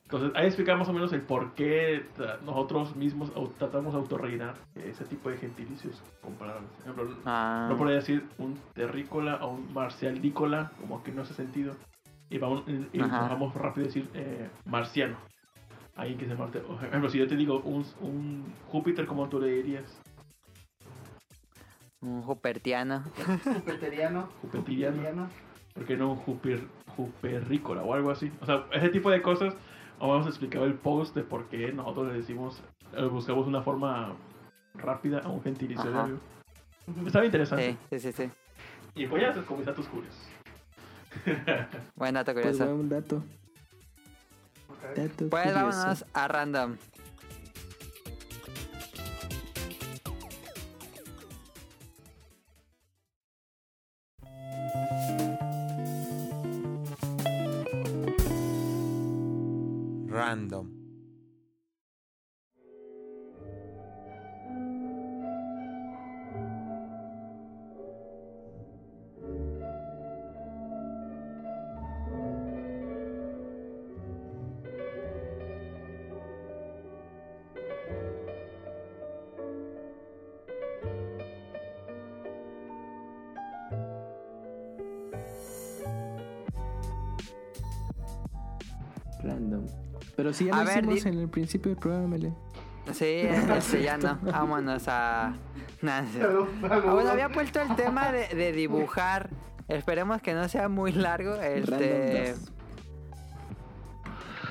Entonces 0.06 0.32
ahí 0.36 0.48
explica 0.48 0.76
más 0.76 0.88
o 0.90 0.94
menos 0.94 1.14
el 1.14 1.22
por 1.22 1.54
qué 1.54 2.04
nosotros 2.46 2.96
mismos 2.96 3.32
tratamos 3.60 3.94
de 3.94 4.00
autorrellenar 4.00 4.56
ese 4.76 5.06
tipo 5.06 5.30
de 5.30 5.38
gentilicios 5.38 6.02
con 6.22 6.34
palabras. 6.34 6.64
Por 6.84 6.94
ejemplo, 6.94 7.16
Ah, 7.26 7.68
no 7.70 7.78
podría 7.78 7.98
decir 7.98 8.26
un 8.40 8.58
terrícola 8.74 9.36
o 9.46 9.52
un 9.52 9.72
marcialdícola, 9.74 10.72
como 10.82 11.04
que 11.04 11.12
no 11.12 11.22
hace 11.22 11.34
sentido. 11.36 11.74
Y 12.30 12.38
vamos, 12.40 12.64
y 12.68 13.00
vamos 13.30 13.54
rápido 13.54 13.86
a 13.86 13.88
decir 13.88 14.10
eh, 14.14 14.50
marciano. 14.66 15.18
Ahí 15.96 16.16
que 16.16 16.26
se 16.26 16.36
Marte. 16.36 16.60
Por 16.60 16.84
ejemplo, 16.84 17.10
si 17.10 17.18
yo 17.20 17.28
te 17.28 17.36
digo 17.36 17.60
un, 17.62 17.86
un 18.02 18.54
Júpiter, 18.70 19.06
¿cómo 19.06 19.28
tú 19.30 19.40
le 19.40 19.48
dirías? 19.52 20.00
un 22.02 22.24
jupertiano. 22.24 23.04
Jupiteriano. 23.44 24.28
Jupitiriano. 24.42 25.30
¿Por 25.74 25.86
qué 25.86 25.96
no 25.96 26.12
un 26.12 26.16
Jupir, 26.18 26.68
Juperrícola 26.96 27.84
o 27.84 27.94
algo 27.94 28.10
así? 28.12 28.32
O 28.42 28.46
sea, 28.46 28.66
ese 28.74 28.90
tipo 28.90 29.10
de 29.12 29.22
cosas. 29.22 29.56
Vamos 30.00 30.26
a 30.26 30.30
explicar 30.30 30.64
el 30.64 30.74
post 30.74 31.16
de 31.16 31.22
por 31.22 31.46
qué 31.46 31.72
nosotros 31.72 32.08
le 32.08 32.14
decimos, 32.14 32.64
eh, 32.98 33.04
buscamos 33.06 33.46
una 33.46 33.62
forma 33.62 34.16
rápida 34.74 35.20
a 35.20 35.28
un 35.30 35.44
gentilicio 35.44 35.92
de. 35.92 36.18
Estaba 37.06 37.24
interesante. 37.24 37.78
Sí, 37.92 38.00
sí, 38.00 38.12
sí, 38.12 38.24
sí. 38.24 38.32
Y 38.96 39.06
voy 39.06 39.24
a 39.24 39.30
hacer 39.30 39.44
como 39.46 39.62
datos 39.62 39.88
curiosos. 39.88 40.28
Buen 41.96 42.16
dato 42.16 42.34
Pues 42.34 42.58
curioso. 42.58 42.76
buen 42.76 42.90
dato. 42.90 43.24
Dato 44.96 45.30
Pues 45.30 45.44
curioso. 45.44 45.78
vámonos 45.78 46.06
a 46.14 46.28
random. 46.28 46.62
Random. 46.62 46.78
Pero 90.32 90.38
si 90.38 90.46
ya 90.46 90.54
A 90.56 90.60
lo 90.60 90.66
ver, 90.66 90.78
hicimos 90.78 91.04
di- 91.04 91.10
en 91.10 91.20
el 91.20 91.30
principio 91.30 91.70
del 91.72 91.78
programa, 91.80 92.08
Mele. 92.08 92.34
Sí, 92.94 93.06
este 93.06 93.84
ya 93.84 93.98
no. 93.98 94.18
Vámonos 94.22 94.84
a. 94.88 95.34
Nah. 95.82 96.04
Ah, 96.70 96.80
bueno, 96.92 97.10
había 97.12 97.30
puesto 97.30 97.60
el 97.62 97.76
tema 97.76 98.12
de, 98.12 98.28
de 98.30 98.52
dibujar. 98.54 99.30
Esperemos 99.68 100.22
que 100.22 100.34
no 100.34 100.48
sea 100.48 100.70
muy 100.70 100.92
largo. 100.94 101.36
Este. 101.36 102.36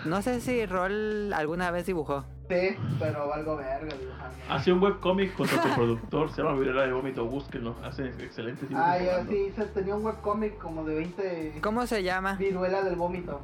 No 0.05 0.23
sé 0.23 0.40
si 0.40 0.65
Rol 0.66 1.32
alguna 1.32 1.70
vez 1.70 1.86
dibujó. 1.86 2.24
Sí, 2.48 2.77
pero 2.98 3.28
valgo 3.28 3.57
verga 3.57 3.94
dibujando. 3.97 4.35
Hacía 4.48 4.74
un 4.74 4.82
webcomic 4.82 5.35
contra 5.36 5.62
su 5.62 5.69
productor, 5.74 6.31
se 6.32 6.43
llama 6.43 6.59
Virela 6.59 6.82
de 6.82 6.93
Vómito, 6.93 7.24
búsquenlo, 7.27 7.77
hace 7.85 8.07
excelentes 8.09 8.69
dibujos. 8.69 8.89
Ah, 8.90 8.98
ya 8.98 9.05
jugando. 9.12 9.31
sí, 9.32 9.52
se 9.55 9.65
tenía 9.66 9.94
un 9.94 10.05
webcomic 10.05 10.59
como 10.59 10.85
de 10.85 10.94
20 10.97 11.59
¿Cómo 11.62 11.86
se 11.86 12.02
llama? 12.02 12.35
viruela 12.35 12.82
del 12.82 12.97
vómito. 12.97 13.40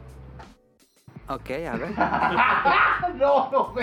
Ok, 1.29 1.51
a 1.51 1.77
ver. 1.77 1.91
no, 3.17 3.51
no, 3.51 3.75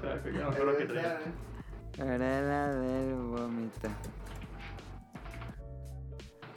sea, 0.00 0.22
que 0.22 0.32
ya 0.32 0.44
no 0.44 0.52
sé 0.52 0.64
lo 0.64 0.76
que 0.76 0.84
traía. 0.86 1.18
Arela 2.00 2.68
del 2.68 3.14
vómito. 3.14 3.88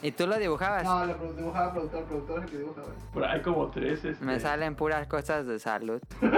¿Y 0.03 0.11
tú 0.11 0.25
lo 0.27 0.37
dibujabas? 0.37 0.83
No, 0.83 1.05
lo 1.05 1.33
dibujaba 1.33 1.73
productor, 1.73 2.03
productor 2.05 2.39
es 2.39 2.45
el 2.45 2.51
que 2.51 2.57
dibuja, 2.57 2.81
güey. 2.81 2.93
Pero 3.13 3.25
hay 3.27 3.41
como 3.41 3.69
tres. 3.69 4.03
Este, 4.05 4.23
Me 4.25 4.39
salen 4.39 4.75
puras 4.75 5.07
cosas 5.07 5.45
de 5.45 5.59
salud. 5.59 6.01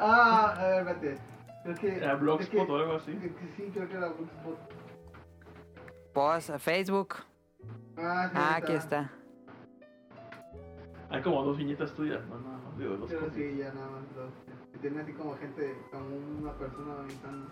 Ah, 0.00 0.54
a 0.56 0.62
ver, 0.68 0.84
vete. 0.84 1.18
Creo 1.64 1.74
que. 1.74 1.96
Era 1.96 2.14
Blogspot 2.14 2.66
que- 2.66 2.72
o 2.72 2.76
algo 2.76 2.94
así. 2.96 3.12
que- 3.14 3.34
que 3.34 3.46
Sí, 3.56 3.70
creo 3.74 3.88
que 3.88 3.96
era 3.96 4.06
Blogspot. 4.06 4.58
Post, 6.12 6.50
Facebook. 6.60 7.16
Ah, 7.96 8.28
sí, 8.30 8.36
Ah, 8.38 8.54
aquí 8.56 8.72
está. 8.74 9.10
Hay 11.10 11.22
como 11.22 11.42
dos 11.42 11.56
viñetas 11.56 11.92
tuyas, 11.92 12.20
no, 12.28 12.38
no, 12.38 12.58
no, 12.58 12.78
digo, 12.78 12.96
dos 12.96 13.08
Pero 13.08 13.20
cómics. 13.20 13.36
sí, 13.36 13.56
ya 13.58 13.72
nada 13.72 13.90
más 13.90 14.14
dos. 14.14 14.30
Tiene 14.80 15.00
así 15.00 15.12
como 15.12 15.36
gente, 15.36 15.74
como 15.90 16.16
una 16.40 16.52
persona 16.52 16.94
aventando. 16.98 17.50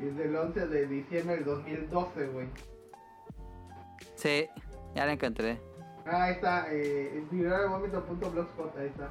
Y 0.00 0.06
es 0.06 0.16
del 0.16 0.34
11 0.34 0.66
de 0.66 0.86
diciembre 0.86 1.36
del 1.36 1.44
2012, 1.44 2.26
güey. 2.28 2.48
Sí, 4.16 4.48
ya 4.94 5.06
lo 5.06 5.12
encontré. 5.12 5.60
Ah, 6.06 6.24
ahí 6.24 6.32
está, 6.32 6.66
eh, 6.72 7.24
viralvomito.blogspot, 7.30 8.76
ahí 8.78 8.86
está. 8.88 9.10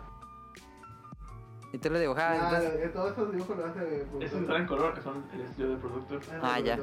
¿Y 1.74 1.78
tú 1.78 1.90
lo 1.90 2.00
dibujabas? 2.00 2.38
Ah, 2.42 2.58
entonces? 2.62 2.94
todos 2.94 3.12
esos 3.14 3.32
dibujos 3.32 3.58
lo 3.58 3.66
hace 3.66 4.08
Esos 4.20 4.42
están 4.42 4.62
en 4.62 4.68
color, 4.68 4.94
que 4.94 5.02
son 5.02 5.24
el 5.34 5.42
estudio 5.42 5.70
del 5.70 5.78
productor. 5.78 6.22
Ah, 6.42 6.60
ya. 6.60 6.78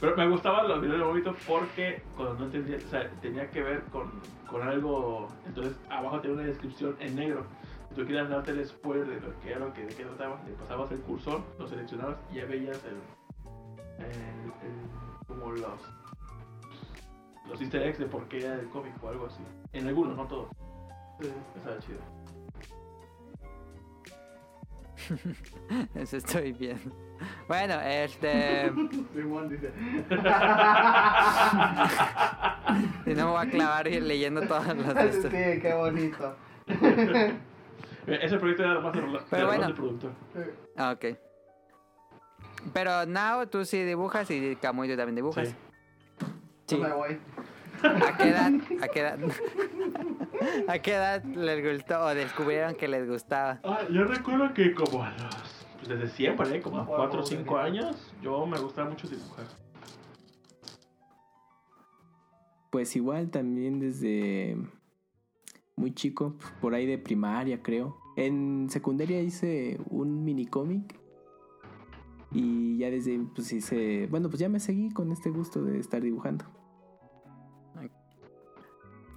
Pero 0.00 0.14
me 0.16 0.28
gustaban 0.28 0.68
los 0.68 0.80
videos 0.80 0.98
de 0.98 1.04
Vómito 1.06 1.34
porque 1.48 2.02
cuando 2.16 2.34
no 2.34 2.44
entendía, 2.46 2.76
o 2.76 2.90
sea, 2.90 3.10
tenía 3.22 3.48
que 3.50 3.62
ver 3.62 3.82
con, 3.84 4.10
con 4.50 4.62
algo. 4.62 5.28
Entonces, 5.46 5.74
abajo 5.88 6.20
tenía 6.20 6.36
una 6.36 6.46
descripción 6.46 6.96
en 7.00 7.16
negro. 7.16 7.46
Si 7.88 7.94
tú 7.94 8.04
querías 8.04 8.28
darte 8.28 8.50
el 8.50 8.66
spoiler 8.66 9.06
de 9.06 9.20
lo 9.26 9.40
que 9.40 9.50
era 9.50 9.58
lo 9.60 9.72
que 9.72 9.86
de 9.86 9.94
qué 9.94 10.04
trataba, 10.04 10.38
le 10.46 10.52
pasabas 10.52 10.90
el 10.92 11.00
cursor, 11.00 11.40
lo 11.58 11.66
seleccionabas 11.66 12.18
y 12.30 12.36
ya 12.36 12.44
veías 12.44 12.78
el. 12.84 12.96
el- 14.04 14.12
el- 14.12 15.26
como 15.26 15.50
los. 15.52 15.80
los 17.48 17.60
easter 17.62 17.82
eggs 17.82 17.98
de 17.98 18.06
por 18.06 18.28
qué 18.28 18.44
era 18.44 18.54
el 18.56 18.68
cómic 18.68 18.92
o 19.02 19.08
algo 19.08 19.26
así. 19.26 19.42
En 19.72 19.88
algunos, 19.88 20.14
no 20.16 20.26
todos. 20.26 20.48
Sí. 21.22 21.30
Estaba 21.56 21.78
chido. 21.78 22.00
Eso 25.94 26.16
estoy 26.18 26.52
bien. 26.52 26.80
Bueno, 27.48 27.80
este. 27.80 28.70
Simón 29.14 29.48
dice. 29.48 29.72
Si 33.04 33.14
no 33.14 33.26
me 33.26 33.30
voy 33.32 33.46
a 33.46 33.50
clavar 33.50 33.86
leyendo 33.86 34.40
todos 34.42 34.66
los 34.76 34.94
de 34.94 35.12
sí, 35.12 35.60
qué 35.60 35.74
bonito. 35.74 36.36
Eh, 38.08 38.20
Ese 38.22 38.38
proyecto 38.38 38.62
era 38.62 38.78
más 38.78 38.92
de, 38.92 39.00
Pero 39.30 39.42
de 39.42 39.46
bueno. 39.46 39.64
del 39.64 39.74
productor. 39.74 40.12
Ah, 40.76 40.92
ok. 40.92 41.06
Pero 42.72 43.04
Now 43.04 43.46
tú 43.46 43.64
sí 43.64 43.82
dibujas 43.82 44.30
y 44.30 44.54
Camuy 44.56 44.88
tú 44.88 44.96
también 44.96 45.16
dibujas. 45.16 45.48
Sí. 45.48 45.54
Sí. 46.68 46.76
No 46.78 46.88
me 46.88 46.94
voy. 46.94 47.18
¿A 47.82 48.16
qué 48.16 48.28
edad? 48.28 48.52
¿A 48.80 48.88
qué 48.88 49.00
edad? 49.00 49.18
¿A 50.68 50.78
qué 50.78 50.94
edad 50.94 51.22
les 51.24 51.76
gustó 51.78 52.00
o 52.04 52.14
descubrieron 52.14 52.74
que 52.76 52.86
les 52.88 53.08
gustaba? 53.08 53.58
Ah, 53.64 53.80
yo 53.90 54.04
recuerdo 54.04 54.54
que 54.54 54.72
como 54.72 55.02
a 55.02 55.10
los... 55.10 55.65
desde 55.88 56.08
siempre, 56.08 56.56
¿eh? 56.56 56.62
como 56.62 56.78
a 56.78 56.84
No, 56.84 56.86
4 56.86 57.18
o 57.18 57.20
no, 57.22 57.26
5 57.26 57.54
no. 57.54 57.58
años, 57.58 58.14
yo 58.22 58.46
me 58.46 58.58
gustaba 58.58 58.90
mucho 58.90 59.08
dibujar. 59.08 59.46
Pues 62.70 62.94
igual 62.96 63.30
también 63.30 63.78
desde 63.78 64.56
muy 65.76 65.94
chico, 65.94 66.34
pues, 66.38 66.52
por 66.60 66.74
ahí 66.74 66.86
de 66.86 66.98
primaria 66.98 67.62
creo. 67.62 67.96
En 68.16 68.68
secundaria 68.70 69.20
hice 69.20 69.78
un 69.90 70.24
mini 70.24 70.46
cómic 70.46 70.98
y 72.32 72.78
ya 72.78 72.90
desde 72.90 73.18
pues 73.34 73.52
hice, 73.52 74.06
bueno 74.08 74.28
pues 74.28 74.40
ya 74.40 74.48
me 74.48 74.58
seguí 74.58 74.90
con 74.90 75.12
este 75.12 75.30
gusto 75.30 75.62
de 75.62 75.78
estar 75.78 76.02
dibujando. 76.02 76.44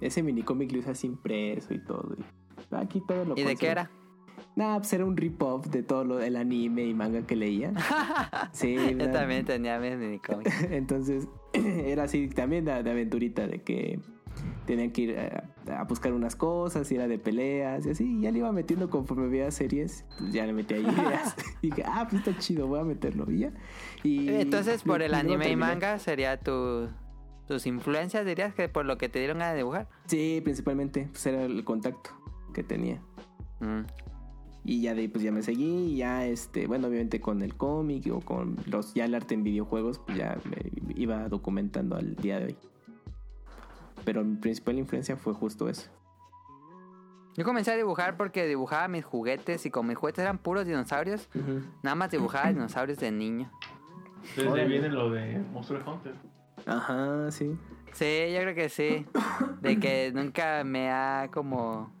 Ese 0.00 0.22
mini 0.22 0.42
cómic 0.42 0.72
lo 0.72 0.78
hice 0.78 0.90
así 0.90 1.06
impreso 1.06 1.74
y 1.74 1.84
todo. 1.84 2.16
y 2.16 2.74
aquí 2.74 3.02
todo 3.06 3.24
lo 3.26 3.36
¿Y 3.36 3.42
de 3.42 3.56
qué 3.56 3.66
era? 3.66 3.90
Nah, 4.56 4.78
pues 4.78 4.92
era 4.92 5.04
un 5.04 5.16
rip-off 5.16 5.66
de 5.68 5.82
todo 5.82 6.04
lo 6.04 6.16
del 6.16 6.36
anime 6.36 6.84
y 6.84 6.94
manga 6.94 7.22
que 7.22 7.36
leía. 7.36 7.72
Sí, 8.52 8.76
Yo 8.98 9.10
también 9.10 9.44
tenía 9.44 9.78
mis 9.78 9.92
entonces 10.70 11.28
era 11.52 12.04
así 12.04 12.28
también 12.28 12.64
de, 12.64 12.82
de 12.82 12.90
aventurita, 12.90 13.46
de 13.46 13.62
que 13.62 14.00
tenía 14.66 14.92
que 14.92 15.02
ir 15.02 15.18
a, 15.18 15.80
a 15.80 15.84
buscar 15.84 16.12
unas 16.12 16.36
cosas, 16.36 16.90
y 16.90 16.96
era 16.96 17.08
de 17.08 17.18
peleas 17.18 17.86
y 17.86 17.90
así. 17.90 18.18
Y 18.18 18.22
ya 18.22 18.30
le 18.30 18.38
iba 18.38 18.52
metiendo 18.52 18.90
conforme 18.90 19.28
veía 19.28 19.50
series, 19.50 20.04
pues 20.18 20.32
ya 20.32 20.46
le 20.46 20.52
metí 20.52 20.74
ahí 20.74 20.82
ideas. 20.82 21.36
y 21.62 21.66
dije, 21.70 21.82
ah, 21.86 22.06
pues 22.08 22.26
está 22.26 22.38
chido, 22.38 22.66
voy 22.66 22.80
a 22.80 22.84
meterlo. 22.84 23.30
Y 23.30 23.40
ya. 23.40 23.52
Y 24.02 24.28
Entonces, 24.28 24.82
por 24.82 25.02
el 25.02 25.14
anime 25.14 25.48
y 25.48 25.56
manga 25.56 25.98
sería 25.98 26.38
tu, 26.38 26.88
tus 27.46 27.66
influencias, 27.66 28.24
dirías 28.24 28.54
que 28.54 28.68
por 28.68 28.84
lo 28.84 28.98
que 28.98 29.08
te 29.08 29.18
dieron 29.18 29.38
de 29.38 29.54
dibujar. 29.54 29.88
Sí, 30.06 30.40
principalmente, 30.42 31.08
pues 31.10 31.26
era 31.26 31.42
el 31.42 31.64
contacto 31.64 32.10
que 32.54 32.62
tenía. 32.62 33.00
Mm. 33.60 33.82
Y 34.64 34.82
ya 34.82 34.94
de 34.94 35.00
ahí 35.00 35.08
pues 35.08 35.24
ya 35.24 35.32
me 35.32 35.42
seguí 35.42 35.92
y 35.92 35.96
ya 35.96 36.26
este, 36.26 36.66
bueno, 36.66 36.88
obviamente 36.88 37.20
con 37.20 37.42
el 37.42 37.56
cómic 37.56 38.06
o 38.12 38.20
con 38.20 38.56
los 38.66 38.94
ya 38.94 39.06
el 39.06 39.14
arte 39.14 39.34
en 39.34 39.42
videojuegos, 39.42 39.98
pues 39.98 40.18
ya 40.18 40.38
me 40.44 40.70
iba 40.94 41.28
documentando 41.28 41.96
al 41.96 42.14
día 42.16 42.38
de 42.38 42.46
hoy. 42.46 42.56
Pero 44.04 44.24
mi 44.24 44.36
principal 44.36 44.78
influencia 44.78 45.16
fue 45.16 45.34
justo 45.34 45.68
eso. 45.68 45.90
Yo 47.36 47.44
comencé 47.44 47.70
a 47.70 47.76
dibujar 47.76 48.16
porque 48.16 48.46
dibujaba 48.46 48.88
mis 48.88 49.04
juguetes 49.04 49.64
y 49.64 49.70
como 49.70 49.88
mis 49.88 49.96
juguetes 49.96 50.22
eran 50.22 50.38
puros 50.38 50.66
dinosaurios, 50.66 51.28
nada 51.82 51.94
más 51.94 52.10
dibujaba 52.10 52.52
dinosaurios 52.52 52.98
de 52.98 53.10
niño. 53.12 53.50
Desde 54.36 54.60
ahí 54.60 54.68
viene 54.68 54.88
lo 54.88 55.10
de 55.10 55.38
Monster 55.52 55.82
Hunter. 55.86 56.14
Ajá, 56.66 57.30
sí. 57.30 57.56
Sí, 57.92 58.32
yo 58.32 58.40
creo 58.40 58.54
que 58.54 58.68
sí. 58.68 59.06
De 59.62 59.80
que 59.80 60.12
nunca 60.14 60.64
me 60.64 60.90
ha 60.90 61.30
como... 61.32 61.92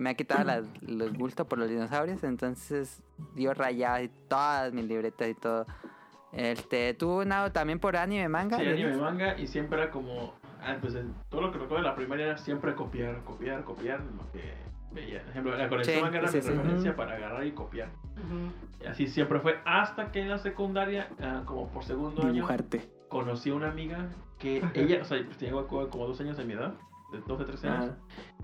Me 0.00 0.10
ha 0.10 0.14
quitado 0.14 0.44
la- 0.44 0.62
los 0.80 1.12
gustos 1.12 1.46
por 1.46 1.58
los 1.58 1.68
dinosaurios, 1.68 2.22
entonces 2.24 3.02
yo 3.36 3.52
rayaba 3.54 4.02
y 4.02 4.08
todas 4.28 4.72
mis 4.72 4.84
libretas 4.86 5.28
y 5.28 5.34
todo. 5.34 5.66
Este, 6.32 6.94
¿tú, 6.94 7.24
Nao, 7.24 7.50
también 7.52 7.78
por 7.80 7.96
anime, 7.96 8.28
manga? 8.28 8.56
Sí, 8.58 8.66
anime 8.66 8.96
manga 8.96 9.36
y 9.38 9.46
siempre 9.46 9.80
era 9.82 9.90
como. 9.90 10.34
ah, 10.62 10.76
pues, 10.80 10.96
todo 11.28 11.40
lo 11.40 11.52
que 11.52 11.58
recuerdo 11.58 11.82
de 11.84 11.88
la 11.90 11.94
primaria 11.96 12.26
era 12.26 12.38
siempre 12.38 12.74
copiar, 12.74 13.22
copiar, 13.24 13.64
copiar 13.64 14.00
lo 14.00 14.30
que 14.32 14.54
veía. 14.92 15.20
Por 15.22 15.30
ejemplo, 15.30 15.56
la 15.56 15.68
colección 15.68 15.96
Sí, 15.96 16.02
manga 16.02 16.18
era 16.18 16.28
sí, 16.28 16.36
mi 16.38 16.42
sí. 16.42 16.48
referencia 16.50 16.96
para 16.96 17.16
agarrar 17.16 17.44
y 17.46 17.52
copiar. 17.52 17.88
Y 18.82 18.86
así 18.86 19.06
siempre 19.06 19.40
fue. 19.40 19.58
Hasta 19.64 20.12
que 20.12 20.20
en 20.20 20.28
la 20.30 20.38
secundaria, 20.38 21.08
ah, 21.20 21.42
como 21.44 21.68
por 21.68 21.84
segundo 21.84 22.22
año, 22.22 22.32
Dibujarte. 22.34 22.88
conocí 23.08 23.50
a 23.50 23.54
una 23.54 23.68
amiga 23.70 24.08
que 24.38 24.62
ella, 24.74 25.02
o 25.02 25.04
sea, 25.04 25.22
pues, 25.24 25.36
tenía 25.36 25.52
como 25.66 25.88
como 25.88 26.06
dos 26.06 26.20
años 26.20 26.36
de 26.36 26.44
mi 26.44 26.52
edad, 26.52 26.74
de 27.12 27.20
12, 27.20 27.44
13 27.44 27.68
años. 27.68 27.84
Ajá. 27.90 27.96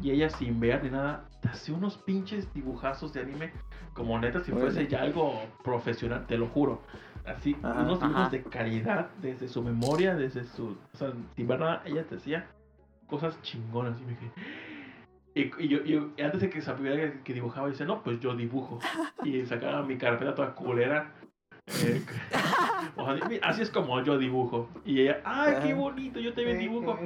Y 0.02 0.10
ella 0.10 0.28
sin 0.30 0.58
ver 0.60 0.82
ni 0.84 0.90
nada, 0.90 1.28
te 1.40 1.48
hacía 1.48 1.74
unos 1.74 1.96
pinches 1.98 2.52
dibujazos 2.54 3.12
de 3.12 3.20
anime, 3.20 3.52
como 3.94 4.18
neta 4.18 4.40
si 4.40 4.52
Órale. 4.52 4.70
fuese 4.70 4.88
ya 4.88 5.02
algo 5.02 5.40
profesional, 5.64 6.26
te 6.26 6.36
lo 6.38 6.46
juro. 6.48 6.82
Así, 7.26 7.56
Ajá, 7.62 7.82
unos 7.82 8.00
dibujos 8.00 8.20
ajá. 8.22 8.30
de 8.30 8.42
calidad, 8.44 9.10
desde 9.20 9.48
su 9.48 9.62
memoria, 9.62 10.14
desde 10.14 10.44
su... 10.44 10.76
O 10.92 10.96
sea, 10.96 11.12
sin 11.34 11.48
ver 11.48 11.58
nada, 11.60 11.82
ella 11.84 12.04
te 12.04 12.14
hacía 12.16 12.46
cosas 13.08 13.40
chingonas. 13.42 14.00
Y 14.00 14.04
me 14.04 14.10
dije... 14.10 14.30
Y, 15.34 15.64
y 15.64 15.68
yo, 15.68 15.84
yo- 15.84 16.08
antes 16.24 16.40
de 16.40 16.48
que 16.48 16.62
supiera 16.62 16.96
que, 16.96 17.20
que 17.22 17.34
dibujaba, 17.34 17.68
dice, 17.68 17.84
no, 17.84 18.02
pues 18.02 18.20
yo 18.20 18.34
dibujo. 18.34 18.78
Y 19.22 19.44
sacaba 19.44 19.82
mi 19.82 19.98
carpeta 19.98 20.34
toda 20.34 20.54
culera. 20.54 21.12
Eh, 21.66 22.02
o 22.96 23.16
sea, 23.16 23.28
"Mi- 23.28 23.40
así 23.42 23.62
es 23.62 23.70
como 23.70 24.00
yo 24.02 24.18
dibujo. 24.18 24.68
Y 24.84 25.00
ella, 25.00 25.20
ay, 25.24 25.56
qué 25.62 25.74
bonito, 25.74 26.20
yo 26.20 26.32
también 26.32 26.58
dibujo. 26.58 26.98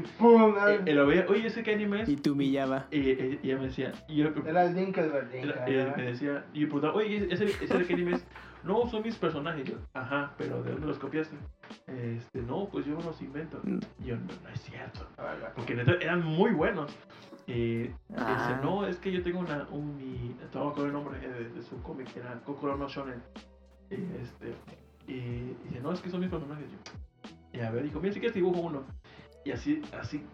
Y, 0.87 0.91
y 0.91 0.93
lo 0.93 1.07
veía, 1.07 1.27
oye, 1.29 1.47
¿ese 1.47 1.63
qué 1.63 1.75
anime 1.75 2.03
es? 2.03 2.09
Y 2.09 2.17
te 2.17 2.31
humillaba. 2.31 2.87
Y, 2.91 2.99
y- 2.99 3.41
y 3.43 3.51
ella 3.51 3.59
me 3.59 3.67
decía, 3.67 3.93
y 4.09 4.17
yo, 4.17 4.29
Era 4.47 4.65
el 4.65 4.75
Dinkelberg. 4.75 5.35
era- 5.35 5.67
ella 5.67 5.95
me 5.97 6.03
decía, 6.05 6.45
y 6.53 6.61
yo 6.61 6.67
preguntaba, 6.67 6.95
oye, 6.95 7.27
¿ese, 7.31 7.45
ese 7.47 7.85
qué 7.87 7.95
anime 7.95 8.13
es? 8.17 8.27
No, 8.63 8.87
son 8.91 9.03
mis 9.03 9.17
personajes. 9.17 9.65
Yo, 9.65 9.77
ajá, 9.95 10.35
pero 10.37 10.63
¿de 10.63 10.73
dónde 10.73 10.87
los 10.87 10.99
copiaste? 10.99 11.35
Este, 11.87 12.43
no, 12.43 12.69
pues 12.71 12.85
yo 12.85 12.93
los 13.01 13.19
invento. 13.23 13.59
Mm. 13.63 13.79
Y 14.05 14.09
yo, 14.09 14.17
no, 14.17 14.25
no 14.43 14.49
es 14.53 14.61
cierto. 14.61 15.07
Porque 15.57 15.73
eran 15.73 16.23
muy 16.23 16.51
buenos. 16.51 16.95
Y 17.47 17.79
dice, 17.85 17.95
Ah. 18.19 18.61
no, 18.63 18.87
es 18.87 18.99
que 18.99 19.11
yo 19.13 19.23
tengo 19.23 19.39
una, 19.39 19.67
un, 19.71 19.97
mi, 19.97 20.37
no 20.53 20.65
me 20.67 20.71
acuerdo 20.73 20.87
el 20.89 20.93
nombre 20.93 21.19
eh, 21.25 21.29
de, 21.31 21.49
de 21.49 21.63
su 21.63 21.83
cómic, 21.83 22.13
que 22.13 22.21
era 22.21 22.35
Kokoro 22.45 22.77
no 22.77 22.87
Shonen. 22.87 23.23
Y, 23.91 23.95
este, 24.21 24.55
y 25.07 25.55
dice, 25.65 25.81
no, 25.83 25.93
es 25.93 26.01
que 26.01 26.11
son 26.11 26.21
mis 26.21 26.31
personajes. 26.31 26.67
Y, 27.53 27.59
y 27.59 27.61
a 27.61 27.71
ver, 27.71 27.83
dijo, 27.83 28.01
mira, 28.01 28.13
si 28.15 28.21
quieres 28.21 28.35
dibujo 28.35 28.61
uno. 28.61 28.83
Y 29.45 29.51
así, 29.53 29.83
así. 29.99 30.25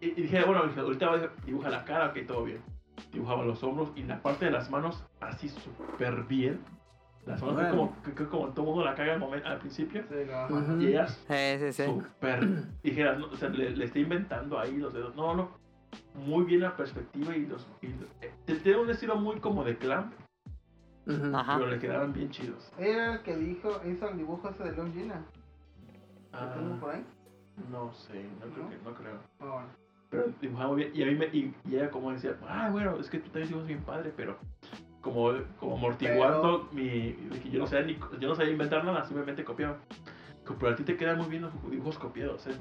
Y, 0.00 0.08
y 0.08 0.22
dije, 0.22 0.44
bueno, 0.44 0.62
ahorita 0.76 1.06
va 1.08 1.16
a 1.16 1.30
dibujar 1.46 1.72
la 1.72 1.84
cara, 1.84 2.08
ok, 2.08 2.26
todo 2.26 2.44
bien. 2.44 2.60
Dibujaba 3.12 3.44
los 3.44 3.62
hombros 3.62 3.92
y 3.96 4.02
la 4.02 4.20
parte 4.22 4.46
de 4.46 4.50
las 4.50 4.70
manos 4.70 5.04
así 5.20 5.48
súper 5.48 6.22
bien. 6.24 6.60
Las 7.26 7.40
manos 7.42 7.56
Órale. 7.58 7.70
como, 7.76 8.02
que, 8.02 8.12
que 8.14 8.24
como 8.26 8.48
todo 8.50 8.66
mundo 8.66 8.84
la 8.84 8.94
caga 8.94 9.14
al, 9.14 9.18
momento, 9.18 9.48
al 9.48 9.58
principio. 9.58 10.04
Ujú. 10.48 10.80
Y 10.80 10.88
ellas 10.88 11.20
Sí, 11.28 11.58
sí, 11.58 11.72
sí. 11.72 11.84
súper. 11.84 12.46
Dijera, 12.82 13.16
no, 13.16 13.26
o 13.26 13.36
sea, 13.36 13.48
le, 13.48 13.70
le 13.70 13.84
está 13.84 13.98
inventando 13.98 14.58
ahí 14.58 14.76
los 14.76 14.94
dedos. 14.94 15.16
No, 15.16 15.34
no. 15.34 15.50
Muy 16.14 16.44
bien 16.44 16.60
la 16.60 16.76
perspectiva 16.76 17.36
y 17.36 17.46
los. 17.46 17.66
Y, 17.82 17.86
eh, 18.24 18.32
tiene 18.62 18.78
un 18.78 18.90
estilo 18.90 19.16
muy 19.16 19.40
como 19.40 19.64
de 19.64 19.76
clamp, 19.76 20.12
Ajá. 21.34 21.56
pero 21.58 21.70
le 21.70 21.78
quedaban 21.78 22.12
bien 22.12 22.30
chidos. 22.30 22.72
Era 22.78 23.14
el 23.14 23.20
que 23.22 23.36
dijo, 23.36 23.80
hizo 23.86 24.08
el 24.08 24.16
dibujo 24.18 24.48
ese 24.48 24.64
de 24.64 24.72
Leon 24.72 24.92
Gina. 24.92 25.24
Ah, 26.32 26.52
¿Lo 26.56 26.62
tengo 26.62 26.80
por 26.80 26.90
ahí? 26.94 27.04
no 27.70 27.92
sé, 27.94 28.24
no 28.40 28.46
creo 28.52 28.64
¿No? 28.64 28.70
que, 28.70 28.76
no 28.84 28.94
creo. 28.94 29.18
Ah, 29.40 29.44
bueno. 29.44 29.68
Pero 30.10 30.24
dibujaba 30.40 30.68
muy 30.68 30.76
bien. 30.84 30.90
Y 30.94 31.02
a 31.02 31.06
mí 31.06 31.14
me. 31.14 31.26
Y, 31.26 31.54
y 31.68 31.74
ella 31.76 31.90
como 31.90 32.12
decía, 32.12 32.36
ah, 32.48 32.68
bueno, 32.70 32.96
es 33.00 33.08
que 33.10 33.18
tú 33.18 33.26
también 33.30 33.48
dibujas 33.48 33.66
bien 33.68 33.82
padre, 33.82 34.12
pero. 34.16 34.36
Como, 35.00 35.32
como 35.60 35.76
amortiguando 35.76 36.68
mi. 36.72 37.12
de 37.12 37.40
que 37.40 37.50
yo 37.50 37.58
no 37.60 37.66
sabía 37.66 37.86
ni. 37.86 37.98
Yo 38.20 38.28
no 38.28 38.34
sabía 38.34 38.52
inventar 38.52 38.84
nada, 38.84 39.04
simplemente 39.04 39.44
copiaba. 39.44 39.78
Pero 40.60 40.72
a 40.72 40.76
ti 40.76 40.84
te 40.84 40.96
quedan 40.96 41.18
muy 41.18 41.26
bien 41.28 41.42
los 41.42 41.52
dibujos 41.70 41.98
copiados. 41.98 42.46
O 42.46 42.50
sea, 42.50 42.52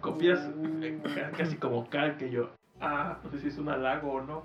copias 0.00 0.48
eh, 0.82 0.98
ca- 1.14 1.30
casi 1.32 1.56
como 1.56 1.88
cal 1.90 2.16
que 2.16 2.30
yo. 2.30 2.50
Ah, 2.80 3.18
no 3.22 3.30
sé 3.30 3.40
si 3.40 3.48
es 3.48 3.58
un 3.58 3.68
halago 3.68 4.12
o 4.12 4.20
no. 4.22 4.44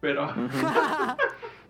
Pero. 0.00 0.26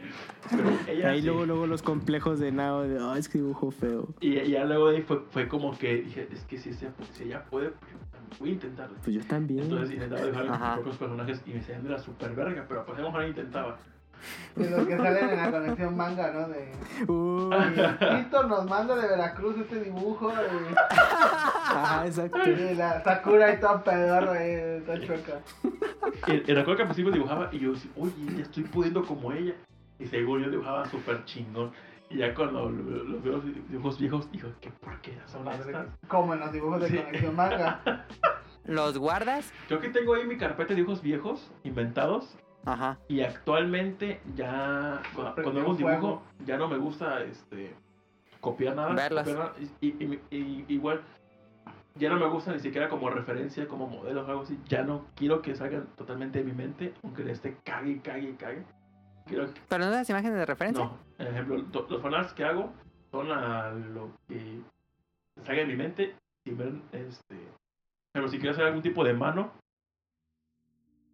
pero 0.50 0.62
ella. 0.88 1.10
Ahí 1.10 1.20
sí. 1.20 1.26
luego, 1.26 1.46
luego 1.46 1.66
los 1.66 1.82
complejos 1.82 2.38
de 2.38 2.52
Nao 2.52 2.82
de, 2.82 2.98
"Ah, 3.00 3.14
es 3.18 3.28
que 3.28 3.38
dibujo 3.38 3.70
feo. 3.70 4.08
Y, 4.20 4.38
y 4.38 4.50
ya 4.52 4.64
luego 4.64 4.90
de 4.90 4.96
ahí 4.98 5.02
fue, 5.02 5.22
fue 5.30 5.48
como 5.48 5.76
que 5.78 5.96
dije, 5.96 6.28
es 6.32 6.42
que 6.44 6.58
si, 6.58 6.70
ella- 6.70 6.92
si 7.12 7.24
ella 7.24 7.44
puede, 7.44 7.70
pues 7.70 7.92
yo 7.92 7.98
también 8.10 8.38
voy 8.38 8.48
a 8.48 8.52
intentarlo. 8.52 8.96
Pues 9.02 9.16
yo 9.16 9.22
también. 9.26 9.60
Entonces 9.64 9.90
intentaba 9.94 10.22
dibujar 10.26 10.74
propios 10.74 10.96
personajes 10.96 11.42
y 11.46 11.50
me 11.50 11.56
decían, 11.56 11.86
era 11.86 11.98
súper 11.98 12.34
verga, 12.34 12.64
pero 12.68 12.84
pues 12.84 12.98
a 12.98 13.02
lo 13.02 13.08
mejor 13.08 13.26
intentaba. 13.26 13.76
De 14.56 14.70
los 14.70 14.86
que 14.86 14.96
salen 14.96 15.28
en 15.28 15.36
la 15.36 15.50
conexión 15.50 15.96
manga, 15.98 16.32
¿no? 16.32 16.48
De... 16.48 16.72
Uy, 17.12 18.16
Víctor 18.16 18.46
nos 18.48 18.64
manda 18.70 18.96
de 18.96 19.06
Veracruz 19.08 19.56
este 19.58 19.84
dibujo 19.84 20.32
y, 20.32 20.74
ajá, 20.96 22.06
exacto. 22.06 22.38
y 22.48 22.74
la 22.74 23.02
Sakura 23.04 23.52
y 23.52 23.60
toda 23.60 23.84
pedorra 23.84 24.46
y 24.46 24.80
toda 24.80 25.00
chueca. 25.00 25.32
Y, 26.28 26.32
y 26.32 26.54
recuerdo 26.54 26.76
que 26.76 26.82
al 26.82 26.88
principio 26.88 27.12
dibujaba 27.12 27.50
y 27.52 27.58
yo 27.58 27.72
decía, 27.72 27.90
oye, 27.96 28.12
ya 28.36 28.42
estoy 28.44 28.64
pudiendo 28.64 29.04
como 29.04 29.30
ella. 29.32 29.54
Y 29.98 30.06
según 30.06 30.42
yo 30.44 30.50
dibujaba 30.50 30.84
súper 30.86 31.24
chingón. 31.24 31.72
Y 32.10 32.18
ya 32.18 32.34
cuando 32.34 32.68
lo- 32.68 33.04
los 33.04 33.22
veo 33.22 33.32
los 33.38 33.44
dibujos 33.68 33.98
viejos, 33.98 34.30
digo, 34.32 34.50
¿qué 34.60 34.70
porquerías 34.70 35.30
son 35.30 35.48
estas? 35.48 35.86
Como 36.08 36.34
en 36.34 36.40
los 36.40 36.52
dibujos 36.52 36.80
de 36.82 36.88
Sí. 36.88 36.98
conexión 36.98 37.36
manga. 37.36 37.80
¿Los 38.64 38.98
guardas? 38.98 39.52
Creo 39.68 39.80
que 39.80 39.88
tengo 39.90 40.14
ahí 40.14 40.26
mi 40.26 40.36
carpeta 40.36 40.70
de 40.70 40.76
dibujos 40.76 41.02
viejos, 41.02 41.50
inventados. 41.64 42.36
Ajá. 42.64 42.98
Y 43.08 43.20
actualmente 43.20 44.20
ya, 44.34 45.02
cuando, 45.14 45.34
cuando 45.42 45.60
hago 45.60 45.70
un 45.72 45.76
dibujo, 45.76 46.22
ya 46.46 46.56
no 46.56 46.66
me 46.68 46.78
gusta 46.78 47.22
este 47.22 47.74
copiar 48.40 48.74
nada. 48.76 48.94
Verlas. 48.94 49.24
copiar 49.28 49.38
nada, 49.46 49.54
y, 49.80 49.86
y- 49.88 50.20
y- 50.30 50.36
y- 50.38 50.64
igual, 50.68 51.02
ya 51.94 52.08
no 52.08 52.16
me 52.18 52.26
gusta 52.26 52.52
ni 52.52 52.60
siquiera 52.60 52.88
como 52.88 53.10
referencia, 53.10 53.68
como 53.68 53.86
modelo 53.86 54.22
o 54.22 54.26
algo 54.26 54.42
así. 54.42 54.58
Ya 54.66 54.82
no 54.82 55.06
quiero 55.14 55.42
que 55.42 55.54
salgan 55.54 55.86
totalmente 55.96 56.38
de 56.38 56.44
mi 56.44 56.52
mente, 56.52 56.94
aunque 57.02 57.22
le 57.22 57.32
esté 57.32 57.56
cague, 57.64 57.90
y 57.92 57.98
cague, 57.98 58.34
cague. 58.36 58.64
Quiero 59.26 59.46
¿Pero 59.68 59.84
no 59.84 59.90
las 59.90 60.08
imágenes 60.10 60.36
de 60.38 60.46
referencia? 60.46 60.84
no, 60.84 60.98
por 61.16 61.26
ejemplo, 61.26 61.56
los 61.88 62.02
fanarts 62.02 62.32
que 62.34 62.44
hago 62.44 62.72
son 63.10 63.30
a 63.32 63.70
lo 63.70 64.10
que 64.28 64.60
salga 65.42 65.60
de 65.62 65.66
mi 65.66 65.76
mente 65.76 66.14
sin 66.44 66.56
ver, 66.58 66.72
este... 66.92 67.36
Pero 68.12 68.28
si 68.28 68.36
quiero 68.38 68.52
hacer 68.52 68.64
algún 68.66 68.82
tipo 68.82 69.02
de 69.02 69.12
mano, 69.14 69.52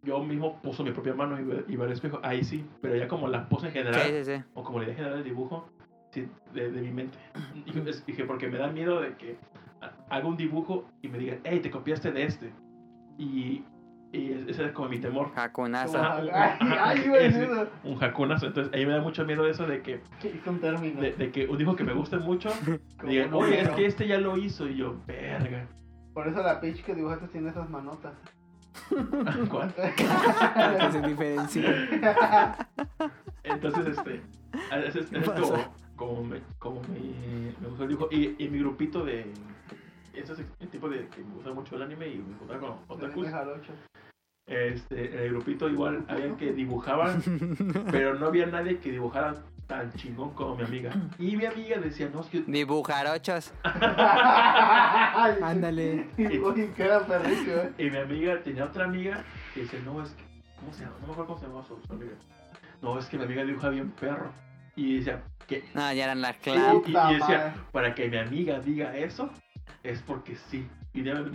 yo 0.03 0.19
mismo 0.23 0.61
puso 0.61 0.83
mi 0.83 0.91
propia 0.91 1.13
mano 1.13 1.39
y 1.39 1.43
y 1.71 1.75
ver 1.75 1.87
el 1.87 1.93
espejo, 1.93 2.19
ahí 2.23 2.43
sí, 2.43 2.65
pero 2.81 2.95
ya 2.95 3.07
como 3.07 3.27
la 3.27 3.47
pose 3.47 3.67
en 3.67 3.73
general, 3.73 4.01
Sí, 4.01 4.23
sí, 4.23 4.37
sí. 4.37 4.43
o 4.55 4.63
como 4.63 4.79
la 4.79 4.85
idea 4.85 4.95
general 4.95 5.15
del 5.17 5.23
dibujo, 5.23 5.69
de, 6.53 6.71
de 6.71 6.81
mi 6.81 6.91
mente. 6.91 7.17
Es- 7.87 8.05
dije, 8.05 8.25
porque 8.25 8.47
me 8.49 8.57
da 8.57 8.67
miedo 8.67 8.99
de 8.99 9.15
que 9.15 9.37
ha- 9.81 9.93
haga 10.15 10.27
un 10.27 10.35
dibujo 10.37 10.85
y 11.01 11.07
me 11.07 11.17
digan, 11.19 11.39
hey, 11.43 11.59
te 11.61 11.71
copiaste 11.71 12.11
de 12.11 12.23
este. 12.23 12.51
Y, 13.17 13.63
y 14.13 14.31
ese 14.49 14.65
es 14.65 14.71
como 14.73 14.89
mi 14.89 14.99
temor. 14.99 15.31
Hakunazo. 15.35 15.97
Ajá. 15.97 16.57
Ay, 16.59 16.69
ay, 16.79 17.11
Ese-. 17.27 17.67
Un 17.83 17.95
jacunazo, 17.97 18.47
entonces 18.47 18.73
ahí 18.73 18.85
me 18.85 18.91
da 18.93 19.01
mucho 19.01 19.25
miedo 19.25 19.47
eso 19.47 19.65
de 19.65 19.81
que, 19.81 20.01
un 20.45 20.59
término. 20.59 20.99
de, 21.01 21.13
de 21.13 21.31
que 21.31 21.47
un 21.47 21.57
dibujo 21.57 21.75
que 21.77 21.83
me 21.83 21.93
guste 21.93 22.17
mucho, 22.17 22.49
digan, 23.07 23.33
un 23.33 23.43
oye, 23.43 23.59
es 23.59 23.63
número. 23.63 23.75
que 23.75 23.85
este 23.85 24.07
ya 24.07 24.17
lo 24.19 24.37
hizo, 24.37 24.67
y 24.67 24.75
yo, 24.77 24.95
verga. 25.07 25.65
Por 26.13 26.27
eso 26.27 26.43
la 26.43 26.59
Peach 26.59 26.83
que 26.83 26.93
dibujaste 26.93 27.27
tiene 27.29 27.49
esas 27.49 27.69
manotas. 27.69 28.13
¿Cuál? 29.49 29.73
Que 29.73 30.91
se 30.91 31.01
diferencie. 31.01 31.65
Entonces, 33.43 33.97
este, 33.97 34.21
ese 34.87 34.99
es, 34.99 35.05
ese 35.11 35.17
es 35.19 35.29
como, 35.29 35.73
como, 35.95 36.23
me, 36.23 36.41
como 36.59 36.81
me, 36.83 37.53
me 37.61 37.67
gusta 37.69 37.83
el 37.83 37.89
dibujo. 37.89 38.07
Y, 38.11 38.35
y 38.43 38.49
mi 38.49 38.59
grupito 38.59 39.03
de, 39.03 39.31
ese 40.13 40.33
es 40.33 40.39
el 40.59 40.67
tipo 40.69 40.89
de 40.89 41.07
que 41.07 41.23
me 41.23 41.33
gusta 41.35 41.51
mucho 41.53 41.75
el 41.75 41.83
anime 41.83 42.07
y 42.07 42.17
me 42.17 42.37
gusta 42.37 42.57
con 42.59 42.75
otakus. 42.87 43.27
Jarocho. 43.29 43.73
este, 44.47 45.13
en 45.13 45.19
el 45.19 45.29
grupito 45.31 45.69
igual 45.69 46.03
había 46.07 46.35
que 46.37 46.51
dibujaban, 46.53 47.21
pero 47.91 48.15
no 48.15 48.27
había 48.27 48.45
nadie 48.47 48.79
que 48.79 48.91
dibujara 48.91 49.35
tan 49.67 49.91
chingón 49.93 50.31
como 50.33 50.55
mi 50.57 50.63
amiga. 50.63 50.91
Y 51.17 51.37
mi 51.37 51.45
amiga 51.45 51.77
decía, 51.79 52.09
no, 52.13 52.19
es 52.21 52.27
que 52.27 52.41
Dibujarochos. 52.41 53.53
Ándale. 55.41 56.07
Que 56.15 56.23
eh. 56.25 57.71
Y 57.77 57.89
mi 57.89 57.97
amiga 57.97 58.41
tenía 58.43 58.65
otra 58.65 58.85
amiga 58.85 59.23
que 59.53 59.61
dice, 59.61 59.79
no, 59.85 60.01
es 60.03 60.11
que, 60.11 60.23
¿cómo 60.59 60.73
se 60.73 60.83
llama? 60.83 60.95
No 61.01 61.07
me 61.07 61.13
acuerdo 61.13 61.27
cómo 61.27 61.39
se 61.39 61.47
llama 61.47 61.63
su, 61.63 61.79
su 61.87 61.93
amiga. 61.93 62.13
No, 62.81 62.97
es 62.99 63.05
que 63.05 63.17
mi 63.17 63.23
amiga 63.23 63.43
dibuja 63.45 63.69
bien 63.69 63.91
perro. 63.91 64.31
Y 64.75 64.97
decía, 64.97 65.21
¿qué? 65.47 65.63
No, 65.73 65.93
ya 65.93 66.03
eran 66.05 66.21
las 66.21 66.35
Y, 66.37 66.39
claves. 66.39 66.81
y- 66.87 66.91
decía, 67.13 67.53
para 67.71 67.93
que 67.95 68.09
mi 68.09 68.17
amiga 68.17 68.59
diga 68.59 68.95
eso, 68.97 69.29
es 69.83 70.01
porque 70.01 70.35
sí. 70.35 70.67
Y 70.93 71.03
ya 71.03 71.13
me, 71.15 71.21
me 71.21 71.29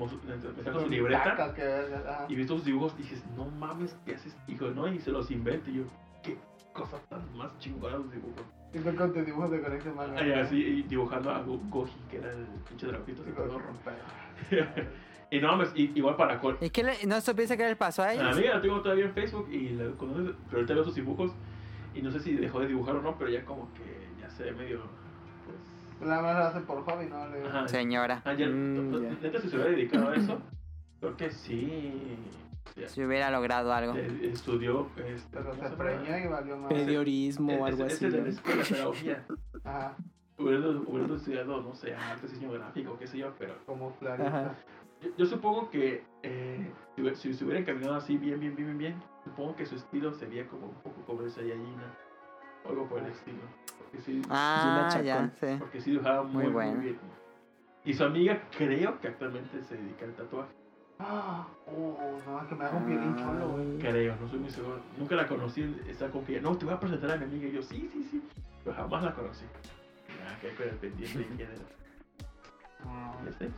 sacó 0.64 0.80
su 0.80 0.88
libreta 0.88 1.54
que- 1.54 1.62
ajá. 1.62 2.26
y 2.28 2.34
vi 2.34 2.44
tus 2.46 2.64
dibujos 2.64 2.94
y 2.98 3.02
dices, 3.02 3.24
no 3.36 3.46
mames, 3.46 3.96
¿qué 4.04 4.14
haces, 4.14 4.36
hijo? 4.48 4.66
No, 4.68 4.86
y 4.88 4.98
se 5.00 5.10
los 5.10 5.30
inventa. 5.30 5.70
Y 5.70 5.76
yo, 5.78 5.82
qué 6.22 6.36
cosa 6.72 6.98
tan 7.08 7.20
más 7.36 7.56
chingona 7.58 7.96
los 7.96 8.10
dibujos. 8.12 8.42
Y 8.74 8.78
fue 8.78 8.94
con 8.94 9.12
tus 9.14 9.24
dibujos 9.24 9.50
de 9.50 9.60
conexión 9.62 9.96
más 9.96 10.10
Ay, 10.16 10.32
así, 10.32 10.56
y 10.56 10.82
dibujando 10.82 11.30
a 11.30 11.40
Go- 11.40 11.60
Goji, 11.70 11.96
que 12.10 12.18
era 12.18 12.30
el 12.32 12.44
pinche 12.68 12.86
dragocito 12.86 13.22
así 13.22 13.30
todo 13.32 13.58
romper. 13.58 13.94
y 15.30 15.40
no 15.40 15.48
mames, 15.48 15.72
y- 15.74 15.92
igual 15.94 16.16
para 16.16 16.38
Col. 16.38 16.58
¿Y 16.60 16.68
qué 16.70 16.82
le, 16.84 17.06
no 17.06 17.20
supiste 17.20 17.56
qué 17.56 17.64
les 17.64 17.76
pasó 17.76 18.02
a 18.02 18.10
A 18.10 18.12
mi 18.12 18.18
ellos? 18.20 18.36
amiga 18.36 18.54
la 18.56 18.60
tengo 18.60 18.80
todavía 18.82 19.06
en 19.06 19.12
Facebook 19.12 19.48
y 19.50 19.70
la 19.70 19.90
conoce, 19.92 20.34
pero 20.46 20.58
ahorita 20.58 20.74
veo 20.74 20.84
sus 20.84 20.94
dibujos 20.94 21.32
y 21.94 22.02
no 22.02 22.10
sé 22.10 22.20
si 22.20 22.34
dejó 22.34 22.60
de 22.60 22.66
dibujar 22.68 22.96
o 22.96 23.02
no, 23.02 23.16
pero 23.16 23.30
ya 23.30 23.44
como 23.46 23.72
que 23.72 24.20
ya 24.20 24.28
se 24.28 24.44
ve 24.44 24.52
medio, 24.52 24.82
pues... 25.98 26.08
La 26.10 26.20
más 26.22 26.36
lo 26.38 26.44
hace 26.44 26.60
por 26.60 26.82
hobby, 26.84 27.06
¿no? 27.06 27.28
Le- 27.28 27.46
Ajá. 27.46 27.68
Señora. 27.68 28.22
Ah, 28.24 28.34
ya, 28.34 28.46
Mm, 28.48 29.02
ya. 29.02 29.10
neta, 29.22 29.40
si 29.40 29.48
se 29.48 29.56
hubiera 29.56 29.70
dedicado 29.72 30.08
a 30.10 30.14
eso, 30.14 30.40
creo 31.00 31.16
que 31.16 31.30
sí. 31.30 32.18
ya, 32.76 32.88
Si 32.88 33.02
hubiera 33.04 33.30
logrado 33.30 33.72
algo. 33.72 33.94
eh, 33.96 34.30
estudió. 34.32 34.88
Este, 34.96 35.28
Pero 35.32 35.50
¿cómo 35.50 35.68
se 35.68 35.76
preñó 35.76 36.18
y 36.18 36.26
valió 36.28 36.56
más. 36.56 36.72
Pediorismo 36.72 37.54
o 37.60 37.64
algo 37.66 37.84
así. 37.84 38.08
de 38.08 38.18
¿no? 38.18 38.24
la 38.24 38.30
escuela, 38.30 38.62
pedagogía. 38.68 39.26
Ajá, 39.64 39.96
Hubiera, 40.38 40.68
hubiera 40.68 41.14
estudiado, 41.14 41.62
no 41.62 41.74
sé, 41.74 41.94
arte, 41.94 42.26
diseño 42.28 42.52
gráfico, 42.52 42.98
qué 42.98 43.06
sé 43.06 43.16
yo, 43.16 43.32
pero 43.38 43.54
como 43.64 43.92
clarita. 43.96 44.28
Ajá. 44.28 44.54
yo, 45.00 45.08
yo 45.16 45.24
supongo 45.24 45.70
que 45.70 46.04
eh, 46.22 46.70
si, 46.94 47.00
hubiera- 47.00 47.16
si 47.16 47.32
se 47.32 47.42
hubiera 47.44 47.60
encaminado 47.60 47.94
así 47.94 48.18
bien, 48.18 48.38
bien, 48.38 48.54
bien, 48.54 48.66
bien, 48.66 48.78
bien, 48.78 49.02
supongo 49.24 49.56
que 49.56 49.64
su 49.64 49.76
estilo 49.76 50.12
sería 50.12 50.46
como 50.46 50.66
un 50.66 50.74
poco 50.74 51.00
como 51.06 51.22
el 51.22 51.30
Saiyajina 51.30 51.84
o 51.84 52.05
algo 52.68 52.86
por 52.88 52.98
el 53.00 53.06
estilo. 53.06 53.38
Porque 53.78 53.98
sí, 54.00 54.22
Ah, 54.30 55.00
ya, 55.04 55.30
sí. 55.40 55.56
porque 55.58 55.80
sí 55.80 55.90
dibujaba 55.92 56.22
muy, 56.22 56.32
Muy 56.34 56.44
muy, 56.44 56.52
bueno. 56.52 56.80
bien. 56.80 56.98
Y 57.84 57.94
su 57.94 58.04
amiga 58.04 58.42
creo 58.56 59.00
que 59.00 59.08
actualmente 59.08 59.62
se 59.62 59.76
dedica 59.76 60.04
al 60.06 60.14
tatuaje. 60.14 60.52
Ah, 60.98 61.46
oh, 61.66 61.98
no, 62.26 62.48
que 62.48 62.54
me 62.54 62.68
un 62.70 62.86
piolín 62.86 63.16
cholo, 63.16 63.48
güey. 63.50 63.78
Creo, 63.78 64.16
no 64.16 64.28
soy 64.28 64.38
muy 64.38 64.50
seguro. 64.50 64.80
Nunca 64.98 65.14
la 65.14 65.26
conocí, 65.28 65.76
está 65.86 66.10
con 66.10 66.24
que 66.24 66.40
no, 66.40 66.56
te 66.56 66.64
voy 66.64 66.74
a 66.74 66.80
presentar 66.80 67.10
a 67.12 67.16
mi 67.18 67.24
amiga. 67.24 67.48
Y 67.48 67.52
yo, 67.52 67.62
sí, 67.62 67.88
sí, 67.92 68.08
sí. 68.10 68.22
Pero 68.64 68.74
jamás 68.76 69.02
la 69.04 69.14
conocí. 69.14 69.44
Ya, 70.08 70.40
que 70.40 70.54
con 70.56 70.68
el 70.68 70.74
pendiente 70.76 71.18
de 71.18 71.24
quién 71.36 71.40
era. 71.50 73.24
Ya 73.24 73.32
sé. 73.32 73.50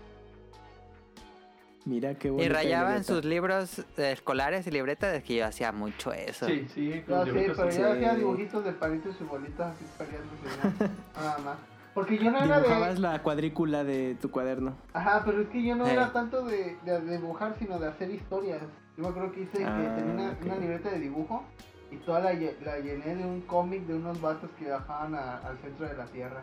Mira 1.89 2.15
qué 2.17 2.29
Y 2.29 2.49
rayaban 2.49 2.97
libreta. 2.99 3.13
sus 3.15 3.25
libros 3.25 3.85
escolares 3.97 4.67
y 4.67 4.71
libretas, 4.71 5.15
es 5.15 5.25
que 5.25 5.37
yo 5.37 5.47
hacía 5.47 5.73
mucho 5.73 6.13
eso. 6.13 6.47
Sí, 6.47 6.69
sí, 6.75 7.03
No, 7.09 7.25
sí, 7.25 7.31
pero 7.33 7.71
yo 7.71 7.93
hacía 7.93 8.15
dibujitos 8.15 8.63
de 8.65 8.73
palitos 8.73 9.17
y 9.21 9.25
bolitas 9.25 9.75
así 9.75 9.85
peleándose. 9.97 10.93
Nada 11.17 11.39
más. 11.39 11.57
Porque 11.95 12.19
yo 12.19 12.31
no 12.31 12.39
era 12.45 12.59
Dibujabas 12.61 12.95
de. 12.97 13.01
la 13.01 13.23
cuadrícula 13.23 13.85
de 13.85 14.17
tu 14.21 14.31
cuaderno. 14.31 14.77
Ajá, 14.93 15.23
pero 15.25 15.41
es 15.41 15.49
que 15.49 15.63
yo 15.65 15.75
no 15.77 15.87
Sí. 15.87 15.93
era 15.93 16.13
tanto 16.13 16.45
de, 16.45 16.77
de 16.85 17.01
dibujar, 17.17 17.57
sino 17.59 17.79
de 17.79 17.89
hacer 17.89 18.11
historias. 18.11 18.61
Yo 18.97 19.03
me 19.05 19.09
acuerdo 19.09 19.33
que 19.33 19.41
hice 19.41 19.65
Ah, 19.65 19.77
que 19.81 20.01
tenía 20.03 20.13
una, 20.15 20.31
ok. 20.33 20.45
una 20.45 20.57
libreta 20.57 20.91
de 20.91 20.99
dibujo 21.01 21.43
y 21.91 21.97
toda 21.97 22.21
la, 22.21 22.33
la 22.35 22.79
llené 22.81 23.17
de 23.17 23.25
un 23.25 23.41
cómic 23.41 23.87
de 23.87 23.95
unos 23.95 24.21
vatos 24.21 24.51
que 24.59 24.67
viajaban 24.67 25.15
a- 25.15 25.39
al 25.39 25.57
centro 25.59 25.89
de 25.89 25.97
la 25.97 26.05
Tierra. 26.05 26.43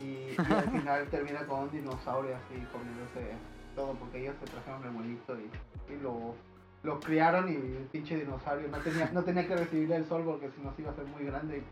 Y, 0.00 0.04
y 0.04 0.36
al 0.38 0.70
final 0.70 1.08
termina 1.10 1.44
con 1.46 1.64
un 1.64 1.70
dinosaurio 1.72 2.36
así 2.36 2.54
comiéndose 2.72 3.32
todo 3.74 3.92
porque 3.94 4.20
ellos 4.22 4.34
se 4.40 4.46
trajeron 4.50 4.84
el 4.84 4.90
monito 4.90 5.36
y, 5.38 5.92
y 5.92 5.96
lo, 6.00 6.34
lo 6.82 7.00
criaron 7.00 7.48
y 7.50 7.56
el 7.56 7.88
pinche 7.92 8.16
dinosaurio 8.16 8.68
no 8.68 8.78
tenía, 8.78 9.10
no 9.12 9.22
tenía 9.22 9.46
que 9.46 9.56
recibir 9.56 9.92
el 9.92 10.04
sol 10.06 10.22
porque 10.24 10.50
si 10.54 10.60
no 10.62 10.72
se 10.74 10.82
iba 10.82 10.90
a 10.90 10.94
ser 10.94 11.04
muy 11.06 11.24
grande. 11.24 11.62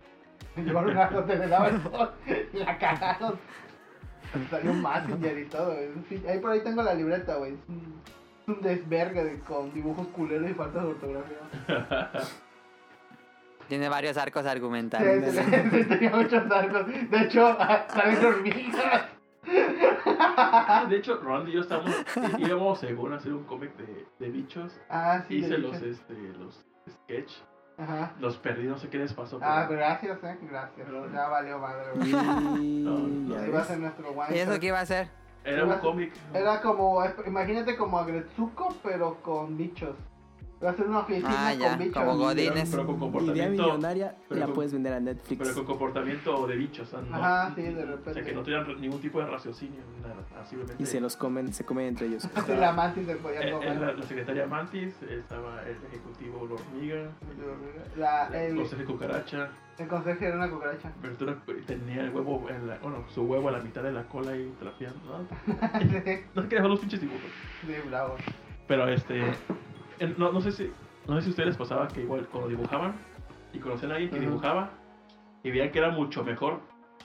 Y 0.57 0.61
llevaron 0.63 0.97
a 0.99 1.09
donde 1.09 1.37
le 1.37 1.47
daba 1.49 1.69
el 1.69 1.83
sol 1.83 2.11
y 2.53 2.57
la 2.59 2.79
cagaron. 2.79 3.39
Salió 4.51 4.71
un 4.71 4.83
Messenger 4.83 5.39
y 5.39 5.45
todo. 5.47 5.77
Ahí 6.29 6.39
por 6.39 6.51
ahí 6.53 6.61
tengo 6.63 6.83
la 6.83 6.95
libreta, 6.95 7.37
güey. 7.37 7.53
Es 7.53 7.59
un, 7.69 8.01
un 8.47 8.61
desvergue 8.63 9.25
de- 9.25 9.39
con 9.41 9.73
dibujos 9.75 10.07
culeros 10.09 10.49
y 10.51 10.55
faltas 10.55 10.83
de 10.85 10.89
ortografía. 10.89 12.11
Tiene 13.69 13.89
varios 13.89 14.17
arcos 14.17 14.43
Sí, 14.43 14.49
argumentales. 14.49 15.35
sí, 15.35 15.41
sí, 15.71 15.85
tenía 15.85 16.11
muchos 16.11 16.51
arcos. 16.51 16.87
De 17.11 17.19
hecho, 17.23 17.57
salen 17.89 18.25
hormigas. 18.27 19.03
De 20.89 20.97
hecho, 20.97 21.17
Ronald 21.23 21.49
y 21.49 21.53
yo 21.53 21.61
estábamos, 21.61 21.95
íbamos 22.39 22.79
según 22.81 23.13
a 23.13 23.17
hacer 23.17 23.33
un 23.33 23.45
cómic 23.45 23.77
de, 23.77 24.07
de 24.19 24.31
bichos. 24.31 24.81
Ah, 24.89 25.23
sí. 25.29 25.37
Hice 25.37 25.59
los, 25.59 25.81
este, 25.83 26.15
los 26.39 26.65
sketch. 26.91 27.33
Ajá. 27.79 28.13
Los 28.21 28.37
perdí, 28.37 28.65
no 28.65 28.77
sé 28.79 28.89
qué 28.91 28.99
les 28.99 29.13
pasó. 29.15 29.39
Ah, 29.43 29.65
pero- 29.67 29.81
gracias, 29.81 30.23
eh. 30.23 30.39
Gracias. 30.43 30.89
Ya 31.13 31.29
valió 31.29 31.59
madre. 31.59 31.85
Y 32.05 32.13
No, 32.85 33.47
Iba 33.47 33.61
a 33.61 33.65
ser 33.65 33.79
nuestro 33.79 34.13
¿Y 34.13 34.17
one 34.19 34.41
eso 34.41 34.53
shot. 34.53 34.61
qué 34.61 34.67
iba 34.67 34.79
a 34.79 34.83
hacer? 34.83 35.09
Era 35.45 35.65
un 35.65 35.73
cómic. 35.79 36.13
Era 36.33 36.61
como, 36.61 37.03
imagínate 37.27 37.77
como 37.77 37.99
Agretsuko, 37.99 38.77
pero 38.83 39.17
con 39.23 39.57
bichos. 39.57 39.97
Iba 40.63 40.71
a 40.71 40.75
ser 40.77 40.87
una 40.87 40.99
oficina 41.01 41.29
Ah, 41.49 41.55
ya, 41.55 41.71
con 41.71 41.79
bichos. 41.81 41.95
como 42.05 42.17
Godín. 42.19 42.53
Pero, 42.55 42.71
pero 42.71 42.87
con 42.87 42.95
Idea 42.95 43.01
comportamiento. 43.11 43.63
millonaria 43.65 44.15
pero 44.29 44.39
la 44.41 44.47
con- 44.47 44.55
puedes 44.55 44.73
vender 44.73 44.93
a 44.93 45.01
Netflix. 45.01 45.39
Pero 45.43 45.55
con 45.55 45.65
comportamiento 45.67 46.47
de 46.47 46.57
bichos, 46.57 46.93
¿no? 46.93 47.17
Ajá, 47.17 47.53
sí, 47.57 47.63
de 47.63 47.71
O 47.71 47.75
sea, 47.75 47.85
repente. 47.87 48.23
que 48.23 48.33
no 48.33 48.43
tenían 48.45 48.65
re- 48.67 48.77
ningún 48.77 49.01
tipo 49.01 49.19
de 49.21 49.27
raciocinio, 49.27 49.81
ni 49.97 50.03
nada. 50.09 50.15
simplemente. 50.49 50.81
Y 50.83 50.87
se 50.87 51.01
los 51.01 51.17
comen, 51.17 51.53
se 51.53 51.65
comen 51.65 51.87
entre 51.89 52.07
ellos. 52.07 52.29
La 52.49 52.73
mantis 52.73 53.07
se 53.07 53.17
podía 53.17 53.41
Eh, 53.41 53.49
eh, 53.49 53.53
comer. 53.53 53.77
la, 53.81 53.93
la 53.93 54.03
secretaria 54.05 54.47
Mantis, 54.47 54.95
estaba 55.03 55.63
el 55.67 55.77
ejecutivo 55.89 56.47
La 56.49 56.55
Hormiga, 56.55 57.11
La, 57.97 58.29
la 58.31 58.45
el, 58.45 58.57
conserje 58.57 58.85
Cucaracha, 58.85 59.49
el 59.79 59.89
conserje 59.89 60.27
era 60.27 60.37
una 60.37 60.49
cucaracha. 60.51 60.93
Bertura 61.03 61.37
tenía 61.67 62.03
el 62.03 62.11
huevo, 62.11 62.47
en 62.49 62.69
la, 62.69 62.79
bueno, 62.79 63.05
su 63.09 63.23
huevo 63.25 63.49
a 63.49 63.53
la 63.53 63.59
mitad 63.61 63.83
de 63.83 63.91
la 63.93 64.05
cola 64.05 64.37
y 64.37 64.49
trapeando, 64.61 65.01
¿no? 65.07 65.27
sí, 65.81 66.21
No 66.37 66.43
sé 66.43 66.49
qué 66.49 66.55
dejó 66.55 66.69
los 66.69 66.79
pinches 66.79 67.01
dibujos. 67.01 67.31
sí, 67.67 67.75
bravo. 67.89 68.15
Pero 68.69 68.87
este, 68.89 69.23
no, 70.07 70.33
no 70.33 70.41
sé 70.41 70.53
si, 70.53 70.71
no 71.07 71.17
sé 71.17 71.23
si 71.23 71.29
a 71.29 71.31
ustedes 71.31 71.49
les 71.51 71.57
pasaba 71.57 71.89
que 71.89 72.03
igual 72.03 72.27
cuando 72.31 72.49
dibujaban 72.49 72.95
y 73.53 73.59
conocían 73.59 73.93
a 73.93 73.95
alguien 73.97 74.11
que 74.11 74.21
dibujaba 74.21 74.71
y 75.43 75.51
veían 75.51 75.71
que 75.71 75.79
era 75.79 75.91
mucho 75.91 76.23
mejor, 76.25 76.61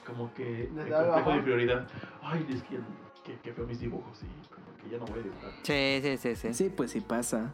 como 0.06 0.32
que 0.34 0.64
el 0.64 0.68
complejo 0.68 1.30
de 1.30 1.36
inferioridad. 1.36 1.86
Ay, 2.22 2.46
es 2.50 2.62
que, 2.62 2.78
que, 3.24 3.38
que 3.40 3.52
feo 3.52 3.66
mis 3.66 3.80
dibujos 3.80 4.22
y 4.22 4.48
como 4.54 4.66
que 4.82 4.88
ya 4.90 4.98
no 4.98 5.04
voy 5.06 5.20
a 5.20 5.22
dibujar. 5.22 5.50
Sí, 5.62 6.00
sí, 6.02 6.16
sí, 6.16 6.36
sí. 6.36 6.54
Sí, 6.54 6.70
pues 6.74 6.90
sí 6.92 7.00
pasa. 7.00 7.52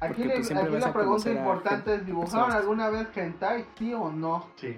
Aquí, 0.00 0.24
le- 0.24 0.34
pues, 0.34 0.50
aquí 0.50 0.76
la 0.78 0.92
pregunta 0.92 1.30
importante 1.30 1.94
es, 1.94 2.06
¿dibujaron 2.06 2.50
alguna 2.52 2.90
vez 2.90 3.08
hentai, 3.16 3.66
sí 3.78 3.94
o 3.94 4.10
no? 4.10 4.48
Sí. 4.56 4.76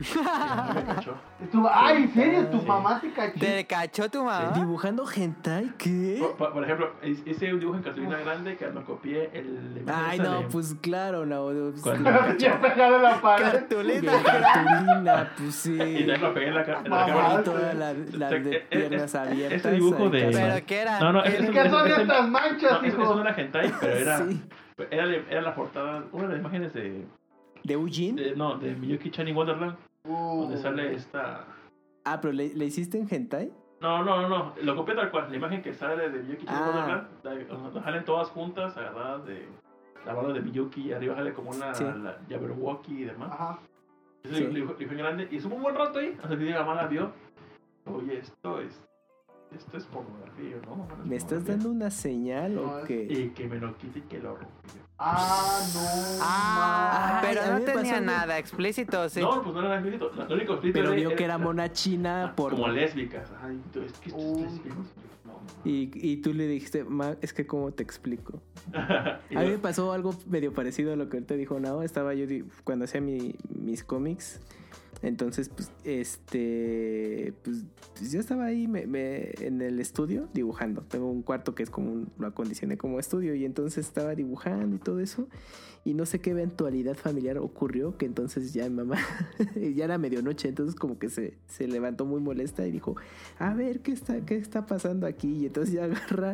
Y 0.00 1.46
tú, 1.52 1.66
ay, 1.70 2.04
¿en 2.04 2.14
serio? 2.14 2.46
¿Tu 2.46 2.58
Sí. 2.60 2.66
mamá 2.66 3.00
te 3.00 3.10
cachó? 3.12 3.38
¿Te 3.38 3.66
cachó 3.66 4.08
tu 4.10 4.24
mamá? 4.24 4.52
¿Dibujando 4.54 5.04
hentai? 5.14 5.72
¿Qué? 5.76 6.16
Por, 6.20 6.36
por- 6.36 6.52
por 6.54 6.64
ejemplo, 6.64 6.90
es- 7.02 7.26
hice 7.26 7.52
un 7.52 7.60
dibujo 7.60 7.76
en 7.78 7.82
cartulina 7.82 8.16
grande 8.18 8.56
que 8.56 8.66
me 8.68 8.82
copié 8.82 9.30
el... 9.34 9.84
la 9.84 10.08
Ay, 10.10 10.18
no, 10.18 10.40
de- 10.40 10.46
pues 10.48 10.74
claro, 10.80 11.26
no. 11.26 11.46
pues, 11.70 11.82
Cuando- 11.82 12.10
ya 12.38 12.60
pegado 12.60 12.98
la 12.98 13.20
pared. 13.22 13.44
Cartulina. 13.52 14.12
Cartulina, 14.22 15.32
pues 15.36 15.48
Y 15.48 15.52
sí. 15.72 15.78
también 15.78 16.20
lo 16.22 16.34
pegué 16.34 16.48
en 16.48 16.54
la, 16.54 16.62
en 16.62 16.68
la 16.72 16.80
Mamá. 16.88 17.06
cámara. 17.06 17.40
Y 17.40 17.44
todas 17.44 17.74
las 17.74 18.32
Eh, 18.32 18.40
de 18.40 18.56
eh, 18.56 18.66
piernas 18.70 19.14
eh, 19.14 19.18
abiertas. 19.18 19.58
ese 19.60 19.72
dibujo 19.72 20.08
de-. 20.10 20.30
¿Pero 20.32 20.66
qué 20.66 20.78
era? 20.80 21.00
No, 21.00 21.12
no, 21.12 21.22
¿Qué- 21.24 21.50
¿Qué 21.52 21.70
son 21.70 21.90
estas 21.90 22.28
manchas, 22.28 22.80
No, 22.82 22.88
hijo? 22.88 23.02
eso 23.02 23.14
no 23.16 23.20
era 23.22 23.34
hentai, 23.38 23.72
pero 23.80 23.92
era, 23.96 24.18
Sí. 24.26 24.42
era, 24.90 25.04
era 25.28 25.42
la 25.42 25.54
portada, 25.54 26.04
una 26.12 26.22
de 26.24 26.28
las 26.30 26.40
imágenes 26.40 26.72
de, 26.72 27.04
¿De 27.64 27.74
Eugene? 27.74 28.22
de- 28.22 28.36
no, 28.36 28.56
de 28.56 28.74
Miyuki 28.74 29.10
Chan 29.10 29.28
y 29.28 29.32
Wonderland, 29.32 29.76
Uh, 30.08 30.42
donde 30.42 30.56
sale 30.56 30.94
esta... 30.94 31.44
Ah, 32.04 32.20
pero 32.20 32.32
¿le, 32.32 32.54
le 32.54 32.64
hiciste 32.64 32.98
en 32.98 33.06
hentai? 33.10 33.52
No, 33.80 34.02
no, 34.04 34.22
no, 34.22 34.28
no, 34.28 34.54
lo 34.62 34.76
copié 34.76 34.94
tal 34.94 35.10
cual, 35.10 35.30
la 35.30 35.36
imagen 35.36 35.62
que 35.62 35.72
sale 35.74 36.08
de 36.10 36.22
Miyuki 36.22 36.44
Ah. 36.48 37.06
Donde 37.22 37.80
salen 37.82 38.04
todas 38.04 38.28
juntas, 38.28 38.76
agarradas 38.76 39.26
de 39.26 39.46
la 40.06 40.14
mano 40.14 40.32
de 40.32 40.40
Miyuki, 40.40 40.88
y 40.88 40.92
arriba 40.92 41.14
sale 41.16 41.32
como 41.34 41.50
una 41.50 41.74
Sí. 41.74 41.84
la 41.84 42.18
Jabberwocky 42.28 43.02
y 43.02 43.04
demás. 43.04 43.30
Ajá. 43.32 43.58
Ese 44.22 44.34
Sí. 44.36 44.46
dibujo 44.46 44.74
en 44.78 44.96
grande, 44.96 45.28
y 45.30 45.36
estuvo 45.36 45.56
un 45.56 45.62
buen 45.62 45.74
rato 45.74 45.98
ahí, 45.98 46.14
hasta 46.22 46.28
que 46.30 46.36
mi 46.36 46.50
la 46.50 46.86
vio. 46.86 47.12
Oye, 47.86 48.18
esto 48.18 48.60
es... 48.60 48.82
Esto 49.50 49.76
es 49.78 49.84
pornografía, 49.86 50.56
¿no? 50.64 50.76
no 50.76 50.84
es 51.02 51.06
¿Me 51.06 51.16
estás 51.16 51.38
pornografía". 51.40 51.56
dando 51.56 51.70
una 51.70 51.90
señal 51.90 52.54
No, 52.54 52.62
o 52.62 52.84
qué? 52.84 53.02
Y 53.10 53.30
que 53.30 53.48
me 53.48 53.58
lo 53.58 53.76
quite 53.76 53.98
y 53.98 54.02
que 54.02 54.18
lo 54.20 54.36
rompa. 54.36 54.48
Ah, 55.02 55.60
no. 55.74 56.18
Ah, 56.20 57.18
pero 57.22 57.40
no 57.46 57.60
pasó 57.60 57.64
tenía 57.64 58.00
nada 58.02 58.38
explícito, 58.38 59.08
sí. 59.08 59.20
No, 59.22 59.42
pues 59.42 59.54
no 59.54 59.60
era 59.64 59.74
explícito. 59.76 60.10
Lo 60.28 60.34
único 60.34 60.52
explícito 60.52 60.78
Pero 60.80 60.92
vio 60.94 61.16
que 61.16 61.24
era 61.24 61.38
mona 61.38 61.72
china 61.72 62.34
por... 62.36 62.52
Como 62.52 62.68
lésbicas. 62.68 63.30
Ay, 63.42 63.58
tú, 63.72 63.80
es 63.80 63.92
que 63.94 64.12
Uh. 64.12 64.42
lesbianas. 64.42 64.86
No, 65.24 65.40
Y, 65.64 65.90
y 65.94 66.16
tú 66.18 66.34
le 66.34 66.46
dijiste, 66.46 66.84
"Ma, 66.84 67.14
es 67.22 67.32
que 67.32 67.46
cómo 67.46 67.70
te 67.72 67.82
explico. 67.82 68.42
Y 69.30 69.36
A 69.36 69.40
mí 69.40 69.46
me 69.50 69.58
pasó 69.58 69.92
algo 69.92 70.14
medio 70.26 70.52
parecido 70.52 70.92
a 70.92 70.96
lo 70.96 71.08
que 71.08 71.16
ahorita 71.16 71.34
dijo 71.34 71.58
Nao. 71.58 71.82
Estaba 71.82 72.12
yo 72.14 72.26
cuando 72.64 72.84
hacía 72.84 73.00
mi- 73.00 73.36
mis 73.48 73.82
cómics. 73.82 74.40
Entonces, 75.02 75.48
pues, 75.48 75.70
este, 75.84 77.32
pues, 77.42 77.64
pues, 77.96 78.12
yo 78.12 78.20
estaba 78.20 78.44
ahí 78.44 78.68
me- 78.68 79.30
en 79.40 79.62
el 79.62 79.80
estudio 79.80 80.28
dibujando. 80.34 80.82
Tengo 80.82 81.10
un 81.10 81.22
cuarto 81.22 81.54
que 81.54 81.62
es 81.62 81.70
como 81.70 81.90
un, 81.90 82.12
lo 82.18 82.26
acondicioné 82.26 82.76
como 82.76 82.98
estudio 82.98 83.34
y 83.34 83.44
entonces 83.44 83.86
estaba 83.86 84.14
dibujando 84.14 84.76
y 84.76 84.78
todo 84.78 85.00
eso. 85.00 85.28
Y 85.82 85.94
no 85.94 86.04
sé 86.04 86.18
qué 86.20 86.32
eventualidad 86.32 86.94
familiar 86.94 87.38
ocurrió 87.38 87.96
que 87.96 88.04
entonces 88.04 88.52
ya 88.52 88.68
mamá, 88.68 88.98
ya 89.74 89.84
era 89.86 89.96
medianoche, 89.96 90.48
entonces 90.48 90.74
como 90.74 90.98
que 90.98 91.08
se, 91.08 91.38
se 91.48 91.66
levantó 91.66 92.04
muy 92.04 92.20
molesta 92.20 92.66
y 92.66 92.70
dijo, 92.70 92.96
a 93.38 93.54
ver, 93.54 93.80
¿qué 93.80 93.92
está, 93.92 94.20
qué 94.26 94.36
está 94.36 94.66
pasando 94.66 95.06
aquí? 95.06 95.28
Y 95.38 95.46
entonces 95.46 95.72
ya 95.72 95.84
agarra 95.84 96.32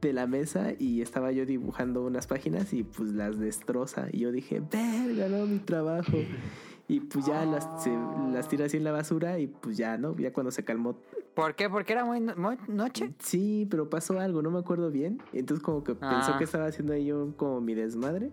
de 0.00 0.12
la 0.12 0.26
mesa 0.26 0.72
y 0.76 1.00
estaba 1.02 1.30
yo 1.30 1.46
dibujando 1.46 2.04
unas 2.04 2.26
páginas 2.26 2.72
y 2.72 2.82
pues 2.82 3.12
las 3.12 3.38
destroza. 3.38 4.08
Y 4.12 4.18
yo 4.18 4.32
dije, 4.32 4.60
verga, 4.60 5.28
no, 5.28 5.46
mi 5.46 5.60
trabajo. 5.60 6.16
Y 6.88 7.00
pues 7.00 7.26
ya 7.26 7.44
las, 7.44 7.68
se- 7.84 7.92
las 8.32 8.48
tira 8.48 8.64
así 8.64 8.78
en 8.78 8.84
la 8.84 8.92
basura 8.92 9.38
y 9.38 9.46
pues 9.46 9.76
ya, 9.76 9.98
¿no? 9.98 10.16
Ya 10.16 10.32
cuando 10.32 10.50
se 10.50 10.64
calmó. 10.64 10.98
¿Por 11.34 11.54
qué? 11.54 11.68
Porque 11.68 11.92
era 11.92 12.04
muy, 12.04 12.20
muy 12.20 12.56
noche. 12.66 13.12
Sí, 13.18 13.66
pero 13.70 13.90
pasó 13.90 14.18
algo, 14.18 14.40
no 14.42 14.50
me 14.50 14.58
acuerdo 14.58 14.90
bien. 14.90 15.20
Entonces 15.34 15.62
como 15.62 15.84
que 15.84 15.92
Ah. 16.00 16.10
pensó 16.10 16.38
que 16.38 16.44
estaba 16.44 16.64
haciendo 16.66 16.94
ahí 16.94 17.04
yo 17.06 17.34
como 17.36 17.60
mi 17.60 17.74
desmadre. 17.74 18.32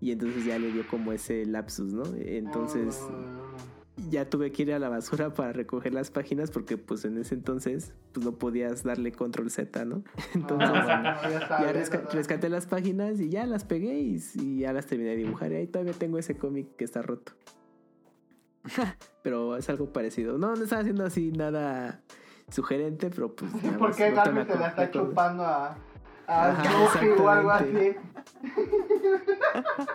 Y 0.00 0.12
entonces 0.12 0.44
ya 0.44 0.58
le 0.58 0.72
dio 0.72 0.86
como 0.88 1.12
ese 1.12 1.44
lapsus, 1.44 1.92
¿no? 1.92 2.02
Entonces 2.16 3.00
ya 4.10 4.28
tuve 4.28 4.50
que 4.52 4.62
ir 4.62 4.72
a 4.72 4.78
la 4.78 4.88
basura 4.88 5.34
para 5.34 5.52
recoger 5.52 5.92
las 5.92 6.10
páginas 6.10 6.50
porque 6.50 6.76
pues 6.78 7.04
en 7.04 7.18
ese 7.18 7.34
entonces 7.34 7.92
pues 8.12 8.24
no 8.24 8.32
podías 8.32 8.82
darle 8.82 9.12
control 9.12 9.50
Z, 9.50 9.84
¿no? 9.84 10.02
Entonces 10.34 10.68
ya 10.70 11.72
resca- 11.72 12.08
rescaté 12.10 12.48
las 12.48 12.66
páginas 12.66 13.20
y 13.20 13.28
ya 13.28 13.44
las 13.46 13.64
pegué 13.64 14.00
y, 14.00 14.20
y 14.36 14.58
ya 14.60 14.72
las 14.72 14.86
terminé 14.86 15.10
de 15.10 15.16
dibujar. 15.16 15.52
Y 15.52 15.56
ahí 15.56 15.66
todavía 15.66 15.92
tengo 15.92 16.18
ese 16.18 16.36
cómic 16.36 16.74
que 16.76 16.84
está 16.84 17.02
roto. 17.02 17.32
Pero 19.22 19.56
es 19.56 19.68
algo 19.68 19.92
parecido. 19.92 20.38
No, 20.38 20.54
no 20.56 20.62
estaba 20.64 20.80
haciendo 20.82 21.04
así 21.04 21.32
nada 21.32 22.00
sugerente, 22.50 23.08
pero 23.10 23.34
pues... 23.34 23.52
nada 23.54 23.78
¿Por 23.78 23.88
más, 23.88 23.96
qué 23.96 24.04
ahorita 24.04 24.30
me 24.32 24.44
Gaby 24.44 24.52
se 24.52 24.58
la 24.58 24.66
está 24.68 24.90
chupando 24.90 25.42
a, 25.44 25.76
a 26.26 26.50
Ajá, 26.50 26.70
o 27.22 27.28
algo 27.28 27.50
así? 27.50 27.94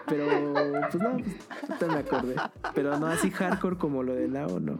Pero 0.08 0.54
pues 0.90 0.96
no, 1.04 1.18
pues 1.18 1.38
ahorita 1.70 1.88
me 1.88 1.96
acordé. 2.00 2.36
Pero 2.74 2.98
no 2.98 3.08
así 3.08 3.30
hardcore 3.32 3.78
como 3.78 4.02
lo 4.04 4.16
de 4.16 4.28
Nao, 4.28 4.60
no. 4.60 4.80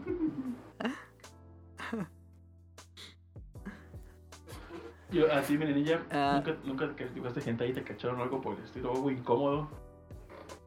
Yo, 5.10 5.32
a 5.32 5.40
ti, 5.40 5.56
mi 5.56 5.64
niña, 5.66 6.02
Ah. 6.10 6.42
nunca, 6.44 6.60
nunca 6.64 6.94
que 6.96 7.06
dibujaste 7.06 7.40
gente 7.40 7.64
ahí 7.64 7.72
te 7.72 7.82
cacharon 7.82 8.20
algo 8.20 8.40
por 8.42 8.58
el 8.58 8.64
estilo, 8.64 8.92
algo 8.92 9.10
incómodo. 9.10 9.68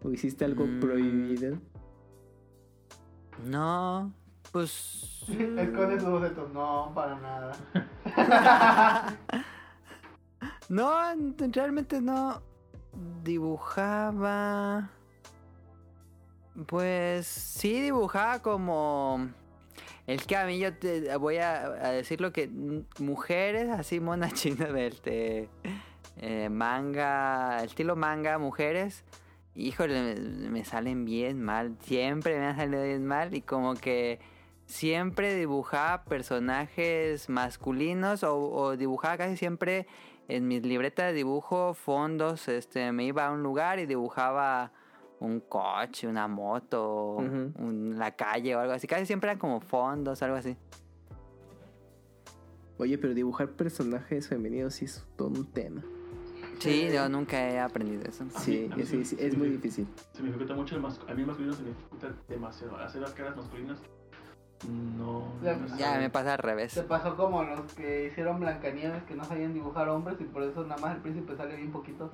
¿O 0.04 0.10
hiciste 0.10 0.46
algo 0.46 0.66
Mm. 0.66 0.80
prohibido? 0.80 1.58
No, 3.46 4.12
pues... 4.52 5.24
Esconde 5.30 6.00
sus 6.00 6.10
bocetos. 6.10 6.52
No, 6.54 6.92
para 6.94 7.16
nada. 7.20 7.56
No, 10.72 10.90
realmente 11.52 12.00
no 12.00 12.42
dibujaba. 13.24 14.90
Pues 16.66 17.28
sí 17.28 17.82
dibujaba 17.82 18.42
como. 18.42 19.30
Es 20.08 20.26
que 20.26 20.38
a 20.38 20.46
mí 20.46 20.60
yo 20.60 20.74
te 20.74 21.14
voy 21.18 21.40
a, 21.40 21.64
a 21.64 21.92
decir 21.92 22.22
lo 22.22 22.32
que 22.32 22.50
mujeres 23.00 23.70
así 23.70 24.00
monas 24.00 24.34
chinas 24.36 24.72
de 24.72 24.88
este 24.88 25.50
eh, 26.18 26.48
manga, 26.50 27.64
estilo 27.66 27.98
manga, 27.98 28.38
mujeres, 28.38 29.04
híjole, 29.56 30.16
me, 30.16 30.50
me 30.50 30.66
salen 30.66 31.06
bien 31.06 31.42
mal, 31.42 31.76
siempre 31.82 32.38
me 32.40 32.46
han 32.46 32.56
salido 32.56 32.84
bien 32.84 33.06
mal 33.06 33.34
y 33.34 33.42
como 33.42 33.74
que 33.76 34.20
siempre 34.66 35.36
dibujaba 35.36 36.04
personajes 36.06 37.30
masculinos 37.30 38.24
o, 38.24 38.36
o 38.38 38.78
dibujaba 38.78 39.18
casi 39.18 39.36
siempre 39.38 39.88
en 40.28 40.48
mis 40.48 40.64
libretas 40.66 41.08
de 41.08 41.14
dibujo 41.14 41.74
fondos, 41.74 42.48
este, 42.48 42.92
me 42.94 43.04
iba 43.06 43.28
a 43.28 43.32
un 43.32 43.44
lugar 43.44 43.80
y 43.80 43.86
dibujaba 43.86 44.72
un 45.20 45.40
coche, 45.42 46.08
una 46.08 46.28
moto, 46.28 47.16
un- 47.16 47.96
la 48.00 48.16
calle 48.16 48.56
o 48.56 48.60
algo 48.60 48.74
así. 48.74 48.88
Casi 48.88 49.06
siempre 49.06 49.30
eran 49.30 49.40
como 49.40 49.60
fondos, 49.60 50.24
algo 50.24 50.38
así. 50.38 50.56
Oye, 52.78 52.98
pero 52.98 53.14
dibujar 53.14 53.50
personajes 53.50 54.28
femeninos 54.30 54.76
sí 54.76 54.86
es 54.86 55.06
todo 55.18 55.28
un 55.28 55.46
tema. 55.52 55.84
Sí, 56.62 56.90
yo 56.94 57.10
nunca 57.10 57.50
he 57.50 57.60
aprendido 57.60 58.04
eso. 58.04 58.26
Sí, 58.38 58.70
mí- 58.76 58.84
sí, 58.86 59.04
sí- 59.04 59.06
sí, 59.06 59.18
es 59.20 59.38
muy 59.38 59.50
difícil. 59.50 59.88
Se 60.14 60.22
me 60.22 60.28
dificulta 60.28 60.54
mucho 60.54 60.76
el 60.76 60.82
masculino. 60.82 61.12
A 61.12 61.16
mí 61.16 61.22
el 61.22 61.28
masculino 61.28 61.54
se 61.56 61.64
me 61.64 61.70
dificulta 61.70 62.14
demasiado. 62.28 62.78
Hacer 62.78 63.02
las 63.02 63.12
caras 63.12 63.36
masculinas, 63.36 63.80
no. 64.98 65.34
Ya- 65.44 65.56
no 65.56 65.68
me 65.68 65.78
Ya 65.78 65.98
me 65.98 66.10
pasa 66.10 66.34
al 66.34 66.40
revés. 66.40 66.74
Se 66.74 66.84
pasó 66.84 67.16
como 67.18 67.44
los 67.44 67.74
que 67.74 68.08
hicieron 68.08 68.40
Blancanieves 68.40 69.04
que 69.04 69.16
no 69.16 69.24
sabían 69.24 69.54
dibujar 69.54 69.90
hombres 69.90 70.18
y 70.22 70.26
por 70.26 70.44
eso 70.44 70.64
nada 70.64 70.80
más 70.82 70.96
el 70.96 71.02
príncipe 71.02 71.36
sale 71.36 71.56
bien 71.56 71.72
poquito. 71.72 72.12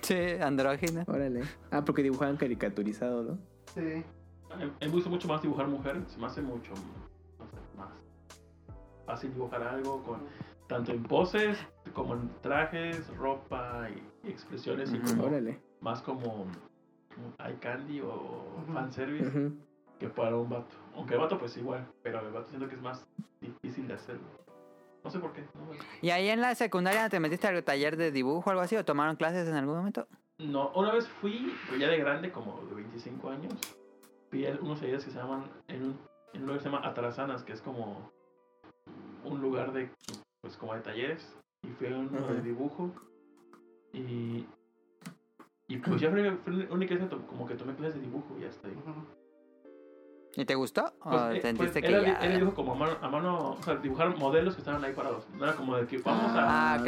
Sí, 0.00 0.16
andrógino. 0.40 1.04
Órale. 1.06 1.42
Ah, 1.70 1.84
porque 1.84 2.02
dibujaban 2.02 2.36
caricaturizado, 2.36 3.22
¿no? 3.22 3.38
Sí. 3.74 4.02
A 4.50 4.56
mí 4.56 4.70
me 4.80 4.88
gusta 4.88 5.10
mucho 5.10 5.26
más 5.28 5.42
dibujar 5.42 5.66
mujer. 5.66 6.00
Se 6.06 6.18
me 6.18 6.26
hace 6.26 6.40
mucho 6.40 6.70
no 6.72 7.46
sé, 7.50 7.56
más 7.76 7.88
fácil 9.04 9.34
dibujar 9.34 9.62
algo 9.62 10.02
con 10.04 10.20
tanto 10.66 10.92
en 10.92 11.02
poses 11.02 11.58
como 11.92 12.14
en 12.14 12.30
trajes, 12.40 13.06
ropa 13.16 13.88
y, 13.90 14.28
expresiones 14.28 14.92
y 14.92 14.98
como 14.98 15.24
Órale. 15.24 15.60
más 15.80 16.02
como 16.02 16.42
un 16.44 17.34
eye 17.46 17.58
candy 17.60 18.00
o 18.00 18.62
Ujú. 18.62 18.72
fanservice 18.72 19.28
Ujú. 19.28 19.52
que 19.98 20.08
para 20.08 20.36
un 20.36 20.48
vato. 20.48 20.74
Aunque 20.96 21.14
el 21.14 21.20
vato 21.20 21.38
pues 21.38 21.56
igual, 21.56 21.86
pero 22.02 22.20
el 22.20 22.32
vato 22.32 22.48
siento 22.48 22.68
que 22.68 22.74
es 22.74 22.82
más 22.82 23.06
difícil 23.40 23.86
de 23.86 23.94
hacerlo. 23.94 24.24
No 25.04 25.10
sé 25.10 25.18
por 25.18 25.32
qué. 25.34 25.42
No, 25.42 25.70
¿Y 26.00 26.10
ahí 26.10 26.28
en 26.30 26.40
la 26.40 26.54
secundaria 26.54 27.08
te 27.10 27.20
metiste 27.20 27.46
al 27.46 27.62
taller 27.62 27.96
de 27.98 28.10
dibujo 28.10 28.48
o 28.48 28.50
algo 28.50 28.62
así? 28.62 28.74
¿O 28.76 28.84
tomaron 28.84 29.16
clases 29.16 29.46
en 29.46 29.54
algún 29.54 29.76
momento? 29.76 30.08
No, 30.38 30.70
una 30.74 30.92
vez 30.92 31.06
fui, 31.08 31.54
pero 31.66 31.76
ya 31.78 31.88
de 31.88 31.98
grande, 31.98 32.32
como 32.32 32.60
de 32.68 32.74
25 32.74 33.28
años, 33.28 33.52
fui 34.30 34.46
a 34.46 34.58
unos 34.60 34.80
talleres 34.80 35.04
que 35.04 35.10
se 35.10 35.18
llaman, 35.18 35.44
en 35.68 35.82
un, 35.84 35.98
en 36.32 36.40
un 36.40 36.46
lugar 36.46 36.56
que 36.58 36.64
se 36.64 36.70
llama 36.70 36.86
Atarazanas, 36.88 37.44
que 37.44 37.52
es 37.52 37.60
como 37.60 38.10
un 39.24 39.40
lugar 39.40 39.72
de, 39.72 39.90
pues 40.44 40.58
como 40.58 40.74
de 40.74 40.80
talleres, 40.82 41.34
y 41.62 41.68
fui 41.68 41.86
a 41.86 41.96
uno 41.96 42.18
Ajá. 42.18 42.34
de 42.34 42.42
dibujo, 42.42 42.90
y, 43.94 44.46
y 45.68 45.76
pues 45.78 45.98
ya 46.02 46.10
fue, 46.10 46.36
fue 46.36 46.52
la 46.52 46.70
única 46.70 46.94
vez 46.94 47.08
como 47.26 47.46
que 47.46 47.54
tomé 47.54 47.74
clases 47.74 47.94
de 47.94 48.02
dibujo 48.02 48.36
y 48.38 48.44
hasta 48.44 48.68
ahí. 48.68 48.74
¿Y 50.36 50.44
te 50.44 50.54
gustó? 50.54 50.92
Pues, 51.02 51.14
¿O 51.14 51.30
eh, 51.30 51.40
sentiste 51.40 51.80
pues, 51.80 51.84
que 51.86 51.96
era, 51.96 52.02
ya...? 52.02 52.26
era 52.26 52.36
dibujo 52.36 52.56
como 52.56 52.72
a 52.72 52.74
mano, 52.74 52.96
a 53.00 53.08
mano, 53.08 53.50
o 53.52 53.62
sea, 53.62 53.76
dibujar 53.76 54.14
modelos 54.18 54.54
que 54.54 54.60
estaban 54.60 54.84
ahí 54.84 54.92
parados. 54.92 55.26
No 55.38 55.44
era 55.44 55.54
como 55.54 55.76
de 55.76 55.86
que 55.86 55.96
vamos 55.98 56.30
a, 56.32 56.74
Ah. 56.74 56.78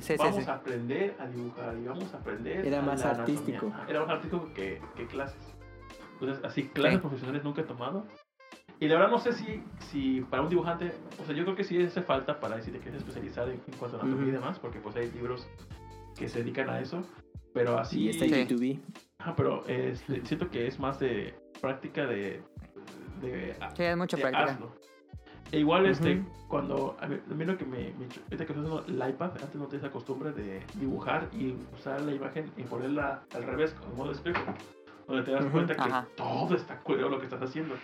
Sí, 0.00 0.14
vamos 0.16 0.44
sí. 0.44 0.50
a 0.50 0.54
aprender 0.54 1.14
a 1.18 1.26
dibujar 1.26 1.76
y 1.76 1.84
vamos 1.84 2.14
a 2.14 2.16
aprender. 2.16 2.66
Era 2.66 2.80
más 2.80 3.04
anatomía. 3.04 3.22
artístico. 3.22 3.72
Era 3.86 4.00
más 4.00 4.08
artístico 4.08 4.50
que, 4.54 4.80
que 4.96 5.06
clases. 5.08 5.54
Entonces, 6.14 6.42
así, 6.42 6.68
clases 6.68 7.00
profesionales 7.00 7.44
nunca 7.44 7.60
he 7.60 7.64
tomado. 7.64 8.06
Y 8.80 8.88
la 8.88 8.96
verdad 8.96 9.10
no 9.10 9.18
sé 9.18 9.32
si, 9.32 9.62
si 9.90 10.20
para 10.22 10.42
un 10.42 10.48
dibujante, 10.48 10.92
o 11.22 11.24
sea, 11.24 11.34
yo 11.34 11.44
creo 11.44 11.56
que 11.56 11.64
sí 11.64 11.80
hace 11.82 12.02
falta 12.02 12.38
para 12.40 12.60
si 12.60 12.70
te 12.70 12.78
quieres 12.78 12.98
especializar 13.00 13.48
en, 13.48 13.60
en 13.66 13.74
cuanto 13.78 13.96
a 13.96 14.00
anatomía 14.00 14.26
y 14.26 14.30
Ujú. 14.32 14.40
demás, 14.40 14.58
porque 14.58 14.78
pues 14.80 14.96
hay 14.96 15.10
libros 15.12 15.48
que 16.18 16.28
se 16.28 16.40
dedican 16.42 16.68
a 16.70 16.80
eso. 16.80 17.02
Pero 17.52 17.78
así, 17.78 18.06
Y 18.06 18.08
está 18.10 18.26
YouTube. 18.26 18.80
Ajá, 19.18 19.34
pero 19.36 19.64
este, 19.68 20.24
siento 20.26 20.50
que 20.50 20.66
es 20.66 20.78
más 20.80 20.98
de 20.98 21.34
práctica 21.60 22.04
de... 22.06 22.42
de 23.20 23.54
Sí, 23.76 23.84
es 23.84 23.96
mucha 23.96 24.16
de 24.16 24.22
práctica. 24.22 24.44
hazlo. 24.44 24.72
E 25.52 25.60
igual, 25.60 25.86
este, 25.86 26.16
Ujú. 26.18 26.28
cuando. 26.48 26.96
A 27.00 27.06
mí, 27.06 27.16
a 27.30 27.34
mí 27.34 27.44
lo 27.44 27.56
que 27.56 27.64
me. 27.64 27.92
me 27.92 28.06
ahorita 28.06 28.44
que 28.44 28.52
estoy 28.52 28.58
usando 28.64 28.84
el 28.88 29.08
iPad, 29.10 29.30
antes 29.40 29.54
no 29.54 29.66
tenía 29.66 29.86
esa 29.86 29.92
costumbre 29.92 30.32
de 30.32 30.62
dibujar 30.80 31.28
y 31.32 31.54
usar 31.72 32.00
la 32.00 32.12
imagen 32.12 32.50
y 32.56 32.64
ponerla 32.64 33.22
al 33.34 33.44
revés, 33.44 33.72
con 33.74 33.94
modo 33.96 34.10
espejo. 34.10 34.42
Donde 35.06 35.22
te 35.22 35.30
das 35.30 35.42
Ujú. 35.44 35.52
cuenta 35.52 35.74
que 35.76 35.80
Ajá. 35.82 36.08
todo 36.16 36.56
está 36.56 36.78
culero 36.80 37.08
lo 37.08 37.18
que 37.18 37.24
estás 37.26 37.42
haciendo. 37.42 37.76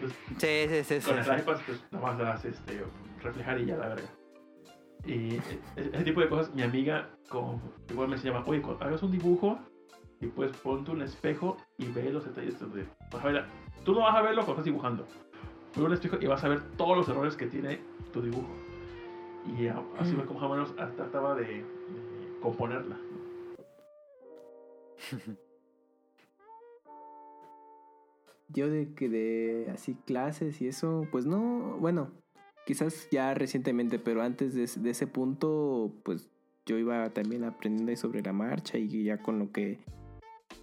Pues, 0.00 0.12
Sí, 0.38 0.66
sí, 0.68 0.84
sí. 0.84 1.00
sí. 1.00 1.10
con 1.10 1.18
el 1.18 1.24
iPad, 1.40 1.56
pues 1.66 1.84
nada 1.90 2.06
más 2.06 2.18
das 2.18 2.44
este, 2.44 2.84
reflejar 3.22 3.60
y 3.60 3.66
ya 3.66 3.76
la 3.76 3.88
verga. 3.88 4.08
Y 5.04 5.36
e- 5.36 5.40
ese 5.76 6.04
tipo 6.04 6.20
de 6.20 6.28
cosas, 6.28 6.54
mi 6.54 6.62
amiga, 6.62 7.10
como, 7.28 7.60
igual 7.90 8.08
me 8.08 8.16
enseñaba, 8.16 8.44
oye, 8.46 8.62
hagas 8.80 9.02
un 9.02 9.10
dibujo 9.12 9.58
y 10.20 10.26
pues 10.26 10.54
ponte 10.58 10.90
un 10.90 11.02
espejo 11.02 11.56
y 11.78 11.86
ve 11.86 12.10
los 12.10 12.24
detalles 12.24 12.58
donde 12.60 12.86
vas 13.10 13.24
a 13.24 13.28
ver, 13.28 13.44
tú 13.84 13.92
no 13.94 14.00
vas 14.00 14.14
a 14.16 14.20
verlo 14.22 14.42
cuando 14.42 14.52
estás 14.52 14.64
dibujando, 14.66 15.06
pero 15.74 15.86
un 15.86 15.92
espejo 15.94 16.18
y 16.20 16.26
vas 16.26 16.44
a 16.44 16.48
ver 16.48 16.60
todos 16.76 16.96
los 16.96 17.08
errores 17.08 17.36
que 17.36 17.46
tiene 17.46 17.80
tu 18.12 18.20
dibujo. 18.22 18.48
Y 19.58 19.66
así 19.98 20.12
fue 20.14 20.26
como 20.26 20.40
más 20.40 20.50
o 20.50 20.52
menos 20.52 20.74
ah, 20.78 20.90
trataba 20.94 21.34
de, 21.34 21.44
de 21.44 21.64
componerla. 22.42 22.96
Yo 28.52 28.68
de 28.68 28.92
que 28.94 29.08
de 29.08 29.70
así 29.72 29.94
clases 30.06 30.60
y 30.60 30.68
eso, 30.68 31.06
pues 31.12 31.26
no, 31.26 31.76
bueno, 31.78 32.10
quizás 32.66 33.08
ya 33.10 33.34
recientemente, 33.34 33.98
pero 33.98 34.22
antes 34.22 34.54
de, 34.54 34.90
ese 34.90 35.06
punto, 35.06 35.92
pues 36.02 36.28
yo 36.66 36.78
iba 36.78 37.10
también 37.10 37.44
aprendiendo 37.44 37.94
sobre 37.96 38.22
la 38.22 38.32
marcha 38.32 38.78
y 38.78 39.04
ya 39.04 39.18
con 39.18 39.38
lo 39.38 39.50
que 39.52 39.78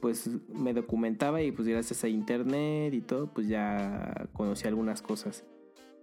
pues 0.01 0.29
me 0.53 0.73
documentaba 0.73 1.41
y 1.41 1.51
pues 1.51 1.67
gracias 1.67 2.03
a 2.03 2.07
internet 2.07 2.93
y 2.93 3.01
todo, 3.01 3.27
pues 3.33 3.47
ya 3.47 4.27
conocí 4.33 4.67
algunas 4.67 5.01
cosas. 5.01 5.43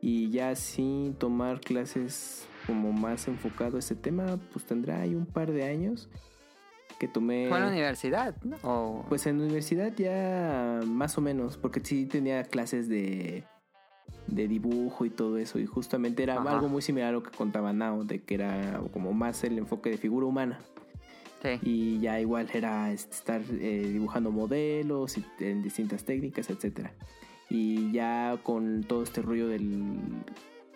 Y 0.01 0.31
ya 0.31 0.55
sin 0.57 1.15
tomar 1.15 1.61
clases 1.61 2.47
como 2.67 2.93
más 2.93 3.29
enfocado 3.29 3.77
a 3.77 3.79
este 3.79 3.95
tema, 3.95 4.39
pues 4.53 4.65
tendrá 4.67 5.01
ahí 5.01 5.15
un 5.15 5.27
par 5.27 5.53
de 5.53 5.65
años 5.65 6.11
que 6.99 7.09
tomé... 7.09 7.47
Fue 7.49 7.59
en 7.59 7.65
la 7.65 7.71
universidad, 7.71 8.37
¿no? 8.43 8.57
O- 8.63 9.05
Pues 9.09 9.27
en 9.27 9.39
la 9.39 9.45
universidad 9.45 9.93
ya 9.97 10.81
más 10.87 11.17
o 11.19 11.21
menos, 11.21 11.57
porque 11.57 11.81
sí 11.83 12.07
tenía 12.07 12.43
clases 12.45 12.89
de, 12.89 13.45
de 14.27 14.49
dibujo 14.49 15.05
y 15.05 15.11
todo 15.11 15.39
eso, 15.39 15.59
y 15.59 15.67
justamente 15.67 16.23
era 16.23 16.41
Ajá. 16.41 16.53
algo 16.53 16.69
muy 16.69 16.83
similar 16.83 17.11
a 17.11 17.13
lo 17.13 17.23
que 17.23 17.31
contaba 17.31 17.73
Nao, 17.73 18.05
de 18.05 18.23
que 18.23 18.35
era 18.35 18.81
como 18.93 19.13
más 19.13 19.45
el 19.45 19.59
enfoque 19.59 19.91
de 19.91 19.99
figura 19.99 20.27
humana. 20.27 20.59
sí. 21.43 21.59
Y 21.63 22.01
ya 22.01 22.21
igual 22.21 22.49
era 22.55 22.91
este, 22.93 23.15
estar 23.15 23.43
eh, 23.61 23.89
dibujando 23.93 24.31
modelos 24.31 25.19
y 25.19 25.25
en 25.41 25.63
distintas 25.63 26.05
técnicas, 26.05 26.49
etcétera. 26.51 26.93
Y 27.51 27.93
ya 27.93 28.39
con 28.43 28.83
todo 28.85 29.03
este 29.03 29.21
rollo 29.21 29.49
del, 29.49 29.99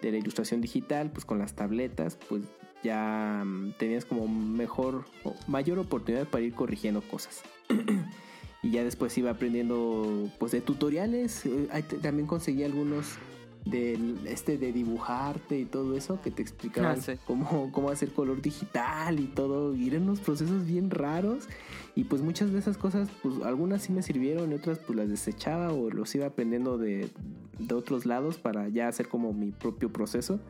de 0.02 0.12
la 0.12 0.18
ilustración 0.18 0.60
digital, 0.60 1.10
pues 1.10 1.24
con 1.24 1.38
las 1.38 1.54
tabletas, 1.54 2.18
pues 2.28 2.42
ya 2.82 3.42
mm, 3.44 3.72
tenías 3.78 4.04
como 4.04 4.28
mejor 4.28 5.04
o 5.24 5.34
mayor 5.46 5.78
oportunidad 5.78 6.26
para 6.26 6.44
ir 6.44 6.54
corrigiendo 6.54 7.02
cosas. 7.02 7.42
y 8.62 8.70
ya 8.70 8.84
después 8.84 9.16
iba 9.18 9.30
aprendiendo 9.30 10.28
pues 10.38 10.52
de 10.52 10.60
tutoriales, 10.60 11.46
eh, 11.46 11.68
también 12.02 12.26
conseguí 12.26 12.64
algunos 12.64 13.18
del 13.64 14.26
este 14.26 14.56
de 14.56 14.72
dibujarte 14.72 15.58
y 15.58 15.64
todo 15.64 15.96
eso 15.96 16.20
que 16.22 16.30
te 16.30 16.40
explicaban 16.40 16.98
Ah, 16.98 17.02
sí. 17.02 17.12
cómo, 17.26 17.70
cómo 17.72 17.90
hacer 17.90 18.10
color 18.12 18.40
digital 18.40 19.20
y 19.20 19.26
todo, 19.26 19.74
y 19.74 19.88
eran 19.88 20.04
unos 20.04 20.20
procesos 20.20 20.64
bien 20.64 20.90
raros 20.90 21.48
y 21.94 22.04
pues 22.04 22.22
muchas 22.22 22.52
de 22.52 22.60
esas 22.60 22.78
cosas 22.78 23.08
pues 23.22 23.34
algunas 23.44 23.82
sí 23.82 23.92
me 23.92 24.02
sirvieron 24.02 24.52
y 24.52 24.54
otras 24.54 24.78
pues 24.78 24.96
las 24.96 25.08
desechaba 25.08 25.72
o 25.72 25.90
los 25.90 26.14
iba 26.14 26.26
aprendiendo 26.26 26.78
de, 26.78 27.10
de 27.58 27.74
otros 27.74 28.06
lados 28.06 28.38
para 28.38 28.68
ya 28.68 28.88
hacer 28.88 29.08
como 29.08 29.32
mi 29.32 29.50
propio 29.50 29.92
proceso 29.92 30.40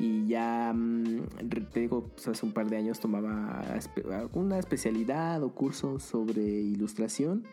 y 0.00 0.26
ya 0.26 0.72
mm, 0.74 1.26
te 1.72 1.80
digo 1.80 2.08
pues 2.08 2.26
hace 2.26 2.44
un 2.46 2.52
par 2.52 2.68
de 2.70 2.78
años 2.78 2.98
tomaba 3.00 3.60
alguna 4.12 4.58
especialidad 4.58 5.42
o 5.42 5.54
curso 5.54 5.98
sobre 6.00 6.42
ilustración 6.42 7.44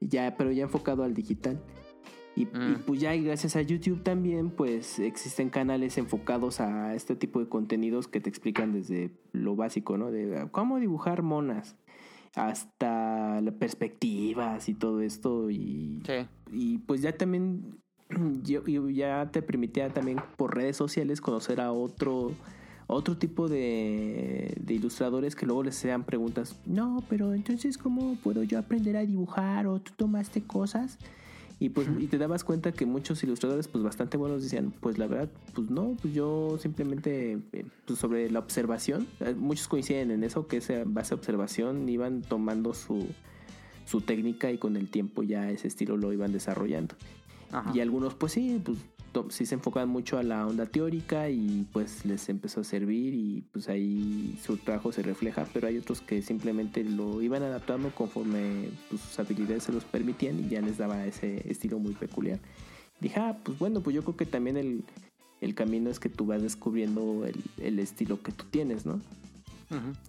ya 0.00 0.36
pero 0.38 0.52
ya 0.52 0.62
enfocado 0.62 1.02
al 1.02 1.12
digital 1.14 1.60
y, 2.36 2.42
y, 2.42 2.46
Mm. 2.46 2.82
pues 2.86 3.00
ya 3.00 3.14
y 3.16 3.24
gracias 3.24 3.56
a 3.56 3.60
YouTube 3.62 4.02
también 4.04 4.50
pues 4.50 5.00
existen 5.00 5.50
canales 5.50 5.98
enfocados 5.98 6.60
a 6.60 6.94
este 6.94 7.16
tipo 7.16 7.40
de 7.40 7.48
contenidos 7.48 8.06
que 8.06 8.20
te 8.20 8.28
explican 8.30 8.72
desde 8.72 9.10
lo 9.32 9.56
básico, 9.56 9.98
¿no? 9.98 10.12
De 10.12 10.46
cómo 10.52 10.78
dibujar 10.78 11.22
monas 11.22 11.76
hasta 12.36 13.40
las 13.40 13.54
perspectivas 13.54 14.68
y 14.68 14.74
todo 14.74 15.00
esto 15.00 15.50
y, 15.50 16.02
Sí. 16.06 16.26
y 16.52 16.78
pues 16.78 17.02
ya 17.02 17.16
también 17.16 17.80
yo, 18.44 18.66
yo 18.66 18.88
ya 18.90 19.30
te 19.30 19.42
permitía 19.42 19.88
también 19.90 20.20
por 20.36 20.54
redes 20.54 20.76
sociales 20.76 21.20
conocer 21.20 21.60
a 21.60 21.72
otro 21.72 22.32
otro 22.86 23.16
tipo 23.16 23.48
de, 23.48 24.52
de 24.60 24.74
ilustradores 24.74 25.36
que 25.36 25.46
luego 25.46 25.62
les 25.62 25.76
hacían 25.78 26.02
preguntas 26.02 26.56
no 26.66 27.04
pero 27.08 27.34
entonces 27.34 27.78
cómo 27.78 28.16
puedo 28.16 28.42
yo 28.42 28.58
aprender 28.58 28.96
a 28.96 29.06
dibujar 29.06 29.66
o 29.68 29.80
tú 29.80 29.92
tomaste 29.96 30.42
cosas 30.42 30.98
y 31.60 31.68
pues 31.68 31.88
y 31.98 32.06
te 32.06 32.16
dabas 32.16 32.42
cuenta 32.42 32.72
que 32.72 32.86
muchos 32.86 33.22
ilustradores 33.22 33.68
pues 33.68 33.84
bastante 33.84 34.16
buenos 34.16 34.42
decían 34.42 34.72
pues 34.80 34.96
la 34.96 35.06
verdad 35.06 35.28
pues 35.54 35.70
no 35.70 35.94
pues 36.00 36.14
yo 36.14 36.56
simplemente 36.58 37.38
eh, 37.52 37.66
pues, 37.84 37.98
sobre 37.98 38.30
la 38.30 38.38
observación 38.38 39.06
eh, 39.20 39.34
muchos 39.36 39.68
coinciden 39.68 40.10
en 40.10 40.24
eso 40.24 40.48
que 40.48 40.56
es 40.56 40.70
en 40.70 40.94
base 40.94 41.12
a 41.12 41.18
observación 41.18 41.86
iban 41.88 42.22
tomando 42.22 42.72
su 42.72 43.06
su 43.84 44.00
técnica 44.00 44.50
y 44.50 44.56
con 44.56 44.76
el 44.76 44.88
tiempo 44.88 45.22
ya 45.22 45.50
ese 45.50 45.68
estilo 45.68 45.98
lo 45.98 46.12
iban 46.14 46.32
desarrollando 46.32 46.94
Ajá. 47.52 47.72
y 47.74 47.80
algunos 47.80 48.14
pues 48.14 48.32
sí, 48.32 48.60
pues 48.64 48.78
sí 49.30 49.46
se 49.46 49.54
enfocan 49.54 49.88
mucho 49.88 50.18
a 50.18 50.22
la 50.22 50.46
onda 50.46 50.66
teórica 50.66 51.28
y 51.30 51.66
pues 51.72 52.04
les 52.04 52.28
empezó 52.28 52.60
a 52.60 52.64
servir 52.64 53.14
y 53.14 53.44
pues 53.52 53.68
ahí 53.68 54.38
su 54.44 54.56
trabajo 54.56 54.92
se 54.92 55.02
refleja, 55.02 55.46
pero 55.52 55.66
hay 55.66 55.78
otros 55.78 56.00
que 56.00 56.22
simplemente 56.22 56.84
lo 56.84 57.20
iban 57.20 57.42
adaptando 57.42 57.90
conforme 57.90 58.68
pues, 58.88 59.00
sus 59.02 59.18
habilidades 59.18 59.64
se 59.64 59.72
los 59.72 59.84
permitían 59.84 60.38
y 60.38 60.48
ya 60.48 60.60
les 60.60 60.78
daba 60.78 61.04
ese 61.06 61.48
estilo 61.50 61.78
muy 61.78 61.94
peculiar. 61.94 62.38
Dije, 63.00 63.18
ah, 63.18 63.36
pues 63.42 63.58
bueno, 63.58 63.80
pues 63.80 63.96
yo 63.96 64.02
creo 64.02 64.16
que 64.16 64.26
también 64.26 64.56
el, 64.56 64.84
el 65.40 65.54
camino 65.54 65.90
es 65.90 65.98
que 65.98 66.08
tú 66.08 66.26
vas 66.26 66.42
descubriendo 66.42 67.24
el, 67.24 67.42
el 67.58 67.78
estilo 67.78 68.22
que 68.22 68.32
tú 68.32 68.44
tienes, 68.50 68.86
¿no? 68.86 69.00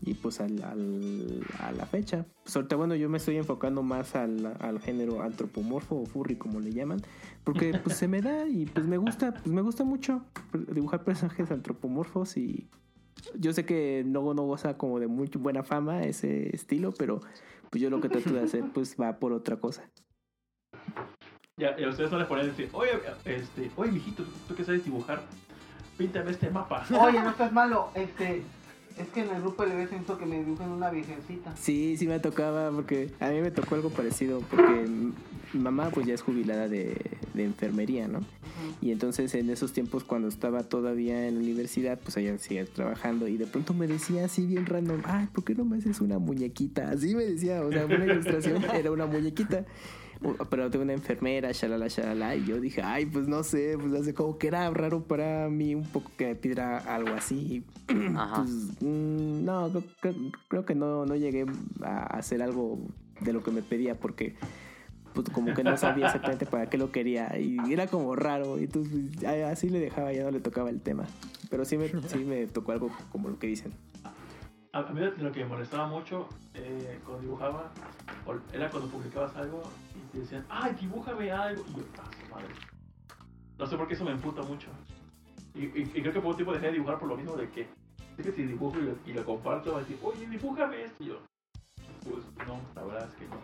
Y 0.04 0.16
pues 0.16 0.40
al, 0.42 0.62
al- 0.64 1.46
a 1.60 1.72
la 1.72 1.86
fecha. 1.86 2.26
Pues 2.44 2.56
ahorita, 2.56 2.76
bueno, 2.76 2.96
yo 2.96 3.10
me 3.10 3.18
estoy 3.18 3.38
enfocando 3.38 3.84
más 3.84 4.16
al, 4.16 4.56
al 4.60 4.80
género 4.80 5.22
antropomorfo 5.22 5.98
o 6.02 6.06
furry, 6.06 6.36
como 6.36 6.60
le 6.60 6.72
llaman. 6.72 7.02
Porque 7.44 7.72
pues 7.84 7.98
se 7.98 8.08
me 8.08 8.22
da 8.22 8.48
y 8.48 8.66
pues 8.66 8.88
me 8.88 8.98
gusta, 8.98 9.34
pues 9.34 9.48
me 9.48 9.62
gusta 9.62 9.84
mucho 9.84 10.24
dibujar 10.74 11.04
personajes 11.04 11.52
antropomorfos 11.52 12.38
y 12.38 12.68
yo 13.36 13.54
sé 13.54 13.66
que 13.66 14.04
no, 14.06 14.34
no 14.34 14.44
goza 14.44 14.78
como 14.78 15.00
de 15.00 15.08
muy 15.08 15.28
buena 15.38 15.64
fama 15.64 16.02
ese 16.04 16.56
estilo, 16.56 16.92
pero 16.98 17.22
pues 17.70 17.82
yo 17.82 17.90
lo 17.92 18.02
que 18.02 18.10
trato 18.10 18.34
de 18.34 18.42
hacer 18.42 18.66
pues 18.74 18.96
va 19.00 19.18
por 19.20 19.32
otra 19.32 19.58
cosa. 19.58 19.84
Ya, 21.58 21.80
y 21.80 21.84
a 21.84 21.90
ustedes 21.90 22.12
no 22.12 22.18
les 22.18 22.28
ponen 22.28 22.48
decir, 22.48 22.70
oye, 22.74 22.90
este, 23.26 23.70
oye, 23.76 23.92
mijito, 23.92 24.24
¿tú, 24.24 24.32
tú 24.48 24.56
que 24.56 24.64
sabes 24.64 24.84
dibujar? 24.84 25.22
Píntame 25.98 26.32
este 26.32 26.50
mapa. 26.50 26.84
Oye, 27.00 27.22
no 27.22 27.30
estás 27.30 27.52
malo. 27.54 27.90
Este, 27.94 28.42
es 28.98 29.08
que 29.10 29.22
en 29.22 29.30
el 29.30 29.42
grupo 29.42 29.66
le 29.66 29.76
ves 29.76 29.90
eso 29.92 30.18
que 30.18 30.26
me 30.26 30.40
dibujan 30.40 30.72
una 30.72 30.90
virgencita. 30.90 31.56
Sí, 31.56 31.96
sí 31.98 32.08
me 32.08 32.20
tocaba 32.20 32.72
porque 32.72 33.12
a 33.20 33.30
mí 33.30 33.42
me 33.42 33.52
tocó 33.52 33.76
algo 33.76 33.90
parecido 33.90 34.42
porque 34.50 34.88
mi 35.54 35.60
mamá 35.60 35.90
pues 35.90 36.06
ya 36.08 36.14
es 36.14 36.22
jubilada 36.22 36.68
de, 36.68 36.96
de 37.34 37.44
enfermería, 37.44 38.08
¿no? 38.08 38.22
Y 38.82 38.92
entonces 38.92 39.34
en 39.36 39.50
esos 39.50 39.74
tiempos 39.74 40.04
cuando 40.04 40.28
estaba 40.28 40.64
todavía 40.64 41.28
en 41.28 41.36
la 41.36 41.42
universidad, 41.42 42.00
pues 42.00 42.18
ella 42.18 42.38
seguía 42.38 42.66
trabajando 42.66 43.28
y 43.28 43.38
de 43.38 43.48
pronto 43.48 43.74
me 43.74 43.88
decía 43.88 44.26
así 44.26 44.46
bien 44.46 44.66
random, 44.66 45.02
ay, 45.06 45.28
¿por 45.34 45.44
qué 45.44 45.56
no 45.56 45.66
me 45.66 45.78
haces 45.78 46.02
una 46.02 46.20
muñequita? 46.20 46.90
Así 46.90 47.16
me 47.16 47.26
decía, 47.26 47.62
o 47.64 47.72
sea, 47.72 47.86
una 47.86 48.06
ilustración 48.06 48.64
era 48.74 48.92
una 48.92 49.06
muñequita. 49.06 49.66
Pero 50.50 50.70
de 50.70 50.78
una 50.78 50.94
enfermera, 50.94 51.52
shalala, 51.52 51.88
shalala, 51.88 52.36
y 52.36 52.46
yo 52.46 52.60
dije, 52.60 52.82
ay, 52.84 53.06
pues 53.08 53.28
no 53.28 53.42
sé, 53.44 53.76
pues 53.80 53.92
hace 53.94 54.14
como 54.14 54.38
que 54.38 54.48
era 54.48 54.70
raro 54.70 55.02
para 55.04 55.50
mí 55.50 55.74
un 55.74 55.84
poco 55.84 56.12
que 56.16 56.28
me 56.28 56.36
pidiera 56.36 56.78
algo 56.78 57.14
así. 57.16 57.64
Ajá. 58.16 58.44
Pues 58.44 58.50
mm, 58.82 59.44
no, 59.46 59.70
creo, 59.72 59.84
creo- 60.00 60.32
creo 60.48 60.66
que 60.66 60.76
no, 60.76 61.06
no 61.06 61.16
llegué 61.16 61.46
a 61.84 62.04
hacer 62.18 62.42
algo 62.44 62.78
de 63.20 63.34
lo 63.34 63.42
que 63.44 63.52
me 63.52 63.62
pedía 63.64 63.96
porque 64.00 64.36
pues 65.14 65.30
como 65.30 65.54
que 65.54 65.64
no 65.64 65.76
sabía 65.76 66.06
exactamente 66.06 66.46
para 66.46 66.70
qué 66.70 66.78
lo 66.78 66.92
quería 66.92 67.38
y 67.38 67.58
era 67.74 67.86
como 67.88 68.16
raro 68.16 68.58
y 68.58 68.64
entonces 68.64 68.94
pues, 69.20 69.26
así 69.44 69.70
le 69.70 69.80
dejaba 69.80 70.14
ya 70.14 70.24
no 70.24 70.32
le 70.32 70.40
tocaba 70.40 70.70
el 70.70 70.80
tema 70.82 71.04
pero 71.50 71.66
sí 71.66 71.78
me, 71.78 71.90
sí 72.08 72.20
me 72.26 72.48
tocó 72.48 72.72
algo 72.72 72.90
como 73.12 73.28
lo 73.30 73.38
que 73.38 73.48
dicen 73.48 73.74
A, 74.72 74.84
mí 74.84 75.02
lo 75.20 75.32
que 75.34 75.42
me 75.42 75.48
molestaba 75.50 75.86
mucho 75.88 76.30
eh, 76.56 76.98
cuando 77.06 77.22
dibujaba 77.24 77.72
era 78.54 78.70
cuando 78.70 78.90
publicabas 78.90 79.36
algo 79.36 79.62
y 80.14 80.20
decían, 80.20 80.46
ay, 80.50 80.76
dibújame 80.80 81.32
algo. 81.32 81.64
Y 81.70 81.74
yo, 81.78 81.84
ah, 82.00 82.10
su 82.20 82.30
madre. 82.34 82.48
No 83.58 83.66
sé 83.68 83.78
por 83.78 83.88
qué 83.88 83.94
eso 83.94 84.06
me 84.06 84.12
emputa 84.12 84.42
mucho. 84.44 84.68
Y, 85.54 85.66
y- 85.66 85.92
y 85.96 86.02
creo 86.02 86.14
que 86.14 86.20
por 86.22 86.32
un 86.32 86.36
tiempo 86.36 86.54
dejé 86.54 86.68
de 86.68 86.74
dibujar 86.74 87.00
por 87.00 87.10
lo 87.10 87.18
mismo 87.18 87.36
de 87.36 87.50
que, 87.50 87.62
es 88.18 88.26
que 88.26 88.32
si 88.32 88.44
dibujo 88.44 88.78
y 88.80 88.84
lo, 88.84 88.96
y 89.06 89.14
lo 89.14 89.26
comparto, 89.26 89.72
va 89.74 89.78
a 89.80 89.82
decir, 89.82 89.98
oye, 90.04 90.28
dibújame 90.28 90.84
esto. 90.84 91.04
Y 91.04 91.08
yo, 91.08 91.20
pues 92.04 92.24
no, 92.48 92.60
la 92.76 92.84
verdad 92.84 93.10
es 93.10 93.16
que 93.16 93.28
no. 93.28 93.36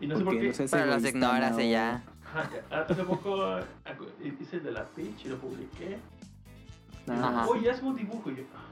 Y 0.00 0.06
no 0.06 0.16
sé 0.18 0.24
por 0.24 0.34
qué. 0.40 0.48
no 0.48 0.54
seas 0.54 0.70
Pero 0.70 0.86
los 0.86 1.04
ignoras 1.04 1.58
y 1.60 1.70
ya. 1.70 2.02
Hace 2.70 3.04
poco 3.04 3.58
hice 4.40 4.56
el 4.56 4.62
de 4.64 4.72
la 4.72 4.84
Peach 4.86 5.24
y 5.24 5.28
lo 5.28 5.36
publiqué. 5.38 5.98
Ah. 7.08 7.46
Oye, 7.48 7.70
hazme 7.70 7.88
un 7.90 7.96
dibujo. 7.96 8.30
Y 8.30 8.36
yo, 8.36 8.42
ah, 8.56 8.68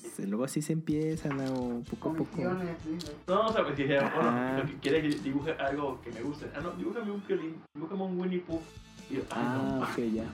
pues 0.00 0.28
luego 0.28 0.44
así 0.44 0.62
se 0.62 0.72
empieza 0.72 1.28
Nao, 1.28 1.82
poco 1.90 2.10
a 2.10 2.14
poco. 2.14 2.42
No, 3.26 3.46
o 3.46 3.52
sea, 3.52 3.64
pues 3.64 3.76
dije, 3.76 3.98
bueno, 3.98 4.30
Ah. 4.30 4.56
lo 4.58 4.66
que 4.66 4.74
quiere 4.78 5.06
es 5.08 5.16
que 5.16 5.22
dibuje 5.22 5.52
algo 5.52 6.00
que 6.02 6.10
me 6.12 6.20
guste. 6.22 6.50
Ah, 6.54 6.60
no, 6.60 6.70
dibújame 6.72 7.10
un 7.10 7.22
violín, 7.26 7.62
dibújame 7.74 8.02
un 8.02 8.20
Winnie 8.20 8.40
Pooh. 8.40 8.60
Y 9.10 9.14
yo, 9.16 9.20
ay, 9.30 9.42
ah 9.44 9.62
no, 9.78 9.82
ok 9.84 9.96
ya 10.14 10.24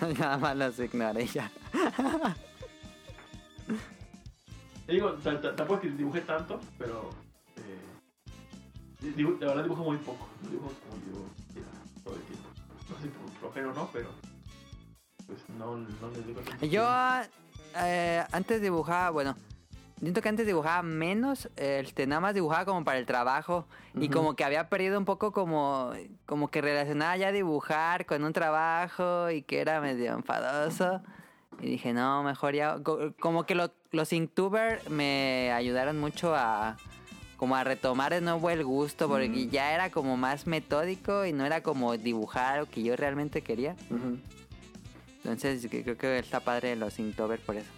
no. 0.00 0.14
Nada 0.18 0.38
más 0.38 0.56
los 0.56 0.78
ignoré 0.78 1.26
ya. 1.26 1.50
Te 4.86 4.92
digo, 4.92 5.12
t- 5.14 5.30
t- 5.36 5.48
tampoco 5.52 5.74
es 5.76 5.80
que 5.80 5.90
dibujé 5.96 6.20
tanto, 6.22 6.60
pero. 6.78 7.10
Eh, 7.56 9.12
dibu- 9.16 9.38
la 9.40 9.48
verdad 9.48 9.62
dibujo 9.64 9.82
muy 9.84 9.96
poco. 9.98 10.28
No 10.42 10.50
dibujo 10.50 10.72
como 10.88 11.02
dibujo 11.04 11.28
todo 12.04 12.14
el 12.16 12.22
tiempo. 12.22 12.48
No 12.90 12.96
sé 12.96 13.02
si 13.02 13.08
por 13.08 13.30
flojero 13.40 13.70
o 13.70 13.74
no, 13.74 13.88
pero. 13.92 14.08
Pues 15.26 15.38
no, 15.58 15.76
no 15.78 16.10
les 16.14 16.26
digo 16.26 16.40
Yo 16.70 16.86
eh, 17.76 18.24
antes 18.32 18.60
dibujaba, 18.60 19.10
bueno, 19.10 19.36
siento 20.00 20.20
que 20.20 20.28
antes 20.28 20.46
dibujaba 20.46 20.82
menos, 20.82 21.48
este, 21.56 22.06
nada 22.06 22.20
más 22.20 22.34
dibujaba 22.34 22.64
como 22.64 22.84
para 22.84 22.98
el 22.98 23.06
trabajo 23.06 23.66
y 23.94 24.08
como 24.08 24.34
que 24.36 24.44
había 24.44 24.68
perdido 24.68 24.98
un 24.98 25.04
poco 25.04 25.32
como, 25.32 25.92
como 26.26 26.48
que 26.50 26.60
relacionaba 26.60 27.16
ya 27.16 27.32
dibujar 27.32 28.06
con 28.06 28.24
un 28.24 28.32
trabajo 28.32 29.30
y 29.30 29.42
que 29.42 29.60
era 29.60 29.80
medio 29.80 30.12
enfadoso. 30.14 31.00
Y 31.60 31.66
dije, 31.66 31.92
no, 31.92 32.22
mejor 32.24 32.54
ya, 32.54 32.78
co- 32.82 33.14
como 33.20 33.44
que 33.44 33.54
lo- 33.54 33.70
los 33.92 34.12
Inktober 34.12 34.80
me 34.90 35.52
ayudaron 35.52 36.00
mucho 36.00 36.34
a, 36.34 36.76
como 37.36 37.54
a 37.54 37.62
retomar 37.62 38.12
de 38.12 38.20
nuevo 38.20 38.50
el 38.50 38.64
gusto, 38.64 39.08
porque 39.08 39.28
ya 39.50 39.72
era 39.72 39.90
como 39.90 40.16
más 40.16 40.48
metódico 40.48 41.24
y 41.24 41.32
no 41.32 41.46
era 41.46 41.62
como 41.62 41.96
dibujar 41.96 42.58
lo 42.58 42.66
que 42.66 42.82
yo 42.82 42.96
realmente 42.96 43.42
quería. 43.42 43.76
Entonces 45.24 45.66
creo 45.70 45.96
que 45.96 46.18
está 46.18 46.40
padre 46.40 46.76
los 46.76 46.98
Inktober 46.98 47.40
por 47.40 47.56
eso. 47.56 47.68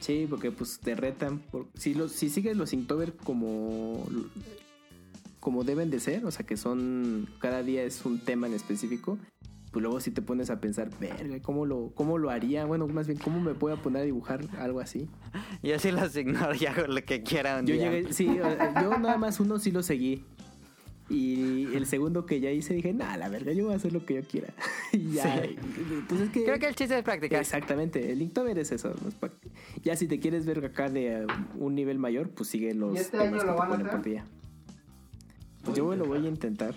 Sí, 0.00 0.26
porque 0.28 0.50
pues 0.50 0.78
te 0.80 0.94
retan. 0.94 1.38
por- 1.38 1.68
si, 1.74 1.94
los, 1.94 2.12
si 2.12 2.28
sigues 2.28 2.56
los 2.56 2.72
Inktober 2.72 3.14
como, 3.16 4.06
como 5.40 5.64
deben 5.64 5.90
de 5.90 6.00
ser, 6.00 6.24
o 6.26 6.30
sea 6.30 6.44
que 6.44 6.56
son. 6.56 7.28
Cada 7.40 7.62
día 7.62 7.82
es 7.82 8.04
un 8.04 8.18
tema 8.18 8.46
en 8.46 8.54
específico. 8.54 9.18
Pues 9.72 9.82
luego 9.82 10.00
si 10.00 10.10
te 10.10 10.22
pones 10.22 10.48
a 10.48 10.58
pensar, 10.60 10.88
verga, 10.98 11.40
¿cómo 11.42 11.66
lo, 11.66 11.90
¿cómo 11.94 12.16
lo 12.16 12.30
haría? 12.30 12.64
Bueno, 12.64 12.86
más 12.88 13.06
bien, 13.06 13.18
¿cómo 13.18 13.40
me 13.40 13.52
voy 13.52 13.72
a 13.72 13.76
poner 13.76 14.02
a 14.02 14.04
dibujar 14.06 14.40
algo 14.58 14.80
así? 14.80 15.06
Yo 15.62 15.78
sí 15.78 15.90
los 15.92 16.16
ignoro 16.16 16.54
y 16.58 16.64
hago 16.66 16.86
lo 16.86 17.04
que 17.04 17.22
quiera 17.22 17.58
un 17.58 17.66
Yo 17.66 17.74
día. 17.74 17.90
llegué, 17.90 18.12
sí, 18.12 18.26
yo 18.80 18.98
nada 18.98 19.18
más 19.18 19.38
uno 19.38 19.58
sí 19.58 19.70
lo 19.72 19.82
seguí. 19.82 20.24
Y 21.08 21.74
el 21.76 21.86
segundo 21.86 22.26
que 22.26 22.40
ya 22.40 22.50
hice 22.50 22.74
dije, 22.74 22.92
nah, 22.92 23.16
la 23.16 23.28
verga, 23.28 23.52
yo 23.52 23.66
voy 23.66 23.74
a 23.74 23.76
hacer 23.76 23.92
lo 23.92 24.04
que 24.04 24.14
yo 24.14 24.22
quiera. 24.22 24.52
y 24.92 25.12
ya. 25.12 25.40
Sí. 25.42 25.56
Pues 26.08 26.20
es 26.20 26.30
que. 26.30 26.44
Creo 26.44 26.58
que 26.58 26.66
el 26.66 26.74
chiste 26.74 26.98
es 26.98 27.04
practicar. 27.04 27.40
Exactamente, 27.40 28.10
el 28.10 28.20
Inktober 28.22 28.58
es 28.58 28.72
eso. 28.72 28.92
Ya 29.84 29.94
si 29.94 30.08
te 30.08 30.18
quieres 30.18 30.46
ver 30.46 30.64
acá 30.64 30.88
de 30.88 31.22
eh, 31.22 31.26
un 31.58 31.76
nivel 31.76 31.98
mayor, 31.98 32.30
pues 32.30 32.48
sigue 32.48 32.74
los 32.74 32.96
¿Y 32.96 32.98
este 32.98 33.18
temas 33.18 33.26
año 33.28 33.40
que 33.40 33.46
lo 33.46 33.52
te 33.52 33.58
van 33.58 33.68
a 33.68 33.70
ponen 33.70 33.86
hacer? 33.86 34.00
por 34.00 34.10
día. 34.10 34.26
Pues 35.64 35.76
yo 35.76 35.94
lo 35.94 36.04
voy 36.06 36.24
a 36.24 36.28
intentar. 36.28 36.74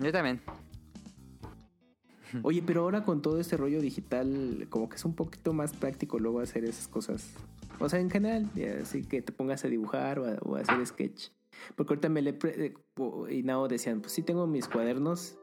Yo 0.00 0.12
también. 0.12 0.40
Oye, 2.42 2.62
pero 2.64 2.82
ahora 2.82 3.04
con 3.04 3.20
todo 3.20 3.38
este 3.38 3.58
rollo 3.58 3.82
digital, 3.82 4.66
como 4.70 4.88
que 4.88 4.96
es 4.96 5.04
un 5.04 5.14
poquito 5.14 5.52
más 5.52 5.74
práctico 5.74 6.18
luego 6.18 6.40
hacer 6.40 6.64
esas 6.64 6.88
cosas. 6.88 7.28
O 7.78 7.88
sea, 7.88 8.00
en 8.00 8.08
general, 8.10 8.48
ya, 8.54 8.78
así 8.80 9.02
que 9.02 9.20
te 9.20 9.32
pongas 9.32 9.64
a 9.66 9.68
dibujar 9.68 10.18
o 10.18 10.26
a, 10.26 10.38
o 10.40 10.56
a 10.56 10.60
hacer 10.60 10.86
sketch. 10.86 11.28
Porque 11.76 11.94
ahorita 11.94 12.08
me 12.08 12.22
le... 12.22 12.32
pre- 12.32 12.66
eh, 12.66 12.74
y 13.30 13.42
Nao 13.42 13.68
decían, 13.68 14.00
pues 14.00 14.12
sí 14.12 14.22
tengo 14.22 14.46
mis 14.46 14.68
cuadernos 14.68 15.38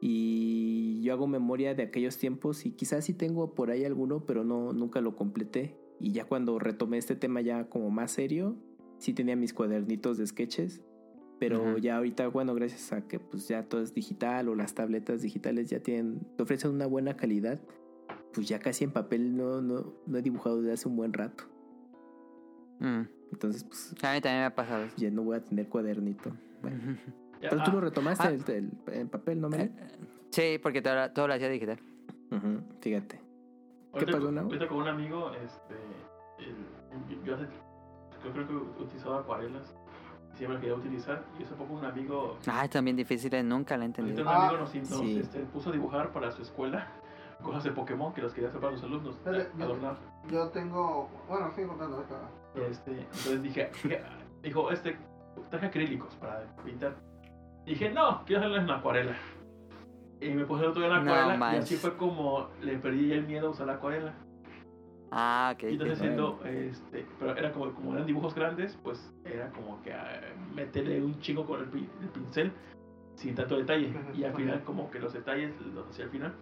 y 0.00 1.00
yo 1.02 1.12
hago 1.14 1.26
memoria 1.26 1.74
de 1.74 1.82
aquellos 1.82 2.18
tiempos 2.18 2.66
y 2.66 2.72
quizás 2.72 3.04
sí 3.04 3.14
tengo 3.14 3.54
por 3.54 3.70
ahí 3.70 3.84
alguno, 3.84 4.26
pero 4.26 4.44
no 4.44 4.72
nunca 4.72 5.00
lo 5.00 5.16
completé. 5.16 5.78
Y 5.98 6.12
ya 6.12 6.24
cuando 6.24 6.58
retomé 6.58 6.98
este 6.98 7.16
tema 7.16 7.40
ya 7.40 7.68
como 7.68 7.90
más 7.90 8.10
serio, 8.12 8.56
sí 8.98 9.14
tenía 9.14 9.36
mis 9.36 9.54
cuadernitos 9.54 10.18
de 10.18 10.26
sketches. 10.26 10.82
Pero 11.38 11.70
Ujú. 11.70 11.78
ya 11.78 11.96
ahorita, 11.96 12.28
bueno, 12.28 12.54
gracias 12.54 12.92
a 12.92 13.08
que 13.08 13.18
pues 13.18 13.48
ya 13.48 13.68
todo 13.68 13.82
es 13.82 13.94
digital 13.94 14.48
o 14.48 14.54
las 14.54 14.74
tabletas 14.74 15.22
digitales 15.22 15.68
ya 15.70 15.80
tienen, 15.80 16.20
te 16.36 16.42
ofrecen 16.42 16.70
una 16.70 16.86
buena 16.86 17.16
calidad, 17.16 17.60
pues 18.32 18.46
ya 18.46 18.60
casi 18.60 18.84
en 18.84 18.92
papel 18.92 19.36
no, 19.36 19.60
no, 19.60 19.94
no 20.06 20.18
he 20.18 20.22
dibujado 20.22 20.58
desde 20.58 20.72
hace 20.72 20.88
un 20.88 20.96
buen 20.96 21.12
rato. 21.12 21.44
Mm. 22.80 23.02
Entonces, 23.32 23.64
pues 23.64 23.92
A 24.04 24.12
mí 24.12 24.20
también 24.20 24.40
me 24.42 24.44
ha 24.46 24.54
pasado 24.54 24.84
eso. 24.84 24.94
ya 24.96 25.10
no 25.10 25.22
voy 25.22 25.36
a 25.36 25.40
tener 25.44 25.68
cuadernito. 25.68 26.30
Bueno, 26.62 26.96
pero 27.40 27.56
tú 27.62 27.70
ah, 27.70 27.74
lo 27.74 27.80
retomaste 27.80 28.24
ah. 28.28 28.92
el, 28.92 29.08
papel, 29.08 29.40
¿no, 29.40 29.48
Meli? 29.48 29.70
Sí, 30.30 30.58
porque 30.62 30.80
todo, 30.82 31.10
todo 31.12 31.28
lo 31.28 31.34
hacía 31.34 31.48
digital. 31.48 31.78
Fíjate. 32.80 33.20
ahorita 33.92 34.12
pasó? 34.12 34.28
Ahorita 34.40 34.68
con 34.68 34.78
un 34.78 34.88
amigo, 34.88 35.30
este, 35.32 35.74
el- 36.38 37.22
yo 37.24 37.34
hace, 37.34 37.46
yo 38.24 38.32
creo 38.32 38.46
que 38.48 38.54
utilizaba 38.82 39.20
acuarelas, 39.20 39.74
siempre 40.34 40.58
quería 40.60 40.74
utilizar, 40.74 41.24
y 41.38 41.42
hace 41.44 41.54
poco 41.54 41.74
un 41.74 41.84
amigo, 41.84 42.38
Ay, 42.46 42.68
también 42.68 42.96
difíciles, 42.96 43.44
nunca 43.44 43.76
la 43.76 43.84
entendido. 43.84 44.22
un 44.22 44.28
Ah, 44.28 44.48
amigo 44.48 44.60
nos, 44.62 44.74
nos, 44.74 44.88
sí. 45.00 45.18
este, 45.18 45.40
puso 45.40 45.70
a 45.70 45.72
dibujar 45.72 46.12
para 46.12 46.30
su 46.32 46.42
escuela 46.42 46.88
cosas 47.42 47.64
de 47.64 47.70
Pokémon 47.72 48.12
que 48.14 48.22
las 48.22 48.32
quería 48.32 48.48
hacer 48.48 48.60
para 48.60 48.72
los 48.72 48.82
alumnos, 48.82 49.16
Espérate, 49.16 49.50
yo- 49.58 49.64
adornar. 49.64 49.96
Yo 50.30 50.48
tengo. 50.48 51.08
Bueno, 51.28 51.50
sigo 51.54 51.68
contando 51.68 52.00
esto. 52.00 52.16
Este, 52.54 52.92
entonces 52.92 53.42
dije, 53.42 53.70
dijo, 54.42 54.70
este, 54.70 54.96
traje 55.50 55.66
acrílicos 55.66 56.14
para 56.16 56.44
pintar. 56.64 56.96
Dije, 57.66 57.90
no, 57.90 58.22
quiero 58.24 58.42
hacerlo 58.42 58.58
en 58.58 58.70
acuarela. 58.70 59.16
Y 60.20 60.30
me 60.30 60.44
puse 60.44 60.64
todo 60.64 60.84
en 60.84 61.04
No 61.04 61.12
acuarela 61.12 61.54
y 61.54 61.58
así 61.58 61.76
fue 61.76 61.96
como 61.96 62.48
le 62.62 62.78
perdí 62.78 63.08
ya 63.08 63.16
el 63.16 63.26
miedo 63.26 63.48
a 63.48 63.50
usar 63.50 63.66
la 63.66 63.74
acuarela. 63.74 64.14
Ah, 65.10 65.52
ok. 65.54 65.62
Y 65.64 65.72
entonces 65.72 65.98
haciendo, 65.98 66.40
este, 66.44 67.06
pero 67.18 67.36
era 67.36 67.52
como, 67.52 67.72
como 67.72 67.94
eran 67.94 68.06
dibujos 68.06 68.34
grandes, 68.34 68.78
pues 68.82 69.12
era 69.24 69.50
como 69.50 69.80
que 69.82 69.92
ah, 69.92 70.20
meterle 70.54 71.02
un 71.02 71.18
chingo 71.20 71.46
con 71.46 71.60
el, 71.60 71.66
el 71.66 72.08
pincel 72.08 72.52
sin 73.14 73.34
tanto 73.34 73.56
detalle. 73.56 73.92
Y 74.14 74.24
al 74.24 74.34
final 74.34 74.62
como 74.64 74.90
que 74.90 74.98
los 74.98 75.12
detalles 75.12 75.52
los 75.60 75.88
hacía 75.88 76.06
al 76.06 76.10
final. 76.10 76.34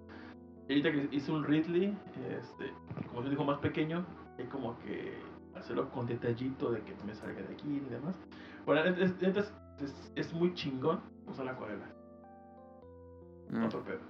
Y 0.68 0.72
ahorita 0.72 0.92
que 0.92 1.16
hice 1.16 1.32
un 1.32 1.44
Ridley, 1.44 1.96
este, 2.38 2.72
como 3.08 3.20
es 3.20 3.24
un 3.24 3.30
dibujo 3.30 3.44
más 3.44 3.58
pequeño, 3.58 4.06
es 4.38 4.48
como 4.48 4.78
que 4.80 5.18
hacerlo 5.62 5.88
con 5.90 6.06
detallito 6.06 6.70
de 6.70 6.80
que 6.82 6.94
me 7.06 7.14
salga 7.14 7.40
de 7.42 7.54
aquí 7.54 7.68
y 7.68 7.90
demás. 7.90 8.16
Bueno, 8.66 8.82
es, 8.84 8.98
es- 8.98 9.22
es- 9.80 10.12
es- 10.14 10.32
muy 10.34 10.54
chingón 10.54 11.00
usar 11.26 11.44
la 11.46 11.52
acuarela. 11.52 11.86
Mm. 13.50 13.64
Otro 13.64 13.82
pedo. 13.82 14.00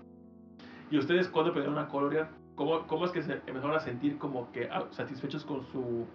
¿Y 0.91 0.99
ustedes 0.99 1.29
cuándo 1.29 1.51
aprendieron 1.53 1.83
a 1.83 1.89
colorear? 1.89 2.31
¿Cómo, 2.55 2.87
¿Cómo 2.87 3.07
es 3.07 3.13
que 3.13 3.23
se 3.23 3.33
empezaron 3.33 3.73
a 3.75 3.81
sentir 3.81 4.19
como 4.19 4.53
que 4.53 4.69
ah, 4.71 4.87
satisfechos 4.91 5.45
con 5.45 5.63
su 5.73 6.07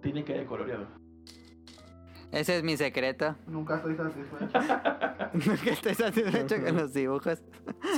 técnica 0.00 0.32
de 0.32 0.44
coloreado? 0.44 0.86
Ese 2.32 2.56
es 2.56 2.64
mi 2.64 2.76
secreto. 2.76 3.36
Nunca 3.46 3.76
estoy 3.76 3.94
satisfecho. 3.94 4.46
Nunca 5.34 5.70
estoy 5.70 5.94
satisfecho 5.94 6.64
con 6.64 6.76
los 6.76 6.94
dibujos. 6.94 7.42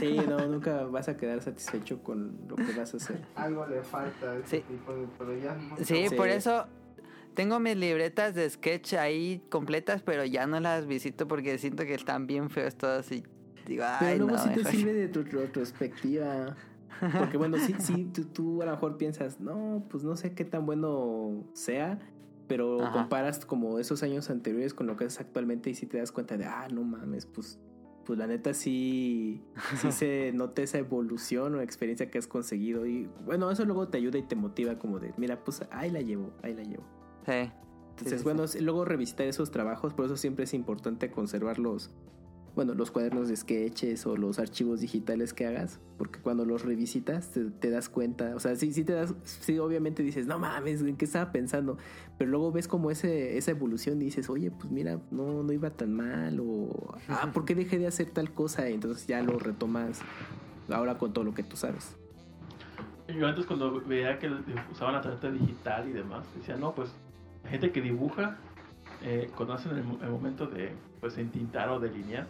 Sí, 0.01 0.17
no, 0.29 0.39
nunca 0.47 0.83
vas 0.85 1.09
a 1.09 1.17
quedar 1.17 1.41
satisfecho 1.41 2.03
con 2.03 2.37
lo 2.49 2.57
que 2.57 2.73
vas 2.77 2.93
a 2.95 2.97
hacer. 2.97 3.25
Algo 3.37 3.67
le 3.67 3.83
falta 3.83 4.33
a 4.33 4.37
ese 4.39 4.59
Sí. 4.59 4.65
tipo 4.69 4.93
de. 4.95 5.07
Pero 5.19 5.37
ya 5.39 5.55
no. 5.55 5.77
Sí, 5.79 6.09
Sí. 6.09 6.15
por 6.17 6.29
eso 6.29 6.67
tengo 7.35 7.59
mis 7.61 7.77
libretas 7.77 8.35
de 8.35 8.49
sketch 8.51 8.95
ahí 8.95 9.43
completas, 9.51 10.03
pero 10.03 10.25
ya 10.25 10.47
no 10.47 10.59
las 10.61 10.87
visito 10.87 11.27
porque 11.29 11.57
siento 11.59 11.85
que 11.85 11.95
están 11.95 12.27
bien 12.27 12.51
feos 12.51 12.75
todos 12.77 13.11
y 13.13 13.25
digo, 13.67 13.85
ay, 13.87 13.97
Pero 14.01 14.19
luego 14.27 14.33
no, 14.37 14.39
sí 14.43 14.49
te 14.51 14.57
mejor". 14.57 14.73
sirve 14.73 14.93
de 14.95 15.09
tu 15.09 15.23
retrospectiva. 15.23 16.57
Porque 17.19 17.37
bueno, 17.37 17.57
sí, 17.59 17.75
sí, 17.81 18.05
tú, 18.15 18.25
tú 18.27 18.63
a 18.63 18.67
lo 18.67 18.71
mejor 18.73 18.97
piensas, 18.97 19.41
no, 19.41 19.85
pues 19.91 20.05
no 20.05 20.17
sé 20.17 20.33
qué 20.33 20.45
tan 20.45 20.65
bueno 20.65 21.45
sea, 21.53 21.99
pero 22.55 22.81
Ajá. 22.81 22.93
comparas 22.93 23.45
como 23.45 23.81
esos 23.81 24.05
años 24.05 24.31
anteriores 24.31 24.75
con 24.75 24.87
lo 24.87 24.97
que 24.97 25.07
es 25.07 25.19
actualmente 25.19 25.71
y 25.71 25.75
sí 25.75 25.87
te 25.87 25.99
das 25.99 26.13
cuenta 26.13 26.37
de, 26.37 26.45
ah, 26.45 26.69
no 26.73 26.85
mames, 26.85 27.27
pues, 27.27 27.59
pues 28.07 28.17
la 28.17 28.29
neta 28.29 28.55
sí, 28.55 29.43
sí 29.79 29.91
se 29.91 30.31
nota 30.33 30.63
esa 30.63 30.79
evolución 30.79 31.57
o 31.57 31.61
experiencia 31.61 32.13
que 32.13 32.19
has 32.19 32.29
conseguido. 32.29 32.87
Y 32.87 33.11
bueno, 33.25 33.51
eso 33.51 33.65
luego 33.65 33.89
te 33.89 33.99
ayuda 33.99 34.19
y 34.19 34.23
te 34.23 34.37
motiva 34.37 34.79
como 34.79 35.01
de, 35.01 35.13
mira, 35.17 35.43
pues 35.43 35.63
ahí 35.73 35.91
la 35.91 36.01
llevo, 36.01 36.33
ahí 36.45 36.55
la 36.55 36.63
llevo. 36.63 36.85
Sí. 37.27 37.33
Entonces, 37.33 38.13
Sí, 38.13 38.19
sí, 38.19 38.23
bueno, 38.23 38.45
luego 38.61 38.85
revisitar 38.85 39.27
esos 39.27 39.51
trabajos, 39.51 39.93
por 39.93 40.05
eso 40.05 40.17
siempre 40.17 40.45
es 40.45 40.55
importante 40.55 41.11
conservar 41.11 41.59
los, 41.59 41.91
bueno, 42.55 42.75
los 42.75 42.91
cuadernos 42.93 43.29
de 43.29 43.37
sketches 43.37 44.07
o 44.07 44.17
los 44.17 44.39
archivos 44.39 44.81
digitales 44.81 45.35
que 45.35 45.47
hagas, 45.47 45.81
porque 45.99 46.21
cuando 46.21 46.45
los 46.45 46.63
revisitas 46.63 47.31
te, 47.31 47.45
te 47.47 47.71
das 47.71 47.89
cuenta, 47.89 48.35
o 48.37 48.41
sea, 48.41 48.55
sí, 48.55 48.73
sí 48.73 48.85
te 48.85 48.93
das, 48.93 49.15
sí, 49.25 49.59
obviamente 49.59 50.03
dices, 50.05 50.27
no 50.27 50.39
mames, 50.39 50.81
¿en 50.83 50.97
qué 50.97 51.05
estaba 51.05 51.33
pensando? 51.33 51.79
Pero 52.17 52.31
luego 52.31 52.53
ves 52.53 52.69
como 52.69 52.93
ese, 52.93 53.37
esa 53.37 53.51
evolución 53.51 54.01
y 54.01 54.07
dices, 54.07 54.31
oye, 54.31 54.53
pues 54.53 54.71
mira, 54.71 55.01
no, 55.11 55.43
no 55.43 55.53
iba 55.53 55.71
tan 55.71 55.95
mal, 55.95 56.39
o, 56.41 56.95
ah, 57.09 57.31
¿por 57.33 57.45
qué 57.45 57.57
dejé 57.57 57.79
de 57.79 57.89
hacer 57.89 58.11
tal 58.11 58.33
cosa? 58.33 58.71
Y 58.71 58.75
entonces 58.75 59.07
ya 59.07 59.21
lo 59.23 59.39
retomas 59.39 60.01
ahora 60.71 60.97
con 60.97 61.13
todo 61.13 61.25
lo 61.25 61.35
que 61.35 61.43
tú 61.43 61.57
sabes. 61.57 61.97
Yo 63.09 63.27
antes 63.27 63.45
cuando 63.47 63.81
veía 63.81 64.19
que 64.19 64.31
usaban 64.73 64.95
la 64.95 65.03
tarjeta 65.03 65.31
digital 65.31 65.89
y 65.89 65.93
demás, 65.93 66.25
decía, 66.37 66.57
no, 66.57 66.75
pues 66.75 66.91
la 67.43 67.51
gente 67.51 67.73
que 67.73 67.81
dibuja, 67.81 68.39
eh, 69.03 69.29
cuando 69.37 69.55
hacen 69.55 69.73
el, 69.73 69.79
el 70.03 70.11
momento 70.11 70.47
de 70.47 70.73
pues 71.01 71.19
entintar 71.19 71.69
o 71.69 71.79
delinear, 71.81 72.27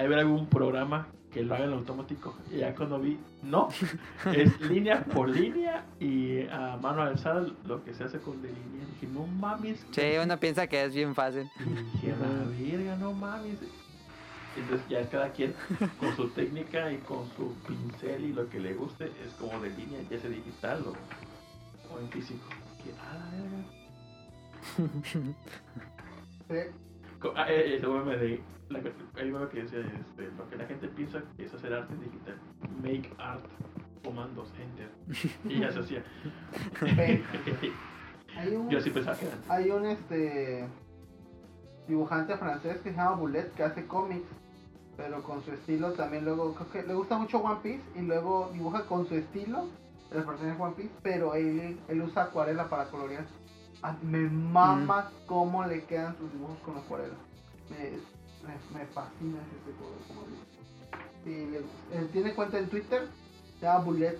hay 0.00 0.08
ver 0.08 0.20
algún 0.20 0.46
programa 0.46 1.08
que 1.30 1.42
lo 1.42 1.54
haga 1.54 1.66
en 1.66 1.74
automático. 1.74 2.34
Y 2.50 2.58
ya 2.58 2.74
cuando 2.74 2.98
vi, 2.98 3.18
no, 3.42 3.68
es 4.34 4.60
línea 4.62 5.04
por 5.04 5.28
línea 5.28 5.84
y 6.00 6.46
a 6.48 6.78
mano 6.80 7.02
alzada 7.02 7.46
lo 7.66 7.84
que 7.84 7.92
se 7.92 8.04
hace 8.04 8.18
con 8.18 8.40
delinear. 8.40 8.86
Dije, 8.94 9.06
no 9.12 9.26
mames. 9.26 9.86
Sí, 9.90 10.02
uno 10.22 10.40
piensa 10.40 10.66
que 10.66 10.82
es 10.82 10.94
bien 10.94 11.14
fácil. 11.14 11.50
Y 11.60 11.64
dije, 11.98 12.14
la 12.18 12.78
verga, 12.78 12.96
no 12.96 13.12
mames. 13.12 13.58
Entonces 14.56 14.88
ya 14.88 15.08
cada 15.08 15.30
quien 15.32 15.54
con 16.00 16.16
su 16.16 16.28
técnica 16.30 16.90
y 16.90 16.96
con 16.98 17.28
su 17.36 17.54
pincel 17.68 18.24
y 18.24 18.32
lo 18.32 18.48
que 18.48 18.58
le 18.58 18.74
guste 18.74 19.04
es 19.04 19.32
como 19.38 19.60
de 19.60 19.68
línea, 19.70 20.00
ya 20.10 20.18
sea 20.18 20.30
digital 20.30 20.82
o, 20.86 21.94
o 21.94 22.00
en 22.00 22.08
físico. 22.08 22.48
Que, 22.82 22.90
ah, 22.98 23.18
la 23.18 23.30
verga. 23.36 23.64
Sí. 26.50 26.56
Ah, 27.36 27.46
eh, 27.48 27.78
de. 27.78 28.40
La, 28.70 28.80
hay 29.16 29.26
un 29.26 29.32
meme 29.32 29.48
que 29.48 29.62
decía 29.62 29.80
este, 29.80 30.30
lo 30.38 30.48
que 30.48 30.56
la 30.56 30.64
gente 30.64 30.88
piensa 30.88 31.22
que 31.36 31.44
es 31.44 31.52
hacer 31.52 31.74
arte 31.74 31.94
digital. 31.96 32.36
Make 32.82 33.10
art. 33.18 33.44
Comandos, 34.04 34.52
enter. 34.58 34.90
Y 35.44 35.60
ya 35.60 35.70
se 35.70 35.80
hacía. 35.80 36.02
Hay 38.36 38.54
un, 38.54 38.70
Yo 38.70 38.80
sí 38.80 38.90
pensaba 38.90 39.18
que 39.18 39.26
hay 39.48 39.70
un 39.70 39.84
este 39.84 40.64
dibujante 41.88 42.36
francés 42.36 42.78
que 42.78 42.90
se 42.90 42.96
llama 42.96 43.16
Boulet 43.16 43.52
que 43.54 43.64
hace 43.64 43.86
cómics, 43.86 44.28
pero 44.96 45.22
con 45.24 45.42
su 45.42 45.50
estilo 45.52 45.92
también 45.92 46.24
luego 46.24 46.54
creo 46.54 46.70
que 46.70 46.82
le 46.88 46.94
gusta 46.94 47.18
mucho 47.18 47.38
One 47.38 47.58
Piece 47.62 47.82
y 47.96 48.02
luego 48.02 48.50
dibuja 48.54 48.86
con 48.86 49.06
su 49.06 49.16
estilo 49.16 49.66
personajes 50.10 50.58
de 50.58 50.62
One 50.62 50.74
Piece, 50.76 50.94
pero 51.02 51.34
él, 51.34 51.78
él 51.88 52.02
usa 52.02 52.24
acuarela 52.24 52.68
para 52.68 52.84
colorear. 52.86 53.24
Ah, 53.82 53.96
me 54.02 54.28
mama 54.28 55.10
cómo 55.26 55.64
le 55.64 55.84
quedan 55.84 56.16
sus 56.18 56.30
dibujos 56.32 56.58
con 56.64 56.76
acuarela. 56.76 57.14
Me, 57.70 57.98
me, 58.46 58.78
me 58.78 58.86
fascina 58.86 59.38
ese 59.38 59.72
como 60.08 60.22
le- 61.26 61.98
él 61.98 62.08
tiene 62.12 62.34
cuenta 62.34 62.58
en 62.58 62.68
Twitter, 62.68 63.08
se 63.58 63.66
llama 63.66 63.84
Boulet. 63.84 64.18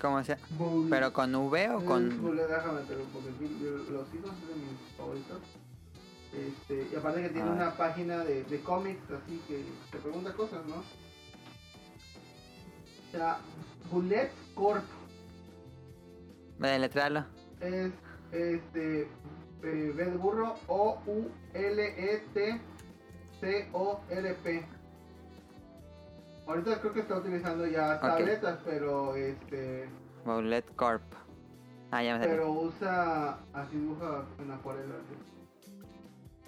¿Cómo 0.00 0.22
se 0.24 0.36
Boulet. 0.58 0.90
¿Pero 0.90 1.12
con 1.12 1.34
V 1.34 1.70
o 1.70 1.84
con...? 1.84 2.20
Boulet, 2.22 2.48
déjame 2.48 2.80
te 2.82 2.96
lo- 2.96 3.04
porque 3.04 3.28
los 3.30 4.14
hijos 4.14 4.30
es 4.42 4.48
de 4.48 4.54
mis 4.54 4.96
favoritos. 4.96 5.40
Este, 6.32 6.88
y 6.90 6.96
aparte 6.96 7.22
que 7.22 7.28
tiene 7.28 7.50
Ah. 7.50 7.52
una 7.52 7.76
página 7.76 8.24
de, 8.24 8.42
de 8.44 8.60
cómics, 8.62 9.02
así 9.10 9.38
que 9.46 9.64
te 9.90 9.98
pregunta 9.98 10.32
cosas, 10.32 10.64
¿no? 10.66 10.76
O 10.76 10.82
sea, 13.12 13.38
Bullet 13.90 14.30
Corp 14.54 14.84
Deletrarlo. 16.58 17.26
es 17.60 17.92
este 18.32 19.02
eh, 19.02 19.08
B 19.94 20.04
de 20.04 20.16
burro 20.16 20.54
O 20.68 20.98
U 23.42 23.48
L 23.48 23.50
E 23.50 23.54
T 23.58 23.64
C 23.64 23.68
O 23.72 24.00
R 24.10 24.34
P. 24.42 24.64
Ahorita 26.46 26.80
creo 26.80 26.92
que 26.92 27.00
está 27.00 27.16
utilizando 27.18 27.66
ya 27.66 28.00
tabletas, 28.00 28.58
pero 28.64 29.14
este 29.16 29.88
Bullet 30.24 30.64
Corp. 30.76 31.02
Ah, 31.90 32.02
ya 32.02 32.14
me 32.16 32.20
salió. 32.24 32.36
pero 32.36 32.52
usa 32.52 33.38
así 33.52 33.76
dibuja 33.76 34.24
en 34.38 34.50
acuarela. 34.50 34.94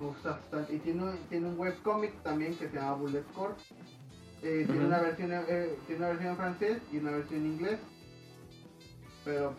Usa 0.01 0.33
bastante. 0.33 0.75
Y 0.75 0.79
tiene, 0.79 1.05
un- 1.05 1.19
tiene 1.29 1.49
un 1.49 1.59
webcomic 1.59 2.23
también 2.23 2.57
que 2.57 2.69
se 2.69 2.77
llama 2.77 2.95
Bullet 2.95 3.25
Corp. 3.35 3.59
Eh, 4.43 4.65
tiene, 4.67 4.87
una 4.87 5.01
versión, 5.01 5.31
eh, 5.33 5.79
tiene 5.87 5.99
una 6.01 6.09
versión 6.09 6.31
en 6.31 6.37
francés 6.37 6.83
y 6.93 6.99
una 6.99 7.11
versión 7.13 7.41
en 7.41 7.47
inglés. 7.53 7.79
Pero 9.25 9.55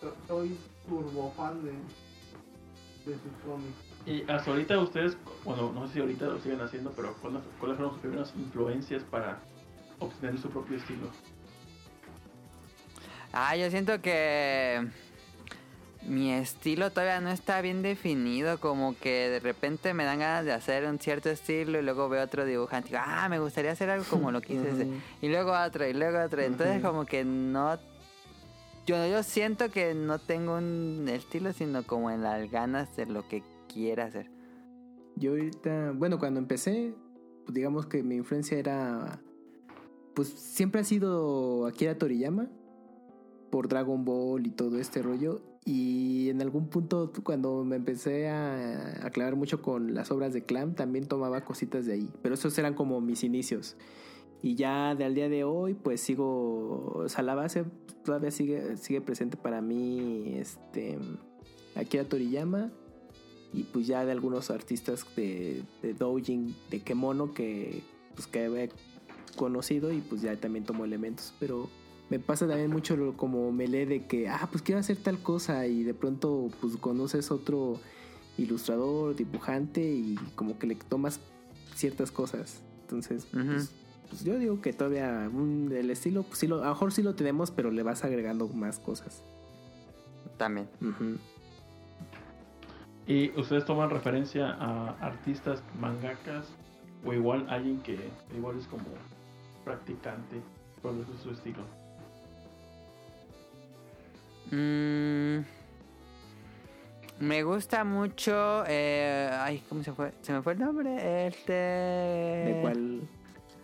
so- 0.00 0.14
soy 0.26 0.58
turbo 0.88 1.30
fan 1.36 1.62
de, 1.64 1.72
de 1.72 3.14
sus 3.18 3.32
cómics. 3.44 3.85
Y 4.06 4.22
hasta 4.30 4.52
ahorita 4.52 4.78
ustedes, 4.78 5.16
bueno, 5.44 5.72
no 5.72 5.86
sé 5.88 5.94
si 5.94 6.00
ahorita 6.00 6.26
lo 6.26 6.38
siguen 6.40 6.60
haciendo, 6.60 6.92
pero 6.92 7.14
¿cuáles 7.20 7.42
cuáles 7.58 7.76
fueron 7.76 7.92
sus 7.94 8.00
primeras 8.02 8.32
influencias 8.36 9.02
para 9.02 9.40
obtener 9.98 10.38
su 10.38 10.48
propio 10.48 10.76
estilo? 10.76 11.10
Ah, 13.32 13.56
yo 13.56 13.68
siento 13.68 14.00
que 14.00 14.86
mi 16.02 16.32
estilo 16.32 16.90
todavía 16.90 17.20
no 17.20 17.30
está 17.30 17.60
bien 17.60 17.82
definido, 17.82 18.60
como 18.60 18.96
que 18.96 19.28
de 19.28 19.40
repente 19.40 19.92
me 19.92 20.04
dan 20.04 20.20
ganas 20.20 20.44
de 20.44 20.52
hacer 20.52 20.84
un 20.86 21.00
cierto 21.00 21.28
estilo 21.28 21.80
y 21.80 21.82
luego 21.82 22.08
veo 22.08 22.22
otro 22.22 22.44
dibujante 22.44 22.90
y 22.90 22.92
digo, 22.92 23.02
ah, 23.04 23.28
me 23.28 23.40
gustaría 23.40 23.72
hacer 23.72 23.90
algo 23.90 24.04
como 24.08 24.30
lo 24.30 24.40
que 24.40 24.54
hice 24.54 24.70
ese". 24.70 24.84
Ujú. 24.84 24.94
Y 25.20 25.28
luego 25.28 25.52
otro 25.52 25.84
y 25.84 25.92
luego 25.92 26.20
otro. 26.20 26.42
Entonces 26.42 26.80
como 26.80 27.06
que 27.06 27.24
no... 27.24 27.76
Yo, 28.86 29.04
yo 29.08 29.24
siento 29.24 29.68
que 29.68 29.94
no 29.94 30.20
tengo 30.20 30.58
un 30.58 31.08
estilo, 31.08 31.52
sino 31.52 31.82
como 31.82 32.12
en 32.12 32.22
las 32.22 32.48
ganas 32.52 32.94
de 32.94 33.06
lo 33.06 33.26
que 33.26 33.42
quiera 33.76 34.06
hacer. 34.06 34.30
Yo 35.16 35.32
ahorita, 35.32 35.92
bueno, 35.94 36.18
cuando 36.18 36.40
empecé, 36.40 36.94
pues 37.44 37.54
digamos 37.54 37.86
que 37.86 38.02
mi 38.02 38.16
influencia 38.16 38.58
era, 38.58 39.20
pues 40.14 40.28
siempre 40.28 40.80
ha 40.80 40.84
sido 40.84 41.66
Akira 41.66 41.98
Toriyama 41.98 42.48
por 43.50 43.68
Dragon 43.68 44.04
Ball 44.04 44.46
y 44.46 44.50
todo 44.50 44.78
este 44.78 45.02
rollo. 45.02 45.42
Y 45.66 46.30
en 46.30 46.40
algún 46.40 46.68
punto 46.68 47.12
cuando 47.22 47.64
me 47.64 47.76
empecé 47.76 48.28
a 48.28 49.04
aclarar 49.04 49.36
mucho 49.36 49.60
con 49.60 49.94
las 49.94 50.10
obras 50.10 50.32
de 50.32 50.44
Clam, 50.44 50.74
también 50.74 51.06
tomaba 51.06 51.44
cositas 51.44 51.84
de 51.84 51.94
ahí. 51.94 52.10
Pero 52.22 52.34
esos 52.34 52.56
eran 52.58 52.74
como 52.74 53.00
mis 53.02 53.24
inicios. 53.24 53.76
Y 54.42 54.54
ya 54.54 54.94
del 54.94 55.14
día 55.14 55.28
de 55.28 55.44
hoy, 55.44 55.74
pues 55.74 56.00
sigo, 56.00 56.92
o 56.94 57.08
sea, 57.08 57.22
la 57.22 57.34
base 57.34 57.64
todavía 58.04 58.30
sigue, 58.30 58.76
sigue 58.76 59.00
presente 59.00 59.36
para 59.36 59.60
mí, 59.60 60.34
este, 60.36 60.98
Akira 61.74 62.04
Toriyama 62.04 62.70
y 63.52 63.62
pues 63.64 63.86
ya 63.86 64.04
de 64.04 64.12
algunos 64.12 64.50
artistas 64.50 65.04
de, 65.16 65.62
de 65.82 65.94
doujin, 65.94 66.54
de 66.70 66.80
kemono 66.80 67.32
que 67.32 67.82
pues 68.14 68.26
que 68.26 68.44
he 68.46 68.70
conocido 69.36 69.92
y 69.92 70.00
pues 70.00 70.22
ya 70.22 70.34
también 70.36 70.64
tomo 70.64 70.84
elementos, 70.84 71.34
pero 71.38 71.68
me 72.08 72.18
pasa 72.18 72.46
también 72.46 72.70
mucho 72.70 72.96
lo- 72.96 73.16
como 73.16 73.50
me 73.52 73.66
lee 73.68 73.84
de 73.84 74.06
que 74.06 74.28
ah 74.28 74.48
pues 74.50 74.62
quiero 74.62 74.78
hacer 74.80 74.96
tal 74.98 75.18
cosa 75.22 75.66
y 75.66 75.82
de 75.82 75.92
pronto 75.94 76.48
pues 76.60 76.76
conoces 76.76 77.30
otro 77.30 77.78
ilustrador, 78.38 79.16
dibujante 79.16 79.80
y 79.82 80.16
como 80.34 80.58
que 80.58 80.66
le 80.66 80.74
tomas 80.76 81.20
ciertas 81.74 82.10
cosas. 82.10 82.62
Entonces, 82.82 83.26
pues, 83.32 83.70
pues 84.08 84.24
yo 84.24 84.38
digo 84.38 84.60
que 84.60 84.72
todavía 84.72 85.24
el 85.26 85.90
estilo 85.90 86.22
pues 86.22 86.38
sí 86.38 86.46
lo 86.46 86.62
a 86.62 86.66
lo 86.66 86.70
mejor 86.70 86.92
sí 86.92 87.02
lo 87.02 87.14
tenemos, 87.14 87.50
pero 87.50 87.70
le 87.70 87.82
vas 87.82 88.04
agregando 88.04 88.46
más 88.48 88.78
cosas. 88.78 89.22
También. 90.36 90.68
Ujú. 90.80 91.16
¿Y 93.06 93.30
ustedes 93.38 93.64
toman 93.64 93.90
referencia 93.90 94.56
a 94.58 94.96
artistas, 95.00 95.62
mangakas 95.80 96.52
o 97.04 97.12
igual 97.12 97.46
alguien 97.48 97.80
que 97.82 97.98
igual 98.36 98.58
es 98.58 98.66
como 98.66 98.84
practicante? 99.64 100.40
¿Cuál 100.82 101.00
es 101.00 101.22
su 101.22 101.30
estilo? 101.30 101.62
Mm, 104.50 105.44
me 107.20 107.42
gusta 107.42 107.84
mucho. 107.84 108.64
eh, 108.66 109.30
ay, 109.32 109.62
¿cómo 109.68 109.82
se 109.82 109.92
fue? 109.92 110.12
Se 110.22 110.32
me 110.32 110.42
fue 110.42 110.54
el 110.54 110.58
nombre. 110.58 111.26
Este. 111.28 111.52
¿De 111.52 112.58
cuál 112.60 113.00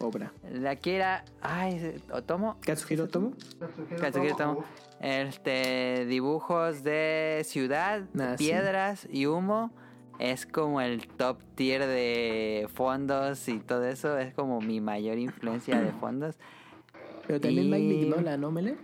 obra? 0.03 0.33
De 0.43 0.69
Akira. 0.69 1.25
Ay, 1.41 1.79
se- 1.79 2.01
Otomo. 2.13 2.57
¿Katsuhiro 2.61 3.09
Tomo? 3.09 3.33
Katsuhiro 4.01 4.37
Tomo. 4.37 4.65
Este. 5.01 6.07
Dibujos 6.07 6.83
de 6.83 7.43
ciudad, 7.45 8.03
Ah, 8.19 8.35
sí. 8.39 8.45
piedras 8.47 9.09
y 9.11 9.27
humo. 9.27 9.71
Es 10.19 10.47
como 10.47 10.81
el 10.81 11.09
top 11.09 11.39
tier 11.55 11.87
de 11.87 12.69
fondos 12.73 13.49
y 13.49 13.59
todo 13.59 13.85
eso. 13.87 14.19
Es 14.19 14.33
como 14.35 14.61
mi 14.61 14.81
mayor 14.81 15.19
influencia 15.19 15.81
de 15.81 15.91
fondos. 16.01 16.37
Pero 17.27 17.41
también 17.41 17.67
Y- 17.67 17.71
Mike 17.71 17.85
Mignola, 18.07 18.37
¿no, 18.37 18.51
Mele? 18.51 18.77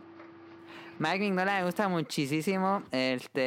Mike 1.00 1.20
Mignola 1.20 1.58
me 1.60 1.64
gusta 1.64 1.88
muchísimo. 1.88 2.82
Este, 2.90 3.40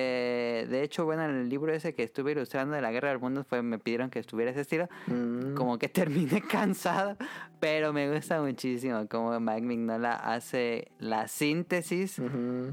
de 0.70 0.84
hecho, 0.84 1.04
bueno, 1.04 1.26
en 1.26 1.32
el 1.32 1.50
libro 1.50 1.74
ese 1.74 1.94
que 1.94 2.04
estuve 2.04 2.32
ilustrando 2.32 2.76
de 2.76 2.82
la 2.82 2.92
Guerra 2.92 3.10
del 3.10 3.20
Mundo 3.20 3.44
fue 3.44 3.62
me 3.62 3.78
pidieron 3.78 4.10
que 4.10 4.20
estuviera 4.20 4.52
ese 4.52 4.62
estilo. 4.62 4.88
Mm. 5.08 5.54
Como 5.56 5.78
que 5.78 5.90
terminé 5.90 6.42
cansado, 6.42 7.18
pero 7.60 7.92
me 7.92 8.10
gusta 8.14 8.42
muchísimo 8.42 9.06
cómo 9.10 9.38
Mike 9.40 9.62
Mignola 9.64 10.14
hace 10.16 10.92
la 11.00 11.28
síntesis 11.28 12.22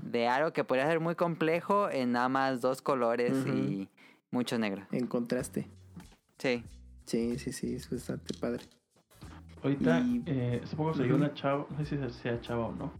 de 0.02 0.28
algo 0.28 0.52
que 0.52 0.62
podría 0.62 0.86
ser 0.86 1.00
muy 1.00 1.16
complejo 1.16 1.90
en 1.90 2.12
nada 2.12 2.28
más 2.28 2.60
dos 2.60 2.80
colores 2.80 3.32
y 3.46 3.88
mucho 4.30 4.58
negro. 4.58 4.86
En 4.92 5.06
contraste. 5.08 5.66
Sí. 6.38 6.62
Sí, 7.06 7.36
sí, 7.38 7.52
sí, 7.52 7.74
es 7.74 7.90
bastante 7.90 8.32
padre. 8.38 8.64
Ahorita, 9.62 9.98
Y- 10.00 10.22
eh, 10.26 10.60
hace 10.62 10.76
poco 10.76 10.94
salió 10.94 11.16
Ujú. 11.16 11.24
una 11.24 11.34
chava, 11.34 11.66
no 11.76 11.84
sé 11.84 11.96
si 11.96 12.18
sea 12.20 12.40
chava 12.40 12.66
o 12.66 12.72
no, 12.76 12.92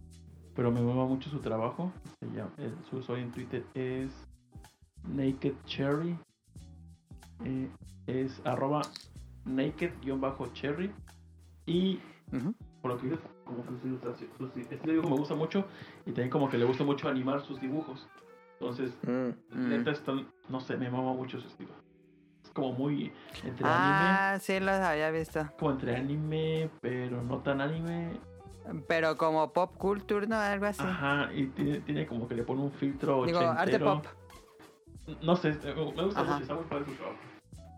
pero 0.59 0.71
me 0.73 0.81
mueva 0.81 1.05
mucho 1.05 1.29
su 1.29 1.39
trabajo. 1.39 1.89
Se 2.19 2.25
llama, 2.35 2.51
eh, 2.57 2.69
su 2.89 2.97
usuario 2.97 3.23
en 3.23 3.31
Twitter 3.31 3.63
es 3.75 4.11
Naked 5.07 5.53
Cherry. 5.63 6.17
Eh, 7.45 7.69
es 8.07 8.41
arroba 8.43 8.81
naked-cherry. 9.45 10.91
Y 11.65 11.99
por 12.81 12.91
lo 12.91 12.97
que 12.97 13.07
dices, 13.07 13.19
como 13.45 13.63
que 13.63 13.69
sus 14.37 14.57
este 14.69 14.91
dibujo 14.91 15.09
me 15.11 15.15
gusta 15.15 15.33
mucho 15.33 15.63
y 16.05 16.11
también 16.11 16.29
como 16.29 16.49
que 16.49 16.57
le 16.57 16.65
gusta 16.65 16.83
mucho 16.83 17.07
animar 17.07 17.39
sus 17.45 17.61
dibujos. 17.61 18.05
Entonces, 18.59 18.91
Mm. 19.03 19.29
Mm. 19.57 19.69
neta, 19.69 19.91
están, 19.91 20.27
no 20.49 20.59
sé, 20.59 20.75
me 20.75 20.89
mama 20.91 21.13
mucho 21.13 21.39
su 21.39 21.47
estilo. 21.47 21.71
Es 22.43 22.49
como 22.49 22.73
muy 22.73 23.13
entre 23.45 23.65
anime, 23.69 23.97
Ah, 24.01 24.37
sí, 24.41 24.59
los 24.59 24.71
había 24.81 25.09
visto. 25.09 25.47
como 25.57 25.71
entre 25.71 25.95
anime, 25.95 26.69
pero 26.81 27.23
no 27.23 27.37
tan 27.37 27.61
anime. 27.61 28.19
Pero 28.87 29.17
como 29.17 29.51
pop 29.53 29.75
culture, 29.77 30.27
¿no? 30.27 30.37
Algo 30.37 30.65
así. 30.65 30.83
Ajá, 30.83 31.29
y 31.33 31.47
tiene, 31.47 31.79
tiene 31.81 32.05
como 32.05 32.27
que 32.27 32.35
le 32.35 32.43
pone 32.43 32.61
un 32.61 32.71
filtro 32.71 33.25
Digo, 33.25 33.39
arte 33.39 33.79
pop. 33.79 34.05
No 35.21 35.35
sé, 35.35 35.57
me 35.63 36.03
gusta 36.03 36.21
Ajá. 36.21 36.33
mucho, 36.33 36.41
está 36.43 36.55
muy 36.55 36.63
padre 36.65 36.85
su 36.85 36.93
trabajo. 36.93 37.17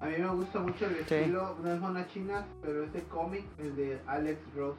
A 0.01 0.05
mí 0.07 0.15
me 0.17 0.29
gusta 0.29 0.59
mucho 0.59 0.85
el 0.87 0.95
estilo, 0.95 1.55
no 1.63 1.71
es 1.71 1.79
mona 1.79 2.07
china, 2.07 2.45
pero 2.61 2.83
este 2.83 3.03
cómic, 3.03 3.45
el 3.59 3.75
de 3.75 4.01
Alex 4.07 4.39
Ross, 4.55 4.75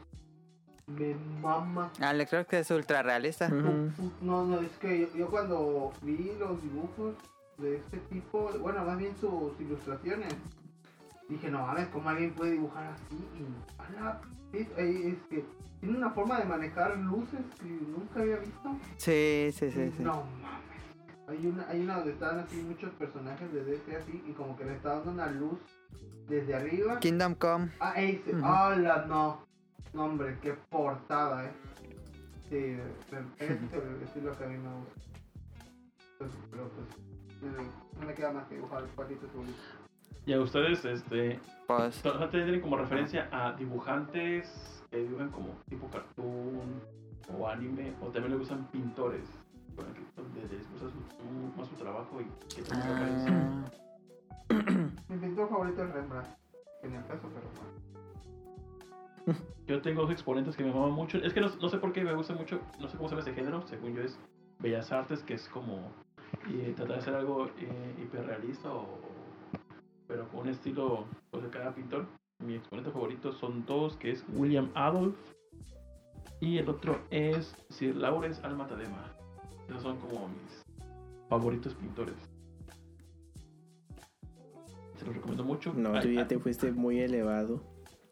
me 0.89 1.15
mama. 1.41 1.93
Alex 2.01 2.31
creo 2.31 2.47
que 2.47 2.59
es 2.59 2.71
ultra 2.73 3.03
realista. 3.03 3.49
No, 3.49 4.45
no, 4.45 4.61
es 4.61 4.77
que 4.81 5.01
yo, 5.01 5.07
yo 5.17 5.29
cuando 5.29 5.93
vi 6.03 6.33
los 6.39 6.61
dibujos 6.61 7.15
de 7.59 7.77
este 7.77 7.99
tipo, 8.11 8.51
bueno, 8.61 8.85
más 8.85 8.99
bien 8.99 9.15
sus 9.21 9.53
ilustraciones, 9.61 10.35
dije, 11.29 11.51
no 11.51 11.67
mames, 11.67 11.89
¿cómo 11.89 12.09
alguien 12.09 12.33
puede 12.33 12.53
dibujar 12.53 12.93
así? 12.93 13.17
Y, 13.17 13.81
ala, 13.81 14.21
es, 14.53 14.69
es 14.77 15.23
que 15.31 15.45
tiene 15.81 15.99
una 15.99 16.11
forma 16.11 16.39
de 16.39 16.45
manejar 16.45 16.97
luces 16.99 17.41
que 17.61 17.69
nunca 17.69 18.21
había 18.21 18.37
visto. 18.37 18.77
Sí, 18.97 19.51
sí, 19.53 19.71
sí, 19.71 19.93
sí. 19.97 20.03
No 20.03 20.25
mames. 20.41 20.63
Hay 21.29 21.47
una, 21.47 21.69
hay 21.69 21.81
una 21.81 21.97
donde 21.97 22.13
están 22.13 22.39
así 22.39 22.57
muchos 22.63 22.91
personajes 22.93 23.53
de 23.53 23.65
DC 23.65 23.97
así 23.97 24.23
y 24.27 24.33
como 24.33 24.57
que 24.57 24.65
le 24.65 24.75
está 24.75 24.97
dando 24.97 25.13
una 25.13 25.31
luz 25.31 25.59
desde 26.29 26.55
arriba. 26.55 26.99
Kingdom 27.01 27.35
Come. 27.35 27.71
Ah, 27.81 27.95
ese. 27.97 28.35
Ujú. 28.35 28.45
¡Hala, 28.45 29.07
no! 29.07 29.45
No, 29.93 30.05
hombre, 30.05 30.39
qué 30.41 30.55
portada, 30.71 31.45
eh. 31.47 31.53
Sí, 32.49 32.77
pero 33.11 33.27
ese 33.39 33.55
es 33.55 33.73
el 33.73 34.03
estilo 34.03 34.37
que 34.37 34.45
a 34.45 34.49
mí 34.49 34.59
me 34.59 34.75
gusta. 34.75 34.95
Pero 36.51 36.69
pues, 36.69 36.89
eh, 37.43 37.71
no 37.99 38.07
me 38.07 38.15
queda 38.15 38.33
más 38.33 38.47
que 38.47 38.55
dibujar 38.55 38.85
cuadritos 38.95 39.33
bonitos. 39.33 39.82
Y 40.27 40.33
a 40.33 40.41
ustedes, 40.41 40.85
este, 40.85 41.41
Pues, 41.67 42.03
tienen 42.31 42.61
como 42.61 42.77
referencia 42.77 43.29
a 43.33 43.53
dibujantes 43.55 44.85
que 44.91 44.99
dibujan 44.99 45.31
como 45.31 45.49
tipo 45.69 45.89
cartoon 45.89 46.81
o 47.39 47.49
anime, 47.49 47.93
o 48.01 48.07
también 48.07 48.31
les 48.31 48.39
gustan 48.41 48.67
pintores, 48.71 49.25
con 49.75 49.87
el 49.87 49.93
que- 49.95 50.03
donde 50.17 50.41
les 50.43 50.71
gusta 50.73 50.89
su- 50.91 51.59
más 51.59 51.69
su 51.69 51.75
trabajo 51.77 52.21
y 52.21 52.27
que 52.55 52.63
también 52.63 53.17
ah, 53.29 53.65
Mi 55.09 55.17
pintor 55.19 55.49
favorito 55.49 55.83
es 55.85 55.91
Rembrandt. 55.93 56.29
En 56.83 56.95
el 56.95 57.07
caso, 57.07 57.29
pero 57.33 57.47
bueno. 59.27 59.39
Yo 59.67 59.81
tengo 59.81 60.03
dos 60.03 60.11
exponentes 60.11 60.57
que 60.57 60.65
me 60.65 60.73
maman 60.73 60.93
mucho. 60.93 61.19
Es 61.19 61.33
que 61.33 61.41
no, 61.41 61.49
no 61.61 61.69
sé 61.69 61.79
por 61.79 61.93
qué 61.93 62.03
me 62.05 62.13
gusta 62.15 62.35
mucho, 62.35 62.61
no 62.81 62.89
sé 62.89 62.97
cómo 62.97 63.09
se 63.09 63.15
llama 63.15 63.23
ese 63.29 63.35
género, 63.35 63.63
según 63.69 63.95
yo 63.95 64.03
es 64.03 64.19
Bellas 64.59 64.91
Artes, 64.93 65.23
que 65.23 65.35
es 65.35 65.49
como 65.49 65.79
eh, 66.51 66.73
tratar 66.77 66.97
de 66.97 67.01
hacer 67.01 67.15
algo 67.15 67.47
eh, 67.59 67.95
hiperrealista 68.03 68.73
o 68.75 68.99
pero 70.13 70.29
con 70.29 70.41
un 70.41 70.49
estilo 70.51 71.07
pues, 71.31 71.43
de 71.43 71.49
cada 71.49 71.75
pintor. 71.75 72.07
Mi 72.45 72.57
exponente 72.57 72.91
favorito 72.91 73.33
son 73.33 73.65
dos, 73.65 73.97
que 73.97 74.11
es 74.11 74.23
William 74.35 74.71
Adolf 74.75 75.17
y 76.39 76.59
el 76.59 76.69
otro 76.69 77.01
es 77.11 77.57
Sir 77.71 77.97
Lawrence 77.97 78.45
Alma 78.45 78.67
Tadema. 78.67 79.11
Esos 79.69 79.81
son 79.83 79.97
como 80.01 80.29
mis 80.29 80.63
favoritos 81.31 81.75
pintores. 81.75 82.17
Se 84.97 85.07
los 85.07 85.15
recomiendo 85.15 85.45
mucho. 85.45 85.73
No, 85.73 85.95
Ay, 85.95 86.03
tú 86.03 86.09
ya 86.11 86.23
ah, 86.23 86.29
te 86.29 86.39
fuiste 86.39 86.73
muy 86.73 87.01
elevado. 87.01 87.63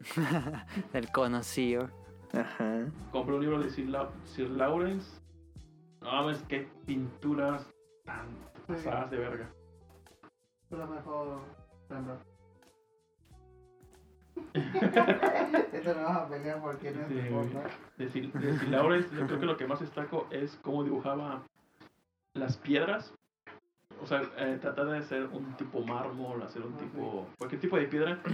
el 0.94 1.12
conocido. 1.12 1.90
Ajá. 2.32 2.86
compré 3.12 3.34
un 3.34 3.40
libro 3.42 3.60
de 3.60 3.68
Sir, 3.68 3.88
Lau- 3.88 4.10
Sir 4.24 4.48
Lawrence. 4.48 5.20
No 6.00 6.12
mames, 6.12 6.42
qué 6.48 6.66
pinturas 6.86 7.68
tan 8.06 8.26
pasadas 8.66 9.10
de 9.10 9.18
verga. 9.18 9.52
Pero 10.70 10.86
mejor 10.86 11.59
Rembrandt. 11.90 12.22
Esto 15.72 15.94
no 15.94 16.02
vas 16.02 16.16
a 16.18 16.28
pelear 16.28 16.60
porque 16.60 16.90
no 16.92 17.02
es 17.02 17.08
Sí. 17.08 17.14
De 17.98 18.08
Sir, 18.10 18.32
de 18.32 18.68
Lawrence, 18.68 19.14
yo 19.14 19.26
creo 19.26 19.38
que 19.40 19.46
lo 19.46 19.56
que 19.56 19.66
más 19.66 19.80
destaco 19.80 20.26
es 20.30 20.56
cómo 20.62 20.82
dibujaba 20.84 21.42
las 22.34 22.56
piedras. 22.56 23.12
O 24.02 24.06
sea, 24.06 24.22
eh, 24.38 24.58
tratar 24.60 24.86
de 24.86 24.98
hacer 24.98 25.26
un 25.26 25.54
tipo 25.56 25.80
mármol, 25.84 26.42
hacer 26.42 26.62
un 26.62 26.72
tipo. 26.78 27.26
cualquier 27.38 27.60
tipo 27.60 27.76
de 27.76 27.86
piedra. 27.86 28.18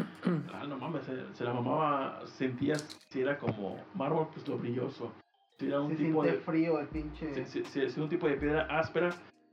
Ah, 0.52 0.64
no 0.66 0.76
mames, 0.78 1.04
se, 1.04 1.34
se 1.34 1.44
la 1.44 1.52
mamaba. 1.52 2.26
Sentías 2.26 2.82
si 3.10 3.20
era 3.20 3.38
como 3.38 3.76
mármol, 3.94 4.28
pues 4.32 4.46
lo 4.48 4.58
brilloso. 4.58 5.12
Si 5.58 5.66
era 5.68 5.80
un 5.80 5.90
Se 5.96 6.04
tipo 6.04 6.22
de. 6.22 6.32
frío 6.34 6.78
el 6.80 6.86
pinche. 6.88 7.32
Si, 7.34 7.44
si- 7.44 7.64
si 7.64 7.80
es 7.82 7.96
un 7.98 8.08
tipo 8.08 8.26
de 8.28 8.36
piedra 8.36 8.62
áspera, 8.78 9.10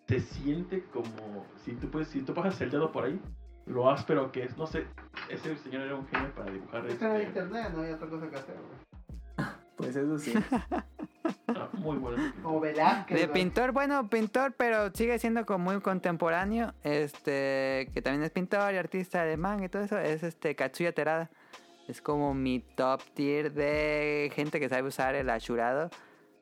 se 0.07 0.19
siente 0.19 0.83
como. 0.93 1.45
Si 1.63 1.73
tú, 1.73 1.89
puedes, 1.89 2.07
si 2.09 2.21
tú 2.21 2.33
pasas 2.33 2.59
el 2.61 2.71
dedo 2.71 2.91
por 2.91 3.03
ahí, 3.05 3.19
lo 3.65 3.89
áspero 3.89 4.31
que 4.31 4.43
es. 4.43 4.57
No 4.57 4.67
sé, 4.67 4.85
ese 5.29 5.55
señor 5.57 5.83
era 5.83 5.95
un 5.95 6.07
genio 6.07 6.33
para 6.35 6.51
dibujar. 6.51 6.85
Este, 6.87 7.23
internet, 7.23 7.71
no 7.73 7.81
había 7.81 7.95
otra 7.95 8.09
cosa 8.09 8.29
que 8.29 8.35
hacer, 8.35 8.55
güey. 8.55 9.47
Pues 9.75 9.95
eso 9.95 10.19
sí. 10.19 10.33
ah, 11.47 11.69
muy 11.73 11.97
bueno. 11.97 12.31
Como 12.43 12.59
Velázquez. 12.59 13.19
De 13.19 13.27
pintor, 13.27 13.71
bueno, 13.71 14.07
pintor, 14.07 14.53
pero 14.55 14.91
sigue 14.93 15.17
siendo 15.17 15.47
como 15.47 15.71
muy 15.71 15.81
contemporáneo. 15.81 16.73
Este, 16.83 17.89
que 17.91 18.01
también 18.03 18.23
es 18.23 18.29
pintor 18.29 18.71
y 18.73 18.77
artista 18.77 19.25
de 19.25 19.35
manga 19.35 19.65
y 19.65 19.69
todo 19.69 19.81
eso, 19.81 19.97
es 19.97 20.21
este 20.21 20.55
Katsuya 20.55 20.93
Terada. 20.93 21.31
Es 21.87 22.01
como 22.01 22.35
mi 22.35 22.59
top 22.59 23.01
tier 23.15 23.51
de 23.51 24.31
gente 24.35 24.59
que 24.59 24.69
sabe 24.69 24.87
usar 24.87 25.15
el 25.15 25.29
ashurado. 25.29 25.89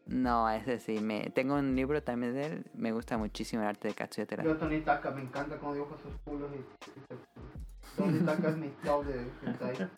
No, 0.08 0.50
ese 0.50 0.80
sí, 0.80 1.00
me 1.00 1.30
tengo 1.30 1.56
un 1.56 1.76
libro 1.76 2.02
también 2.04 2.34
de 2.34 2.46
él. 2.46 2.66
Me 2.74 2.92
gusta 2.92 3.18
muchísimo 3.18 3.62
el 3.62 3.70
arte 3.70 3.88
de 3.90 3.94
Katsuya. 3.94 4.44
Yo 4.44 4.58
Tony 4.58 4.82
Taka, 4.82 5.12
me 5.12 5.22
encanta 5.22 5.58
cómo 5.58 5.74
dibuja 5.74 5.96
sus 5.98 6.14
culos 6.26 6.50
y- 6.54 7.96
Tony 7.98 8.20
Taka 8.20 8.50
es 8.50 8.58
mi 8.58 8.68
top 8.84 9.06
de 9.06 9.28
hentai. 9.46 9.90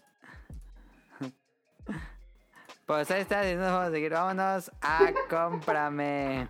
Pues 2.86 3.10
ahí 3.12 3.22
está, 3.22 3.44
si 3.44 3.56
no 3.56 3.62
nos 3.62 3.72
vamos 3.72 3.88
a 3.88 3.92
seguir, 3.92 4.12
vámonos 4.12 4.72
a 4.82 5.12
cómprame. 5.30 6.50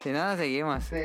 Si 0.00 0.10
no, 0.10 0.24
nos 0.24 0.38
seguimos. 0.38 0.84
Sí. 0.84 0.96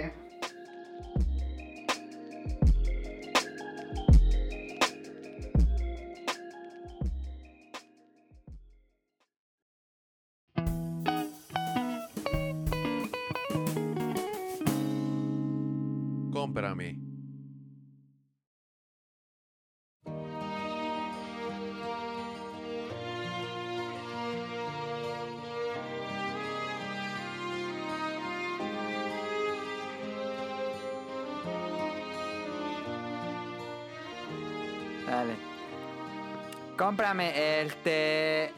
Cómprame, 36.96 37.62
este. 37.62 38.52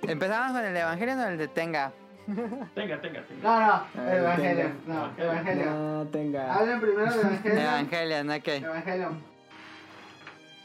Empezamos 0.00 0.52
con 0.56 0.64
el 0.64 0.74
Evangelio 0.74 1.16
o 1.18 1.26
el 1.28 1.36
de 1.36 1.48
Tenga. 1.48 1.92
Tenga, 2.74 2.98
tenga, 3.02 3.22
tenga. 3.26 3.42
No, 3.42 3.60
no, 3.60 3.72
Ah, 3.72 3.86
Evangelion. 4.16 4.72
tenga. 4.86 4.94
No, 4.94 5.22
Evangelion. 5.22 5.68
Ah, 5.68 6.04
tenga. 6.10 6.54
Hablen 6.54 6.80
primero 6.80 7.12
de 7.12 7.20
Evangelion. 7.20 7.58
Evangelion, 7.58 8.30
ok. 8.30 8.48
Evangelion. 8.48 9.22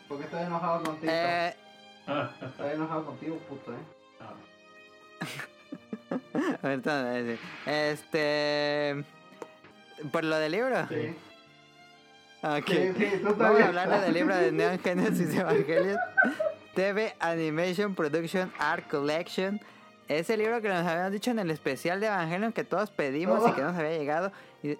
Porque 0.07 0.23
estoy 0.23 0.43
enojado 0.43 0.83
contigo. 0.83 1.11
Eh, 1.13 1.53
Estoy 2.41 2.71
enojado 2.71 3.05
contigo, 3.05 3.37
puto, 3.49 3.73
eh. 3.73 3.75
ah. 4.21 4.33
ahorita 6.63 7.01
voy 7.01 7.09
a 7.09 7.13
decir. 7.21 7.39
Este. 7.65 9.03
Por 10.09 10.23
lo 10.23 10.37
del 10.37 10.53
libro. 10.53 10.87
Sí. 10.87 11.13
Ok. 12.43 12.67
Sí, 12.67 12.93
sí, 12.97 13.09
tú 13.21 13.35
Vamos 13.35 13.37
también. 13.37 13.63
a 13.63 13.67
hablar 13.67 14.01
del 14.05 14.13
libro 14.13 14.35
de 14.37 14.51
Neon 14.53 14.79
Genesis 14.79 15.35
Evangelion. 15.37 15.97
TV 16.73 17.13
Animation 17.19 17.95
Production 17.95 18.51
Art 18.59 18.87
Collection. 18.89 19.59
Ese 20.07 20.37
libro 20.37 20.61
que 20.61 20.69
nos 20.69 20.85
habíamos 20.85 21.11
dicho 21.11 21.31
en 21.31 21.39
el 21.39 21.49
especial 21.51 21.99
de 21.99 22.07
Evangelion 22.07 22.51
que 22.53 22.63
todos 22.63 22.91
pedimos 22.91 23.47
y 23.49 23.53
que 23.53 23.61
nos 23.61 23.75
había 23.75 23.97
llegado. 23.97 24.31
Y, 24.61 24.77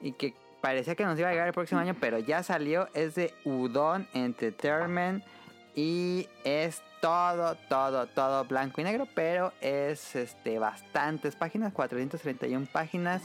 y 0.00 0.12
que 0.12 0.34
parecía 0.60 0.94
que 0.94 1.04
nos 1.04 1.18
iba 1.18 1.28
a 1.28 1.32
llegar 1.32 1.48
el 1.48 1.54
próximo 1.54 1.80
año, 1.80 1.96
pero 2.00 2.18
ya 2.18 2.42
salió. 2.42 2.88
Es 2.94 3.14
de 3.14 3.34
Udon 3.44 4.06
Entertainment. 4.14 5.24
Y 5.74 6.28
es 6.44 6.82
todo, 7.00 7.56
todo, 7.68 8.06
todo 8.08 8.44
blanco 8.44 8.80
y 8.80 8.84
negro. 8.84 9.06
Pero 9.14 9.52
es 9.60 10.16
este 10.16 10.58
bastantes 10.58 11.36
páginas, 11.36 11.72
431 11.72 12.66
páginas. 12.72 13.22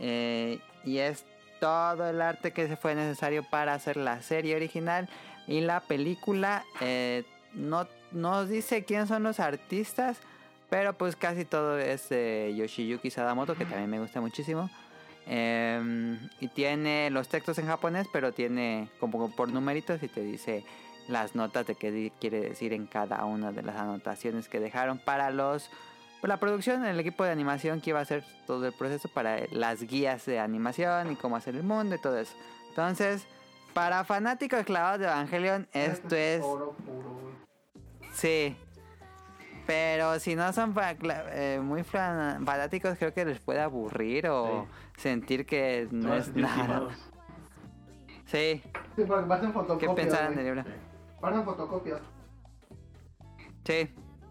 eh, 0.00 0.60
y 0.84 0.98
es 0.98 1.24
todo 1.60 2.08
el 2.08 2.22
arte 2.22 2.52
que 2.52 2.68
se 2.68 2.76
fue 2.76 2.94
necesario 2.94 3.42
para 3.42 3.74
hacer 3.74 3.96
la 3.96 4.22
serie 4.22 4.54
original. 4.54 5.08
Y 5.46 5.60
la 5.62 5.80
película 5.80 6.64
eh, 6.80 7.24
no 7.54 7.86
nos 8.12 8.48
dice 8.48 8.84
quiénes 8.84 9.08
son 9.08 9.22
los 9.22 9.40
artistas. 9.40 10.18
Pero 10.70 10.92
pues 10.92 11.16
casi 11.16 11.44
todo 11.44 11.78
es 11.78 12.10
de 12.10 12.54
Yoshiyuki 12.56 13.10
Sadamoto, 13.10 13.54
que 13.54 13.64
también 13.64 13.88
me 13.88 14.00
gusta 14.00 14.20
muchísimo. 14.20 14.68
Em, 15.26 16.18
y 16.40 16.48
tiene 16.48 17.10
los 17.10 17.28
textos 17.28 17.58
en 17.58 17.66
japonés, 17.66 18.06
pero 18.12 18.32
tiene 18.32 18.88
como 19.00 19.30
por 19.30 19.50
numeritos 19.50 20.02
y 20.02 20.08
te 20.08 20.22
dice 20.22 20.64
las 21.08 21.34
notas 21.34 21.66
de 21.66 21.74
qué 21.74 22.12
quiere 22.20 22.40
decir 22.40 22.72
en 22.72 22.86
cada 22.86 23.24
una 23.24 23.50
de 23.52 23.62
las 23.62 23.76
anotaciones 23.76 24.48
que 24.48 24.60
dejaron 24.60 24.98
para 24.98 25.30
los 25.30 25.70
la 26.22 26.38
producción, 26.38 26.84
el 26.84 26.98
equipo 26.98 27.24
de 27.24 27.30
animación 27.30 27.80
que 27.80 27.90
iba 27.90 28.00
a 28.00 28.02
hacer 28.02 28.24
todo 28.46 28.66
el 28.66 28.72
proceso 28.72 29.08
para 29.08 29.38
las 29.52 29.82
guías 29.84 30.26
de 30.26 30.40
animación 30.40 31.12
y 31.12 31.16
cómo 31.16 31.36
hacer 31.36 31.54
el 31.54 31.62
mundo 31.62 31.94
y 31.94 32.00
todo 32.00 32.18
eso. 32.18 32.34
Entonces, 32.70 33.24
para 33.72 34.02
fanáticos 34.04 34.64
clavados 34.64 34.98
de 34.98 35.06
Evangelion, 35.06 35.68
esto 35.72 36.16
es 36.16 36.42
Oro 36.42 36.72
puro, 36.72 37.20
güey. 37.20 37.27
Sí. 38.18 38.56
Pero 39.66 40.18
si 40.18 40.34
no 40.34 40.52
son 40.52 40.74
eh, 41.30 41.60
muy 41.62 41.84
fan- 41.84 42.44
fanáticos, 42.44 42.96
creo 42.98 43.12
que 43.14 43.24
les 43.24 43.38
puede 43.38 43.60
aburrir 43.60 44.26
o 44.28 44.66
sentir 44.96 45.46
que 45.46 45.86
no 45.90 46.14
es 46.14 46.34
nada. 46.34 46.88
Sí. 48.24 48.62
Sí, 48.96 49.04
porque 49.06 49.48
fotocopias. 49.52 49.78
¿Qué 49.78 49.88
pensaban 50.02 50.34
del 50.34 50.44
libro? 50.46 50.64
Pasan 51.20 51.44
fotocopias. 51.44 52.00
Sí. 53.64 53.88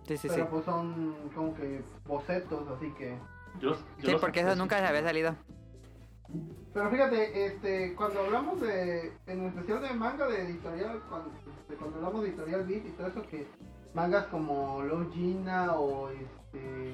Sí, 0.08 0.18
sí, 0.18 0.18
sí. 0.18 0.28
pero 0.30 0.50
pues 0.50 0.66
son 0.66 1.16
como 1.34 1.54
que 1.54 1.82
bocetos, 2.06 2.68
así 2.70 2.92
que. 2.98 3.18
Yo, 3.60 3.72
yo 4.00 4.10
Sí, 4.10 4.16
porque 4.20 4.42
eso 4.42 4.56
nunca 4.56 4.80
se 4.80 4.86
había 4.86 5.04
salido. 5.04 5.36
Pero 6.74 6.90
fíjate, 6.90 7.46
este, 7.46 7.96
cuando 7.96 8.20
hablamos 8.22 8.60
de, 8.62 9.14
en 9.28 9.46
especial 9.48 9.82
de 9.82 9.94
manga 9.94 10.28
de 10.28 10.44
editorial, 10.44 11.02
cuando, 11.10 11.32
de 11.70 11.76
cuando 11.76 11.98
hablamos 11.98 12.22
de 12.22 12.30
editorial 12.30 12.64
Beat 12.66 12.86
y 12.86 12.90
todo 12.92 13.08
eso, 13.08 13.22
que 13.24 13.48
mangas 13.98 14.26
como 14.28 14.84
Love 14.84 15.12
Gina 15.12 15.74
o 15.74 16.10
este, 16.12 16.94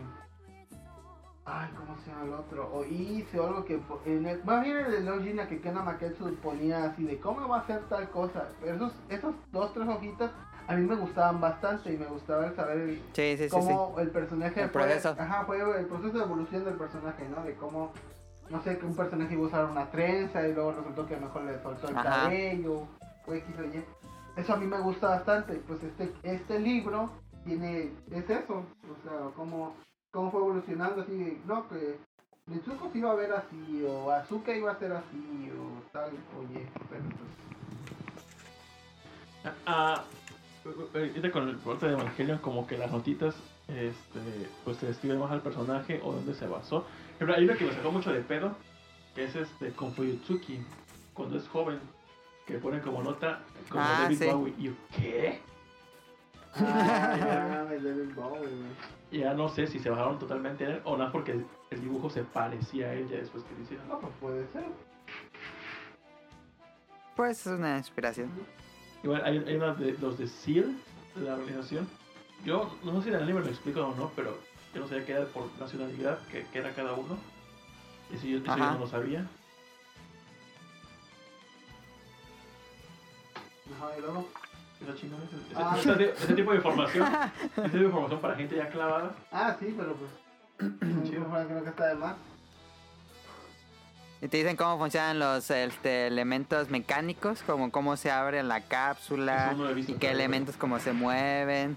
ay, 1.45 1.69
¿cómo 1.77 1.98
se 1.99 2.09
llama 2.11 2.23
el 2.23 2.33
otro? 2.33 2.69
O 2.73 2.83
Easy 2.85 3.38
o 3.38 3.45
algo 3.48 3.65
que, 3.65 3.77
en 4.06 4.25
el, 4.25 4.41
más 4.45 4.64
bien 4.64 4.77
el 4.77 4.91
de 4.93 5.01
Love 5.01 5.23
Gina 5.23 5.48
que 5.49 5.59
Kena 5.59 5.82
Maketsu 5.83 6.33
ponía 6.35 6.85
así 6.85 7.03
de 7.03 7.19
cómo 7.19 7.45
va 7.49 7.59
a 7.59 7.67
ser 7.67 7.82
tal 7.90 8.09
cosa. 8.09 8.48
Pero 8.61 8.75
esos, 8.75 8.93
esos 9.09 9.35
dos, 9.51 9.73
tres 9.73 9.85
hojitas 9.90 10.32
a 10.65 10.75
mí 10.75 10.85
me 10.88 10.95
gustaban 10.95 11.41
bastante 11.41 11.93
y 11.93 11.98
me 11.98 12.06
gustaba 12.06 12.45
el 12.48 12.56
saber 12.56 12.77
el, 12.77 12.95
Sí, 13.11 13.35
sí, 13.35 13.38
sí, 13.38 13.43
sí. 13.49 13.49
cómo 13.49 13.95
el 13.99 14.09
personaje 14.09 14.61
El 14.64 14.69
fue- 14.69 14.82
proceso. 14.83 15.09
ajá, 15.19 15.43
fue 15.45 15.59
el 15.80 15.85
proceso 15.88 16.17
de 16.17 16.23
evolución 16.23 16.64
del 16.64 16.75
personaje, 16.75 17.27
¿no? 17.27 17.43
De 17.43 17.53
cómo, 17.56 17.91
no 18.49 18.61
sé, 18.64 18.77
que 18.77 18.85
un 18.85 18.95
personaje 18.95 19.33
iba 19.33 19.43
a 19.43 19.48
usar 19.48 19.65
una 19.65 19.91
trenza 19.91 20.48
y 20.48 20.53
luego 20.53 20.72
resultó 20.72 21.06
que 21.06 21.17
mejor 21.17 21.41
le 21.43 21.61
soltó 21.61 21.90
el 21.90 21.98
Ajá. 21.98 22.09
cabello, 22.23 22.88
o 23.27 23.33
X 23.33 23.56
o 23.59 23.64
Y. 23.65 23.83
Eso 24.36 24.53
a 24.53 24.58
mí 24.58 24.66
me 24.66 24.80
gusta 24.80 25.10
bastante, 25.10 25.53
pues 25.68 25.84
este, 25.84 26.12
este 26.24 26.60
libro 26.60 27.12
tiene, 27.45 27.92
es 28.12 28.28
eso, 28.30 28.56
o 28.56 28.98
sea, 29.03 29.30
cómo, 29.36 29.76
cómo 30.12 30.32
fue 30.32 30.42
evolucionando 30.42 31.02
así, 31.02 31.42
no, 31.45 31.68
que 31.70 32.00
Mitsuko 32.48 32.90
se 32.92 32.98
iba 32.98 33.12
a 33.12 33.16
ver 33.16 33.32
así, 33.32 33.86
o 33.88 34.12
Azuka 34.12 34.56
iba 34.56 34.72
a 34.72 34.80
ser 34.80 34.94
así, 34.94 35.52
o 35.52 35.84
tal, 35.92 36.12
oye, 36.40 36.68
pero 36.90 37.03
pues... 37.03 37.30
Ah, 39.66 40.03
ahorita 40.66 41.32
con 41.32 41.50
el 41.50 41.58
plot 41.58 41.82
de 41.82 41.92
Evangelion, 41.92 42.40
como 42.40 42.66
que 42.66 42.78
las 42.78 42.92
notitas, 42.92 43.36
este, 43.68 44.50
pues 44.64 44.78
se 44.78 44.88
describe 44.88 45.18
más 45.18 45.32
al 45.32 45.42
personaje 45.42 46.02
o 46.03 46.14
dónde 46.14 46.34
se 46.34 46.48
basó. 46.48 46.86
Hay 47.20 47.45
uno 47.45 47.56
que 47.56 47.66
me 47.66 47.74
sacó 47.74 47.92
mucho 47.92 48.12
de 48.12 48.22
pedo, 48.22 48.56
que 49.14 49.26
es 49.26 49.36
este 49.36 49.72
con 49.74 49.94
Fuyutsuki, 49.94 50.66
cuando 51.14 51.38
es 51.38 51.48
joven, 51.48 51.80
que 52.46 52.58
pone 52.58 52.82
como 52.82 53.02
nota 53.02 53.42
como 53.70 53.84
Ah, 53.84 54.00
David 54.04 54.18
sí. 54.20 54.26
Bowie. 54.26 54.54
Y 54.58 54.64
yo, 54.64 54.72
¿qué? 54.96 55.42
Ah, 56.56 57.16
ya, 57.18 57.64
David 57.66 58.14
Bowie, 58.16 59.36
no 59.36 59.50
sé 59.50 59.68
si 59.68 59.80
se 59.80 59.90
bajaron 59.90 60.20
totalmente 60.20 60.64
en 60.66 60.72
él 60.72 60.82
o 60.86 60.98
nada 60.98 61.12
porque 61.12 61.32
el, 61.32 61.46
dibujo 61.82 62.10
se 62.10 62.24
parecía 62.24 62.88
a 62.88 62.94
él 62.94 63.10
ya 63.10 63.18
después 63.18 63.44
que 63.44 63.56
lo 63.56 63.62
hicieron. 63.62 63.88
No, 63.88 64.00
pues 64.00 64.14
puede 64.20 64.48
ser. 64.52 64.66
Pues 67.16 67.46
es 67.46 67.48
una 67.48 67.78
inspiración. 67.78 68.32
Igual 69.04 69.24
hay, 69.26 69.38
hay 69.40 69.56
unos 69.56 69.80
de 69.80 69.94
los 70.00 70.18
de 70.18 70.28
SEAL, 70.28 70.76
de 71.16 71.22
la 71.22 71.34
organización. 71.36 71.88
Yo 72.46 72.78
no 72.84 72.98
sé 72.98 73.04
si 73.04 73.10
en 73.10 73.16
el 73.16 73.24
anime 73.24 73.42
lo 73.42 73.48
explico 73.48 73.82
o 73.82 73.96
no, 73.96 74.12
pero 74.16 74.38
yo 74.74 74.82
no 74.82 74.88
sabía 74.88 75.06
que 75.06 75.12
era 75.14 75.26
por 75.26 75.50
nacionalidad, 75.60 76.20
que, 76.28 76.46
que 76.48 76.60
era 76.60 76.74
cada 76.74 76.94
uno. 76.94 77.18
Eso 78.14 78.28
yo, 78.28 78.38
eso 78.38 78.46
yo 78.46 78.58
no 78.58 78.80
lo 78.80 78.88
sabía. 78.88 79.28
Ajá, 83.77 83.98
y 83.98 84.01
luego... 84.01 84.30
Chingón, 85.00 85.22
ese, 85.24 85.38
Ah. 85.56 85.77
ese- 85.80 86.11
ese 86.11 86.33
tipo 86.33 86.51
de 86.51 86.58
información. 86.58 87.08
ese 87.56 87.61
tipo 87.69 87.77
de 87.77 87.85
información 87.85 88.19
para 88.22 88.35
gente 88.35 88.56
ya 88.58 88.67
clavada. 88.69 89.11
Ah, 89.32 89.56
sí, 89.58 89.74
pero 89.77 89.95
pues. 89.95 90.11
Chido. 91.09 91.25
Creo 91.30 91.64
que 91.64 91.69
está 91.69 91.88
de 91.88 91.95
más. 91.95 92.16
Y 94.22 94.27
te 94.27 94.38
dicen 94.38 94.58
cómo 94.58 94.77
funcionan 94.77 95.19
los 95.19 95.50
este, 95.51 96.08
elementos 96.08 96.69
mecánicos, 96.69 97.43
como 97.43 97.72
cómo 97.72 97.95
se 97.95 98.11
abre 98.11 98.43
la 98.43 98.59
cápsula 98.61 99.53
no 99.53 99.74
visto, 99.74 99.92
y 99.93 99.95
qué 99.95 100.08
pero 100.08 100.14
elementos 100.19 100.56
cómo 100.58 100.80
se 100.80 100.92
mueven, 100.93 101.75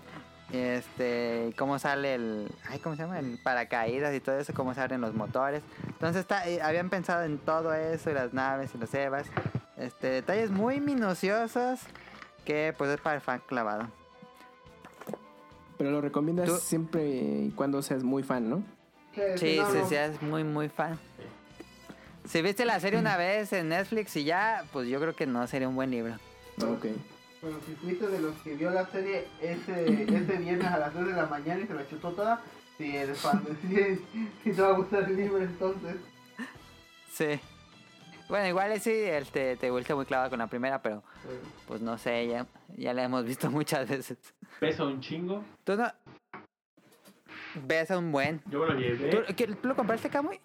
este, 0.52 1.52
cómo 1.58 1.78
sale 1.80 2.14
el, 2.14 2.48
ay, 2.68 2.78
¿cómo 2.80 2.94
se 2.96 3.02
llama? 3.02 3.18
El 3.18 3.38
paracaídas 3.38 4.14
y 4.14 4.20
todo 4.20 4.38
eso, 4.38 4.52
cómo 4.54 4.74
se 4.74 4.80
abren 4.80 5.00
los 5.00 5.12
motores. 5.14 5.62
Entonces 5.88 6.20
está, 6.20 6.48
eh, 6.48 6.60
habían 6.62 6.88
pensado 6.88 7.24
en 7.24 7.38
todo 7.38 7.72
eso, 7.74 8.10
y 8.10 8.14
las 8.14 8.32
naves 8.32 8.70
y 8.74 8.78
los 8.78 8.94
EVAs, 8.94 9.26
este, 9.76 10.08
detalles 10.08 10.50
muy 10.50 10.80
minuciosos 10.80 11.80
que 12.44 12.74
pues 12.76 12.90
es 12.90 13.00
para 13.00 13.16
el 13.16 13.20
fan 13.20 13.42
clavado. 13.46 13.88
Pero 15.78 15.90
lo 15.90 16.00
recomiendas 16.00 16.48
Tú- 16.48 16.56
siempre 16.56 17.04
y 17.06 17.52
cuando 17.54 17.82
seas 17.82 18.02
muy 18.02 18.22
fan, 18.22 18.48
¿no? 18.48 18.62
Sí, 19.36 19.56
no, 19.58 19.70
sí, 19.70 19.78
no. 19.78 19.88
sí, 19.88 19.94
es 19.94 20.20
muy, 20.22 20.44
muy 20.44 20.68
fan. 20.68 20.98
Si 22.26 22.42
viste 22.42 22.64
la 22.64 22.80
serie 22.80 22.98
una 22.98 23.16
vez 23.16 23.52
en 23.52 23.68
Netflix 23.70 24.16
y 24.16 24.24
ya, 24.24 24.64
pues 24.72 24.88
yo 24.88 25.00
creo 25.00 25.14
que 25.14 25.26
no 25.26 25.46
sería 25.46 25.68
un 25.68 25.76
buen 25.76 25.90
libro. 25.90 26.14
Ok. 26.62 26.86
Pero 27.40 27.60
si 27.66 27.74
fuiste 27.76 28.08
de 28.08 28.18
los 28.20 28.34
que 28.42 28.54
vio 28.54 28.70
la 28.70 28.86
serie 28.86 29.26
ese, 29.40 29.84
ese 30.02 30.36
viernes 30.38 30.66
a 30.66 30.78
las 30.78 30.92
3 30.92 31.06
de 31.06 31.12
la 31.12 31.26
mañana 31.26 31.62
y 31.62 31.66
se 31.66 31.74
la 31.74 31.88
chutó 31.88 32.10
toda, 32.12 32.40
sí, 32.78 32.96
eres 32.96 33.18
fan. 33.18 33.42
Sí, 33.68 34.00
sí 34.42 34.52
te 34.52 34.62
va 34.62 34.68
a 34.68 34.72
gustar 34.72 35.04
el 35.04 35.16
libro 35.16 35.38
entonces. 35.42 35.96
Sí. 37.12 37.40
Bueno, 38.28 38.48
igual 38.48 38.78
sí 38.80 38.90
el 38.90 39.26
te, 39.26 39.56
te 39.56 39.70
vuelve 39.70 39.94
muy 39.94 40.04
clavado 40.04 40.30
con 40.30 40.38
la 40.40 40.48
primera, 40.48 40.82
pero 40.82 41.02
pues 41.66 41.80
no 41.80 41.96
sé, 41.98 42.26
ya, 42.28 42.46
ya 42.76 42.92
la 42.92 43.04
hemos 43.04 43.24
visto 43.24 43.50
muchas 43.52 43.88
veces. 43.88 44.18
Pesa 44.60 44.84
un 44.84 45.00
chingo. 45.00 45.44
¿Tú 45.64 45.76
no 45.76 45.86
ves 47.66 47.90
a 47.90 47.98
un 47.98 48.12
buen? 48.12 48.42
Yo 48.50 48.60
me 48.60 48.66
lo 48.66 48.74
llevé. 48.78 49.10
¿Tú, 49.10 49.18
¿qué- 49.36 49.46
¿tú 49.46 49.68
lo 49.68 49.76
compraste, 49.76 50.10
Kamui? 50.10 50.40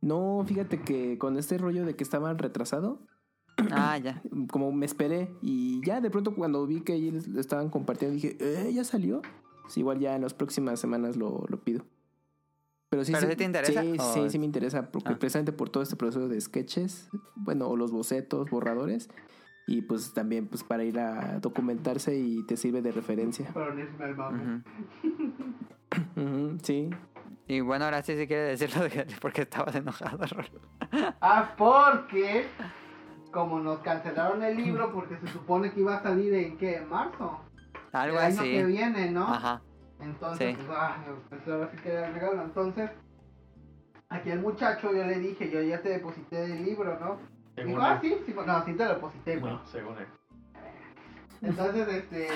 No, 0.00 0.44
fíjate 0.46 0.80
que 0.82 1.16
con 1.18 1.38
este 1.38 1.56
rollo 1.58 1.84
de 1.86 1.96
que 1.96 2.04
estaban 2.04 2.38
retrasado, 2.38 3.00
Ah, 3.72 3.96
ya. 3.98 4.20
como 4.50 4.70
me 4.72 4.84
esperé 4.84 5.30
y 5.40 5.80
ya 5.86 6.00
de 6.00 6.10
pronto 6.10 6.34
cuando 6.34 6.66
vi 6.66 6.82
que 6.82 6.92
ahí 6.92 7.10
lo 7.10 7.40
estaban 7.40 7.70
compartiendo 7.70 8.14
dije, 8.14 8.36
¿eh? 8.40 8.72
¿Ya 8.72 8.84
salió? 8.84 9.22
Sí, 9.68 9.80
igual 9.80 9.98
ya 9.98 10.14
en 10.14 10.22
las 10.22 10.34
próximas 10.34 10.78
semanas 10.78 11.16
lo, 11.16 11.44
lo 11.48 11.58
pido. 11.60 11.86
Pero 12.94 13.04
sí, 13.04 13.12
¿Pero 13.12 13.28
sí 13.28 13.34
te 13.36 13.42
interesa? 13.42 13.82
Sí, 13.82 13.96
¿O- 13.98 14.12
sí, 14.14 14.30
sí 14.30 14.38
me 14.38 14.44
interesa, 14.46 14.88
porque 14.92 15.14
Ah. 15.14 15.18
precisamente 15.18 15.50
por 15.52 15.68
todo 15.68 15.82
este 15.82 15.96
proceso 15.96 16.28
de 16.28 16.40
sketches, 16.40 17.08
bueno, 17.34 17.66
o 17.66 17.76
los 17.76 17.90
bocetos, 17.90 18.48
borradores, 18.50 19.10
y 19.66 19.82
pues 19.82 20.14
también 20.14 20.46
pues 20.46 20.62
para 20.62 20.84
ir 20.84 21.00
a 21.00 21.40
documentarse 21.40 22.16
y 22.16 22.46
te 22.46 22.56
sirve 22.56 22.82
de 22.82 22.92
referencia. 22.92 23.52
sí. 26.62 26.88
Y 27.48 27.60
bueno, 27.60 27.84
ahora 27.86 28.02
sí, 28.04 28.16
si 28.16 28.28
quiere 28.28 28.44
decirlo 28.44 28.82
de- 28.84 29.06
porque 29.20 29.42
estabas 29.42 29.74
enojado, 29.74 30.24
Rolo. 30.30 30.60
Ah, 31.20 31.52
porque 31.58 32.46
como 33.32 33.58
nos 33.58 33.80
cancelaron 33.80 34.40
el 34.44 34.56
libro 34.56 34.92
porque 34.92 35.16
se 35.18 35.26
supone 35.26 35.72
que 35.72 35.80
iba 35.80 35.96
a 35.96 36.02
salir 36.04 36.32
en 36.32 36.56
qué, 36.58 36.76
en 36.76 36.88
marzo. 36.88 37.40
Algo 37.92 38.20
el 38.20 38.24
año 38.26 38.40
así. 38.40 38.50
que 38.52 38.64
viene, 38.64 39.10
¿no? 39.10 39.24
Ajá. 39.26 39.62
Entonces, 40.04 40.56
Sí. 40.56 40.62
pues, 40.66 40.78
ah, 40.78 40.96
pues 41.28 41.48
ahora 41.48 41.70
sí 41.70 41.76
que 41.78 41.92
era 41.92 42.08
el 42.08 42.14
regalo. 42.14 42.42
Entonces, 42.42 42.90
aquí 44.08 44.30
el 44.30 44.40
muchacho 44.40 44.92
yo 44.92 45.04
le 45.04 45.18
dije, 45.18 45.50
yo 45.50 45.60
ya 45.62 45.80
te 45.82 45.88
deposité 45.90 46.44
el 46.44 46.64
libro, 46.64 46.98
¿no? 47.00 47.18
Según 47.54 47.70
Dijo, 47.72 47.82
ah, 47.82 47.98
sí, 48.00 48.16
sí, 48.26 48.32
pues, 48.32 48.46
no, 48.46 48.64
sí 48.64 48.72
te 48.74 48.84
lo 48.84 48.94
deposité, 48.94 49.36
güey. 49.38 49.52
No, 49.52 49.66
según 49.66 49.98
él. 49.98 50.06
Entonces, 51.42 51.88
este, 51.88 52.28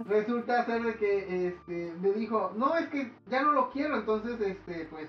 resulta 0.00 0.66
ser 0.66 0.82
de 0.82 0.94
que, 0.96 1.46
este, 1.48 1.94
me 2.00 2.10
dijo, 2.12 2.52
no, 2.56 2.76
es 2.76 2.88
que 2.88 3.10
ya 3.26 3.42
no 3.42 3.52
lo 3.52 3.70
quiero, 3.70 3.96
entonces, 3.96 4.38
este, 4.40 4.84
pues, 4.90 5.08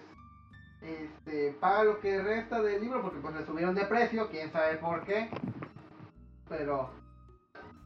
este, 0.82 1.52
paga 1.60 1.84
lo 1.84 2.00
que 2.00 2.22
resta 2.22 2.62
del 2.62 2.82
libro, 2.82 3.02
porque 3.02 3.20
pues 3.20 3.36
le 3.36 3.46
subieron 3.46 3.76
de 3.76 3.86
precio, 3.86 4.30
quién 4.30 4.52
sabe 4.52 4.78
por 4.78 5.04
qué, 5.04 5.30
pero, 6.48 6.92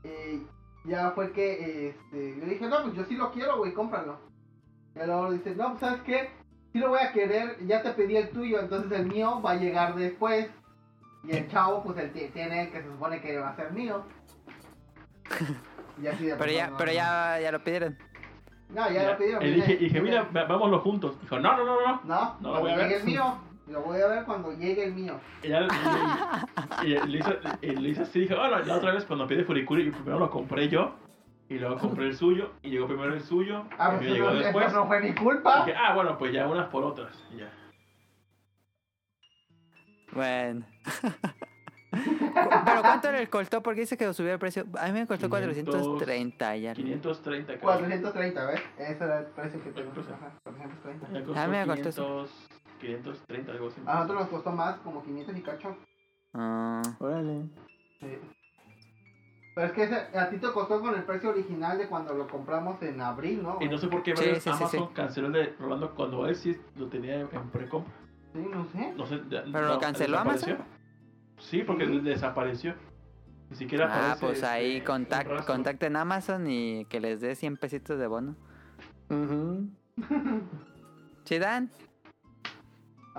eh, 0.04 0.46
ya 0.88 1.12
fue 1.12 1.32
que, 1.32 1.90
este, 1.90 2.36
le 2.38 2.46
dije, 2.46 2.66
no, 2.68 2.82
pues 2.84 2.96
yo 2.96 3.04
sí 3.06 3.16
lo 3.16 3.32
quiero, 3.32 3.58
güey, 3.58 3.74
cómpralo. 3.74 4.20
Y 4.96 5.00
luego 5.06 5.32
dice, 5.32 5.54
no, 5.56 5.70
pues, 5.70 5.80
¿sabes 5.82 6.02
qué? 6.02 6.30
Sí 6.74 6.80
lo 6.80 6.90
voy 6.90 7.00
a 7.00 7.12
querer, 7.12 7.58
ya 7.68 7.82
te 7.84 7.92
pedí 7.92 8.18
el 8.18 8.30
tuyo, 8.30 8.60
entonces 8.60 8.92
el 9.00 9.06
mío 9.08 9.42
va 9.42 9.52
a 9.52 9.56
llegar 9.56 9.96
después. 9.96 10.50
Y 11.24 11.32
el 11.36 11.48
chavo, 11.50 11.84
pues, 11.84 11.98
el 11.98 12.12
ti- 12.12 12.30
tiene 12.34 12.64
el 12.64 12.72
que 12.72 12.82
se 12.82 12.88
supone 12.88 13.22
que 13.22 13.38
va 13.38 13.50
a 13.50 13.56
ser 13.56 13.72
mío. 13.72 14.04
Y 16.02 16.08
así 16.08 16.26
de 16.26 16.36
Pero 16.36 16.52
ya, 16.52 16.72
pero 16.78 16.92
no. 16.92 16.96
ya, 16.96 17.40
ya 17.42 17.52
lo 17.52 17.64
pidieron. 17.64 17.98
No, 18.70 18.90
ya, 18.92 19.12
lo 19.12 19.18
pidieron. 19.18 19.44
Y 19.46 19.52
dije, 19.52 19.74
y 19.74 19.78
dije, 19.78 20.02
mira, 20.02 20.24
vámonos 20.32 20.82
juntos. 20.84 21.20
Dijo, 21.22 21.40
no, 21.40 21.58
no, 21.58 21.66
no, 21.66 21.82
no. 21.82 22.02
No, 22.04 22.38
No 22.40 22.54
lo 22.54 22.60
cuando 22.60 22.60
voy 22.62 22.72
a 22.72 22.76
ver. 22.78 22.92
el 22.94 23.04
mío. 23.04 23.38
Lo 23.70 23.82
voy 23.82 24.00
a 24.02 24.08
ver 24.08 24.24
cuando 24.24 24.52
llegue 24.54 24.86
el 24.86 24.94
mío. 24.94 25.20
Y, 25.44 25.50
ya, 25.50 25.62
y, 26.84 26.88
y- 26.88 26.94
y 26.94 27.08
le, 27.08 27.18
hizo, 27.20 27.34
y 27.62 27.68
le 27.76 27.90
hizo 27.90 28.04
así, 28.04 28.22
dijo, 28.22 28.36
bueno, 28.38 28.60
la 28.60 28.76
otra 28.78 28.94
vez 28.94 29.04
cuando 29.06 29.28
pide 29.28 29.44
Furikuri, 29.44 29.86
yo 29.86 29.92
primero 29.92 30.20
lo 30.20 30.30
compré 30.30 30.70
yo, 30.70 30.96
y 31.50 31.56
luego 31.60 31.78
compré 31.78 32.06
el 32.08 32.16
suyo, 32.16 32.52
y 32.62 32.70
llegó 32.70 32.88
primero 32.88 33.14
el 33.14 33.22
suyo, 33.22 33.66
Ah, 33.78 33.92
y 33.94 33.98
pues 33.98 34.02
el 34.02 34.14
mío 34.14 34.14
llegó 34.16 34.30
eso, 34.30 34.40
después. 34.40 34.68
eso 34.68 34.76
no 34.78 34.88
fue 34.88 35.02
mi 35.02 35.14
culpa. 35.14 35.66
dije, 35.66 35.78
ah, 35.78 35.94
bueno, 35.96 36.18
pues 36.18 36.32
ya 36.32 36.48
unas 36.48 36.68
por 36.68 36.84
otras. 36.84 37.22
Y 37.34 37.38
ya. 37.40 37.52
Bueno. 40.14 40.66
Pero 41.92 42.82
¿cuánto 42.82 43.12
le 43.12 43.28
costó? 43.28 43.62
Porque 43.64 43.82
dice 43.82 43.98
que 43.98 44.06
lo 44.06 44.14
subió 44.14 44.34
el 44.34 44.40
precio. 44.40 44.66
A 44.80 44.88
mí 44.88 44.94
me 44.94 45.08
costó 45.08 45.30
500, 45.30 45.76
430 45.76 46.56
ya. 46.58 46.74
530 46.74 47.48
creo. 47.54 47.62
430, 47.62 48.46
¿ves? 48.46 48.62
Ese 48.78 49.04
era 49.04 49.20
el 49.20 49.26
precio 49.28 49.64
que 49.64 49.72
tengo. 49.72 49.92
Pues, 49.92 50.08
Ajá, 50.10 50.32
430. 50.44 51.08
Ya 51.14 51.26
costó 51.26 51.40
Ah, 51.42 51.48
me 51.48 51.66
costó 51.66 51.74
500, 51.74 52.48
530, 52.80 53.52
algo 53.52 53.68
así. 53.68 53.82
A 53.86 53.96
nosotros 53.96 54.20
nos 54.22 54.30
costó 54.30 54.52
más, 54.52 54.78
como 54.80 55.04
500 55.04 55.38
y 55.38 55.42
cacho. 55.42 55.76
Ah, 56.34 56.82
Órale. 57.00 57.44
Sí. 58.00 58.08
Pero 59.56 59.68
es 59.68 59.74
que 59.74 59.84
ese- 59.84 60.18
a 60.18 60.30
ti 60.30 60.38
te 60.38 60.52
costó 60.52 60.80
con 60.80 60.94
el 60.94 61.04
precio 61.04 61.32
original 61.32 61.78
de 61.80 61.88
cuando 61.88 62.14
lo 62.14 62.28
compramos 62.28 62.80
en 62.84 63.02
abril, 63.02 63.42
¿no? 63.42 63.58
Y 63.60 63.68
no 63.68 63.78
sé 63.80 63.88
por 63.88 64.04
qué 64.04 64.16
Sí, 64.16 64.36
sí, 64.40 64.50
Amazon 64.50 64.70
sí. 64.70 64.94
canceló 64.94 65.28
el 65.28 65.34
de 65.34 65.56
Rolando 65.60 65.96
cuando 65.96 66.28
él 66.28 66.36
sí 66.36 66.56
lo 66.76 66.88
tenía 66.88 67.22
en 67.22 67.28
precompra. 67.52 67.92
Sí, 68.34 68.48
no 68.52 68.66
sé. 68.68 68.94
No 68.96 69.08
sé, 69.08 69.18
¿Pero 69.30 69.68
lo 69.68 69.80
canceló 69.80 70.18
desapareció. 70.18 70.54
Amazon? 70.56 70.68
Sí, 71.40 71.64
porque 71.64 71.88
desapareció. 71.88 72.76
Ni 73.50 73.56
siquiera 73.56 73.86
Ah, 73.86 74.12
aparece, 74.12 74.26
pues 74.26 74.44
ahí 74.44 74.74
este, 74.76 74.84
contact, 74.86 75.46
contacten 75.48 75.96
a 75.96 76.02
Amazon 76.02 76.46
y 76.48 76.86
que 76.86 77.00
les 77.00 77.22
dé 77.22 77.34
100 77.34 77.58
pesitos 77.58 77.98
de 77.98 78.06
bono. 78.06 78.36
Ujú. 79.10 79.70
¿Chidan? 81.24 81.72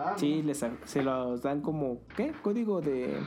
Ah, 0.01 0.11
no. 0.13 0.19
Sí, 0.19 0.43
les, 0.45 0.65
se 0.85 1.03
los 1.03 1.43
dan 1.43 1.61
como, 1.61 2.03
¿qué? 2.17 2.33
Código 2.41 2.81
de... 2.81 3.19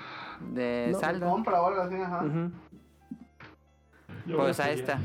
De 0.54 0.90
No, 0.94 1.00
saldo. 1.00 1.30
Compra 1.30 1.62
o 1.62 1.68
algo 1.68 1.82
así, 1.82 1.96
ajá. 1.96 2.24
Pues 4.36 4.60
ahí 4.60 4.80
está. 4.80 5.00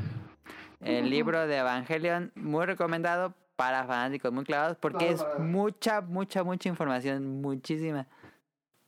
El 0.79 1.09
libro 1.09 1.45
de 1.45 1.57
Evangelion, 1.57 2.31
muy 2.35 2.65
recomendado 2.65 3.33
para 3.55 3.83
fanáticos 3.85 4.31
muy 4.31 4.45
clavados 4.45 4.77
porque 4.77 5.07
Claro, 5.07 5.13
es 5.15 5.23
para- 5.23 5.39
mucha, 5.39 6.01
mucha, 6.01 6.43
mucha 6.43 6.69
información, 6.69 7.41
muchísima. 7.41 8.07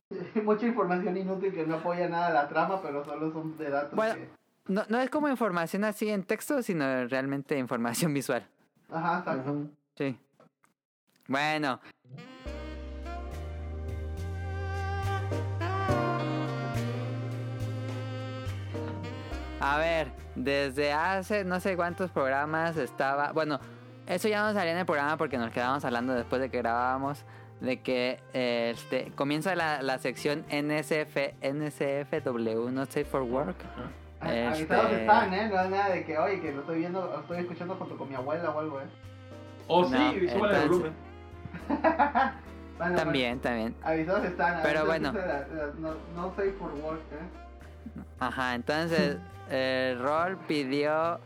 Mucha 0.44 0.66
información 0.66 1.18
inútil 1.18 1.54
que 1.54 1.68
no 1.68 1.76
apoya 1.76 2.08
nada 2.10 2.28
a 2.28 2.32
la 2.32 2.48
trama, 2.48 2.82
pero 2.82 3.04
solo 3.06 3.32
son 3.32 3.56
de 3.60 3.70
datos 3.70 3.94
Bueno. 3.94 4.16
que... 4.16 4.30
No, 4.68 4.84
no 4.90 5.00
es 5.00 5.10
como 5.10 5.28
información 5.30 5.84
así 5.84 6.10
en 6.10 6.24
texto, 6.24 6.64
sino 6.64 7.06
realmente 7.08 7.58
información 7.60 8.14
visual. 8.14 8.48
Ajá, 8.92 9.20
exacto. 9.20 9.68
Sí. 9.96 10.18
Bueno. 11.28 11.80
A 19.60 19.78
ver, 19.78 20.12
desde 20.36 20.94
hace 20.94 21.44
no 21.44 21.60
sé 21.60 21.76
cuántos 21.76 22.12
programas 22.12 22.78
estaba... 22.78 23.32
Bueno, 23.34 23.60
eso 24.08 24.28
ya 24.28 24.42
no 24.46 24.54
salía 24.54 24.72
en 24.72 24.78
el 24.80 24.86
programa 24.86 25.18
porque 25.18 25.38
nos 25.38 25.52
quedábamos 25.52 25.84
hablando 25.86 26.14
después 26.14 26.42
de 26.42 26.50
que 26.50 26.60
grabábamos 26.60 27.26
de 27.60 27.82
que 27.82 28.22
eh, 28.34 28.72
este, 28.74 29.12
comienza 29.16 29.54
la, 29.56 29.82
la 29.82 29.98
sección 30.00 30.46
NSF, 30.50 31.34
NSFW, 31.44 32.70
Not 32.72 32.90
Safe 32.90 33.04
for 33.06 33.24
Work. 33.24 33.58
A- 34.22 34.34
Este- 34.34 34.48
Avisados 34.48 34.92
están, 34.94 35.34
¿eh? 35.34 35.50
No 35.50 35.62
es 35.62 35.70
nada 35.70 35.90
de 35.90 36.06
que, 36.06 36.18
oye, 36.18 36.40
que 36.40 36.52
lo 36.54 36.62
estoy 36.62 36.80
viendo, 36.80 37.02
lo 37.06 37.20
estoy 37.20 37.40
escuchando 37.40 37.76
junto 37.76 37.98
con 37.98 38.08
mi 38.10 38.16
abuela 38.16 38.50
o 38.52 38.60
algo, 38.60 38.80
¿eh? 38.80 38.86
Oh, 39.68 39.82
No, 39.82 39.88
sí, 39.90 39.96
súbale 40.30 40.58
el 40.58 40.64
entonces- 40.64 40.70
volumen. 40.70 40.94
Bueno, 42.80 42.96
También, 42.96 43.40
también. 43.42 43.74
bueno, 43.82 43.88
avisados 43.90 44.24
están. 44.24 44.60
Pero 44.64 44.80
avisados 44.80 44.88
bueno. 44.88 45.10
están, 45.10 45.28
la- 45.28 45.66
la- 45.66 45.74
no, 45.80 45.96
no 46.16 46.30
safe 46.34 46.54
for 46.54 46.72
work, 46.76 47.02
¿eh? 47.12 48.02
Ajá, 48.22 48.56
entonces 48.56 49.18
eh, 49.50 49.98
Rol 50.00 50.38
pidió 50.48 51.20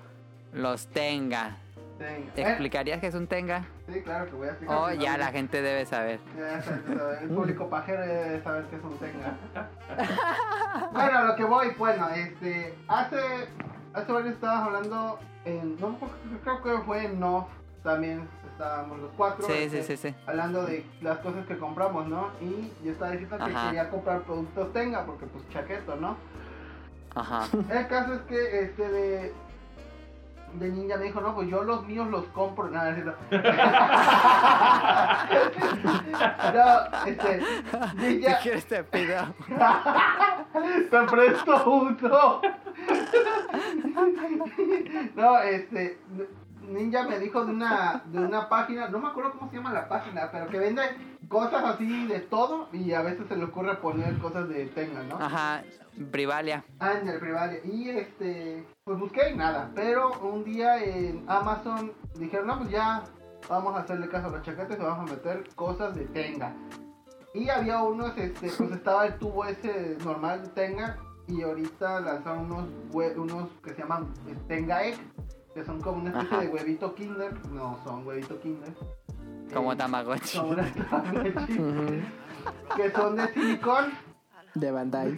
los 0.53 0.87
Tenga. 0.87 1.57
Tenga. 1.97 2.33
¿Te 2.33 2.41
Eh, 2.41 2.47
explicarías 2.49 2.99
qué 2.99 3.07
es 3.07 3.15
un 3.15 3.27
Tenga? 3.27 3.65
Sí, 3.91 4.01
claro 4.01 4.25
que 4.25 4.31
voy 4.31 4.47
a 4.47 4.51
explicar. 4.51 4.77
Oh, 4.77 4.91
ya 4.93 5.17
la 5.17 5.27
gente 5.27 5.61
debe 5.61 5.85
saber. 5.85 6.19
Ya 6.37 7.19
el 7.21 7.29
público 7.29 7.69
pajero 7.69 8.05
ya 8.05 8.13
debe 8.13 8.41
saber 8.43 8.63
que 8.65 8.77
es 8.77 8.83
un 8.83 8.97
tenga. 8.97 9.37
bueno, 10.93 11.17
a 11.17 11.23
lo 11.25 11.35
que 11.35 11.43
voy, 11.43 11.71
bueno, 11.77 12.07
este, 12.09 12.73
hace, 12.87 13.17
hace 13.93 14.11
varios 14.11 14.35
estábamos 14.35 14.67
hablando 14.67 15.19
en, 15.43 15.79
no, 15.79 15.97
creo 16.43 16.63
que 16.63 16.83
fue 16.85 17.05
en 17.05 17.19
No, 17.19 17.49
también 17.83 18.27
estábamos 18.53 18.99
los 18.99 19.11
cuatro. 19.17 19.45
Sí, 19.45 19.53
este, 19.53 19.83
sí, 19.83 19.97
sí, 19.97 20.09
sí. 20.09 20.15
Hablando 20.25 20.65
de 20.65 20.85
las 21.01 21.17
cosas 21.19 21.45
que 21.45 21.57
compramos, 21.57 22.07
¿no? 22.07 22.29
Y 22.39 22.71
yo 22.85 22.93
estaba 22.93 23.11
diciendo 23.11 23.37
que 23.37 23.53
quería 23.53 23.89
comprar 23.89 24.21
productos 24.21 24.71
tenga, 24.71 25.05
porque 25.05 25.25
pues 25.25 25.47
chaqueto, 25.49 25.97
¿no? 25.97 26.15
Ajá. 27.15 27.47
El 27.69 27.87
caso 27.87 28.13
es 28.13 28.21
que 28.21 28.61
este 28.61 28.89
de, 28.89 29.33
de 30.53 30.69
Ninja 30.69 30.97
me 30.97 31.05
dijo, 31.05 31.21
no, 31.21 31.35
pues 31.35 31.47
yo 31.47 31.63
los 31.63 31.85
míos 31.85 32.07
los 32.09 32.25
compro. 32.25 32.69
Nada, 32.69 32.89
es 32.89 32.95
cierto. 32.95 33.15
no, 36.53 37.05
este, 37.07 37.41
Ninja, 37.95 38.39
quieres 38.41 38.65
te 38.65 38.83
pido. 38.83 39.33
te 40.89 41.01
presto 41.03 41.63
uno. 41.69 42.41
no, 45.15 45.37
este, 45.39 45.99
Ninja 46.67 47.03
me 47.03 47.19
dijo 47.19 47.45
de 47.45 47.51
una, 47.51 48.01
de 48.05 48.19
una 48.19 48.49
página, 48.49 48.87
no 48.87 48.97
me 48.99 49.09
acuerdo 49.09 49.33
cómo 49.33 49.51
se 49.51 49.57
llama 49.57 49.73
la 49.73 49.87
página, 49.87 50.29
pero 50.31 50.47
que 50.47 50.57
vende 50.57 50.81
cosas 51.27 51.63
así 51.63 52.07
de 52.07 52.19
todo 52.19 52.69
y 52.71 52.93
a 52.93 53.01
veces 53.01 53.27
se 53.27 53.35
le 53.35 53.45
ocurre 53.45 53.75
poner 53.77 54.17
cosas 54.19 54.49
de 54.49 54.65
Tenga, 54.67 55.03
¿no? 55.03 55.15
Ajá. 55.17 55.63
Brivalia. 55.95 56.63
Ah, 56.79 56.93
en 56.99 57.07
el 57.07 57.19
Privalia. 57.19 57.59
Y 57.63 57.89
este, 57.89 58.65
pues 58.83 58.99
busqué 58.99 59.29
y 59.29 59.35
nada. 59.37 59.71
Pero 59.75 60.11
un 60.21 60.43
día 60.43 60.83
en 60.83 61.23
Amazon 61.27 61.93
dijeron, 62.17 62.47
no, 62.47 62.57
pues 62.59 62.69
ya 62.71 63.03
vamos 63.47 63.75
a 63.75 63.79
hacerle 63.81 64.09
caso 64.09 64.27
a 64.27 64.31
los 64.31 64.41
chaquetes 64.41 64.77
y 64.77 64.81
vamos 64.81 65.09
a 65.09 65.13
meter 65.13 65.47
cosas 65.55 65.95
de 65.95 66.05
Tenga. 66.05 66.55
Y 67.33 67.49
había 67.49 67.81
unos, 67.81 68.17
este, 68.17 68.49
pues 68.57 68.71
estaba 68.71 69.05
el 69.05 69.17
tubo 69.17 69.45
ese 69.45 69.97
normal 70.03 70.43
de 70.43 70.49
Tenga. 70.49 70.97
Y 71.27 71.41
ahorita 71.41 72.01
lanzaron 72.01 72.51
unos, 72.51 72.67
unos 73.15 73.49
que 73.63 73.73
se 73.73 73.81
llaman 73.81 74.11
eh, 74.27 74.35
Tenga 74.47 74.83
Egg. 74.83 74.97
Que 75.53 75.63
son 75.63 75.79
como 75.79 76.01
una 76.01 76.09
especie 76.09 76.37
Ajá. 76.37 76.41
de 76.41 76.49
huevito 76.49 76.95
Kinder. 76.95 77.47
No, 77.49 77.79
son 77.83 78.05
huevito 78.07 78.39
Kinder. 78.39 78.73
Como 79.51 79.75
Tamagotchi. 79.75 80.37
como 80.37 80.55
Tamagotchi, 80.55 82.03
que 82.75 82.91
son 82.91 83.15
de 83.15 83.33
silicón. 83.33 83.91
De 84.55 84.71
Bandai. 84.71 85.17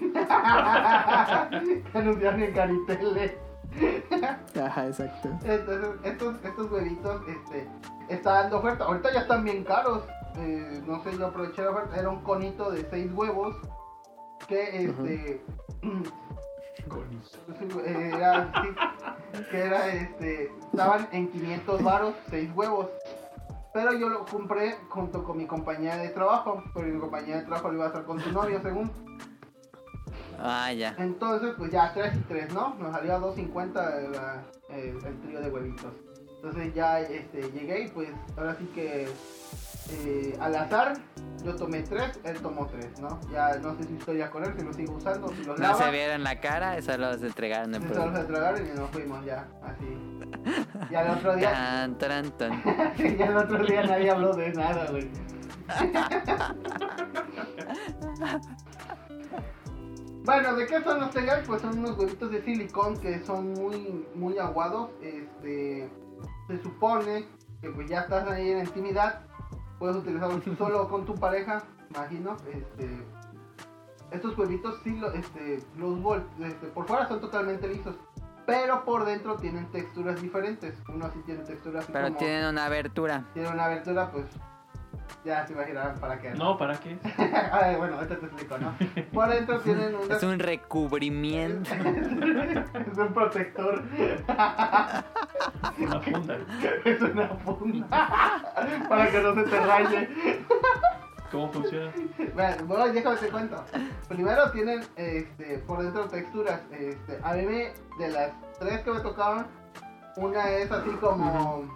que 1.91 1.97
anunciaron 1.97 2.41
en 2.41 2.53
Caritele. 2.53 3.37
Ajá, 4.63 4.87
exacto. 4.87 5.29
Entonces, 5.43 5.89
estos, 6.03 6.35
estos 6.43 6.71
huevitos, 6.71 7.21
este, 7.27 7.67
está 8.09 8.43
dando 8.43 8.59
oferta. 8.59 8.85
Ahorita 8.85 9.13
ya 9.13 9.21
están 9.21 9.43
bien 9.43 9.63
caros. 9.63 10.03
Eh, 10.37 10.81
no 10.85 11.01
sé, 11.03 11.17
yo 11.17 11.27
aproveché 11.27 11.63
la 11.63 11.71
oferta. 11.71 11.99
Era 11.99 12.09
un 12.09 12.21
conito 12.21 12.71
de 12.71 12.87
6 12.89 13.11
huevos. 13.13 13.55
Que 14.47 14.85
este. 14.85 15.41
eh, 17.85 18.11
era, 18.13 18.51
sí, 18.61 18.69
que 19.51 19.57
era 19.57 19.87
este. 19.87 20.51
Estaban 20.71 21.07
en 21.11 21.27
500 21.29 21.83
varos, 21.83 22.13
6 22.29 22.51
huevos. 22.55 22.87
Pero 23.75 23.91
yo 23.91 24.07
lo 24.07 24.25
compré 24.25 24.77
junto 24.87 25.21
con 25.25 25.35
mi 25.37 25.45
compañía 25.47 25.97
de 25.97 26.07
trabajo. 26.07 26.63
Porque 26.73 26.89
mi 26.91 26.97
compañía 26.99 27.35
de 27.35 27.41
trabajo 27.41 27.67
lo 27.67 27.73
iba 27.75 27.85
a 27.87 27.89
hacer 27.89 28.03
con 28.05 28.21
su 28.21 28.31
novio, 28.31 28.61
según. 28.61 28.89
Ah, 30.39 30.71
ya. 30.71 30.95
Entonces, 30.97 31.55
pues 31.57 31.71
ya 31.71 31.93
3 31.93 32.15
y 32.15 32.19
3, 32.21 32.53
¿no? 32.53 32.73
Nos 32.79 32.93
salía 32.95 33.19
2.50 33.19 33.73
la- 34.13 34.43
el, 34.69 34.95
el 35.05 35.19
trío 35.19 35.41
de 35.41 35.49
huevitos. 35.49 35.91
Entonces 36.37 36.73
ya 36.73 37.01
este, 37.01 37.51
llegué 37.51 37.81
y 37.81 37.87
pues 37.89 38.07
ahora 38.37 38.55
sí 38.55 38.65
que 38.73 39.09
eh, 39.91 40.37
al 40.39 40.55
azar 40.55 40.93
yo 41.43 41.55
tomé 41.55 41.83
3, 41.83 42.21
él 42.23 42.37
tomó 42.41 42.65
3, 42.65 42.99
¿no? 43.01 43.19
Ya 43.31 43.55
no 43.57 43.75
sé 43.77 43.83
si 43.83 43.95
estoy 43.95 44.17
ya 44.17 44.31
con 44.31 44.43
él, 44.43 44.53
si 44.57 44.65
lo 44.65 44.73
sigo 44.73 44.95
usando, 44.95 45.27
si 45.29 45.43
los 45.43 45.59
No 45.59 45.63
lava. 45.67 45.77
se 45.83 45.91
vieron 45.91 46.23
la 46.23 46.39
cara, 46.39 46.81
solo 46.81 47.15
se 47.19 47.27
entregaron 47.27 47.75
el 47.75 47.81
se 47.83 47.93
los 47.93 48.19
entregaron 48.19 48.65
y 48.65 48.69
nos 48.79 48.89
fuimos 48.89 49.23
ya, 49.25 49.47
así. 49.63 49.97
Y 50.89 50.95
al 50.95 51.09
otro 51.11 51.35
día, 51.35 51.51
Tan, 51.51 51.97
tan, 51.99 52.31
tan. 52.37 52.63
y 52.97 53.21
al 53.21 53.37
otro 53.37 53.63
día 53.63 53.83
nadie 53.83 54.09
habló 54.09 54.33
de 54.35 54.53
nada, 54.53 54.87
güey. 54.89 55.07
Bueno, 60.25 60.55
¿de 60.55 60.65
qué 60.65 60.81
son 60.81 60.99
los 60.99 61.11
Tegar? 61.11 61.43
Pues 61.43 61.61
son 61.61 61.77
unos 61.77 61.97
huevitos 61.99 62.31
de 62.31 62.41
silicón 62.41 62.99
que 62.99 63.23
son 63.23 63.53
muy, 63.53 64.07
muy 64.15 64.37
aguados. 64.39 64.89
Este, 65.01 65.87
se 66.47 66.63
supone 66.63 67.27
que 67.61 67.69
pues 67.69 67.87
ya 67.87 68.01
estás 68.01 68.27
ahí 68.27 68.49
en 68.49 68.59
intimidad. 68.61 69.21
Puedes 69.79 69.97
utilizarlos 69.97 70.41
tú 70.43 70.55
solo 70.55 70.87
con 70.89 71.05
tu 71.05 71.15
pareja, 71.15 71.63
imagino. 71.89 72.37
Este, 72.51 73.03
estos 74.11 74.37
huevitos 74.37 74.79
sí, 74.83 74.97
lo- 74.97 75.11
este, 75.11 75.63
los 75.77 75.99
bol- 76.01 76.23
este, 76.39 76.67
por 76.67 76.85
fuera 76.87 77.07
son 77.07 77.19
totalmente 77.21 77.67
lisos. 77.67 77.95
Pero 78.45 78.85
por 78.85 79.05
dentro 79.05 79.35
tienen 79.37 79.65
texturas 79.71 80.21
diferentes. 80.21 80.75
Uno 80.87 81.09
sí 81.11 81.19
tiene 81.25 81.43
texturas 81.43 81.85
Pero 81.91 82.07
como... 82.07 82.17
tienen 82.19 82.45
una 82.45 82.65
abertura. 82.65 83.25
Tiene 83.33 83.49
una 83.49 83.65
abertura, 83.65 84.11
pues 84.11 84.25
ya 85.23 85.45
se 85.45 85.53
imaginarán 85.53 85.99
para 85.99 86.19
qué. 86.19 86.31
No, 86.31 86.57
¿para 86.57 86.79
qué? 86.79 86.97
Ay, 87.51 87.75
bueno, 87.75 87.95
ahorita 87.95 88.17
te 88.17 88.25
explico, 88.25 88.57
¿no? 88.57 88.75
Por 89.11 89.29
dentro 89.29 89.59
tienen 89.61 89.95
un... 89.95 90.11
Es 90.11 90.23
un 90.23 90.39
recubrimiento. 90.39 91.69
es 92.91 92.97
un 92.97 93.13
protector. 93.13 93.83
Una 95.77 95.99
funda. 96.01 96.37
es 96.85 97.01
una 97.01 97.27
funda. 97.29 97.87
para 98.89 99.11
que 99.11 99.21
no 99.21 99.35
se 99.35 99.43
te 99.43 99.59
raye. 99.59 100.09
¿Cómo 101.31 101.51
funciona? 101.51 101.91
Bueno, 102.33 102.65
bueno, 102.65 102.87
déjame 102.93 103.17
te 103.17 103.27
cuento. 103.29 103.63
Primero 104.07 104.51
tienen 104.51 104.85
este, 104.95 105.57
por 105.59 105.81
dentro 105.81 106.07
texturas. 106.07 106.61
Este, 106.71 107.19
a 107.23 107.33
mí 107.33 107.41
me, 107.43 107.73
de 107.97 108.11
las 108.11 108.31
tres 108.59 108.81
que 108.81 108.91
me 108.91 108.99
tocaban, 108.99 109.47
una 110.17 110.49
es 110.49 110.71
así 110.71 110.91
como, 111.01 111.67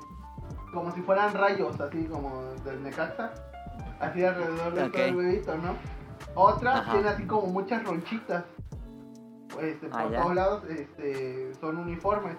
como 0.74 0.92
si 0.92 1.02
fueran 1.02 1.34
rayos, 1.34 1.80
así 1.80 2.06
como 2.06 2.44
del 2.64 2.82
Necaxa. 2.84 3.32
Así 4.00 4.24
alrededor 4.24 4.74
de 4.74 4.90
todo 4.90 5.04
el 5.04 5.16
huevito, 5.16 5.58
¿no? 5.58 5.76
Otra 6.36 6.78
Ajá. 6.80 6.92
tiene 6.94 7.10
así 7.10 7.26
como 7.26 7.48
muchas 7.48 7.84
ronchitas. 7.84 8.46
Este, 9.62 9.88
por 9.90 10.00
Ah, 10.00 10.08
ya. 10.10 10.22
todos 10.22 10.36
lados 10.36 10.64
este, 10.70 11.54
son 11.60 11.78
uniformes. 11.78 12.38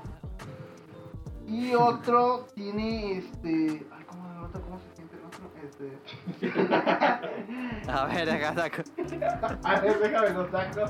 Y 1.46 1.74
otro 1.74 2.46
tiene 2.54 3.18
este. 3.18 3.84
Ay, 3.92 4.04
¿cómo 4.06 4.30
el 4.32 4.38
otro? 4.44 4.62
¿Cómo 4.62 4.78
se 4.78 4.96
siente 4.96 5.16
el 5.16 5.24
otro? 5.26 5.50
Este... 5.62 5.98
A 7.90 8.06
ver, 8.06 8.30
acá 8.30 8.54
saco. 8.54 8.82
A 9.68 9.80
ver, 9.80 9.98
déjame 9.98 10.30
lo 10.30 10.50
saco. 10.50 10.84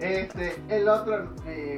Este, 0.00 0.62
el 0.68 0.88
otro 0.88 1.34
eh, 1.46 1.76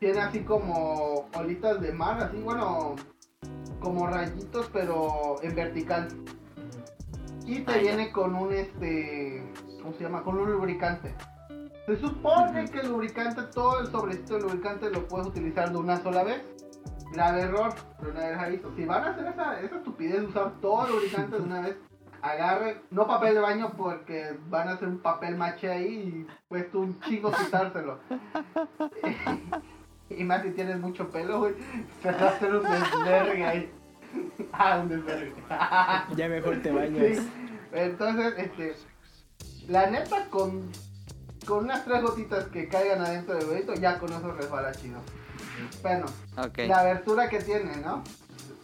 tiene 0.00 0.18
así 0.18 0.40
como 0.40 1.28
olitas 1.36 1.80
de 1.80 1.92
mar, 1.92 2.22
así 2.22 2.38
bueno, 2.38 2.96
como 3.80 4.06
rayitos, 4.06 4.68
pero 4.72 5.36
en 5.42 5.54
vertical. 5.54 6.08
Y 7.44 7.60
te 7.60 7.78
viene 7.80 8.10
con 8.10 8.34
un 8.34 8.52
este, 8.52 9.44
¿cómo 9.82 9.92
se 9.94 10.04
llama? 10.04 10.22
Con 10.22 10.38
un 10.38 10.50
lubricante. 10.50 11.14
Se 11.84 11.96
supone 11.96 12.64
que 12.70 12.80
el 12.80 12.88
lubricante, 12.88 13.42
todo 13.54 13.80
el 13.80 13.88
sobrecito 13.88 14.34
de 14.34 14.40
lubricante 14.40 14.90
lo 14.90 15.06
puedes 15.06 15.26
utilizar 15.26 15.70
de 15.70 15.78
una 15.78 15.98
sola 15.98 16.24
vez. 16.24 16.42
Grave 17.12 17.42
error, 17.42 17.74
pero 17.98 18.12
una 18.12 18.26
vez 18.26 18.38
aviso. 18.38 18.72
Si 18.76 18.84
van 18.86 19.04
a 19.04 19.10
hacer 19.10 19.26
esa, 19.26 19.60
esa 19.60 19.76
estupidez 19.76 20.20
de 20.20 20.26
usar 20.26 20.52
todo 20.60 20.86
el 20.86 20.92
lubricante 20.92 21.36
de 21.36 21.42
una 21.42 21.60
vez, 21.60 21.76
agarren, 22.22 22.80
no 22.90 23.06
papel 23.06 23.34
de 23.34 23.40
baño 23.40 23.72
porque 23.76 24.38
van 24.48 24.68
a 24.68 24.72
hacer 24.72 24.88
un 24.88 25.00
papel 25.00 25.36
maché 25.36 25.70
ahí 25.70 26.26
y 26.26 26.26
cuesta 26.48 26.78
un 26.78 26.98
chingo 27.00 27.32
quitárselo. 27.32 27.98
y 30.10 30.24
más 30.24 30.42
si 30.42 30.50
tienes 30.50 30.78
mucho 30.78 31.08
pelo, 31.10 31.38
güey, 31.40 31.54
se 32.02 32.10
va 32.10 32.18
a 32.18 32.28
hacer 32.30 32.54
un 32.54 32.62
desvergue 32.62 33.44
ahí. 33.44 33.72
ah, 34.52 34.80
un 34.82 34.88
desvergue. 34.88 35.34
Ya 36.16 36.28
mejor 36.28 36.60
te 36.62 36.70
bañas. 36.72 37.16
Sí. 37.18 37.30
Entonces, 37.72 38.34
este, 38.36 38.74
la 39.68 39.88
neta, 39.88 40.26
con, 40.26 40.70
con 41.46 41.64
unas 41.64 41.84
tres 41.84 42.02
gotitas 42.02 42.44
que 42.46 42.68
caigan 42.68 43.00
adentro 43.00 43.36
del 43.36 43.48
huevito, 43.48 43.74
ya 43.74 43.98
con 43.98 44.12
eso 44.12 44.32
resbala 44.32 44.72
chido. 44.72 45.00
Bueno, 45.82 46.06
la 46.56 46.80
abertura 46.80 47.28
que 47.28 47.38
tiene, 47.40 47.76
¿no? 47.76 48.02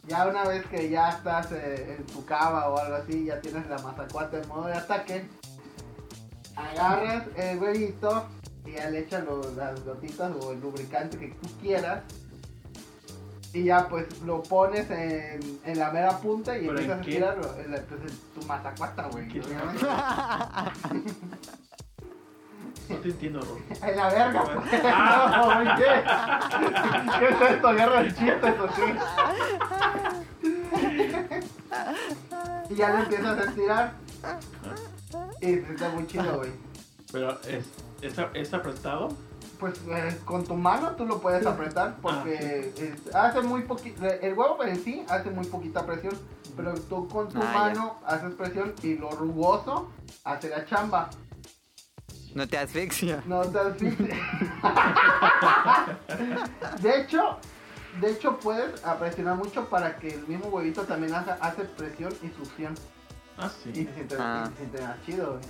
Ya 0.08 0.26
una 0.26 0.44
vez 0.44 0.64
que 0.66 0.88
ya 0.88 1.10
estás 1.10 1.52
eh, 1.52 1.96
en 1.98 2.06
tu 2.06 2.24
cava 2.24 2.68
o 2.70 2.78
algo 2.78 2.96
así, 2.96 3.24
ya 3.24 3.40
tienes 3.40 3.68
la 3.68 3.78
mazacuata 3.78 4.38
en 4.38 4.48
modo 4.48 4.66
de 4.66 4.74
ataque, 4.74 5.24
agarras 6.54 7.24
el 7.36 7.58
huevito 7.58 8.26
ya 8.72 8.90
le 8.90 9.00
echas 9.00 9.24
las 9.56 9.84
gotitas 9.84 10.32
o 10.40 10.52
el 10.52 10.60
lubricante 10.60 11.18
que 11.18 11.28
tú 11.28 11.48
quieras. 11.60 12.02
Y 13.52 13.64
ya 13.64 13.88
pues 13.88 14.20
lo 14.22 14.42
pones 14.42 14.90
en, 14.90 15.60
en 15.64 15.78
la 15.78 15.90
mera 15.90 16.18
punta 16.18 16.58
y 16.58 16.66
¿Pero 16.66 16.78
en 16.78 16.90
empiezas 16.90 16.98
a 16.98 17.02
qué? 17.02 17.10
tirarlo. 17.12 17.54
Pues, 17.88 18.12
tu 18.34 18.42
mazacuata, 18.46 19.08
güey. 19.08 19.26
No 22.88 22.96
te 22.98 23.08
entiendo, 23.08 23.40
Ro. 23.40 23.58
En 23.82 23.96
la 23.96 24.08
verga, 24.08 24.44
pues. 24.44 24.56
No, 24.56 25.54
güey, 25.54 25.66
¿qué? 25.76 25.84
¿Qué 27.18 27.28
es 27.28 27.50
esto? 27.50 27.72
Guerra 27.72 28.02
de 28.02 28.08
chistes 28.14 28.54
o 28.60 28.66
qué? 28.76 28.96
Y 32.70 32.74
ya 32.76 32.90
lo 32.90 32.98
empiezas 32.98 33.38
a 33.38 33.44
estirar. 33.44 33.92
Y 35.40 35.52
está 35.52 35.88
muy 35.90 36.06
chido, 36.06 36.36
güey. 36.36 36.50
Pero 37.12 37.40
es, 37.42 37.64
es, 38.02 38.14
es 38.34 38.54
apretado. 38.54 39.08
Pues 39.60 39.80
eh, 39.88 40.18
con 40.26 40.44
tu 40.44 40.54
mano 40.54 40.90
tú 40.96 41.06
lo 41.06 41.18
puedes 41.20 41.46
apretar 41.46 41.96
porque 42.02 42.72
es- 42.76 43.14
hace 43.14 43.40
muy 43.40 43.62
poquito. 43.62 44.04
El 44.04 44.34
huevo 44.34 44.62
en 44.64 44.82
sí 44.82 45.04
hace 45.08 45.30
muy 45.30 45.46
poquita 45.46 45.86
presión. 45.86 46.14
Pero 46.56 46.74
tú 46.74 47.08
con 47.08 47.28
tu 47.28 47.38
Ah, 47.38 47.42
ya. 47.52 47.58
mano 47.58 47.96
haces 48.06 48.34
presión 48.34 48.74
y 48.82 48.94
lo 48.96 49.10
rugoso 49.10 49.90
hace 50.24 50.48
la 50.50 50.64
chamba. 50.66 51.08
No 52.34 52.46
te 52.46 52.58
asfixia. 52.58 53.22
No 53.26 53.40
te 53.42 53.58
asfixies. 53.58 54.10
De 56.80 57.00
hecho, 57.00 57.38
de 58.00 58.12
hecho 58.12 58.38
puedes 58.38 58.80
presionar 58.98 59.36
mucho 59.36 59.68
para 59.68 59.96
que 59.96 60.08
el 60.14 60.26
mismo 60.26 60.46
huevito 60.48 60.82
también 60.82 61.14
haga, 61.14 61.38
hace 61.40 61.64
presión 61.64 62.12
y 62.22 62.28
succión. 62.28 62.74
Ah, 63.38 63.50
Y 63.66 63.74
sí. 63.74 63.84
se 63.86 63.94
siente, 63.94 64.16
Ah. 64.18 64.44
y 64.46 64.50
se 64.50 64.56
siente 64.56 64.82
más 64.82 65.02
chido, 65.04 65.32
güey. 65.32 65.44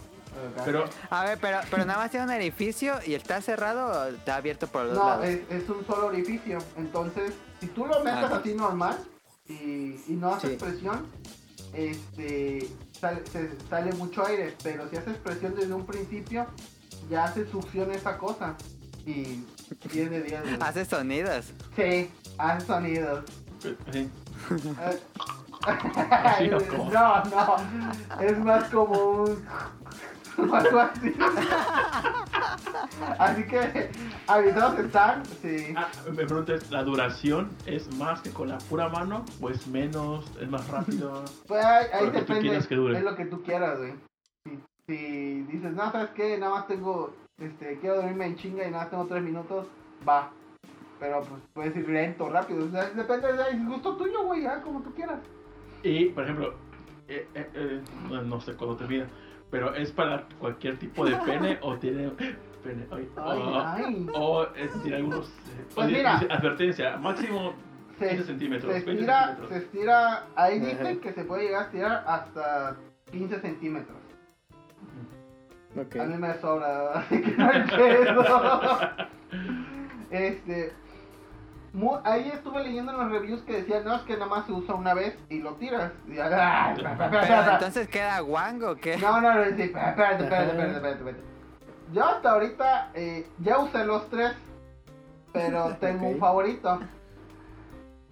Pero 0.64 0.84
A 1.10 1.24
ver, 1.24 1.38
pero, 1.40 1.58
pero 1.70 1.84
nada 1.84 2.00
más 2.00 2.10
tiene 2.10 2.26
un 2.26 2.32
edificio 2.32 2.94
y 3.06 3.14
está 3.14 3.40
cerrado 3.40 3.86
o 3.86 4.04
está 4.06 4.36
abierto 4.36 4.66
por 4.66 4.84
los 4.86 4.94
No, 4.94 5.08
lados. 5.08 5.24
es, 5.26 5.40
es 5.50 5.68
un 5.68 5.84
solo 5.86 6.06
orificio. 6.08 6.58
Entonces, 6.76 7.32
si 7.60 7.66
tú 7.68 7.86
lo 7.86 8.02
metes 8.04 8.30
así 8.30 8.54
normal 8.54 8.98
y, 9.48 9.54
y 10.08 10.16
no 10.18 10.34
haces 10.34 10.50
Sí. 10.52 10.56
presión, 10.56 11.06
este 11.72 12.68
sale, 13.00 13.22
se- 13.30 13.58
sale 13.68 13.92
mucho 13.92 14.24
aire. 14.26 14.54
Pero 14.62 14.88
si 14.90 14.96
haces 14.96 15.16
presión 15.18 15.54
desde 15.54 15.72
un 15.74 15.86
principio, 15.86 16.46
ya 17.10 17.24
hace 17.24 17.46
succión 17.50 17.90
esa 17.92 18.16
cosa. 18.18 18.54
Y 19.04 19.44
10 19.92 20.10
de 20.10 20.22
10. 20.22 20.42
güey. 20.42 20.56
Hace 20.60 20.84
sonidos. 20.84 21.46
Sí, 21.76 22.10
hace 22.38 22.66
sonidos. 22.66 23.24
no, 26.92 27.24
no. 27.24 27.56
Es 28.20 28.38
más 28.38 28.64
como 28.70 29.00
un. 29.22 29.46
Algo 30.38 30.78
así. 30.78 31.14
así 33.18 33.46
que 33.46 33.90
avisados 34.26 34.78
están. 34.78 35.24
Sí. 35.42 35.74
Ah, 35.76 35.88
me 36.10 36.24
preguntas, 36.24 36.70
¿la 36.70 36.82
duración 36.82 37.50
es 37.66 37.92
más 37.96 38.20
que 38.20 38.30
con 38.30 38.48
la 38.48 38.58
pura 38.58 38.88
mano? 38.88 39.24
¿Pues 39.40 39.66
menos? 39.66 40.24
¿Es 40.40 40.48
más 40.48 40.66
rápido? 40.68 41.24
Pues 41.46 41.64
ahí, 41.64 41.86
ahí 41.92 42.10
depende. 42.10 42.66
que 42.68 42.74
dure. 42.74 42.98
Es 42.98 43.04
lo 43.04 43.16
que 43.16 43.26
tú 43.26 43.42
quieras, 43.42 43.78
güey. 43.78 43.94
Si, 44.44 44.60
si 44.86 45.42
dices, 45.42 45.72
no, 45.72 45.90
¿sabes 45.90 46.10
qué? 46.10 46.38
Nada 46.38 46.54
más 46.54 46.66
tengo. 46.66 47.14
Este, 47.38 47.78
quiero 47.80 47.96
dormirme 47.96 48.26
en 48.26 48.36
chinga 48.36 48.66
y 48.66 48.70
nada 48.70 48.84
más 48.84 48.90
tengo 48.90 49.06
tres 49.06 49.22
minutos, 49.22 49.66
va. 50.08 50.30
Pero 50.98 51.20
pues 51.22 51.42
puedes 51.52 51.76
ir 51.76 51.88
lento, 51.88 52.28
rápido. 52.30 52.64
O 52.64 52.70
sea, 52.70 52.88
depende 52.90 53.32
del 53.32 53.66
gusto 53.66 53.96
tuyo, 53.96 54.24
güey, 54.24 54.42
ya, 54.42 54.62
como 54.62 54.80
tú 54.80 54.94
quieras. 54.94 55.20
Y, 55.82 56.06
por 56.06 56.24
ejemplo, 56.24 56.54
eh, 57.08 57.28
eh, 57.34 57.50
eh, 57.54 57.82
no 58.24 58.40
sé 58.40 58.54
cuándo 58.54 58.76
termina, 58.76 59.06
pero 59.50 59.74
¿es 59.74 59.90
para 59.92 60.26
cualquier 60.38 60.78
tipo 60.78 61.04
de 61.04 61.16
pene 61.16 61.58
o 61.62 61.76
tiene 61.76 62.10
pene? 62.62 62.86
Ay, 62.90 63.08
Ay, 63.16 63.38
o, 63.40 63.60
ay. 63.60 64.06
o 64.14 64.46
es, 64.56 64.82
tiene 64.82 64.96
algunos... 64.96 65.28
eh, 65.28 65.64
Pues 65.74 65.86
mira. 65.88 66.16
advertencia, 66.30 66.96
máximo 66.96 67.54
Se, 67.98 68.08
15 68.08 68.24
centímetros, 68.24 68.72
se 68.72 68.80
20 68.80 68.90
estira, 68.92 69.36
se 69.48 69.56
estira, 69.58 70.24
ahí 70.34 70.58
dice 70.60 70.88
Ajá. 70.90 71.00
que 71.00 71.12
se 71.12 71.24
puede 71.24 71.44
llegar 71.44 71.62
a 71.62 71.64
estirar 71.66 72.04
hasta 72.06 72.76
15 73.12 73.40
centímetros. 73.40 73.96
Ok. 75.78 75.96
A 75.96 76.04
mí 76.06 76.16
me 76.16 76.34
sobra, 76.40 76.90
así 76.98 77.20
que 77.22 77.30
no 77.36 77.50
hay 77.50 77.62
pedo. 77.64 78.24
Este. 80.10 80.72
Mu- 81.76 81.98
ahí 82.04 82.28
estuve 82.32 82.62
leyendo 82.64 82.92
en 82.92 82.98
los 82.98 83.10
reviews 83.10 83.42
que 83.42 83.52
decían, 83.62 83.84
no, 83.84 83.94
es 83.96 84.02
que 84.02 84.14
nada 84.14 84.26
más 84.26 84.46
se 84.46 84.52
usa 84.52 84.74
una 84.74 84.94
vez 84.94 85.16
y 85.28 85.40
lo 85.40 85.54
tiras. 85.54 85.92
Y 86.08 86.12
espera, 86.12 86.72
espera, 86.72 86.92
espera. 87.20 87.52
entonces 87.54 87.88
queda 87.88 88.20
guango 88.20 88.70
o 88.70 88.76
qué? 88.76 88.96
No, 88.98 89.20
no, 89.20 89.34
no, 89.34 89.44
sí, 89.44 89.62
espérate, 89.62 89.90
espérate, 89.92 90.24
espérate, 90.24 90.50
espérate, 90.50 90.72
espérate, 90.76 90.98
espérate. 90.98 91.22
Yo 91.92 92.04
hasta 92.04 92.30
ahorita 92.32 92.90
eh, 92.94 93.28
ya 93.38 93.58
usé 93.58 93.84
los 93.84 94.08
tres, 94.10 94.32
pero 95.32 95.76
tengo 95.80 96.08
un 96.08 96.18
favorito. 96.18 96.80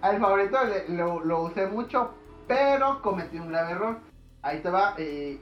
Al 0.00 0.18
favorito 0.20 0.58
le- 0.64 0.88
lo, 0.96 1.20
lo 1.24 1.42
usé 1.44 1.66
mucho, 1.66 2.12
pero 2.46 3.00
cometí 3.02 3.38
un 3.38 3.48
grave 3.48 3.72
error. 3.72 3.98
Ahí 4.42 4.60
te 4.60 4.70
va. 4.70 4.94
eh, 4.98 5.40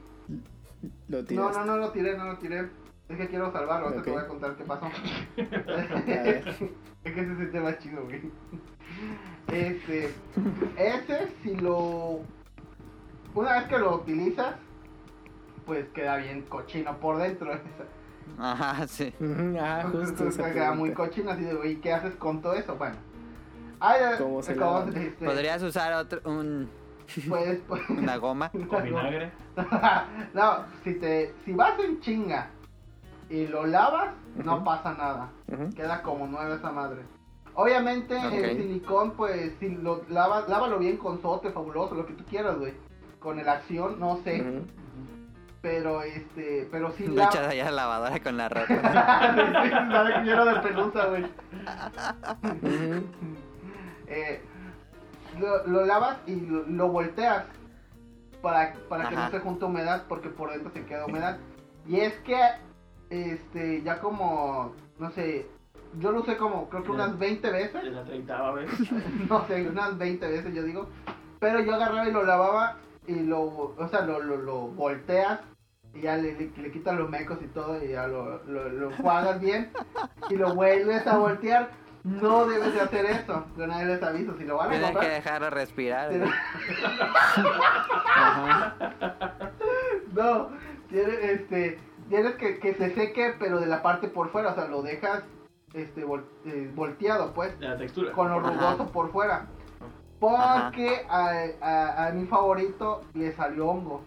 Lo 1.07 1.21
no, 1.29 1.51
no, 1.51 1.65
no 1.65 1.77
lo 1.77 1.89
tiré, 1.91 2.17
no 2.17 2.25
lo 2.25 2.37
tiré. 2.37 2.69
Es 3.09 3.17
que 3.17 3.27
quiero 3.27 3.51
salvarlo, 3.51 3.87
ahorita 3.87 4.03
te 4.03 4.09
Ok. 4.11 4.15
voy 4.17 4.25
a 4.25 4.27
contar 4.27 4.55
qué 4.55 4.63
pasó. 4.65 4.85
es 5.37 6.45
que 7.13 7.25
se 7.25 7.35
siente 7.35 7.59
más 7.61 7.79
chido, 7.79 8.03
güey. 8.03 8.21
Este, 9.51 10.13
ese 10.77 11.31
si 11.41 11.55
lo... 11.55 12.19
Una 13.33 13.53
vez 13.53 13.63
que 13.67 13.77
lo 13.79 13.95
utilizas, 13.95 14.55
pues 15.65 15.87
queda 15.89 16.17
bien 16.17 16.41
cochino 16.43 16.97
por 16.99 17.17
dentro. 17.17 17.51
Ajá, 18.39 18.85
sí. 18.87 19.13
Ujú, 19.19 19.57
Ah, 19.59 19.85
justo. 19.89 20.27
esa 20.27 20.51
queda 20.51 20.73
muy 20.73 20.91
cochino, 20.91 21.31
así 21.31 21.43
de, 21.43 21.53
güey, 21.53 21.77
¿qué 21.79 21.93
haces 21.93 22.15
con 22.15 22.41
todo 22.41 22.53
eso? 22.55 22.75
Bueno. 22.75 22.95
Ay, 23.79 24.01
eh, 24.01 24.15
¿Cómo 24.17 24.41
se 24.41 24.55
¿cómo 24.57 24.91
se- 24.91 25.07
este, 25.07 25.25
¿Podrías 25.25 25.61
usar 25.61 25.93
otro, 25.93 26.19
un, 26.25 26.67
Pues, 27.29 27.59
pues... 27.67 27.81
una 27.89 28.17
goma? 28.17 28.49
Con 28.67 28.83
vinagre. 28.83 29.31
no, 30.33 30.65
si 30.83 30.95
te, 30.95 31.33
si 31.45 31.53
vas 31.53 31.79
en 31.79 31.99
chinga 32.01 32.49
y 33.29 33.47
lo 33.47 33.65
lavas, 33.65 34.13
no 34.35 34.63
pasa 34.63 34.93
nada. 34.93 35.29
Queda 35.75 36.01
como 36.01 36.27
nueva 36.27 36.55
esa 36.55 36.71
madre. 36.71 37.01
Obviamente 37.53 38.15
el 38.15 38.57
silicón, 38.57 39.11
pues, 39.11 39.53
si 39.59 39.69
lo 39.69 40.03
lavas, 40.09 40.47
lávalo 40.47 40.77
bien 40.77 40.97
con 40.97 41.21
sote, 41.21 41.51
fabuloso, 41.51 41.95
lo 41.95 42.05
que 42.05 42.13
tú 42.13 42.23
quieras, 42.25 42.57
güey. 42.57 42.73
Con 43.19 43.39
el 43.39 43.49
acción, 43.49 43.99
no 43.99 44.17
sé, 44.23 44.61
pero 45.61 46.03
este, 46.03 46.67
pero 46.71 46.91
sí 46.91 47.05
echas 47.05 47.47
allá 47.47 47.65
la 47.65 47.71
lavadora 47.71 48.19
con 48.21 48.37
la 48.37 48.47
ropa. 48.49 50.23
Lleno 50.23 50.45
de 50.45 50.59
pelusa, 50.61 51.05
güey. 51.07 51.25
Eh, 54.07 54.41
lo, 55.39 55.67
lo 55.67 55.85
lavas 55.85 56.19
y 56.27 56.35
lo, 56.35 56.63
lo 56.67 56.87
volteas 56.89 57.43
para, 58.41 58.73
para 58.87 59.09
que 59.09 59.15
no 59.15 59.29
se 59.29 59.39
junte 59.39 59.65
humedad 59.65 60.05
porque 60.07 60.29
por 60.29 60.51
dentro 60.51 60.71
se 60.71 60.85
queda 60.85 61.05
humedad. 61.05 61.37
Y 61.87 61.99
es 61.99 62.13
que, 62.19 62.37
este, 63.09 63.81
ya 63.83 63.99
como, 63.99 64.73
no 64.99 65.11
sé, 65.11 65.47
yo 65.99 66.11
lo 66.11 66.21
usé 66.21 66.37
como, 66.37 66.69
creo 66.69 66.83
que 66.83 66.91
unas 66.91 67.17
20 67.17 67.49
veces. 67.51 67.83
En 67.83 67.95
la 67.95 68.03
30 68.03 68.51
vez. 68.51 68.69
no 69.29 69.47
sé, 69.47 69.67
unas 69.67 69.97
20 69.97 70.27
veces 70.27 70.53
yo 70.53 70.63
digo. 70.63 70.87
Pero 71.39 71.59
yo 71.61 71.75
agarraba 71.75 72.07
y 72.07 72.11
lo 72.11 72.23
lavaba 72.23 72.77
y 73.05 73.15
lo, 73.21 73.41
o 73.41 73.87
sea, 73.89 74.01
lo, 74.01 74.19
lo, 74.19 74.37
lo 74.37 74.67
volteas 74.67 75.39
y 75.93 76.01
ya 76.01 76.17
le, 76.17 76.33
le, 76.33 76.51
le 76.57 76.71
quitas 76.71 76.95
los 76.97 77.09
mecos 77.09 77.37
y 77.41 77.47
todo 77.47 77.83
y 77.83 77.89
ya 77.89 78.07
lo, 78.07 78.43
lo, 78.45 78.69
lo 78.69 79.39
bien 79.39 79.71
y 80.29 80.35
lo 80.35 80.53
vuelves 80.55 81.05
a 81.07 81.17
voltear. 81.17 81.69
No 82.03 82.45
debes 82.45 82.73
de 82.73 82.81
hacer 82.81 83.05
eso. 83.05 83.45
Yo 83.57 83.67
nadie 83.67 83.85
les 83.85 84.01
aviso. 84.01 84.37
Si 84.37 84.45
lo 84.45 84.55
van 84.57 84.67
a 84.67 84.71
Tienes 84.71 84.87
que 84.87 84.93
comprar, 84.93 85.13
dejarlo 85.13 85.49
respirar. 85.49 86.11
No, 90.13 90.49
tienes, 90.89 91.19
este, 91.21 91.77
tienes 92.09 92.35
que, 92.35 92.59
que 92.59 92.73
se 92.75 92.93
seque, 92.95 93.33
pero 93.39 93.59
de 93.59 93.67
la 93.67 93.81
parte 93.81 94.07
por 94.07 94.29
fuera, 94.29 94.51
o 94.51 94.55
sea, 94.55 94.67
lo 94.67 94.81
dejas 94.81 95.23
este, 95.73 96.05
vol- 96.05 96.23
eh, 96.45 96.71
volteado, 96.75 97.33
pues 97.33 97.57
De 97.59 97.67
la 97.67 97.77
textura. 97.77 98.11
con 98.13 98.29
lo 98.29 98.39
Ajá. 98.39 98.49
rugoso 98.51 98.91
por 98.91 99.11
fuera. 99.11 99.45
Porque 100.19 101.05
a, 101.09 101.43
a, 101.61 102.07
a 102.07 102.11
mi 102.11 102.25
favorito 102.25 103.01
le 103.13 103.31
salió 103.33 103.67
hongo. 103.67 104.03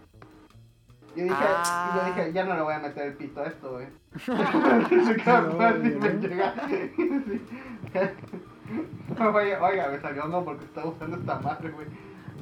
Yo 1.15 1.25
dije, 1.25 1.35
Ah. 1.39 1.93
yo 1.97 2.05
dije, 2.15 2.33
ya 2.33 2.45
no 2.45 2.55
le 2.55 2.63
voy 2.63 2.75
a 2.75 2.79
meter 2.81 3.07
el 3.09 3.15
pito 3.15 3.41
a 3.41 3.45
esto, 3.47 3.71
güey. 3.73 3.87
Llega. 6.21 6.55
Sí. 7.93 8.05
Oiga, 9.19 9.59
oiga, 9.65 9.89
me 9.89 10.01
salió 10.01 10.25
hongo 10.25 10.45
porque 10.45 10.65
estaba 10.65 10.89
usando 10.91 11.17
esta 11.17 11.39
madre, 11.41 11.71
güey. 11.71 11.87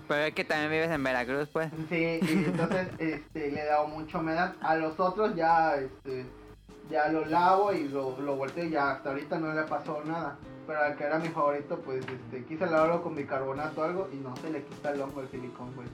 Pero 0.09 0.23
es 0.23 0.35
que 0.35 0.45
también 0.45 0.71
vives 0.71 0.91
en 0.91 1.05
Veracruz, 1.05 1.49
pues. 1.53 1.71
Sí, 1.91 2.19
y 2.23 2.45
entonces 2.47 2.89
este, 2.99 3.51
le 3.53 3.61
he 3.61 3.67
dado 3.67 3.87
mucha 3.89 4.19
humedad. 4.19 4.55
A 4.63 4.75
los 4.75 4.99
otros 4.99 5.35
ya, 5.37 5.75
este, 5.77 6.25
ya 6.91 7.09
lo 7.09 7.27
lavo 7.27 7.73
y 7.75 7.89
lo, 7.89 8.19
lo 8.21 8.37
volteo 8.37 8.65
y 8.65 8.71
ya 8.71 8.93
hasta 8.93 9.11
ahorita 9.11 9.39
no 9.39 9.53
le 9.53 9.63
pasó 9.65 10.03
nada. 10.05 10.39
Pero 10.67 10.81
al 10.83 10.97
que 10.97 11.05
era 11.05 11.19
mi 11.19 11.29
favorito, 11.29 11.79
pues 11.85 12.05
este, 12.07 12.45
quise 12.45 12.67
lavarlo 12.67 13.03
con 13.03 13.15
bicarbonato 13.15 13.81
o 13.83 13.85
algo 13.85 14.09
y 14.13 14.17
no 14.17 14.35
se 14.37 14.51
le 14.51 14.63
quita 14.65 14.91
el 14.91 15.01
hongo 15.03 15.21
el 15.21 15.29
silicón, 15.29 15.75
güey. 15.75 15.89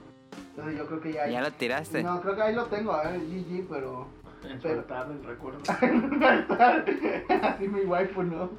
Entonces 0.49 0.77
yo 0.77 0.87
creo 0.87 1.01
que 1.01 1.13
ya... 1.13 1.27
Ya 1.27 1.41
lo 1.41 1.51
tiraste. 1.51 2.01
No, 2.01 2.21
creo 2.21 2.35
que 2.35 2.41
ahí 2.41 2.55
lo 2.55 2.65
tengo, 2.65 2.93
a 2.93 3.03
ver, 3.03 3.19
GG, 3.19 3.67
pero... 3.69 4.07
En 4.43 4.59
pero- 4.61 4.85
su 4.87 5.11
el 5.11 5.23
recuerdo. 5.25 5.59
Así 7.41 7.67
mi 7.67 7.81
waifu, 7.81 8.23
¿no? 8.23 8.49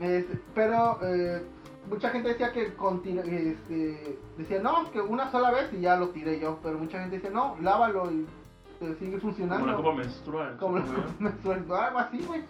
Es- 0.00 0.26
pero 0.54 0.98
eh, 1.02 1.42
mucha 1.88 2.10
gente 2.10 2.28
decía 2.30 2.52
que 2.52 2.74
con 2.74 3.02
tira- 3.02 3.22
este, 3.24 4.18
decía 4.38 4.60
no, 4.62 4.90
que 4.90 5.00
una 5.00 5.30
sola 5.30 5.50
vez 5.50 5.72
y 5.72 5.80
ya 5.80 5.96
lo 5.96 6.10
tiré 6.10 6.40
yo, 6.40 6.58
pero 6.62 6.78
mucha 6.78 7.00
gente 7.00 7.16
decía 7.16 7.30
no, 7.30 7.56
lávalo 7.60 8.10
y 8.10 8.26
te 8.78 8.94
sigue 8.96 9.12
Como 9.18 9.20
funcionando. 9.20 9.66
la 9.66 9.76
copa 9.76 9.94
menstrual. 9.94 10.56
Como 10.60 10.78
la 10.78 10.86
supongo 10.86 11.08
yo. 11.08 11.14
me 11.18 11.32
suelto, 11.42 11.74
algo 11.76 11.98
así, 11.98 12.24
güey. 12.26 12.42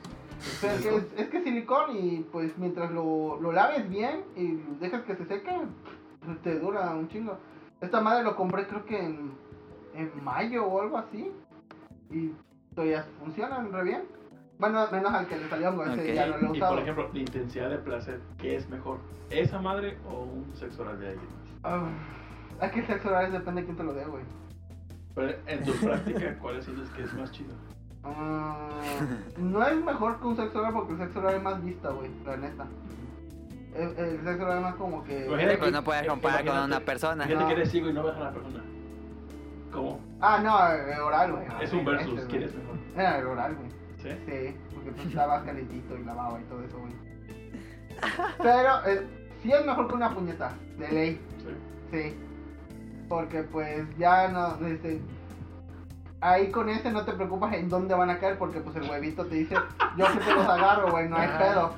Pero 0.61 0.83
que 0.83 0.97
es, 0.97 1.05
es 1.17 1.29
que 1.29 1.37
es 1.39 1.45
silicón 1.45 1.97
y 1.97 2.19
pues 2.33 2.57
mientras 2.59 2.91
lo, 2.91 3.41
lo 3.41 3.53
laves 3.53 3.89
bien 3.89 4.25
y 4.37 4.57
dejas 4.81 5.03
que 5.05 5.17
se 5.17 5.25
seque, 5.27 5.51
te 6.43 6.59
dura 6.59 6.91
un 6.95 7.09
chingo. 7.09 7.39
Esta 7.81 8.01
madre 8.01 8.25
lo 8.25 8.35
compré 8.37 8.67
creo 8.67 8.85
que 8.85 8.99
en, 8.99 9.33
en 9.95 10.11
mayo 10.25 10.67
o 10.67 10.81
algo 10.83 10.99
así. 10.99 11.31
Y 12.11 12.33
todavía 12.75 13.07
funcionan 13.21 13.73
re 13.73 13.85
bien. 13.85 14.03
Bueno, 14.59 14.87
menos 14.93 15.13
al 15.13 15.27
que 15.27 15.37
le 15.37 15.49
salió 15.49 15.71
hongo, 15.71 15.85
ese 15.85 16.11
Ok. 16.11 16.15
ya 16.15 16.27
no 16.27 16.39
lo 16.39 16.53
he 16.55 16.57
Y 16.57 16.61
por 16.61 16.79
ejemplo, 16.79 17.11
la 17.13 17.19
intensidad 17.19 17.71
de 17.71 17.79
placer, 17.79 18.21
¿qué 18.39 18.57
es 18.57 18.69
mejor? 18.69 18.99
¿Esa 19.31 19.61
madre 19.61 19.99
o 20.09 20.23
un 20.25 20.53
sexo 20.55 20.83
oral 20.83 21.01
de 21.01 21.09
alguien 21.09 21.27
más? 21.27 21.51
Ah, 21.65 21.89
es 22.67 22.73
que 22.73 22.81
el 22.81 22.87
sexo 22.87 23.09
oral 23.09 23.33
depende 23.33 23.61
de 23.63 23.65
quién 23.67 23.77
te 23.77 23.83
lo 23.85 23.93
dé, 23.95 24.05
güey. 24.05 24.23
Pero 25.15 25.33
en 25.47 25.65
tu 25.65 25.73
práctica, 25.73 26.37
¿cuál 26.41 26.63
sientes 26.63 26.89
que 26.91 27.03
es 27.03 27.15
más 27.15 27.31
chido? 27.33 27.55
Ah, 28.05 28.69
no 29.39 29.67
es 29.67 29.77
mejor 29.85 30.21
que 30.21 30.27
un 30.27 30.37
sexo 30.37 30.59
oral 30.61 30.73
porque 30.73 30.93
el 30.93 30.99
sexo 30.99 31.19
oral 31.21 31.35
es 31.37 31.43
más 31.43 31.65
vista, 31.65 31.91
güey, 31.91 32.11
la 32.25 32.37
neta. 32.37 32.67
El, 33.75 33.89
el 33.99 34.23
sexo 34.23 34.45
oral 34.45 34.59
es 34.59 34.63
más 34.63 34.75
como 34.77 35.03
que... 35.05 35.27
Imagínate 35.27 35.59
Pues 35.59 35.73
no 35.73 35.83
puedes 35.83 36.03
eh, 36.05 36.07
comparar 36.07 36.45
con 36.45 36.59
una 36.59 36.81
persona. 36.81 37.25
Imagínate 37.25 37.43
No. 37.43 37.49
que 37.49 37.55
eres 37.55 37.71
ciego 37.71 37.89
y 37.89 37.93
no 37.93 38.05
ves 38.05 38.15
a 38.17 38.21
la 38.21 38.31
persona. 38.33 38.63
¿Cómo? 39.73 40.01
Ah, 40.21 40.39
no, 40.41 40.93
el 40.93 41.01
oral, 41.01 41.33
güey. 41.33 41.45
Es 41.61 41.73
un 41.73 41.85
versus, 41.85 42.19
Este, 42.21 42.27
¿quién 42.29 42.43
güey. 42.43 42.45
es 42.45 42.55
mejor? 42.57 42.79
Era 42.95 43.19
el 43.19 43.27
oral, 43.27 43.55
güey. 43.57 43.69
¿Sí? 44.05 44.11
Sí, 44.27 44.57
porque 44.73 44.91
tú 44.93 45.09
estabas 45.09 45.43
calentito 45.45 45.97
y 45.99 46.05
lavaba 46.05 46.39
y 46.41 46.45
todo 46.45 46.63
eso, 46.63 46.79
güey. 46.79 46.93
Pero 48.39 48.87
eh, 48.87 49.07
sí 49.43 49.51
es 49.53 49.65
mejor 49.67 49.89
que 49.89 49.95
una 49.95 50.11
puñeta, 50.15 50.53
de 50.79 50.89
ley, 50.93 51.21
Sí. 51.39 51.51
sí. 51.91 52.17
Porque 53.09 53.43
pues 53.43 53.85
ya 53.99 54.29
no, 54.29 54.57
este, 54.67 55.01
ahí 56.21 56.51
con 56.51 56.69
ese 56.69 56.91
no 56.91 57.05
te 57.05 57.13
preocupas 57.13 57.53
en 57.55 57.69
dónde 57.69 57.95
van 57.95 58.11
a 58.11 58.19
caer 58.19 58.39
porque 58.39 58.61
pues 58.61 58.77
el 58.77 58.89
huevito 58.91 59.27
te 59.27 59.35
dice, 59.37 59.57
yo 59.97 60.07
que 60.13 60.19
te 60.21 60.35
los 60.35 60.47
agarro, 60.49 60.91
güey, 60.91 61.09
no 61.09 61.17
hay 61.17 61.29
pedo. 61.39 61.75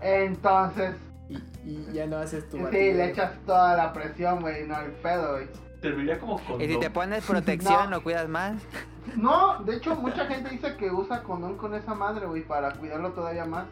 Entonces, 0.00 0.96
Y, 1.28 1.36
y 1.64 1.90
ya 1.92 2.06
no 2.06 2.16
haces 2.16 2.48
tu 2.48 2.56
sí, 2.56 2.62
batido. 2.62 2.96
le 2.96 3.10
echas 3.10 3.32
toda 3.44 3.76
la 3.76 3.92
presión, 3.92 4.40
güey, 4.40 4.66
no 4.66 4.74
hay 4.76 4.88
pedo, 5.02 5.32
güey. 5.34 5.46
Serviría 5.80 6.18
como 6.18 6.38
condón. 6.38 6.60
Y 6.62 6.66
si 6.74 6.80
te 6.80 6.90
pones 6.90 7.24
protección, 7.24 7.84
No. 7.90 7.96
lo 7.96 8.02
cuidas 8.02 8.28
más. 8.28 8.56
No, 9.16 9.58
de 9.64 9.76
hecho 9.76 9.94
mucha 9.96 10.26
gente 10.26 10.50
dice 10.50 10.76
que 10.76 10.90
usa 10.90 11.22
condón 11.22 11.56
con 11.56 11.74
esa 11.74 11.94
madre, 11.94 12.26
güey, 12.26 12.42
para 12.42 12.72
cuidarlo 12.72 13.12
todavía 13.12 13.44
más. 13.44 13.66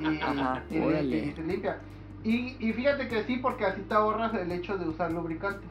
Y, 0.00 0.20
Ajá. 0.22 0.62
y 0.70 1.32
se 1.34 1.42
limpia. 1.42 1.78
Y, 2.22 2.56
y 2.58 2.72
fíjate 2.72 3.08
que 3.08 3.24
sí, 3.24 3.36
porque 3.36 3.66
así 3.66 3.82
te 3.82 3.94
ahorras 3.94 4.32
el 4.34 4.50
hecho 4.52 4.78
de 4.78 4.88
usar 4.88 5.12
lubricante. 5.12 5.66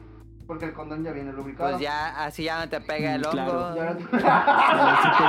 Porque 0.46 0.66
el 0.66 0.74
condón 0.74 1.02
ya 1.02 1.10
viene 1.12 1.32
lubricado. 1.32 1.70
Pues 1.70 1.80
ya, 1.82 2.22
así 2.22 2.44
ya 2.44 2.60
no 2.60 2.68
te 2.68 2.78
pega 2.80 3.14
el 3.14 3.22
Mm, 3.22 3.24
hongo. 3.24 3.72
claro. 3.74 3.74
Ya 3.74 3.90
no 3.94 3.96
te-. 3.96 5.24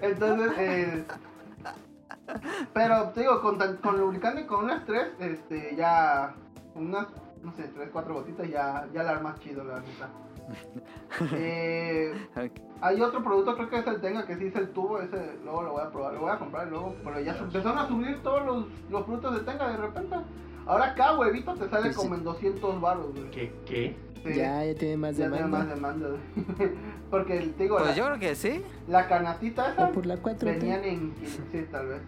Entonces, 0.02 0.52
eh, 0.58 1.04
pero 2.72 3.08
te 3.10 3.20
digo, 3.20 3.40
con, 3.40 3.58
tan- 3.58 3.76
con 3.78 3.98
lubricante, 3.98 4.46
con 4.46 4.64
unas 4.64 4.84
tres, 4.86 5.08
este, 5.18 5.74
ya, 5.76 6.34
unas, 6.74 7.06
no 7.42 7.52
sé, 7.52 7.64
tres, 7.74 7.88
cuatro 7.92 8.14
gotitas, 8.14 8.48
ya, 8.48 8.86
ya 8.92 9.02
la 9.02 9.12
armas 9.12 9.38
chido, 9.40 9.64
la 9.64 9.80
neta. 9.80 10.08
Eh, 11.32 12.12
hay 12.80 13.00
otro 13.02 13.22
producto, 13.22 13.54
creo 13.56 13.68
que 13.70 13.78
es 13.80 13.86
el 13.86 14.00
Tenga, 14.00 14.26
que 14.26 14.36
sí 14.36 14.46
es 14.46 14.56
el 14.56 14.70
tubo, 14.70 15.00
ese 15.00 15.36
luego 15.44 15.62
lo 15.62 15.72
voy 15.72 15.82
a 15.82 15.90
probar, 15.90 16.14
lo 16.14 16.20
voy 16.20 16.30
a 16.30 16.38
comprar 16.38 16.66
luego, 16.68 16.94
pero 17.04 17.20
ya 17.20 17.34
se 17.34 17.40
empezaron 17.44 17.78
a 17.78 17.86
subir 17.88 18.22
todos 18.22 18.44
los, 18.46 18.66
los 18.90 19.02
productos 19.04 19.34
de 19.34 19.40
Tenga 19.40 19.68
de 19.70 19.76
repente. 19.76 20.16
Ahora 20.66 20.94
cada 20.94 21.18
huevito 21.18 21.54
te 21.54 21.68
sale 21.68 21.92
como 21.94 22.14
en 22.14 22.24
200 22.24 22.80
baros, 22.80 23.12
güey. 23.12 23.30
¿Qué? 23.30 23.52
¿Qué? 23.66 23.96
Sí, 24.22 24.34
Ya, 24.34 24.64
ya 24.64 24.74
tiene 24.74 24.96
más 24.98 25.16
ya 25.16 25.28
tiene 25.30 25.36
demanda. 25.44 25.58
más 25.58 25.68
demanda, 25.68 26.08
güey. 26.08 26.70
Porque 27.10 27.38
te 27.56 27.62
digo, 27.62 27.76
Pues 27.78 27.90
la, 27.90 27.94
yo 27.96 28.04
creo 28.06 28.18
que 28.18 28.34
sí. 28.34 28.62
la 28.86 29.08
canastita 29.08 29.72
esa 29.72 29.86
O 29.88 29.92
por 29.92 30.06
la 30.06 30.16
4 30.18 30.46
venían 30.50 30.84
en, 30.84 31.14
sí, 31.50 31.66
tal 31.70 31.86
vez, 31.88 32.02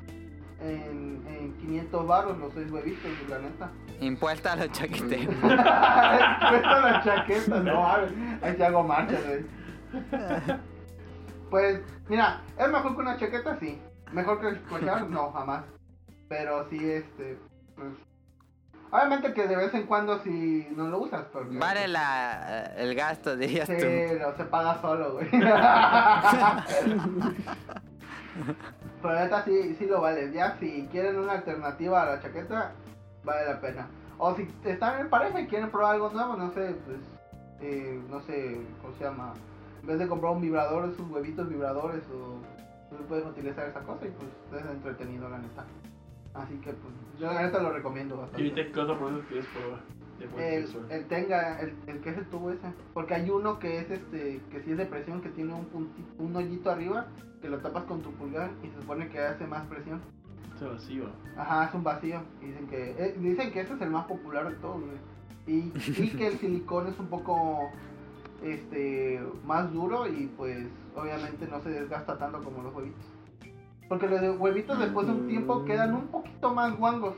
en, 0.61 1.23
en 1.27 1.53
500 1.59 2.07
baros 2.07 2.39
los 2.39 2.53
seis 2.53 2.71
huevitos, 2.71 3.11
la 3.29 3.39
neta. 3.39 3.71
Impuesta 4.01 4.53
a 4.53 4.57
los 4.57 4.71
chaqueteros. 4.73 5.35
Cuesta 5.41 6.81
la 6.81 7.01
chaqueta, 7.05 7.61
no 7.61 7.81
mames. 7.83 8.11
Ahí 8.43 8.55
sí 8.57 8.63
hago 8.63 8.83
marcha, 8.83 9.17
güey. 9.27 10.61
Pues, 11.51 11.81
mira, 12.09 12.41
es 12.59 12.69
mejor 12.71 12.95
que 12.95 13.01
una 13.03 13.17
chaqueta, 13.19 13.59
sí. 13.61 13.79
Mejor 14.13 14.41
que 14.41 14.49
el 14.49 14.63
collar, 14.63 15.09
no, 15.11 15.31
jamás. 15.33 15.65
Pero 16.29 16.67
sí, 16.71 16.79
este, 16.83 17.37
pues. 17.77 17.89
Obviamente 18.93 19.33
que 19.33 19.49
de 19.49 19.57
vez 19.57 19.73
en 19.73 19.87
cuando 19.87 20.19
si 20.19 20.69
no 20.77 20.89
lo 20.89 20.99
usas, 20.99 21.25
porque. 21.33 21.57
Vale 21.57 21.89
la, 21.89 22.67
el 22.77 22.95
gasto, 22.95 23.35
dirías 23.37 23.67
Sí, 23.67 23.75
tú. 23.79 23.87
no, 24.21 24.37
se 24.37 24.45
paga 24.45 24.79
solo, 24.83 25.15
güey. 25.15 25.31
Pero 29.03 29.15
neta 29.15 29.43
sí, 29.45 29.75
sí 29.79 29.87
lo 29.87 30.03
vale. 30.03 30.31
Ya 30.33 30.57
si 30.61 30.87
quieren 30.93 31.19
una 31.19 31.33
alternativa 31.33 32.03
a 32.03 32.07
la 32.07 32.21
chaqueta, 32.21 32.73
vale 33.25 33.47
la 33.47 33.61
pena. 33.61 33.89
O 34.19 34.35
si 34.37 34.47
están 34.65 35.01
en 35.01 35.09
pareja 35.09 35.41
y 35.41 35.47
quieren 35.47 35.71
probar 35.71 35.95
algo 35.95 36.11
nuevo, 36.11 36.37
no 36.37 36.53
sé, 36.53 36.77
pues, 36.85 36.99
eh, 37.62 37.99
no 38.11 38.21
sé, 38.21 38.61
¿cómo 38.83 38.95
se 38.97 39.05
llama? 39.05 39.33
En 39.81 39.87
vez 39.87 39.99
de 39.99 40.07
comprar 40.07 40.33
un 40.33 40.43
vibrador, 40.43 40.89
esos 40.91 41.11
huevitos 41.11 41.49
vibradores, 41.49 42.03
o 42.11 42.37
pues, 42.91 43.01
pueden 43.09 43.27
utilizar 43.29 43.67
esa 43.69 43.81
cosa 43.81 44.05
y 44.07 44.11
pues 44.11 44.62
es 44.62 44.71
entretenido, 44.71 45.29
la 45.31 45.39
neta. 45.39 45.65
Así 46.35 46.55
que 46.57 46.73
pues, 46.73 46.94
yo 47.20 47.27
la 47.33 47.43
neta 47.43 47.61
lo 47.62 47.70
recomiendo 47.73 48.15
¿Y 48.15 48.19
bastante. 48.19 48.49
ahorita 48.49 48.73
qué 48.73 48.81
otro 48.81 48.99
producto 48.99 49.28
quieres 49.28 49.47
probar? 49.47 49.81
El, 50.39 50.69
el 50.91 51.07
tenga, 51.09 51.61
el, 51.61 51.75
el 51.89 52.01
que 52.01 52.11
es 52.11 52.19
el 52.19 52.27
tubo 52.27 52.51
ese. 52.52 52.73
Porque 52.94 53.15
hay 53.15 53.28
uno 53.28 53.59
que 53.59 53.81
es 53.81 53.91
este, 53.91 54.41
que 54.51 54.62
sí 54.62 54.70
es 54.70 54.78
de 54.78 54.86
presión, 54.86 55.20
que 55.20 55.31
tiene 55.31 55.52
un 55.52 55.67
punti- 55.67 56.05
un 56.19 56.35
hoyito 56.36 56.70
arriba, 56.70 57.07
que 57.41 57.49
lo 57.49 57.59
tapas 57.59 57.85
con 57.85 58.02
tu 58.02 58.12
pulgar 58.12 58.51
y 58.62 58.69
se 58.69 58.81
supone 58.81 59.09
que 59.09 59.19
hace 59.19 59.47
más 59.47 59.67
presión. 59.67 60.01
Este 60.55 60.65
vacío. 60.67 61.05
Ajá, 61.36 61.65
es 61.67 61.75
un 61.75 61.83
vacío. 61.83 62.23
Y 62.41 62.47
dicen 62.47 62.67
que, 62.69 62.91
eh, 62.93 63.17
dicen 63.19 63.51
que 63.52 63.61
ese 63.62 63.75
es 63.75 63.81
el 63.81 63.91
más 63.91 64.07
popular 64.07 64.49
de 64.49 64.55
todos, 64.57 64.81
güey. 64.81 64.97
Y, 65.49 65.73
y 66.01 66.11
que 66.11 66.28
el 66.28 66.39
silicón 66.39 66.86
es 66.86 66.99
un 67.01 67.09
poco 67.09 67.69
este 68.44 69.20
más 69.44 69.73
duro 69.73 70.07
y 70.07 70.27
pues 70.36 70.67
obviamente 70.97 71.47
no 71.49 71.61
se 71.62 71.70
desgasta 71.70 72.17
tanto 72.19 72.43
como 72.43 72.62
los 72.62 72.75
huevitos. 72.75 73.05
Porque 73.93 74.09
los 74.09 74.23
de 74.23 74.31
huevitos 74.31 74.79
después 74.79 75.07
de 75.07 75.12
un 75.12 75.29
tiempo 75.29 75.67
quedan 75.67 75.95
un 75.95 76.07
poquito 76.07 76.55
más 76.55 76.75
guangos. 76.79 77.15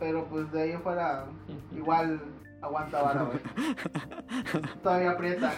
Pero 0.00 0.24
pues 0.24 0.50
de 0.50 0.62
ahí 0.62 0.76
fuera 0.82 1.26
igual 1.70 2.20
Aguanta 2.60 3.02
vara, 3.02 3.22
güey. 3.24 3.38
Todavía 4.82 5.10
aprieta. 5.12 5.52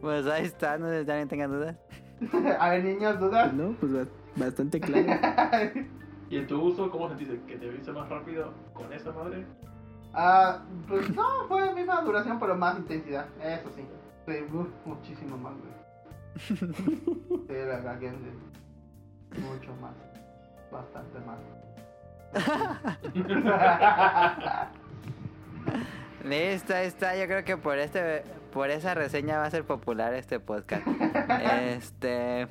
Pues 0.00 0.24
ahí 0.26 0.44
está, 0.44 0.78
no 0.78 0.86
sé 0.88 1.04
si 1.04 1.10
alguien 1.10 1.28
tenga 1.28 1.48
dudas. 1.48 1.76
A 2.60 2.68
ver, 2.70 2.84
niños, 2.84 3.18
¿dudas? 3.18 3.52
No, 3.52 3.72
pues 3.80 3.92
ba- 3.92 4.06
bastante 4.36 4.80
claro. 4.80 5.06
¿Y 6.30 6.36
en 6.36 6.46
tu 6.46 6.60
uso, 6.62 6.90
cómo 6.92 7.08
sentiste? 7.08 7.40
¿Que 7.48 7.56
te 7.56 7.68
viste 7.70 7.90
más 7.90 8.08
rápido 8.08 8.52
con 8.72 8.92
esa 8.92 9.10
madre? 9.10 9.44
Ah, 10.14 10.60
pues 10.86 11.10
no, 11.10 11.26
fue 11.48 11.66
la 11.66 11.72
misma 11.72 12.02
duración, 12.02 12.38
pero 12.38 12.54
más 12.56 12.78
intensidad. 12.78 13.26
Eso 13.42 13.68
sí. 13.74 13.82
Sí, 14.28 14.44
uf, 14.54 14.68
muchísimo 14.84 15.36
más, 15.38 15.54
güey. 15.54 15.81
Sí, 17.48 17.54
la 17.58 17.76
verdad 17.76 17.98
que 17.98 18.10
sí. 18.10 18.16
Mucho 19.40 19.74
más. 19.76 19.94
Bastante 20.70 21.18
más. 21.20 21.38
Listo, 26.24 26.74
ahí 26.74 26.86
está. 26.86 27.16
Yo 27.16 27.26
creo 27.26 27.44
que 27.44 27.56
por 27.56 27.78
este, 27.78 28.22
por 28.52 28.70
esa 28.70 28.94
reseña 28.94 29.38
va 29.38 29.46
a 29.46 29.50
ser 29.50 29.64
popular 29.64 30.14
este 30.14 30.40
podcast. 30.40 30.86
este, 31.66 32.46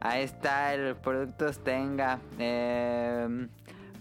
ahí 0.00 0.22
está 0.22 0.74
el 0.74 0.96
productos 0.96 1.62
tenga. 1.62 2.18
Em, 2.38 3.48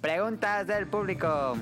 preguntas 0.02 0.68
del 0.68 0.88
público. 0.88 1.56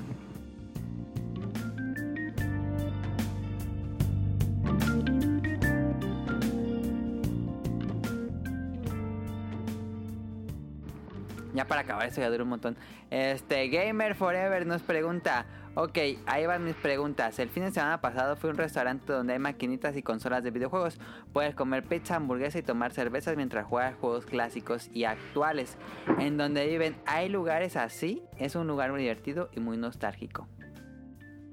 Ya 11.54 11.68
para 11.68 11.82
acabar, 11.82 12.08
esto 12.08 12.20
ya 12.20 12.28
dura 12.30 12.42
un 12.42 12.48
montón. 12.48 12.76
Este, 13.10 13.68
Gamer 13.68 14.16
Forever 14.16 14.66
nos 14.66 14.82
pregunta. 14.82 15.46
Ok, 15.76 15.98
ahí 16.26 16.46
van 16.46 16.64
mis 16.64 16.74
preguntas. 16.74 17.38
El 17.38 17.48
fin 17.48 17.62
de 17.62 17.70
semana 17.70 18.00
pasado 18.00 18.34
fui 18.36 18.50
a 18.50 18.52
un 18.52 18.58
restaurante 18.58 19.12
donde 19.12 19.34
hay 19.34 19.38
maquinitas 19.38 19.96
y 19.96 20.02
consolas 20.02 20.42
de 20.42 20.50
videojuegos. 20.50 20.98
Puedes 21.32 21.54
comer 21.54 21.84
pizza, 21.84 22.16
hamburguesa 22.16 22.58
y 22.58 22.62
tomar 22.62 22.92
cervezas 22.92 23.36
mientras 23.36 23.66
juegas 23.66 23.94
juegos 23.96 24.26
clásicos 24.26 24.90
y 24.92 25.04
actuales. 25.04 25.78
En 26.18 26.36
donde 26.36 26.66
viven, 26.66 26.96
¿hay 27.06 27.28
lugares 27.28 27.76
así? 27.76 28.22
Es 28.36 28.56
un 28.56 28.66
lugar 28.66 28.90
muy 28.90 29.02
divertido 29.02 29.48
y 29.52 29.60
muy 29.60 29.76
nostálgico. 29.76 30.48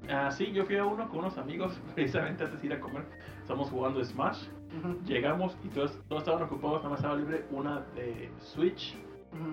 Ah, 0.09 0.31
sí, 0.31 0.51
yo 0.51 0.65
fui 0.65 0.77
a 0.77 0.85
uno 0.85 1.07
con 1.09 1.19
unos 1.19 1.37
amigos 1.37 1.79
precisamente 1.95 2.43
antes 2.43 2.59
de 2.59 2.67
ir 2.67 2.73
a 2.73 2.79
comer. 2.79 3.03
Estamos 3.39 3.69
jugando 3.69 4.03
Smash. 4.03 4.45
Llegamos 5.05 5.55
y 5.63 5.67
todos, 5.67 5.99
todos 6.07 6.23
estaban 6.23 6.41
ocupados, 6.43 6.77
nada 6.77 6.89
más 6.89 6.99
estaba 6.99 7.17
libre 7.17 7.45
una 7.51 7.81
de 7.93 8.31
Switch 8.39 8.95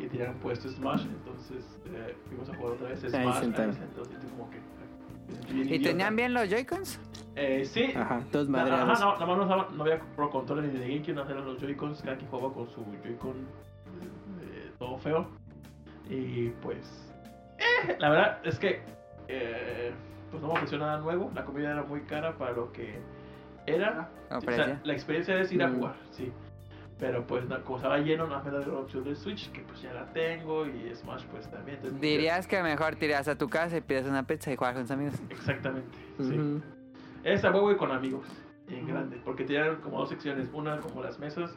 y 0.01 0.07
tenían 0.09 0.35
puesto 0.35 0.69
Smash. 0.69 1.05
Entonces 1.07 1.65
eh, 1.87 2.17
fuimos 2.27 2.49
a 2.51 2.55
jugar 2.57 2.73
otra 2.75 2.89
vez 2.89 3.01
Smash. 3.01 3.43
entonces 3.43 3.79
como 4.37 4.51
que. 4.51 4.59
¿Y 5.53 5.61
idiota. 5.63 5.89
tenían 5.91 6.17
bien 6.17 6.35
los 6.35 6.49
Joy-Cons? 6.49 7.01
Eh, 7.37 7.65
sí. 7.65 7.93
Ajá, 7.95 8.21
todos 8.33 8.49
Na- 8.49 8.63
Ajá, 8.63 8.71
no, 8.71 8.77
nada 8.77 8.87
más 8.87 9.71
no, 9.73 9.83
había 9.83 10.01
Pro 10.17 10.31
Controller 10.31 10.73
ni 10.73 10.79
de 10.79 10.89
GameCube, 10.89 11.15
no 11.15 11.29
eran 11.29 11.45
los 11.45 11.61
Joy-Cons, 11.61 12.03
cada 12.03 12.17
quien 12.17 12.31
jugaba 12.31 12.53
con 12.55 12.69
su 12.71 12.83
Joy-Con 13.05 13.37
eh, 14.43 14.71
todo 14.79 14.99
feo. 14.99 15.29
Y 16.11 16.49
pues, 16.63 17.13
eh, 17.59 17.97
la 17.99 18.09
verdad 18.11 18.39
es 18.45 18.59
que 18.59 18.81
eh, 19.29 19.93
pues 20.31 20.43
no 20.43 20.49
me 20.49 20.55
ofreció 20.55 20.79
nada 20.79 20.99
nuevo, 20.99 21.31
la 21.35 21.45
comida 21.45 21.71
era 21.73 21.83
muy 21.83 22.01
cara 22.03 22.37
para 22.37 22.53
lo 22.53 22.73
que 22.73 22.99
era. 23.67 24.09
¿O 24.31 24.39
O 24.39 24.41
sea, 24.41 24.81
la 24.83 24.93
experiencia 24.95 25.39
es 25.39 25.53
ir 25.53 25.63
a 25.63 25.69
Mm. 25.69 25.75
jugar, 25.77 25.95
sí. 26.11 26.33
Pero 26.99 27.25
pues 27.27 27.49
no, 27.49 27.63
como 27.63 27.77
estaba 27.77 27.99
lleno, 27.99 28.27
no 28.27 28.43
me 28.43 28.51
da 28.51 28.59
la 28.59 28.79
opción 28.79 29.05
del 29.05 29.17
Switch, 29.17 29.51
que 29.53 29.61
pues 29.61 29.81
ya 29.83 29.93
la 29.95 30.13
tengo, 30.13 30.67
y 30.67 30.93
Smash 30.95 31.25
pues 31.31 31.49
también. 31.51 31.77
entonces, 31.77 32.01
Dirías 32.01 32.47
que 32.49 32.61
mejor 32.63 32.97
tiras 32.97 33.29
a 33.29 33.37
tu 33.39 33.49
casa 33.49 33.77
y 33.77 33.81
pides 33.81 34.07
una 34.07 34.25
pizza 34.27 34.53
y 34.53 34.57
juegas 34.57 34.75
con 34.75 34.83
tus 34.85 34.91
amigos. 34.91 35.15
Exactamente, 35.31 35.97
sí. 36.19 36.61
Esa 37.23 37.51
voy 37.51 37.77
con 37.77 37.93
amigos, 37.93 38.27
en 38.69 38.87
grande, 38.87 39.21
porque 39.25 39.45
tienen 39.45 39.77
como 39.77 40.01
dos 40.01 40.09
secciones, 40.09 40.49
una 40.53 40.81
como 40.81 41.03
las 41.03 41.19
mesas, 41.21 41.55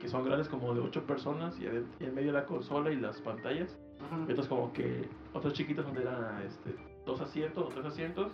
que 0.00 0.08
son 0.08 0.24
grandes 0.24 0.48
como 0.48 0.72
de 0.74 0.80
8 0.80 1.04
personas, 1.04 1.58
y, 1.58 1.64
y 1.64 2.04
en 2.06 2.14
medio 2.14 2.30
la 2.32 2.44
consola 2.44 2.90
y 2.92 2.96
las 2.96 3.20
pantallas, 3.20 3.76
Ujú. 4.12 4.28
y 4.28 4.32
otras 4.32 4.46
como 4.46 4.72
que, 4.72 5.08
otras 5.32 5.52
chiquitas 5.54 5.84
donde 5.84 6.02
eran 6.02 6.42
este, 6.42 6.76
dos 7.04 7.20
asientos 7.20 7.64
o 7.64 7.68
tres 7.70 7.86
asientos, 7.86 8.30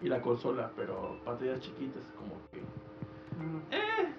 y 0.00 0.08
la 0.08 0.20
consola, 0.20 0.70
pero 0.76 1.18
pantallas 1.24 1.58
chiquitas, 1.60 2.02
como 2.16 2.34
que... 2.52 2.58
Ujú. 2.58 4.11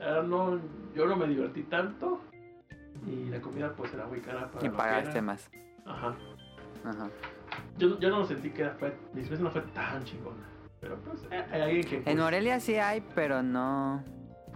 Ah, 0.00 0.22
no, 0.24 0.58
yo 0.94 1.06
no 1.06 1.16
me 1.16 1.26
divertí 1.26 1.62
tanto, 1.64 2.20
y 3.06 3.26
la 3.30 3.40
comida 3.40 3.72
pues 3.76 3.92
era 3.94 4.06
muy 4.06 4.20
cara 4.20 4.50
para 4.50 4.66
Y 4.66 4.70
pagaste 4.70 5.22
más. 5.22 5.50
Ajá. 5.86 6.14
Ajá. 6.84 7.08
Yo, 7.78 7.98
yo 7.98 8.10
no 8.10 8.20
lo 8.20 8.26
sentí 8.26 8.50
que 8.50 8.62
era, 8.62 8.74
fue, 8.74 8.88
mi 9.12 9.20
experiencia 9.20 9.44
no 9.44 9.50
fue 9.50 9.62
tan 9.72 10.04
chingona, 10.04 10.44
pero 10.80 10.96
pues 10.96 11.26
eh, 11.30 11.44
hay 11.50 11.60
alguien 11.62 11.84
que... 11.84 11.96
En 11.96 12.02
pues, 12.04 12.16
Morelia 12.16 12.60
sí 12.60 12.74
hay, 12.76 13.02
pero 13.14 13.42
no. 13.42 14.02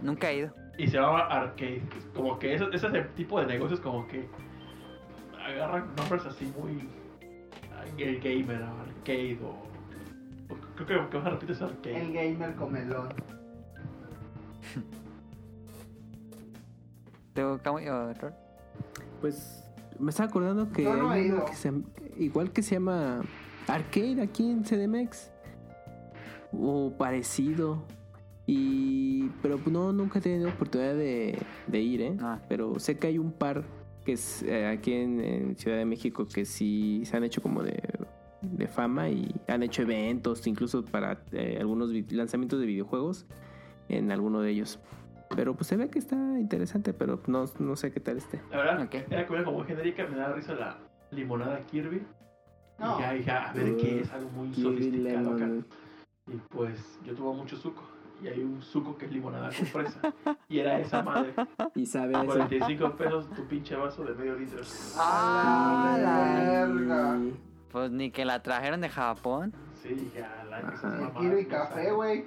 Nunca 0.01 0.29
he 0.29 0.37
ido. 0.37 0.53
Y 0.77 0.87
se 0.87 0.97
llamaba 0.97 1.27
Arcade. 1.27 1.81
Como 2.13 2.37
que 2.39 2.53
ese, 2.55 2.65
ese 2.73 2.89
tipo 3.15 3.39
de 3.39 3.45
negocios 3.45 3.79
como 3.79 4.07
que 4.07 4.27
agarran 5.39 5.93
nombres 5.95 6.25
así 6.25 6.51
muy 6.57 6.87
ga- 7.97 8.21
gamer, 8.21 8.63
arcade 8.63 9.39
o... 9.43 9.55
creo 10.75 10.87
que, 11.03 11.09
que 11.09 11.17
vas 11.17 11.25
a 11.27 11.29
repetir 11.31 11.51
es 11.51 11.61
El 11.61 11.67
arcade. 11.67 12.11
gamer 12.11 12.55
comelón. 12.55 13.09
¿Tú, 17.33 17.59
Kamui, 17.63 17.87
o 17.87 18.13
Rol? 18.13 18.33
Pues 19.21 19.63
me 19.99 20.09
estaba 20.09 20.29
acordando 20.29 20.71
que 20.71 20.83
no 20.83 21.09
hay 21.09 21.29
uno 21.29 21.45
que 21.45 21.55
se, 21.55 21.71
igual 22.17 22.51
que 22.51 22.61
se 22.61 22.75
llama 22.75 23.21
Arcade 23.67 24.21
aquí 24.21 24.49
en 24.49 24.63
CDMX 24.63 25.31
o 26.51 26.93
parecido 26.97 27.83
y 28.45 29.29
pero 29.41 29.59
no 29.71 29.93
nunca 29.93 30.19
he 30.19 30.21
tenido 30.21 30.49
oportunidad 30.49 30.95
de, 30.95 31.37
de 31.67 31.79
ir, 31.79 32.01
¿eh? 32.01 32.17
Ah. 32.21 32.39
Pero 32.49 32.79
sé 32.79 32.97
que 32.97 33.07
hay 33.07 33.17
un 33.17 33.31
par 33.31 33.63
que 34.05 34.13
es 34.13 34.43
eh, 34.43 34.67
aquí 34.67 34.93
en, 34.93 35.19
en 35.21 35.55
Ciudad 35.55 35.77
de 35.77 35.85
México 35.85 36.27
que 36.27 36.45
sí 36.45 37.03
se 37.05 37.15
han 37.15 37.23
hecho 37.23 37.41
como 37.41 37.63
de, 37.63 37.81
de 38.41 38.67
fama 38.67 39.09
y 39.09 39.33
han 39.47 39.63
hecho 39.63 39.83
eventos 39.83 40.45
incluso 40.45 40.83
para 40.83 41.23
eh, 41.31 41.57
algunos 41.59 41.89
lanzamientos 42.11 42.59
de 42.59 42.65
videojuegos 42.65 43.25
en 43.89 44.11
alguno 44.11 44.41
de 44.41 44.51
ellos. 44.51 44.79
Pero 45.35 45.55
pues 45.55 45.67
se 45.67 45.77
ve 45.77 45.89
que 45.89 45.99
está 45.99 46.15
interesante, 46.15 46.93
pero 46.93 47.19
no, 47.27 47.45
no 47.59 47.75
sé 47.75 47.91
qué 47.91 47.99
tal 47.99 48.17
esté. 48.17 48.41
La 48.51 48.57
verdad, 48.57 48.81
Ok. 48.83 48.95
era 49.09 49.25
comida 49.27 49.43
como 49.45 49.57
muy 49.59 49.67
genérica, 49.67 50.05
me 50.07 50.15
daba 50.17 50.33
risa 50.35 50.53
la 50.53 50.77
limonada 51.11 51.59
Kirby. 51.65 52.03
No. 52.79 52.97
Y 52.97 53.01
ya 53.01 53.13
dije, 53.13 53.31
a 53.31 53.53
ver 53.53 53.77
qué 53.77 53.99
es, 54.01 54.11
algo 54.11 54.29
muy 54.31 54.49
Kirby 54.49 54.63
sofisticado 54.83 55.35
acá. 55.35 55.47
Y 56.27 56.37
pues 56.49 56.99
yo 57.03 57.13
tomo 57.15 57.33
mucho 57.33 57.55
suco. 57.57 57.83
Y 58.21 58.27
hay 58.27 58.41
un 58.41 58.61
suco 58.61 58.97
que 58.97 59.05
es 59.05 59.11
limonada 59.11 59.49
con 59.49 59.65
fresa. 59.65 59.99
y 60.47 60.59
era 60.59 60.79
esa 60.79 61.03
madre. 61.03 61.33
Y 61.75 61.85
sabe 61.85 62.15
a 62.15 62.23
esa. 62.23 62.33
45 62.33 62.95
pesos 62.95 63.29
tu 63.31 63.43
pinche 63.47 63.75
vaso 63.75 64.03
de 64.03 64.13
medio 64.13 64.35
litro. 64.35 64.61
¡Ah, 64.97 65.97
la 65.99 66.67
verga! 66.67 67.19
Pues 67.71 67.91
ni 67.91 68.11
que 68.11 68.23
la 68.23 68.41
trajeron 68.43 68.79
de 68.81 68.89
Japón. 68.89 69.53
Sí, 69.81 69.89
dije, 69.89 70.23
a 70.23 70.43
la 70.45 70.59
que 70.61 70.65
Ajá. 70.67 70.75
esas 70.75 70.93
mamadas 70.93 71.17
Quiero 71.19 71.39
y 71.39 71.43
no 71.43 71.49
café, 71.49 71.73
saben". 71.75 71.95
güey. 71.95 72.25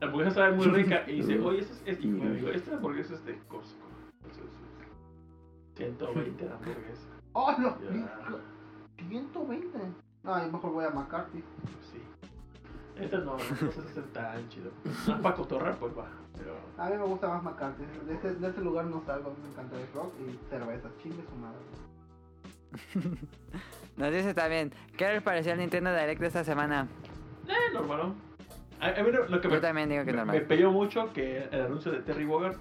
La 0.00 0.06
hamburguesa 0.06 0.34
sabe 0.34 0.52
muy 0.56 0.66
rica 0.66 1.02
y 1.08 1.16
dice, 1.16 1.38
oye, 1.44 1.60
esta 1.60 1.72
es, 1.90 1.98
es- 1.98 2.04
y 2.04 2.08
me 2.08 2.30
digo, 2.30 2.48
esta 2.50 2.74
hamburguesa 2.76 3.14
es 3.14 3.24
de 3.24 3.38
Costco. 3.48 3.86
Entonces, 4.22 4.44
120 5.76 6.44
la 6.44 6.54
hamburguesa. 6.54 7.08
¡Oh, 7.32 7.52
no! 7.58 7.78
Ya. 7.80 8.10
120. 9.08 9.78
No, 10.24 10.44
yo 10.44 10.52
mejor 10.52 10.72
voy 10.72 10.84
a 10.84 10.90
McCarthy. 10.90 11.42
Pues 11.62 11.86
sí. 11.92 12.02
Esta 12.96 13.18
no, 13.18 13.36
no 13.36 13.38
se 13.38 13.80
hace 13.80 14.02
tan 14.12 14.48
chido. 14.48 14.70
No 15.06 15.22
para 15.22 15.34
cotorrar, 15.36 15.76
pues 15.78 15.96
va. 15.96 16.08
Pero 16.36 16.56
A 16.76 16.90
mí 16.90 16.96
me 16.96 17.04
gusta 17.04 17.28
más 17.28 17.42
McCarthy. 17.44 17.84
De 18.06 18.14
ese, 18.14 18.34
de 18.34 18.48
ese 18.48 18.60
lugar 18.60 18.86
no 18.86 19.00
salgo. 19.06 19.30
A 19.30 19.34
mí 19.34 19.38
me 19.42 19.48
encanta 19.50 19.80
el 19.80 19.86
rock 19.94 20.12
y 20.20 20.36
cerveza. 20.50 20.88
Chingue 21.00 21.22
su 21.28 21.36
madre. 21.36 21.58
Nos 23.96 24.12
dice 24.12 24.34
también, 24.34 24.72
¿qué 24.96 25.08
les 25.12 25.22
pareció 25.22 25.52
el 25.52 25.58
Nintendo 25.60 25.90
Direct 25.92 26.20
de 26.20 26.26
esta 26.26 26.44
semana? 26.44 26.86
Eh, 27.46 27.72
normal. 27.72 28.14
A, 28.80 28.88
a 28.88 29.02
mí 29.02 29.10
lo, 29.10 29.40
que 29.40 29.48
Yo 29.48 29.54
me, 29.54 29.60
también 29.60 29.88
digo 29.88 30.04
que 30.04 30.12
me, 30.12 30.16
normal. 30.18 30.36
me 30.36 30.42
peleó 30.42 30.70
mucho 30.70 31.12
que 31.12 31.48
el 31.50 31.62
anuncio 31.62 31.90
de 31.92 31.98
Terry 32.00 32.24
Bogard 32.24 32.56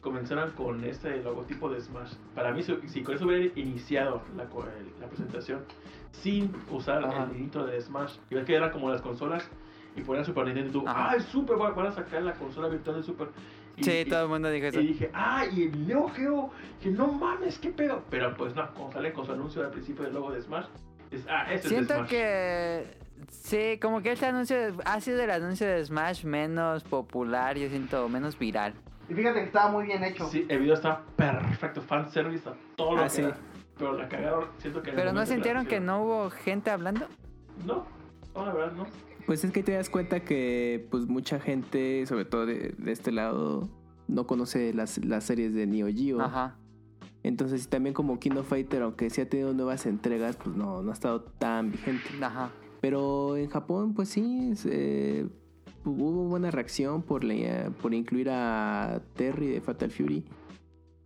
comenzaran 0.00 0.50
con 0.52 0.84
este 0.84 1.22
logotipo 1.22 1.68
de 1.68 1.80
Smash. 1.80 2.14
Para 2.34 2.52
mí, 2.52 2.62
si, 2.62 3.02
con 3.02 3.14
eso 3.14 3.26
hubiera 3.26 3.44
iniciado 3.58 4.22
la, 4.36 4.44
la 5.00 5.06
presentación 5.08 5.64
sin 6.12 6.52
usar 6.70 7.04
Ajá. 7.04 7.24
el 7.24 7.32
niñito 7.32 7.66
de 7.66 7.80
Smash, 7.80 8.16
y 8.30 8.34
ves 8.36 8.44
que 8.44 8.54
eran 8.54 8.70
como 8.70 8.90
las 8.90 9.00
consolas 9.02 9.48
y 9.96 10.02
ponían 10.02 10.24
Super 10.24 10.44
Nintendo, 10.46 10.68
y 10.70 10.72
tú, 10.72 10.88
Ajá. 10.88 11.10
ah, 11.10 11.16
es 11.16 11.24
Super, 11.24 11.56
van 11.56 11.86
a 11.86 11.92
sacar 11.92 12.22
la 12.22 12.32
consola 12.34 12.68
virtual 12.68 12.96
de 12.96 13.02
Super. 13.02 13.28
Y, 13.76 13.84
Sí, 13.84 13.90
y- 13.90 14.04
todo 14.08 14.22
el 14.22 14.28
mundo 14.28 14.48
dijo 14.50 14.66
eso. 14.66 14.80
y 14.80 14.86
dije, 14.88 15.10
ah, 15.12 15.44
y 15.52 15.64
el 15.64 15.86
Neo 15.86 16.08
Geo, 16.08 16.50
que 16.82 16.90
no 16.90 17.08
mames, 17.08 17.58
qué 17.58 17.70
pedo. 17.70 18.02
Pero 18.10 18.34
pues 18.36 18.54
no, 18.54 18.72
como 18.74 18.90
sale 18.92 19.12
con 19.12 19.26
su 19.26 19.32
anuncio 19.32 19.62
al 19.64 19.70
principio 19.70 20.04
del 20.04 20.14
logo 20.14 20.32
de 20.32 20.40
Smash, 20.40 20.66
es, 21.10 21.26
ah, 21.28 21.42
este 21.52 21.54
es 21.54 21.62
de 21.64 21.68
Siento 21.68 21.94
Smash. 21.94 22.08
que... 22.08 23.05
Sí, 23.28 23.78
como 23.80 24.02
que 24.02 24.12
este 24.12 24.26
anuncio 24.26 24.56
ha 24.84 25.00
sido 25.00 25.22
el 25.22 25.30
anuncio 25.30 25.66
de 25.66 25.84
Smash 25.84 26.24
menos 26.24 26.82
popular, 26.84 27.56
yo 27.56 27.68
siento 27.68 28.08
menos 28.08 28.38
viral. 28.38 28.74
Y 29.08 29.14
fíjate 29.14 29.40
que 29.40 29.46
estaba 29.46 29.70
muy 29.70 29.86
bien 29.86 30.02
hecho. 30.04 30.26
Sí, 30.28 30.44
el 30.48 30.58
video 30.60 30.74
está 30.74 31.02
perfecto, 31.16 31.80
fanservice 31.80 32.48
a 32.48 32.54
todo 32.76 32.96
lo 32.96 33.00
Ah, 33.02 33.04
que 33.04 33.10
sí. 33.10 33.22
da. 33.22 33.36
Pero 33.78 33.92
la 33.92 34.08
cagaron, 34.08 34.44
siento 34.58 34.82
que... 34.82 34.90
Pero 34.92 35.12
no 35.12 35.24
sintieron 35.26 35.66
que 35.66 35.80
no 35.80 36.02
hubo 36.02 36.30
gente 36.30 36.70
hablando. 36.70 37.06
No, 37.66 37.86
no, 38.34 38.46
la 38.46 38.52
verdad 38.52 38.72
no. 38.72 38.86
Pues 39.26 39.44
es 39.44 39.52
que 39.52 39.62
te 39.62 39.72
das 39.72 39.90
cuenta 39.90 40.20
que 40.20 40.86
pues 40.90 41.06
mucha 41.06 41.38
gente, 41.40 42.04
sobre 42.06 42.24
todo 42.24 42.46
de, 42.46 42.74
de 42.78 42.92
este 42.92 43.12
lado, 43.12 43.68
no 44.08 44.26
conoce 44.26 44.72
las, 44.72 45.04
las 45.04 45.24
series 45.24 45.52
de 45.54 45.66
Neo 45.66 45.88
Geo. 45.88 46.20
Ajá. 46.20 46.56
Entonces 47.22 47.68
también 47.68 47.92
como 47.92 48.18
Kino 48.20 48.44
Fighter, 48.44 48.82
aunque 48.82 49.10
sí 49.10 49.20
ha 49.20 49.28
tenido 49.28 49.52
nuevas 49.52 49.84
entregas, 49.86 50.36
pues 50.36 50.56
no, 50.56 50.82
no 50.82 50.90
ha 50.90 50.94
estado 50.94 51.22
tan 51.22 51.70
vigente. 51.72 52.08
Ajá. 52.22 52.50
Pero 52.80 53.36
en 53.36 53.48
Japón, 53.48 53.94
pues 53.94 54.08
sí, 54.10 54.52
eh, 54.66 55.26
hubo 55.84 56.24
buena 56.28 56.50
reacción 56.50 57.02
por, 57.02 57.24
la- 57.24 57.70
por 57.82 57.94
incluir 57.94 58.28
a 58.30 59.00
Terry 59.14 59.46
de 59.48 59.60
Fatal 59.60 59.90
Fury. 59.90 60.24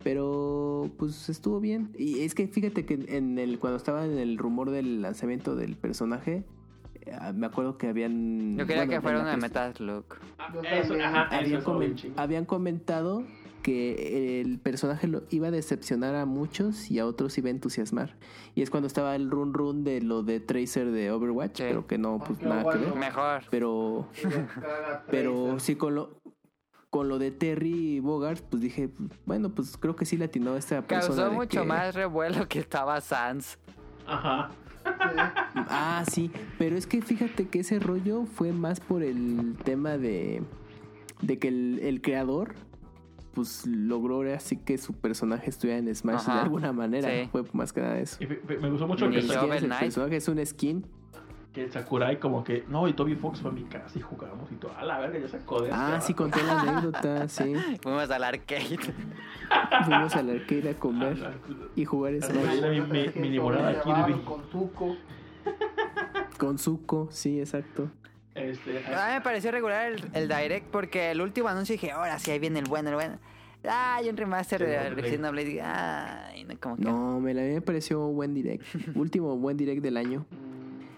Pero 0.03 0.89
pues 0.97 1.29
estuvo 1.29 1.59
bien. 1.59 1.91
Y 1.97 2.21
es 2.21 2.33
que 2.33 2.47
fíjate 2.47 2.85
que 2.85 3.05
en 3.07 3.37
el 3.37 3.59
cuando 3.59 3.77
estaba 3.77 4.05
en 4.05 4.17
el 4.17 4.37
rumor 4.37 4.71
del 4.71 5.01
lanzamiento 5.01 5.55
del 5.55 5.75
personaje, 5.77 6.43
eh, 7.01 7.11
me 7.35 7.45
acuerdo 7.45 7.77
que 7.77 7.87
habían... 7.87 8.57
Yo 8.57 8.65
quería 8.65 8.85
bueno, 8.85 8.91
que 8.93 9.01
fuera 9.01 9.17
la 9.19 9.23
uno 9.23 9.31
de 9.31 9.37
pres- 9.37 9.41
Metal 9.41 9.73
Slug. 9.75 10.05
Ah, 10.39 10.51
eso 10.73 10.93
habían, 10.93 11.61
comen- 11.63 12.13
habían 12.17 12.45
comentado 12.45 13.23
que 13.61 14.41
el 14.41 14.59
personaje 14.59 15.07
lo 15.07 15.23
iba 15.29 15.47
a 15.47 15.51
decepcionar 15.51 16.15
a 16.15 16.25
muchos 16.25 16.89
y 16.91 16.99
a 16.99 17.05
otros 17.05 17.37
iba 17.37 17.47
a 17.47 17.51
entusiasmar. 17.51 18.15
Y 18.55 18.61
es 18.61 18.69
cuando 18.69 18.87
estaba 18.87 19.15
el 19.15 19.29
run 19.31 19.53
run 19.53 19.83
de 19.83 20.01
lo 20.01 20.23
de 20.23 20.39
Tracer 20.39 20.91
de 20.91 21.11
Overwatch, 21.11 21.57
Sí. 21.57 21.63
pero 21.67 21.87
que 21.87 21.97
no, 21.97 22.19
pues 22.19 22.41
nada 22.41 22.63
que 22.63 22.77
bueno. 22.77 22.85
ver. 22.93 22.95
Mejor. 22.95 23.43
Pero, 23.49 24.07
pero 25.09 25.59
sí 25.59 25.75
con 25.75 25.95
lo 25.95 26.21
con 26.89 27.07
lo 27.07 27.19
de 27.19 27.31
Terry 27.31 28.01
Bogart, 28.01 28.43
pues 28.49 28.61
dije, 28.61 28.89
bueno, 29.25 29.49
pues 29.55 29.77
creo 29.77 29.95
que 29.95 30.05
sí 30.05 30.17
le 30.17 30.25
atinó 30.25 30.55
a 30.55 30.57
esta 30.57 30.81
persona. 30.81 31.15
Causó 31.23 31.31
mucho 31.33 31.61
que- 31.61 31.67
más 31.67 31.95
revuelo 31.95 32.49
que 32.49 32.59
estaba 32.59 32.99
Sans. 33.01 33.57
Ajá. 34.05 34.49
Ah, 35.73 36.03
sí, 36.11 36.31
pero 36.57 36.75
es 36.75 36.87
que 36.87 37.01
fíjate 37.01 37.47
que 37.47 37.59
ese 37.59 37.79
rollo 37.79 38.25
fue 38.25 38.51
más 38.51 38.79
por 38.79 39.03
el 39.03 39.55
tema 39.63 39.97
de, 39.97 40.41
de 41.21 41.37
que 41.37 41.47
el, 41.49 41.79
el 41.83 42.01
creador 42.01 42.55
pues 43.33 43.65
logró 43.65 44.15
ahora 44.15 44.39
sí 44.39 44.57
que 44.57 44.77
su 44.77 44.93
personaje 44.93 45.49
estuviera 45.49 45.79
en 45.79 45.93
Smash 45.95 46.15
Ajá. 46.21 46.35
de 46.35 46.39
alguna 46.41 46.73
manera. 46.73 47.09
Sí. 47.09 47.29
Fue 47.31 47.43
más 47.53 47.71
que 47.73 47.81
nada 47.81 47.99
eso. 47.99 48.17
Y 48.23 48.27
me 48.27 48.69
gustó 48.69 48.87
mucho 48.87 49.09
que, 49.09 49.19
el 49.19 49.27
personaje 49.27 50.15
es 50.17 50.27
un 50.27 50.45
skin. 50.45 50.85
que 51.53 51.63
el 51.63 51.71
Sakurai 51.71 52.19
como 52.19 52.43
que, 52.43 52.63
no, 52.69 52.87
y 52.87 52.93
Toby 52.93 53.15
Fox 53.15 53.41
fue 53.41 53.51
a 53.51 53.53
mi 53.53 53.63
casa 53.63 53.97
y 53.97 54.01
jugamos 54.01 54.51
y 54.51 54.55
todo. 54.55 54.71
A 54.77 54.83
la 54.85 54.99
verga, 54.99 55.19
ya 55.19 55.27
sacó 55.27 55.61
de 55.61 55.69
Ah, 55.71 55.99
sí, 56.01 56.13
conté 56.13 56.41
la 56.43 56.61
anécdota, 56.61 57.27
sí. 57.27 57.53
Fuimos 57.83 58.09
al 58.09 58.23
arcade. 58.23 58.77
Fuimos 59.85 60.15
al 60.15 60.29
arcade 60.29 60.69
a 60.69 60.73
comer 60.79 61.17
y 61.75 61.85
jugar 61.85 62.13
Ah, 62.21 62.25
Smash 62.25 62.61
mi- 63.15 63.29
mi- 63.29 63.37
volada 63.39 63.71
llevaron 63.73 64.05
Kirby. 64.05 64.23
Con 64.23 64.43
Zuko. 64.51 64.95
con 66.37 66.57
Zuko, 66.57 67.07
sí, 67.11 67.39
exacto. 67.39 67.89
Este, 68.43 68.77
A 68.95 69.07
mí 69.07 69.13
me 69.13 69.21
pareció 69.21 69.51
regular 69.51 69.91
el, 69.91 70.03
el 70.13 70.27
Direct 70.27 70.67
porque 70.67 71.11
el 71.11 71.21
último 71.21 71.47
anuncio 71.47 71.73
dije, 71.73 71.91
ahora 71.91 72.17
sí, 72.19 72.31
ahí 72.31 72.39
viene 72.39 72.59
el 72.59 72.65
bueno, 72.65 72.89
el 72.89 72.95
bueno. 72.95 73.19
Ah, 73.67 73.97
hay 73.97 74.09
un 74.09 74.17
remaster 74.17 74.65
de 74.65 75.03
Xenoblade. 75.03 75.61
Ay, 75.61 76.43
no, 76.45 76.59
como 76.59 76.77
que... 76.77 76.81
No, 76.83 77.19
me, 77.19 77.33
la, 77.33 77.43
me 77.43 77.61
pareció 77.61 78.05
un 78.07 78.15
buen 78.15 78.33
direct. 78.33 78.63
Último 78.95 79.37
buen 79.37 79.55
direct 79.57 79.81
del 79.83 79.97
año. 79.97 80.25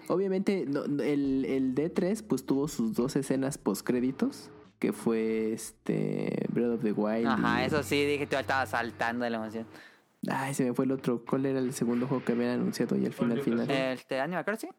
Obviamente, 0.07 0.65
no- 0.67 0.83
el, 0.85 1.45
el 1.45 1.75
D3 1.75 2.23
pues 2.27 2.45
tuvo 2.45 2.67
sus 2.67 2.93
dos 2.93 3.15
escenas 3.15 3.57
post 3.57 3.85
créditos. 3.85 4.49
Que 4.79 4.91
fue 4.91 5.53
este 5.53 6.45
Breath 6.49 6.71
of 6.71 6.81
the 6.83 6.91
Wild. 6.91 7.27
Ajá, 7.27 7.63
y- 7.63 7.65
eso 7.67 7.83
sí, 7.83 8.05
dije, 8.05 8.27
tú 8.27 8.35
estaba 8.35 8.65
saltando 8.65 9.23
de 9.23 9.29
la 9.31 9.37
emoción. 9.37 9.65
Ay, 10.29 10.53
se 10.53 10.65
me 10.65 10.73
fue 10.73 10.83
el 10.85 10.91
otro. 10.91 11.23
¿Cuál 11.25 11.45
era 11.45 11.59
el 11.59 11.73
segundo 11.73 12.05
juego 12.07 12.23
que 12.25 12.33
habían 12.33 12.49
anunciado 12.51 12.97
y 12.97 13.05
al 13.05 13.13
final, 13.13 13.41
final? 13.41 13.69
Este, 13.71 14.19
Animal 14.19 14.43
Crossing. 14.43 14.71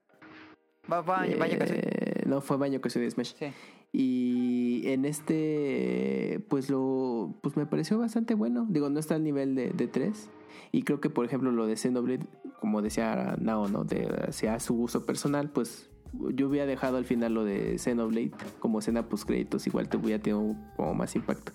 Va, 0.92 1.00
va, 1.00 1.26
Eh. 1.26 1.36
No, 2.26 2.40
fue 2.40 2.56
Baño 2.56 2.80
que 2.80 2.88
de 2.98 3.10
Smash. 3.10 3.34
Sí. 3.38 3.46
Y 3.92 4.82
en 4.88 5.04
este, 5.04 6.44
pues 6.48 6.68
lo, 6.68 7.34
pues 7.42 7.56
me 7.56 7.66
pareció 7.66 7.98
bastante 7.98 8.34
bueno. 8.34 8.66
Digo, 8.68 8.90
no 8.90 8.98
está 8.98 9.14
al 9.14 9.22
nivel 9.24 9.54
de, 9.54 9.70
de 9.70 9.86
3. 9.86 10.30
Y 10.72 10.82
creo 10.82 11.00
que, 11.00 11.10
por 11.10 11.24
ejemplo, 11.24 11.52
lo 11.52 11.66
de 11.66 11.76
Xenoblade, 11.76 12.26
como 12.60 12.82
decía 12.82 13.36
Nao, 13.40 13.68
¿no? 13.68 13.84
De, 13.84 14.32
sea 14.32 14.58
su 14.58 14.74
gusto 14.74 15.06
personal, 15.06 15.50
pues 15.50 15.88
yo 16.32 16.48
hubiera 16.48 16.66
dejado 16.66 16.96
al 16.96 17.04
final 17.04 17.34
lo 17.34 17.44
de 17.44 17.78
Xenoblade 17.78 18.32
como 18.58 18.80
escena 18.80 19.08
post 19.08 19.26
créditos. 19.26 19.66
Igual 19.66 19.88
te 19.88 19.96
hubiera 19.96 20.20
tenido 20.20 20.56
como 20.76 20.94
más 20.94 21.14
impacto. 21.14 21.52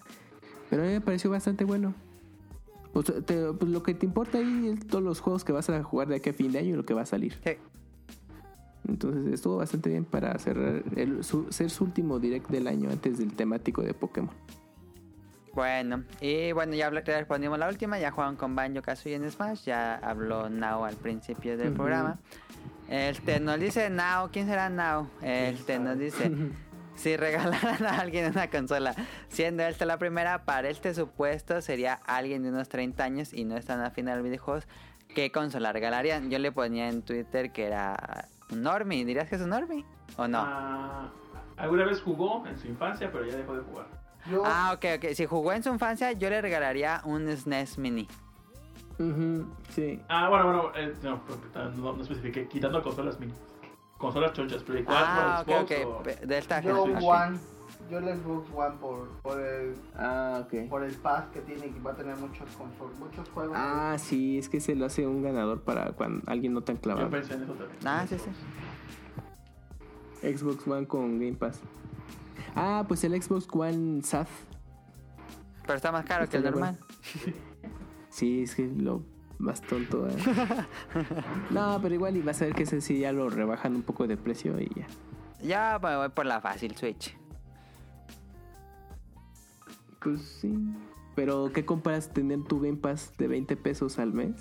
Pero 0.69 0.83
a 0.83 0.85
mí 0.85 0.91
me 0.93 1.01
pareció 1.01 1.30
bastante 1.30 1.65
bueno. 1.65 1.93
Pues, 2.93 3.06
te- 3.25 3.53
pues 3.53 3.69
lo 3.72 3.83
que 3.83 3.93
te 3.93 4.06
importa 4.06 4.38
ahí 4.38 4.67
es 4.73 4.88
todos 4.88 5.03
los 5.03 5.19
juegos 5.19 5.43
que 5.43 5.51
vas 5.51 5.69
a 5.69 5.83
jugar 5.83 6.07
de 6.07 6.15
aquí 6.15 6.30
a 6.30 6.33
fin 6.33 6.51
de 6.51 6.59
año 6.59 6.69
y 6.69 6.73
lo 6.73 6.85
que 6.85 6.93
va 6.93 7.01
a 7.01 7.06
salir. 7.06 7.33
Sí. 7.43 7.51
Entonces 8.90 9.34
estuvo 9.34 9.58
bastante 9.58 9.90
bien 9.90 10.06
para 10.06 10.38
cerrar 10.40 10.84
el, 10.95 11.24
su- 11.24 11.51
ser 11.51 11.69
su 11.69 11.85
último 11.85 12.19
direct 12.19 12.50
del 12.50 12.68
año 12.68 12.90
antes 12.90 13.18
del 13.18 13.34
temático 13.34 13.82
de 13.82 13.93
Pokémon. 13.93 14.34
Bueno, 15.53 16.03
y 16.22 16.51
bueno, 16.51 16.76
ya 16.76 16.90
respondimos 16.90 17.58
la 17.58 17.68
última, 17.68 17.98
ya 18.00 18.11
jugaron 18.11 18.35
con 18.35 18.56
Banjo 18.56 18.82
Kazooie 18.82 19.16
en 19.16 19.30
Smash, 19.30 19.64
ya 19.66 19.95
habló 19.95 20.50
Nao 20.50 20.85
al 20.85 20.95
principio 20.95 21.58
del 21.58 21.74
programa. 21.74 22.19
Este 22.88 23.40
nos 23.40 23.59
dice 23.59 23.90
Nao, 23.90 24.30
¿quién 24.32 24.48
será 24.48 24.69
Nao? 24.69 25.08
Este 25.22 25.80
nos 25.80 25.98
dice, 25.98 26.32
si 26.95 27.18
regalaran 27.18 27.84
a 27.85 28.00
alguien 28.00 28.32
una 28.32 28.50
consola, 28.50 28.95
siendo 29.27 29.64
esta 29.64 29.85
la 29.85 29.98
primera, 29.98 30.45
para 30.45 30.69
este 30.69 30.93
supuesto 30.93 31.61
sería 31.61 31.93
alguien 32.06 32.43
de 32.43 32.50
unos 32.50 32.69
30 32.69 33.03
años 33.03 33.34
y 33.34 33.43
no 33.43 33.58
están 33.58 33.82
afín 33.82 34.08
a 34.08 34.16
los 34.16 34.24
videojuegos, 34.24 34.68
¿qué 35.16 35.32
consola 35.32 35.74
regalarían? 35.74 36.30
Yo 36.30 36.38
le 36.40 36.51
ponía 36.51 36.90
en 36.90 37.01
Twitter 37.01 37.51
que 37.51 37.66
era 37.66 38.27
Normie, 38.51 39.05
¿dirías 39.05 39.29
que 39.29 39.35
es 39.35 39.41
un 39.41 39.49
Normie? 39.49 39.85
¿O 40.17 40.27
no? 40.27 40.39
ah, 40.39 41.09
alguna 41.57 41.85
vez 41.85 42.01
jugó 42.01 42.45
en 42.47 42.57
su 42.57 42.67
infancia, 42.67 43.11
pero 43.11 43.25
ya 43.25 43.35
dejó 43.37 43.53
de 43.55 43.61
jugar. 43.61 43.85
Yo, 44.29 44.43
Ah, 44.45 44.73
ok, 44.75 44.85
ok. 44.97 45.11
Si 45.13 45.25
jugó 45.25 45.53
en 45.53 45.63
su 45.63 45.69
infancia, 45.69 46.11
yo 46.11 46.29
le 46.29 46.41
regalaría 46.41 47.01
un 47.05 47.27
SNES 47.29 47.77
Mini. 47.77 48.07
sí. 49.69 50.01
Ah, 50.09 50.27
bueno, 50.29 50.45
bueno, 50.45 50.71
eh, 50.75 50.93
no, 51.03 51.21
no, 51.77 51.93
no 51.93 52.01
especifiqué, 52.01 52.47
quitando 52.47 52.81
consolas 52.83 53.19
mini. 53.19 53.33
Consolas 53.97 54.33
chonchas, 54.33 54.63
Play 54.63 54.83
4, 54.83 55.05
Ah, 55.07 55.39
ok, 55.41 55.47
Xbox 55.47 55.71
ok. 55.71 55.87
o- 56.23 56.25
De 56.27 56.37
esta 56.37 56.61
yo. 56.61 56.83
One. 56.83 57.39
Yo 57.90 57.98
el 57.99 58.06
Xbox 58.19 58.48
One 58.53 58.75
por, 58.80 59.08
por 59.24 59.40
el 59.41 59.74
Ah, 59.95 60.43
ok. 60.45 60.69
por 60.69 60.83
el 60.83 60.93
pass 60.95 61.25
que 61.33 61.41
tiene 61.41 61.69
que 61.72 61.80
va 61.80 61.91
a 61.91 61.95
tener 61.95 62.16
muchos 62.17 62.48
consol, 62.56 62.91
muchos 62.99 63.27
juegos. 63.30 63.56
Ah, 63.59 63.95
sí, 63.98 64.38
es 64.38 64.48
que 64.49 64.59
se 64.59 64.75
lo 64.75 64.85
hace 64.85 65.08
un 65.08 65.24
ganador 65.24 65.61
para 65.61 65.91
cuando 65.93 66.22
alguien 66.27 66.53
no 66.53 66.61
tan 66.61 66.75
Yo 66.75 66.82
clavado. 66.82 67.09
pensé 67.09 67.33
en 67.33 67.43
eso 67.43 67.53
también. 67.53 67.80
Ah, 67.85 68.06
sí, 68.08 68.16
sí. 68.19 68.30
Xbox 70.38 70.67
One 70.67 70.85
con 70.88 71.19
Game 71.19 71.33
Pass. 71.33 71.61
Ah, 72.56 72.83
pues 72.88 73.03
el 73.03 73.19
Xbox 73.22 73.48
One 73.51 74.01
SAT. 74.03 74.27
Pero 75.66 75.75
está 75.77 75.91
más 75.91 76.06
caro 76.06 76.27
que 76.27 76.38
el 76.38 76.43
normal. 76.43 76.77
Sí, 78.09 78.43
es 78.43 78.56
que 78.56 78.67
lo 78.67 79.03
más 79.38 79.61
tonto. 79.61 80.08
¿eh? 80.09 80.16
no, 81.51 81.80
pero 81.82 81.93
igual 81.95 82.17
y 82.17 82.22
vas 82.22 82.41
a 82.41 82.45
ver 82.45 82.53
que 82.56 82.64
ese 82.64 82.82
sí 82.82 82.99
ya 82.99 83.11
lo 83.14 83.30
rebajan 83.30 83.75
un 83.75 83.83
poco 83.83 84.08
de 84.08 84.17
precio 84.17 84.59
y 84.59 84.69
ya. 84.75 84.88
Ya 85.41 85.80
me 85.82 85.95
voy 85.95 86.09
por 86.09 86.25
la 86.25 86.41
fácil 86.41 86.75
Switch. 86.75 87.16
Pues 90.01 90.21
sí. 90.21 90.53
Pero 91.15 91.51
¿qué 91.53 91.65
comparas 91.65 92.13
tener 92.13 92.43
tu 92.43 92.61
Game 92.61 92.77
Pass 92.77 93.13
de 93.17 93.27
20 93.27 93.57
pesos 93.57 93.99
al 93.99 94.13
mes? 94.13 94.35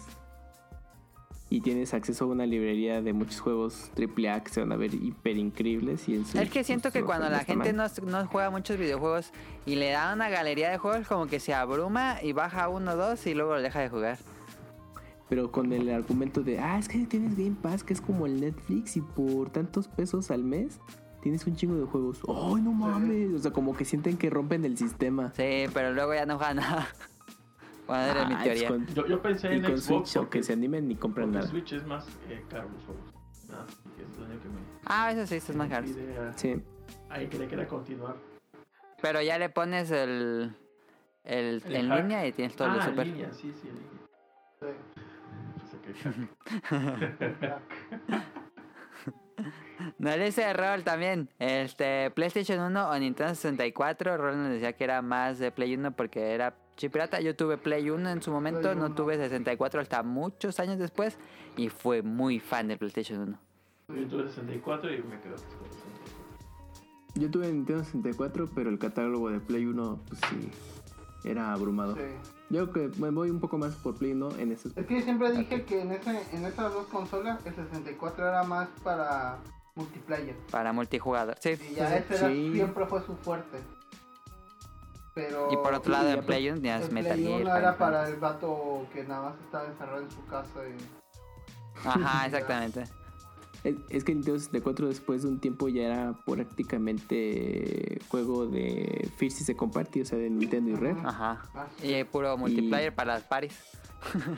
Y 1.51 1.63
tienes 1.63 1.95
acceso 1.95 2.27
a 2.27 2.29
una 2.29 2.45
librería 2.45 3.01
de 3.01 3.13
muchos 3.15 3.41
juegos 3.41 3.91
AAA 3.97 4.45
que 4.45 4.51
se 4.51 4.61
van 4.61 4.71
a 4.71 4.77
ver 4.77 4.95
hiper 4.95 5.39
increíbles. 5.39 6.07
Y 6.09 6.15
en 6.17 6.23
Es 6.23 6.51
que 6.51 6.63
siento 6.63 6.93
que 6.93 7.03
cuando 7.03 7.29
la 7.31 7.41
gente 7.41 7.73
no, 7.73 7.87
no 8.07 8.27
juega 8.27 8.51
muchos 8.51 8.77
videojuegos 8.77 9.33
y 9.65 9.77
le 9.77 9.91
da 9.91 10.13
una 10.13 10.29
galería 10.29 10.71
de 10.71 10.77
juegos, 10.77 11.09
como 11.09 11.27
que 11.27 11.41
se 11.41 11.55
abruma 11.55 12.19
y 12.23 12.33
baja 12.33 12.69
uno 12.69 12.93
o 12.93 12.97
dos 12.97 13.27
y 13.27 13.35
luego 13.35 13.55
lo 13.55 13.63
deja 13.63 13.81
de 13.81 13.89
jugar. 13.89 14.19
Pero 15.31 15.51
con 15.51 15.73
el 15.73 15.89
argumento 15.91 16.43
de, 16.43 16.59
ah, 16.59 16.79
es 16.79 16.89
que 16.89 16.99
tienes 17.07 17.37
Game 17.37 17.57
Pass, 17.61 17.83
que 17.83 17.95
es 17.95 18.01
como 18.01 18.27
el 18.27 18.41
Netflix 18.41 18.97
y 18.97 19.01
por 19.01 19.51
tantos 19.51 19.89
pesos 19.89 20.31
al 20.31 20.45
mes 20.45 20.79
tienes 21.23 21.45
un 21.47 21.55
chingo 21.57 21.75
de 21.77 21.85
juegos. 21.87 22.21
¡Ay, 22.29 22.63
no 22.63 22.73
mames! 22.73 23.35
O 23.35 23.39
sea, 23.39 23.51
como 23.53 23.77
que 23.77 23.85
sienten 23.85 24.17
que 24.17 24.31
rompen 24.31 24.65
el 24.65 24.77
sistema. 24.79 25.33
Sí, 25.35 25.67
pero 25.75 25.93
luego 25.93 26.15
ya 26.15 26.25
no 26.27 26.37
juega 26.39 26.55
nada. 26.55 26.89
Bueno, 27.89 28.03
era 28.05 28.29
mi 28.29 28.35
Ah, 28.35 28.43
teoría. 28.45 28.69
pues 28.69 28.85
con- 28.85 28.95
Yo, 28.95 29.07
yo 29.07 29.23
pensé 29.23 29.51
y 29.51 29.55
en 29.57 29.63
con 29.63 29.71
Xbox 29.79 29.85
Switch, 29.87 29.99
porque, 30.03 30.19
aunque 30.19 30.43
se 30.43 30.53
animen 30.53 30.89
ni 30.89 30.95
porque 30.95 31.25
nada. 31.25 31.47
Switch 31.47 31.73
es 31.73 31.87
más 31.87 32.07
eh, 32.29 32.45
caro 32.51 32.69
los 32.69 32.85
juegos. 32.85 33.15
Nada, 33.49 33.65
y 33.97 34.03
es 34.03 34.09
único 34.19 34.43
que 34.43 34.49
me 34.51 34.59
Ah, 34.85 35.11
eso 35.11 35.27
sí, 35.27 35.37
eso 35.37 35.53
es 35.53 35.57
más 35.57 35.71
caro. 35.71 35.87
Sí. 36.37 36.61
Ahí 37.09 37.29
que 37.29 37.39
le 37.39 37.47
quiera 37.47 37.67
continuar. 37.67 38.15
Pero 39.01 39.23
ya 39.23 39.39
le 39.39 39.49
pones 39.49 39.91
el, 39.91 40.55
el, 41.25 41.63
El 41.65 41.77
en 41.77 41.89
hack. 41.89 42.03
línea 42.03 42.27
y 42.27 42.33
tienes 42.33 42.55
todo 42.57 42.69
ah, 42.69 42.75
lo 42.75 42.81
en 42.83 42.89
super. 42.91 43.07
línea, 43.07 43.33
sí, 43.33 43.55
sí, 43.59 43.69
en 43.69 43.77
línea. 43.77 43.91
Sí. 44.61 44.67
Pensé 49.43 49.51
que 49.51 49.85
hack. 49.85 49.95
No 49.99 50.11
le 50.11 50.25
dice 50.25 50.53
Rol 50.53 50.85
también. 50.85 51.29
Este, 51.39 52.11
PlayStation 52.11 52.61
1 52.61 52.91
o 52.91 52.99
Nintendo 52.99 53.35
64. 53.35 54.17
Rol 54.17 54.37
nos 54.37 54.51
decía 54.51 54.73
que 54.75 54.85
era 54.85 55.03
más 55.03 55.39
de 55.39 55.51
Play 55.51 55.75
1 55.75 55.93
porque 55.93 56.33
era 56.35 56.55
chip 56.77 56.93
pirata. 56.93 57.21
Yo 57.21 57.35
tuve 57.37 57.57
Play 57.59 57.91
1 57.91 58.11
en 58.11 58.23
su 58.23 58.31
momento, 58.31 58.75
no 58.75 58.87
1. 58.87 58.95
tuve 58.95 59.17
64 59.17 59.81
hasta 59.81 60.03
muchos 60.03 60.59
años 60.61 60.79
después 60.79 61.19
y 61.57 61.69
fue 61.69 62.03
muy 62.03 62.41
fan 62.41 62.69
del 62.69 62.79
PlayStation 62.79 63.21
1. 63.21 63.39
Yo 64.01 64.09
tuve 64.09 64.29
64 64.29 64.93
y 64.93 65.03
me 65.03 65.19
quedo 65.21 65.37
con 65.37 65.69
64. 65.71 65.99
Yo 67.15 67.31
tuve 67.31 67.49
Nintendo 67.49 67.85
64, 67.85 68.51
pero 68.55 68.71
el 68.71 68.79
catálogo 68.79 69.31
de 69.31 69.41
Play 69.41 69.65
1, 69.65 70.01
pues 70.07 70.21
sí, 70.29 70.51
era 71.25 71.53
abrumador. 71.53 71.97
Sí. 71.99 72.05
Yo 72.51 72.71
creo 72.71 72.91
que 72.91 72.99
me 73.01 73.11
voy 73.11 73.31
un 73.31 73.41
poco 73.41 73.59
más 73.59 73.75
por 73.75 73.97
Play 73.97 74.13
1 74.13 74.37
en 74.39 74.53
ese 74.53 74.69
Es 74.77 74.87
que 74.87 74.97
yo 74.97 75.03
siempre 75.03 75.33
dije 75.33 75.65
que 75.65 75.83
en, 75.83 75.93
ese, 75.93 76.11
en 76.35 76.45
esas 76.47 76.73
dos 76.73 76.87
consolas 76.87 77.45
el 77.45 77.55
64 77.55 78.27
era 78.29 78.43
más 78.45 78.69
para 78.83 79.39
multiplayer. 79.75 80.37
Para 80.51 80.73
multijugador, 80.73 81.37
sí. 81.41 81.51
Y 81.71 81.75
ya 81.75 81.97
ese 81.97 82.17
era- 82.17 82.29
Sí. 82.29 82.53
siempre 82.55 82.87
fue 82.87 83.03
su 83.05 83.17
fuerte. 83.17 83.59
Pero 85.15 85.49
Y 85.53 85.57
por 85.57 85.75
otro 85.75 85.91
lado, 85.93 86.07
en 86.09 86.13
aparte- 86.15 86.27
Play 86.27 86.49
1 86.49 86.57
tenías 86.59 86.83
el 86.85 86.93
Metal 86.93 87.13
Play 87.13 87.25
Gear. 87.27 87.35
1 87.41 87.45
Final 87.45 87.59
era 87.59 87.77
para 87.77 88.09
el 88.09 88.17
vato 88.17 88.87
que 88.93 89.05
nada 89.05 89.31
más 89.31 89.41
estaba 89.45 89.65
encerrado 89.67 90.01
en 90.03 90.11
su 90.11 90.25
casa 90.27 90.61
y 90.67 91.87
Ajá, 91.87 92.27
exactamente. 92.27 92.85
Es, 93.65 93.75
es 93.91 94.05
que 94.05 94.15
Nintendo 94.15 94.39
64 94.39 94.89
después 94.89 95.23
de 95.23 95.29
un 95.29 95.41
tiempo 95.41 95.69
ya 95.69 95.83
era 95.83 96.15
prácticamente 96.25 97.99
juego 98.09 98.47
de 98.47 99.11
First 99.17 99.41
y 99.41 99.45
se 99.45 99.57
comparte, 99.57 100.03
o 100.03 100.05
sea, 100.05 100.19
de 100.19 100.31
Nintendo 100.31 100.71
y 100.71 100.75
Red. 100.77 100.97
Ajá. 101.05 101.43
Ah, 101.55 101.67
Y 101.83 101.93
hay 101.95 102.05
puro 102.05 102.37
multiplayer 102.37 102.95
para 102.95 103.15
las 103.15 103.25
paris. 103.25 103.59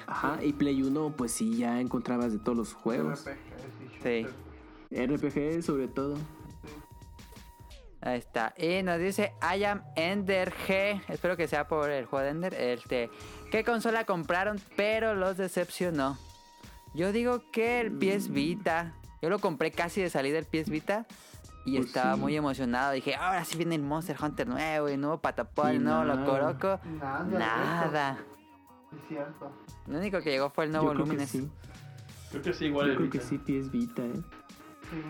Ajá, 0.07 0.43
y 0.43 0.55
Play 0.55 0.83
1 0.83 1.15
pues 1.17 1.33
sí, 1.33 1.57
ya 1.59 1.81
encontrabas 1.81 2.33
de 2.33 2.39
todos 2.39 2.57
los 2.57 2.73
juegos. 2.73 3.27
RPG, 3.27 4.03
sí. 4.03 4.27
RPG 4.91 5.63
sobre 5.63 5.89
todo. 5.89 6.17
Ahí 8.03 8.19
está. 8.19 8.55
Y 8.57 8.83
nos 8.83 8.99
dice 8.99 9.35
I 9.43 9.65
am 9.65 9.83
Ender 9.95 10.53
G. 10.67 11.03
Espero 11.09 11.37
que 11.37 11.47
sea 11.47 11.69
por 11.69 11.91
el 11.91 12.07
juego 12.07 12.25
de 12.25 12.31
Ender. 12.31 12.55
Este, 12.55 13.11
¿Qué 13.51 13.63
consola 13.63 14.07
compraron 14.07 14.59
pero 14.77 15.15
los 15.15 15.37
decepcionó? 15.37 16.17
Yo 16.95 17.13
digo 17.13 17.43
que 17.53 17.81
el 17.81 17.93
PS 17.93 18.31
Vita. 18.31 18.95
Yo 19.23 19.29
lo 19.31 19.39
compré 19.39 19.71
casi 19.71 20.01
de 20.03 20.11
salida 20.11 20.39
el 20.39 20.45
PS 20.47 20.71
Vita. 20.71 21.07
Y 21.67 21.77
Pues 21.77 21.89
estaba 21.89 22.15
sí. 22.15 22.21
muy 22.21 22.35
emocionado. 22.37 22.93
Dije, 22.93 23.15
ahora 23.17 23.45
sí 23.45 23.57
viene 23.59 23.75
el 23.75 23.83
Monster 23.83 24.17
Hunter 24.21 24.49
nuevo, 24.49 24.89
y 24.89 24.97
nuevo 24.97 25.19
Patapón, 25.19 25.69
el 25.71 25.85
nuevo. 25.85 26.05
Locoroco. 26.05 26.81
Nada. 26.99 27.25
Nada. 27.25 28.19
Es 28.93 29.09
cierto. 29.09 29.53
Lo 29.87 29.99
único 29.99 30.21
que 30.21 30.31
llegó 30.31 30.49
fue 30.51 30.65
el 30.65 30.73
nuevo 30.73 30.87
Yo 30.87 30.93
creo 30.95 31.05
que 31.05 31.11
Lumines. 31.11 31.31
sí. 31.31 31.51
Creo 32.31 32.43
que 32.43 32.55
sí, 32.55 32.65
igual 32.67 32.87
Yo 32.87 32.93
el 32.93 32.99
creo 32.99 33.11
que 33.11 33.19
Vita. 33.19 33.29
sí, 33.29 33.39
PS 33.39 33.71
Vita, 33.71 34.03
¿eh? 34.03 34.13
Sí. 34.91 35.03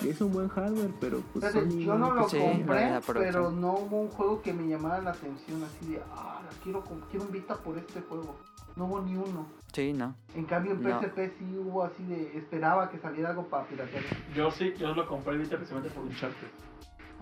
Sí. 0.00 0.08
Es 0.08 0.20
un 0.22 0.32
buen 0.32 0.48
hardware, 0.48 0.90
pero 0.98 1.20
pues 1.34 1.52
Sony 1.52 1.80
yo 1.84 1.98
no 1.98 2.14
lo 2.14 2.26
Sí, 2.26 2.38
compré, 2.38 3.00
pero 3.06 3.50
no 3.50 3.72
hubo 3.74 4.00
un 4.00 4.08
juego 4.08 4.40
que 4.40 4.54
me 4.54 4.66
llamara 4.66 5.02
la 5.02 5.10
atención 5.10 5.62
así 5.62 5.92
de, 5.92 6.02
ah, 6.14 6.40
quiero, 6.64 6.82
quiero 7.10 7.26
un 7.26 7.32
Vita 7.32 7.54
por 7.56 7.76
este 7.76 8.00
juego. 8.00 8.34
No 8.76 8.86
hubo 8.86 9.02
ni 9.02 9.14
uno. 9.16 9.46
Sí, 9.72 9.92
no. 9.92 10.14
En 10.34 10.44
cambio 10.46 10.72
en 10.72 10.82
No. 10.82 11.00
PSP 11.00 11.18
sí 11.38 11.56
hubo 11.58 11.84
así 11.84 12.02
de, 12.04 12.36
esperaba 12.38 12.90
que 12.90 12.98
saliera 12.98 13.30
algo 13.30 13.46
para 13.46 13.64
piratear. 13.66 14.02
Yo 14.34 14.50
sí, 14.50 14.74
yo 14.78 14.94
lo 14.94 15.06
compré 15.06 15.36
ahorita 15.36 15.56
precisamente 15.56 15.90
por 15.90 16.04
Uncharted. 16.04 16.48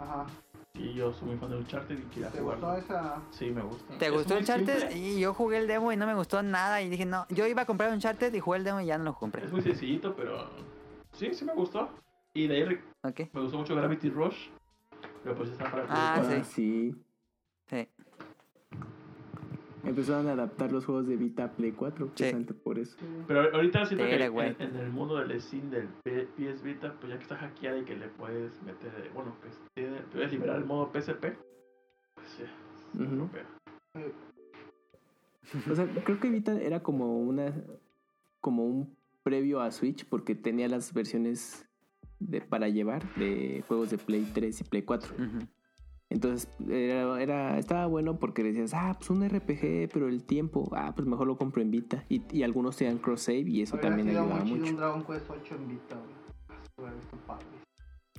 Ajá. 0.00 0.26
Y 0.74 0.94
yo 0.94 1.12
soy 1.12 1.28
muy 1.30 1.38
fan 1.38 1.50
de 1.50 1.56
Uncharted 1.56 1.98
y 1.98 2.02
quería 2.02 2.30
¿Te 2.30 2.40
gustó 2.40 2.60
jugarlo. 2.60 2.78
esa? 2.78 3.22
Sí, 3.30 3.50
me 3.50 3.62
gusta. 3.62 3.98
¿Te 3.98 4.06
Es 4.06 4.12
gustó 4.12 4.36
Uncharted? 4.36 4.78
simple, 4.90 4.96
Y 4.96 5.20
yo 5.20 5.34
jugué 5.34 5.58
el 5.58 5.66
demo 5.66 5.92
y 5.92 5.96
no 5.96 6.06
me 6.06 6.14
gustó 6.14 6.42
nada. 6.42 6.80
Y 6.80 6.88
dije, 6.88 7.04
no, 7.04 7.26
yo 7.30 7.46
iba 7.46 7.62
a 7.62 7.66
comprar 7.66 7.92
Uncharted 7.92 8.32
y 8.32 8.40
jugué 8.40 8.58
el 8.58 8.64
demo 8.64 8.80
y 8.80 8.86
ya 8.86 8.96
no 8.96 9.04
lo 9.04 9.14
compré. 9.14 9.44
Es 9.44 9.52
muy 9.52 9.60
sencillito, 9.60 10.14
pero 10.14 10.48
sí, 11.12 11.34
sí 11.34 11.44
me 11.44 11.52
gustó. 11.54 11.88
Y 12.32 12.46
de 12.46 12.54
ahí 12.56 12.64
re- 12.64 12.84
Ok. 13.02 13.20
me 13.32 13.40
gustó 13.42 13.58
mucho 13.58 13.74
Gravity 13.74 14.08
Rush. 14.10 14.48
Pero 15.24 15.34
pues 15.36 15.50
está 15.50 15.70
para 15.70 15.84
Ah, 15.88 16.14
Ah, 16.16 16.24
sí. 16.24 16.44
sí. 16.44 16.92
Sí. 16.92 17.04
Empezaron 19.84 20.26
a 20.28 20.32
adaptar 20.32 20.72
los 20.72 20.84
juegos 20.84 21.06
de 21.06 21.16
Vita 21.16 21.44
a 21.44 21.52
Play 21.52 21.72
4, 21.72 22.06
precisamente 22.08 22.54
por 22.54 22.78
eso. 22.78 22.96
Pero 23.26 23.54
ahorita 23.54 23.86
siento 23.86 24.04
Tigre, 24.04 24.30
que 24.30 24.64
en, 24.64 24.70
en 24.70 24.76
el 24.76 24.90
mundo 24.90 25.16
del 25.16 25.40
Steam 25.40 25.70
del 25.70 25.88
PS 26.04 26.62
Vita, 26.62 26.94
pues 27.00 27.10
ya 27.12 27.16
que 27.16 27.22
está 27.22 27.36
hackeada 27.36 27.78
y 27.78 27.84
que 27.84 27.96
le 27.96 28.08
puedes 28.08 28.60
meter, 28.62 28.92
eh, 29.04 29.10
bueno, 29.14 29.34
que 29.42 29.48
tiene- 29.80 30.00
puedes 30.12 30.32
liberar 30.32 30.58
el 30.58 30.64
modo 30.64 30.90
PSP, 30.92 31.36
pues 32.14 32.38
ya, 32.38 33.04
no 33.04 33.30
pega. 33.30 33.46
O 35.70 35.74
sea, 35.74 35.86
creo 36.04 36.20
que 36.20 36.28
Vita 36.30 36.60
era 36.60 36.80
como 36.82 37.18
una 37.20 37.54
como 38.40 38.64
un 38.66 38.96
previo 39.22 39.60
a 39.60 39.70
Switch 39.70 40.04
porque 40.06 40.34
tenía 40.34 40.68
las 40.68 40.92
versiones 40.92 41.66
de, 42.20 42.40
para 42.40 42.68
llevar 42.68 43.02
de 43.16 43.64
juegos 43.66 43.90
de 43.90 43.98
Play 43.98 44.30
3 44.34 44.60
y 44.60 44.64
Play 44.64 44.82
4. 44.82 45.14
Ujú. 45.14 45.38
Entonces 46.10 46.48
era, 46.68 47.20
era 47.20 47.58
estaba 47.58 47.86
bueno 47.86 48.18
porque 48.18 48.42
decías, 48.42 48.72
ah, 48.74 48.94
pues 48.96 49.10
un 49.10 49.28
RPG, 49.28 49.90
pero 49.92 50.08
el 50.08 50.24
tiempo, 50.24 50.68
ah, 50.74 50.92
pues 50.96 51.06
mejor 51.06 51.26
lo 51.26 51.36
compro 51.36 51.60
en 51.60 51.70
Vita. 51.70 52.04
Y, 52.08 52.22
y 52.34 52.42
algunos 52.44 52.76
tenían 52.76 52.98
cross 52.98 53.22
save 53.22 53.40
y 53.40 53.62
eso 53.62 53.76
Hubiera 53.76 53.88
también 53.94 54.08
ayudaba 54.16 54.42
muy 54.44 54.58
mucho. 54.58 54.70
un 54.72 54.76
Dragon 54.78 55.04
Quest 55.04 55.30
8 55.30 55.54
en 55.56 55.68
Vita, 55.68 55.96
güey. 55.96 56.92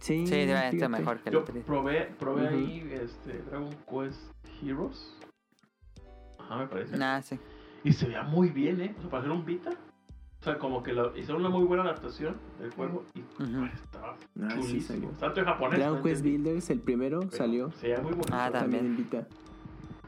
Sí, 0.02 0.26
Sí, 0.28 0.34
fíjate. 0.36 0.88
mejor 0.90 1.20
que 1.20 1.30
el 1.30 1.34
Yo 1.36 1.46
probé, 1.66 2.06
probé 2.20 2.44
Ujú. 2.48 2.56
ahí 2.56 2.90
este, 2.94 3.42
Dragon 3.50 3.70
Quest 3.90 4.22
Heroes. 4.62 5.18
Ajá, 6.38 6.58
me 6.58 6.68
parece. 6.68 6.98
Nah, 6.98 7.22
sí. 7.22 7.38
Y 7.84 7.92
se 7.92 8.06
veía 8.08 8.24
muy 8.24 8.50
bien, 8.50 8.82
¿eh? 8.82 8.96
O 8.98 9.02
sea, 9.02 9.10
para 9.10 9.24
hacer 9.24 9.32
un 9.32 9.46
Vita. 9.46 9.72
O 10.40 10.44
sea, 10.44 10.58
como 10.58 10.82
que 10.82 10.94
lo, 10.94 11.16
hicieron 11.18 11.42
una 11.42 11.50
muy 11.50 11.66
buena 11.66 11.84
adaptación 11.84 12.38
del 12.60 12.72
juego 12.72 13.04
y 13.14 13.20
pues, 13.22 13.50
estaba 13.74 14.16
Ah, 14.42 14.50
sí 14.52 14.62
chulísimo. 14.62 14.82
salió. 14.88 15.10
Tanto 15.20 15.40
en 15.42 15.46
japonés. 15.48 15.80
Dragon 15.80 15.98
no 15.98 16.04
Quest 16.04 16.24
Builders, 16.24 16.70
el 16.70 16.80
primero, 16.80 17.20
pero 17.20 17.32
salió 17.32 17.72
Se 17.74 17.88
veía 17.88 18.02
muy 18.02 18.12
bonito. 18.12 18.30
Ah, 18.32 18.50
también 18.50 18.84
también. 18.84 18.86
en 18.86 18.98
Vita. 18.98 19.28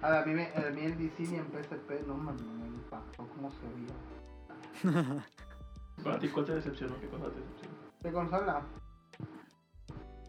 A 0.01 0.25
mí, 0.25 0.33
me, 0.33 0.45
a 0.55 0.71
mí 0.71 0.81
el 0.81 0.97
DC 0.97 1.23
y 1.23 1.35
en 1.35 1.45
PSP 1.45 2.07
no 2.07 2.15
me 2.15 2.31
impactó 2.31 3.27
cómo 3.35 3.51
se 3.51 4.93
veía. 4.93 5.15
Para 6.03 6.17
ti, 6.17 6.29
¿cuál 6.29 6.45
te 6.45 6.55
decepcionó? 6.55 6.97
¿Qué 6.99 7.07
cosa 7.07 7.25
te 7.25 7.39
decepcionó? 7.39 7.75
¿De 8.01 8.11
consola? 8.11 8.61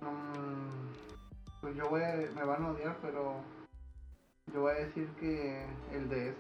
Mm, 0.01 1.61
pues 1.61 1.77
yo 1.77 1.89
voy 1.89 2.03
a, 2.03 2.17
me 2.35 2.45
van 2.45 2.65
a 2.65 2.71
odiar, 2.73 2.99
pero 3.01 3.37
yo 4.53 4.61
voy 4.63 4.73
a 4.73 4.85
decir 4.85 5.09
que 5.21 5.65
el 5.93 6.09
DS, 6.09 6.37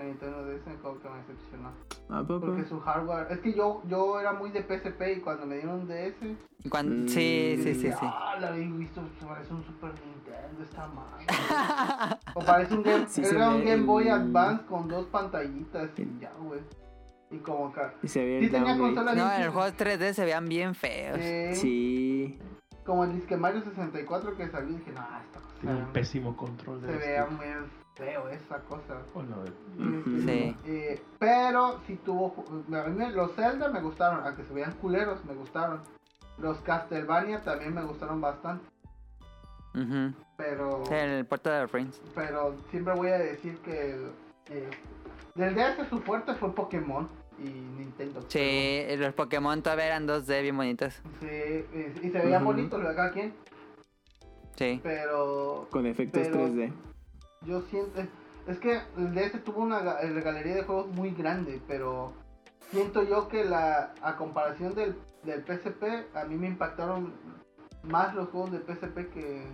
el 0.00 0.06
Nintendo 0.08 0.44
DS 0.44 0.76
como 0.82 0.98
que 1.00 1.08
me 1.08 1.16
decepcionó. 1.18 1.72
¿A 2.08 2.22
poco? 2.22 2.46
Porque 2.46 2.64
su 2.64 2.80
hardware, 2.80 3.26
es 3.30 3.38
que 3.40 3.52
yo 3.54 3.82
yo 3.86 4.18
era 4.20 4.32
muy 4.32 4.50
de 4.50 4.62
PSP 4.62 5.16
y 5.16 5.20
cuando 5.20 5.46
me 5.46 5.56
dieron 5.56 5.80
un 5.82 5.88
DS, 5.88 6.36
Y 6.62 6.68
cuan- 6.68 7.04
Mm, 7.04 7.08
Sí, 7.08 7.58
sí, 7.62 7.74
sí, 7.74 7.90
sí. 7.92 7.96
ah, 8.02 8.36
la 8.40 8.48
había 8.48 8.66
visto, 8.68 9.02
parece 9.26 9.52
un 9.54 9.64
Super 9.64 9.92
Nintendo, 10.04 10.62
está 10.62 10.86
mal. 10.88 11.04
o 12.34 12.40
parece 12.44 12.74
un 12.74 12.82
Game, 12.82 13.06
Sí 13.08 13.22
era 13.24 13.50
un 13.50 13.58
ve 13.64 13.70
Game 13.70 13.82
Boy 13.84 14.04
el- 14.04 14.12
Advance 14.12 14.64
con 14.66 14.88
dos 14.88 15.06
pantallitas 15.06 15.90
y 15.98 16.18
ya, 16.20 16.32
güey. 16.40 16.60
Y 17.30 17.38
como 17.38 17.72
que... 17.72 17.80
Y 18.02 18.08
se 18.08 18.20
Sí 18.20 18.44
el 18.46 18.50
tenía 18.50 18.78
consola 18.78 19.14
No, 19.14 19.32
en 19.32 19.42
el 19.42 19.50
juego 19.50 19.68
3D 19.76 20.12
se 20.14 20.24
veían 20.24 20.46
bien 20.48 20.74
feos. 20.74 21.18
Sí. 21.20 21.54
Sí. 21.56 22.38
Como 22.84 23.04
el 23.04 23.14
disque 23.14 23.36
Mario 23.36 23.62
64 23.62 24.36
que 24.36 24.48
salió, 24.50 24.76
dije, 24.76 24.92
no, 24.92 25.00
esta 25.02 25.40
cosa 25.40 25.54
Tiene 25.60 25.76
un 25.76 25.92
pésimo 25.92 26.36
control 26.36 26.82
de 26.82 26.92
se 26.92 26.98
veía 26.98 27.26
muy 27.26 27.46
feo 27.94 28.28
esa 28.28 28.58
cosa. 28.60 29.02
Ujú. 29.14 30.20
Sí. 30.26 30.56
Eh, 30.66 31.02
pero 31.18 31.80
si 31.86 31.96
tuvo. 31.96 32.44
A 32.72 32.88
mí 32.88 33.10
los 33.12 33.34
Zelda 33.34 33.68
me 33.68 33.80
gustaron, 33.80 34.24
aunque 34.26 34.44
se 34.44 34.52
veían 34.52 34.72
culeros, 34.74 35.24
me 35.24 35.34
gustaron. 35.34 35.80
Los 36.38 36.58
Castlevania 36.62 37.42
también 37.42 37.74
me 37.74 37.82
gustaron 37.82 38.20
bastante. 38.20 38.64
Ujú. 39.74 40.12
Pero. 40.36 40.84
Sí, 40.86 40.94
el 40.94 41.26
puerto 41.26 41.50
de 41.50 41.68
Frames. 41.68 42.00
Pero 42.14 42.56
siempre 42.70 42.94
voy 42.94 43.08
a 43.08 43.18
decir 43.18 43.58
que. 43.58 43.92
el- 43.94 44.10
eh, 44.50 44.68
del 45.36 45.54
DS 45.54 45.88
su 45.88 45.98
fuerte 46.00 46.34
fue 46.34 46.54
Pokémon 46.54 47.08
y 47.38 47.48
Nintendo. 47.48 48.20
Sí, 48.28 48.84
los 48.98 49.12
Pokémon 49.14 49.62
todavía 49.62 49.86
eran 49.86 50.06
2D 50.06 50.42
bien 50.42 50.56
bonitos. 50.56 50.94
Sí, 51.20 51.26
y, 51.74 52.06
y 52.06 52.10
se 52.10 52.18
veían 52.20 52.44
bonitos 52.44 52.80
lo 52.80 52.88
de 52.90 52.94
cada 52.94 53.10
quien. 53.12 53.32
Sí. 54.56 54.80
Pero. 54.82 55.66
Con 55.70 55.86
efectos 55.86 56.22
Pero- 56.28 56.46
3D. 56.46 56.72
Yo 57.44 57.62
siento. 57.62 58.02
Es 58.46 58.58
que 58.58 58.80
el 58.96 59.14
DS 59.14 59.42
tuvo 59.42 59.62
una 59.62 59.80
eh, 60.02 60.20
galería 60.20 60.56
de 60.56 60.64
juegos 60.64 60.88
muy 60.88 61.10
grande, 61.12 61.60
pero 61.66 62.12
siento 62.70 63.02
yo 63.02 63.28
que 63.28 63.44
la 63.44 63.94
a 64.02 64.16
comparación 64.16 64.74
del, 64.74 64.96
del 65.22 65.42
PSP, 65.44 66.14
a 66.14 66.24
mí 66.24 66.36
me 66.36 66.48
impactaron 66.48 67.14
más 67.82 68.14
los 68.14 68.28
juegos 68.28 68.52
de 68.52 68.58
PSP 68.58 68.94
que, 69.12 69.46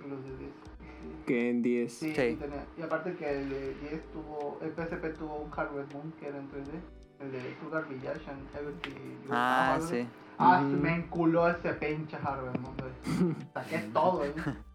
que 0.00 0.08
los 0.08 0.22
de 0.24 0.30
DS. 0.30 1.24
Que 1.26 1.50
en 1.50 1.62
10. 1.62 1.92
Sí, 1.92 2.38
y 2.76 2.82
aparte 2.82 3.14
que 3.14 3.30
el 3.30 3.48
de 3.50 3.74
10 3.74 4.12
tuvo, 4.12 4.58
el 4.62 4.70
PSP 4.72 5.16
tuvo 5.18 5.36
un 5.36 5.50
Harvest 5.56 5.92
Moon 5.94 6.12
que 6.12 6.28
era 6.28 6.38
en 6.38 6.50
3D, 6.50 6.80
el 7.20 7.32
de 7.32 7.56
Sugar 7.60 7.88
Village 7.88 8.30
and 8.30 8.56
Everty. 8.56 8.90
You 8.90 9.30
Ah, 9.30 9.78
sí. 9.80 10.06
Ah, 10.38 10.62
Ujú. 10.64 10.76
me 10.76 10.94
enculó 10.94 11.48
ese 11.48 11.72
pinche 11.74 12.16
Harvest 12.16 12.58
Moon. 12.58 12.76
Saqué 13.52 13.78
todo, 13.92 14.24
¿eh? 14.24 14.34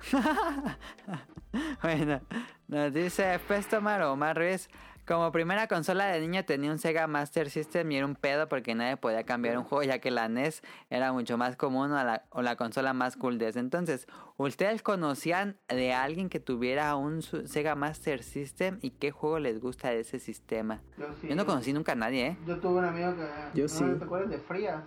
Bueno, 1.82 2.20
nos 2.68 2.92
dice 2.92 3.40
Pestomar 3.48 4.02
o 4.02 4.12
Omar 4.12 4.36
Ruiz 4.36 4.68
Como 5.06 5.32
primera 5.32 5.68
consola 5.68 6.06
de 6.06 6.20
niño 6.20 6.44
tenía 6.44 6.70
un 6.70 6.78
Sega 6.78 7.06
Master 7.06 7.48
System 7.48 7.90
y 7.92 7.96
era 7.96 8.04
un 8.04 8.14
pedo 8.14 8.48
porque 8.48 8.74
nadie 8.74 8.96
podía 8.96 9.24
cambiar 9.24 9.56
un 9.56 9.64
juego 9.64 9.84
ya 9.84 10.00
que 10.00 10.10
la 10.10 10.28
NES 10.28 10.62
era 10.90 11.12
mucho 11.12 11.38
más 11.38 11.56
común 11.56 11.92
o 11.92 12.04
la, 12.04 12.24
o 12.30 12.42
la 12.42 12.56
consola 12.56 12.92
más 12.92 13.16
cool 13.16 13.38
de 13.38 13.48
ese 13.48 13.60
entonces. 13.60 14.06
¿Ustedes 14.36 14.82
conocían 14.82 15.56
de 15.68 15.94
alguien 15.94 16.28
que 16.28 16.40
tuviera 16.40 16.94
un 16.96 17.22
Sega 17.22 17.74
Master 17.74 18.22
System 18.22 18.78
y 18.82 18.90
qué 18.90 19.12
juego 19.12 19.38
les 19.38 19.60
gusta 19.60 19.90
de 19.90 20.00
ese 20.00 20.18
sistema? 20.18 20.82
Yo 20.98 21.06
sí. 21.20 21.28
Yo 21.28 21.36
no 21.36 21.46
conocí 21.46 21.72
nunca 21.72 21.92
a 21.92 21.96
nadie, 21.96 22.26
¿eh? 22.26 22.36
Yo 22.46 22.58
tuve 22.58 22.80
un 22.80 22.84
amigo 22.84 23.14
que. 23.14 23.28
Yo 23.54 23.62
¿no 23.62 23.68
sí. 23.68 23.84
¿Te 23.98 24.04
acuerdas 24.04 24.30
de 24.30 24.38
Frías? 24.38 24.82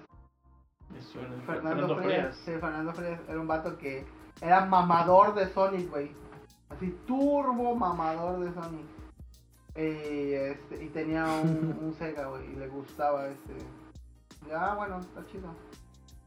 Me 0.90 1.02
suena. 1.02 1.42
Fernando, 1.46 1.98
Frías. 1.98 2.36
Sí, 2.36 2.52
Fernando 2.60 2.94
Frías 2.94 3.20
era 3.28 3.40
un 3.40 3.48
vato 3.48 3.78
que 3.78 4.06
era 4.42 4.66
mamador 4.66 5.36
de 5.36 5.48
Sonic, 5.50 5.90
güey. 5.90 6.12
Así, 6.70 6.98
turbo 7.06 7.76
mamador 7.76 8.40
de 8.40 8.54
Sonic. 8.54 8.86
Y, 9.76 10.34
este, 10.34 10.84
y 10.84 10.90
tenía 10.90 11.26
un, 11.26 11.78
un 11.82 11.94
Sega, 11.94 12.28
güey, 12.28 12.52
y 12.52 12.56
le 12.56 12.68
gustaba 12.68 13.28
este. 13.28 13.54
Y, 14.48 14.52
ah, 14.52 14.76
bueno, 14.76 15.00
está 15.00 15.26
chido. 15.28 15.54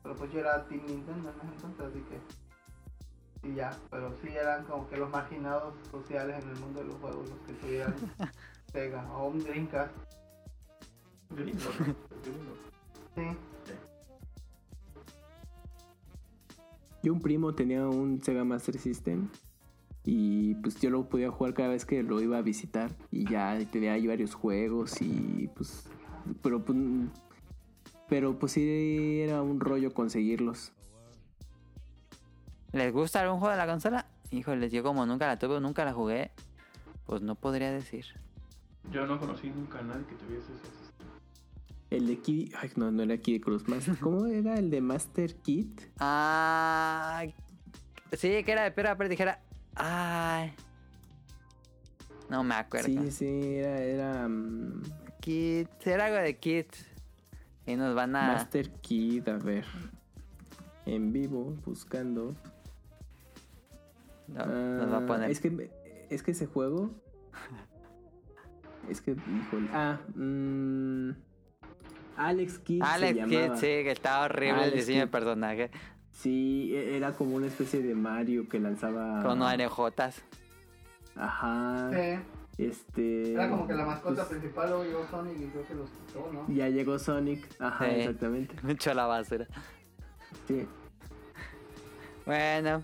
Pero 0.03 0.17
pues 0.17 0.33
yo 0.33 0.41
era 0.41 0.65
Team 0.67 0.83
Nintendo 0.87 1.31
en 1.31 1.49
ese 1.49 1.67
entonces, 1.67 1.87
así 1.87 2.05
que. 2.09 3.49
Y 3.49 3.55
ya, 3.55 3.77
pero 3.91 4.13
sí 4.23 4.29
eran 4.29 4.65
como 4.65 4.89
que 4.89 4.97
los 4.97 5.11
marginados 5.11 5.75
sociales 5.91 6.43
en 6.45 6.51
el 6.51 6.57
mundo 6.61 6.81
de 6.81 6.87
los 6.87 6.97
juegos, 6.97 7.29
los 7.29 7.39
que 7.41 7.53
tuvieran 7.55 7.95
Sega 8.73 9.05
o 9.17 9.29
un 9.29 9.43
Dreamcast. 9.43 9.93
Gringo. 11.31 11.71
Sí. 13.15 13.37
Yo 17.03 17.13
un 17.13 17.21
primo 17.21 17.55
tenía 17.55 17.87
un 17.87 18.23
Sega 18.23 18.45
Master 18.45 18.79
System 18.79 19.29
y 20.05 20.55
pues 20.57 20.81
yo 20.81 20.91
lo 20.91 21.09
podía 21.09 21.31
jugar 21.31 21.55
cada 21.55 21.71
vez 21.71 21.85
que 21.85 22.03
lo 22.03 22.21
iba 22.21 22.39
a 22.39 22.43
visitar 22.43 22.91
y 23.11 23.29
ya 23.29 23.59
tenía 23.71 23.93
ahí 23.93 24.07
varios 24.07 24.35
juegos 24.35 25.01
y 25.01 25.49
pues 25.55 25.89
pero 26.43 26.65
pues 26.65 26.79
pero 28.09 28.39
pues 28.39 28.53
sí 28.53 29.21
era 29.21 29.43
un 29.43 29.59
rollo 29.59 29.93
conseguirlos. 29.93 30.73
¿Les 32.73 32.93
gusta 32.93 33.21
algún 33.21 33.39
juego 33.39 33.53
de 33.53 33.59
la 33.59 33.67
consola? 33.67 34.07
Híjoles, 34.31 34.73
yo 34.73 34.83
como 34.83 35.07
nunca 35.07 35.27
la 35.27 35.39
tuve 35.39 35.57
o 35.57 35.61
nunca 35.61 35.85
la 35.85 35.93
jugué, 35.93 36.31
pues 37.07 37.23
no 37.23 37.35
podría 37.35 37.71
decir. 37.71 38.07
Yo 38.91 39.07
no 39.07 39.19
conocí 39.19 39.51
nunca 39.51 39.79
a 39.79 39.83
nadie 39.83 40.05
que 40.07 40.15
tuviese 40.15 40.53
ese. 40.53 40.82
El 41.93 42.07
de 42.07 42.19
Kid, 42.21 42.55
ay 42.59 42.71
no, 42.77 42.91
no 42.91 43.03
era 43.03 43.19
Kid 43.19 43.43
Cruz. 43.43 43.65
¿Cómo 44.01 44.25
era 44.27 44.55
el 44.55 44.71
de 44.71 44.81
Master 44.81 45.35
Kit? 45.37 45.83
Ah, 45.99 47.23
sí, 48.13 48.43
que 48.45 48.53
era 48.53 48.63
de 48.65 48.71
piedra, 48.71 48.97
pero 48.97 49.11
dijera, 49.11 49.41
ay, 49.75 50.55
no 52.31 52.43
me 52.45 52.55
acuerdo. 52.55 52.87
Sí, 52.87 53.11
sí, 53.11 53.27
era 53.57 53.79
era 53.83 54.27
mm, 54.29 54.83
Kids, 55.21 55.87
era 55.87 56.07
algo 56.07 56.17
de 56.17 56.39
Kids. 56.39 56.87
Y 57.67 57.77
nos 57.77 57.95
van 57.95 58.17
a... 58.17 58.27
Master 58.29 58.71
Kid, 58.81 59.29
a 59.29 59.37
ver. 59.37 59.67
En 60.87 61.13
vivo 61.13 61.55
buscando. 61.65 62.35
no, 64.29 64.47
nos 64.47 64.91
va 64.93 64.97
a 64.97 65.01
Ah, 65.03 65.07
poner... 65.07 65.31
Es 65.31 65.41
que, 65.41 65.71
es 66.09 66.23
que 66.23 66.31
ese 66.31 66.47
juego. 66.47 66.91
Es 68.89 69.01
que, 69.01 69.13
híjole. 69.13 69.69
Ah, 69.73 70.01
mm, 70.17 71.11
Alex 72.17 72.59
Kidd. 72.59 72.83
se 72.83 72.89
Alex 72.91 73.17
llamaba. 73.17 73.31
Kidd, 73.47 73.55
sí, 73.55 73.61
que 73.67 73.91
estaba 73.91 74.25
horrible 74.27 74.51
el 74.51 74.61
Alex 74.65 74.75
diseño 74.75 74.99
de 75.01 75.05
Kidd. 75.07 75.11
personaje. 75.13 75.71
Sí, 76.13 76.71
e- 76.75 76.97
era 76.97 77.13
como 77.13 77.35
una 77.37 77.47
especie 77.47 77.83
de 77.83 77.95
Mario 77.95 78.49
que 78.49 78.61
lanzaba. 78.61 79.23
Con 79.23 79.41
orejotas. 79.43 80.23
Ajá. 81.17 81.91
Sí. 81.93 82.19
Este. 82.59 83.33
Era 83.33 83.49
como 83.49 83.67
que 83.67 83.73
la 83.75 83.85
mascota 83.87 84.27
pues, 84.27 84.39
principal 84.39 84.69
luego 84.69 84.85
llegó 84.85 85.07
Sonic 85.11 85.41
y 85.41 85.47
creo 85.47 85.67
que 85.67 85.75
los 85.75 85.89
quitó, 85.91 86.31
¿no? 86.33 86.47
ya 86.55 86.69
llegó 86.69 86.99
Sonic. 86.99 87.49
Ajá, 87.59 87.87
Sí. 87.87 87.91
exactamente. 87.97 88.55
Mucho 88.63 88.91
a 88.91 88.95
la 88.95 89.07
basura. 89.07 89.47
Sí. 90.47 90.67
Bueno, 92.27 92.83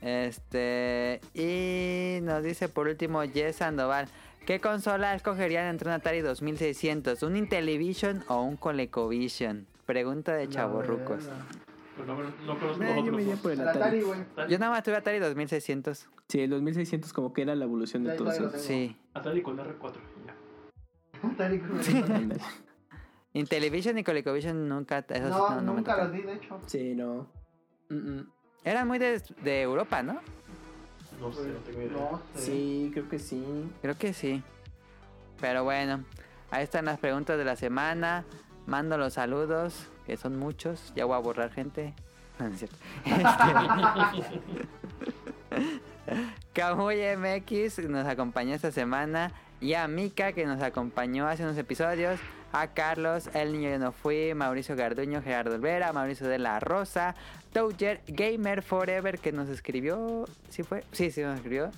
este. 0.00 1.20
Y 1.32 2.20
nos 2.22 2.42
dice 2.42 2.68
por 2.68 2.88
último 2.88 3.22
Jess 3.22 3.56
Sandoval. 3.56 4.08
¿Qué 4.46 4.60
consola 4.60 5.14
escogerían 5.14 5.66
entre 5.66 5.88
un 5.88 5.94
Atari 5.94 6.20
2600? 6.20 7.22
¿Un 7.22 7.36
Intellivision 7.36 8.24
o 8.28 8.42
un 8.42 8.56
ColecoVision? 8.56 9.66
Pregunta 9.86 10.34
de 10.34 10.48
chavorrucos. 10.48 11.28
Pero 11.96 12.06
no, 12.06 12.22
no 12.46 12.58
conozco 12.58 12.82
Eh, 12.82 13.02
yo 13.04 13.12
me 13.12 13.22
iría 13.22 13.34
dos. 13.34 13.42
por 13.42 13.52
el 13.52 13.60
El 13.60 13.68
Atari. 13.68 13.80
Atari, 13.82 14.02
güey. 14.02 14.18
Yo 14.48 14.58
nada 14.58 14.72
más 14.72 14.82
tuve 14.82 14.96
Atari 14.96 15.18
2600. 15.18 16.08
Sí, 16.28 16.40
el 16.40 16.50
2600 16.50 17.12
como 17.12 17.32
que 17.32 17.42
era 17.42 17.54
la 17.54 17.64
evolución 17.64 18.04
de 18.04 18.14
todos 18.16 18.34
esos. 18.34 18.60
Sí. 18.60 18.96
Atari 19.14 19.42
con 19.42 19.56
R4. 19.58 19.94
y 20.22 20.26
Ya. 20.26 21.28
Atari 21.32 21.60
con 21.60 21.78
Ándale. 22.12 22.40
Intellivision 23.32 23.98
y 23.98 24.04
ColecoVision 24.04 24.68
nunca. 24.68 24.98
esos 25.08 25.30
No, 25.30 25.60
nunca 25.62 25.96
los 25.96 26.12
vi, 26.12 26.22
de 26.22 26.34
hecho. 26.34 26.60
Sí, 26.66 26.94
no. 26.94 27.28
Mm, 27.88 27.94
mm. 27.96 28.30
Eran 28.64 28.88
muy 28.88 28.98
de, 28.98 29.22
de 29.42 29.62
Europa, 29.62 30.02
¿no? 30.02 30.20
No 31.20 31.32
sé, 31.32 31.48
no 31.48 31.58
tengo 31.60 31.82
idea. 31.82 31.92
No 31.92 32.20
sé. 32.34 32.46
Sí, 32.46 32.90
creo 32.92 33.08
que 33.08 33.18
sí. 33.18 33.72
Creo 33.82 33.96
que 33.96 34.12
sí. 34.12 34.42
Pero 35.40 35.64
bueno, 35.64 36.04
ahí 36.50 36.62
están 36.64 36.84
las 36.86 36.98
preguntas 36.98 37.38
de 37.38 37.44
la 37.44 37.56
semana. 37.56 38.24
Mando 38.66 38.96
los 38.96 39.14
saludos, 39.14 39.88
que 40.06 40.16
son 40.16 40.38
muchos. 40.38 40.92
Ya 40.94 41.04
voy 41.04 41.16
a 41.16 41.18
borrar 41.18 41.50
gente. 41.50 41.94
No, 42.36 42.48
no 42.48 42.54
es 42.54 42.58
cierto. 42.58 42.76
Este... 43.04 43.22
Kamui 46.52 46.96
MX 47.16 47.88
nos 47.88 48.08
acompañó 48.08 48.54
esta 48.54 48.72
semana. 48.72 49.32
Y 49.60 49.74
a 49.74 49.86
Mika 49.86 50.32
que 50.32 50.44
nos 50.44 50.60
acompañó 50.60 51.28
hace 51.28 51.44
unos 51.44 51.56
episodios. 51.56 52.18
A 52.54 52.68
Carlos, 52.68 53.28
El 53.34 53.52
Niño 53.52 53.70
Yo 53.70 53.78
No 53.80 53.90
Fui, 53.90 54.32
Mauricio 54.32 54.76
Garduño, 54.76 55.20
Gerardo 55.22 55.56
Olvera, 55.56 55.92
Mauricio 55.92 56.28
de 56.28 56.38
la 56.38 56.60
Rosa, 56.60 57.16
Toucher, 57.52 58.00
Gamer 58.06 58.62
Forever 58.62 59.18
que 59.18 59.32
nos 59.32 59.48
escribió. 59.48 60.24
¿Sí 60.50 60.62
fue? 60.62 60.84
Sí, 60.92 61.10
sí 61.10 61.20
nos 61.20 61.34
escribió. 61.34 61.72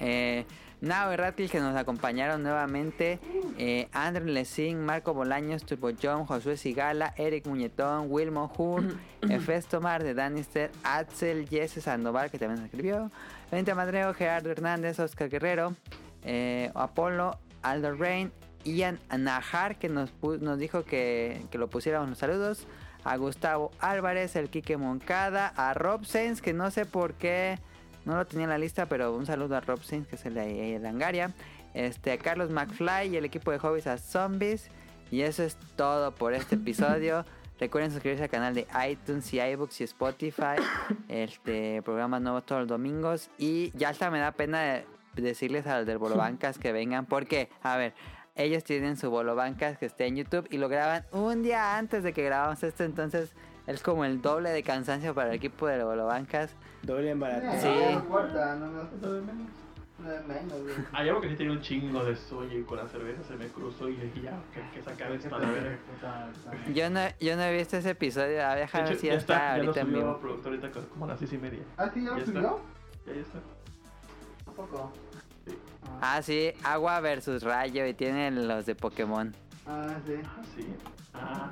Eh, 0.00 0.46
Nao 0.80 1.12
y 1.12 1.16
Ratil 1.16 1.50
que 1.50 1.60
nos 1.60 1.76
acompañaron 1.76 2.42
nuevamente. 2.42 3.18
Eh, 3.58 3.88
Andrew 3.92 4.26
Lessing, 4.26 4.82
Marco 4.82 5.12
Bolaños, 5.12 5.66
Turbo 5.66 5.90
John, 6.02 6.24
Josué 6.24 6.56
Sigala, 6.56 7.12
Eric 7.18 7.46
Muñetón, 7.46 8.06
Wilmo 8.08 8.50
Hun, 8.56 8.98
Efesto 9.28 9.82
Mar 9.82 10.02
de 10.02 10.14
Danister, 10.14 10.70
Axel, 10.82 11.46
Jesse 11.46 11.82
Sandoval 11.82 12.30
que 12.30 12.38
también 12.38 12.60
nos 12.60 12.70
escribió. 12.70 13.10
Vente 13.50 13.74
Madreo, 13.74 14.14
Gerardo 14.14 14.50
Hernández, 14.50 14.98
Oscar 14.98 15.28
Guerrero, 15.28 15.74
eh, 16.22 16.70
Apolo, 16.74 17.38
Aldo 17.62 17.94
Rain, 17.94 18.32
Ian 18.64 18.98
Najar 19.16 19.78
que 19.78 19.88
nos, 19.88 20.12
nos 20.40 20.58
dijo 20.58 20.84
que, 20.84 21.44
que 21.50 21.58
lo 21.58 21.68
pusiéramos 21.68 22.08
los 22.08 22.18
saludos. 22.18 22.66
A 23.04 23.16
Gustavo 23.16 23.70
Álvarez, 23.80 24.34
el 24.36 24.48
Quique 24.48 24.76
Moncada, 24.78 25.52
a 25.56 25.74
Rob 25.74 26.04
Sainz 26.06 26.40
que 26.40 26.52
no 26.54 26.70
sé 26.70 26.86
por 26.86 27.14
qué. 27.14 27.58
No 28.06 28.16
lo 28.16 28.26
tenía 28.26 28.44
en 28.44 28.50
la 28.50 28.58
lista, 28.58 28.86
pero 28.86 29.14
un 29.14 29.24
saludo 29.26 29.56
a 29.56 29.60
Rob 29.60 29.82
Sims, 29.82 30.06
que 30.06 30.16
es 30.16 30.26
el 30.26 30.34
de 30.34 30.44
de 30.44 30.78
Langaria. 30.78 31.32
Este, 31.72 32.12
a 32.12 32.18
Carlos 32.18 32.50
McFly 32.50 33.08
y 33.08 33.16
el 33.16 33.24
equipo 33.24 33.50
de 33.50 33.58
Hobbies 33.58 33.86
a 33.86 33.96
Zombies. 33.98 34.68
Y 35.10 35.22
eso 35.22 35.42
es 35.42 35.56
todo 35.76 36.14
por 36.14 36.34
este 36.34 36.54
episodio. 36.56 37.24
Recuerden 37.60 37.90
suscribirse 37.92 38.24
al 38.24 38.30
canal 38.30 38.54
de 38.54 38.66
iTunes 38.88 39.32
y 39.32 39.40
iBooks 39.40 39.80
y 39.80 39.84
Spotify. 39.84 40.56
Este 41.08 41.82
programa 41.82 42.20
nuevo 42.20 42.42
todos 42.42 42.62
los 42.62 42.68
domingos. 42.68 43.30
Y 43.38 43.70
ya 43.76 43.90
hasta 43.90 44.10
me 44.10 44.18
da 44.18 44.32
pena 44.32 44.60
de- 44.60 44.86
decirles 45.16 45.66
a 45.66 45.78
los 45.78 45.86
del 45.86 45.98
Bolo 45.98 46.16
Bancas 46.16 46.58
que 46.58 46.72
vengan. 46.72 47.06
Porque, 47.06 47.48
a 47.62 47.76
ver, 47.76 47.94
ellos 48.36 48.64
tienen 48.64 48.96
su 48.96 49.10
Bolo 49.10 49.34
Bancas 49.36 49.78
que 49.78 49.86
está 49.86 50.04
en 50.04 50.16
YouTube 50.16 50.46
y 50.50 50.58
lo 50.58 50.68
graban 50.68 51.04
un 51.12 51.42
día 51.42 51.76
antes 51.78 52.02
de 52.02 52.12
que 52.12 52.22
grabamos 52.24 52.62
esto. 52.62 52.84
Entonces 52.84 53.32
es 53.66 53.82
como 53.82 54.04
el 54.04 54.20
doble 54.20 54.50
de 54.50 54.62
cansancio 54.62 55.14
para 55.14 55.28
el 55.30 55.36
equipo 55.36 55.66
de 55.68 55.82
Bolo 55.84 56.06
Bancas. 56.06 56.54
Doble. 56.82 57.12
Eh, 57.12 57.58
Sí. 57.60 57.68
No 57.68 57.90
importa, 58.00 58.56
no, 58.56 58.66
no, 58.66 58.88
Lo 59.00 59.12
de 59.14 59.20
menos. 59.22 59.46
no 59.98 60.08
de 60.10 60.20
menos, 60.20 60.62
güey. 60.62 60.74
Hay 60.92 61.08
algo 61.08 61.20
que 61.20 61.28
sí 61.30 61.36
tenía 61.36 61.52
un 61.52 61.62
chingo 61.62 62.04
de 62.04 62.14
sueño 62.16 62.58
y 62.58 62.62
con 62.64 62.76
la 62.76 62.86
cerveza 62.88 63.22
se 63.22 63.36
me 63.36 63.46
cruzó 63.46 63.88
y 63.88 63.94
dije, 63.96 64.20
ya, 64.22 64.32
que, 64.52 64.60
que 64.78 64.82
sacar 64.82 65.12
esto 65.12 65.34
a 65.34 65.38
la 65.38 65.50
verga. 65.50 65.78
Yo 66.74 66.90
no, 66.90 67.00
yo 67.20 67.36
no 67.36 67.42
he 67.42 67.56
visto 67.56 67.76
ese 67.76 67.90
episodio. 67.90 68.44
A 68.44 68.54
De 68.54 68.60
dejar 68.62 68.82
hecho, 68.82 68.90
ver 68.90 68.98
si 69.00 69.06
ya 69.06 69.14
está, 69.14 69.34
ya 69.56 69.56
lo 69.58 69.70
ahorita 69.70 69.80
en 69.80 69.92
vivo. 69.94 70.18
productor 70.20 70.52
ahorita 70.52 70.70
co- 70.72 70.88
como 70.90 71.04
a 71.06 71.08
las 71.08 71.18
seis 71.20 71.32
y 71.32 71.38
media. 71.38 71.62
Ah, 71.78 71.88
sí, 71.94 72.02
ya 72.04 72.10
lo 72.10 72.16
Ya 72.16 72.22
está. 72.24 72.32
subió. 72.32 72.60
Ya, 73.06 73.12
ya 73.14 73.20
está. 73.20 73.38
¿A 74.46 74.50
poco? 74.52 74.92
Ah, 76.00 76.20
sí, 76.22 76.52
Agua 76.62 77.00
versus 77.00 77.42
Rayo 77.42 77.86
y 77.86 77.94
tienen 77.94 78.46
los 78.48 78.66
de 78.66 78.74
Pokémon. 78.74 79.34
Ah, 79.66 79.86
sí. 80.06 80.14
Ah, 80.24 80.42
sí. 80.56 80.66
Ah, 81.14 81.50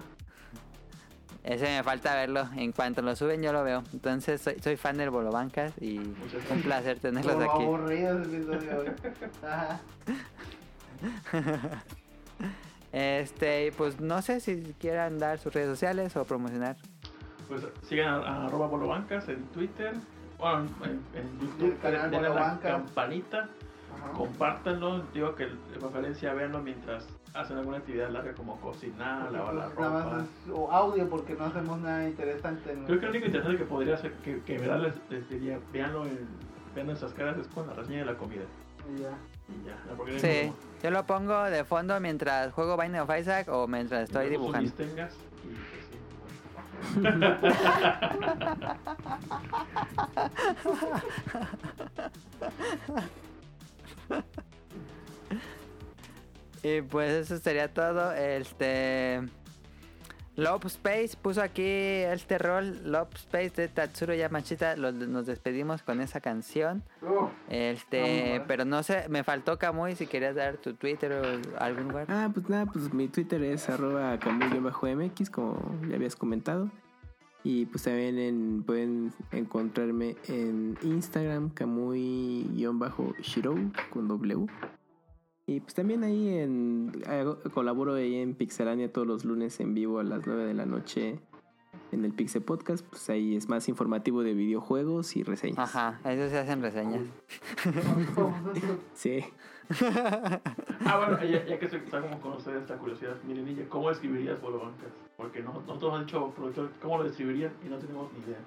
Ese 1.45 1.65
me 1.65 1.83
falta 1.83 2.15
verlo. 2.15 2.49
En 2.57 2.73
cuanto 2.73 3.01
lo 3.03 3.17
suben, 3.17 3.43
yo 3.43 3.53
lo 3.53 3.65
veo. 3.65 3.83
Entonces, 3.93 4.41
soy, 4.41 4.59
soy 4.63 4.77
fan 4.77 4.97
del 4.99 5.11
Bolobancas 5.11 5.73
y 5.81 5.99
Muchas 5.99 6.51
un 6.51 6.63
placer 6.63 6.99
tenerlos 6.99 7.35
Como 7.35 7.51
aquí. 7.53 7.65
aburrido 7.65 8.21
ese 8.23 8.37
episodio, 8.37 8.77
güey. 8.77 8.91
Ajá. 9.43 9.81
Este, 12.93 13.67
y 13.69 13.71
pues 13.71 14.01
no 14.01 14.21
sé 14.21 14.41
si 14.41 14.75
quieran 14.79 15.19
dar 15.19 15.39
sus 15.39 15.53
redes 15.55 15.69
sociales 15.71 16.15
o 16.15 16.25
promocionar. 16.27 16.77
pues 17.49 17.63
sigan 17.89 18.09
a, 18.09 18.17
a 18.19 18.47
arroba 18.47 18.67
bolobancas 18.67 19.29
en 19.31 19.43
Twitter. 19.47 19.95
Bueno, 20.39 20.67
en, 20.85 20.91
en 21.19 21.27
Y 21.41 21.45
el 21.45 21.51
YouTube. 21.53 21.81
canal 21.81 22.01
a 22.15 22.21
la 22.21 22.29
Bolobancas. 22.29 22.83
Campanita 23.93 24.19
compártanlo. 24.19 25.03
Digo 25.15 25.35
que 25.35 25.47
de 25.47 25.57
preferencia 25.81 26.33
véanlo 26.35 26.61
mientras 26.63 27.09
hacen 27.35 27.57
alguna 27.59 27.79
actividad 27.79 28.11
larga 28.11 28.33
como 28.35 28.61
cocinar, 28.61 29.31
lavar 29.33 29.55
la 29.55 29.65
Pues 29.67 29.79
nada 29.79 30.05
ropa. 30.05 30.17
más 30.17 30.25
es 30.25 30.31
o 30.53 30.71
audio 30.71 31.09
porque 31.09 31.35
no 31.35 31.45
hacemos 31.47 31.79
nada 31.81 32.07
interesante. 32.09 32.73
en 32.73 32.85
Creo 32.85 32.99
que 33.01 33.07
lo 33.07 33.11
único 33.11 33.27
interesante 33.27 33.59
que 33.59 33.65
podría 33.65 33.95
hacer, 33.95 34.13
que, 34.25 34.41
que 34.43 34.59
verdad 34.59 34.81
les, 34.81 34.95
les 35.11 35.29
diría, 35.29 35.59
veanlo 35.73 36.05
en, 36.07 36.29
vean 36.75 36.87
nuestras 36.89 37.13
caras, 37.15 37.39
es 37.39 37.49
con 37.49 37.67
la 37.67 37.73
reseña 37.75 37.99
de 38.01 38.05
la 38.07 38.17
comida. 38.17 38.43
Y 38.95 38.99
ya. 39.01 39.17
Y 39.49 39.63
ya, 39.67 39.77
la 39.87 39.97
Sí, 40.19 40.53
yo 40.83 40.91
lo 40.91 41.05
pongo 41.07 41.45
de 41.45 41.65
fondo 41.65 41.99
mientras 42.01 42.53
juego 42.53 42.77
Binding 42.77 43.01
of 43.01 43.11
Isaac 43.19 43.49
o 43.49 43.67
mientras 43.69 44.03
estoy 44.05 44.29
dibujando. 44.29 44.71
tengas 44.73 45.15
y 45.45 45.49
pues. 45.49 45.83
Y 56.65 56.81
pues 56.83 57.11
eso 57.11 57.39
sería 57.39 57.73
todo. 57.73 58.13
Este. 58.13 59.21
Love 60.37 60.65
Space 60.67 61.11
puso 61.21 61.43
aquí 61.43 61.63
este 61.67 62.39
rol. 62.39 62.81
Love 62.91 63.09
Space 63.17 63.51
de 63.57 63.69
Tatsuro 63.69 64.15
Yamashita. 64.15 64.77
Lo- 64.77 64.93
nos 64.93 65.27
despedimos 65.27 65.83
con 65.83 66.01
esa 66.01 66.21
canción. 66.21 66.83
Este. 67.51 68.43
Pero 68.47 68.65
no 68.65 68.83
sé, 68.85 69.07
me 69.09 69.25
faltó 69.25 69.59
Kamui 69.59 69.97
si 69.97 70.07
querías 70.07 70.37
dar 70.37 70.57
tu 70.57 70.75
Twitter 70.75 71.13
o 71.13 71.61
algún 71.63 71.89
lugar. 71.89 72.07
Ah, 72.09 72.31
pues 72.33 72.49
nada, 72.49 72.67
pues 72.67 72.95
mi 72.95 73.09
Twitter 73.09 73.43
es 73.43 73.69
arroba 73.69 74.17
camuy-mx, 74.21 75.31
como 75.31 75.59
ya 75.89 75.97
habías 75.97 76.15
comentado. 76.15 76.71
Y 77.45 77.67
pues 77.67 77.83
también 77.85 78.19
en- 78.19 78.63
pueden 78.63 79.13
encontrarme 79.33 80.17
en 80.29 80.77
Instagram, 80.83 81.51
camuy-shirou 81.55 83.73
con 83.91 84.07
W. 84.09 84.47
Y 85.47 85.61
pues 85.61 85.75
también 85.75 86.05
ahí 86.05 86.29
en 86.29 86.93
colaboro 87.53 87.95
ahí 87.95 88.15
en 88.17 88.35
Pixelania 88.35 88.93
todos 88.93 89.07
los 89.09 89.25
lunes 89.25 89.59
en 89.61 89.75
vivo 89.75 89.99
a 89.99 90.05
las 90.05 90.25
9 90.27 90.45
de 90.45 90.55
la 90.55 90.67
noche 90.67 91.19
en 91.91 92.05
el 92.05 92.13
Pixel 92.13 92.43
Podcast. 92.43 92.87
Pues 92.87 93.11
ahí 93.11 93.35
es 93.35 93.49
más 93.49 93.69
informativo 93.69 94.23
de 94.23 94.35
videojuegos 94.35 95.17
y 95.17 95.25
reseñas. 95.25 95.59
Ajá, 95.59 95.99
eso 96.09 96.31
se 96.31 96.39
hacen 96.39 96.63
reseñas. 96.63 97.03
Sí. 98.95 99.25
Ah, 100.85 100.97
bueno, 100.99 101.23
ya, 101.25 101.45
ya 101.45 101.59
que 101.59 101.69
se- 101.69 101.77
está 101.77 102.01
como 102.01 102.21
con 102.21 102.33
ustedes 102.33 102.63
esta 102.63 102.77
curiosidad, 102.77 103.15
miren, 103.25 103.45
niña, 103.45 103.65
¿cómo 103.69 103.89
describirías 103.89 104.41
Bolobancas? 104.41 104.91
Porque 105.17 105.41
no, 105.41 105.53
nosotros 105.67 105.95
han 105.95 106.07
dicho, 106.07 106.31
productor, 106.35 106.71
¿cómo 106.83 106.99
lo 106.99 107.05
describirían? 107.05 107.53
Y 107.65 107.69
no 107.69 107.77
tenemos 107.79 108.13
ni 108.13 108.19
idea. 108.25 108.39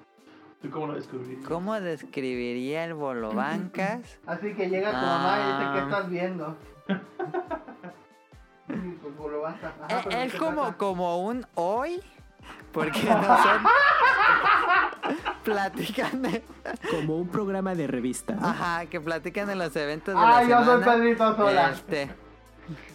¿Tú 0.62 0.70
cómo 0.70 0.88
lo 0.88 0.94
describirías? 0.96 1.46
¿Cómo 1.48 1.80
describiría 1.80 2.84
el 2.86 2.94
Bolobancas? 2.94 4.20
Así 4.26 4.54
que 4.54 4.70
llega 4.70 4.90
tu 4.92 4.98
mamá 4.98 5.38
y 5.40 5.44
dice. 5.52 5.72
¿qué 5.74 5.80
estás 5.80 6.10
viendo? 6.10 6.56
Pues. 8.68 9.44
Ajá, 9.46 10.10
Eh, 10.10 10.26
es 10.26 10.32
¿qué 10.34 10.38
como, 10.40 10.76
como 10.78 11.24
un 11.24 11.46
hoy. 11.56 12.02
Porque 12.72 13.04
no 13.04 13.24
son. 13.24 13.64
Platican 15.46 16.22
de. 16.22 16.44
Como 16.92 17.18
un 17.18 17.30
programa 17.30 17.74
de 17.76 17.88
revista. 17.88 18.34
¿no? 18.34 18.46
Ajá, 18.46 18.86
que 18.88 19.00
platican 19.00 19.50
en 19.50 19.60
los 19.60 19.74
eventos 19.78 20.14
de 20.14 20.20
Ah, 20.20 20.42
la 20.42 20.50
yo 20.50 20.66
soy 20.66 20.82
semana. 20.82 20.94
Pedrito 20.94 21.36
Sola. 21.38 21.72
Este. 21.72 22.10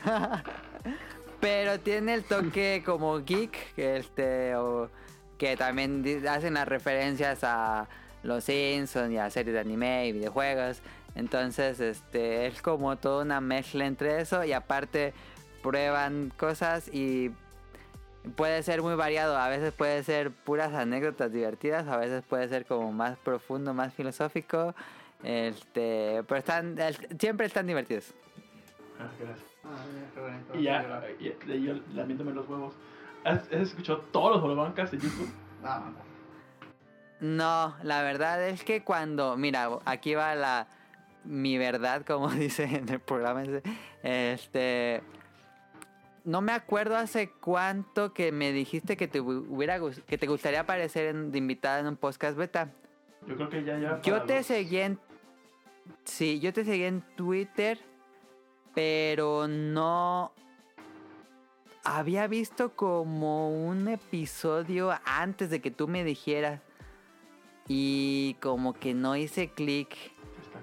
Pero 1.40 1.80
tiene 1.80 2.12
el 2.14 2.24
toque 2.24 2.82
como 2.84 3.18
geek, 3.20 3.74
que 3.74 3.96
este, 3.96 4.54
o 4.56 4.90
que 5.38 5.56
también 5.56 6.04
hacen 6.28 6.52
las 6.54 6.68
referencias 6.68 7.42
a 7.44 7.88
los 8.22 8.44
Simpsons 8.44 9.10
y 9.10 9.16
a 9.16 9.30
series 9.30 9.54
de 9.54 9.60
anime 9.60 10.06
y 10.08 10.12
videojuegos. 10.12 10.82
Entonces, 11.14 11.80
este, 11.80 12.46
es 12.46 12.60
como 12.60 12.96
toda 12.96 13.22
una 13.24 13.40
mezcla 13.40 13.86
entre 13.86 14.20
eso 14.20 14.44
y 14.44 14.52
aparte 14.52 15.14
prueban 15.62 16.30
cosas 16.36 16.88
y 16.92 17.30
puede 18.36 18.62
ser 18.62 18.82
muy 18.82 18.94
variado. 18.94 19.36
A 19.36 19.48
veces 19.48 19.72
puede 19.72 20.02
ser 20.02 20.30
puras 20.30 20.72
anécdotas 20.74 21.32
divertidas, 21.32 21.86
a 21.88 21.96
veces 21.96 22.22
puede 22.28 22.48
ser 22.48 22.66
como 22.66 22.92
más 22.92 23.16
profundo, 23.18 23.74
más 23.74 23.92
filosófico. 23.94 24.74
Este, 25.22 26.22
pero 26.26 26.38
están, 26.38 26.78
el- 26.78 27.18
siempre 27.18 27.46
están 27.46 27.66
divertidos. 27.66 28.14
Ah, 28.98 29.08
gracias. 29.18 29.46
Ah, 29.64 29.76
ya, 29.94 30.14
qué 30.14 30.20
bonito. 30.20 30.58
Y 30.58 30.62
ya, 30.62 31.02
y 31.18 31.46
de 31.46 31.52
ahí 31.52 31.62
yo 31.64 31.74
lamiéndome 31.94 32.32
los 32.32 32.48
huevos. 32.48 32.74
¿Has, 33.24 33.40
has 33.44 33.52
escuchado 33.52 33.98
todos 34.12 34.32
los 34.32 34.40
Bolobancas 34.42 34.90
de 34.90 34.98
YouTube? 34.98 35.30
No, 35.62 35.94
No, 37.20 37.76
la 37.82 38.02
verdad 38.02 38.42
es 38.48 38.64
que 38.64 38.82
cuando, 38.82 39.36
mira, 39.36 39.68
aquí 39.84 40.14
va 40.14 40.34
la 40.34 40.66
mi 41.24 41.58
verdad, 41.58 42.02
como 42.06 42.28
dice 42.30 42.64
en 42.64 42.88
el 42.88 43.00
programa 43.00 43.42
ese, 43.42 43.62
este, 44.02 45.02
no 46.30 46.40
me 46.40 46.52
acuerdo 46.52 46.96
hace 46.96 47.30
cuánto 47.30 48.12
que 48.14 48.30
me 48.32 48.52
dijiste 48.52 48.96
que 48.96 49.08
te 49.08 49.20
hubiera 49.20 49.78
que 50.06 50.16
te 50.18 50.26
gustaría 50.26 50.60
aparecer 50.60 51.08
en- 51.08 51.32
de 51.32 51.38
invitada 51.38 51.80
en 51.80 51.86
un 51.88 51.96
podcast 51.96 52.36
beta. 52.36 52.72
Yo 53.26 53.34
creo 53.36 53.48
que 53.50 53.64
ya, 53.64 53.78
ya. 53.78 54.00
Yo 54.02 54.22
te 54.22 54.36
los- 54.36 54.46
seguí 54.46 54.78
en, 54.78 54.98
sí, 56.04 56.40
yo 56.40 56.52
te 56.52 56.64
seguí 56.64 56.84
en 56.84 57.02
Twitter, 57.16 57.78
pero 58.74 59.46
no 59.48 60.32
había 61.84 62.26
visto 62.26 62.74
como 62.76 63.50
un 63.66 63.88
episodio 63.88 64.90
antes 65.04 65.50
de 65.50 65.60
que 65.60 65.70
tú 65.70 65.88
me 65.88 66.04
dijeras 66.04 66.60
y 67.68 68.34
como 68.40 68.72
que 68.74 68.94
no 68.94 69.16
hice 69.16 69.48
clic. 69.50 69.96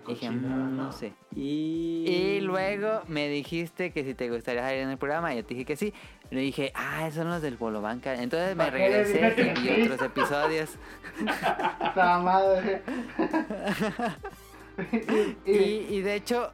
Dije, 0.07 0.29
"Mm, 0.29 0.77
no 0.77 0.91
sé. 0.91 1.13
Y... 1.40 2.06
Y 2.07 2.41
luego 2.41 3.03
me 3.07 3.30
dijiste 3.30 3.91
que 3.91 4.03
si 4.03 4.16
te 4.16 4.27
gustaría 4.30 4.64
salir 4.64 4.80
en 4.82 4.90
el 4.90 4.98
programa, 4.98 5.33
y 5.33 5.38
yo 5.38 5.45
te 5.45 5.53
dije 5.53 5.66
que 5.66 5.75
sí. 5.75 5.93
Le 6.32 6.41
dije, 6.41 6.72
ah, 6.74 7.06
esos 7.07 7.19
son 7.22 7.30
los 7.30 7.41
del 7.43 7.57
Bolobanca. 7.57 8.16
Entonces 8.16 8.56
me 8.56 8.66
¿Para 8.66 8.77
qué 8.77 8.90
le 8.90 9.03
regresé 9.03 9.53
y 9.61 9.75
vi 9.75 9.82
otros 9.83 10.01
episodios. 10.01 10.72
Esta 11.22 12.19
madre. 12.19 12.82
y, 15.45 15.95
Y, 15.95 16.01
de 16.01 16.16
hecho, 16.16 16.51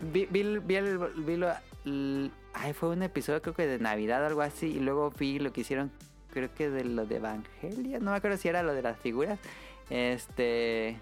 vi, 0.00 0.26
vi, 0.26 0.58
vi 0.58 0.74
el, 0.76 0.98
vi 0.98 1.36
lo- 1.36 1.54
ay, 2.54 2.72
fue 2.72 2.90
un 2.90 3.02
episodio 3.02 3.40
creo 3.42 3.54
que 3.54 3.66
de 3.66 3.78
Navidad 3.78 4.24
o 4.24 4.26
algo 4.26 4.42
así. 4.42 4.66
Y 4.66 4.80
luego 4.80 5.10
vi 5.16 5.38
lo 5.38 5.52
que 5.52 5.60
hicieron, 5.60 5.92
creo 6.32 6.52
que 6.52 6.68
de 6.68 6.84
lo 6.84 7.06
de 7.06 7.16
Evangelia. 7.16 8.00
No 8.00 8.10
me 8.10 8.16
acuerdo 8.16 8.36
si 8.38 8.48
era 8.48 8.62
lo 8.62 8.74
de 8.74 8.82
las 8.82 8.98
figuras. 8.98 9.38
Este... 9.88 10.96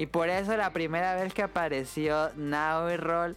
Y 0.00 0.06
por 0.06 0.30
eso 0.30 0.56
la 0.56 0.72
primera 0.72 1.14
vez 1.14 1.34
que 1.34 1.42
apareció 1.42 2.30
Now 2.34 2.88
y 2.88 2.96
Roll, 2.96 3.36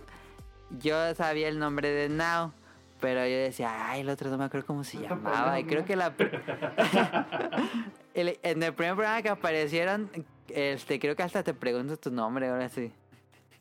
yo 0.80 1.14
sabía 1.14 1.50
el 1.50 1.60
nombre 1.60 1.90
de 1.90 2.08
Now. 2.08 2.54
Pero 3.02 3.20
yo 3.28 3.36
decía, 3.36 3.90
ay, 3.90 4.00
el 4.00 4.10
otro 4.10 4.30
no 4.30 4.38
me 4.38 4.46
acuerdo 4.46 4.66
cómo 4.66 4.86
se 4.86 4.98
llamaba. 5.02 5.60
Y 5.60 5.66
creo 5.66 5.84
que 5.84 5.98
la... 5.98 6.14
el- 8.14 8.40
en 8.42 8.64
el 8.64 8.74
primer 8.74 8.96
programa 8.96 9.22
que 9.22 9.28
aparecieron, 9.28 10.10
este, 10.48 11.00
creo 11.02 11.18
que 11.18 11.24
hasta 11.24 11.44
te 11.44 11.54
pregunto 11.54 11.98
tu 11.98 12.12
nombre 12.12 12.48
ahora 12.48 12.70
sí. 12.70 12.94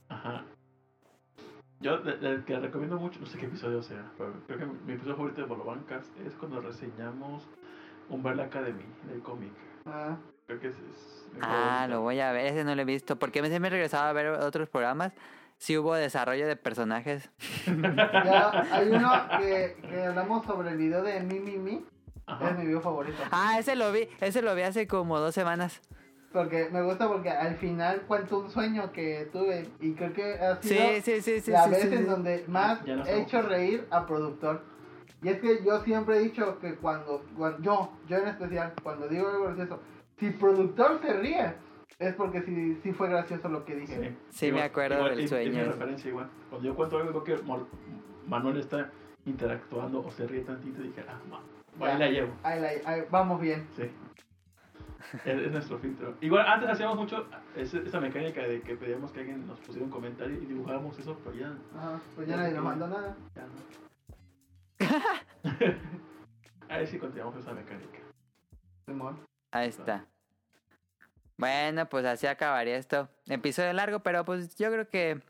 Ajá. 0.09 0.45
Yo, 1.81 1.99
del 1.99 2.45
que 2.45 2.57
recomiendo 2.61 2.99
mucho, 3.01 3.19
no 3.19 3.27
sé 3.27 3.37
qué 3.37 3.47
episodio 3.47 3.83
sea, 3.83 4.13
pero 4.17 4.33
creo 4.47 4.59
que 4.61 4.67
mi 4.67 4.93
episodio 4.93 5.17
favorito 5.17 5.41
de 5.41 5.49
Bolobancas 5.49 6.07
es 6.25 6.33
cuando 6.35 6.61
reseñamos 6.61 7.49
Umbrella 8.09 8.45
Academy 8.45 8.85
del 9.09 9.21
cómic. 9.23 9.51
ah, 9.87 10.17
Creo 10.47 10.61
que 10.61 10.69
ese 10.69 10.77
es 10.79 11.33
mi 11.35 11.41
Ah, 11.43 11.87
lo 11.89 12.01
voy 12.03 12.21
a 12.21 12.33
ver, 12.33 12.47
ese 12.47 12.65
no 12.65 12.75
lo 12.75 12.83
he 12.83 12.85
visto. 12.85 13.17
Porque 13.19 13.43
me 13.43 13.49
siempre 13.49 13.69
he 13.69 13.71
regresado 13.71 14.05
a 14.05 14.13
ver 14.13 14.29
otros 14.29 14.69
programas. 14.69 15.13
Sí 15.59 15.79
hubo 15.79 15.95
desarrollo 15.95 16.47
de 16.47 16.57
personajes. 16.57 17.31
ya 17.67 18.51
hay 18.73 18.89
uno 18.89 19.13
que, 19.39 19.77
que 19.89 20.05
hablamos 20.05 20.45
sobre 20.45 20.71
el 20.71 20.77
video 20.77 21.03
de 21.03 21.21
Mi 21.21 21.39
Mi 21.41 21.57
Mi. 21.57 21.85
Ajá. 22.27 22.51
Es 22.51 22.59
mi 22.59 22.67
video 22.67 22.81
favorito. 22.81 23.19
Ah, 23.31 23.57
ese 23.59 23.77
lo 23.77 23.91
vi, 23.93 24.09
ese 24.21 24.43
lo 24.43 24.55
vi 24.55 24.63
hace 24.63 24.87
como 24.87 25.19
dos 25.19 25.35
semanas. 25.35 25.81
Porque 26.33 26.69
me 26.73 26.81
gusta 26.83 27.09
porque 27.09 27.29
al 27.31 27.57
final 27.57 28.03
cuento 28.03 28.39
un 28.39 28.51
sueño 28.51 28.91
que 28.93 29.29
tuve 29.33 29.69
y 29.81 29.93
creo 29.93 30.13
que 30.15 30.35
ha 30.41 30.57
Sí, 30.63 30.69
sido 30.71 31.03
sí, 31.03 31.21
sí, 31.21 31.41
sí. 31.41 31.51
la 31.51 31.65
sí, 31.65 31.71
vez 31.71 31.81
sí, 31.83 31.89
en 31.89 31.99
sí. 31.99 32.05
donde 32.05 32.45
más 32.49 32.87
no 32.87 33.05
he 33.05 33.21
hecho 33.21 33.43
reír 33.43 33.87
a 33.91 34.07
productor. 34.07 34.63
Y 35.23 35.29
es 35.29 35.41
que 35.41 35.63
yo 35.65 35.81
siempre 35.85 36.17
he 36.17 36.21
dicho 36.21 36.59
que 36.59 36.75
cuando, 36.77 37.23
cuando 37.37 37.61
yo, 37.61 37.93
yo 38.09 38.17
en 38.17 38.29
especial, 38.29 38.73
cuando 38.83 39.09
digo 39.09 39.29
algo 39.29 39.45
gracioso, 39.45 39.81
si 40.23 40.31
productor 40.31 41.01
se 41.03 41.13
ríe, 41.15 41.53
es 41.99 42.15
porque 42.15 42.43
sí, 42.43 42.79
sí 42.81 42.93
fue 42.93 43.09
gracioso 43.09 43.49
lo 43.49 43.65
que 43.65 43.75
dije. 43.75 44.17
Sí, 44.31 44.53
me 44.53 44.63
acuerdo 44.63 45.05
del 45.09 45.21
y- 45.21 45.27
sueño 45.29 45.51
Tiene 45.51 45.65
referencia 45.67 46.09
igual. 46.09 46.31
Cuando 46.49 46.69
yo 46.69 46.77
cuento 46.77 46.99
algo, 46.99 47.25
que 47.25 47.37
Manuel 48.29 48.59
está 48.59 48.89
interactuando 49.25 50.05
o 50.07 50.11
se 50.13 50.27
ríe 50.29 50.43
tantito 50.43 50.81
y 50.81 50.89
dije, 50.89 51.05
ah, 51.09 51.19
ma, 51.29 51.41
ahí 51.87 51.93
Ya. 51.95 51.99
la 51.99 52.09
llevo. 52.09 52.33
Ahí 52.45 52.61
la- 52.61 52.91
ahí- 52.91 53.03
vamos 53.11 53.41
bien. 53.41 53.67
Sí. 53.77 53.91
Es, 55.25 55.39
es 55.41 55.51
nuestro 55.53 55.79
filtro. 55.79 56.15
Igual 56.21 56.47
antes 56.47 56.71
hacíamos 56.71 56.97
mucho 56.97 57.27
esa 57.57 58.01
mecánica 58.01 58.43
de 58.43 58.61
que 58.63 58.77
pedíamos 58.77 59.11
que 59.11 59.19
alguien 59.21 59.45
nos 59.49 59.59
pusiera 59.59 59.85
un 59.85 59.91
comentario 59.91 60.37
y 60.41 60.47
dibujábamos 60.47 60.97
eso, 61.01 61.19
pero 61.25 61.37
ya, 61.37 61.53
Ajá, 61.77 62.01
pues 62.15 62.29
ya 62.29 62.37
nadie 62.37 62.55
nos 62.55 62.65
mandó 62.65 62.87
nada. 62.87 63.17
ya 63.35 63.43
no. 63.43 63.53
Ahí 66.69 66.87
sí 66.87 66.99
continuamos 66.99 67.37
esa 67.39 67.53
mecánica. 67.53 67.99
Ahí 69.51 69.69
está. 69.69 70.07
Bueno, 71.37 71.89
pues 71.89 72.05
así 72.05 72.27
acabaría 72.27 72.77
esto. 72.77 73.09
Episodio 73.29 73.73
largo, 73.73 74.01
pero 74.01 74.25
pues 74.25 74.55
yo 74.57 74.71
creo 74.71 74.89
que 74.89 75.21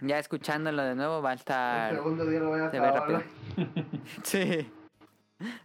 ya 0.00 0.18
escuchándolo 0.18 0.82
de 0.82 0.94
nuevo 0.94 1.22
va 1.22 1.30
a 1.30 1.32
El 1.32 1.38
estar... 1.38 1.94
segundo 1.94 2.26
día 2.26 2.40
lo 2.40 2.48
voy 2.50 2.60
a 2.60 2.70
Se 2.70 2.78
ve 2.80 2.86
acabar. 2.88 3.10
rápido. 3.10 3.22
Sí. 4.22 4.70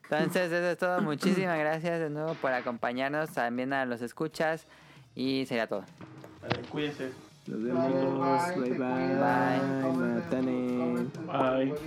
Entonces, 0.04 0.52
eso 0.52 0.70
es 0.70 0.78
todo. 0.78 1.02
Muchísimas 1.04 1.58
gracias 1.60 2.00
de 2.00 2.10
nuevo 2.10 2.34
por 2.36 2.52
acompañarnos. 2.54 3.32
También 3.32 3.74
a 3.74 3.86
los 3.86 4.02
escuchas. 4.02 4.66
Y 5.16 5.46
sería 5.46 5.68
todo. 5.68 5.84
Vale, 6.42 6.62
cuídense. 6.70 7.12
Nos 7.48 7.64
vemos. 7.64 7.92
bye, 8.56 8.62
Bye 8.62 8.78
bye. 8.78 8.80
Matane. 8.80 10.78
cómense 10.78 11.22
lo 11.22 11.28
que 11.28 11.80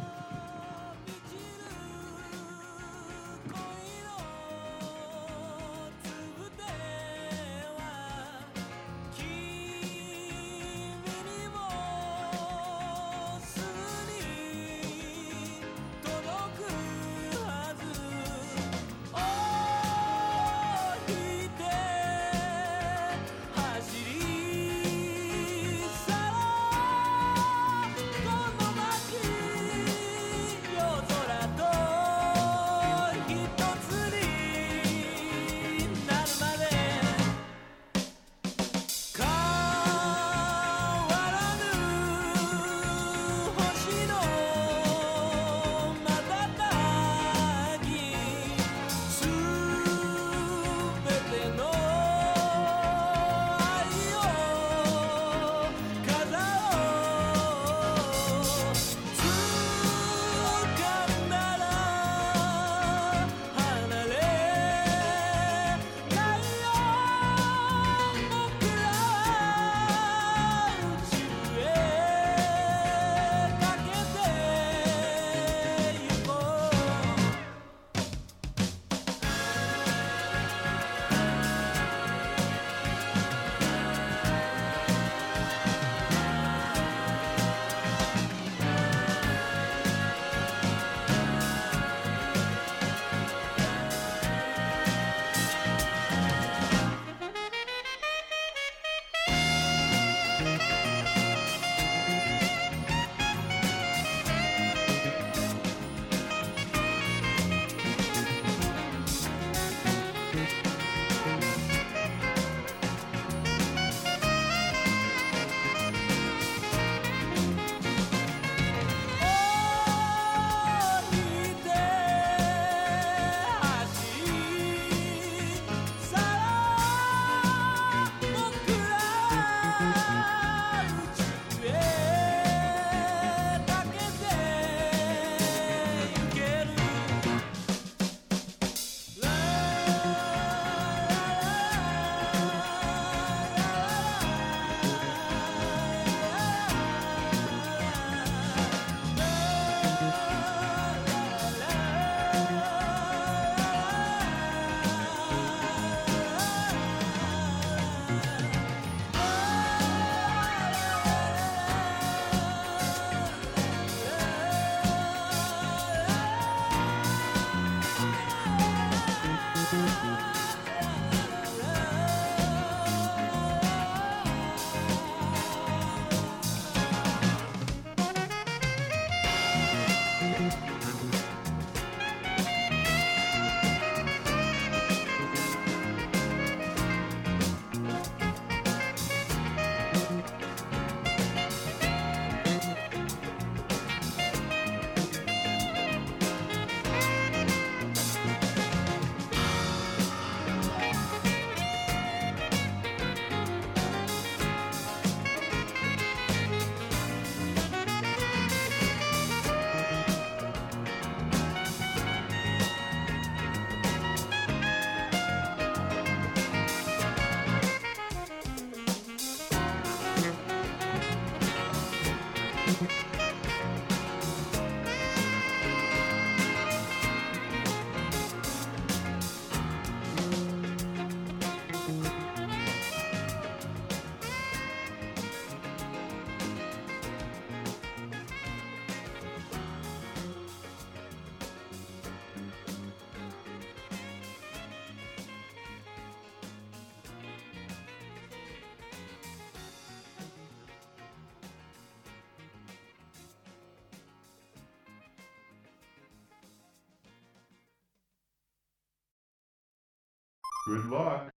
Good 260.68 260.84
luck. 260.84 261.37